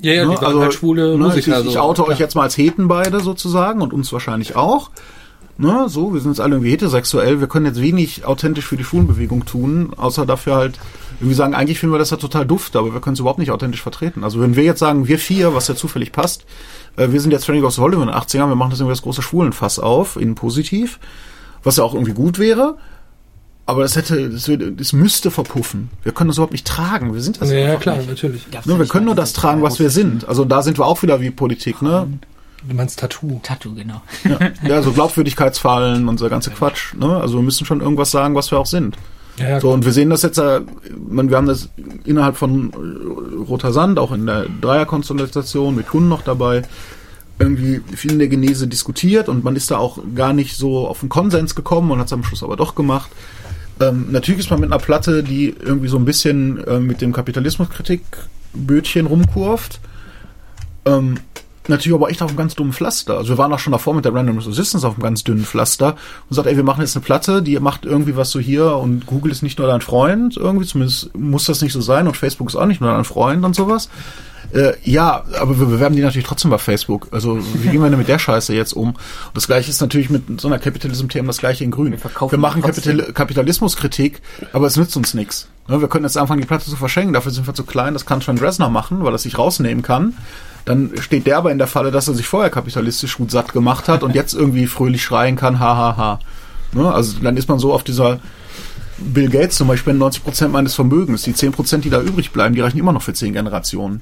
Ja, 0.02 0.14
ja, 0.14 0.24
die 0.24 0.30
Ne? 0.30 0.42
waren 0.42 0.60
halt 0.60 0.74
schwule 0.74 1.12
ne, 1.12 1.18
Musiker. 1.26 1.60
Ich, 1.60 1.68
ich 1.68 1.74
so. 1.74 1.80
oute 1.82 2.02
Klar. 2.04 2.14
euch 2.14 2.20
jetzt 2.20 2.36
mal 2.36 2.44
als 2.44 2.58
Heten 2.58 2.88
beide 2.88 3.20
sozusagen 3.20 3.82
und 3.82 3.94
uns 3.94 4.12
wahrscheinlich 4.14 4.56
auch. 4.56 4.90
Ne, 5.62 5.90
so, 5.90 6.14
wir 6.14 6.22
sind 6.22 6.32
jetzt 6.32 6.40
alle 6.40 6.56
irgendwie 6.56 6.72
heterosexuell. 6.72 7.42
Wir 7.42 7.48
können 7.48 7.66
jetzt 7.66 7.82
wenig 7.82 8.24
authentisch 8.24 8.66
für 8.66 8.78
die 8.78 8.86
Schwulenbewegung 8.86 9.44
tun, 9.44 9.92
außer 9.98 10.26
dafür 10.26 10.56
halt 10.56 10.80
irgendwie 11.20 11.36
sagen, 11.36 11.54
eigentlich 11.54 11.80
finden 11.80 11.94
wir 11.94 12.00
das 12.00 12.12
ja 12.12 12.18
total 12.18 12.46
duft, 12.46 12.78
aber 12.78 12.94
wir 12.94 13.02
können 13.02 13.16
es 13.16 13.20
überhaupt 13.20 13.40
nicht 13.40 13.52
authentisch 13.52 13.82
vertreten. 13.82 14.24
Also 14.24 14.40
wenn 14.40 14.56
wir 14.56 14.64
jetzt 14.64 14.80
sagen, 14.80 15.10
wir 15.10 15.20
vier, 15.20 15.54
was 15.54 15.68
ja 15.68 15.76
zufällig 15.76 16.14
passt, 16.14 16.46
äh, 16.96 17.12
wir 17.12 17.20
sind 17.20 17.32
jetzt 17.32 17.46
Training 17.46 17.66
aus 17.66 17.78
Hollywood 17.78 18.04
in 18.04 18.08
den 18.08 18.16
80ern, 18.16 18.48
wir 18.48 18.56
machen 18.56 18.70
das 18.70 18.80
irgendwie 18.80 18.94
das 18.94 19.02
große 19.02 19.22
Schwulenfass 19.22 19.80
auf, 19.80 20.16
in 20.16 20.34
positiv, 20.36 20.98
was 21.62 21.76
ja 21.76 21.84
auch 21.84 21.94
irgendwie 21.94 22.14
gut 22.14 22.40
wäre. 22.40 22.78
Aber 23.66 23.82
das 23.82 23.98
hätte, 23.98 24.30
das, 24.30 24.48
würde, 24.48 24.72
das 24.72 24.94
müsste 24.94 25.30
verpuffen. 25.30 25.90
Wir 26.04 26.14
können 26.14 26.30
das 26.30 26.38
überhaupt 26.38 26.54
nicht 26.54 26.66
tragen. 26.66 27.14
Wir 27.14 27.22
sind 27.22 27.42
das 27.42 27.52
Ja, 27.52 27.76
klar, 27.76 27.98
nicht. 27.98 28.08
natürlich. 28.08 28.48
Ne, 28.66 28.80
wir 28.80 28.88
können 28.88 29.06
nur 29.08 29.14
das 29.14 29.34
tragen, 29.34 29.62
was 29.62 29.78
wir 29.78 29.90
sind. 29.90 30.26
Also 30.26 30.46
da 30.46 30.62
sind 30.62 30.80
wir 30.80 30.86
auch 30.86 31.04
wieder 31.04 31.20
wie 31.20 31.32
Politik, 31.32 31.82
ne? 31.82 32.08
Du 32.68 32.76
meinst 32.76 33.00
Tattoo. 33.00 33.40
Tattoo, 33.44 33.74
genau. 33.74 34.02
Ja, 34.64 34.82
so 34.82 34.92
Glaubwürdigkeitsfallen 34.94 36.08
und 36.08 36.18
so 36.18 36.30
ganze 36.30 36.52
Quatsch. 36.52 36.94
Ne? 36.96 37.18
Also 37.18 37.38
wir 37.38 37.44
müssen 37.44 37.66
schon 37.66 37.82
irgendwas 37.82 38.12
sagen, 38.12 38.36
was 38.36 38.52
wir 38.52 38.60
auch 38.60 38.66
sind. 38.66 38.98
Ja, 39.38 39.50
ja, 39.50 39.62
So, 39.62 39.72
und 39.72 39.86
wir 39.86 39.94
sehen 39.94 40.10
das 40.10 40.22
jetzt, 40.22 40.38
äh, 40.38 40.62
man, 41.08 41.30
wir 41.30 41.38
haben 41.38 41.48
das 41.48 41.70
innerhalb 42.04 42.36
von 42.36 42.74
äh, 42.74 42.76
Roter 43.48 43.72
Sand, 43.72 43.98
auch 43.98 44.12
in 44.12 44.26
der 44.26 44.48
Dreierkonstellation 44.62 45.76
mit 45.76 45.88
Kunden 45.88 46.10
noch 46.10 46.24
dabei, 46.24 46.64
irgendwie 47.40 47.80
viel 47.96 48.12
in 48.12 48.20
der 48.20 48.28
Genese 48.28 48.68
diskutiert 48.68 49.30
und 49.30 49.46
man 49.46 49.56
ist 49.56 49.72
da 49.72 49.78
auch 49.78 50.00
gar 50.14 50.34
nicht 50.34 50.58
so 50.58 50.88
auf 50.88 51.02
einen 51.02 51.10
Konsens 51.10 51.56
gekommen 51.56 51.90
und 51.92 52.00
hat 52.00 52.08
es 52.08 52.14
am 52.14 52.24
Schluss 52.26 52.44
aber 52.44 52.58
doch 52.58 52.76
gemacht. 52.76 53.10
Ähm, 53.80 54.08
natürlich 54.12 54.42
ist 54.42 54.50
man 54.50 54.60
mit 54.60 54.70
einer 54.72 54.82
Platte, 54.82 55.24
die 55.24 55.56
irgendwie 55.58 55.88
so 55.88 55.98
ein 55.98 56.04
bisschen 56.04 56.62
äh, 56.66 56.80
mit 56.80 57.00
dem 57.00 57.14
Kapitalismuskritik-Bötchen 57.14 59.06
rumkurft. 59.06 59.80
Ähm, 60.86 61.16
natürlich 61.70 61.96
aber 61.96 62.10
echt 62.10 62.22
auf 62.22 62.30
einem 62.30 62.38
ganz 62.38 62.56
dummen 62.56 62.74
Pflaster. 62.74 63.18
Also 63.18 63.30
wir 63.30 63.38
waren 63.38 63.54
auch 63.54 63.60
schon 63.60 63.72
davor 63.72 63.94
mit 63.94 64.06
der 64.06 64.14
Random 64.14 64.38
Resistance 64.38 64.86
auf 64.86 64.96
einem 64.96 65.04
ganz 65.04 65.24
dünnen 65.24 65.46
Pflaster 65.46 65.96
und 66.30 66.36
sagt, 66.36 66.48
ey, 66.48 66.56
wir 66.56 66.64
machen 66.64 66.82
jetzt 66.82 66.96
eine 66.96 67.06
Platte, 67.06 67.42
die 67.42 67.60
macht 67.60 67.86
irgendwie 67.86 68.16
was 68.16 68.32
so 68.32 68.40
hier 68.40 68.76
und 68.76 69.06
Google 69.06 69.32
ist 69.32 69.44
nicht 69.44 69.60
nur 69.60 69.68
dein 69.68 69.82
Freund, 69.82 70.38
irgendwie, 70.38 70.66
zumindest 70.66 71.16
muss 71.16 71.46
das 71.46 71.62
nicht 71.62 71.74
so 71.74 71.82
sein 71.82 72.08
und 72.08 72.18
Facebook 72.18 72.50
ist 72.50 72.56
auch 72.56 72.66
nicht 72.66 72.82
nur 72.82 72.92
dein 72.92 73.06
Freund 73.06 73.46
und 73.46 73.56
sowas. 73.56 73.90
Äh, 74.52 74.74
ja, 74.84 75.24
aber 75.40 75.60
wir 75.60 75.68
bewerben 75.68 75.96
die 75.96 76.02
natürlich 76.02 76.26
trotzdem 76.26 76.50
bei 76.50 76.58
Facebook. 76.58 77.08
Also 77.12 77.40
wie 77.40 77.70
gehen 77.70 77.82
wir 77.82 77.90
denn 77.90 78.00
mit 78.00 78.08
der 78.08 78.18
Scheiße 78.18 78.54
jetzt 78.54 78.74
um? 78.74 78.90
Und 78.90 78.98
das 79.36 79.46
gleiche 79.46 79.70
ist 79.70 79.80
natürlich 79.80 80.10
mit 80.10 80.42
so 80.42 80.48
einer 80.48 80.58
Capitalism-Themen 80.58 81.28
das 81.28 81.38
gleiche 81.38 81.64
in 81.64 81.72
Grün. 81.72 81.92
Wir 81.92 82.32
Wir 82.32 82.38
machen. 82.38 82.62
Kapital 82.62 83.14
Kapitalismuskritik, 83.14 84.22
aber 84.52 84.68
es 84.68 84.76
nützt 84.76 84.98
uns 84.98 85.14
nichts. 85.14 85.48
Ne, 85.68 85.82
Wir 85.82 85.88
können 85.88 86.06
jetzt 86.06 86.18
anfangen, 86.18 86.42
die 86.42 86.48
Platte 86.48 86.66
zu 86.66 86.76
verschenken. 86.76 87.14
Dafür 87.14 87.32
sind 87.32 87.46
wir 87.46 87.54
zu 87.54 87.64
klein. 87.64 87.94
Das 87.94 88.08
kann 88.08 88.22
Trent 88.22 88.42
Reznor 88.42 88.70
machen, 88.70 89.04
weil 89.04 89.14
er 89.14 89.20
sich 89.20 89.38
rausnehmen 89.38 89.84
kann. 89.84 90.16
Dann 90.66 90.92
steht 91.00 91.26
der 91.26 91.38
aber 91.38 91.52
in 91.52 91.58
der 91.58 91.68
Falle, 91.68 91.92
dass 91.92 92.08
er 92.08 92.14
sich 92.14 92.28
vorher 92.28 92.50
kapitalistisch 92.50 93.18
gut 93.18 93.32
satt 93.32 93.54
gemacht 93.54 93.88
hat 93.88 94.04
und 94.04 94.16
jetzt 94.16 94.34
irgendwie 94.34 94.68
fröhlich 94.68 95.04
schreien 95.04 95.36
kann, 95.36 95.60
ha, 95.60 95.76
ha, 95.76 95.98
ha. 95.98 96.20
Ne, 96.74 96.92
Also 96.92 97.20
dann 97.22 97.38
ist 97.38 97.50
man 97.50 97.60
so 97.60 97.74
auf 97.74 97.84
dieser 97.84 98.20
Bill 98.98 99.30
Gates 99.30 99.56
zum 99.56 99.68
Beispiel 99.68 99.94
90 99.94 100.24
Prozent 100.24 100.52
meines 100.52 100.76
Vermögens. 100.76 101.24
Die 101.24 101.34
10 101.34 101.54
Prozent, 101.54 101.86
die 101.86 101.90
da 101.90 102.02
übrig 102.02 102.32
bleiben, 102.32 102.54
die 102.54 102.62
reichen 102.62 102.78
immer 102.78 102.92
noch 102.92 103.02
für 103.02 103.14
10 103.14 103.34
Generationen. 103.34 104.02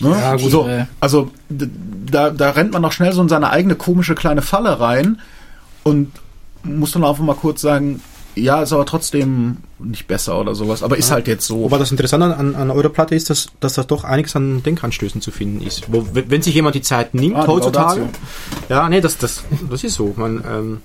Ne? 0.00 0.10
Ja, 0.10 0.36
gut, 0.36 0.50
so, 0.50 0.68
also 1.00 1.30
da, 1.48 2.30
da 2.30 2.50
rennt 2.50 2.72
man 2.72 2.82
noch 2.82 2.92
schnell 2.92 3.12
so 3.12 3.22
in 3.22 3.28
seine 3.28 3.50
eigene 3.50 3.76
komische 3.76 4.14
kleine 4.14 4.42
Falle 4.42 4.80
rein 4.80 5.20
und 5.84 6.10
muss 6.64 6.92
dann 6.92 7.04
einfach 7.04 7.22
mal 7.22 7.36
kurz 7.36 7.60
sagen, 7.60 8.00
ja, 8.36 8.62
ist 8.62 8.72
aber 8.72 8.84
trotzdem 8.86 9.56
nicht 9.78 10.06
besser 10.06 10.38
oder 10.38 10.54
sowas, 10.54 10.82
aber 10.82 10.96
ist 10.96 11.10
halt 11.10 11.26
jetzt 11.26 11.46
so. 11.46 11.62
Wobei 11.62 11.78
das 11.78 11.90
Interessante 11.90 12.36
an, 12.36 12.54
an 12.54 12.70
eurer 12.70 12.90
Platte 12.90 13.14
ist, 13.14 13.30
dass, 13.30 13.48
dass 13.60 13.74
da 13.74 13.82
doch 13.82 14.04
einiges 14.04 14.36
an 14.36 14.62
Denkanstößen 14.62 15.20
zu 15.20 15.30
finden 15.30 15.66
ist. 15.66 15.92
Wo, 15.92 16.06
wenn 16.12 16.42
sich 16.42 16.54
jemand 16.54 16.74
die 16.74 16.82
Zeit 16.82 17.14
nimmt, 17.14 17.36
Ah, 17.36 17.46
heutzutage. 17.46 18.08
Ja, 18.68 18.88
nee, 18.88 19.00
das, 19.00 19.18
das, 19.18 19.42
das 19.70 19.82
ist 19.84 19.94
so. 19.94 20.14
Man, 20.16 20.44
ähm, 20.48 20.80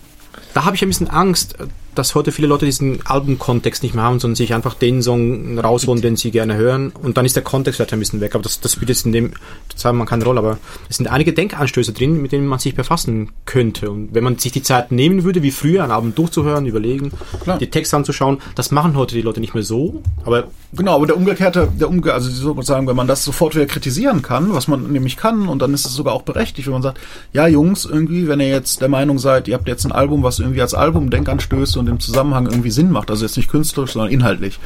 da 0.53 0.65
habe 0.65 0.76
ich 0.76 0.82
ein 0.82 0.88
bisschen 0.88 1.10
Angst, 1.10 1.56
dass 1.95 2.15
heute 2.15 2.31
viele 2.31 2.47
Leute 2.47 2.65
diesen 2.65 3.05
Albumkontext 3.05 3.84
nicht 3.84 3.95
mehr 3.95 4.03
haben, 4.03 4.19
sondern 4.19 4.35
sich 4.35 4.53
einfach 4.53 4.73
den 4.76 5.01
Song 5.01 5.59
rausholen, 5.59 6.01
den 6.01 6.15
sie 6.15 6.31
gerne 6.31 6.55
hören. 6.55 6.91
Und 7.01 7.18
dann 7.18 7.26
ist 7.26 7.35
der 7.35 7.43
Kontext 7.43 7.77
vielleicht 7.77 7.93
ein 7.93 7.99
bisschen 7.99 8.22
weg. 8.22 8.35
Aber 8.35 8.43
das, 8.43 8.59
das 8.59 8.73
spielt 8.73 8.89
jetzt 8.89 9.05
in 9.05 9.11
dem 9.11 9.31
Zusammenhang 9.76 10.07
keine 10.07 10.23
Rolle. 10.23 10.39
Aber 10.39 10.57
es 10.89 10.97
sind 10.97 11.07
einige 11.07 11.34
Denkanstöße 11.34 11.93
drin, 11.93 12.22
mit 12.22 12.31
denen 12.31 12.47
man 12.47 12.59
sich 12.59 12.76
befassen 12.76 13.31
könnte. 13.45 13.89
Und 13.89 14.13
wenn 14.13 14.23
man 14.23 14.38
sich 14.38 14.51
die 14.51 14.63
Zeit 14.63 14.91
nehmen 14.91 15.23
würde, 15.23 15.43
wie 15.43 15.51
früher, 15.51 15.84
ein 15.84 15.91
Album 15.91 16.15
durchzuhören, 16.15 16.65
überlegen, 16.65 17.11
Klar. 17.43 17.57
die 17.57 17.69
Texte 17.69 17.97
anzuschauen, 17.97 18.39
das 18.55 18.72
machen 18.72 18.95
heute 18.95 19.15
die 19.15 19.22
Leute 19.22 19.39
nicht 19.39 19.53
mehr 19.53 19.63
so. 19.63 20.01
Aber 20.26 20.47
Genau, 20.73 20.95
aber 20.95 21.05
der 21.05 21.18
umgekehrte, 21.18 21.68
der 21.77 21.89
umge 21.89 22.13
also 22.13 22.30
sozusagen, 22.30 22.88
wenn 22.88 22.95
man 22.95 23.07
das 23.07 23.26
sofort 23.26 23.55
wieder 23.55 23.65
kritisieren 23.65 24.22
kann, 24.22 24.53
was 24.53 24.69
man 24.69 24.89
nämlich 24.89 25.18
kann, 25.18 25.49
und 25.49 25.61
dann 25.61 25.73
ist 25.73 25.85
es 25.85 25.93
sogar 25.93 26.13
auch 26.13 26.22
berechtigt, 26.22 26.68
wenn 26.68 26.73
man 26.73 26.81
sagt, 26.81 26.99
ja 27.34 27.45
Jungs, 27.45 27.84
irgendwie, 27.84 28.30
wenn 28.30 28.39
ihr 28.39 28.47
jetzt 28.47 28.80
der 28.80 28.88
Meinung 28.88 29.19
seid, 29.19 29.49
ihr 29.49 29.55
habt 29.55 29.68
jetzt 29.68 29.84
ein 29.84 29.91
Album, 29.91 30.23
was 30.23 30.39
irgendwie 30.39 30.61
als 30.61 30.73
Album 30.73 31.09
Denkanstöße 31.09 31.77
und 31.82 31.90
im 31.90 31.99
Zusammenhang 31.99 32.45
irgendwie 32.45 32.72
Sinn 32.72 32.91
macht, 32.91 33.10
also 33.10 33.26
jetzt 33.26 33.38
nicht 33.38 33.49
künstlerisch, 33.49 33.94
sondern 33.94 34.12
inhaltlich, 34.12 34.60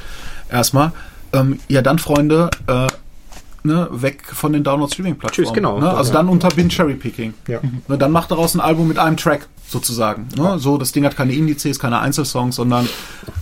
erstmal, 0.49 0.91
ähm, 1.33 1.59
ja 1.67 1.81
dann 1.81 1.97
Freunde, 1.97 2.49
äh, 2.67 2.87
ne, 3.65 3.87
weg 3.91 4.23
von 4.33 4.53
den 4.53 4.63
Download-Streaming-Plattformen. 4.63 5.45
Tschüss, 5.47 5.53
genau. 5.53 5.79
Ne? 5.79 5.89
Also 5.89 6.11
Ja. 6.11 6.17
dann 6.17 6.29
unter 6.29 6.49
Bin 6.49 6.69
Cherry-Picking. 6.69 7.33
Ja. 7.47 7.59
Ne, 7.87 7.97
dann 7.97 8.11
macht 8.11 8.31
daraus 8.31 8.55
ein 8.55 8.61
Album 8.61 8.87
mit 8.87 8.97
einem 8.99 9.17
Track 9.17 9.47
sozusagen. 9.67 10.27
Ne? 10.37 10.59
So, 10.59 10.77
das 10.77 10.91
Ding 10.91 11.03
hat 11.05 11.15
keine 11.17 11.33
Indizes, 11.33 11.79
keine 11.79 11.99
Einzelsongs, 11.99 12.55
sondern 12.55 12.87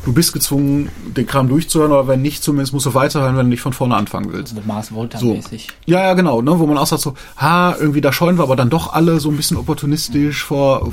du 0.06 0.14
bist 0.14 0.32
gezwungen, 0.34 0.90
den 1.16 1.28
Kram 1.28 1.50
durchzuhören, 1.50 1.92
oder 1.92 2.08
wenn 2.08 2.22
nicht, 2.22 2.44
zumindest 2.44 2.74
musst 2.74 2.86
du 2.86 2.94
weiterhören, 2.94 3.36
wenn 3.36 3.46
du 3.46 3.50
nicht 3.50 3.62
von 3.62 3.74
vorne 3.74 3.96
anfangen 3.96 4.32
willst. 4.32 4.56
So 4.56 4.62
Mars 4.66 4.94
Volta 4.94 5.18
So. 5.20 5.34
mäßig. 5.34 5.68
Ja, 5.86 6.00
ja, 6.00 6.14
genau, 6.14 6.42
ne, 6.42 6.58
wo 6.58 6.66
man 6.66 6.78
auch 6.78 6.88
sagt 6.88 7.02
so, 7.02 7.14
ha, 7.38 7.76
irgendwie 7.78 8.02
da 8.02 8.14
scheuen 8.14 8.38
wir 8.38 8.44
aber 8.44 8.56
dann 8.56 8.70
doch 8.70 8.94
alle 8.94 9.20
so 9.20 9.30
ein 9.30 9.36
bisschen 9.38 9.58
opportunistisch 9.58 10.44
vor, 10.44 10.92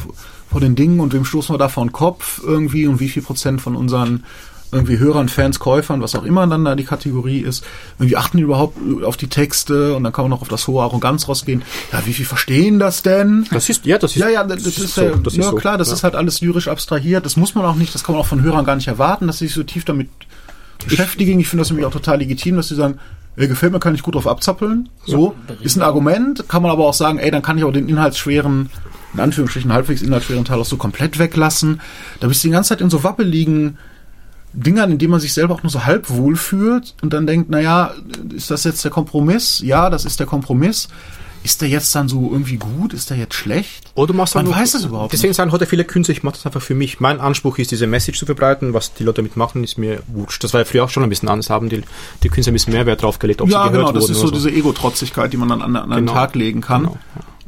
vor 0.51 0.61
den 0.61 0.75
Dingen 0.75 0.99
und 0.99 1.13
wem 1.13 1.25
stoßen 1.25 1.55
wir 1.55 1.59
da 1.59 1.69
vor 1.69 1.85
den 1.85 1.93
Kopf 1.93 2.41
irgendwie 2.45 2.89
und 2.89 2.99
wie 2.99 3.09
viel 3.09 3.23
Prozent 3.23 3.61
von 3.61 3.77
unseren 3.77 4.25
irgendwie 4.73 4.99
Hörern, 4.99 5.29
Fans, 5.29 5.59
Käufern, 5.59 6.01
was 6.01 6.15
auch 6.15 6.25
immer 6.25 6.47
dann 6.47 6.65
da 6.65 6.75
die 6.77 6.85
Kategorie 6.85 7.39
ist, 7.41 7.65
irgendwie 7.99 8.17
achten 8.17 8.37
die 8.37 8.43
überhaupt 8.45 8.77
auf 9.05 9.17
die 9.17 9.29
Texte 9.29 9.95
und 9.95 10.05
dann 10.05 10.13
kann 10.13 10.25
man 10.25 10.31
noch 10.31 10.43
auf 10.43 10.49
das 10.49 10.67
hohe 10.69 10.83
Arroganz 10.83 11.29
rausgehen. 11.29 11.63
Ja, 11.93 12.01
wie 12.07 12.13
viel 12.13 12.27
verstehen 12.27 12.79
das 12.79 13.03
denn? 13.03 13.47
das 13.51 13.69
ist, 13.69 13.85
ja, 13.87 13.99
das 13.99 14.13
ist, 14.13 14.19
Ja, 14.21 14.29
ja, 14.29 14.45
das, 14.45 14.65
ist, 14.67 14.95
so, 14.95 15.03
ja, 15.03 15.11
das 15.17 15.35
ja 15.35 15.41
ist 15.43 15.51
so. 15.51 15.57
klar, 15.57 15.79
das 15.79 15.89
Ja. 15.89 15.95
ist 15.95 16.05
halt 16.05 16.15
alles 16.15 16.41
lyrisch 16.41 16.69
abstrahiert. 16.69 17.25
Das 17.27 17.37
muss 17.37 17.55
man 17.55 17.65
auch 17.65 17.75
nicht, 17.75 17.95
das 17.95 18.05
kann 18.05 18.15
man 18.15 18.23
auch 18.23 18.29
von 18.29 18.43
Hörern 18.43 18.65
gar 18.65 18.77
nicht 18.77 18.89
erwarten, 18.89 19.27
dass 19.27 19.39
sie 19.39 19.47
sich 19.47 19.55
so 19.55 19.63
tief 19.63 19.85
damit 19.85 20.09
beschäftigen. 20.85 21.41
Ich 21.41 21.49
finde 21.49 21.63
das 21.63 21.71
nämlich 21.71 21.87
auch 21.87 21.93
total 21.93 22.19
legitim, 22.19 22.57
dass 22.57 22.69
sie 22.69 22.75
sagen, 22.75 22.99
ey, 23.37 23.49
gefällt 23.49 23.73
mir, 23.73 23.81
kann 23.81 23.95
ich 23.95 24.03
gut 24.03 24.15
drauf 24.15 24.27
abzappeln. 24.27 24.89
So, 25.07 25.35
ist 25.63 25.77
ein 25.77 25.83
Argument, 25.83 26.49
kann 26.49 26.63
man 26.63 26.71
aber 26.71 26.87
auch 26.87 26.95
sagen, 26.95 27.19
ey, 27.19 27.31
dann 27.31 27.43
kann 27.43 27.59
ich 27.59 27.65
auch 27.65 27.73
den 27.73 27.89
inhaltsschweren, 27.89 28.71
in 29.15 29.21
Anführungsstrichen 29.21 29.73
halbwegs 29.73 30.03
inhaltsschweren 30.03 30.45
Teil 30.45 30.59
auch 30.59 30.65
so 30.65 30.77
komplett 30.77 31.19
weglassen. 31.19 31.81
Da 32.21 32.29
bist 32.29 32.43
du 32.45 32.49
die 32.49 32.53
ganze 32.53 32.71
Zeit 32.71 32.81
in 32.81 32.91
so 32.91 33.03
wabbeligen 33.05 33.79
Dingern, 34.53 34.91
in 34.91 34.99
denen 34.99 35.13
man 35.13 35.21
sich 35.21 35.33
selber 35.33 35.55
auch 35.55 35.63
nur 35.63 35.71
so 35.71 35.85
halb 35.85 36.11
wohl 36.11 36.37
fühlt 36.37 36.95
und 37.03 37.13
dann 37.13 37.27
denkt, 37.27 37.51
naja, 37.51 37.93
ist 38.35 38.51
das 38.51 38.65
jetzt 38.65 38.83
der 38.85 38.91
Kompromiss? 38.91 39.61
Ja, 39.65 39.91
das 39.91 40.05
ist 40.05 40.19
der 40.21 40.27
Kompromiss. 40.27 40.89
Ist 41.43 41.63
der 41.63 41.71
jetzt 41.71 41.95
dann 41.95 42.07
so 42.07 42.29
irgendwie 42.31 42.59
gut? 42.59 42.93
Ist 42.93 43.09
der 43.09 43.17
jetzt 43.17 43.33
schlecht? 43.35 43.93
Oder 43.95 44.09
du 44.09 44.13
machst 44.13 44.35
Man 44.35 44.47
einfach- 44.47 44.61
weiß 44.61 44.75
es 44.75 44.85
überhaupt 44.85 45.15
Deswegen 45.15 45.33
sagen 45.33 45.53
heute 45.53 45.65
viele 45.65 45.85
Künstler, 45.87 46.13
ich 46.13 46.23
mache 46.23 46.35
das 46.35 46.45
einfach 46.45 46.61
für 46.61 46.75
mich. 46.75 47.01
Mein 47.01 47.19
Anspruch 47.19 47.57
ist, 47.57 47.71
diese 47.71 47.87
Message 47.87 48.19
zu 48.19 48.27
verbreiten. 48.27 48.75
Was 48.75 48.93
die 48.93 49.05
Leute 49.05 49.23
damit 49.23 49.39
machen, 49.39 49.65
ist 49.65 49.79
mir 49.79 50.03
wurscht. 50.09 50.45
Das 50.45 50.53
war 50.53 50.61
ja 50.61 50.65
früher 50.67 50.85
auch 50.85 50.91
schon 50.91 51.03
ein 51.03 51.09
bisschen 51.09 51.31
anders. 51.31 51.49
Haben 51.49 51.71
die, 51.71 51.83
die 52.23 52.29
Künstler 52.29 52.51
ein 52.51 52.55
bisschen 52.55 52.75
mehr 52.75 52.85
Wert 52.85 53.01
drauf 53.03 53.19
gelegt, 53.21 53.41
ob 53.41 53.49
ja, 53.49 53.63
sie 53.65 53.71
gehört 53.71 53.87
genau, 53.87 53.93
das 53.93 54.03
wurden 54.03 54.13
ist 54.13 54.19
so 54.21 54.27
oder 54.27 54.37
diese 54.37 54.51
Ego-Trotzigkeit, 54.51 55.33
die 55.33 55.39
man 55.39 55.49
dann 55.49 55.63
an, 55.63 55.77
an 55.77 55.91
Genau. 55.91 56.13
Tag 56.13 56.35
legen 56.35 56.61
kann. 56.61 56.83
Genau, 56.83 56.99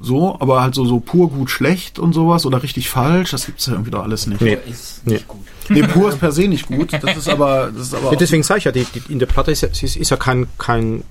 So, 0.05 0.37
aber 0.41 0.62
halt 0.62 0.74
so, 0.74 0.85
so 0.85 0.99
pur 0.99 1.31
gut 1.31 1.49
schlecht 1.49 1.99
und 2.01 2.12
sowas 2.12 2.45
oder 2.45 2.62
richtig 2.62 2.89
falsch, 2.91 3.31
das 3.31 3.47
gibt's 3.47 3.66
ja 3.66 3.73
irgendwie 3.74 3.93
doch 3.93 4.03
alles 4.03 4.27
nicht. 4.27 4.41
Nee. 4.41 4.59
Ist 4.69 5.03
Nee. 5.07 5.15
nicht 5.15 5.29
gut. 5.29 5.41
Nee, 5.69 5.83
pur 5.85 6.09
ist 6.09 6.19
per 6.19 6.33
se 6.33 6.49
nicht 6.49 6.66
gut. 6.66 6.93
Das 7.01 7.16
ist 7.16 7.29
aber, 7.29 7.70
das 7.73 7.87
ist 7.89 7.95
aber 7.95 8.11
Ja, 8.12 8.19
deswegen 8.19 8.43
sage 8.43 8.59
ich 8.59 8.65
ja, 8.65 8.73
die, 8.73 8.85
die, 8.85 9.12
in 9.12 9.20
der 9.20 9.27
Platte 9.27 9.53
ist, 9.53 9.61
ja- 9.61 9.69
ist, 9.69 9.97
ist 9.97 10.11
ja 10.11 10.16
kein, 10.16 10.49
kein 10.59 11.05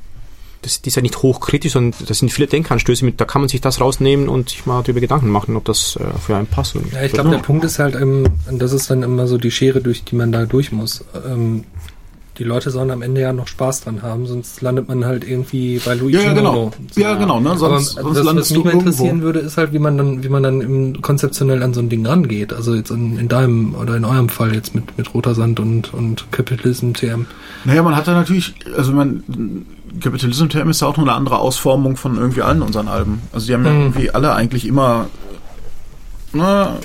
das, 0.61 0.81
die 0.81 0.89
ist 0.89 0.95
ja 0.95 1.01
nicht 1.01 1.23
hochkritisch, 1.23 1.71
sondern 1.71 2.05
das 2.07 2.19
sind 2.19 2.31
viele 2.31 2.47
Denkanstöße 2.47 3.03
mit, 3.03 3.19
da 3.19 3.25
kann 3.25 3.41
man 3.41 3.49
sich 3.49 3.61
das 3.61 3.81
rausnehmen 3.81 4.29
und 4.29 4.49
sich 4.49 4.65
mal 4.67 4.81
darüber 4.83 4.99
Gedanken 4.99 5.29
machen, 5.29 5.55
ob 5.55 5.65
das 5.65 5.95
äh, 5.95 6.03
für 6.19 6.35
einen 6.35 6.45
passt. 6.45 6.75
Ja, 6.93 7.01
ich 7.01 7.13
glaube, 7.13 7.31
der 7.31 7.39
Punkt 7.39 7.63
ist 7.65 7.79
halt, 7.79 7.95
ähm, 7.95 8.25
das 8.51 8.71
ist 8.71 8.89
dann 8.91 9.01
immer 9.01 9.25
so 9.27 9.37
die 9.39 9.49
Schere, 9.49 9.81
durch 9.81 10.03
die 10.03 10.15
man 10.15 10.31
da 10.31 10.45
durch 10.45 10.71
muss. 10.71 11.03
Ähm, 11.27 11.63
die 12.41 12.47
Leute 12.47 12.71
sollen 12.71 12.89
am 12.89 13.03
Ende 13.03 13.21
ja 13.21 13.33
noch 13.33 13.47
Spaß 13.47 13.81
dran 13.81 14.01
haben, 14.01 14.25
sonst 14.25 14.61
landet 14.61 14.87
man 14.87 15.05
halt 15.05 15.23
irgendwie 15.23 15.79
bei 15.85 15.93
Luigi 15.93 16.17
Ja, 16.17 16.23
ja, 16.23 16.33
genau. 16.33 16.53
Nono. 16.53 16.71
Ja, 16.95 17.13
genau, 17.13 17.39
ne? 17.39 17.49
Sonst, 17.55 17.61
Aber 17.63 17.79
sonst 17.79 17.97
das, 17.97 18.05
was 18.17 18.23
landest 18.25 18.51
mich 18.51 18.63
mal 18.63 18.69
irgendwo. 18.71 18.89
interessieren 18.89 19.21
würde, 19.21 19.39
ist 19.39 19.57
halt, 19.57 19.73
wie 19.73 19.79
man 19.79 19.97
dann, 19.97 20.23
wie 20.23 20.29
man 20.29 20.41
dann 20.41 20.61
im, 20.61 21.01
konzeptionell 21.03 21.61
an 21.61 21.73
so 21.75 21.81
ein 21.81 21.89
Ding 21.89 22.03
rangeht. 22.05 22.51
Also 22.51 22.73
jetzt 22.73 22.89
in, 22.89 23.19
in 23.19 23.27
deinem 23.27 23.75
oder 23.75 23.95
in 23.95 24.05
eurem 24.05 24.29
Fall 24.29 24.55
jetzt 24.55 24.73
mit, 24.73 24.97
mit 24.97 25.13
Roter 25.13 25.35
Sand 25.35 25.59
und, 25.59 25.93
und 25.93 26.31
Capitalism 26.31 26.93
TM. 26.93 27.27
Naja, 27.65 27.83
man 27.83 27.95
hat 27.95 28.07
da 28.07 28.13
natürlich, 28.13 28.55
also 28.75 28.91
man, 28.91 29.23
Capitalism 30.01 30.47
TM 30.47 30.69
ist 30.71 30.81
ja 30.81 30.87
auch 30.87 30.97
nur 30.97 31.05
eine 31.07 31.15
andere 31.15 31.37
Ausformung 31.37 31.95
von 31.97 32.17
irgendwie 32.17 32.41
allen 32.41 32.63
unseren 32.63 32.87
Alben. 32.87 33.21
Also 33.33 33.45
die 33.45 33.53
haben 33.53 33.65
ja 33.65 33.71
Mhm. 33.71 33.81
irgendwie 33.81 34.09
alle 34.11 34.33
eigentlich 34.33 34.65
immer, 34.65 35.07
na, 36.33 36.69
ähm, 36.69 36.79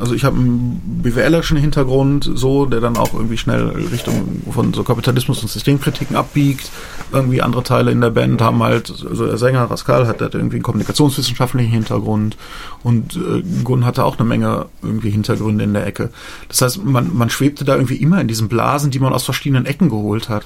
also 0.00 0.14
ich 0.14 0.24
habe 0.24 0.36
einen 0.36 1.00
BWLerischen 1.02 1.56
Hintergrund, 1.56 2.30
so, 2.34 2.66
der 2.66 2.80
dann 2.80 2.96
auch 2.96 3.14
irgendwie 3.14 3.36
schnell 3.36 3.68
Richtung 3.68 4.42
von 4.50 4.74
so 4.74 4.82
Kapitalismus 4.82 5.42
und 5.42 5.48
Systemkritiken 5.48 6.16
abbiegt. 6.16 6.70
Irgendwie 7.12 7.42
andere 7.42 7.62
Teile 7.62 7.90
in 7.90 8.00
der 8.00 8.10
Band 8.10 8.42
haben 8.42 8.62
halt, 8.62 8.90
also 8.90 9.26
der 9.26 9.38
Sänger 9.38 9.70
Rascal 9.70 10.06
hat 10.06 10.20
halt 10.20 10.34
irgendwie 10.34 10.56
einen 10.56 10.62
kommunikationswissenschaftlichen 10.62 11.70
Hintergrund 11.70 12.36
und 12.82 13.16
äh, 13.16 13.42
Gunn 13.62 13.84
hatte 13.84 14.04
auch 14.04 14.18
eine 14.18 14.28
Menge 14.28 14.66
irgendwie 14.82 15.10
Hintergründe 15.10 15.64
in 15.64 15.74
der 15.74 15.86
Ecke. 15.86 16.10
Das 16.48 16.62
heißt, 16.62 16.84
man, 16.84 17.14
man 17.14 17.30
schwebte 17.30 17.64
da 17.64 17.74
irgendwie 17.74 17.96
immer 17.96 18.20
in 18.20 18.28
diesen 18.28 18.48
Blasen, 18.48 18.90
die 18.90 18.98
man 18.98 19.12
aus 19.12 19.24
verschiedenen 19.24 19.66
Ecken 19.66 19.90
geholt 19.90 20.28
hat. 20.28 20.44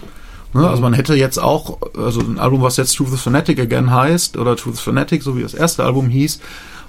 Ne? 0.54 0.68
Also 0.68 0.80
man 0.82 0.94
hätte 0.94 1.14
jetzt 1.14 1.38
auch, 1.38 1.78
also 1.96 2.20
ein 2.20 2.38
Album, 2.38 2.62
was 2.62 2.76
jetzt 2.76 2.96
Truth 2.96 3.12
is 3.12 3.20
Fanatic 3.20 3.58
Again 3.60 3.90
heißt, 3.90 4.36
oder 4.36 4.56
Truth 4.56 4.74
is 4.74 4.80
Fanatic, 4.80 5.22
so 5.22 5.36
wie 5.36 5.42
das 5.42 5.54
erste 5.54 5.84
Album 5.84 6.08
hieß, 6.08 6.40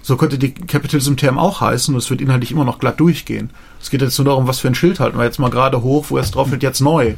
so 0.02 0.18
könnte 0.18 0.38
die 0.38 0.54
Capitalism 0.54 1.16
Term 1.16 1.38
auch 1.38 1.62
heißen 1.62 1.94
und 1.94 2.00
es 2.00 2.10
wird 2.10 2.22
inhaltlich 2.22 2.52
immer 2.52 2.66
noch 2.66 2.80
glatt 2.80 3.00
durchgehen. 3.00 3.50
Es 3.82 3.90
geht 3.90 4.02
jetzt 4.02 4.18
nur 4.18 4.26
darum, 4.26 4.48
was 4.48 4.60
für 4.60 4.68
ein 4.68 4.76
Schild 4.76 5.00
halten 5.00 5.18
wir 5.18 5.26
jetzt 5.26 5.40
mal 5.40 5.50
gerade 5.52 5.82
hoch, 5.82 6.06
wo 6.10 6.18
es 6.18 6.32
drauf 6.32 6.52
wird, 6.52 6.64
jetzt 6.64 6.82
neu. 6.82 7.16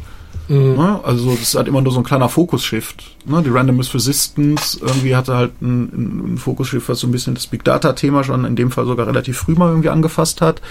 Ne? 0.47 0.99
Also 1.03 1.35
das 1.35 1.55
halt 1.55 1.67
immer 1.67 1.81
nur 1.81 1.93
so 1.93 1.99
ein 1.99 2.03
kleiner 2.05 2.27
Fokus-Shift. 2.29 3.03
Ne? 3.25 3.41
Die 3.43 3.49
Randomness 3.49 3.93
Resistance 3.93 4.79
irgendwie 4.81 5.15
hatte 5.15 5.35
halt 5.35 5.61
ein, 5.61 6.33
ein 6.33 6.37
Fokus-Shift, 6.37 6.89
was 6.89 6.99
so 6.99 7.07
ein 7.07 7.11
bisschen 7.11 7.35
das 7.35 7.47
Big 7.47 7.63
Data-Thema 7.63 8.23
schon 8.23 8.43
in 8.45 8.55
dem 8.55 8.71
Fall 8.71 8.85
sogar 8.85 9.07
relativ 9.07 9.37
früh 9.37 9.53
mal 9.53 9.69
irgendwie 9.69 9.89
angefasst 9.89 10.41
hat. 10.41 10.61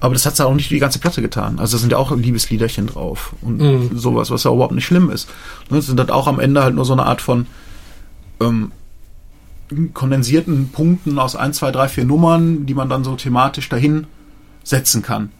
Aber 0.00 0.14
das 0.14 0.26
hat 0.26 0.36
ja 0.38 0.46
auch 0.46 0.54
nicht 0.54 0.70
die 0.70 0.78
ganze 0.80 0.98
Platte 0.98 1.22
getan. 1.22 1.58
Also 1.60 1.76
da 1.76 1.80
sind 1.80 1.92
ja 1.92 1.98
auch 1.98 2.10
Liebesliederchen 2.16 2.88
drauf 2.88 3.34
und 3.42 3.58
Mhm. 3.58 3.90
sowas, 3.96 4.30
was 4.30 4.42
ja 4.44 4.52
überhaupt 4.52 4.74
nicht 4.74 4.86
schlimm 4.86 5.10
ist. 5.10 5.28
Ne? 5.70 5.76
Das 5.76 5.86
sind 5.86 6.00
halt 6.00 6.10
auch 6.10 6.26
am 6.26 6.40
Ende 6.40 6.62
halt 6.62 6.74
nur 6.74 6.84
so 6.84 6.92
eine 6.92 7.04
Art 7.06 7.20
von 7.20 7.46
ähm, 8.40 8.72
kondensierten 9.92 10.70
Punkten 10.70 11.18
aus 11.18 11.36
1, 11.36 11.56
2, 11.56 11.70
3, 11.70 11.88
4 11.88 12.04
Nummern, 12.04 12.66
die 12.66 12.74
man 12.74 12.88
dann 12.88 13.04
so 13.04 13.16
thematisch 13.16 13.68
dahin 13.68 14.06
setzen 14.64 15.02
kann. 15.02 15.30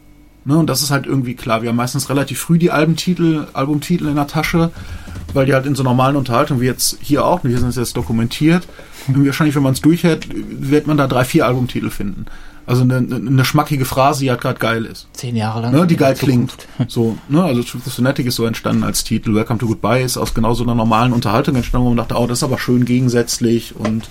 Ne, 0.44 0.58
und 0.58 0.68
das 0.68 0.82
ist 0.82 0.90
halt 0.90 1.06
irgendwie 1.06 1.34
klar. 1.34 1.62
Wir 1.62 1.68
haben 1.68 1.76
meistens 1.76 2.10
relativ 2.10 2.40
früh 2.40 2.58
die 2.58 2.72
Albumtitel, 2.72 3.46
Albumtitel 3.52 4.08
in 4.08 4.16
der 4.16 4.26
Tasche. 4.26 4.72
weil 5.34 5.46
die 5.46 5.54
halt 5.54 5.66
in 5.66 5.74
so 5.74 5.82
normalen 5.82 6.16
Unterhaltungen, 6.16 6.60
wie 6.60 6.66
jetzt 6.66 6.98
hier 7.00 7.24
auch, 7.24 7.42
wir 7.44 7.58
sind 7.58 7.68
es 7.68 7.76
jetzt 7.76 7.96
dokumentiert, 7.96 8.68
irgendwie 9.08 9.28
wahrscheinlich, 9.28 9.56
wenn 9.56 9.62
man 9.62 9.72
es 9.72 9.80
durchhält, 9.80 10.28
wird 10.34 10.86
man 10.86 10.96
da 10.96 11.06
drei, 11.06 11.24
vier 11.24 11.46
Albumtitel 11.46 11.90
finden. 11.90 12.26
Also 12.66 12.82
eine, 12.82 12.96
eine 12.96 13.44
schmackige 13.44 13.84
Phrase, 13.84 14.20
die 14.20 14.30
halt 14.30 14.40
gerade 14.40 14.58
geil 14.58 14.84
ist. 14.84 15.08
Zehn 15.12 15.36
Jahre 15.36 15.62
lang. 15.62 15.72
Ne, 15.72 15.86
die 15.86 15.96
geil 15.96 16.14
klingt. 16.14 16.52
So, 16.88 17.18
ne, 17.28 17.42
also 17.42 17.62
Truth 17.62 17.86
is 17.86 17.94
Fanatic 17.94 18.26
ist 18.26 18.36
so 18.36 18.46
entstanden 18.46 18.84
als 18.84 19.04
Titel. 19.04 19.34
Welcome 19.34 19.58
to 19.58 19.66
Goodbye 19.66 20.02
ist 20.02 20.16
aus 20.16 20.34
genau 20.34 20.54
so 20.54 20.62
einer 20.62 20.74
normalen 20.74 21.12
Unterhaltung 21.12 21.56
entstanden, 21.56 21.86
wo 21.86 21.90
man 21.90 21.96
dachte, 21.98 22.14
oh, 22.14 22.26
das 22.26 22.38
ist 22.38 22.44
aber 22.44 22.58
schön 22.58 22.84
gegensätzlich 22.84 23.74
und 23.76 24.08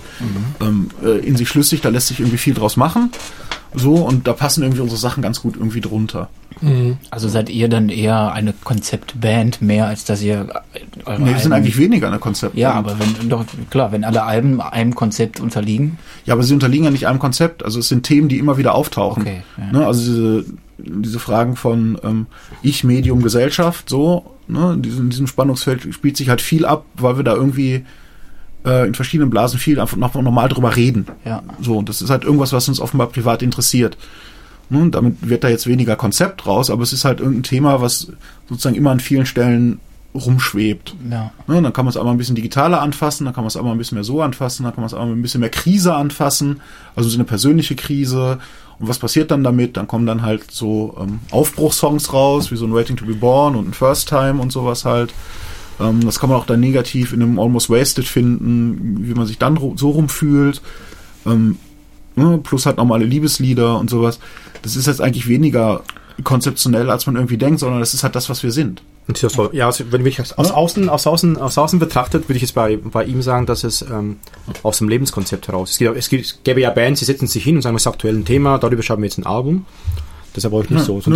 ähm, 0.61 0.89
äh, 1.03 1.19
in 1.25 1.35
sich 1.35 1.49
schlüssig, 1.49 1.81
da 1.81 1.89
lässt 1.89 2.07
sich 2.07 2.19
irgendwie 2.19 2.37
viel 2.37 2.53
draus 2.53 2.77
machen. 2.77 3.11
So, 3.73 3.95
und 3.95 4.27
da 4.27 4.33
passen 4.33 4.63
irgendwie 4.63 4.81
unsere 4.81 4.99
Sachen 4.99 5.23
ganz 5.23 5.41
gut 5.41 5.55
irgendwie 5.55 5.81
drunter. 5.81 6.29
Also 7.09 7.27
seid 7.27 7.49
ihr 7.49 7.69
dann 7.69 7.89
eher 7.89 8.33
eine 8.33 8.53
Konzeptband 8.53 9.61
mehr, 9.61 9.87
als 9.87 10.03
dass 10.03 10.21
ihr 10.21 10.47
eure 11.05 11.21
Nee, 11.21 11.31
wir 11.31 11.39
sind 11.39 11.53
eigentlich 11.53 11.77
weniger 11.77 12.07
eine 12.07 12.19
Konzept. 12.19 12.55
Ja, 12.55 12.73
aber 12.73 12.97
wenn 12.99 13.29
doch 13.29 13.45
klar, 13.69 13.91
wenn 13.91 14.03
alle 14.03 14.23
Alben 14.23 14.61
einem 14.61 14.93
Konzept 14.93 15.39
unterliegen, 15.39 15.97
Ja, 16.25 16.35
aber 16.35 16.43
sie 16.43 16.53
unterliegen 16.53 16.85
ja 16.85 16.91
nicht 16.91 17.07
einem 17.07 17.19
Konzept. 17.19 17.65
Also 17.65 17.79
es 17.79 17.87
sind 17.87 18.03
Themen, 18.03 18.29
die 18.29 18.37
immer 18.37 18.57
wieder 18.57 18.75
auftauchen. 18.75 19.23
Okay, 19.23 19.43
ja. 19.57 19.79
Ne, 19.79 19.87
also 19.87 20.01
diese, 20.01 20.45
diese 20.77 21.19
Fragen 21.19 21.55
von 21.55 21.97
ähm, 22.03 22.27
Ich, 22.61 22.83
Medium, 22.83 23.23
Gesellschaft, 23.23 23.89
so, 23.89 24.35
ne, 24.47 24.73
in 24.73 24.81
diesem, 24.83 25.05
in 25.05 25.09
diesem 25.09 25.27
Spannungsfeld 25.27 25.93
spielt 25.93 26.17
sich 26.17 26.29
halt 26.29 26.41
viel 26.41 26.65
ab, 26.65 26.85
weil 26.95 27.17
wir 27.17 27.23
da 27.23 27.33
irgendwie 27.33 27.85
äh, 28.65 28.87
in 28.87 28.93
verschiedenen 28.93 29.29
Blasen 29.29 29.59
viel 29.59 29.79
einfach 29.79 29.97
noch 29.97 30.13
normal 30.13 30.49
drüber 30.49 30.75
reden. 30.75 31.07
ja. 31.25 31.43
So, 31.61 31.77
und 31.77 31.89
das 31.89 32.01
ist 32.01 32.09
halt 32.09 32.23
irgendwas, 32.23 32.53
was 32.53 32.67
uns 32.67 32.79
offenbar 32.79 33.07
privat 33.07 33.41
interessiert. 33.41 33.97
Ne, 34.69 34.79
und 34.79 34.95
damit 34.95 35.27
wird 35.27 35.43
da 35.43 35.49
jetzt 35.49 35.67
weniger 35.67 35.97
Konzept 35.97 36.45
raus, 36.47 36.69
aber 36.69 36.83
es 36.83 36.93
ist 36.93 37.03
halt 37.03 37.19
irgendein 37.19 37.43
Thema, 37.43 37.81
was 37.81 38.07
sozusagen 38.47 38.75
immer 38.75 38.91
an 38.91 39.01
vielen 39.01 39.25
Stellen 39.25 39.81
rumschwebt. 40.15 40.95
Ja. 41.09 41.31
Ne, 41.47 41.61
dann 41.61 41.73
kann 41.73 41.85
man 41.85 41.89
es 41.89 41.97
einmal 41.97 42.13
ein 42.13 42.17
bisschen 42.17 42.35
digitaler 42.35 42.81
anfassen, 42.81 43.25
dann 43.25 43.33
kann 43.33 43.43
man 43.43 43.49
es 43.49 43.57
einmal 43.57 43.73
ein 43.73 43.77
bisschen 43.77 43.95
mehr 43.97 44.05
so 44.05 44.21
anfassen, 44.21 44.63
dann 44.63 44.73
kann 44.73 44.81
man 44.81 44.87
es 44.87 44.93
einmal 44.93 45.15
ein 45.15 45.21
bisschen 45.21 45.41
mehr 45.41 45.49
Krise 45.49 45.93
anfassen, 45.93 46.61
also 46.95 47.09
so 47.09 47.17
eine 47.17 47.25
persönliche 47.25 47.75
Krise. 47.75 48.39
Und 48.79 48.87
was 48.87 48.97
passiert 48.97 49.29
dann 49.29 49.43
damit? 49.43 49.77
Dann 49.77 49.87
kommen 49.87 50.05
dann 50.05 50.21
halt 50.21 50.49
so 50.51 50.97
ähm, 50.99 51.19
Aufbruchssongs 51.31 52.13
raus, 52.13 52.49
wie 52.51 52.55
so 52.55 52.65
ein 52.65 52.73
Waiting 52.73 52.95
to 52.95 53.05
be 53.05 53.13
Born 53.13 53.55
und 53.55 53.69
ein 53.69 53.73
First 53.73 54.09
Time 54.09 54.41
und 54.41 54.51
sowas 54.51 54.85
halt. 54.85 55.13
Ähm, 55.81 56.05
das 56.05 56.19
kann 56.19 56.29
man 56.29 56.39
auch 56.39 56.45
dann 56.45 56.59
negativ 56.59 57.13
in 57.13 57.21
einem 57.21 57.39
Almost 57.39 57.69
Wasted 57.69 58.07
finden, 58.07 59.07
wie 59.07 59.13
man 59.13 59.25
sich 59.25 59.37
dann 59.37 59.57
so 59.75 59.89
rumfühlt. 59.89 60.61
Ähm, 61.25 61.57
ne, 62.15 62.39
plus 62.43 62.65
halt 62.65 62.77
normale 62.77 63.05
Liebeslieder 63.05 63.79
und 63.79 63.89
sowas. 63.89 64.19
Das 64.61 64.75
ist 64.75 64.87
jetzt 64.87 65.01
eigentlich 65.01 65.27
weniger 65.27 65.81
konzeptionell, 66.23 66.89
als 66.89 67.05
man 67.07 67.15
irgendwie 67.15 67.37
denkt, 67.37 67.59
sondern 67.59 67.79
das 67.79 67.93
ist 67.93 68.03
halt 68.03 68.15
das, 68.15 68.29
was 68.29 68.43
wir 68.43 68.51
sind. 68.51 68.81
Ja, 69.15 69.29
so, 69.29 69.49
ja, 69.51 69.65
also 69.65 69.83
wenn 69.91 70.05
ich 70.05 70.21
aus, 70.21 70.33
aus, 70.33 70.51
außen, 70.51 70.87
aus, 70.87 71.07
außen, 71.07 71.37
aus 71.37 71.57
außen 71.57 71.79
betrachtet, 71.79 72.29
würde 72.29 72.35
ich 72.35 72.43
jetzt 72.43 72.53
bei, 72.53 72.77
bei 72.77 73.03
ihm 73.03 73.21
sagen, 73.21 73.45
dass 73.45 73.63
es 73.63 73.81
ähm, 73.81 74.17
aus 74.63 74.77
dem 74.77 74.87
Lebenskonzept 74.87 75.47
heraus. 75.47 75.71
Es, 75.71 75.77
gibt, 75.79 75.97
es, 75.97 76.09
gibt, 76.09 76.25
es 76.25 76.39
gäbe 76.43 76.61
ja 76.61 76.69
Bands, 76.69 76.99
die 76.99 77.05
setzen 77.05 77.27
sich 77.27 77.43
hin 77.43 77.55
und 77.55 77.61
sagen, 77.61 77.75
das 77.75 77.83
ist 77.83 77.87
aktuell 77.87 78.15
ein 78.15 78.25
Thema, 78.25 78.57
darüber 78.57 78.83
schreiben 78.83 79.01
wir 79.01 79.07
jetzt 79.07 79.17
ein 79.17 79.25
Album. 79.25 79.65
Das 80.33 80.43
ist 80.43 80.45
aber 80.45 80.57
auch 80.57 80.61
nicht 80.61 80.71
Ja, 80.71 80.79
so. 80.79 81.01
so 81.01 81.11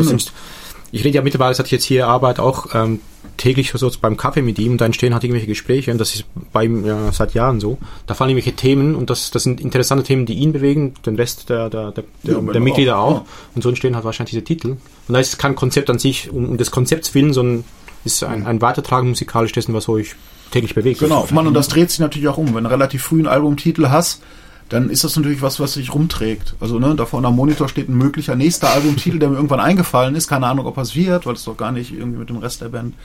ich 0.92 1.04
rede 1.04 1.16
ja 1.16 1.22
mittlerweile, 1.22 1.54
seit 1.54 1.66
ich 1.68 1.72
jetzt 1.72 1.84
hier 1.84 2.08
arbeite, 2.08 2.42
auch 2.42 2.68
ähm, 2.74 3.00
täglich 3.38 3.72
so 3.74 3.92
beim 4.00 4.18
Kaffee 4.18 4.42
mit 4.42 4.60
ihm 4.60 4.74
und 4.74 4.82
da 4.82 4.86
entstehen 4.86 5.14
halt 5.14 5.24
irgendwelche 5.24 5.48
Gespräche 5.48 5.92
und 5.92 5.98
das 5.98 6.16
ist 6.16 6.26
bei 6.54 6.66
ihm 6.66 6.86
ja 6.86 7.12
seit 7.12 7.34
Jahren 7.34 7.60
so. 7.60 7.78
Da 8.08 8.14
fallen 8.14 8.30
irgendwelche 8.30 8.56
Themen 8.56 8.96
und 8.96 9.10
das, 9.10 9.32
das 9.32 9.44
sind 9.44 9.60
interessante 9.60 10.04
Themen, 10.04 10.26
die 10.26 10.36
ihn 10.36 10.54
bewegen, 10.54 10.94
den 11.06 11.16
Rest 11.16 11.50
der, 11.50 11.70
der, 11.70 11.92
der, 11.92 12.04
Ja, 12.24 12.40
der 12.40 12.62
Mitglieder 12.62 12.98
auch, 12.98 13.22
auch. 13.22 13.26
Und 13.56 13.62
so 13.62 13.70
entstehen 13.70 13.96
halt 13.96 14.06
wahrscheinlich 14.06 14.32
diese 14.32 14.44
Titel. 14.44 14.70
Und 15.08 15.14
da 15.14 15.20
ist 15.20 15.38
kein 15.38 15.56
Konzept 15.56 15.90
an 15.90 16.00
sich 16.00 16.32
um, 16.32 16.50
um 16.50 16.58
des 16.58 16.72
Konzepts 16.72 17.14
willen, 17.14 17.34
sondern 17.34 17.66
ist 18.06 18.24
ein, 18.24 18.46
ein 18.46 18.62
Weitertragen 18.62 19.10
musikalisch 19.10 19.52
dessen, 19.52 19.74
was 19.74 19.90
euch 19.90 20.16
täglich 20.52 20.76
bewegt. 20.76 21.00
Genau, 21.00 21.28
Mann, 21.32 21.48
und 21.48 21.54
das 21.56 21.68
dreht 21.68 21.90
sich 21.90 22.00
natürlich 22.00 22.28
auch 22.28 22.38
um. 22.38 22.54
Wenn 22.56 22.64
du 22.64 22.70
relativ 22.70 23.04
früh 23.04 23.18
einen 23.18 23.28
Albumtitel 23.28 23.90
hast, 23.90 24.22
dann 24.70 24.90
ist 24.90 25.04
das 25.04 25.16
natürlich 25.16 25.42
was, 25.42 25.60
was 25.60 25.74
sich 25.74 25.94
rumträgt. 25.94 26.56
Also, 26.60 26.80
ne, 26.80 26.96
da 26.96 27.06
vorne 27.06 27.28
am 27.28 27.36
Monitor 27.36 27.70
steht 27.70 27.88
ein 27.88 27.98
möglicher 27.98 28.36
nächster 28.36 28.70
Albumtitel, 28.72 29.20
der 29.20 29.30
mir 29.30 29.36
irgendwann 29.36 29.60
eingefallen 29.60 30.16
ist. 30.16 30.28
Keine 30.28 30.48
Ahnung, 30.48 30.66
ob 30.66 30.78
es 30.78 30.96
wird, 30.96 31.26
weil 31.26 31.36
es 31.36 31.44
doch 31.44 31.56
gar 31.58 31.72
nicht 31.72 31.94
irgendwie 31.94 32.20
mit 32.20 32.30
dem 32.30 32.38
Rest 32.38 32.62
der 32.62 32.70
Band 32.70 32.96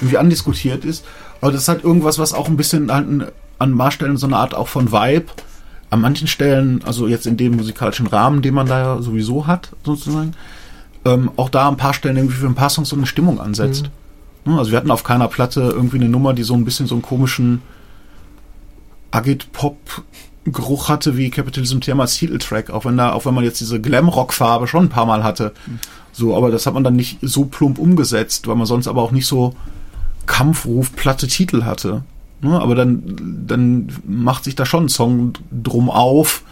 irgendwie 0.00 0.18
andiskutiert 0.18 0.84
ist. 0.84 1.04
Aber 1.40 1.50
das 1.50 1.62
ist 1.62 1.68
halt 1.68 1.82
irgendwas, 1.82 2.18
was 2.18 2.32
auch 2.32 2.48
ein 2.48 2.56
bisschen 2.56 2.92
halt 2.92 3.08
ein, 3.08 3.24
an 3.58 3.72
Maßstellen 3.72 4.16
so 4.16 4.26
eine 4.26 4.36
Art 4.36 4.54
auch 4.54 4.68
von 4.68 4.92
Vibe 4.92 5.26
an 5.90 6.00
manchen 6.00 6.28
Stellen, 6.28 6.82
also 6.84 7.08
jetzt 7.08 7.26
in 7.26 7.36
dem 7.36 7.56
musikalischen 7.56 8.06
Rahmen, 8.06 8.42
den 8.42 8.54
man 8.54 8.66
da 8.66 8.78
ja 8.78 9.02
sowieso 9.02 9.46
hat, 9.46 9.70
sozusagen, 9.84 10.32
ähm, 11.04 11.30
auch 11.36 11.48
da 11.48 11.68
ein 11.68 11.76
paar 11.78 11.94
Stellen 11.94 12.16
irgendwie 12.16 12.36
für 12.36 12.46
ein 12.46 12.54
paar 12.54 12.70
Songs 12.70 12.90
so 12.90 12.96
eine 12.96 13.06
Stimmung 13.06 13.40
ansetzt. 13.40 13.84
Ne, 14.44 14.58
Also 14.58 14.70
wir 14.70 14.78
hatten 14.78 14.90
auf 14.90 15.02
keiner 15.02 15.28
Platte 15.28 15.62
irgendwie 15.62 15.96
eine 15.96 16.08
Nummer, 16.08 16.34
die 16.34 16.42
so 16.42 16.54
ein 16.54 16.64
bisschen 16.64 16.86
so 16.86 16.94
einen 16.94 17.02
komischen 17.02 17.62
Agit-Pop-Geruch 20.48 20.88
hatte 20.88 21.16
wie 21.16 21.30
Capitalism 21.30 21.80
Thema 21.80 22.06
Titeltrack, 22.06 22.70
auch 22.70 22.84
wenn 22.84 22.96
da, 22.96 23.12
auch 23.12 23.24
wenn 23.24 23.34
man 23.34 23.44
jetzt 23.44 23.60
diese 23.60 23.80
Glamrock-Farbe 23.80 24.66
schon 24.66 24.84
ein 24.84 24.88
paar 24.88 25.06
Mal 25.06 25.22
hatte. 25.22 25.52
So, 26.12 26.36
aber 26.36 26.50
das 26.50 26.66
hat 26.66 26.74
man 26.74 26.84
dann 26.84 26.96
nicht 26.96 27.18
so 27.22 27.44
plump 27.44 27.78
umgesetzt, 27.78 28.46
weil 28.46 28.56
man 28.56 28.66
sonst 28.66 28.88
aber 28.88 29.02
auch 29.02 29.12
nicht 29.12 29.26
so 29.26 29.54
Kampfruf, 30.26 30.94
platte 30.94 31.26
Titel 31.26 31.64
hatte. 31.64 32.02
Ne, 32.40 32.60
aber 32.60 32.76
dann, 32.76 33.44
dann 33.46 33.88
macht 34.06 34.44
sich 34.44 34.54
da 34.54 34.64
schon 34.64 34.84
ein 34.84 34.88
Song 34.88 35.32
drum 35.50 35.90
auf, 35.90 36.42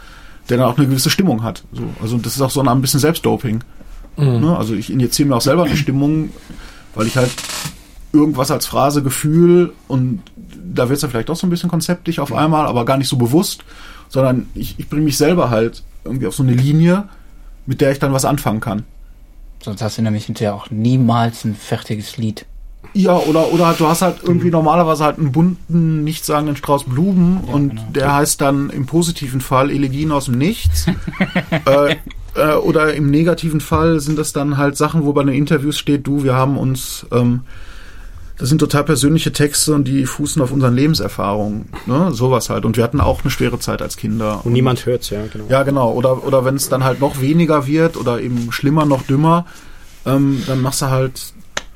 der 0.48 0.56
dann 0.58 0.66
auch 0.66 0.78
eine 0.78 0.88
gewisse 0.88 1.10
Stimmung 1.10 1.44
hat. 1.44 1.62
So, 1.72 1.82
also 2.02 2.18
das 2.18 2.34
ist 2.34 2.42
auch 2.42 2.50
so 2.50 2.60
ein 2.60 2.80
bisschen 2.80 3.00
Selbstdoping. 3.00 3.62
Ne, 4.16 4.56
also 4.56 4.74
ich 4.74 4.90
injiziere 4.90 5.28
mir 5.28 5.36
auch 5.36 5.42
selber 5.42 5.64
eine 5.64 5.76
Stimmung, 5.76 6.30
weil 6.94 7.06
ich 7.06 7.16
halt 7.16 7.30
irgendwas 8.16 8.50
als 8.50 8.66
Phrase, 8.66 9.02
Gefühl 9.02 9.72
und 9.88 10.22
da 10.74 10.88
wird 10.88 10.96
es 10.96 11.02
ja 11.02 11.08
vielleicht 11.08 11.30
auch 11.30 11.36
so 11.36 11.46
ein 11.46 11.50
bisschen 11.50 11.70
konzeptlich 11.70 12.20
auf 12.20 12.32
einmal, 12.32 12.66
aber 12.66 12.84
gar 12.84 12.96
nicht 12.96 13.08
so 13.08 13.16
bewusst, 13.16 13.64
sondern 14.08 14.48
ich, 14.54 14.78
ich 14.78 14.88
bringe 14.88 15.04
mich 15.04 15.16
selber 15.16 15.50
halt 15.50 15.82
irgendwie 16.04 16.26
auf 16.26 16.34
so 16.34 16.42
eine 16.42 16.54
Linie, 16.54 17.08
mit 17.66 17.80
der 17.80 17.92
ich 17.92 17.98
dann 17.98 18.12
was 18.12 18.24
anfangen 18.24 18.60
kann. 18.60 18.84
Sonst 19.62 19.82
hast 19.82 19.98
du 19.98 20.02
nämlich 20.02 20.26
hinterher 20.26 20.54
auch 20.54 20.70
niemals 20.70 21.44
ein 21.44 21.54
fertiges 21.54 22.16
Lied. 22.16 22.46
Ja, 22.92 23.16
oder, 23.16 23.52
oder 23.52 23.66
halt, 23.66 23.80
du 23.80 23.86
hast 23.88 24.02
halt 24.02 24.18
irgendwie 24.22 24.50
normalerweise 24.50 25.04
halt 25.04 25.18
einen 25.18 25.32
bunten, 25.32 26.04
nichtssagenden 26.04 26.56
Strauß 26.56 26.84
Blumen 26.84 27.38
und 27.38 27.70
genau. 27.70 27.82
der 27.94 28.14
heißt 28.14 28.40
dann 28.40 28.70
im 28.70 28.86
positiven 28.86 29.40
Fall 29.40 29.70
Elegien 29.70 30.12
aus 30.12 30.26
dem 30.26 30.38
Nichts. 30.38 30.86
äh, 31.50 31.96
äh, 32.36 32.54
oder 32.54 32.94
im 32.94 33.10
negativen 33.10 33.60
Fall 33.60 34.00
sind 34.00 34.18
das 34.18 34.32
dann 34.32 34.56
halt 34.56 34.76
Sachen, 34.76 35.04
wo 35.04 35.12
bei 35.12 35.24
den 35.24 35.34
Interviews 35.34 35.78
steht, 35.78 36.06
du, 36.06 36.24
wir 36.24 36.34
haben 36.34 36.56
uns, 36.56 37.06
ähm, 37.12 37.42
das 38.38 38.50
sind 38.50 38.58
total 38.58 38.84
persönliche 38.84 39.32
Texte 39.32 39.74
und 39.74 39.84
die 39.84 40.04
fußen 40.04 40.42
auf 40.42 40.52
unseren 40.52 40.74
Lebenserfahrungen, 40.74 41.68
ne? 41.86 42.12
sowas 42.12 42.50
halt. 42.50 42.64
Und 42.64 42.76
wir 42.76 42.84
hatten 42.84 43.00
auch 43.00 43.22
eine 43.22 43.30
schwere 43.30 43.58
Zeit 43.58 43.80
als 43.80 43.96
Kinder. 43.96 44.44
Und 44.44 44.52
niemand 44.52 44.84
hört's, 44.84 45.08
ja, 45.10 45.26
genau. 45.26 45.46
Ja, 45.48 45.62
genau. 45.62 45.92
Oder, 45.92 46.24
oder 46.24 46.44
wenn 46.44 46.56
es 46.56 46.68
dann 46.68 46.84
halt 46.84 47.00
noch 47.00 47.20
weniger 47.20 47.66
wird 47.66 47.96
oder 47.96 48.20
eben 48.20 48.52
schlimmer, 48.52 48.84
noch 48.84 49.02
dümmer, 49.02 49.46
ähm, 50.04 50.42
dann 50.46 50.60
machst 50.60 50.82
du 50.82 50.90
halt 50.90 51.32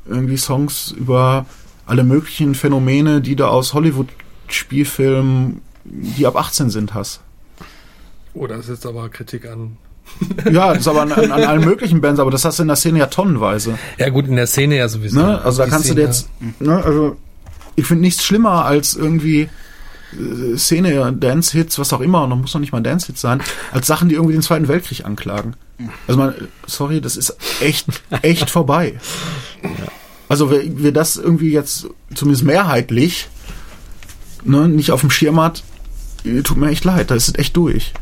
irgendwie 0.06 0.36
Songs 0.36 0.92
über 0.92 1.46
alle 1.86 2.04
möglichen 2.04 2.54
Phänomene, 2.54 3.22
die 3.22 3.36
du 3.36 3.46
aus 3.46 3.72
Hollywood-Spielfilmen, 3.72 5.62
die 5.84 6.26
ab 6.26 6.36
18 6.36 6.68
sind, 6.68 6.92
hast. 6.92 7.20
Oh, 8.34 8.46
das 8.46 8.60
ist 8.60 8.68
jetzt 8.68 8.86
aber 8.86 9.08
Kritik 9.08 9.46
an. 9.48 9.76
Ja, 10.52 10.68
das 10.74 10.80
ist 10.80 10.88
aber 10.88 11.02
an, 11.02 11.12
an, 11.12 11.32
an 11.32 11.44
allen 11.44 11.64
möglichen 11.64 12.00
Bands, 12.00 12.20
aber 12.20 12.30
das 12.30 12.44
hast 12.44 12.58
du 12.58 12.62
in 12.62 12.68
der 12.68 12.76
Szene 12.76 12.98
ja 12.98 13.06
tonnenweise. 13.06 13.78
Ja, 13.98 14.08
gut, 14.10 14.26
in 14.28 14.36
der 14.36 14.46
Szene 14.46 14.76
ja 14.76 14.88
sowieso. 14.88 15.18
Ne? 15.20 15.40
Also 15.42 15.58
da 15.58 15.64
die 15.64 15.70
kannst 15.70 15.86
du 15.88 15.92
Szene- 15.92 16.00
dir 16.00 16.06
jetzt, 16.06 16.28
ne, 16.60 16.82
also 16.84 17.16
ich 17.76 17.86
finde 17.86 18.02
nichts 18.02 18.22
schlimmer 18.24 18.64
als 18.66 18.94
irgendwie 18.94 19.48
äh, 20.12 20.56
Szene, 20.58 21.12
Dance-Hits, 21.12 21.78
was 21.78 21.92
auch 21.94 22.00
immer, 22.00 22.24
und 22.24 22.30
das 22.30 22.38
muss 22.38 22.54
noch 22.54 22.60
nicht 22.60 22.72
mal 22.72 22.82
Dance-Hits 22.82 23.20
sein, 23.20 23.40
als 23.72 23.86
Sachen, 23.86 24.08
die 24.10 24.16
irgendwie 24.16 24.34
den 24.34 24.42
Zweiten 24.42 24.68
Weltkrieg 24.68 25.04
anklagen. 25.06 25.54
Also 26.06 26.20
man, 26.20 26.34
sorry, 26.66 27.00
das 27.00 27.16
ist 27.16 27.36
echt, 27.60 27.86
echt 28.22 28.50
vorbei. 28.50 28.94
Also 30.28 30.50
wer, 30.50 30.60
wer 30.66 30.92
das 30.92 31.16
irgendwie 31.16 31.50
jetzt, 31.52 31.86
zumindest 32.14 32.44
mehrheitlich, 32.44 33.28
ne, 34.44 34.68
nicht 34.68 34.90
auf 34.92 35.00
dem 35.00 35.10
Schirm 35.10 35.40
hat, 35.40 35.62
tut 36.44 36.56
mir 36.58 36.68
echt 36.68 36.84
leid, 36.84 37.10
da 37.10 37.14
ist 37.14 37.28
es 37.28 37.34
echt 37.36 37.56
durch. 37.56 37.94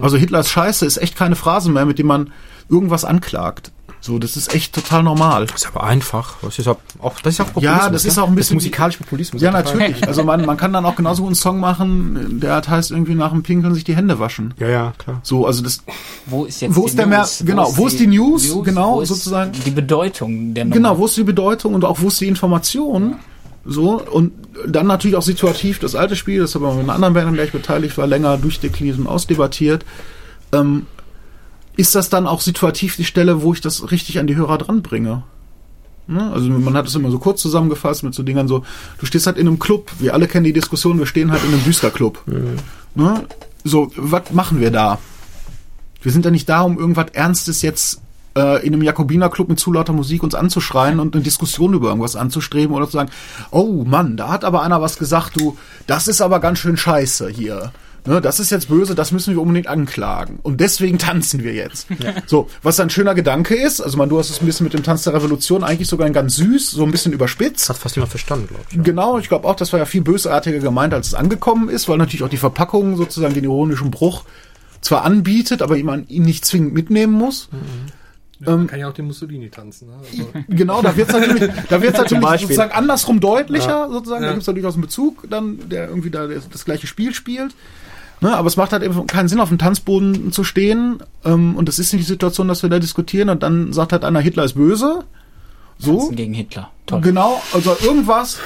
Also 0.00 0.16
Hitlers 0.16 0.50
Scheiße 0.50 0.86
ist 0.86 0.96
echt 0.98 1.16
keine 1.16 1.36
Phrase 1.36 1.70
mehr, 1.70 1.84
mit 1.86 1.98
dem 1.98 2.06
man 2.06 2.32
irgendwas 2.68 3.04
anklagt. 3.04 3.72
So, 4.00 4.20
das 4.20 4.36
ist 4.36 4.54
echt 4.54 4.72
total 4.76 5.02
normal. 5.02 5.46
Das 5.46 5.62
ist 5.62 5.66
aber 5.74 5.82
einfach. 5.82 6.36
Das 6.40 6.56
ist 6.56 6.68
auch, 6.68 6.76
auch, 7.00 7.18
das 7.20 7.34
ist 7.34 7.40
auch 7.40 7.60
Ja, 7.60 7.90
das 7.90 8.04
ist 8.04 8.16
auch 8.16 8.28
ein 8.28 8.36
bisschen- 8.36 8.54
musikalisch 8.54 8.96
Populismus. 8.96 9.42
Ja, 9.42 9.50
natürlich. 9.50 10.06
Also 10.06 10.22
man, 10.22 10.46
man 10.46 10.56
kann 10.56 10.72
dann 10.72 10.86
auch 10.86 10.94
genauso 10.94 11.26
einen 11.26 11.34
Song 11.34 11.58
machen, 11.58 12.38
der 12.40 12.54
hat 12.54 12.68
heißt 12.68 12.92
irgendwie 12.92 13.16
nach 13.16 13.32
dem 13.32 13.42
Pinkeln 13.42 13.74
sich 13.74 13.82
die 13.82 13.96
Hände 13.96 14.20
waschen. 14.20 14.54
Ja, 14.60 14.68
ja, 14.68 14.92
klar. 14.98 15.18
So, 15.24 15.46
also 15.46 15.64
das, 15.64 15.82
Wo 16.26 16.44
ist 16.44 16.60
jetzt 16.60 16.76
Wo 16.76 16.82
die 16.82 16.86
ist 16.90 16.98
der 16.98 17.06
mehr- 17.08 17.18
News? 17.18 17.42
genau, 17.44 17.76
wo 17.76 17.86
ist 17.88 17.98
die 17.98 18.06
News? 18.06 18.48
Genau, 18.62 18.94
wo 18.96 19.00
ist 19.00 19.08
sozusagen. 19.08 19.50
Die 19.64 19.70
Bedeutung 19.72 20.54
der 20.54 20.64
Nummer. 20.66 20.76
genau, 20.76 20.98
wo 20.98 21.06
ist 21.06 21.16
die 21.16 21.24
Bedeutung 21.24 21.74
und 21.74 21.84
auch 21.84 22.00
wo 22.00 22.06
ist 22.06 22.20
die 22.20 22.28
Information? 22.28 23.16
So, 23.70 24.00
und 24.00 24.32
dann 24.66 24.86
natürlich 24.86 25.14
auch 25.14 25.22
situativ 25.22 25.78
das 25.78 25.94
alte 25.94 26.16
Spiel, 26.16 26.40
das 26.40 26.54
haben 26.54 26.62
wir 26.62 26.72
mit 26.72 26.84
einer 26.84 26.94
anderen 26.94 27.12
Band, 27.12 27.28
an 27.28 27.34
der 27.34 27.44
ich 27.44 27.52
beteiligt 27.52 27.98
war, 27.98 28.06
länger 28.06 28.38
durchdekliniert 28.38 28.98
und 28.98 29.06
ausdebattiert. 29.06 29.84
Ähm, 30.52 30.86
ist 31.76 31.94
das 31.94 32.08
dann 32.08 32.26
auch 32.26 32.40
situativ 32.40 32.96
die 32.96 33.04
Stelle, 33.04 33.42
wo 33.42 33.52
ich 33.52 33.60
das 33.60 33.90
richtig 33.90 34.18
an 34.18 34.26
die 34.26 34.36
Hörer 34.36 34.56
dranbringe? 34.56 35.22
Ne? 36.06 36.32
Also 36.32 36.48
man 36.48 36.74
hat 36.74 36.86
es 36.86 36.94
immer 36.94 37.10
so 37.10 37.18
kurz 37.18 37.42
zusammengefasst 37.42 38.04
mit 38.04 38.14
so 38.14 38.22
Dingern 38.22 38.48
so, 38.48 38.64
du 38.98 39.04
stehst 39.04 39.26
halt 39.26 39.36
in 39.36 39.46
einem 39.46 39.58
Club, 39.58 39.92
wir 39.98 40.14
alle 40.14 40.28
kennen 40.28 40.44
die 40.44 40.54
Diskussion, 40.54 40.98
wir 40.98 41.04
stehen 41.04 41.30
halt 41.30 41.44
in 41.44 41.52
einem 41.52 41.62
Düster-Club. 41.64 42.22
Ne? 42.94 43.26
So, 43.64 43.92
was 43.96 44.32
machen 44.32 44.60
wir 44.60 44.70
da? 44.70 44.98
Wir 46.00 46.10
sind 46.10 46.24
ja 46.24 46.30
nicht 46.30 46.48
da, 46.48 46.62
um 46.62 46.78
irgendwas 46.78 47.10
Ernstes 47.12 47.60
jetzt 47.60 48.00
äh, 48.36 48.66
in 48.66 48.72
einem 48.72 48.82
Jakobiner-Club 48.82 49.48
mit 49.48 49.60
zu 49.60 49.72
lauter 49.72 49.92
Musik 49.92 50.22
uns 50.22 50.34
anzuschreien 50.34 51.00
und 51.00 51.14
eine 51.14 51.22
Diskussion 51.22 51.74
über 51.74 51.88
irgendwas 51.88 52.16
anzustreben 52.16 52.74
oder 52.74 52.86
zu 52.86 52.92
sagen, 52.92 53.10
oh 53.50 53.84
Mann, 53.84 54.16
da 54.16 54.28
hat 54.28 54.44
aber 54.44 54.62
einer 54.62 54.80
was 54.80 54.98
gesagt, 54.98 55.40
du, 55.40 55.56
das 55.86 56.08
ist 56.08 56.20
aber 56.20 56.40
ganz 56.40 56.58
schön 56.58 56.76
scheiße 56.76 57.28
hier. 57.28 57.72
Ne, 58.06 58.22
das 58.22 58.40
ist 58.40 58.50
jetzt 58.50 58.68
böse, 58.68 58.94
das 58.94 59.12
müssen 59.12 59.34
wir 59.34 59.42
unbedingt 59.42 59.66
anklagen. 59.66 60.38
Und 60.42 60.60
deswegen 60.60 60.98
tanzen 60.98 61.42
wir 61.42 61.52
jetzt. 61.52 61.88
So, 62.26 62.48
was 62.62 62.80
ein 62.80 62.88
schöner 62.88 63.14
Gedanke 63.14 63.54
ist, 63.54 63.82
also 63.82 63.98
man, 63.98 64.08
du 64.08 64.18
hast 64.18 64.30
es 64.30 64.40
ein 64.40 64.46
bisschen 64.46 64.64
mit 64.64 64.72
dem 64.72 64.82
Tanz 64.82 65.02
der 65.02 65.12
Revolution 65.12 65.62
eigentlich 65.62 65.88
sogar 65.88 66.08
ganz 66.10 66.36
süß, 66.36 66.70
so 66.70 66.84
ein 66.84 66.90
bisschen 66.90 67.12
überspitzt. 67.12 67.68
Hat 67.68 67.76
fast 67.76 67.96
jemand 67.96 68.10
verstanden, 68.10 68.46
glaube 68.46 68.64
ich. 68.70 68.76
ja. 68.76 68.82
Genau, 68.82 69.18
ich 69.18 69.28
glaube 69.28 69.46
auch, 69.46 69.56
das 69.56 69.72
war 69.72 69.78
ja 69.78 69.84
viel 69.84 70.00
bösartiger 70.00 70.58
gemeint, 70.58 70.94
als 70.94 71.08
es 71.08 71.14
angekommen 71.14 71.68
ist, 71.68 71.86
weil 71.88 71.98
natürlich 71.98 72.22
auch 72.22 72.30
die 72.30 72.38
Verpackung 72.38 72.96
sozusagen 72.96 73.34
den 73.34 73.44
ironischen 73.44 73.90
Bruch 73.90 74.24
zwar 74.80 75.04
anbietet, 75.04 75.60
aber 75.60 75.76
man 75.78 76.06
ihn 76.08 76.22
nicht 76.22 76.46
zwingend 76.46 76.72
mitnehmen 76.72 77.12
muss. 77.12 77.50
Ja, 78.40 78.56
man 78.56 78.66
kann 78.68 78.78
ja 78.78 78.88
auch 78.88 78.92
den 78.94 79.06
Mussolini 79.06 79.48
tanzen. 79.50 79.88
Ne? 79.88 79.94
Also, 80.10 80.28
Genau, 80.48 80.80
da 80.80 80.96
wird 80.96 81.08
es 81.08 81.14
natürlich, 81.14 81.50
da 81.68 81.82
wird's 81.82 81.98
natürlich 81.98 82.40
sozusagen 82.40 82.72
andersrum 82.72 83.18
deutlicher, 83.20 83.88
sozusagen. 83.90 84.22
Da 84.22 84.28
Ja. 84.28 84.32
gibt 84.34 84.42
es 84.42 84.46
natürlich 84.46 84.66
auch 84.68 84.74
einen 84.74 84.82
Bezug, 84.82 85.28
dann, 85.28 85.68
der 85.68 85.88
irgendwie 85.88 86.10
da 86.10 86.26
das, 86.26 86.48
das 86.48 86.64
gleiche 86.64 86.86
Spiel 86.86 87.14
spielt. 87.14 87.54
Ne, 88.20 88.36
aber 88.36 88.48
es 88.48 88.56
macht 88.56 88.72
halt 88.72 88.82
eben 88.82 89.06
keinen 89.06 89.28
Sinn, 89.28 89.38
auf 89.38 89.48
dem 89.48 89.58
Tanzboden 89.58 90.32
zu 90.32 90.42
stehen. 90.42 90.98
Ähm, 91.24 91.54
und 91.56 91.68
das 91.68 91.78
ist 91.78 91.92
nicht 91.92 92.02
die 92.04 92.08
Situation, 92.08 92.48
dass 92.48 92.62
wir 92.64 92.70
da 92.70 92.80
diskutieren 92.80 93.28
und 93.28 93.44
dann 93.44 93.72
sagt 93.72 93.92
halt 93.92 94.04
einer, 94.04 94.18
Hitler 94.20 94.42
ist 94.44 94.54
böse. 94.54 95.04
So. 95.78 95.98
Tanzen 95.98 96.16
gegen 96.16 96.34
Hitler. 96.34 96.70
Toll. 96.86 97.00
Genau, 97.02 97.40
also 97.54 97.76
irgendwas. 97.80 98.38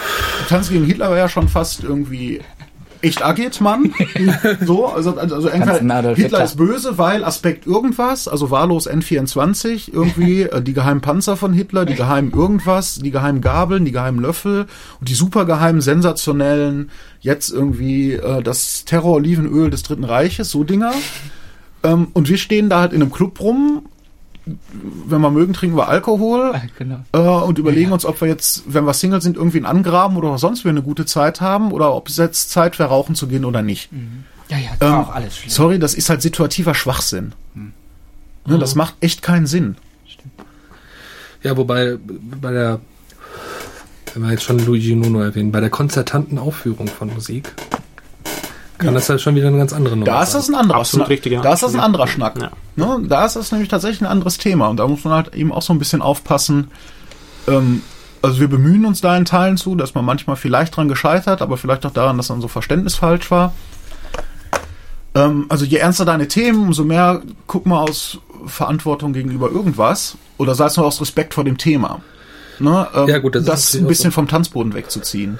Tanz 0.51 0.69
gegen 0.69 0.85
Hitler 0.85 1.09
war 1.09 1.17
ja 1.17 1.29
schon 1.31 1.49
fast 1.49 1.83
irgendwie 1.85 2.43
echt 3.03 3.25
agit, 3.25 3.61
Mann. 3.61 3.93
so, 4.65 4.87
also, 4.87 5.17
also, 5.17 5.35
also 5.37 5.49
entweder 5.49 6.15
Hitler. 6.15 6.45
ist 6.45 6.57
böse, 6.57 6.99
weil 6.99 7.25
Aspekt 7.25 7.67
irgendwas, 7.67 8.29
also 8.29 8.51
wahllos 8.51 8.89
N24, 8.89 9.93
irgendwie 9.93 10.43
äh, 10.43 10.63
die 10.63 10.73
geheimen 10.73 11.01
Panzer 11.01 11.37
von 11.37 11.53
Hitler, 11.53 11.85
die 11.85 11.95
geheimen 11.95 12.33
irgendwas, 12.33 12.99
die 12.99 13.11
geheimen 13.11 13.41
Gabeln, 13.41 13.85
die 13.85 13.93
geheimen 13.93 14.21
Löffel 14.21 14.67
und 15.01 15.09
die 15.09 15.15
supergeheimen, 15.15 15.81
sensationellen, 15.81 16.91
jetzt 17.21 17.51
irgendwie 17.51 18.13
äh, 18.13 18.43
das 18.43 18.85
Terror-Olivenöl 18.85 19.71
des 19.71 19.83
Dritten 19.83 20.05
Reiches, 20.05 20.51
so 20.51 20.65
Dinger. 20.65 20.93
Ähm, 21.83 22.09
und 22.13 22.29
wir 22.29 22.39
stehen 22.39 22.69
da 22.69 22.81
halt 22.81 22.93
in 22.93 23.03
einem 23.03 23.13
Club 23.13 23.41
rum. 23.41 23.87
Wenn 24.45 25.21
wir 25.21 25.31
mögen, 25.31 25.53
trinken 25.53 25.77
wir 25.77 25.89
Alkohol 25.89 26.53
Genau. 26.79 27.01
äh, 27.13 27.19
und 27.19 27.59
überlegen 27.59 27.93
uns, 27.93 28.05
ob 28.05 28.21
wir 28.21 28.29
jetzt, 28.29 28.65
wenn 28.67 28.85
wir 28.85 28.93
Single 28.95 29.23
sind, 29.23 29.37
irgendwie 29.37 29.59
einen 29.59 29.67
angraben 29.67 30.17
oder 30.17 30.37
sonst 30.39 30.65
wir 30.65 30.71
eine 30.71 30.83
gute 30.83 31.07
Zeit 31.07 31.41
haben 31.41 31.71
oder 31.73 31.95
ob 31.95 32.09
es 32.09 32.17
jetzt 32.17 32.51
Zeit 32.51 32.79
wäre, 32.79 32.89
rauchen 32.89 33.15
zu 33.15 33.29
gehen 33.29 33.45
oder 33.45 33.63
nicht. 33.63 33.91
Ja, 34.49 34.59
ja, 34.59 34.71
das 34.79 34.91
war 34.91 34.99
Ähm, 34.99 35.05
auch 35.07 35.15
alles 35.15 35.37
schlimm. 35.37 35.51
Sorry, 35.51 35.79
das 35.79 35.95
ist 35.95 36.11
halt 36.11 36.23
situativer 36.23 36.75
Schwachsinn. 36.75 37.33
Ne, 38.45 38.59
das 38.59 38.75
macht 38.75 38.97
echt 39.01 39.23
keinen 39.23 39.47
Sinn. 39.47 39.77
ja, 41.45 41.57
wobei 41.57 41.97
bei 42.41 42.51
der, 42.53 42.81
wenn 44.15 44.23
wir 44.25 44.31
jetzt 44.33 44.43
schon 44.43 44.59
Luigi 44.65 44.95
Nuno 44.97 45.21
erwähnen, 45.21 45.53
bei 45.53 45.61
der 45.61 45.71
konzertanten 45.71 46.39
Aufführung 46.39 46.89
von 46.89 47.15
Musik 47.15 47.55
kann 48.85 48.95
das 48.95 49.09
ja 49.09 49.19
schon 49.19 49.35
wieder 49.35 49.49
eine 49.49 49.59
ganz 49.59 49.73
andere 49.73 49.97
Nummer 49.97 50.07
Da 50.11 50.23
ist 50.23 50.35
das 50.35 50.49
ein 50.49 50.55
anderer 50.55 50.79
Absolut 50.79 51.07
Schnack. 51.07 51.11
richtig, 51.11 51.33
ja. 51.33 51.41
Da 51.41 51.53
ist 51.55 51.63
das 51.63 51.75
ein 51.75 51.81
anderer 51.81 52.07
Schnack. 52.07 52.35
Ja. 52.41 52.51
Ne, 52.77 53.07
da 53.09 53.25
ist 53.27 53.37
das 53.37 53.53
nämlich 53.53 53.69
tatsächlich 53.69 54.01
ein 54.03 54.07
anderes 54.07 54.39
Thema 54.39 54.69
und 54.69 54.77
da 54.79 54.87
muss 54.87 55.05
man 55.05 55.15
halt 55.15 55.35
eben 55.35 55.53
auch 55.53 55.63
so 55.63 55.73
ein 55.73 55.79
bisschen 55.79 56.03
aufpassen. 56.03 56.71
Ähm, 57.49 57.83
also 58.23 58.41
wir 58.41 58.49
bemühen 58.49 58.85
uns 58.85 59.01
da 59.01 59.17
in 59.17 59.25
Teilen 59.25 59.57
zu, 59.57 59.75
dass 59.75 59.95
man 59.95 60.05
manchmal 60.05 60.37
vielleicht 60.37 60.77
dran 60.77 60.89
gescheitert, 60.89 61.43
aber 61.43 61.57
vielleicht 61.57 61.85
auch 61.87 61.91
daran, 61.93 62.17
dass 62.17 62.29
dann 62.29 62.41
so 62.41 62.49
Verständnis 62.49 62.95
falsch 62.95 63.31
war. 63.31 63.53
Ähm, 65.15 65.47
also 65.49 65.65
je 65.65 65.79
ernster 65.79 66.05
deine 66.05 66.29
Themen, 66.29 66.63
umso 66.63 66.85
mehr 66.85 67.23
guck 67.47 67.67
mal 67.67 67.81
aus 67.81 68.19
Verantwortung 68.47 69.13
gegenüber 69.13 69.51
irgendwas 69.51 70.17
oder 70.39 70.55
sei 70.55 70.67
es 70.67 70.77
nur 70.77 70.87
aus 70.87 71.01
Respekt 71.01 71.35
vor 71.35 71.45
dem 71.45 71.59
Thema. 71.59 72.01
Ne, 72.59 72.87
ähm, 72.95 73.09
Ja, 73.09 73.19
gut, 73.19 73.35
das 73.35 73.43
ist 73.43 73.49
das 73.49 73.75
ein 73.75 73.87
bisschen 73.87 74.11
so. 74.11 74.15
vom 74.17 74.29
Tanzboden 74.29 74.75
wegzuziehen. 74.75 75.39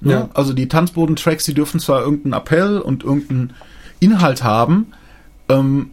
Ne? 0.00 0.12
Ja. 0.12 0.28
Also 0.34 0.52
die 0.52 0.68
Tanzboden-Tracks, 0.68 1.44
die 1.44 1.54
dürfen 1.54 1.80
zwar 1.80 2.02
irgendeinen 2.02 2.34
Appell 2.34 2.78
und 2.78 3.04
irgendeinen 3.04 3.52
Inhalt 4.00 4.44
haben, 4.44 4.88
ähm, 5.48 5.90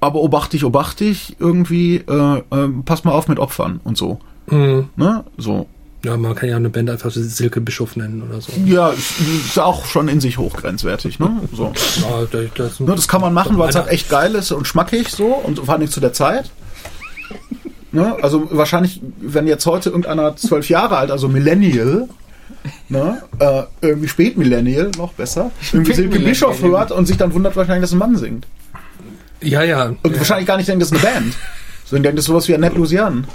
aber 0.00 0.20
obacht 0.20 0.52
dich, 0.52 0.64
obacht 0.64 1.00
dich, 1.00 1.36
irgendwie, 1.38 1.96
äh, 1.96 2.38
äh, 2.38 2.68
pass 2.84 3.04
mal 3.04 3.12
auf 3.12 3.28
mit 3.28 3.38
Opfern 3.38 3.80
und 3.84 3.98
so. 3.98 4.20
Mhm. 4.48 4.88
Ne? 4.96 5.24
So. 5.36 5.66
Ja, 6.02 6.16
man 6.16 6.34
kann 6.34 6.48
ja 6.48 6.56
eine 6.56 6.70
Band 6.70 6.88
einfach 6.88 7.10
Silke 7.10 7.60
Bischof 7.60 7.96
nennen 7.96 8.22
oder 8.22 8.40
so. 8.40 8.52
Ja, 8.64 8.88
ist, 8.88 9.20
ist 9.20 9.58
auch 9.58 9.84
schon 9.84 10.08
in 10.08 10.20
sich 10.20 10.38
hochgrenzwertig, 10.38 11.18
ne? 11.18 11.42
So. 11.52 11.74
Ja, 12.00 12.24
das, 12.30 12.44
das, 12.54 12.80
Ne, 12.80 12.94
das 12.94 13.06
kann 13.06 13.20
man 13.20 13.34
machen, 13.34 13.58
weil 13.58 13.68
es 13.68 13.76
halt 13.76 13.88
echt 13.88 14.08
geil 14.08 14.34
ist 14.34 14.50
und 14.50 14.66
schmackig 14.66 15.10
so 15.10 15.26
und 15.26 15.58
vor 15.58 15.74
allem 15.74 15.88
zu 15.88 16.00
der 16.00 16.14
Zeit. 16.14 16.50
Ne? 17.92 18.16
Also 18.22 18.48
wahrscheinlich, 18.50 19.02
wenn 19.20 19.46
jetzt 19.46 19.66
heute 19.66 19.90
irgendeiner 19.90 20.36
zwölf 20.36 20.70
Jahre 20.70 20.96
alt, 20.96 21.10
also 21.10 21.28
Millennial, 21.28 22.08
ne, 22.88 23.22
äh, 23.38 23.62
irgendwie 23.80 24.08
Spätmillennial, 24.08 24.90
noch 24.96 25.12
besser, 25.12 25.50
irgendwie 25.72 25.94
Silke. 25.94 26.18
Bischof 26.20 26.62
hört 26.62 26.92
und 26.92 27.06
sich 27.06 27.16
dann 27.16 27.32
wundert 27.34 27.56
wahrscheinlich, 27.56 27.82
dass 27.82 27.92
ein 27.92 27.98
Mann 27.98 28.16
singt. 28.16 28.46
ja, 29.40 29.62
ja. 29.62 29.94
Und 30.02 30.18
wahrscheinlich 30.18 30.46
gar 30.46 30.56
nicht 30.56 30.68
denkt, 30.68 30.82
das 30.82 30.92
ist 30.92 31.04
eine 31.04 31.14
Band. 31.14 31.34
Sondern 31.90 32.04
denkt, 32.04 32.18
das 32.18 32.22
ist 32.22 32.28
sowas 32.28 32.46
wie 32.46 32.54
Annette 32.54 32.76
Lucian. 32.76 33.26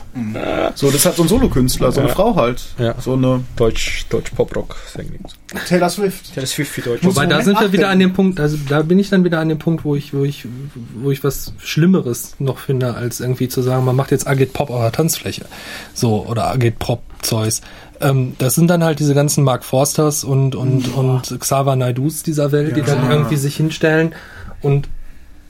So, 0.75 0.85
das 0.87 0.95
ist 0.95 1.05
halt 1.05 1.17
so 1.17 1.23
ein 1.23 1.27
Solokünstler, 1.27 1.91
so 1.91 1.99
eine 1.99 2.07
Ja. 2.07 2.15
Frau 2.15 2.37
halt. 2.37 2.63
Ja. 2.77 2.95
So 3.01 3.11
eine 3.15 3.43
Deutsch, 3.57 4.05
Deutsch 4.09 4.31
Pop-Rock 4.31 4.77
singen. 4.95 5.19
Taylor 5.67 5.89
Swift. 5.89 6.33
Ja, 6.37 6.41
ist 6.41 6.53
viel, 6.53 6.63
viel 6.63 6.85
Deutsch. 6.85 7.03
Wobei, 7.03 7.25
da 7.25 7.41
sind 7.41 7.59
wir 7.59 7.73
wieder 7.73 7.89
an 7.89 7.99
dem 7.99 8.13
Punkt, 8.13 8.39
also 8.39 8.55
da 8.69 8.81
bin 8.81 8.97
ich 8.97 9.09
dann 9.09 9.25
wieder 9.25 9.39
an 9.41 9.49
dem 9.49 9.59
Punkt, 9.59 9.83
wo 9.83 9.93
ich, 9.97 10.13
wo 10.13 10.23
ich, 10.23 10.47
wo 10.93 11.11
ich 11.11 11.21
was 11.21 11.51
Schlimmeres 11.57 12.35
noch 12.39 12.59
finde, 12.59 12.93
als 12.93 13.19
irgendwie 13.19 13.49
zu 13.49 13.61
sagen, 13.61 13.83
man 13.83 13.97
macht 13.97 14.11
jetzt 14.11 14.25
Agit 14.25 14.53
Pop 14.53 14.69
auf 14.69 14.79
der 14.79 14.93
Tanzfläche. 14.93 15.47
So, 15.93 16.25
oder 16.25 16.47
Agit 16.49 16.79
Pop 16.79 17.03
Zeus. 17.23 17.59
Ähm, 18.01 18.35
das 18.37 18.55
sind 18.55 18.67
dann 18.69 18.83
halt 18.83 18.99
diese 18.99 19.13
ganzen 19.13 19.43
Mark 19.43 19.63
Forsters 19.63 20.23
und, 20.23 20.55
und, 20.55 20.93
und 20.95 21.39
Xaver 21.39 21.75
Naidus 21.75 22.23
dieser 22.23 22.51
Welt, 22.51 22.75
die 22.75 22.81
dann 22.81 23.09
irgendwie 23.09 23.37
sich 23.37 23.55
hinstellen 23.55 24.13
und 24.61 24.89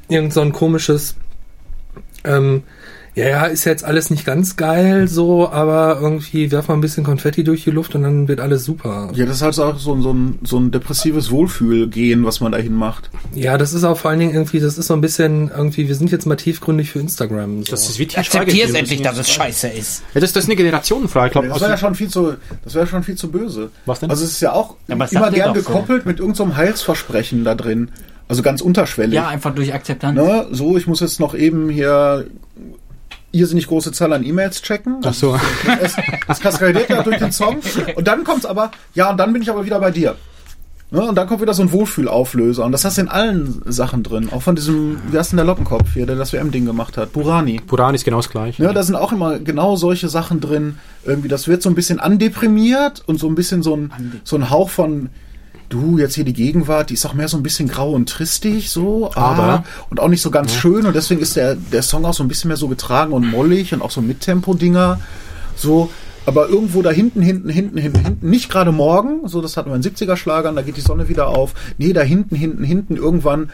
irgend 0.07 0.33
so 0.33 0.41
ein 0.41 0.51
komisches, 0.51 1.15
ähm, 2.23 2.63
ja, 3.15 3.27
ja, 3.29 3.45
ist 3.45 3.63
jetzt 3.63 3.83
alles 3.85 4.09
nicht 4.09 4.25
ganz 4.25 4.57
geil, 4.57 5.07
so, 5.07 5.49
aber 5.49 5.99
irgendwie 6.01 6.51
werfen 6.51 6.67
wir 6.69 6.73
ein 6.75 6.81
bisschen 6.81 7.03
Konfetti 7.05 7.43
durch 7.43 7.63
die 7.63 7.71
Luft 7.71 7.95
und 7.95 8.03
dann 8.03 8.27
wird 8.27 8.39
alles 8.41 8.65
super. 8.65 9.09
Ja, 9.15 9.25
das 9.25 9.37
ist 9.37 9.41
halt 9.41 9.57
auch 9.59 9.79
so, 9.79 9.93
ein- 9.93 10.01
so, 10.01 10.13
ein, 10.13 10.39
so 10.43 10.57
ein 10.59 10.71
depressives 10.71 11.31
Wohlfühlgehen, 11.31 12.25
was 12.25 12.41
man 12.41 12.51
dahin 12.51 12.73
macht. 12.75 13.09
Ja, 13.33 13.57
das 13.57 13.73
ist 13.73 13.83
auch 13.83 13.97
vor 13.97 14.11
allen 14.11 14.19
Dingen 14.19 14.33
irgendwie, 14.33 14.59
das 14.59 14.77
ist 14.77 14.87
so 14.87 14.93
ein 14.93 15.01
bisschen 15.01 15.49
irgendwie, 15.55 15.87
wir 15.87 15.95
sind 15.95 16.11
jetzt 16.11 16.25
mal 16.25 16.35
tiefgründig 16.35 16.91
für 16.91 16.99
Instagram. 16.99 17.63
So. 17.63 17.71
Das 17.71 17.89
ist 17.89 17.99
wie 17.99 18.09
Schweiger. 18.09 18.77
endlich, 18.77 19.01
dass 19.01 19.17
es 19.17 19.29
scheiße 19.29 19.69
ist. 19.69 20.03
Ja, 20.13 20.21
das, 20.21 20.33
das 20.33 20.43
ist 20.43 20.49
eine 20.49 20.57
Generationenfrage. 20.57 21.27
Ich 21.27 21.31
glaube, 21.31 21.47
Das 21.47 21.61
wäre 21.61 21.71
ja 21.71 21.77
schon 21.77 21.95
viel 21.95 22.09
zu, 22.09 22.33
das 22.63 22.75
wäre 22.75 22.85
schon 22.87 23.03
viel 23.03 23.15
zu 23.15 23.31
böse. 23.31 23.69
Was 23.85 24.01
denn? 24.01 24.09
Also 24.09 24.25
es 24.25 24.31
ist 24.31 24.41
ja 24.41 24.51
auch 24.51 24.75
Ja, 24.87 24.95
immer 24.95 25.31
gern 25.31 25.53
doch 25.53 25.61
so. 25.61 25.67
gekoppelt 25.67 26.05
mit 26.05 26.19
irgendeinem 26.19 26.49
so 26.51 26.55
Heilsversprechen 26.57 27.43
da 27.43 27.55
drin. 27.55 27.91
Also 28.27 28.41
ganz 28.41 28.59
unterschwellig. 28.61 29.13
Ja, 29.13 29.27
einfach 29.27 29.53
durch 29.53 29.73
Akzeptanz. 29.73 30.15
Ne? 30.17 30.47
So, 30.51 30.77
ich 30.77 30.87
muss 30.87 30.99
jetzt 30.99 31.19
noch 31.19 31.35
eben 31.35 31.69
hier 31.69 32.25
irrsinnig 33.35 33.67
große 33.67 33.91
Zahl 33.91 34.13
an 34.13 34.25
E-Mails 34.25 34.61
checken. 34.61 35.01
Ach 35.03 35.13
so. 35.13 35.37
Es, 35.81 35.95
es 36.27 36.39
kaskadiert 36.39 36.89
ja 36.89 37.03
durch 37.03 37.17
den 37.17 37.31
Song. 37.31 37.59
Und 37.95 38.07
dann 38.07 38.23
kommt's 38.23 38.45
aber, 38.45 38.71
ja, 38.93 39.09
und 39.09 39.17
dann 39.17 39.33
bin 39.33 39.41
ich 39.41 39.49
aber 39.49 39.65
wieder 39.65 39.79
bei 39.79 39.91
dir. 39.91 40.15
Ne? 40.91 41.01
Und 41.01 41.15
dann 41.15 41.27
kommt 41.27 41.41
wieder 41.41 41.53
so 41.53 41.63
ein 41.63 41.71
Wohlfühlauflöser. 41.71 42.63
Und 42.63 42.71
das 42.71 42.85
hast 42.85 42.97
du 42.97 43.01
in 43.01 43.09
allen 43.09 43.61
Sachen 43.65 44.03
drin. 44.03 44.29
Auch 44.31 44.41
von 44.41 44.55
diesem, 44.55 44.99
wie 45.11 45.17
heißt 45.17 45.31
denn 45.31 45.37
der 45.37 45.45
Lockenkopf 45.45 45.93
hier, 45.93 46.05
der 46.05 46.15
das 46.15 46.31
WM-Ding 46.31 46.65
gemacht 46.65 46.97
hat? 46.97 47.11
Burani. 47.11 47.59
Puran 47.65 47.95
ist 47.95 48.05
genau 48.05 48.17
das 48.17 48.29
gleiche. 48.29 48.63
Ne, 48.63 48.73
da 48.73 48.83
sind 48.83 48.95
auch 48.95 49.11
immer 49.11 49.39
genau 49.39 49.75
solche 49.75 50.09
Sachen 50.09 50.39
drin. 50.39 50.77
Irgendwie, 51.03 51.27
das 51.27 51.47
wird 51.47 51.61
so 51.61 51.69
ein 51.69 51.75
bisschen 51.75 51.99
andeprimiert 51.99 53.03
und 53.07 53.19
so 53.19 53.27
ein 53.27 53.35
bisschen 53.35 53.63
so 53.63 53.75
ein, 53.75 54.21
so 54.23 54.35
ein 54.35 54.49
Hauch 54.49 54.69
von, 54.69 55.09
du, 55.69 55.97
jetzt 55.97 56.15
hier 56.15 56.25
die 56.25 56.33
Gegenwart, 56.33 56.89
die 56.89 56.93
ist 56.93 57.05
auch 57.05 57.13
mehr 57.13 57.27
so 57.27 57.37
ein 57.37 57.43
bisschen 57.43 57.67
grau 57.67 57.91
und 57.91 58.09
tristig, 58.09 58.69
so, 58.69 59.11
aber, 59.13 59.43
Aber- 59.43 59.63
und 59.89 59.99
auch 59.99 60.07
nicht 60.07 60.21
so 60.21 60.31
ganz 60.31 60.53
schön. 60.53 60.85
Und 60.85 60.95
deswegen 60.95 61.21
ist 61.21 61.35
der, 61.35 61.55
der 61.55 61.81
Song 61.81 62.05
auch 62.05 62.13
so 62.13 62.23
ein 62.23 62.27
bisschen 62.27 62.47
mehr 62.49 62.57
so 62.57 62.67
getragen 62.67 63.13
und 63.13 63.29
mollig 63.29 63.73
und 63.73 63.81
auch 63.81 63.91
so 63.91 64.01
Mittempo-Dinger. 64.01 64.99
So, 65.55 65.89
aber 66.25 66.49
irgendwo 66.49 66.81
da 66.81 66.89
hinten, 66.89 67.21
hinten, 67.21 67.49
hinten, 67.49 67.77
hinten, 67.77 67.99
hinten, 67.99 68.29
nicht 68.29 68.49
gerade 68.49 68.71
morgen, 68.71 69.27
so 69.27 69.41
das 69.41 69.57
hatten 69.57 69.69
wir 69.69 69.75
in 69.75 69.83
70er-Schlagern, 69.83 70.55
da 70.55 70.63
geht 70.63 70.77
die 70.77 70.81
Sonne 70.81 71.07
wieder 71.07 71.27
auf. 71.27 71.53
Nee, 71.77 71.93
da 71.93 72.01
hinten, 72.01 72.35
hinten, 72.35 72.63
hinten, 72.63 72.95
irgendwann 72.97 73.51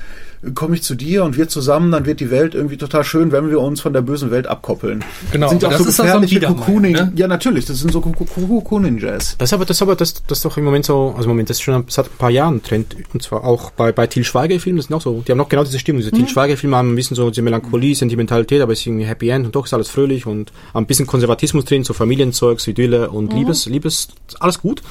komme 0.55 0.75
ich 0.75 0.81
zu 0.81 0.95
dir 0.95 1.23
und 1.23 1.37
wir 1.37 1.47
zusammen, 1.47 1.91
dann 1.91 2.05
wird 2.05 2.19
die 2.19 2.31
Welt 2.31 2.55
irgendwie 2.55 2.77
total 2.77 3.03
schön, 3.03 3.31
wenn 3.31 3.49
wir 3.49 3.59
uns 3.59 3.81
von 3.81 3.93
der 3.93 4.01
bösen 4.01 4.31
Welt 4.31 4.47
abkoppeln. 4.47 5.03
Genau, 5.31 5.49
sind 5.49 5.61
ja 5.61 5.69
auch 5.69 5.73
so 5.73 5.79
das 5.79 5.87
ist 5.87 5.97
so 5.97 6.03
ein 6.03 6.07
gefährliche 6.07 6.35
Biedermeier, 6.35 6.65
Cocooning. 6.65 6.93
ne? 6.93 7.13
Ja, 7.15 7.27
natürlich, 7.27 7.65
das 7.65 7.79
sind 7.79 7.91
so 7.91 8.01
Cocooning-Jazz. 8.01 9.35
Das 9.37 9.49
ist 9.49 9.53
aber, 9.53 9.65
das 9.65 9.77
ist 9.77 9.81
aber, 9.83 9.95
das, 9.95 10.23
das 10.25 10.39
ist 10.39 10.45
doch 10.45 10.57
im 10.57 10.63
Moment 10.63 10.85
so, 10.85 11.13
also 11.15 11.23
im 11.23 11.29
Moment, 11.29 11.49
das 11.49 11.57
ist 11.57 11.63
schon 11.63 11.83
seit 11.87 12.07
ein 12.07 12.17
paar 12.17 12.31
Jahren 12.31 12.55
ein 12.55 12.63
Trend. 12.63 12.95
Und 13.13 13.21
zwar 13.21 13.43
auch 13.43 13.71
bei, 13.71 13.91
bei 13.91 14.07
Til 14.07 14.23
Schweiger-Filmen, 14.23 14.77
das 14.77 14.87
sind 14.87 14.95
auch 14.95 15.01
so, 15.01 15.21
die 15.25 15.31
haben 15.31 15.37
noch 15.37 15.49
genau 15.49 15.63
diese 15.63 15.77
Stimmung. 15.77 16.01
Diese 16.01 16.11
Til 16.11 16.27
Schweiger-Filme 16.27 16.75
haben 16.75 16.91
ein 16.91 16.95
bisschen 16.95 17.15
so 17.15 17.29
diese 17.29 17.43
Melancholie, 17.43 17.95
Sentimentalität, 17.95 18.61
aber 18.61 18.73
es 18.73 18.79
ist 18.79 18.87
irgendwie 18.87 19.05
Happy 19.05 19.29
End 19.29 19.45
und 19.45 19.55
doch 19.55 19.65
ist 19.65 19.73
alles 19.73 19.89
fröhlich 19.89 20.25
und 20.25 20.51
ein 20.73 20.87
bisschen 20.87 21.05
Konservatismus 21.05 21.65
drin, 21.65 21.83
so 21.83 21.93
Familienzeugs, 21.93 22.67
Idylle 22.67 23.11
und 23.11 23.31
Liebes, 23.33 23.67
Liebes, 23.67 24.07
alles 24.39 24.59
gut. 24.59 24.81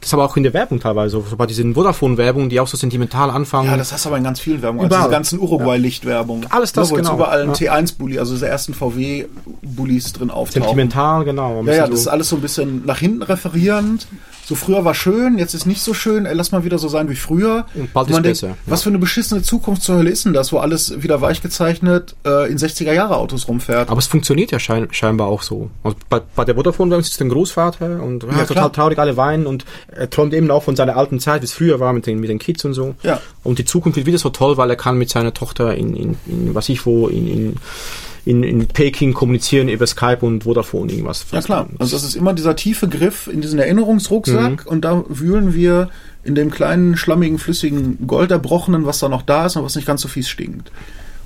Das 0.00 0.08
ist 0.08 0.14
aber 0.14 0.24
auch 0.24 0.36
in 0.36 0.42
der 0.44 0.54
Werbung 0.54 0.80
teilweise, 0.80 1.22
bei 1.36 1.44
diesen 1.44 1.74
Vodafone-Werbungen, 1.74 2.48
die 2.48 2.58
auch 2.58 2.66
so 2.66 2.78
sentimental 2.78 3.28
anfangen. 3.28 3.68
Ja, 3.68 3.76
das 3.76 3.92
hast 3.92 4.06
du 4.06 4.08
aber 4.08 4.16
in 4.16 4.24
ganz 4.24 4.40
vielen 4.40 4.62
Werbungen. 4.62 4.86
Also 4.86 4.96
diese 4.96 5.10
ganzen 5.10 5.38
Uruguay-Lichtwerbung. 5.38 6.46
Alles 6.48 6.72
das, 6.72 6.88
ne, 6.88 6.94
wo 6.94 6.96
jetzt 6.96 7.06
genau. 7.06 7.18
überall 7.18 7.42
ein 7.42 7.52
Ja. 7.54 7.74
T1-Bully, 7.74 8.18
also 8.18 8.32
diese 8.32 8.48
ersten 8.48 8.72
VW-Bullies 8.72 10.14
drin 10.14 10.30
auftauchen. 10.30 10.62
Sentimental, 10.62 11.24
genau. 11.24 11.62
Ja, 11.64 11.74
ja, 11.74 11.86
das 11.86 12.00
ist 12.00 12.08
alles 12.08 12.30
so 12.30 12.36
ein 12.36 12.42
bisschen 12.42 12.86
nach 12.86 12.98
hinten 12.98 13.22
referierend. 13.22 14.06
So 14.50 14.56
früher 14.56 14.84
war 14.84 14.94
schön, 14.94 15.38
jetzt 15.38 15.54
ist 15.54 15.64
nicht 15.64 15.80
so 15.80 15.94
schön. 15.94 16.26
Ey, 16.26 16.34
lass 16.34 16.50
mal 16.50 16.64
wieder 16.64 16.76
so 16.76 16.88
sein 16.88 17.08
wie 17.08 17.14
früher. 17.14 17.66
Und 17.76 17.92
bald 17.92 18.08
Wo 18.08 18.14
man 18.14 18.24
ist 18.24 18.42
denkt, 18.42 18.56
besser, 18.56 18.70
Was 18.72 18.82
für 18.82 18.88
eine 18.88 18.98
beschissene 18.98 19.42
Zukunft 19.42 19.80
zur 19.80 19.98
Hölle 19.98 20.10
ist 20.10 20.24
denn 20.24 20.32
das, 20.32 20.52
wo 20.52 20.58
alles 20.58 21.04
wieder 21.04 21.20
weich 21.20 21.40
gezeichnet 21.40 22.16
äh, 22.26 22.50
in 22.50 22.58
60er 22.58 22.92
Jahre 22.92 23.16
Autos 23.16 23.46
rumfährt? 23.46 23.88
Aber 23.88 24.00
es 24.00 24.08
funktioniert 24.08 24.50
ja 24.50 24.58
schein, 24.58 24.88
scheinbar 24.90 25.28
auch 25.28 25.42
so. 25.42 25.70
Also 25.84 25.96
bei, 26.08 26.20
bei 26.34 26.44
der 26.44 26.56
Vodafone 26.56 27.00
sitzt 27.00 27.20
ein 27.20 27.28
Großvater 27.28 28.02
und 28.02 28.24
ja, 28.24 28.38
Ja, 28.38 28.44
total 28.44 28.72
traurig, 28.72 28.98
alle 28.98 29.16
weinen 29.16 29.46
und 29.46 29.64
er 29.86 30.10
träumt 30.10 30.34
eben 30.34 30.50
auch 30.50 30.64
von 30.64 30.74
seiner 30.74 30.96
alten 30.96 31.20
Zeit, 31.20 31.42
wie 31.42 31.46
es 31.46 31.52
früher 31.52 31.78
war 31.78 31.92
mit 31.92 32.06
den, 32.06 32.18
mit 32.18 32.28
den 32.28 32.40
Kids 32.40 32.64
und 32.64 32.74
so. 32.74 32.96
Ja. 33.04 33.20
Und 33.44 33.60
die 33.60 33.64
Zukunft 33.64 33.94
wird 33.94 34.06
wieder 34.06 34.18
so 34.18 34.30
toll, 34.30 34.56
weil 34.56 34.68
er 34.68 34.74
kann 34.74 34.98
mit 34.98 35.10
seiner 35.10 35.32
Tochter 35.32 35.76
in, 35.76 35.94
in, 35.94 36.16
in 36.26 36.56
was 36.56 36.68
ich 36.68 36.84
wo, 36.86 37.06
in, 37.06 37.28
in, 37.28 37.56
in, 38.24 38.42
in 38.42 38.66
Peking 38.66 39.12
kommunizieren 39.14 39.68
über 39.68 39.86
Skype 39.86 40.18
und 40.20 40.44
Vodafone 40.44 40.92
irgendwas. 40.92 41.24
Ja 41.32 41.40
klar, 41.40 41.68
also 41.78 41.96
das 41.96 42.04
ist 42.04 42.14
immer 42.16 42.32
dieser 42.34 42.54
tiefe 42.56 42.88
Griff 42.88 43.26
in 43.26 43.40
diesen 43.40 43.58
Erinnerungsrucksack 43.58 44.64
Mhm. 44.64 44.70
und 44.70 44.84
da 44.84 45.04
wühlen 45.08 45.54
wir 45.54 45.88
in 46.22 46.34
dem 46.34 46.50
kleinen, 46.50 46.96
schlammigen, 46.96 47.38
flüssigen 47.38 48.06
Gold 48.06 48.30
erbrochenen, 48.30 48.84
was 48.84 48.98
da 48.98 49.08
noch 49.08 49.22
da 49.22 49.46
ist 49.46 49.56
und 49.56 49.64
was 49.64 49.74
nicht 49.74 49.86
ganz 49.86 50.02
so 50.02 50.08
fies 50.08 50.28
stinkt. 50.28 50.70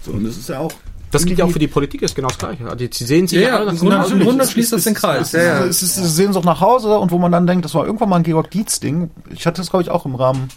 So, 0.03 0.13
und 0.13 0.25
das 0.25 0.37
ist 0.37 0.49
ja 0.49 0.61
auch... 0.61 0.73
Das 1.11 1.25
gilt 1.27 1.39
ja 1.39 1.45
auch 1.45 1.51
für 1.51 1.61
die 1.61 1.69
Politik, 1.69 2.03
ist 2.03 2.17
genau 2.17 2.27
das 2.29 2.39
Gleiche. 2.39 2.65
Also, 2.69 2.85
Sie 2.91 3.05
sehen 3.05 3.29
sich 3.29 3.41
Ja, 3.41 3.49
ja, 3.49 3.57
alle 3.59 3.71
im 3.71 3.77
nach- 3.89 4.03
Grunde- 4.09 4.13
im 4.15 4.21
Grunde 4.29 4.47
schließt 4.49 4.73
das 4.73 4.83
den 4.83 4.95
Kreis. 4.95 5.29
Es, 5.29 5.33
Ja, 5.33 5.43
ja. 5.43 5.65
es 5.65 5.81
ist 5.81 5.95
Sehnsucht 5.95 6.45
nach 6.45 6.61
Hause 6.61 6.99
und 6.99 7.13
wo 7.13 7.19
man 7.19 7.31
dann 7.31 7.47
denkt, 7.47 7.65
das 7.65 7.73
war 7.75 7.87
irgendwann 7.87 8.09
mal 8.09 8.17
ein 8.17 8.25
Georg 8.25 8.51
Dietz-Ding. 8.51 9.11
Ich 9.33 9.47
hatte 9.47 9.61
das, 9.61 9.71
glaube 9.71 9.85
ich, 9.85 9.91
auch 9.91 10.07
im 10.07 10.17
Rahmen 10.17 10.49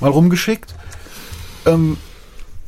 mal 0.00 0.10
rumgeschickt. 0.10 0.74
Ähm, 1.66 1.96
äh, 1.96 2.11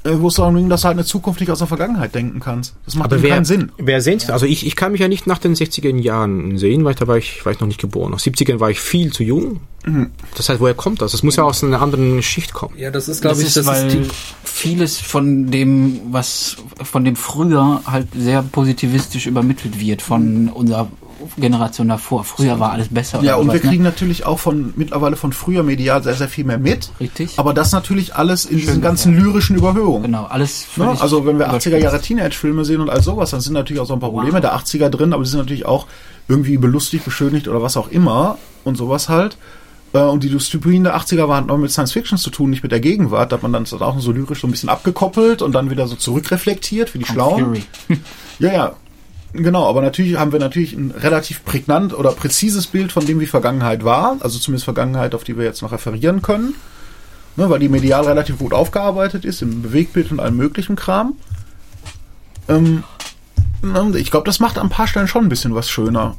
wo 0.05 0.29
es 0.29 0.35
darum 0.35 0.55
ging, 0.57 0.69
dass 0.69 0.83
du 0.83 0.89
halt 0.89 0.99
eine 0.99 1.07
Zukunft 1.07 1.41
nicht 1.41 1.51
aus 1.51 1.59
der 1.59 1.67
Vergangenheit 1.67 2.15
denken 2.15 2.39
kannst. 2.41 2.75
Das 2.85 2.95
macht 2.95 3.11
wer, 3.11 3.31
keinen 3.31 3.47
Sinn. 3.47 3.73
wer 3.79 4.03
sehen 4.03 4.19
Sie? 4.19 4.31
Also 4.31 4.45
ich, 4.45 4.67
ich 4.67 4.77
kann 4.77 4.93
mich 4.93 5.01
ja 5.01 5.09
nicht 5.09 5.27
nach 5.27 5.39
den 5.39 5.55
60er 5.55 5.97
Jahren 5.97 6.59
sehen, 6.59 6.85
weil 6.85 6.95
da 6.95 7.07
war 7.07 7.17
ich, 7.17 7.45
war 7.47 7.53
ich 7.53 7.61
noch 7.61 7.69
nicht 7.69 7.81
geboren. 7.81 8.11
Nach 8.11 8.19
70ern 8.19 8.61
war 8.61 8.71
ich 8.71 8.81
viel 8.81 9.13
zu 9.13 9.23
jung. 9.23 9.61
Mhm. 9.87 10.11
Das 10.37 10.49
heißt, 10.49 10.61
woher 10.61 10.75
kommt 10.75 11.01
das? 11.01 11.13
Das 11.13 11.23
muss 11.23 11.37
ja 11.37 11.45
aus 11.45 11.65
einer 11.65 11.81
anderen 11.81 12.23
Schicht 12.23 12.53
kommen. 12.53 12.77
Ja, 12.77 12.91
das 12.91 13.09
ist, 13.09 13.23
glaube 13.23 13.41
ich, 13.41 13.47
ist, 13.47 13.57
das 13.57 13.67
weil 13.67 13.87
ist 13.87 13.97
die, 13.97 14.11
vieles 14.45 14.99
von 14.99 15.51
dem, 15.51 16.01
was 16.11 16.57
von 16.83 17.05
dem 17.05 17.17
früher 17.17 17.81
halt 17.87 18.09
sehr 18.15 18.43
positivistisch 18.43 19.27
übermittelt 19.27 19.81
wird 19.81 20.03
von 20.03 20.49
unserer 20.49 20.89
Generation 21.37 21.89
davor. 21.89 22.25
Früher 22.25 22.59
war 22.61 22.73
alles 22.73 22.89
besser. 22.89 23.23
Ja, 23.23 23.37
und 23.37 23.47
wir 23.47 23.53
sowas, 23.55 23.65
ne? 23.65 23.71
kriegen 23.71 23.83
natürlich 23.85 24.27
auch 24.27 24.39
von 24.39 24.73
mittlerweile 24.77 25.17
von 25.17 25.33
früher 25.33 25.63
medial 25.63 26.03
sehr, 26.03 26.15
sehr 26.15 26.29
viel 26.29 26.45
mehr 26.45 26.59
mit. 26.59 26.91
Richtig. 27.01 27.39
Aber 27.39 27.55
das 27.55 27.73
natürlich 27.73 28.15
alles 28.17 28.45
in 28.47 28.59
diesen 28.59 28.81
ganzen 28.81 29.15
lyrischen 29.17 29.57
Überhöhungen. 29.57 30.03
Genau, 30.05 30.25
alles 30.25 30.67
Ne? 30.77 30.85
völlig 30.87 31.01
Also 31.01 31.27
wenn 31.27 31.39
wir 31.39 31.53
80er 31.53 31.77
Jahre. 31.79 32.01
Teenage-Filme 32.01 32.65
sehen 32.65 32.81
und 32.81 32.91
all 32.91 33.03
sowas, 33.03 33.31
dann 33.31 33.41
sind 33.41 33.53
natürlich 33.55 33.81
auch 33.81 33.87
so 33.87 33.95
ein 33.95 34.01
paar 34.01 34.11
Probleme 34.11 34.41
der 34.41 34.55
80er 34.57 34.89
drin, 34.89 35.13
aber 35.13 35.23
die 35.25 35.29
sind 35.31 35.39
natürlich 35.41 35.67
auch 35.67 35.87
irgendwie 36.29 36.57
belustigt, 36.59 37.05
beschönigt 37.05 37.49
oder 37.49 37.63
was 37.63 37.77
auch 37.77 37.89
immer 37.89 38.39
und 38.65 38.77
sowas 38.77 39.09
halt. 39.09 39.37
Äh, 39.93 39.99
Und 40.01 40.25
die 40.25 40.29
Dystopien 40.31 40.83
der 40.85 40.97
80er 40.97 41.29
waren 41.29 41.47
noch 41.47 41.57
mit 41.59 41.71
Science 41.71 41.93
Fiction 41.93 42.19
zu 42.19 42.31
tun, 42.31 42.51
nicht 42.51 42.63
mit 42.63 42.73
der 42.73 42.81
Gegenwart. 42.81 43.31
Da 43.31 43.37
hat 43.37 43.43
man 43.43 43.53
dann 43.53 43.65
auch 43.81 44.01
so 44.01 44.11
lyrisch 44.11 44.41
so 44.41 44.47
ein 44.49 44.51
bisschen 44.51 44.69
abgekoppelt 44.69 45.41
und 45.43 45.53
dann 45.53 45.71
wieder 45.71 45.87
so 45.87 45.95
zurückreflektiert 45.95 46.91
für 46.91 46.99
die 46.99 47.05
Schlauen. 47.05 47.45
Fury. 47.45 47.63
Ja, 48.41 48.53
ja. 48.53 48.73
Genau, 49.37 49.69
aber 49.69 49.83
natürlich 49.83 50.17
haben 50.17 50.31
wir 50.31 50.39
natürlich 50.39 50.75
ein 50.75 50.93
relativ 50.93 51.45
prägnant 51.45 51.93
oder 51.93 52.13
präzises 52.13 52.69
Bild 52.69 52.93
von 52.93 53.05
dem, 53.05 53.19
wie 53.19 53.27
Vergangenheit 53.27 53.85
war. 53.85 54.17
Also 54.21 54.39
zumindest 54.39 54.65
Vergangenheit, 54.65 55.13
auf 55.13 55.25
die 55.25 55.37
wir 55.37 55.45
jetzt 55.45 55.61
noch 55.61 55.73
referieren 55.73 56.23
können. 56.23 56.55
Ne, 57.37 57.51
weil 57.51 57.59
die 57.59 57.69
medial 57.69 58.05
relativ 58.05 58.39
gut 58.39 58.55
aufgearbeitet 58.55 59.25
ist, 59.25 59.43
im 59.43 59.61
Bewegtbild 59.63 60.13
und 60.13 60.21
allem 60.21 60.37
möglichen 60.37 60.77
Kram. 60.77 61.15
Ähm, 62.49 62.85
ne, 63.61 63.99
ich 63.99 64.13
glaube, 64.13 64.27
das 64.27 64.39
macht 64.39 64.57
an 64.57 64.69
ein 64.69 64.71
paar 64.71 64.87
Stellen 64.87 65.09
schon 65.09 65.25
ein 65.25 65.29
bisschen 65.29 65.53
was 65.53 65.69
schöner. 65.69 66.17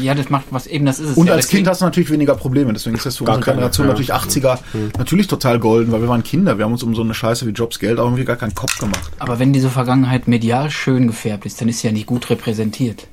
Ja, 0.00 0.14
das 0.14 0.30
macht 0.30 0.46
was 0.50 0.66
eben, 0.66 0.86
das 0.86 0.98
ist 0.98 1.10
es. 1.10 1.16
Und 1.16 1.26
ja, 1.26 1.34
als 1.34 1.48
Kind 1.48 1.66
hast 1.68 1.80
du 1.80 1.84
natürlich 1.84 2.10
weniger 2.10 2.34
Probleme. 2.34 2.72
Deswegen 2.72 2.96
ist 2.96 3.06
das 3.06 3.16
für 3.16 3.24
Gar 3.24 3.36
unsere 3.36 3.44
keine, 3.52 3.56
Generation 3.58 3.86
ja. 3.86 3.92
natürlich 3.92 4.12
80er 4.14 4.58
natürlich 4.98 5.26
total 5.26 5.58
golden, 5.58 5.92
weil 5.92 6.00
wir 6.00 6.08
waren 6.08 6.22
Kinder. 6.22 6.58
Wir 6.58 6.64
haben 6.64 6.72
uns 6.72 6.82
um 6.82 6.94
so 6.94 7.02
eine 7.02 7.14
Scheiße 7.14 7.46
wie 7.46 7.50
Jobs 7.50 7.78
Geld 7.78 7.98
auch 7.98 8.04
irgendwie 8.06 8.24
gar 8.24 8.36
keinen 8.36 8.54
Kopf 8.54 8.78
gemacht. 8.78 9.10
Aber 9.18 9.38
wenn 9.38 9.52
diese 9.52 9.70
Vergangenheit 9.70 10.28
medial 10.28 10.70
schön 10.70 11.06
gefärbt 11.06 11.46
ist, 11.46 11.60
dann 11.60 11.68
ist 11.68 11.80
sie 11.80 11.88
ja 11.88 11.92
nicht 11.92 12.06
gut 12.06 12.28
repräsentiert. 12.30 13.06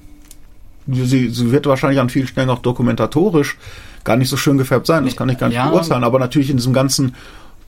Sie, 0.88 1.30
sie 1.30 1.52
wird 1.52 1.66
wahrscheinlich 1.66 2.00
an 2.00 2.10
vielen 2.10 2.28
Stellen 2.28 2.50
auch 2.50 2.60
dokumentatorisch 2.60 3.58
gar 4.04 4.18
nicht 4.18 4.30
so 4.30 4.36
schön 4.38 4.58
gefärbt 4.58 4.86
sein. 4.86 5.06
Das 5.06 5.16
kann 5.16 5.30
ich 5.30 5.38
gar 5.38 5.48
nicht 5.48 5.56
Ja. 5.56 5.70
beurteilen. 5.70 6.04
Aber 6.04 6.20
natürlich 6.20 6.50
in 6.50 6.58
diesem 6.58 6.74
ganzen 6.74 7.16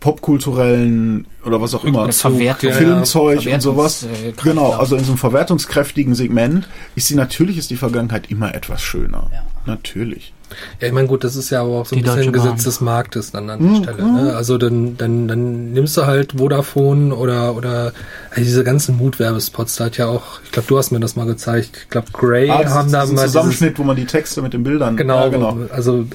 popkulturellen 0.06 1.26
oder 1.44 1.60
was 1.62 1.74
auch 1.74 1.84
immer 1.84 2.12
Verwertung. 2.12 2.70
ja, 2.70 2.76
Filmzeug 2.76 3.40
und 3.40 3.44
Verwertungs- 3.48 3.62
sowas. 3.62 4.04
äh, 4.04 4.08
Kreislauf. 4.34 4.44
genau, 4.44 4.72
also 4.74 4.96
in 4.98 5.04
so 5.04 5.14
einem 5.14 5.18
verwertungskräftigen 5.18 6.14
Segment 6.14 6.68
ist 6.94 7.08
sie 7.08 7.16
natürlich 7.16 7.58
ist 7.58 7.72
die 7.72 7.76
Vergangenheit 7.76 8.30
immer 8.30 8.54
etwas 8.54 8.84
schöner. 8.84 9.32
Ja. 9.34 9.42
Natürlich. 9.66 10.32
Ja, 10.82 10.88
ich 10.88 10.94
meine, 10.94 11.08
gut, 11.08 11.24
das 11.24 11.36
ist 11.36 11.50
ja 11.50 11.62
aber 11.62 11.72
auch 11.82 11.86
so 11.86 11.96
ein 11.96 12.02
bisschen. 12.02 12.32
Gesetz 12.34 12.64
des 12.64 12.82
Marktes 12.82 13.32
dann 13.32 13.50
an 13.50 13.60
der 13.74 13.84
Stelle. 13.84 14.04
Ne? 14.12 14.36
Also 14.36 14.58
dann, 14.58 14.98
dann, 14.98 15.28
dann 15.28 15.74
nimmst 15.74 15.96
du 15.98 16.06
halt 16.06 16.34
Vodafone 16.38 17.14
oder 17.16 17.56
oder 17.56 17.94
also 18.32 18.42
diese 18.42 18.64
ganzen 18.64 18.98
Mutwerbespots, 18.98 19.76
da 19.78 19.86
hat 19.86 19.98
ja 19.98 20.08
auch, 20.08 20.42
ich 20.44 20.52
glaube, 20.52 20.68
du 20.68 20.78
hast 20.78 20.92
mir 20.92 21.00
das 21.00 21.16
mal 21.16 21.26
gezeigt, 21.26 21.78
ich 21.84 21.90
glaube, 21.90 22.08
Grey 22.12 22.50
Ah, 22.50 22.64
das 22.64 22.74
haben 22.74 22.88
ist 22.88 22.92
da 22.94 23.02
ein 23.02 23.08
mal 23.08 23.12
dieses, 23.14 23.26
Zusammenschnitt, 23.32 23.80
wo 23.80 23.84
man 23.84 23.96
die 23.96 24.06
Texte 24.06 24.42
mit 24.42 24.54
den 24.54 24.64
Bildern. 24.64 24.98
genau, 24.98 25.22
Ja, 25.24 25.28
genau. 25.30 25.58
also 25.72 26.06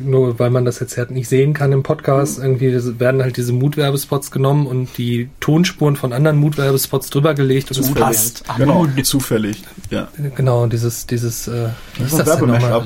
nur 0.00 0.38
weil 0.38 0.50
man 0.50 0.64
das 0.64 0.80
jetzt 0.80 0.96
halt 0.96 1.10
nicht 1.10 1.28
sehen 1.28 1.54
kann 1.54 1.72
im 1.72 1.82
Podcast, 1.82 2.38
irgendwie 2.38 2.72
das 2.72 2.98
werden 3.00 3.22
halt 3.22 3.36
diese 3.36 3.52
Mutwerbespots 3.52 4.30
genommen 4.30 4.66
und 4.66 4.96
die 4.98 5.28
Tonspuren 5.40 5.96
von 5.96 6.12
anderen 6.12 6.36
Mutwerbespots 6.38 7.10
drüber 7.10 7.34
gelegt 7.34 7.70
und. 7.76 8.00
Ah, 8.48 8.54
Genau, 8.58 8.86
zufällig. 9.02 9.62
Ja. 9.90 10.08
Genau, 10.36 10.66
dieses, 10.66 11.06
dieses, 11.06 11.48
äh, 11.48 11.68
wie 11.96 12.04
ist 12.04 12.18
das 12.18 12.36
denn 12.36 12.48
nochmal? 12.48 12.70
Werbemash-up. 12.70 12.84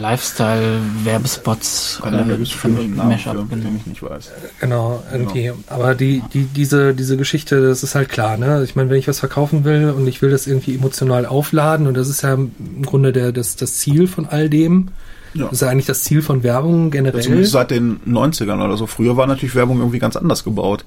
Irgendeinen 2.78 2.96
Namen 2.96 3.18
für, 3.18 3.32
Mashup, 3.32 3.50
den 3.50 3.62
genau. 3.62 3.76
ich 3.76 3.86
nicht 3.86 4.02
weiß. 4.02 4.30
Genau, 4.60 5.02
irgendwie. 5.12 5.52
Aber 5.68 5.94
die, 5.94 6.22
die, 6.32 6.44
diese, 6.44 6.94
diese 6.94 7.16
Geschichte, 7.16 7.60
das 7.60 7.82
ist 7.82 7.94
halt 7.94 8.08
klar, 8.08 8.36
ne? 8.36 8.62
Ich 8.64 8.76
meine, 8.76 8.90
wenn 8.90 8.98
ich 8.98 9.08
was 9.08 9.20
verkaufen 9.20 9.64
will 9.64 9.90
und 9.90 10.06
ich 10.06 10.22
will 10.22 10.30
das 10.30 10.46
irgendwie 10.46 10.74
emotional 10.74 11.26
aufladen, 11.26 11.86
und 11.86 11.96
das 11.96 12.08
ist 12.08 12.22
ja 12.22 12.34
im 12.34 12.82
Grunde 12.84 13.12
der, 13.12 13.32
das, 13.32 13.56
das 13.56 13.74
Ziel 13.74 14.06
von 14.06 14.26
all 14.26 14.48
dem. 14.48 14.88
Ja. 15.34 15.44
Das 15.44 15.54
ist 15.54 15.60
ja 15.60 15.68
eigentlich 15.68 15.86
das 15.86 16.04
Ziel 16.04 16.22
von 16.22 16.42
Werbung 16.42 16.90
generell. 16.90 17.22
Zumindest 17.22 17.52
seit 17.52 17.70
den 17.70 18.00
90ern 18.00 18.64
oder 18.64 18.76
so. 18.76 18.86
Früher 18.86 19.16
war 19.16 19.26
natürlich 19.26 19.54
Werbung 19.54 19.78
irgendwie 19.78 19.98
ganz 19.98 20.16
anders 20.16 20.42
gebaut. 20.42 20.84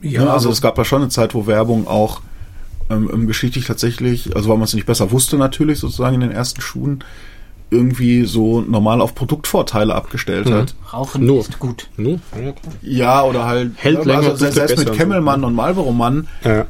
ja, 0.00 0.22
Ja, 0.22 0.32
also 0.32 0.50
es 0.50 0.60
gab 0.60 0.78
ja 0.78 0.84
schon 0.84 1.02
eine 1.02 1.10
Zeit, 1.10 1.34
wo 1.34 1.46
Werbung 1.46 1.86
auch 1.86 2.20
ähm, 2.88 3.10
ähm, 3.12 3.26
geschichtlich 3.26 3.66
tatsächlich, 3.66 4.34
also 4.36 4.48
weil 4.48 4.56
man 4.56 4.64
es 4.64 4.74
nicht 4.74 4.86
besser 4.86 5.10
wusste 5.10 5.36
natürlich 5.36 5.80
sozusagen 5.80 6.14
in 6.14 6.20
den 6.20 6.30
ersten 6.30 6.60
Schuhen, 6.60 7.02
irgendwie 7.70 8.24
so 8.26 8.60
normal 8.60 9.00
auf 9.00 9.14
Produktvorteile 9.14 9.94
abgestellt 9.94 10.50
hat. 10.50 10.74
Rauchen 10.92 11.24
Nur. 11.26 11.40
ist 11.40 11.58
gut. 11.58 11.88
Ne? 11.96 12.20
Ja, 12.82 13.22
oder 13.24 13.46
halt 13.46 13.72
Hält 13.76 14.04
länger, 14.04 14.18
also 14.30 14.44
tut 14.44 14.54
selbst 14.54 14.76
besser 14.76 14.90
mit. 14.90 14.98
Kemmelmann 14.98 15.42
und 15.44 15.54
Marlboro 15.54 15.92
Mann, 15.92 16.28
Ja. 16.44 16.66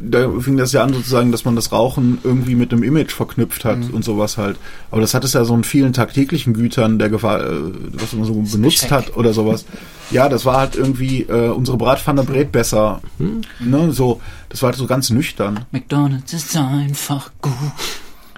da 0.00 0.30
fing 0.40 0.56
das 0.56 0.72
ja 0.72 0.84
an 0.84 0.92
sozusagen, 0.92 1.32
dass 1.32 1.44
man 1.44 1.56
das 1.56 1.72
Rauchen 1.72 2.18
irgendwie 2.22 2.54
mit 2.54 2.72
einem 2.72 2.82
Image 2.82 3.10
verknüpft 3.12 3.64
hat 3.64 3.78
Mhm. 3.78 3.90
und 3.94 4.04
sowas 4.04 4.36
halt. 4.36 4.56
Aber 4.90 5.00
das 5.00 5.14
hat 5.14 5.24
es 5.24 5.32
ja 5.32 5.44
so 5.44 5.54
in 5.54 5.64
vielen 5.64 5.92
tagtäglichen 5.94 6.52
Gütern, 6.52 6.98
der 6.98 7.08
Gefahr, 7.08 7.40
äh, 7.40 7.56
was 7.92 8.12
man 8.12 8.24
so 8.24 8.34
benutzt 8.34 8.82
Geschenk. 8.82 8.90
hat 8.92 9.16
oder 9.16 9.32
sowas. 9.32 9.64
Ja, 10.10 10.28
das 10.28 10.44
war 10.44 10.58
halt 10.58 10.76
irgendwie 10.76 11.22
äh, 11.22 11.48
unsere 11.48 11.76
Bratpfanne 11.78 12.22
brät 12.22 12.52
besser. 12.52 13.00
Mhm. 13.18 13.40
Ne, 13.60 13.92
so, 13.92 14.20
das 14.50 14.62
war 14.62 14.68
halt 14.68 14.78
so 14.78 14.86
ganz 14.86 15.08
nüchtern. 15.10 15.60
McDonalds 15.72 16.32
ist 16.34 16.54
einfach 16.56 17.30
gut. 17.40 17.52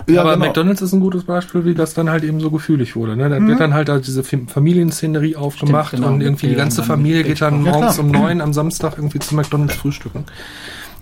Ja, 0.06 0.20
aber 0.22 0.34
genau. 0.34 0.46
McDonalds 0.46 0.82
ist 0.82 0.92
ein 0.92 1.00
gutes 1.00 1.24
Beispiel, 1.24 1.64
wie 1.64 1.74
das 1.74 1.94
dann 1.94 2.10
halt 2.10 2.24
eben 2.24 2.40
so 2.40 2.50
gefühlig 2.50 2.94
wurde. 2.96 3.16
Ne? 3.16 3.28
Da 3.30 3.40
Mhm. 3.40 3.48
wird 3.48 3.60
dann 3.60 3.74
halt 3.74 3.88
da 3.88 3.98
diese 3.98 4.22
Fam- 4.22 4.48
Familienszenerie 4.48 5.36
aufgemacht 5.36 5.88
Stimmt, 5.88 6.02
genau, 6.02 6.14
und 6.14 6.20
irgendwie 6.20 6.48
die 6.48 6.54
ganze 6.54 6.82
Familie 6.82 7.24
geht 7.24 7.40
dann 7.40 7.62
morgens 7.62 7.98
um 7.98 8.10
neun 8.10 8.40
am 8.40 8.52
Samstag 8.52 8.94
irgendwie 8.96 9.18
zu 9.18 9.34
McDonalds 9.34 9.74
frühstücken. 9.74 10.24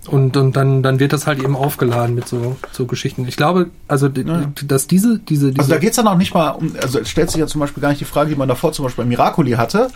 Und, 0.07 0.35
und 0.35 0.55
dann, 0.57 0.83
dann 0.83 0.99
wird 0.99 1.13
das 1.13 1.27
halt 1.27 1.41
eben 1.41 1.55
aufgeladen 1.55 2.13
mit 2.15 2.27
so, 2.27 2.57
so 2.73 2.85
Geschichten. 2.85 3.25
Ich 3.27 3.37
glaube, 3.37 3.67
also, 3.87 4.07
Ja. 4.07 4.51
dass 4.67 4.85
diese, 4.87 5.19
diese, 5.19 5.51
diese 5.51 5.59
Also 5.61 5.71
da 5.71 5.79
geht's 5.79 5.95
dann 5.95 6.07
auch 6.07 6.17
nicht 6.17 6.33
mal 6.33 6.49
um, 6.49 6.73
also 6.81 6.99
es 6.99 7.09
stellt 7.09 7.31
sich 7.31 7.39
ja 7.39 7.47
zum 7.47 7.61
Beispiel 7.61 7.79
gar 7.81 7.89
nicht 7.89 8.01
die 8.01 8.05
Frage, 8.05 8.29
die 8.31 8.35
man 8.35 8.49
davor 8.49 8.73
zum 8.73 8.83
Beispiel 8.83 9.05
bei 9.05 9.07
Miracoli 9.09 9.51
hatte. 9.51 9.87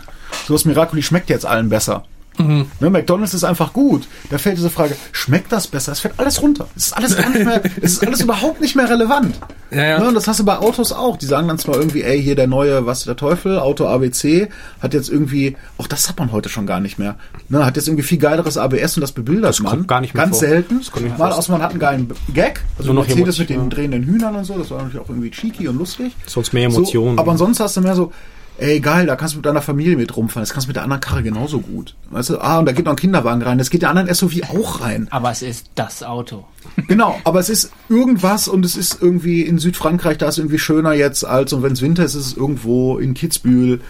So 0.48 0.54
das 0.54 0.64
Miracoli 0.64 1.04
schmeckt 1.04 1.30
jetzt 1.30 1.46
allen 1.46 1.68
besser. 1.70 2.04
Ne, 2.38 2.90
McDonalds 2.90 3.34
ist 3.34 3.44
einfach 3.44 3.74
gut. 3.74 4.08
Da 4.30 4.38
fällt 4.38 4.58
diese 4.58 4.70
Frage, 4.70 4.96
schmeckt 5.12 5.52
das 5.52 5.68
besser? 5.68 5.92
Es 5.92 6.00
fällt 6.02 6.14
alles 6.20 6.42
runter. 6.42 6.68
Es 6.76 6.88
ist 6.88 6.94
alles 6.98 7.18
gar 7.18 7.30
nicht 7.30 7.46
mehr, 7.46 7.62
es 7.82 7.94
ist 7.94 8.06
alles 8.06 8.22
überhaupt 8.22 8.62
nicht 8.62 8.76
mehr 8.76 8.90
relevant. 8.90 9.40
Ja, 9.72 9.84
ja. 9.84 10.00
Ne, 10.00 10.08
und 10.08 10.14
das 10.14 10.28
hast 10.28 10.40
du 10.40 10.46
bei 10.46 10.58
Autos 10.58 10.92
auch. 10.94 11.18
Die 11.18 11.26
sagen 11.26 11.48
dann 11.48 11.58
zwar 11.58 11.76
irgendwie, 11.76 12.04
ey, 12.04 12.22
hier 12.22 12.36
der 12.36 12.48
neue, 12.48 12.86
was 12.86 13.04
der 13.06 13.16
Teufel, 13.16 13.60
Auto 13.60 13.88
ABC, 13.88 14.50
hat 14.82 14.94
jetzt 14.94 15.10
irgendwie, 15.10 15.58
auch 15.78 15.88
das 15.88 16.08
hat 16.10 16.20
man 16.20 16.32
heute 16.32 16.50
schon 16.50 16.66
gar 16.68 16.80
nicht 16.80 17.00
mehr. 17.00 17.16
Ne, 17.50 17.66
hat 17.66 17.76
jetzt 17.76 17.88
irgendwie 17.88 18.04
viel 18.04 18.18
geileres 18.20 18.58
ABS 18.58 18.96
und 18.98 19.02
das 19.02 19.12
bebildert 19.12 19.50
Das 19.50 19.60
man. 19.60 19.88
gar 19.88 20.02
nicht 20.02 20.14
mehr 20.14 20.24
Ganz 20.24 20.38
vor. 20.40 20.48
selten. 20.48 20.80
Das 20.80 20.92
kommt 20.92 21.06
nicht 21.06 21.18
Mal 21.18 21.32
aus, 21.32 21.50
man 21.50 21.62
hat 21.62 21.72
einen 21.72 21.80
geilen 21.80 22.12
Gag. 22.34 22.62
Also 22.78 22.94
Nur 22.94 23.02
noch 23.04 23.08
Mercedes 23.10 23.40
mit 23.40 23.50
den 23.50 23.70
drehenden 23.70 24.04
Hühnern 24.04 24.36
und 24.36 24.46
so. 24.46 24.58
Das 24.58 24.70
war 24.72 24.78
natürlich 24.84 25.04
auch 25.06 25.10
irgendwie 25.10 25.32
cheeky 25.32 25.68
und 25.68 25.78
lustig. 25.78 26.16
Sonst 26.28 26.54
mehr 26.54 26.66
Emotionen. 26.66 27.16
So, 27.18 27.22
aber 27.22 27.32
ansonsten 27.32 27.64
hast 27.64 27.76
du 27.78 27.82
mehr 27.82 27.96
so, 27.96 28.12
ey 28.58 28.80
geil, 28.80 29.06
da 29.06 29.16
kannst 29.16 29.34
du 29.34 29.38
mit 29.38 29.46
deiner 29.46 29.62
Familie 29.62 29.98
mit 29.98 30.16
rumfahren. 30.16 30.42
Das 30.42 30.54
kannst 30.54 30.68
du 30.68 30.70
mit 30.70 30.76
der 30.76 30.84
anderen 30.84 31.02
Karre 31.02 31.24
genauso 31.24 31.60
gut. 31.60 31.96
Weißt 32.10 32.30
du, 32.30 32.40
ah, 32.40 32.60
und 32.60 32.66
da 32.66 32.72
geht 32.72 32.86
noch 32.86 32.94
ein 32.94 32.98
Kinderwagen 32.98 33.42
rein. 33.42 33.58
Das 33.58 33.70
geht 33.70 33.82
der 33.82 33.90
anderen 33.90 34.14
SUV 34.14 34.42
auch 34.50 34.82
rein. 34.82 35.08
Aber 35.12 35.32
es 35.32 35.42
ist 35.42 35.70
das 35.76 36.04
Auto. 36.04 36.46
Genau, 36.88 37.20
aber 37.24 37.40
es 37.40 37.50
ist 37.50 37.72
irgendwas 37.90 38.48
und 38.48 38.64
es 38.64 38.76
ist 38.76 39.02
irgendwie 39.02 39.42
in 39.42 39.58
Südfrankreich, 39.58 40.18
da 40.18 40.28
ist 40.28 40.38
irgendwie 40.38 40.60
schöner 40.60 40.94
jetzt 40.94 41.26
als, 41.26 41.52
und 41.54 41.64
wenn 41.64 41.74
es 41.74 41.82
Winter 41.82 42.04
ist, 42.04 42.14
ist 42.14 42.28
es 42.28 42.38
irgendwo 42.38 42.98
in 42.98 43.14
Kitzbühel 43.14 43.82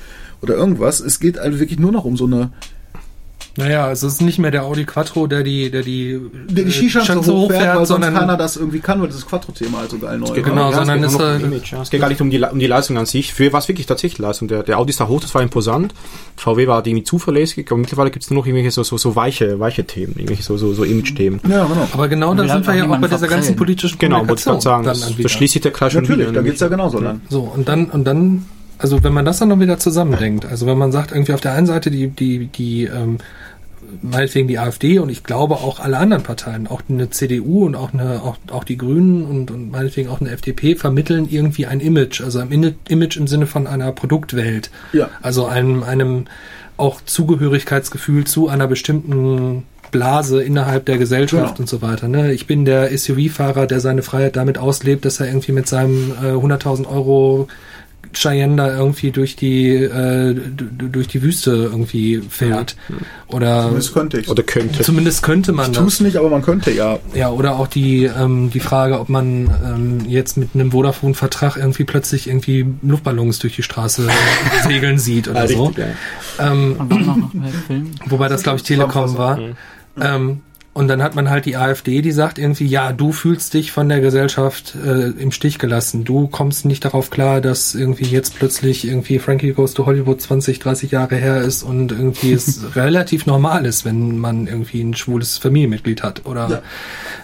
oder 0.41 0.55
irgendwas. 0.55 0.99
Es 0.99 1.19
geht 1.19 1.37
also 1.37 1.59
wirklich 1.59 1.79
nur 1.79 1.91
noch 1.91 2.05
um 2.05 2.15
so 2.17 2.25
eine, 2.25 2.51
Naja, 3.57 3.85
also 3.85 4.05
es 4.05 4.13
ist 4.13 4.21
nicht 4.21 4.37
mehr 4.37 4.51
der 4.51 4.63
Audi 4.63 4.85
Quattro, 4.85 5.25
der 5.25 5.43
die, 5.43 5.71
der 5.71 5.81
die, 5.81 6.19
der 6.47 6.63
die 6.65 6.69
äh, 6.69 6.71
Skischanze 6.71 7.07
Schanze 7.07 7.33
hochfährt, 7.33 7.67
weil 7.75 7.85
sonst 7.85 7.89
sondern 7.89 8.13
keiner 8.13 8.37
das 8.37 8.55
irgendwie 8.55 8.79
kann, 8.79 9.01
weil 9.01 9.07
das 9.07 9.25
Quattro-Thema 9.25 9.79
halt 9.79 9.89
so 9.89 9.97
geil 9.97 10.19
neu 10.19 10.27
Genau, 10.41 10.65
war. 10.65 10.73
sondern 10.73 11.03
es 11.03 11.11
ist 11.13 11.17
geht, 11.17 11.43
um 11.43 11.53
Image, 11.53 11.71
ja. 11.71 11.81
es 11.81 11.89
geht 11.89 11.99
gar 11.99 12.09
nicht 12.09 12.21
um 12.21 12.29
die, 12.29 12.39
um 12.39 12.59
die 12.59 12.67
Leistung 12.67 12.97
an 12.97 13.07
sich. 13.07 13.33
Früher 13.33 13.51
war 13.53 13.59
es 13.59 13.67
wirklich 13.67 13.87
tatsächlich 13.87 14.19
Leistung. 14.19 14.47
Der, 14.47 14.61
der 14.61 14.77
Audi 14.77 14.91
ist 14.91 14.99
da 14.99 15.07
hoch, 15.07 15.19
das 15.21 15.33
war 15.33 15.41
imposant. 15.41 15.93
VW 16.35 16.67
war 16.67 16.85
irgendwie 16.85 17.03
zuverlässig. 17.03 17.71
Und 17.71 17.81
mittlerweile 17.81 18.11
gibt 18.11 18.23
es 18.23 18.29
nur 18.29 18.41
noch 18.41 18.45
irgendwelche 18.45 18.69
so, 18.71 18.83
so, 18.83 18.97
so 18.97 19.15
weiche, 19.15 19.59
weiche 19.59 19.85
Themen, 19.85 20.13
irgendwelche 20.17 20.43
so, 20.43 20.55
so, 20.57 20.73
so 20.73 20.83
Image-Themen. 20.83 21.39
Ja, 21.49 21.65
genau. 21.65 21.87
Aber 21.91 22.07
genau 22.07 22.35
da 22.35 22.47
sind 22.47 22.67
wir 22.67 22.75
ja 22.75 22.83
auch 22.83 22.97
bei 22.97 23.07
dieser 23.07 23.27
ganzen 23.27 23.29
verprellen. 23.29 23.55
politischen 23.57 23.97
Genau, 23.97 24.19
wollte 24.19 24.35
ich 24.39 24.45
gerade 24.45 24.61
sagen. 24.61 24.83
dann 24.85 24.97
Das, 25.19 25.31
schließt 25.31 25.53
sich 25.53 25.61
der 25.63 25.73
schon 25.89 26.03
Natürlich, 26.03 26.31
da 26.31 26.41
geht's 26.41 26.59
ja 26.59 26.67
genauso 26.67 26.99
lang. 26.99 27.21
So, 27.29 27.41
und 27.41 27.67
dann, 27.67 27.85
und 27.85 28.03
dann, 28.03 28.45
also 28.77 29.03
wenn 29.03 29.13
man 29.13 29.25
das 29.25 29.39
dann 29.39 29.49
noch 29.49 29.59
wieder 29.59 29.79
zusammendenkt, 29.79 30.45
also 30.45 30.67
wenn 30.67 30.77
man 30.77 30.91
sagt, 30.91 31.11
irgendwie 31.11 31.33
auf 31.33 31.41
der 31.41 31.53
einen 31.53 31.65
Seite 31.65 31.89
die, 31.89 32.09
die, 32.09 32.47
die, 32.47 32.83
ähm, 32.83 33.17
meinetwegen 34.01 34.47
die 34.47 34.59
AfD 34.59 34.99
und 34.99 35.09
ich 35.09 35.23
glaube 35.23 35.55
auch 35.55 35.79
alle 35.79 35.97
anderen 35.97 36.23
Parteien, 36.23 36.67
auch 36.67 36.81
eine 36.89 37.09
CDU 37.09 37.65
und 37.65 37.75
auch 37.75 37.93
eine, 37.93 38.21
auch, 38.23 38.37
auch 38.51 38.63
die 38.63 38.77
Grünen 38.77 39.25
und, 39.25 39.51
und 39.51 39.71
meinetwegen 39.71 40.09
auch 40.09 40.21
eine 40.21 40.31
FDP 40.31 40.75
vermitteln 40.75 41.27
irgendwie 41.29 41.65
ein 41.65 41.79
Image, 41.79 42.21
also 42.21 42.39
ein 42.39 42.75
Image 42.87 43.17
im 43.17 43.27
Sinne 43.27 43.47
von 43.47 43.67
einer 43.67 43.91
Produktwelt. 43.91 44.69
Ja. 44.93 45.09
Also 45.21 45.45
einem, 45.45 45.83
einem 45.83 46.25
auch 46.77 47.01
Zugehörigkeitsgefühl 47.03 48.25
zu 48.25 48.47
einer 48.49 48.67
bestimmten 48.67 49.63
Blase 49.91 50.43
innerhalb 50.43 50.85
der 50.85 50.97
Gesellschaft 50.97 51.55
Genau. 51.55 51.59
und 51.61 51.69
so 51.69 51.81
weiter. 51.81 52.07
Ne? 52.07 52.33
Ich 52.33 52.45
bin 52.45 52.65
der 52.65 52.95
SUV-Fahrer, 52.95 53.67
der 53.67 53.79
seine 53.79 54.03
Freiheit 54.03 54.35
damit 54.35 54.57
auslebt, 54.57 55.05
dass 55.05 55.19
er 55.19 55.27
irgendwie 55.27 55.53
mit 55.53 55.67
seinem 55.67 56.11
äh, 56.21 56.31
100.000 56.33 56.87
Euro 56.87 57.47
Cheyenne 58.19 58.55
da 58.55 58.75
irgendwie 58.77 59.11
durch 59.11 59.35
die 59.35 59.67
äh, 59.75 60.33
durch 60.91 61.07
die 61.07 61.21
Wüste 61.21 61.51
irgendwie 61.51 62.21
fährt 62.29 62.75
oder 63.27 63.71
Das 63.73 63.93
könnte 63.93 64.19
ich. 64.19 64.29
Oder 64.29 64.43
könnte. 64.43 64.81
zumindest 64.83 65.23
könnte 65.23 65.51
man 65.53 65.67
ich 65.71 65.77
das. 65.77 65.83
tu's 65.83 65.99
nicht, 65.99 66.17
aber 66.17 66.29
man 66.29 66.41
könnte 66.41 66.71
ja. 66.71 66.99
Ja, 67.13 67.29
oder 67.29 67.57
auch 67.57 67.67
die, 67.67 68.05
ähm, 68.05 68.49
die 68.51 68.59
Frage, 68.59 68.99
ob 68.99 69.09
man 69.09 69.49
ähm, 69.65 69.99
jetzt 70.09 70.37
mit 70.37 70.49
einem 70.53 70.71
Vodafone-Vertrag 70.71 71.57
irgendwie 71.57 71.83
plötzlich 71.83 72.27
irgendwie 72.27 72.65
Luftballons 72.81 73.39
durch 73.39 73.55
die 73.55 73.63
Straße 73.63 74.07
segeln 74.67 74.97
sieht 74.99 75.27
oder 75.27 75.41
Ja, 75.41 75.47
so. 75.55 75.65
richtig, 75.67 75.85
ja. 76.39 76.51
Ähm, 76.51 76.75
Und 76.79 76.89
was 76.91 77.05
noch 77.17 77.31
der 77.33 77.51
Film? 77.67 77.91
wobei 78.05 78.27
das, 78.27 78.43
glaube 78.43 78.57
ich, 78.57 78.63
Telekom 78.63 79.17
war. 79.17 79.39
Ähm, 79.99 80.41
und 80.77 80.87
dann 80.89 81.01
hat 81.01 81.15
man 81.15 81.31
halt 81.31 81.45
die 81.47 81.57
AfD, 81.57 82.03
die 82.03 82.11
sagt 82.11 82.37
irgendwie, 82.37 82.67
ja, 82.67 82.93
du 82.93 83.11
fühlst 83.11 83.55
dich 83.55 83.71
von 83.71 83.89
der 83.89 83.99
Gesellschaft 83.99 84.75
äh, 84.75 85.07
im 85.09 85.31
Stich 85.31 85.57
gelassen. 85.57 86.03
Du 86.03 86.27
kommst 86.27 86.65
nicht 86.65 86.85
darauf 86.85 87.09
klar, 87.09 87.41
dass 87.41 87.73
irgendwie 87.73 88.05
jetzt 88.05 88.35
plötzlich 88.35 88.85
irgendwie 88.87 89.17
Frankie 89.17 89.53
Goes 89.53 89.73
to 89.73 89.87
Hollywood 89.87 90.21
20, 90.21 90.59
30 90.59 90.91
Jahre 90.91 91.15
her 91.15 91.41
ist 91.41 91.63
und 91.63 91.91
irgendwie 91.91 92.31
es 92.31 92.61
relativ 92.75 93.25
normal 93.25 93.65
ist, 93.65 93.85
wenn 93.85 94.19
man 94.19 94.45
irgendwie 94.45 94.83
ein 94.83 94.93
schwules 94.93 95.39
Familienmitglied 95.39 96.03
hat. 96.03 96.27
Oder 96.27 96.61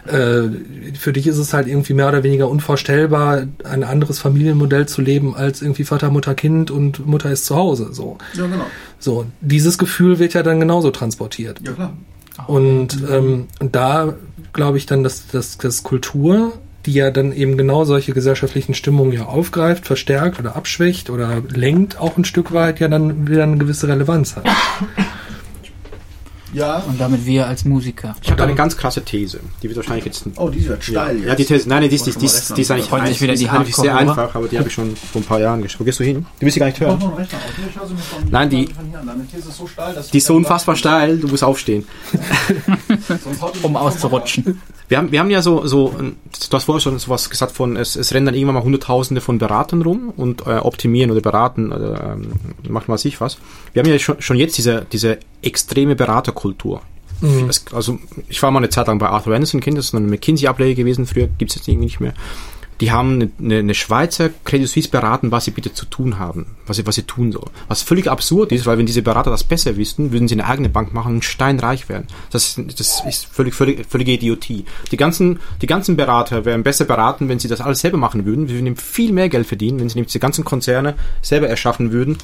äh, 0.07 0.49
für 0.97 1.13
dich 1.13 1.27
ist 1.27 1.37
es 1.37 1.53
halt 1.53 1.67
irgendwie 1.67 1.93
mehr 1.93 2.07
oder 2.07 2.23
weniger 2.23 2.49
unvorstellbar, 2.49 3.43
ein 3.65 3.83
anderes 3.83 4.17
Familienmodell 4.17 4.87
zu 4.87 5.03
leben 5.03 5.35
als 5.35 5.61
irgendwie 5.61 5.83
Vater, 5.83 6.09
Mutter, 6.09 6.33
Kind 6.33 6.71
und 6.71 7.05
Mutter 7.05 7.29
ist 7.29 7.45
zu 7.45 7.55
Hause. 7.55 7.89
So, 7.91 8.17
Ja, 8.33 8.47
genau. 8.47 8.65
so 8.97 9.27
dieses 9.41 9.77
Gefühl 9.77 10.17
wird 10.17 10.33
ja 10.33 10.41
dann 10.41 10.59
genauso 10.59 10.89
transportiert. 10.89 11.61
Ja, 11.63 11.73
klar. 11.73 11.93
Und, 12.47 13.03
ähm, 13.09 13.47
da 13.59 14.13
glaube 14.53 14.77
ich 14.77 14.85
dann, 14.85 15.03
dass, 15.03 15.27
dass, 15.27 15.57
dass 15.57 15.83
Kultur, 15.83 16.53
die 16.85 16.93
ja 16.93 17.11
dann 17.11 17.31
eben 17.31 17.57
genau 17.57 17.85
solche 17.85 18.13
gesellschaftlichen 18.13 18.73
Stimmungen 18.73 19.13
ja 19.13 19.25
aufgreift, 19.25 19.85
verstärkt 19.85 20.39
oder 20.39 20.55
abschwächt 20.55 21.09
oder 21.09 21.41
lenkt 21.49 21.99
auch 21.99 22.17
ein 22.17 22.25
Stück 22.25 22.53
weit, 22.53 22.79
ja 22.79 22.87
dann 22.87 23.27
wieder 23.27 23.43
eine 23.43 23.57
gewisse 23.57 23.87
Relevanz 23.87 24.35
hat. 24.35 24.45
Ja. 26.53 26.77
Und 26.87 26.99
damit 27.01 27.25
wir 27.25 27.47
als 27.47 27.65
Musiker. 27.65 28.15
Ich 28.21 28.31
habe 28.31 28.43
eine 28.43 28.55
ganz 28.55 28.77
krasse 28.77 29.03
These. 29.03 29.39
Die 29.61 29.67
wird 29.67 29.77
wahrscheinlich 29.77 30.05
jetzt 30.05 30.23
Oh, 30.35 30.49
die 30.49 30.65
wird 30.67 30.85
Ja, 30.87 31.01
steil. 31.03 31.19
ja, 31.21 31.27
jetzt. 31.29 31.39
die 31.39 31.45
These, 31.45 31.67
nein, 31.69 31.81
nein, 31.81 31.89
die 31.89 31.95
ist, 31.95 32.05
die, 32.05 32.11
die, 32.11 32.19
die 32.19 32.25
ist 32.25 32.51
eigentlich, 32.71 32.91
ein- 32.91 33.19
wieder 33.19 33.33
die 33.33 33.39
die 33.39 33.45
ist 33.45 33.51
eigentlich 33.51 33.75
sehr 33.75 33.95
einfach, 33.97 34.35
aber 34.35 34.47
die 34.47 34.57
habe 34.57 34.67
ich 34.67 34.73
schon 34.73 34.95
vor 34.95 35.21
ein 35.21 35.25
paar 35.25 35.39
Jahren 35.39 35.61
geschrieben. 35.61 35.81
Wo 35.81 35.85
gehst 35.85 35.99
du 35.99 36.03
hin? 36.03 36.25
Du 36.39 36.45
willst 36.45 36.53
sie 36.53 36.59
gar 36.59 36.67
nicht 36.67 36.79
hören. 36.79 36.99
Nein, 38.29 38.49
die- 38.49 38.69
Die 40.11 40.17
ist 40.17 40.25
so 40.27 40.35
unfassbar 40.35 40.75
steil, 40.75 41.17
du 41.17 41.27
musst 41.27 41.43
aufstehen. 41.43 41.85
Um 43.63 43.75
auszurutschen. 43.75 44.61
Wir 44.89 44.97
haben, 44.97 45.11
wir 45.11 45.19
haben 45.19 45.29
ja 45.29 45.41
so, 45.41 45.65
so, 45.65 45.93
ein- 45.97 46.17
du 46.49 46.55
hast 46.55 46.65
vorher 46.65 46.81
schon 46.81 46.99
sowas 46.99 47.29
gesagt 47.29 47.51
von, 47.53 47.77
es, 47.77 47.95
es 47.95 48.13
rennen 48.13 48.25
dann 48.27 48.35
irgendwann 48.35 48.55
mal 48.55 48.63
Hunderttausende 48.63 49.21
von 49.21 49.37
Beratern 49.39 49.81
rum 49.81 50.13
und 50.15 50.45
äh, 50.45 50.57
optimieren 50.57 51.09
oder 51.11 51.21
beraten 51.21 51.71
oder 51.71 52.13
ähm, 52.13 52.33
machen 52.69 52.85
was 52.87 53.05
ich 53.05 53.19
was. 53.21 53.37
Wir 53.73 53.81
haben 53.81 53.89
ja 53.89 53.97
schon, 53.97 54.21
schon 54.21 54.37
jetzt 54.37 54.57
diese, 54.57 54.85
diese 54.91 55.17
extreme 55.41 55.95
Beraterkultur. 55.95 56.42
Es, 57.49 57.65
also 57.71 57.99
ich 58.27 58.41
war 58.43 58.51
mal 58.51 58.59
eine 58.59 58.69
Zeit 58.69 58.87
lang 58.87 58.99
bei 58.99 59.07
Arthur 59.07 59.33
Anderson 59.35 59.61
Kind, 59.61 59.77
das 59.77 59.85
ist 59.85 59.95
eine 59.95 60.05
McKinsey-Ableger 60.07 60.75
gewesen, 60.75 61.05
früher 61.05 61.27
gibt's 61.37 61.55
jetzt 61.55 61.67
irgendwie 61.67 61.85
nicht 61.85 61.99
mehr. 62.01 62.13
Die 62.81 62.91
haben 62.91 63.29
eine, 63.39 63.59
eine, 63.59 63.73
Schweizer 63.75 64.29
Credit 64.43 64.67
Suisse 64.67 64.89
beraten, 64.89 65.31
was 65.31 65.45
sie 65.45 65.51
bitte 65.51 65.71
zu 65.73 65.85
tun 65.85 66.17
haben, 66.19 66.47
was 66.65 66.75
sie, 66.77 66.85
was 66.87 66.95
sie 66.95 67.03
tun 67.03 67.31
soll. 67.31 67.45
Was 67.69 67.81
völlig 67.83 68.09
absurd 68.09 68.51
ist, 68.51 68.65
weil 68.65 68.77
wenn 68.77 68.87
diese 68.87 69.03
Berater 69.03 69.29
das 69.29 69.43
besser 69.45 69.77
wüssten, 69.77 70.11
würden 70.11 70.27
sie 70.27 70.33
eine 70.35 70.47
eigene 70.47 70.67
Bank 70.69 70.91
machen 70.93 71.13
und 71.15 71.23
steinreich 71.23 71.87
werden. 71.87 72.07
Das, 72.31 72.57
ist- 72.57 72.79
das 72.79 73.01
ist 73.07 73.27
völlig, 73.27 73.53
völlig, 73.53 73.85
völlige 73.87 74.11
Idiotie. 74.11 74.65
Die 74.91 74.97
ganzen, 74.97 75.39
die 75.61 75.67
ganzen 75.67 75.95
Berater 75.95 76.43
wären 76.45 76.63
besser 76.63 76.83
beraten, 76.83 77.29
wenn 77.29 77.39
sie 77.39 77.47
das 77.47 77.61
alles 77.61 77.79
selber 77.79 77.97
machen 77.99 78.25
würden. 78.25 78.49
Wir 78.49 78.55
würden 78.55 78.75
viel 78.75 79.13
mehr 79.13 79.29
Geld 79.29 79.47
verdienen, 79.47 79.79
wenn 79.79 79.87
sie 79.87 79.95
nämlich 79.95 80.11
diese 80.11 80.19
ganzen 80.19 80.43
Konzerne 80.43 80.95
selber 81.21 81.47
erschaffen 81.47 81.91
würden 81.91 82.17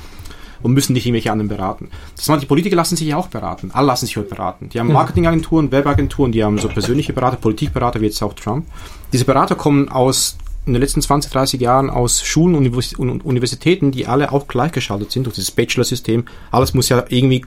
und 0.62 0.74
müssen 0.74 0.94
nicht 0.94 1.06
irgendwelche 1.06 1.32
anderen 1.32 1.50
beraten. 1.50 1.90
Das 2.16 2.28
machen 2.28 2.42
die 2.42 2.46
Politiker 2.46 2.76
lassen 2.76 2.96
sich 2.96 3.08
ja 3.08 3.18
auch 3.18 3.28
beraten. 3.28 3.72
Alle 3.74 3.88
lassen 3.88 4.06
sich 4.06 4.18
heute 4.18 4.30
beraten. 4.30 4.70
Die 4.70 4.80
haben 4.80 4.92
Marketingagenturen, 4.92 5.72
Werbeagenturen, 5.72 6.32
die 6.32 6.44
haben 6.44 6.58
so 6.58 6.68
persönliche 6.68 7.14
Berater, 7.14 7.38
Politikberater, 7.38 8.02
wie 8.02 8.06
jetzt 8.06 8.22
auch 8.22 8.34
Trump. 8.34 8.66
Diese 9.12 9.26
Berater 9.26 9.56
kommen 9.56 9.90
aus 9.90 10.38
in 10.70 10.74
den 10.74 10.82
letzten 10.82 11.02
20, 11.02 11.32
30 11.32 11.60
Jahren 11.60 11.90
aus 11.90 12.22
Schulen 12.24 12.54
und 12.54 12.68
Univers- 12.68 12.94
und 12.94 13.26
Universitäten, 13.26 13.92
die 13.92 14.06
alle 14.06 14.32
auch 14.32 14.48
gleichgeschaltet 14.48 15.12
sind 15.12 15.26
durch 15.26 15.36
dieses 15.36 15.52
Bachelor-System. 15.52 16.26
Alles 16.52 16.74
muss 16.76 16.90
ja 16.90 17.04
irgendwie 17.10 17.44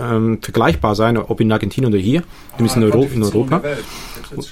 ähm, 0.00 0.38
vergleichbar 0.40 0.94
sein, 0.94 1.18
ob 1.18 1.40
in 1.40 1.52
Argentinien 1.52 1.92
oder 1.92 2.00
hier, 2.00 2.22
zumindest 2.56 2.76
in, 2.78 2.84
Euro 2.84 3.04
in 3.12 3.22
Europa. 3.22 3.62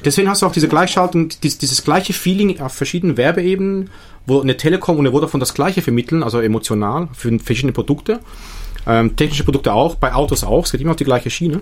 Deswegen 0.05 0.29
hast 0.29 0.43
du 0.43 0.47
auch 0.47 0.53
diese 0.53 0.69
Gleichschaltung, 0.69 1.31
dieses, 1.43 1.59
dieses 1.59 1.83
gleiche 1.83 2.13
Feeling 2.13 2.61
auf 2.61 2.73
verschiedenen 2.73 3.17
Werbeebenen, 3.17 3.89
wo 4.31 4.41
eine 4.41 4.57
Telekom 4.57 4.97
und 4.97 5.07
eine 5.07 5.13
Vodafone 5.13 5.41
das 5.41 5.55
gleiche 5.55 5.83
vermitteln, 5.83 6.23
also 6.23 6.41
emotional 6.41 7.09
für 7.13 7.37
verschiedene 7.39 7.73
Produkte. 7.73 8.21
Ähm, 8.87 9.17
technische 9.17 9.45
Produkte 9.45 9.73
auch, 9.73 9.97
bei 9.97 10.15
Autos 10.15 10.45
auch, 10.45 10.65
es 10.65 10.73
geht 10.73 10.81
immer 10.81 10.93
auf 10.93 10.97
die 10.97 11.05
gleiche 11.05 11.31
Schiene. 11.31 11.61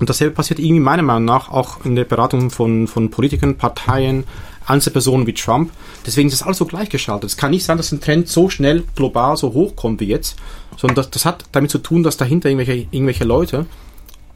Und 0.00 0.10
dasselbe 0.10 0.34
passiert 0.34 0.58
irgendwie 0.58 0.80
meiner 0.80 1.02
Meinung 1.02 1.26
nach 1.26 1.50
auch 1.50 1.84
in 1.84 1.94
der 1.94 2.04
Beratung 2.04 2.50
von, 2.50 2.88
von 2.88 3.10
Politikern, 3.10 3.56
Parteien, 3.56 4.24
Einzelpersonen 4.66 5.26
wie 5.26 5.34
Trump. 5.34 5.70
Deswegen 6.06 6.28
ist 6.28 6.40
das 6.40 6.46
alles 6.46 6.58
so 6.58 6.64
gleichgeschaltet. 6.64 7.30
Es 7.30 7.36
kann 7.36 7.50
nicht 7.50 7.64
sein, 7.64 7.76
dass 7.76 7.92
ein 7.92 8.00
Trend 8.00 8.28
so 8.28 8.48
schnell 8.48 8.84
global 8.96 9.36
so 9.36 9.52
hochkommt 9.52 10.00
wie 10.00 10.06
jetzt, 10.06 10.36
sondern 10.76 10.96
das, 10.96 11.10
das 11.10 11.24
hat 11.26 11.44
damit 11.52 11.70
zu 11.70 11.78
tun, 11.78 12.02
dass 12.02 12.16
dahinter 12.16 12.48
irgendwelche, 12.48 12.86
irgendwelche 12.90 13.24
Leute 13.24 13.66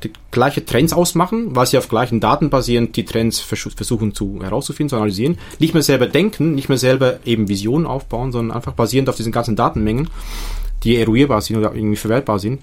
die 0.04 0.12
gleiche 0.30 0.64
Trends 0.64 0.92
ausmachen, 0.92 1.56
weil 1.56 1.66
sie 1.66 1.78
auf 1.78 1.88
gleichen 1.88 2.20
Daten 2.20 2.50
basierend 2.50 2.96
die 2.96 3.04
Trends 3.04 3.42
versch- 3.42 3.74
versuchen 3.76 4.14
zu 4.14 4.40
herauszufinden, 4.42 4.90
zu 4.90 4.96
analysieren, 4.96 5.38
nicht 5.58 5.74
mehr 5.74 5.82
selber 5.82 6.06
denken, 6.06 6.54
nicht 6.54 6.68
mehr 6.68 6.78
selber 6.78 7.18
eben 7.24 7.48
Visionen 7.48 7.86
aufbauen, 7.86 8.30
sondern 8.30 8.56
einfach 8.56 8.72
basierend 8.72 9.08
auf 9.08 9.16
diesen 9.16 9.32
ganzen 9.32 9.56
Datenmengen, 9.56 10.08
die 10.84 10.96
eruierbar 10.96 11.40
sind 11.40 11.56
oder 11.56 11.74
irgendwie 11.74 11.96
verwertbar 11.96 12.38
sind, 12.38 12.62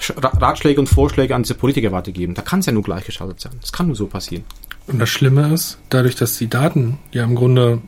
Sch- 0.00 0.22
Ra- 0.22 0.38
Ratschläge 0.38 0.80
und 0.80 0.86
Vorschläge 0.86 1.34
an 1.34 1.42
diese 1.42 1.54
Politiker 1.54 1.92
weitergeben. 1.92 2.34
Da 2.34 2.42
kann 2.42 2.60
es 2.60 2.66
ja 2.66 2.72
nur 2.72 2.82
gleichgeschaltet 2.84 3.40
sein. 3.40 3.52
Das 3.60 3.72
kann 3.72 3.88
nur 3.88 3.96
so 3.96 4.06
passieren. 4.06 4.44
Und 4.86 4.98
das 4.98 5.08
Schlimme 5.08 5.52
ist, 5.52 5.78
dadurch, 5.88 6.14
dass 6.14 6.38
die 6.38 6.48
Daten 6.48 6.98
ja 7.12 7.24
im 7.24 7.34
Grunde 7.34 7.82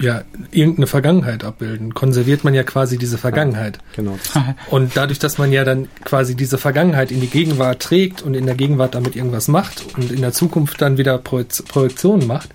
ja 0.00 0.22
irgendeine 0.50 0.86
Vergangenheit 0.86 1.44
abbilden. 1.44 1.94
Konserviert 1.94 2.44
man 2.44 2.54
ja 2.54 2.62
quasi 2.62 2.98
diese 2.98 3.18
Vergangenheit. 3.18 3.78
Genau. 3.96 4.18
Und 4.70 4.96
dadurch, 4.96 5.18
dass 5.18 5.38
man 5.38 5.52
ja 5.52 5.64
dann 5.64 5.88
quasi 6.04 6.34
diese 6.34 6.58
Vergangenheit 6.58 7.10
in 7.10 7.20
die 7.20 7.28
Gegenwart 7.28 7.80
trägt 7.80 8.22
und 8.22 8.34
in 8.34 8.46
der 8.46 8.54
Gegenwart 8.54 8.94
damit 8.94 9.16
irgendwas 9.16 9.48
macht 9.48 9.84
und 9.96 10.10
in 10.10 10.20
der 10.20 10.32
Zukunft 10.32 10.80
dann 10.80 10.98
wieder 10.98 11.16
Projek- 11.16 11.66
Projektionen 11.68 12.26
macht, 12.26 12.50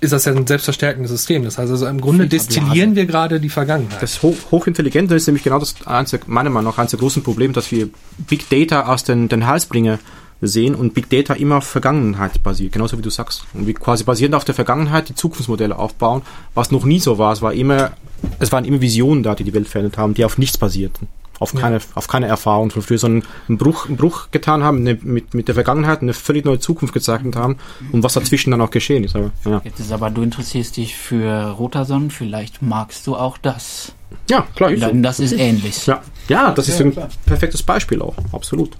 ist 0.00 0.12
das 0.12 0.24
ja 0.24 0.32
ein 0.32 0.46
selbstverstärkendes 0.46 1.10
System. 1.10 1.44
Das 1.44 1.58
heißt 1.58 1.70
also 1.70 1.86
im 1.86 2.00
Grunde 2.00 2.26
destillieren 2.26 2.94
wir 2.96 3.06
gerade 3.06 3.40
die 3.40 3.50
Vergangenheit. 3.50 4.02
Das 4.02 4.22
hoch, 4.22 4.36
hochintelligente 4.50 5.14
ist 5.14 5.26
nämlich 5.26 5.44
genau 5.44 5.58
das, 5.58 5.74
der, 5.74 6.20
meiner 6.26 6.50
Meinung 6.50 6.70
nach, 6.70 6.78
eines 6.78 6.92
der 6.92 7.00
großen 7.00 7.22
Probleme, 7.22 7.52
dass 7.52 7.70
wir 7.70 7.90
Big 8.28 8.48
Data 8.48 8.86
aus 8.86 9.04
den, 9.04 9.28
den 9.28 9.46
Halsbringer 9.46 9.98
sehen 10.40 10.74
und 10.74 10.94
Big 10.94 11.10
Data 11.10 11.34
immer 11.34 11.58
auf 11.58 11.64
Vergangenheit 11.64 12.42
basiert, 12.42 12.72
genauso 12.72 12.96
wie 12.98 13.02
du 13.02 13.10
sagst. 13.10 13.44
Und 13.54 13.66
wir 13.66 13.74
quasi 13.74 14.04
basierend 14.04 14.34
auf 14.34 14.44
der 14.44 14.54
Vergangenheit 14.54 15.08
die 15.08 15.14
Zukunftsmodelle 15.14 15.76
aufbauen, 15.78 16.22
was 16.54 16.70
noch 16.70 16.84
nie 16.84 17.00
so 17.00 17.18
war. 17.18 17.32
Es 17.32 17.42
war 17.42 17.52
immer, 17.52 17.92
es 18.38 18.50
waren 18.52 18.64
immer 18.64 18.80
Visionen 18.80 19.22
da, 19.22 19.34
die 19.34 19.44
die 19.44 19.54
Welt 19.54 19.68
verändert 19.68 19.98
haben, 19.98 20.14
die 20.14 20.24
auf 20.24 20.38
nichts 20.38 20.56
basierten. 20.58 21.08
Auf 21.38 21.54
keine, 21.54 21.78
auf 21.94 22.06
keine 22.06 22.26
Erfahrung 22.26 22.70
von 22.70 22.82
früher, 22.82 22.98
sondern 22.98 23.26
einen 23.48 23.56
Bruch, 23.56 23.86
einen 23.86 23.96
Bruch 23.96 24.30
getan 24.30 24.62
haben, 24.62 24.80
eine, 24.80 24.98
mit, 25.00 25.32
mit 25.32 25.48
der 25.48 25.54
Vergangenheit 25.54 26.02
eine 26.02 26.12
völlig 26.12 26.44
neue 26.44 26.58
Zukunft 26.58 26.92
gezeichnet 26.92 27.34
haben 27.34 27.56
und 27.92 28.02
was 28.02 28.12
dazwischen 28.12 28.50
dann 28.50 28.60
auch 28.60 28.70
geschehen 28.70 29.04
ist. 29.04 29.16
Aber, 29.16 29.30
ja. 29.46 29.62
Jetzt 29.64 29.80
ist 29.80 29.90
aber, 29.90 30.10
du 30.10 30.20
interessierst 30.20 30.76
dich 30.76 30.96
für 30.96 31.52
Rotason, 31.52 32.10
vielleicht 32.10 32.60
magst 32.60 33.06
du 33.06 33.16
auch 33.16 33.38
das. 33.38 33.94
ja, 34.28 34.46
klar. 34.54 34.70
ist 34.70 34.80
so. 34.80 34.86
Denn 34.88 35.02
das 35.02 35.18
ist 35.18 35.32
ähnlich. 35.32 35.86
Ja, 35.86 36.02
ja 36.28 36.52
das 36.52 36.68
ist 36.68 36.78
Ja, 36.78 36.84
ein 36.84 36.92
klar. 36.92 37.08
perfektes 37.24 37.62
Beispiel 37.62 38.02
auch, 38.02 38.16
absolut. 38.32 38.76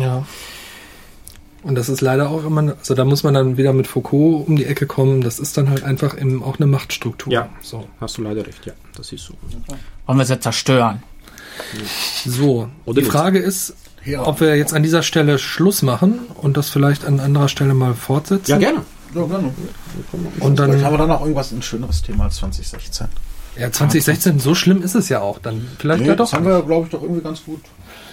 Ja. 0.00 0.24
Und 1.62 1.76
das 1.76 1.88
ist 1.88 2.00
leider 2.00 2.28
auch 2.30 2.44
immer, 2.44 2.74
also 2.78 2.94
da 2.94 3.04
muss 3.04 3.22
man 3.22 3.34
dann 3.34 3.56
wieder 3.56 3.72
mit 3.72 3.86
Foucault 3.86 4.48
um 4.48 4.56
die 4.56 4.64
Ecke 4.64 4.86
kommen. 4.86 5.20
Das 5.20 5.38
ist 5.38 5.56
dann 5.56 5.70
halt 5.70 5.84
einfach 5.84 6.14
im, 6.14 6.42
auch 6.42 6.56
eine 6.56 6.66
Machtstruktur. 6.66 7.32
Ja. 7.32 7.48
So. 7.60 7.86
Hast 8.00 8.18
du 8.18 8.22
leider 8.22 8.44
recht, 8.46 8.66
ja, 8.66 8.72
das 8.96 9.12
ist 9.12 9.24
so. 9.24 9.34
Wollen 10.06 10.18
wir 10.18 10.22
es 10.24 10.28
jetzt 10.28 10.42
zerstören? 10.42 11.02
So. 12.26 12.68
Oder 12.84 12.94
die 12.96 13.02
nicht. 13.02 13.12
Frage 13.12 13.38
ist, 13.38 13.74
Ja. 14.04 14.26
ob 14.26 14.40
wir 14.40 14.56
jetzt 14.56 14.74
an 14.74 14.82
dieser 14.82 15.02
Stelle 15.02 15.38
Schluss 15.38 15.82
machen 15.82 16.20
und 16.40 16.56
das 16.56 16.68
vielleicht 16.70 17.04
an 17.04 17.20
anderer 17.20 17.48
Stelle 17.48 17.74
mal 17.74 17.94
fortsetzen. 17.94 18.50
Ja, 18.50 18.58
gerne. 18.58 18.80
Ja, 19.14 19.24
gerne. 19.26 19.48
Und 19.48 19.54
Vielleicht 20.10 20.42
haben 20.42 20.56
dann, 20.56 20.90
wir 20.92 20.98
dann 20.98 21.08
noch 21.08 21.20
irgendwas 21.20 21.52
ein 21.52 21.62
schöneres 21.62 22.02
Thema 22.02 22.24
als 22.24 22.36
2016. 22.36 23.06
ja, 23.58 23.70
2016, 23.70 24.40
so 24.40 24.54
schlimm 24.54 24.82
ist 24.82 24.94
es 24.94 25.08
ja 25.10 25.20
auch. 25.20 25.38
Dann 25.38 25.68
vielleicht 25.78 26.02
Nee, 26.02 26.08
ja 26.08 26.16
das 26.16 26.30
doch. 26.30 26.38
haben 26.38 26.46
wir, 26.46 26.62
glaube 26.62 26.86
ich, 26.86 26.90
doch 26.92 27.02
irgendwie 27.02 27.20
ganz 27.22 27.44
gut. 27.44 27.60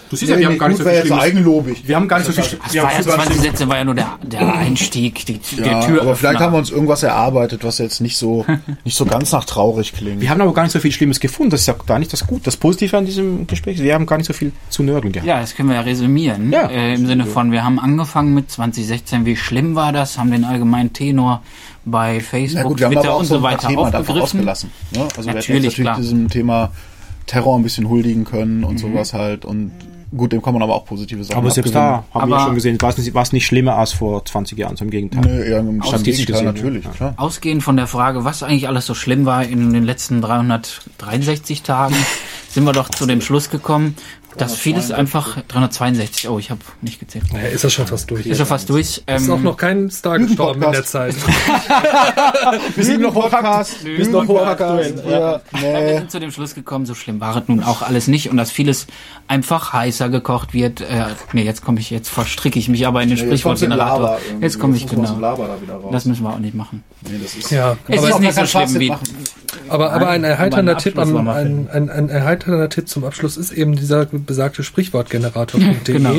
Du 0.09 0.15
siehst 0.15 0.31
ja, 0.31 0.39
wir 0.39 0.47
haben 0.47 0.57
gar 0.57 0.69
nicht 0.69 0.77
so 0.81 0.83
viel 0.89 1.13
eigenlobig. 1.13 1.87
Wir 1.87 1.95
haben 1.95 2.07
gar 2.07 2.17
nicht 2.17 2.25
so 2.27 2.31
viel 2.33 2.43
Das 2.43 2.75
war 2.75 2.91
ja 2.93 3.03
sogar- 3.03 3.19
20 3.25 3.41
Sätze 3.41 3.67
war 3.69 3.77
ja 3.77 3.83
nur 3.83 3.93
der, 3.95 4.17
der 4.23 4.55
Einstieg, 4.55 5.25
die, 5.27 5.39
Ja, 5.57 5.63
der 5.63 5.81
Tür. 5.81 6.01
aber 6.01 6.15
vielleicht 6.15 6.39
haben 6.39 6.53
wir 6.53 6.57
uns 6.57 6.71
irgendwas 6.71 7.03
erarbeitet, 7.03 7.63
was 7.63 7.77
jetzt 7.77 8.01
nicht 8.01 8.17
so, 8.17 8.45
nicht 8.85 8.97
so 8.97 9.05
ganz 9.05 9.31
nach 9.31 9.45
traurig 9.45 9.93
klingt. 9.93 10.19
Wir 10.21 10.29
haben 10.31 10.41
aber 10.41 10.53
gar 10.53 10.63
nicht 10.63 10.71
so 10.71 10.79
viel 10.79 10.91
Schlimmes 10.91 11.19
gefunden. 11.19 11.51
Das 11.51 11.61
ist 11.61 11.67
ja 11.67 11.75
gar 11.85 11.99
nicht 11.99 12.11
das 12.11 12.25
Gut. 12.25 12.47
Das 12.47 12.57
Positive 12.57 12.97
an 12.97 13.05
diesem 13.05 13.45
Gespräch 13.47 13.75
ist, 13.77 13.83
wir 13.83 13.93
haben 13.93 14.05
gar 14.07 14.17
nicht 14.17 14.25
so 14.27 14.33
viel 14.33 14.51
zu 14.69 14.81
nörgeln 14.83 15.11
gehabt. 15.13 15.27
Ja, 15.27 15.39
das 15.41 15.55
können 15.55 15.69
wir 15.69 15.75
ja 15.75 15.81
resümieren. 15.81 16.51
Ja. 16.51 16.67
Äh, 16.67 16.95
Im 16.95 17.05
Sinne 17.05 17.25
von, 17.25 17.51
wir 17.51 17.63
haben 17.63 17.79
angefangen 17.79 18.33
mit 18.33 18.49
2016, 18.49 19.25
wie 19.25 19.35
schlimm 19.35 19.75
war 19.75 19.91
das, 19.93 20.17
haben 20.17 20.31
den 20.31 20.43
allgemeinen 20.43 20.91
Tenor 20.93 21.43
bei 21.85 22.19
Facebook, 22.19 22.63
gut, 22.63 22.79
wir 22.79 22.85
haben 22.87 22.93
Twitter 22.93 23.07
aber 23.09 23.15
auch 23.15 23.19
und 23.19 23.25
so 23.25 23.35
so 23.37 23.41
weiter 23.43 23.67
Themen 23.67 23.79
aufgegriffen. 23.79 24.21
ausgelassen. 24.21 24.71
Ne? 24.91 25.01
Also 25.03 25.15
wir 25.17 25.27
hätten 25.29 25.35
Natürlich, 25.37 25.63
jetzt 25.63 25.71
natürlich 25.73 25.85
klar. 25.85 25.97
diesem 25.97 26.29
Thema 26.29 26.71
Terror 27.25 27.57
ein 27.57 27.63
bisschen 27.63 27.87
huldigen 27.89 28.25
können 28.25 28.59
Mhm. 28.59 28.63
und 28.65 28.79
sowas 28.79 29.13
halt. 29.13 29.45
Und 29.45 29.71
gut, 30.15 30.31
dem 30.31 30.41
kann 30.41 30.53
man 30.53 30.63
aber 30.63 30.75
auch 30.75 30.85
positive 30.85 31.23
Sachen 31.23 31.37
Aber 31.37 31.51
selbst 31.51 31.73
da 31.75 32.03
haben 32.13 32.29
wir 32.29 32.35
Aber- 32.35 32.45
schon 32.45 32.55
gesehen, 32.55 32.81
war 32.81 32.89
es 32.89 32.97
nicht, 32.97 33.13
war 33.13 33.21
es 33.23 33.33
nicht 33.33 33.45
schlimmer 33.45 33.75
als 33.75 33.93
vor 33.93 34.23
20 34.25 34.57
Jahren, 34.57 34.75
so 34.75 34.85
im 34.85 34.91
Gegenteil. 34.91 35.21
Nee, 35.25 35.49
eher 35.49 35.59
im 35.59 35.79
Gegenteil, 35.79 36.25
gesehen, 36.25 36.45
natürlich, 36.45 36.85
ja. 36.85 36.91
klar. 36.91 37.13
Ausgehend 37.17 37.63
von 37.63 37.77
der 37.77 37.87
Frage, 37.87 38.25
was 38.25 38.43
eigentlich 38.43 38.67
alles 38.67 38.85
so 38.85 38.93
schlimm 38.93 39.25
war 39.25 39.43
in 39.43 39.73
den 39.73 39.83
letzten 39.83 40.21
363 40.21 41.63
Tagen, 41.63 41.95
sind 42.49 42.63
wir 42.65 42.73
doch 42.73 42.89
zu 42.89 43.05
dem 43.05 43.21
Schluss 43.21 43.49
gekommen, 43.49 43.95
dass 44.41 44.55
vieles 44.55 44.91
einfach 44.91 45.41
362, 45.47 46.29
oh, 46.29 46.39
ich 46.39 46.49
habe 46.49 46.61
nicht 46.81 46.99
gezählt. 46.99 47.25
Ja, 47.33 47.39
ist 47.39 47.63
das 47.63 47.73
schon 47.73 47.87
fast 47.87 48.09
durch. 48.09 48.25
Ist 48.25 48.37
schon 48.37 48.45
fast 48.45 48.69
durch. 48.69 48.97
Ist 48.97 49.03
Ähm, 49.07 49.31
auch 49.31 49.39
noch 49.39 49.57
kein 49.57 49.89
Star 49.89 50.17
gestorben 50.19 50.63
in 50.63 50.71
der 50.71 50.85
Zeit. 50.85 51.15
Wir 52.75 52.83
sind 52.83 53.01
noch 53.01 53.13
Podcast. 53.13 53.83
Wir 53.83 54.03
sind 54.03 54.13
noch 54.13 54.25
Podcast. 54.25 54.93
Ja, 55.07 55.41
wir 55.51 55.61
nee. 55.61 55.97
sind 55.97 56.11
zu 56.11 56.19
dem 56.19 56.31
Schluss 56.31 56.55
gekommen, 56.55 56.85
so 56.85 56.95
schlimm 56.95 57.19
war 57.19 57.37
es 57.37 57.47
nun 57.47 57.63
auch 57.63 57.81
alles 57.81 58.07
nicht 58.07 58.29
und 58.29 58.37
dass 58.37 58.51
vieles 58.51 58.87
einfach 59.27 59.73
heißer 59.73 60.09
gekocht 60.09 60.53
wird. 60.53 60.81
Äh, 60.81 61.05
nee, 61.33 61.43
jetzt 61.43 61.63
komme 61.63 61.79
ich, 61.79 61.89
jetzt 61.89 62.09
verstricke 62.09 62.59
ich 62.59 62.69
mich 62.69 62.87
aber 62.87 63.01
in 63.01 63.09
den 63.09 63.17
in 63.17 63.25
Sprichwortgenerator. 63.25 64.19
Jetzt 64.41 64.59
komme 64.59 64.75
ich 64.75 64.87
genau. 64.87 65.19
Da 65.19 65.37
wieder 65.61 65.75
raus. 65.75 65.89
Das 65.91 66.05
müssen 66.05 66.23
wir 66.23 66.29
auch 66.31 66.39
nicht 66.39 66.55
machen. 66.55 66.83
Nee, 67.01 67.19
das 67.21 67.35
ist 67.35 67.51
Ja, 67.51 67.77
Es 67.87 67.99
aber, 67.99 68.09
ist 68.09 68.19
nicht 68.19 68.33
so 68.33 68.45
schlimm 68.45 68.79
wie. 68.79 68.93
aber, 69.69 69.91
aber 69.93 70.09
ein 70.09 70.23
erheiternder 70.23 70.77
Tipp, 70.77 70.97
ein, 70.97 71.67
ein, 71.69 71.89
ein 71.89 72.09
erheiternder 72.09 72.69
Tipp 72.69 72.87
zum 72.89 73.03
Abschluss 73.03 73.37
ist 73.37 73.51
eben 73.51 73.75
dieser 73.75 74.07
besagte 74.29 74.63
Sprichwortgenerator.de. 74.63 75.75
Genau. 75.83 76.13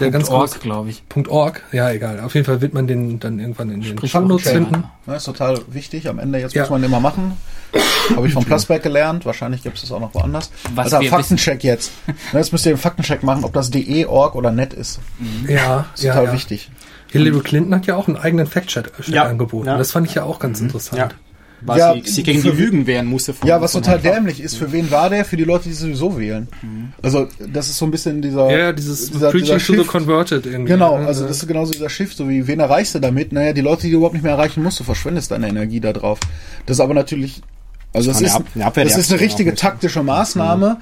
Der 0.00 0.10
ganz 0.10 0.28
Org, 0.28 0.50
groß. 0.50 0.58
glaube 0.60 0.90
ich. 0.90 1.04
.org, 1.28 1.62
ja 1.70 1.88
egal. 1.92 2.18
Auf 2.18 2.34
jeden 2.34 2.44
Fall 2.44 2.60
wird 2.60 2.74
man 2.74 2.88
den 2.88 3.20
dann 3.20 3.38
irgendwann 3.38 3.70
in 3.70 3.80
den 3.80 4.04
Shownotes 4.08 4.48
finden. 4.50 4.82
Das 5.06 5.18
ist 5.18 5.24
total 5.26 5.60
wichtig. 5.68 6.08
Am 6.08 6.18
Ende, 6.18 6.40
jetzt 6.40 6.52
Ja. 6.52 6.62
muss 6.62 6.70
man 6.70 6.82
immer 6.82 6.98
machen. 6.98 7.36
Habe 8.16 8.26
ich 8.26 8.32
vom 8.32 8.44
Plasberg 8.44 8.82
gelernt. 8.82 9.24
Wahrscheinlich 9.24 9.62
gibt 9.62 9.76
es 9.76 9.82
das 9.82 9.92
auch 9.92 10.00
noch 10.00 10.12
woanders. 10.12 10.50
Was 10.74 10.92
also 10.92 11.00
wir 11.04 11.10
Faktencheck 11.10 11.62
jetzt. 11.62 11.92
Ne, 12.08 12.40
Jetzt 12.40 12.50
müsst 12.50 12.66
ihr 12.66 12.72
den 12.72 12.78
Faktencheck 12.78 13.22
machen, 13.22 13.44
ob 13.44 13.52
das 13.52 13.70
DE, 13.70 14.06
Org 14.06 14.34
oder 14.34 14.50
net 14.50 14.72
ist. 14.74 14.98
Ja, 15.48 15.86
Das 15.92 16.00
ist 16.00 16.04
ja, 16.06 16.12
total 16.14 16.26
ja. 16.26 16.32
wichtig. 16.32 16.70
Hillary 17.12 17.40
Clinton 17.42 17.72
hat 17.76 17.86
ja 17.86 17.94
auch 17.94 18.08
einen 18.08 18.16
eigenen 18.16 18.46
Fact-Chat 18.48 18.90
Ja, 19.06 19.22
angeboten. 19.26 19.68
ja. 19.68 19.78
Das 19.78 19.92
fand 19.92 20.08
ich 20.08 20.14
ja 20.16 20.24
auch 20.24 20.40
ganz 20.40 20.60
interessant. 20.60 21.14
Ja. 21.66 21.68
Weil 21.68 21.78
Ja, 21.78 21.94
sie, 21.94 22.10
sie 22.10 22.22
gegen 22.22 22.42
die 22.42 22.50
Lügen 22.50 22.86
wehren 22.86 23.06
musste. 23.06 23.32
Von, 23.32 23.48
Ja, 23.48 23.60
was 23.60 23.72
von 23.72 23.82
total 23.82 23.98
dämlich 23.98 24.40
ist, 24.40 24.56
für 24.56 24.70
wen 24.72 24.90
war 24.90 25.08
der? 25.08 25.24
Für 25.24 25.36
die 25.38 25.44
Leute, 25.44 25.68
die 25.68 25.74
sowieso 25.74 26.18
wählen. 26.18 26.46
Also, 27.02 27.28
das 27.52 27.68
ist 27.68 27.78
so 27.78 27.86
ein 27.86 27.90
bisschen 27.90 28.20
dieser. 28.20 28.50
Ja, 28.50 28.72
dieses 28.72 29.10
dieser, 29.10 29.30
Preaching 29.30 29.56
dieser 29.56 29.58
to 29.66 29.72
the 29.72 29.78
Shift. 29.78 29.90
Converted 29.90 30.46
irgendwie. 30.46 30.72
Genau, 30.72 30.96
also 30.96 31.26
das 31.26 31.38
ist 31.38 31.48
genauso 31.48 31.72
dieser 31.72 31.88
Shift, 31.88 32.16
so 32.18 32.28
wie 32.28 32.46
wen 32.46 32.60
erreichst 32.60 32.94
du 32.94 32.98
damit? 32.98 33.32
Naja, 33.32 33.52
die 33.54 33.62
Leute, 33.62 33.82
die 33.82 33.90
du 33.92 33.96
überhaupt 33.96 34.14
nicht 34.14 34.22
mehr 34.24 34.32
erreichen 34.32 34.62
musst, 34.62 34.78
du 34.80 34.84
verschwendest 34.84 35.30
deine 35.30 35.48
Energie 35.48 35.80
da 35.80 35.92
drauf. 35.94 36.20
Das 36.66 36.76
ist 36.76 36.80
aber 36.80 36.92
natürlich, 36.94 37.40
also 37.94 38.10
das, 38.10 38.20
ist, 38.20 38.34
eine 38.54 38.66
Ab- 38.66 38.76
eine 38.76 38.84
das 38.88 38.98
ist 38.98 39.10
eine 39.10 39.20
richtige 39.20 39.54
taktische 39.54 40.02
Maßnahme, 40.02 40.78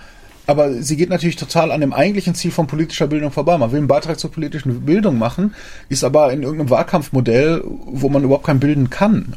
aber 0.48 0.72
sie 0.82 0.96
geht 0.96 1.10
natürlich 1.10 1.36
total 1.36 1.70
an 1.70 1.80
dem 1.80 1.92
eigentlichen 1.92 2.34
Ziel 2.34 2.50
von 2.50 2.66
politischer 2.66 3.06
Bildung 3.06 3.30
vorbei. 3.30 3.56
Man 3.56 3.70
will 3.70 3.78
einen 3.78 3.86
Beitrag 3.86 4.18
zur 4.18 4.32
politischen 4.32 4.80
Bildung 4.80 5.16
machen, 5.18 5.54
ist 5.88 6.02
aber 6.02 6.32
in 6.32 6.42
irgendeinem 6.42 6.70
Wahlkampfmodell, 6.70 7.62
wo 7.86 8.08
man 8.08 8.24
überhaupt 8.24 8.46
kein 8.46 8.58
bilden 8.58 8.90
kann. 8.90 9.34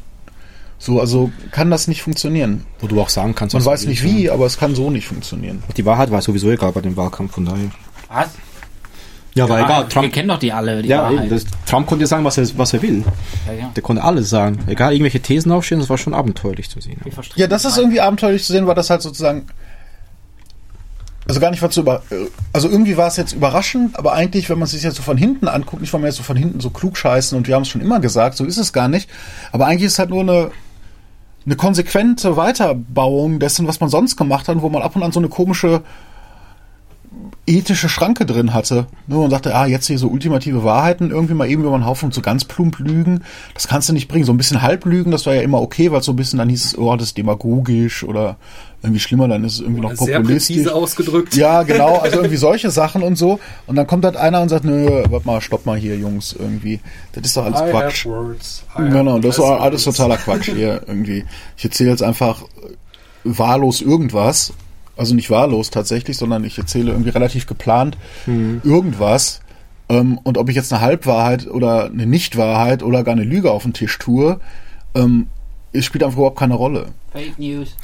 So, 0.78 1.00
also 1.00 1.32
kann 1.52 1.72
das 1.72 1.88
nicht 1.88 2.02
funktionieren. 2.02 2.66
Wo 2.80 2.88
du 2.88 3.00
auch 3.02 3.10
sagen 3.10 3.34
kannst, 3.34 3.54
Man 3.54 3.64
weiß 3.66 3.86
nicht 3.86 4.04
wie, 4.04 4.26
ja. 4.26 4.34
aber 4.34 4.45
es 4.45 4.58
kann 4.58 4.76
so 4.76 4.90
nicht 4.92 5.08
funktionieren. 5.08 5.64
Die 5.78 5.86
Wahrheit 5.86 6.12
war 6.12 6.22
sowieso 6.22 6.52
egal 6.52 6.72
bei 6.74 6.82
dem 6.82 6.95
Wahlkampf, 6.98 7.34
von 7.34 7.45
daher. 7.45 7.72
Was? 8.10 8.30
Ja, 9.34 9.50
war 9.50 9.58
Ah, 9.58 9.66
egal. 9.66 9.84
wir 9.84 9.90
Trump, 9.90 10.14
kennen 10.14 10.30
doch 10.30 10.40
die 10.40 10.54
alle, 10.54 10.82
die 10.82 10.88
ja, 10.90 11.12
eben, 11.12 11.30
das, 11.30 11.45
Trump 11.66 11.88
konnte 11.88 12.08
sagen, 12.08 12.24
was 12.24 12.38
er, 12.38 12.48
was 12.58 12.74
er 12.74 12.82
will. 12.82 13.04
ja, 13.48 13.54
ja. 13.54 13.72
Der 13.76 13.84
konnte 13.84 14.02
alles 14.04 14.30
sagen. 14.30 14.60
Egal, 14.68 14.94
irgendwelche 14.94 15.20
Thesen 15.20 15.52
aufstellen, 15.52 15.82
das 15.82 15.90
war 15.90 15.98
schon 15.98 16.14
abenteuerlich 16.14 16.70
zu 16.70 16.80
sehen. 16.80 17.00
Wir 17.04 17.12
Ja, 17.36 17.48
das 17.48 17.66
ist 17.66 17.78
irgendwie 17.78 18.00
abenteuerlich 18.00 18.44
zu 18.45 18.54
sehen, 18.54 18.66
weil 18.68 18.76
das 18.76 18.90
halt 18.90 19.02
sozusagen. 19.02 19.48
Also 21.28 21.40
gar 21.40 21.50
nicht 21.50 21.62
was 21.64 21.74
zu 21.74 21.82
über. 21.82 22.04
Also 22.54 22.70
irgendwie 22.70 22.98
war 22.98 23.08
es 23.08 23.18
jetzt 23.18 23.34
überraschend, 23.34 23.98
aber 23.98 24.14
eigentlich, 24.14 24.48
wenn 24.50 24.60
man 24.60 24.68
es 24.68 24.72
sich 24.72 24.84
jetzt 24.84 24.95
so 24.98 25.02
von 25.04 25.18
hinten 25.18 25.48
anguckt, 25.48 25.82
nicht 25.82 25.92
weil 25.92 26.00
man 26.00 26.08
jetzt 26.10 26.18
so 26.18 26.24
von 26.24 26.38
hinten 26.38 26.60
so 26.60 26.70
klug 26.70 26.95
scheißen 26.98 27.36
und 27.38 27.48
wir 27.48 27.56
haben 27.56 27.64
es 27.64 27.68
schon 27.70 27.82
immer 27.82 28.00
gesagt, 28.00 28.38
so 28.38 28.45
ist 28.45 28.58
es 28.58 28.74
gar 28.74 28.88
nicht. 28.88 29.10
Aber 29.52 29.66
eigentlich 29.66 29.88
ist 29.88 29.94
es 29.94 30.00
halt 30.00 30.12
nur 30.12 30.22
eine, 30.22 30.52
eine 31.46 31.56
konsequente 31.56 32.38
Weiterbauung 32.38 33.40
dessen, 33.40 33.68
was 33.68 33.80
man 33.80 33.90
sonst 33.90 34.16
gemacht 34.16 34.48
hat, 34.48 34.62
wo 34.62 34.70
man 34.70 34.82
ab 34.82 34.96
und 34.96 35.04
an 35.04 35.12
so 35.12 35.20
eine 35.20 35.30
komische 35.30 35.84
ethische 37.48 37.90
Schranke 37.90 38.26
drin 38.26 38.54
hatte. 38.54 38.88
Ne, 39.08 39.18
und 39.18 39.30
sagte, 39.30 39.56
ah, 39.56 39.68
jetzt 39.68 39.88
hier 39.88 40.00
so 40.00 40.08
ultimative 40.08 40.64
Wahrheiten, 40.64 41.12
irgendwie 41.12 41.34
mal 41.34 41.50
eben 41.50 41.64
über 41.64 41.76
einen 41.76 41.86
Haufen 41.86 42.12
so 42.12 42.22
ganz 42.22 42.46
plump 42.46 42.80
lügen, 42.80 43.24
das 43.54 43.68
kannst 43.68 43.90
du 43.90 43.94
nicht 43.94 44.08
bringen. 44.08 44.26
So 44.26 44.34
ein 44.34 44.38
bisschen 44.38 44.62
Halblügen, 44.62 45.12
das 45.12 45.26
war 45.26 45.36
ja 45.36 45.42
immer 45.42 45.62
okay, 45.62 45.92
weil 45.92 46.02
so 46.02 46.14
ein 46.14 46.16
bisschen 46.16 46.40
dann 46.40 46.50
hieß 46.50 46.66
es, 46.66 46.78
oh, 46.78 46.96
das 46.96 47.10
ist 47.10 47.18
demagogisch 47.18 48.04
oder 48.04 48.38
irgendwie 48.86 49.00
schlimmer, 49.00 49.28
dann 49.28 49.44
ist 49.44 49.56
es 49.56 49.60
irgendwie 49.62 49.82
noch 49.82 49.96
Sehr 49.96 50.18
populistisch. 50.20 50.56
präzise 50.58 50.74
ausgedrückt. 50.76 51.36
Ja, 51.36 51.64
genau, 51.64 51.98
also 51.98 52.18
irgendwie 52.18 52.38
solche 52.38 52.72
Sachen 52.72 53.04
und 53.04 53.18
so. 53.18 53.40
Und 53.68 53.76
dann 53.76 53.86
kommt 53.88 54.06
halt 54.06 54.16
einer 54.18 54.42
und 54.42 54.50
sagt, 54.50 54.64
nö, 54.66 55.04
warte 55.10 55.26
mal, 55.28 55.42
stopp 55.42 55.66
mal 55.66 55.78
hier, 55.78 55.98
Jungs, 55.98 56.34
irgendwie. 56.38 56.80
Das 57.14 57.26
ist 57.26 57.36
doch 57.38 57.46
alles 57.46 57.62
I 57.62 57.72
Quatsch. 57.72 58.06
have 58.06 58.10
words. 58.10 58.64
I 58.76 58.80
have 58.80 58.90
Genau, 58.90 59.20
das 59.20 59.40
war 59.40 59.62
alles 59.62 59.84
totaler 59.84 60.18
Quatsch 60.18 60.50
hier 60.54 60.82
irgendwie. 60.88 61.26
Ich 61.58 61.66
erzähle 61.66 61.90
jetzt 61.92 62.04
einfach 62.04 62.44
wahllos 63.24 63.82
irgendwas. 63.82 64.54
Also 64.98 65.14
nicht 65.14 65.30
wahllos 65.30 65.72
tatsächlich, 65.72 66.18
sondern 66.18 66.46
ich 66.46 66.58
erzähle 66.58 66.92
irgendwie 66.92 67.10
relativ 67.10 67.48
geplant 67.48 67.98
irgendwas. 68.64 69.42
Ähm, 69.90 70.18
und 70.24 70.38
ob 70.38 70.50
ich 70.50 70.56
jetzt 70.56 70.72
eine 70.74 70.82
Halbwahrheit 70.82 71.48
oder 71.48 71.86
eine 71.86 72.06
Nichtwahrheit 72.06 72.82
oder 72.82 73.04
gar 73.04 73.12
eine 73.14 73.24
Lüge 73.24 73.52
auf 73.52 73.64
den 73.64 73.74
Tisch 73.74 73.98
tue, 74.00 74.40
ähm, 74.96 75.28
es 75.74 75.86
spielt 75.86 76.04
einfach 76.04 76.18
überhaupt 76.18 76.40
keine 76.40 76.56
Rolle. 76.56 76.88
Fake 77.12 77.38
News. 77.38 77.76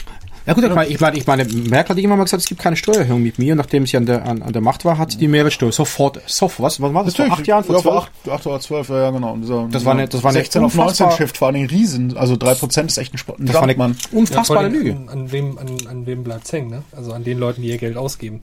Ja 0.46 0.54
gut, 0.54 0.64
ich 0.64 0.74
meine, 0.74 0.88
ich 0.90 1.00
meine, 1.00 1.18
ich 1.18 1.28
meine, 1.28 1.44
Merkel 1.46 1.90
hat 1.92 1.98
irgendwann 1.98 2.18
mal 2.18 2.24
gesagt, 2.24 2.42
es 2.42 2.48
gibt 2.48 2.62
keine 2.62 2.76
Steuererhöhung 2.76 3.22
mit 3.22 3.38
mir. 3.38 3.54
Und 3.54 3.58
nachdem 3.58 3.86
sie 3.86 3.96
an 3.98 4.06
der, 4.08 4.26
an, 4.26 4.42
an 4.42 4.52
der 4.54 4.62
Macht 4.62 4.84
war, 4.86 4.98
hat 4.98 5.12
sie 5.12 5.18
die 5.20 5.28
Mehrwertsteuer 5.28 5.72
sofort, 5.72 6.20
sofort, 6.26 6.66
was, 6.66 6.82
was 6.82 6.94
war 6.94 7.04
das, 7.04 7.16
vor 7.16 7.26
acht 7.32 7.46
Jahren, 7.46 7.64
vor 7.64 7.76
ja, 7.76 7.82
vor 7.82 7.92
zwölf? 7.92 8.04
acht, 8.26 8.30
acht 8.30 8.48
oder 8.48 8.60
zwölf, 8.60 8.90
ja, 8.90 9.02
ja, 9.04 9.12
genau. 9.12 9.36
Dieser, 9.38 9.68
Das 9.72 9.86
war 9.86 9.94
eine- 9.94 10.08
das 10.08 10.24
war 10.24 10.32
eine 10.32 10.40
16 10.40 10.64
auf 10.64 10.74
19 10.74 11.06
unfassbar- 11.06 11.18
Shift 11.18 11.42
war 11.42 11.50
eine 11.50 11.70
Riesen, 11.70 12.18
also 12.18 12.34
3% 12.36 12.86
ist 12.88 12.98
echt 12.98 13.14
ein 13.14 13.18
Sport. 13.20 13.38
Das 13.42 13.54
war 13.56 13.64
eine 13.64 13.76
man. 13.76 13.96
unfassbare 14.12 14.64
Ja, 14.64 14.70
vor 14.70 14.78
Lüge. 14.80 14.92
An, 14.94 15.10
an 15.10 15.32
wem, 15.32 15.58
an, 15.60 15.68
an 15.88 16.06
wem 16.08 16.24
bleibt's 16.24 16.52
hängen, 16.52 16.70
ne? 16.72 16.84
Also 16.96 17.14
an 17.14 17.24
den 17.24 17.38
Leuten, 17.38 17.62
die 17.62 17.68
ihr 17.70 17.78
Geld 17.78 17.96
ausgeben. 17.98 18.40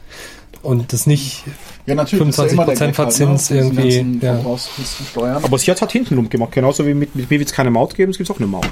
Und 0.62 0.93
das 0.93 1.07
nicht, 1.07 1.45
Ja, 1.87 1.95
natürlich. 1.95 2.23
25% 2.23 2.28
ist 2.28 2.39
ja 2.39 2.45
immer 2.47 2.67
der 2.67 2.75
Gag 2.75 2.95
Verzins 2.95 3.51
halt, 3.51 3.73
ne? 3.73 3.85
irgendwie, 3.85 4.27
ja. 4.27 4.41
Aber 5.43 5.59
sie 5.59 5.70
hat 5.70 5.81
halt 5.81 5.93
hintenrum 5.93 6.28
gemacht, 6.28 6.53
genauso 6.53 6.87
wie 6.87 6.95
mit, 6.95 7.15
mit 7.15 7.31
mir 7.31 7.39
wird 7.39 7.49
es 7.49 7.55
keine 7.55 7.70
Maut 7.70 7.95
geben, 7.95 8.11
es 8.11 8.19
gibt 8.19 8.31
auch 8.31 8.39
eine 8.39 8.47
Maut. 8.47 8.67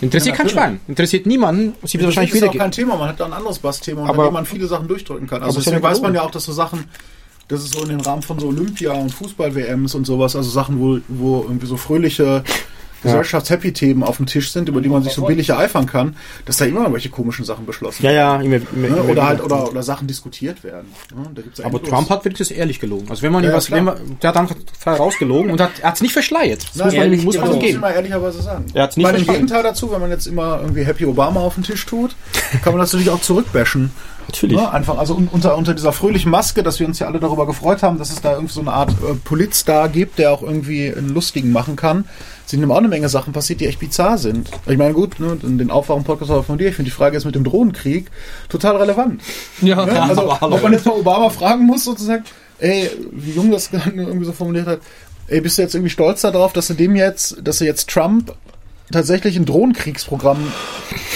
Interessiert 0.00 0.36
Ja, 0.36 0.42
kein. 0.42 0.50
Schwein, 0.50 0.80
interessiert 0.88 1.26
niemanden, 1.26 1.74
sie 1.84 1.94
wird 1.94 2.02
das 2.02 2.06
wahrscheinlich 2.08 2.34
ist 2.34 2.42
wieder 2.42 2.50
auch 2.50 2.56
kein 2.56 2.72
Thema, 2.72 2.96
man 2.96 3.08
hat 3.08 3.20
da 3.20 3.26
ein 3.26 3.32
anderes 3.32 3.60
Bassthema, 3.60 4.02
unter 4.02 4.24
dem 4.24 4.32
man 4.32 4.46
viele 4.46 4.66
Sachen 4.66 4.88
durchdrücken 4.88 5.28
kann. 5.28 5.42
Also 5.42 5.60
es 5.60 5.66
ist 5.66 5.66
deswegen 5.66 5.82
weiß 5.82 6.00
man 6.00 6.14
ja 6.14 6.22
auch, 6.22 6.30
dass 6.32 6.44
so 6.44 6.52
Sachen, 6.52 6.84
das 7.46 7.62
ist 7.62 7.74
so 7.74 7.82
in 7.84 7.90
den 7.90 8.00
Rahmen 8.00 8.22
von 8.22 8.40
so 8.40 8.48
Olympia 8.48 8.92
und 8.92 9.14
Fußball-WMs 9.14 9.94
und 9.94 10.04
sowas, 10.04 10.34
also 10.34 10.50
Sachen, 10.50 10.80
wo, 10.80 10.98
wo 11.06 11.42
irgendwie 11.42 11.66
so 11.66 11.76
fröhliche 11.76 12.42
Gesellschafts-Happy-Themen 13.02 14.02
auf 14.02 14.16
dem 14.18 14.26
Tisch 14.26 14.52
sind, 14.52 14.68
über 14.68 14.80
die 14.80 14.88
man 14.88 15.02
sich 15.02 15.12
so 15.12 15.24
billig 15.24 15.48
ereifern 15.48 15.86
kann, 15.86 16.16
dass 16.44 16.56
da 16.56 16.64
immer 16.64 16.80
irgendwelche 16.80 17.08
komischen 17.08 17.44
Sachen 17.44 17.66
beschlossen 17.66 18.04
Ja, 18.04 18.10
ja, 18.12 18.36
immer, 18.40 18.56
immer, 18.56 18.62
Ne? 18.74 18.86
immer 18.88 19.08
Oder 19.08 19.26
halt, 19.26 19.42
oder, 19.42 19.68
oder 19.68 19.82
Sachen 19.82 20.06
diskutiert 20.06 20.64
werden. 20.64 20.88
Ne? 21.14 21.30
Da 21.34 21.42
gibt's 21.42 21.58
ja 21.58 21.66
Aber 21.66 21.78
endlos- 21.78 21.90
Trump 21.90 22.10
hat 22.10 22.24
wirklich 22.24 22.48
das 22.48 22.50
ehrlich 22.56 22.80
gelogen. 22.80 23.06
Also 23.10 23.22
wenn 23.22 23.32
man 23.32 23.44
Ja, 23.44 23.50
ihm 23.50 23.54
was, 23.56 23.66
klar. 23.66 23.76
wenn 23.78 23.84
man, 23.84 23.96
der 24.22 24.28
hat 24.28 24.36
einfach 24.36 24.56
rausgelogen 24.86 25.50
und 25.50 25.60
hat, 25.60 25.70
er 25.80 25.88
hat 25.88 25.94
es 25.96 26.00
nicht 26.02 26.12
verschleiert. 26.12 26.62
Das 26.62 26.76
Nein, 26.76 26.86
muss 26.86 26.94
man, 26.94 27.02
ehrlich, 27.04 27.22
muss 27.24 27.34
man 27.36 27.42
also 27.44 27.52
ihm 27.54 27.56
muss 27.56 27.64
ich 27.64 27.70
geben. 27.70 27.80
mal 27.80 27.90
ehrlicherweise 27.92 28.42
sagen. 28.42 28.66
Er 28.74 28.82
hat's 28.84 28.96
nicht 28.96 29.04
Bei 29.04 29.12
dem 29.12 29.16
verstanden. 29.16 29.40
Gegenteil 29.46 29.62
dazu, 29.62 29.90
wenn 29.92 30.00
man 30.00 30.10
jetzt 30.10 30.26
immer 30.26 30.60
irgendwie 30.60 30.84
Happy 30.84 31.04
Obama 31.06 31.40
auf 31.40 31.54
den 31.54 31.64
Tisch 31.64 31.84
tut, 31.86 32.14
kann 32.62 32.72
man 32.72 32.80
das 32.80 32.92
natürlich 32.92 33.10
auch 33.10 33.20
zurückbashen. 33.20 33.90
Natürlich. 34.28 34.56
Ne? 34.56 34.70
Einfach, 34.72 34.98
also 34.98 35.14
un- 35.14 35.28
unter, 35.30 35.56
unter 35.56 35.74
dieser 35.74 35.92
fröhlichen 35.92 36.30
Maske, 36.30 36.62
dass 36.62 36.80
wir 36.80 36.86
uns 36.86 36.98
ja 36.98 37.06
alle 37.06 37.20
darüber 37.20 37.46
gefreut 37.46 37.82
haben, 37.82 37.98
dass 37.98 38.10
es 38.10 38.20
da 38.20 38.32
irgendwie 38.32 38.52
so 38.54 38.60
eine 38.60 38.72
Art 38.72 38.90
äh, 38.90 39.14
Politstar 39.24 39.88
gibt, 39.88 40.18
der 40.18 40.32
auch 40.32 40.42
irgendwie 40.42 40.92
einen 40.92 41.08
lustigen 41.10 41.52
machen 41.52 41.76
kann, 41.76 42.06
sind 42.46 42.62
eben 42.62 42.70
auch 42.72 42.76
eine 42.78 42.88
Menge 42.88 43.08
Sachen 43.08 43.32
passiert, 43.32 43.60
die 43.60 43.66
echt 43.66 43.78
bizarr 43.80 44.18
sind. 44.18 44.48
Ich 44.66 44.76
meine, 44.78 44.94
gut, 44.94 45.20
ne, 45.20 45.36
den 45.42 45.70
Aufwachen-Podcast 45.70 46.44
von 46.46 46.58
dir, 46.58 46.68
ich 46.68 46.74
finde 46.76 46.90
die 46.90 46.94
Frage 46.96 47.16
jetzt 47.16 47.24
mit 47.24 47.34
dem 47.34 47.44
Drohnenkrieg 47.44 48.10
total 48.48 48.76
relevant. 48.76 49.20
ja, 49.60 49.84
Ne? 49.86 50.02
Also, 50.08 50.30
ob 50.30 50.62
man 50.62 50.72
jetzt 50.72 50.86
mal 50.86 50.92
Obama 50.92 51.30
fragen 51.30 51.64
muss, 51.66 51.84
sozusagen, 51.84 52.24
ey, 52.58 52.90
wie 53.12 53.32
Jung 53.32 53.50
das 53.50 53.70
irgendwie 53.72 54.24
so 54.24 54.32
formuliert 54.32 54.66
hat, 54.66 54.80
ey, 55.28 55.40
bist 55.40 55.56
du 55.58 55.62
jetzt 55.62 55.74
irgendwie 55.74 55.90
stolz 55.90 56.20
darauf, 56.22 56.52
dass 56.52 56.66
du 56.68 56.74
dem 56.74 56.94
jetzt, 56.96 57.36
dass 57.42 57.58
du 57.58 57.64
jetzt 57.64 57.88
Trump 57.88 58.34
tatsächlich 58.92 59.36
ein 59.36 59.44
Drohnenkriegsprogramm 59.44 60.38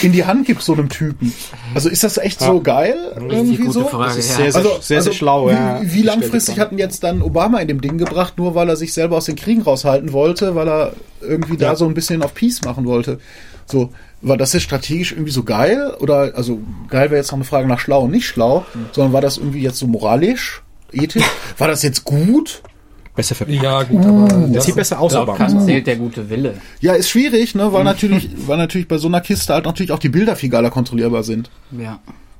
in 0.02 0.12
die 0.12 0.24
Hand 0.24 0.46
gibst, 0.46 0.66
so 0.66 0.72
einem 0.72 0.88
Typen? 0.88 1.32
Also 1.74 1.88
ist 1.88 2.02
das 2.05 2.18
echt 2.18 2.40
so 2.40 2.60
geil? 2.60 2.96
Irgendwie 3.16 3.70
so? 3.70 3.84
Frage, 3.84 4.08
Das 4.08 4.16
ist 4.16 4.30
ja. 4.30 4.36
sehr, 4.36 4.52
sehr, 4.52 4.60
Also, 4.64 4.80
sehr, 4.80 4.96
also 4.98 5.10
sehr 5.10 5.12
schlau. 5.18 5.48
Wie, 5.48 5.52
ja. 5.52 5.80
wie 5.82 6.02
langfristig 6.02 6.58
hatten 6.58 6.78
jetzt 6.78 7.02
dann 7.05 7.22
Obama 7.22 7.58
in 7.60 7.68
dem 7.68 7.80
Ding 7.80 7.98
gebracht, 7.98 8.34
nur 8.38 8.55
weil 8.55 8.68
er 8.68 8.76
sich 8.76 8.92
selber 8.92 9.16
aus 9.16 9.26
den 9.26 9.36
Kriegen 9.36 9.62
raushalten 9.62 10.12
wollte, 10.12 10.55
weil 10.55 10.68
er 10.68 10.92
irgendwie 11.20 11.56
da 11.56 11.66
Ja. 11.66 11.76
so 11.76 11.86
ein 11.86 11.94
bisschen 11.94 12.22
auf 12.22 12.34
Peace 12.34 12.62
machen 12.64 12.86
wollte? 12.86 13.20
So, 13.66 13.92
war 14.22 14.36
das 14.36 14.52
jetzt 14.52 14.62
strategisch 14.62 15.12
irgendwie 15.12 15.32
so 15.32 15.42
geil? 15.42 15.94
Oder, 16.00 16.32
also, 16.36 16.60
geil 16.88 17.10
wäre 17.10 17.16
jetzt 17.16 17.28
noch 17.32 17.38
eine 17.38 17.44
Frage 17.44 17.66
nach 17.68 17.80
schlau 17.80 18.02
und 18.02 18.10
nicht 18.12 18.26
schlau, 18.26 18.64
sondern 18.92 19.12
war 19.12 19.20
das 19.20 19.38
irgendwie 19.38 19.60
jetzt 19.62 19.78
so 19.78 19.86
moralisch, 19.86 20.62
ethisch? 20.92 21.24
War 21.58 21.68
das 21.68 21.82
jetzt 21.82 22.05
gut? 22.05 22.62
Besser 23.17 23.35
verpackt. 23.35 23.62
ja, 23.62 23.83
gut, 23.83 24.05
aber 24.05 24.28
Das 24.28 24.53
das, 24.53 24.65
sieht 24.67 24.77
besser 24.77 25.01
aus, 25.01 25.15
aber. 25.15 25.35
Kant 25.35 25.62
zählt 25.65 25.86
der 25.86 25.97
gute 25.97 26.28
Wille. 26.31 26.55
Ja, 26.81 26.93
ist 26.93 27.09
schwierig, 27.09 27.55
ne, 27.55 27.73
weil 27.73 27.83
natürlich, 27.83 28.28
weil 28.47 28.59
natürlich 28.59 28.86
bei 28.86 28.99
so 28.99 29.09
einer 29.09 29.20
Kiste 29.23 29.55
halt 29.55 29.65
natürlich 29.65 29.91
auch 29.93 29.99
die 29.99 30.11
Bilder 30.11 30.36
viel 30.36 30.51
geiler 30.51 30.70
kontrollierbar 30.70 31.23
sind. 31.23 31.51
Ja. 31.77 31.99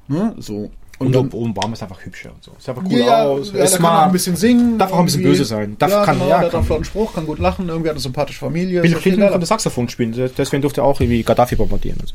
Ne? 0.09 0.35
So. 0.39 0.71
Und 0.99 1.15
dann- 1.15 1.29
Obama 1.31 1.75
ist 1.75 1.83
einfach 1.83 2.03
hübscher 2.05 2.31
und 2.31 2.43
so. 2.43 2.53
Ist 2.59 2.69
einfach 2.69 2.83
cool 2.87 2.93
ja, 2.99 3.25
aus. 3.25 3.53
ja, 3.53 3.65
ist 3.65 3.73
der 3.73 3.79
kann 3.81 3.87
auch 3.87 3.91
smart. 3.91 4.07
ein 4.07 4.13
bisschen 4.13 4.37
singen. 4.37 4.79
Darf 4.79 4.93
auch 4.93 4.99
ein 5.01 5.05
bisschen 5.07 5.23
böse 5.25 5.45
sein. 5.45 5.77
Darf- 5.79 5.91
ja, 5.91 6.05
kann- 6.07 6.15
genau, 6.19 6.29
ja, 6.31 6.37
der 6.37 6.45
hat 6.47 6.51
kann. 6.53 6.59
einen 6.61 6.67
flotten 6.67 6.85
Spruch, 6.85 7.15
kann 7.15 7.27
gut 7.27 7.39
lachen, 7.39 7.69
irgendwie 7.69 7.89
hat 7.91 7.97
eine 7.97 8.01
sympathische 8.01 8.39
Familie. 8.39 8.81
Bill 8.81 8.95
Clinton 8.95 9.29
konnte 9.31 9.45
Saxophon 9.47 9.89
spielen. 9.91 10.15
Deswegen 10.39 10.63
durfte 10.63 10.81
er 10.81 10.85
auch 10.85 10.99
irgendwie 11.01 11.23
Gaddafi 11.23 11.57
bombardieren. 11.57 11.99
Also. 12.01 12.15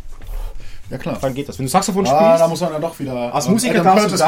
Ja, 0.92 0.98
klar. 0.98 1.18
Dann 1.22 1.34
geht 1.34 1.48
das. 1.50 1.58
Wenn 1.58 1.66
du 1.66 1.72
Saxophon 1.72 2.06
Ah, 2.06 2.12
da 2.12 2.36
spielst, 2.36 2.50
muss 2.50 2.62
man 2.62 2.72
dann 2.74 2.82
doch 2.82 3.00
wieder 3.00 3.34
Als 3.34 3.48
Musiker 3.48 3.82
darfst 3.82 4.06
du 4.08 4.10
das. 4.12 4.22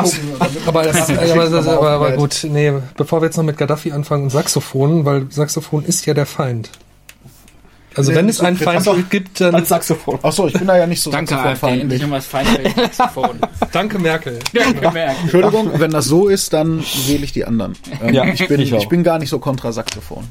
aber, 0.66 0.84
das, 0.84 1.10
aber, 1.10 1.50
das 1.50 1.68
aber, 1.68 1.90
aber 1.92 2.12
gut, 2.14 2.48
nee, 2.50 2.72
bevor 2.96 3.22
wir 3.22 3.26
jetzt 3.26 3.38
noch 3.38 3.44
mit 3.44 3.58
Gaddafi 3.58 3.92
anfangen 3.92 4.24
und 4.24 4.30
Saxophon, 4.30 5.04
weil 5.06 5.28
Saxophon 5.30 5.84
ist 5.84 6.06
ja 6.06 6.14
der 6.14 6.26
Feind. 6.26 6.70
Also 7.96 8.16
wenn 8.16 8.28
es 8.28 8.38
so- 8.38 8.46
einen 8.46 8.58
Feind 8.58 8.80
Achso. 8.80 8.96
gibt, 9.10 9.40
dann 9.40 9.54
als 9.54 9.70
Saxophon. 9.70 10.18
Achso, 10.24 10.48
ich 10.48 10.54
bin 10.54 10.66
da 10.66 10.76
ja 10.78 10.88
nicht 10.88 11.00
so 11.02 11.12
Danke, 11.12 11.36
feindliches 11.56 12.08
Saxophon. 12.98 13.40
danke 13.72 14.00
Merkel. 14.00 14.40
Gemerkt. 14.82 15.18
Entschuldigung, 15.22 15.80
wenn 15.80 15.92
das 15.92 16.06
so 16.06 16.28
ist, 16.28 16.54
dann 16.54 16.84
wähle 17.08 17.24
ich 17.24 17.34
die 17.34 17.46
anderen. 17.46 17.76
Ähm, 18.02 18.14
Ja, 18.16 18.26
ich, 18.26 18.48
bin, 18.48 18.60
ich 18.62 18.72
ich, 18.74 18.88
bin 18.90 19.04
gar 19.04 19.20
nicht 19.20 19.30
so 19.30 19.38
kontra 19.38 19.72
Saxophon. 19.72 20.24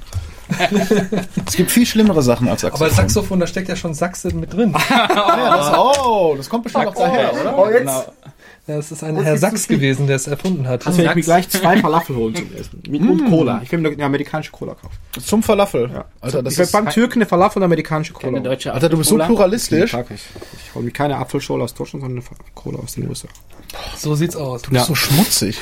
Es 1.47 1.57
gibt 1.57 1.71
viel 1.71 1.87
schlimmere 1.87 2.23
Sachen 2.23 2.49
als 2.49 2.63
Saxophon. 2.63 2.87
Aber 2.87 2.95
Saxophon, 2.95 3.41
da 3.41 3.47
steckt 3.47 3.69
ja 3.69 3.77
schon 3.77 3.95
Sachse 3.95 4.35
mit 4.35 4.53
drin. 4.53 4.75
ja, 4.91 5.57
das, 5.57 5.79
oh, 5.79 6.35
das 6.37 6.49
kommt 6.49 6.65
bestimmt 6.65 6.87
noch 6.87 6.95
daher, 6.95 7.33
oder? 7.33 7.59
Oh, 7.59 7.69
jetzt. 7.69 7.81
Genau. 7.81 8.05
Ja, 8.69 8.77
es 8.77 8.93
ist 8.93 9.03
ein 9.03 9.21
Herr 9.21 9.37
Sachs 9.39 9.67
gewesen, 9.67 10.07
der 10.07 10.15
es 10.15 10.29
erfunden 10.29 10.69
hat. 10.69 10.87
Also 10.87 11.03
ich 11.03 11.15
mir 11.15 11.23
gleich 11.23 11.49
zwei 11.49 11.79
Falafel 11.79 12.15
holen 12.15 12.37
zum 12.37 12.55
Essen. 12.55 12.81
Mit 12.89 13.01
und 13.03 13.29
Cola. 13.29 13.61
Ich 13.65 13.73
will 13.73 13.81
mir 13.81 13.89
eine 13.89 14.05
amerikanische 14.05 14.53
Cola 14.53 14.75
kaufen. 14.75 14.95
Zum 15.21 15.43
Falafel. 15.43 15.91
Ja. 15.93 16.05
Alter, 16.21 16.45
das 16.45 16.53
ich 16.53 16.61
ist, 16.61 16.71
beim 16.71 16.89
Türken 16.89 17.19
eine 17.19 17.27
Falafel 17.27 17.59
und 17.59 17.65
amerikanische 17.65 18.13
Cola. 18.13 18.29
Eine 18.29 18.43
deutsche 18.43 18.73
Alter, 18.73 18.89
du 18.89 18.99
bist 18.99 19.11
so 19.11 19.17
Cola. 19.17 19.27
pluralistisch. 19.27 19.91
Tag 19.91 20.07
ich. 20.13 20.23
Ich 20.65 20.75
hole 20.77 20.85
mir 20.85 20.93
keine 20.93 21.17
Apfelschorle 21.17 21.65
aus 21.65 21.75
Deutschland, 21.75 22.05
sondern 22.05 22.25
eine 22.25 22.39
Cola 22.55 22.79
aus 22.79 22.95
den 22.95 23.09
USA. 23.09 23.27
So 23.97 24.15
sieht's 24.15 24.37
aus. 24.37 24.63
Du 24.63 24.71
bist 24.71 24.87
so 24.87 24.95
schmutzig. 24.95 25.59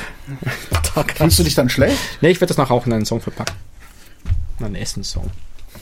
Fühlst 1.15 1.39
du 1.39 1.43
dich 1.43 1.55
dann 1.55 1.69
schlecht? 1.69 1.97
Nee, 2.21 2.29
ich 2.29 2.39
werde 2.39 2.53
das 2.53 2.57
nachher 2.57 2.75
auch 2.75 2.85
in 2.85 2.93
einen 2.93 3.05
Song 3.05 3.19
verpacken. 3.19 3.55
In 4.61 4.75
einen 4.75 4.75
Essenssong. 4.75 5.29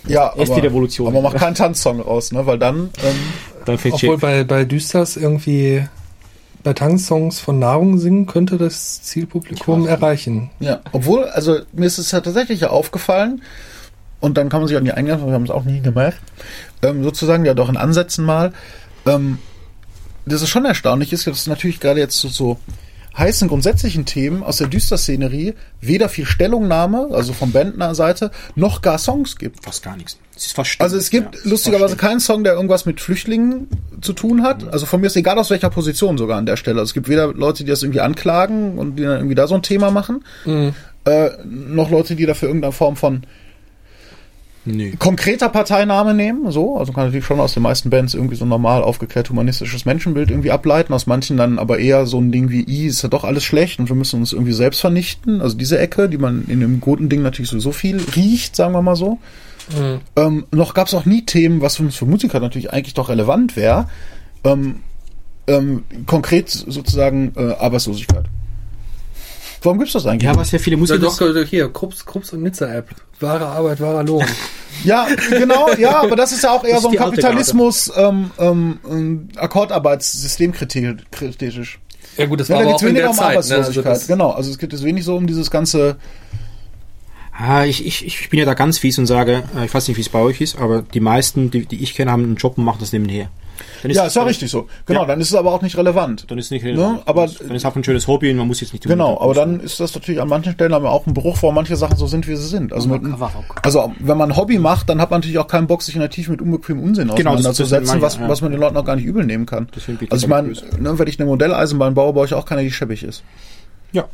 Ja, 0.08 0.34
Erst 0.36 0.56
die 0.56 0.60
Revolution. 0.60 1.08
Aber 1.08 1.22
mach 1.22 1.36
keinen 1.36 1.56
Tanzsong 1.56 2.00
raus, 2.00 2.32
ne? 2.32 2.46
Weil 2.46 2.58
dann, 2.58 2.90
ähm, 3.04 3.16
Dann 3.66 3.78
Obwohl 3.92 4.18
bei, 4.18 4.44
bei 4.44 4.64
Düsters 4.64 5.18
irgendwie 5.18 5.86
bei 6.64 6.74
Tanzsongs 6.74 7.40
von 7.40 7.60
Nahrung 7.60 7.98
singen 8.00 8.26
könnte 8.26 8.58
das 8.58 9.02
Zielpublikum 9.02 9.88
erreichen. 9.88 10.50
ja. 10.60 10.82
Obwohl, 10.92 11.26
also 11.26 11.60
mir 11.72 11.86
ist 11.86 11.98
es 11.98 12.12
ja 12.12 12.22
tatsächlich 12.22 12.62
ja 12.62 12.70
aufgefallen, 12.70 13.42
und 14.20 14.38
dann 14.38 14.50
kann 14.50 14.62
man 14.62 14.68
sich 14.68 14.76
an 14.76 14.84
die 14.84 14.92
Eingang, 14.92 15.26
wir 15.26 15.34
haben 15.34 15.44
es 15.44 15.50
auch 15.50 15.64
nie 15.64 15.80
gemacht, 15.80 16.20
ähm, 16.82 17.04
sozusagen 17.04 17.46
ja 17.46 17.54
doch 17.54 17.70
in 17.70 17.78
Ansätzen 17.78 18.26
mal, 18.26 18.52
ähm, 19.06 19.40
dass 20.26 20.42
es 20.42 20.50
schon 20.50 20.66
erstaunlich 20.66 21.14
ist, 21.14 21.26
dass 21.26 21.38
es 21.38 21.48
natürlich 21.48 21.80
gerade 21.80 22.00
jetzt 22.00 22.20
so, 22.20 22.28
so 22.28 22.58
heißen 23.20 23.48
grundsätzlichen 23.48 24.06
Themen 24.06 24.42
aus 24.44 24.58
der 24.58 24.68
Düster-Szenerie 24.68 25.54
weder 25.82 26.10
viel 26.10 26.26
Stellungnahme, 26.26 27.10
also 27.12 27.34
von 27.34 27.52
Bandner-Seite, 27.52 28.32
noch 28.56 28.82
gar 28.82 28.98
Songs 28.98 29.36
gibt. 29.36 29.64
fast 29.64 29.84
gar 29.84 29.98
nichts. 29.98 30.18
Es 30.36 30.48
ist 30.48 30.56
fast 30.56 30.80
Also 30.80 30.98
es 30.98 31.10
gibt 31.10 31.36
Ja, 31.36 31.42
lustigerweise 31.44 31.98
keinen 31.98 32.22
Song, 32.22 32.44
der 32.44 32.54
irgendwas 32.54 32.86
mit 32.86 33.02
Flüchtlingen 33.02 33.68
zu 34.02 34.14
tun 34.14 34.44
hat. 34.44 34.72
Also 34.72 34.86
von 34.86 35.02
mir 35.02 35.08
ist 35.08 35.18
egal 35.18 35.38
aus 35.38 35.50
welcher 35.50 35.70
Position 35.70 36.18
sogar 36.18 36.38
an 36.38 36.46
der 36.46 36.56
Stelle. 36.56 36.80
Also 36.80 36.92
es 36.92 36.94
gibt 36.94 37.10
weder 37.10 37.34
Leute, 37.34 37.64
die 37.66 37.70
das 37.70 37.84
irgendwie 37.84 38.00
anklagen 38.00 38.78
und 38.78 38.96
die 38.96 39.04
dann 39.04 39.18
irgendwie 39.18 39.36
da 39.36 39.48
so 39.48 39.56
ein 39.56 39.64
Thema 39.64 39.92
machen, 39.92 40.24
äh, 41.06 41.30
noch 41.46 41.90
Leute, 41.90 42.16
die 42.16 42.26
dafür 42.26 42.48
irgendeine 42.48 42.72
Form 42.72 42.96
von 42.96 43.24
Nö. 44.66 44.92
konkreter 45.00 45.50
Parteinahme 45.50 46.14
nehmen. 46.14 46.52
So, 46.52 46.78
also 46.78 46.92
kann 46.92 47.06
natürlich 47.06 47.26
schon 47.26 47.40
aus 47.40 47.54
den 47.54 47.64
meisten 47.64 47.90
Bands 47.90 48.14
irgendwie 48.14 48.36
so 48.36 48.46
ein 48.46 48.50
normal 48.50 48.84
aufgeklärt 48.84 49.30
humanistisches 49.30 49.86
Menschenbild 49.86 50.30
irgendwie 50.30 50.52
ableiten. 50.52 50.94
Aus 50.94 51.08
manchen 51.08 51.38
dann 51.38 51.60
aber 51.60 51.80
eher 51.80 52.06
so 52.06 52.20
ein 52.20 52.32
Ding 52.32 52.50
wie, 52.50 52.64
i 52.64 52.88
ist 52.88 53.02
ja 53.02 53.10
doch 53.10 53.24
alles 53.24 53.44
schlecht 53.44 53.80
und 53.80 53.90
wir 53.90 53.96
müssen 53.96 54.20
uns 54.20 54.34
irgendwie 54.34 54.54
selbst 54.54 54.82
vernichten. 54.82 55.42
Also 55.42 55.58
diese 55.58 55.80
Ecke, 55.80 56.10
die 56.10 56.18
man 56.18 56.46
in 56.48 56.60
dem 56.60 56.82
guten 56.82 57.10
Ding 57.10 57.22
natürlich 57.22 57.50
sowieso 57.50 57.72
viel 57.72 58.02
riecht, 58.16 58.56
sagen 58.56 58.74
wir 58.74 58.82
mal 58.82 58.96
so. 58.96 59.20
Ähm, 60.16 60.46
noch 60.52 60.74
gab 60.74 60.88
es 60.88 60.94
auch 60.94 61.06
nie 61.06 61.26
Themen, 61.26 61.62
was 61.62 61.78
für 61.78 61.84
uns 61.84 61.96
für 61.96 62.06
Musiker 62.06 62.40
natürlich 62.40 62.74
eigentlich 62.74 62.96
doch 62.96 63.10
relevant 63.10 63.56
wäre. 63.56 63.88
Ähm, 64.44 64.78
ähm, 65.48 65.84
konkret 66.06 66.50
sozusagen 66.50 67.34
äh, 67.36 67.54
Arbeitslosigkeit. 67.54 68.26
Warum 69.62 69.78
gibt's 69.80 69.94
das 69.94 70.06
eigentlich? 70.06 70.24
Ja, 70.30 70.36
was 70.36 70.52
ja 70.52 70.60
viele 70.60 70.76
Ja, 70.76 70.80
Musiker... 70.80 71.00
doch, 71.00 71.22
äh, 71.22 71.46
hier, 71.46 71.72
Krups, 71.72 72.06
Krups 72.06 72.34
und 72.34 72.44
Nizza-App. 72.44 72.90
Wahre 73.20 73.46
Arbeit, 73.46 73.82
wahrer 73.82 74.04
Lohn. 74.04 74.26
Ja, 74.84 75.08
genau, 75.30 75.70
ja, 75.74 76.00
aber 76.04 76.16
das 76.16 76.32
ist 76.32 76.44
ja 76.44 76.52
auch 76.52 76.64
eher 76.64 76.80
so 76.80 76.90
ein 76.90 76.96
Kapitalismus, 76.96 77.92
ähm, 77.96 78.32
ähm, 78.38 78.80
ähm, 78.90 79.30
Akkordarbeitssystem 79.36 80.54
kritisch. 80.54 81.80
Ja 82.18 82.26
gut, 82.26 82.40
das 82.40 82.48
Ja, 82.48 82.56
war 82.56 82.64
da 82.64 82.68
aber 82.70 82.76
auch 82.76 82.82
in 82.82 82.88
weniger 82.90 83.02
der 83.04 83.10
um 83.12 83.16
Zeit. 83.16 83.50
Ne? 83.50 83.56
Also 83.56 84.08
genau. 84.08 84.32
Also 84.32 84.52
es 84.52 84.58
geht 84.58 84.72
jetzt 84.72 84.84
wenig 84.84 85.04
so 85.06 85.16
um 85.16 85.28
dieses 85.28 85.52
ganze, 85.52 85.98
Ah, 87.42 87.64
ich, 87.64 87.86
ich, 87.86 88.06
ich 88.06 88.30
bin 88.30 88.40
ja 88.40 88.46
da 88.46 88.54
ganz 88.54 88.80
fies 88.80 89.00
und 89.00 89.06
sage, 89.06 89.44
äh, 89.58 89.64
ich 89.66 89.74
weiß 89.74 89.88
nicht, 89.88 89.96
wie 89.96 90.02
es 90.02 90.10
bei 90.10 90.20
euch 90.20 90.42
ist, 90.42 90.60
aber 90.60 90.82
die 90.82 91.00
meisten, 91.00 91.50
die, 91.50 91.66
die 91.66 91.82
ich 91.82 91.94
kenne, 91.96 92.12
haben 92.12 92.24
einen 92.24 92.36
Job 92.36 92.58
und 92.58 92.66
machen 92.66 92.80
das 92.82 92.92
nebenher. 92.92 93.30
Dann 93.82 93.92
Ja, 93.92 94.06
ist 94.06 94.16
ja 94.16 94.24
richtig 94.24 94.50
so. 94.52 94.68
Genau, 94.86 95.02
Ja. 95.02 95.08
dann 95.08 95.22
ist 95.22 95.30
es 95.30 95.36
aber 95.36 95.54
auch 95.54 95.62
nicht 95.62 95.78
relevant. 95.78 96.26
Dann 96.30 96.38
ist 96.38 96.52
nicht 96.52 96.64
Ne? 96.64 97.00
Aber 97.06 97.28
dann 97.28 97.56
ist 97.56 97.66
auch 97.66 97.76
ein 97.76 97.84
schönes 97.84 98.08
Hobby 98.08 98.32
und 98.32 98.38
man 98.38 98.48
muss 98.48 98.62
jetzt 98.62 98.74
nicht 98.74 98.86
Genau, 98.86 99.20
aber 99.20 99.34
dann 99.34 99.60
ist 99.60 99.80
das 99.80 99.94
natürlich 99.96 100.22
an 100.22 100.28
manchen 100.28 100.54
Stellen 100.54 100.74
haben 100.74 100.84
wir 100.84 100.92
auch 100.92 101.06
einen 101.06 101.14
Bruch, 101.14 101.38
wo 101.42 101.52
manche 101.52 101.76
Sachen 101.76 101.98
so 101.98 102.08
sind, 102.08 102.28
wie 102.28 102.36
sie 102.36 102.48
sind. 102.48 102.74
Also, 102.74 102.90
mit, 102.90 103.02
also 103.64 103.94
wenn 104.00 104.18
man 104.18 104.32
ein 104.32 104.38
Hobby 104.38 104.60
macht, 104.60 104.90
dann 104.90 105.02
hat 105.02 105.12
man 105.12 105.20
natürlich 105.20 105.38
auch 105.40 105.48
keinen 105.48 105.68
Bock, 105.68 105.82
sich 105.84 105.96
in 105.96 106.02
der 106.02 106.10
Tiefe 106.10 106.32
mit 106.32 106.42
unbequemem 106.42 106.84
Unsinn 106.84 107.08
Genau, 107.16 107.32
auseinanderzusetzen, 107.32 108.02
was, 108.02 108.18
ja. 108.18 108.28
was 108.28 108.42
man 108.42 108.52
den 108.52 108.60
Leuten 108.60 108.78
auch 108.78 108.86
gar 108.86 108.96
nicht 108.96 109.06
übel 109.06 109.26
nehmen 109.26 109.46
kann. 109.46 109.68
Also 110.10 110.24
ich 110.26 110.28
meine, 110.28 110.50
ne, 110.80 111.00
wenn 111.00 111.08
ich 111.08 111.20
eine 111.20 111.30
Modelleisenbahn 111.30 111.94
baue, 111.94 112.14
baue 112.14 112.26
ich 112.26 112.34
auch 112.34 112.46
keine, 112.46 112.64
die 112.64 112.72
schäbig 112.72 113.04
ist. 113.04 113.24
ja. 113.92 114.08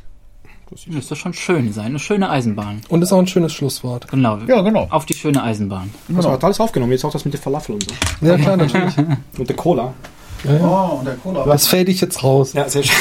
Müsste 0.88 1.16
schon 1.16 1.34
schön 1.34 1.72
sein. 1.74 1.88
Eine 1.88 2.00
schöne 2.00 2.30
Eisenbahn. 2.30 2.82
Und 2.90 3.02
ist 3.02 3.14
auch 3.14 3.19
ein 3.19 3.27
schönes 3.27 3.53
Schlusswort. 3.53 4.08
Genau. 4.08 4.40
Ja, 4.48 4.61
genau. 4.61 4.88
Auf 4.90 5.06
die 5.06 5.14
schöne 5.14 5.44
Eisenbahn. 5.44 5.94
Das 6.08 6.26
hat 6.26 6.44
alles 6.44 6.60
aufgenommen, 6.60 6.92
jetzt 6.92 7.06
auch 7.06 7.11
das 7.11 7.24
mit 7.24 7.34
der 7.34 7.42
Falafel 7.42 7.76
und 7.76 7.84
so. 7.84 8.26
Ja, 8.26 8.38
klar, 8.38 8.58
natürlich. 8.58 8.98
Und 9.38 9.48
der 9.48 9.56
Cola. 9.56 9.94
Oh, 10.48 10.98
und 11.00 11.06
der 11.06 11.16
Cola. 11.16 11.44
Das 11.45 11.68
fade 11.68 11.90
ich 11.90 12.02
jetzt 12.02 12.24
raus. 12.24 12.53
Ja, 12.53 12.69
sehr 12.69 12.84
schön. 12.84 12.95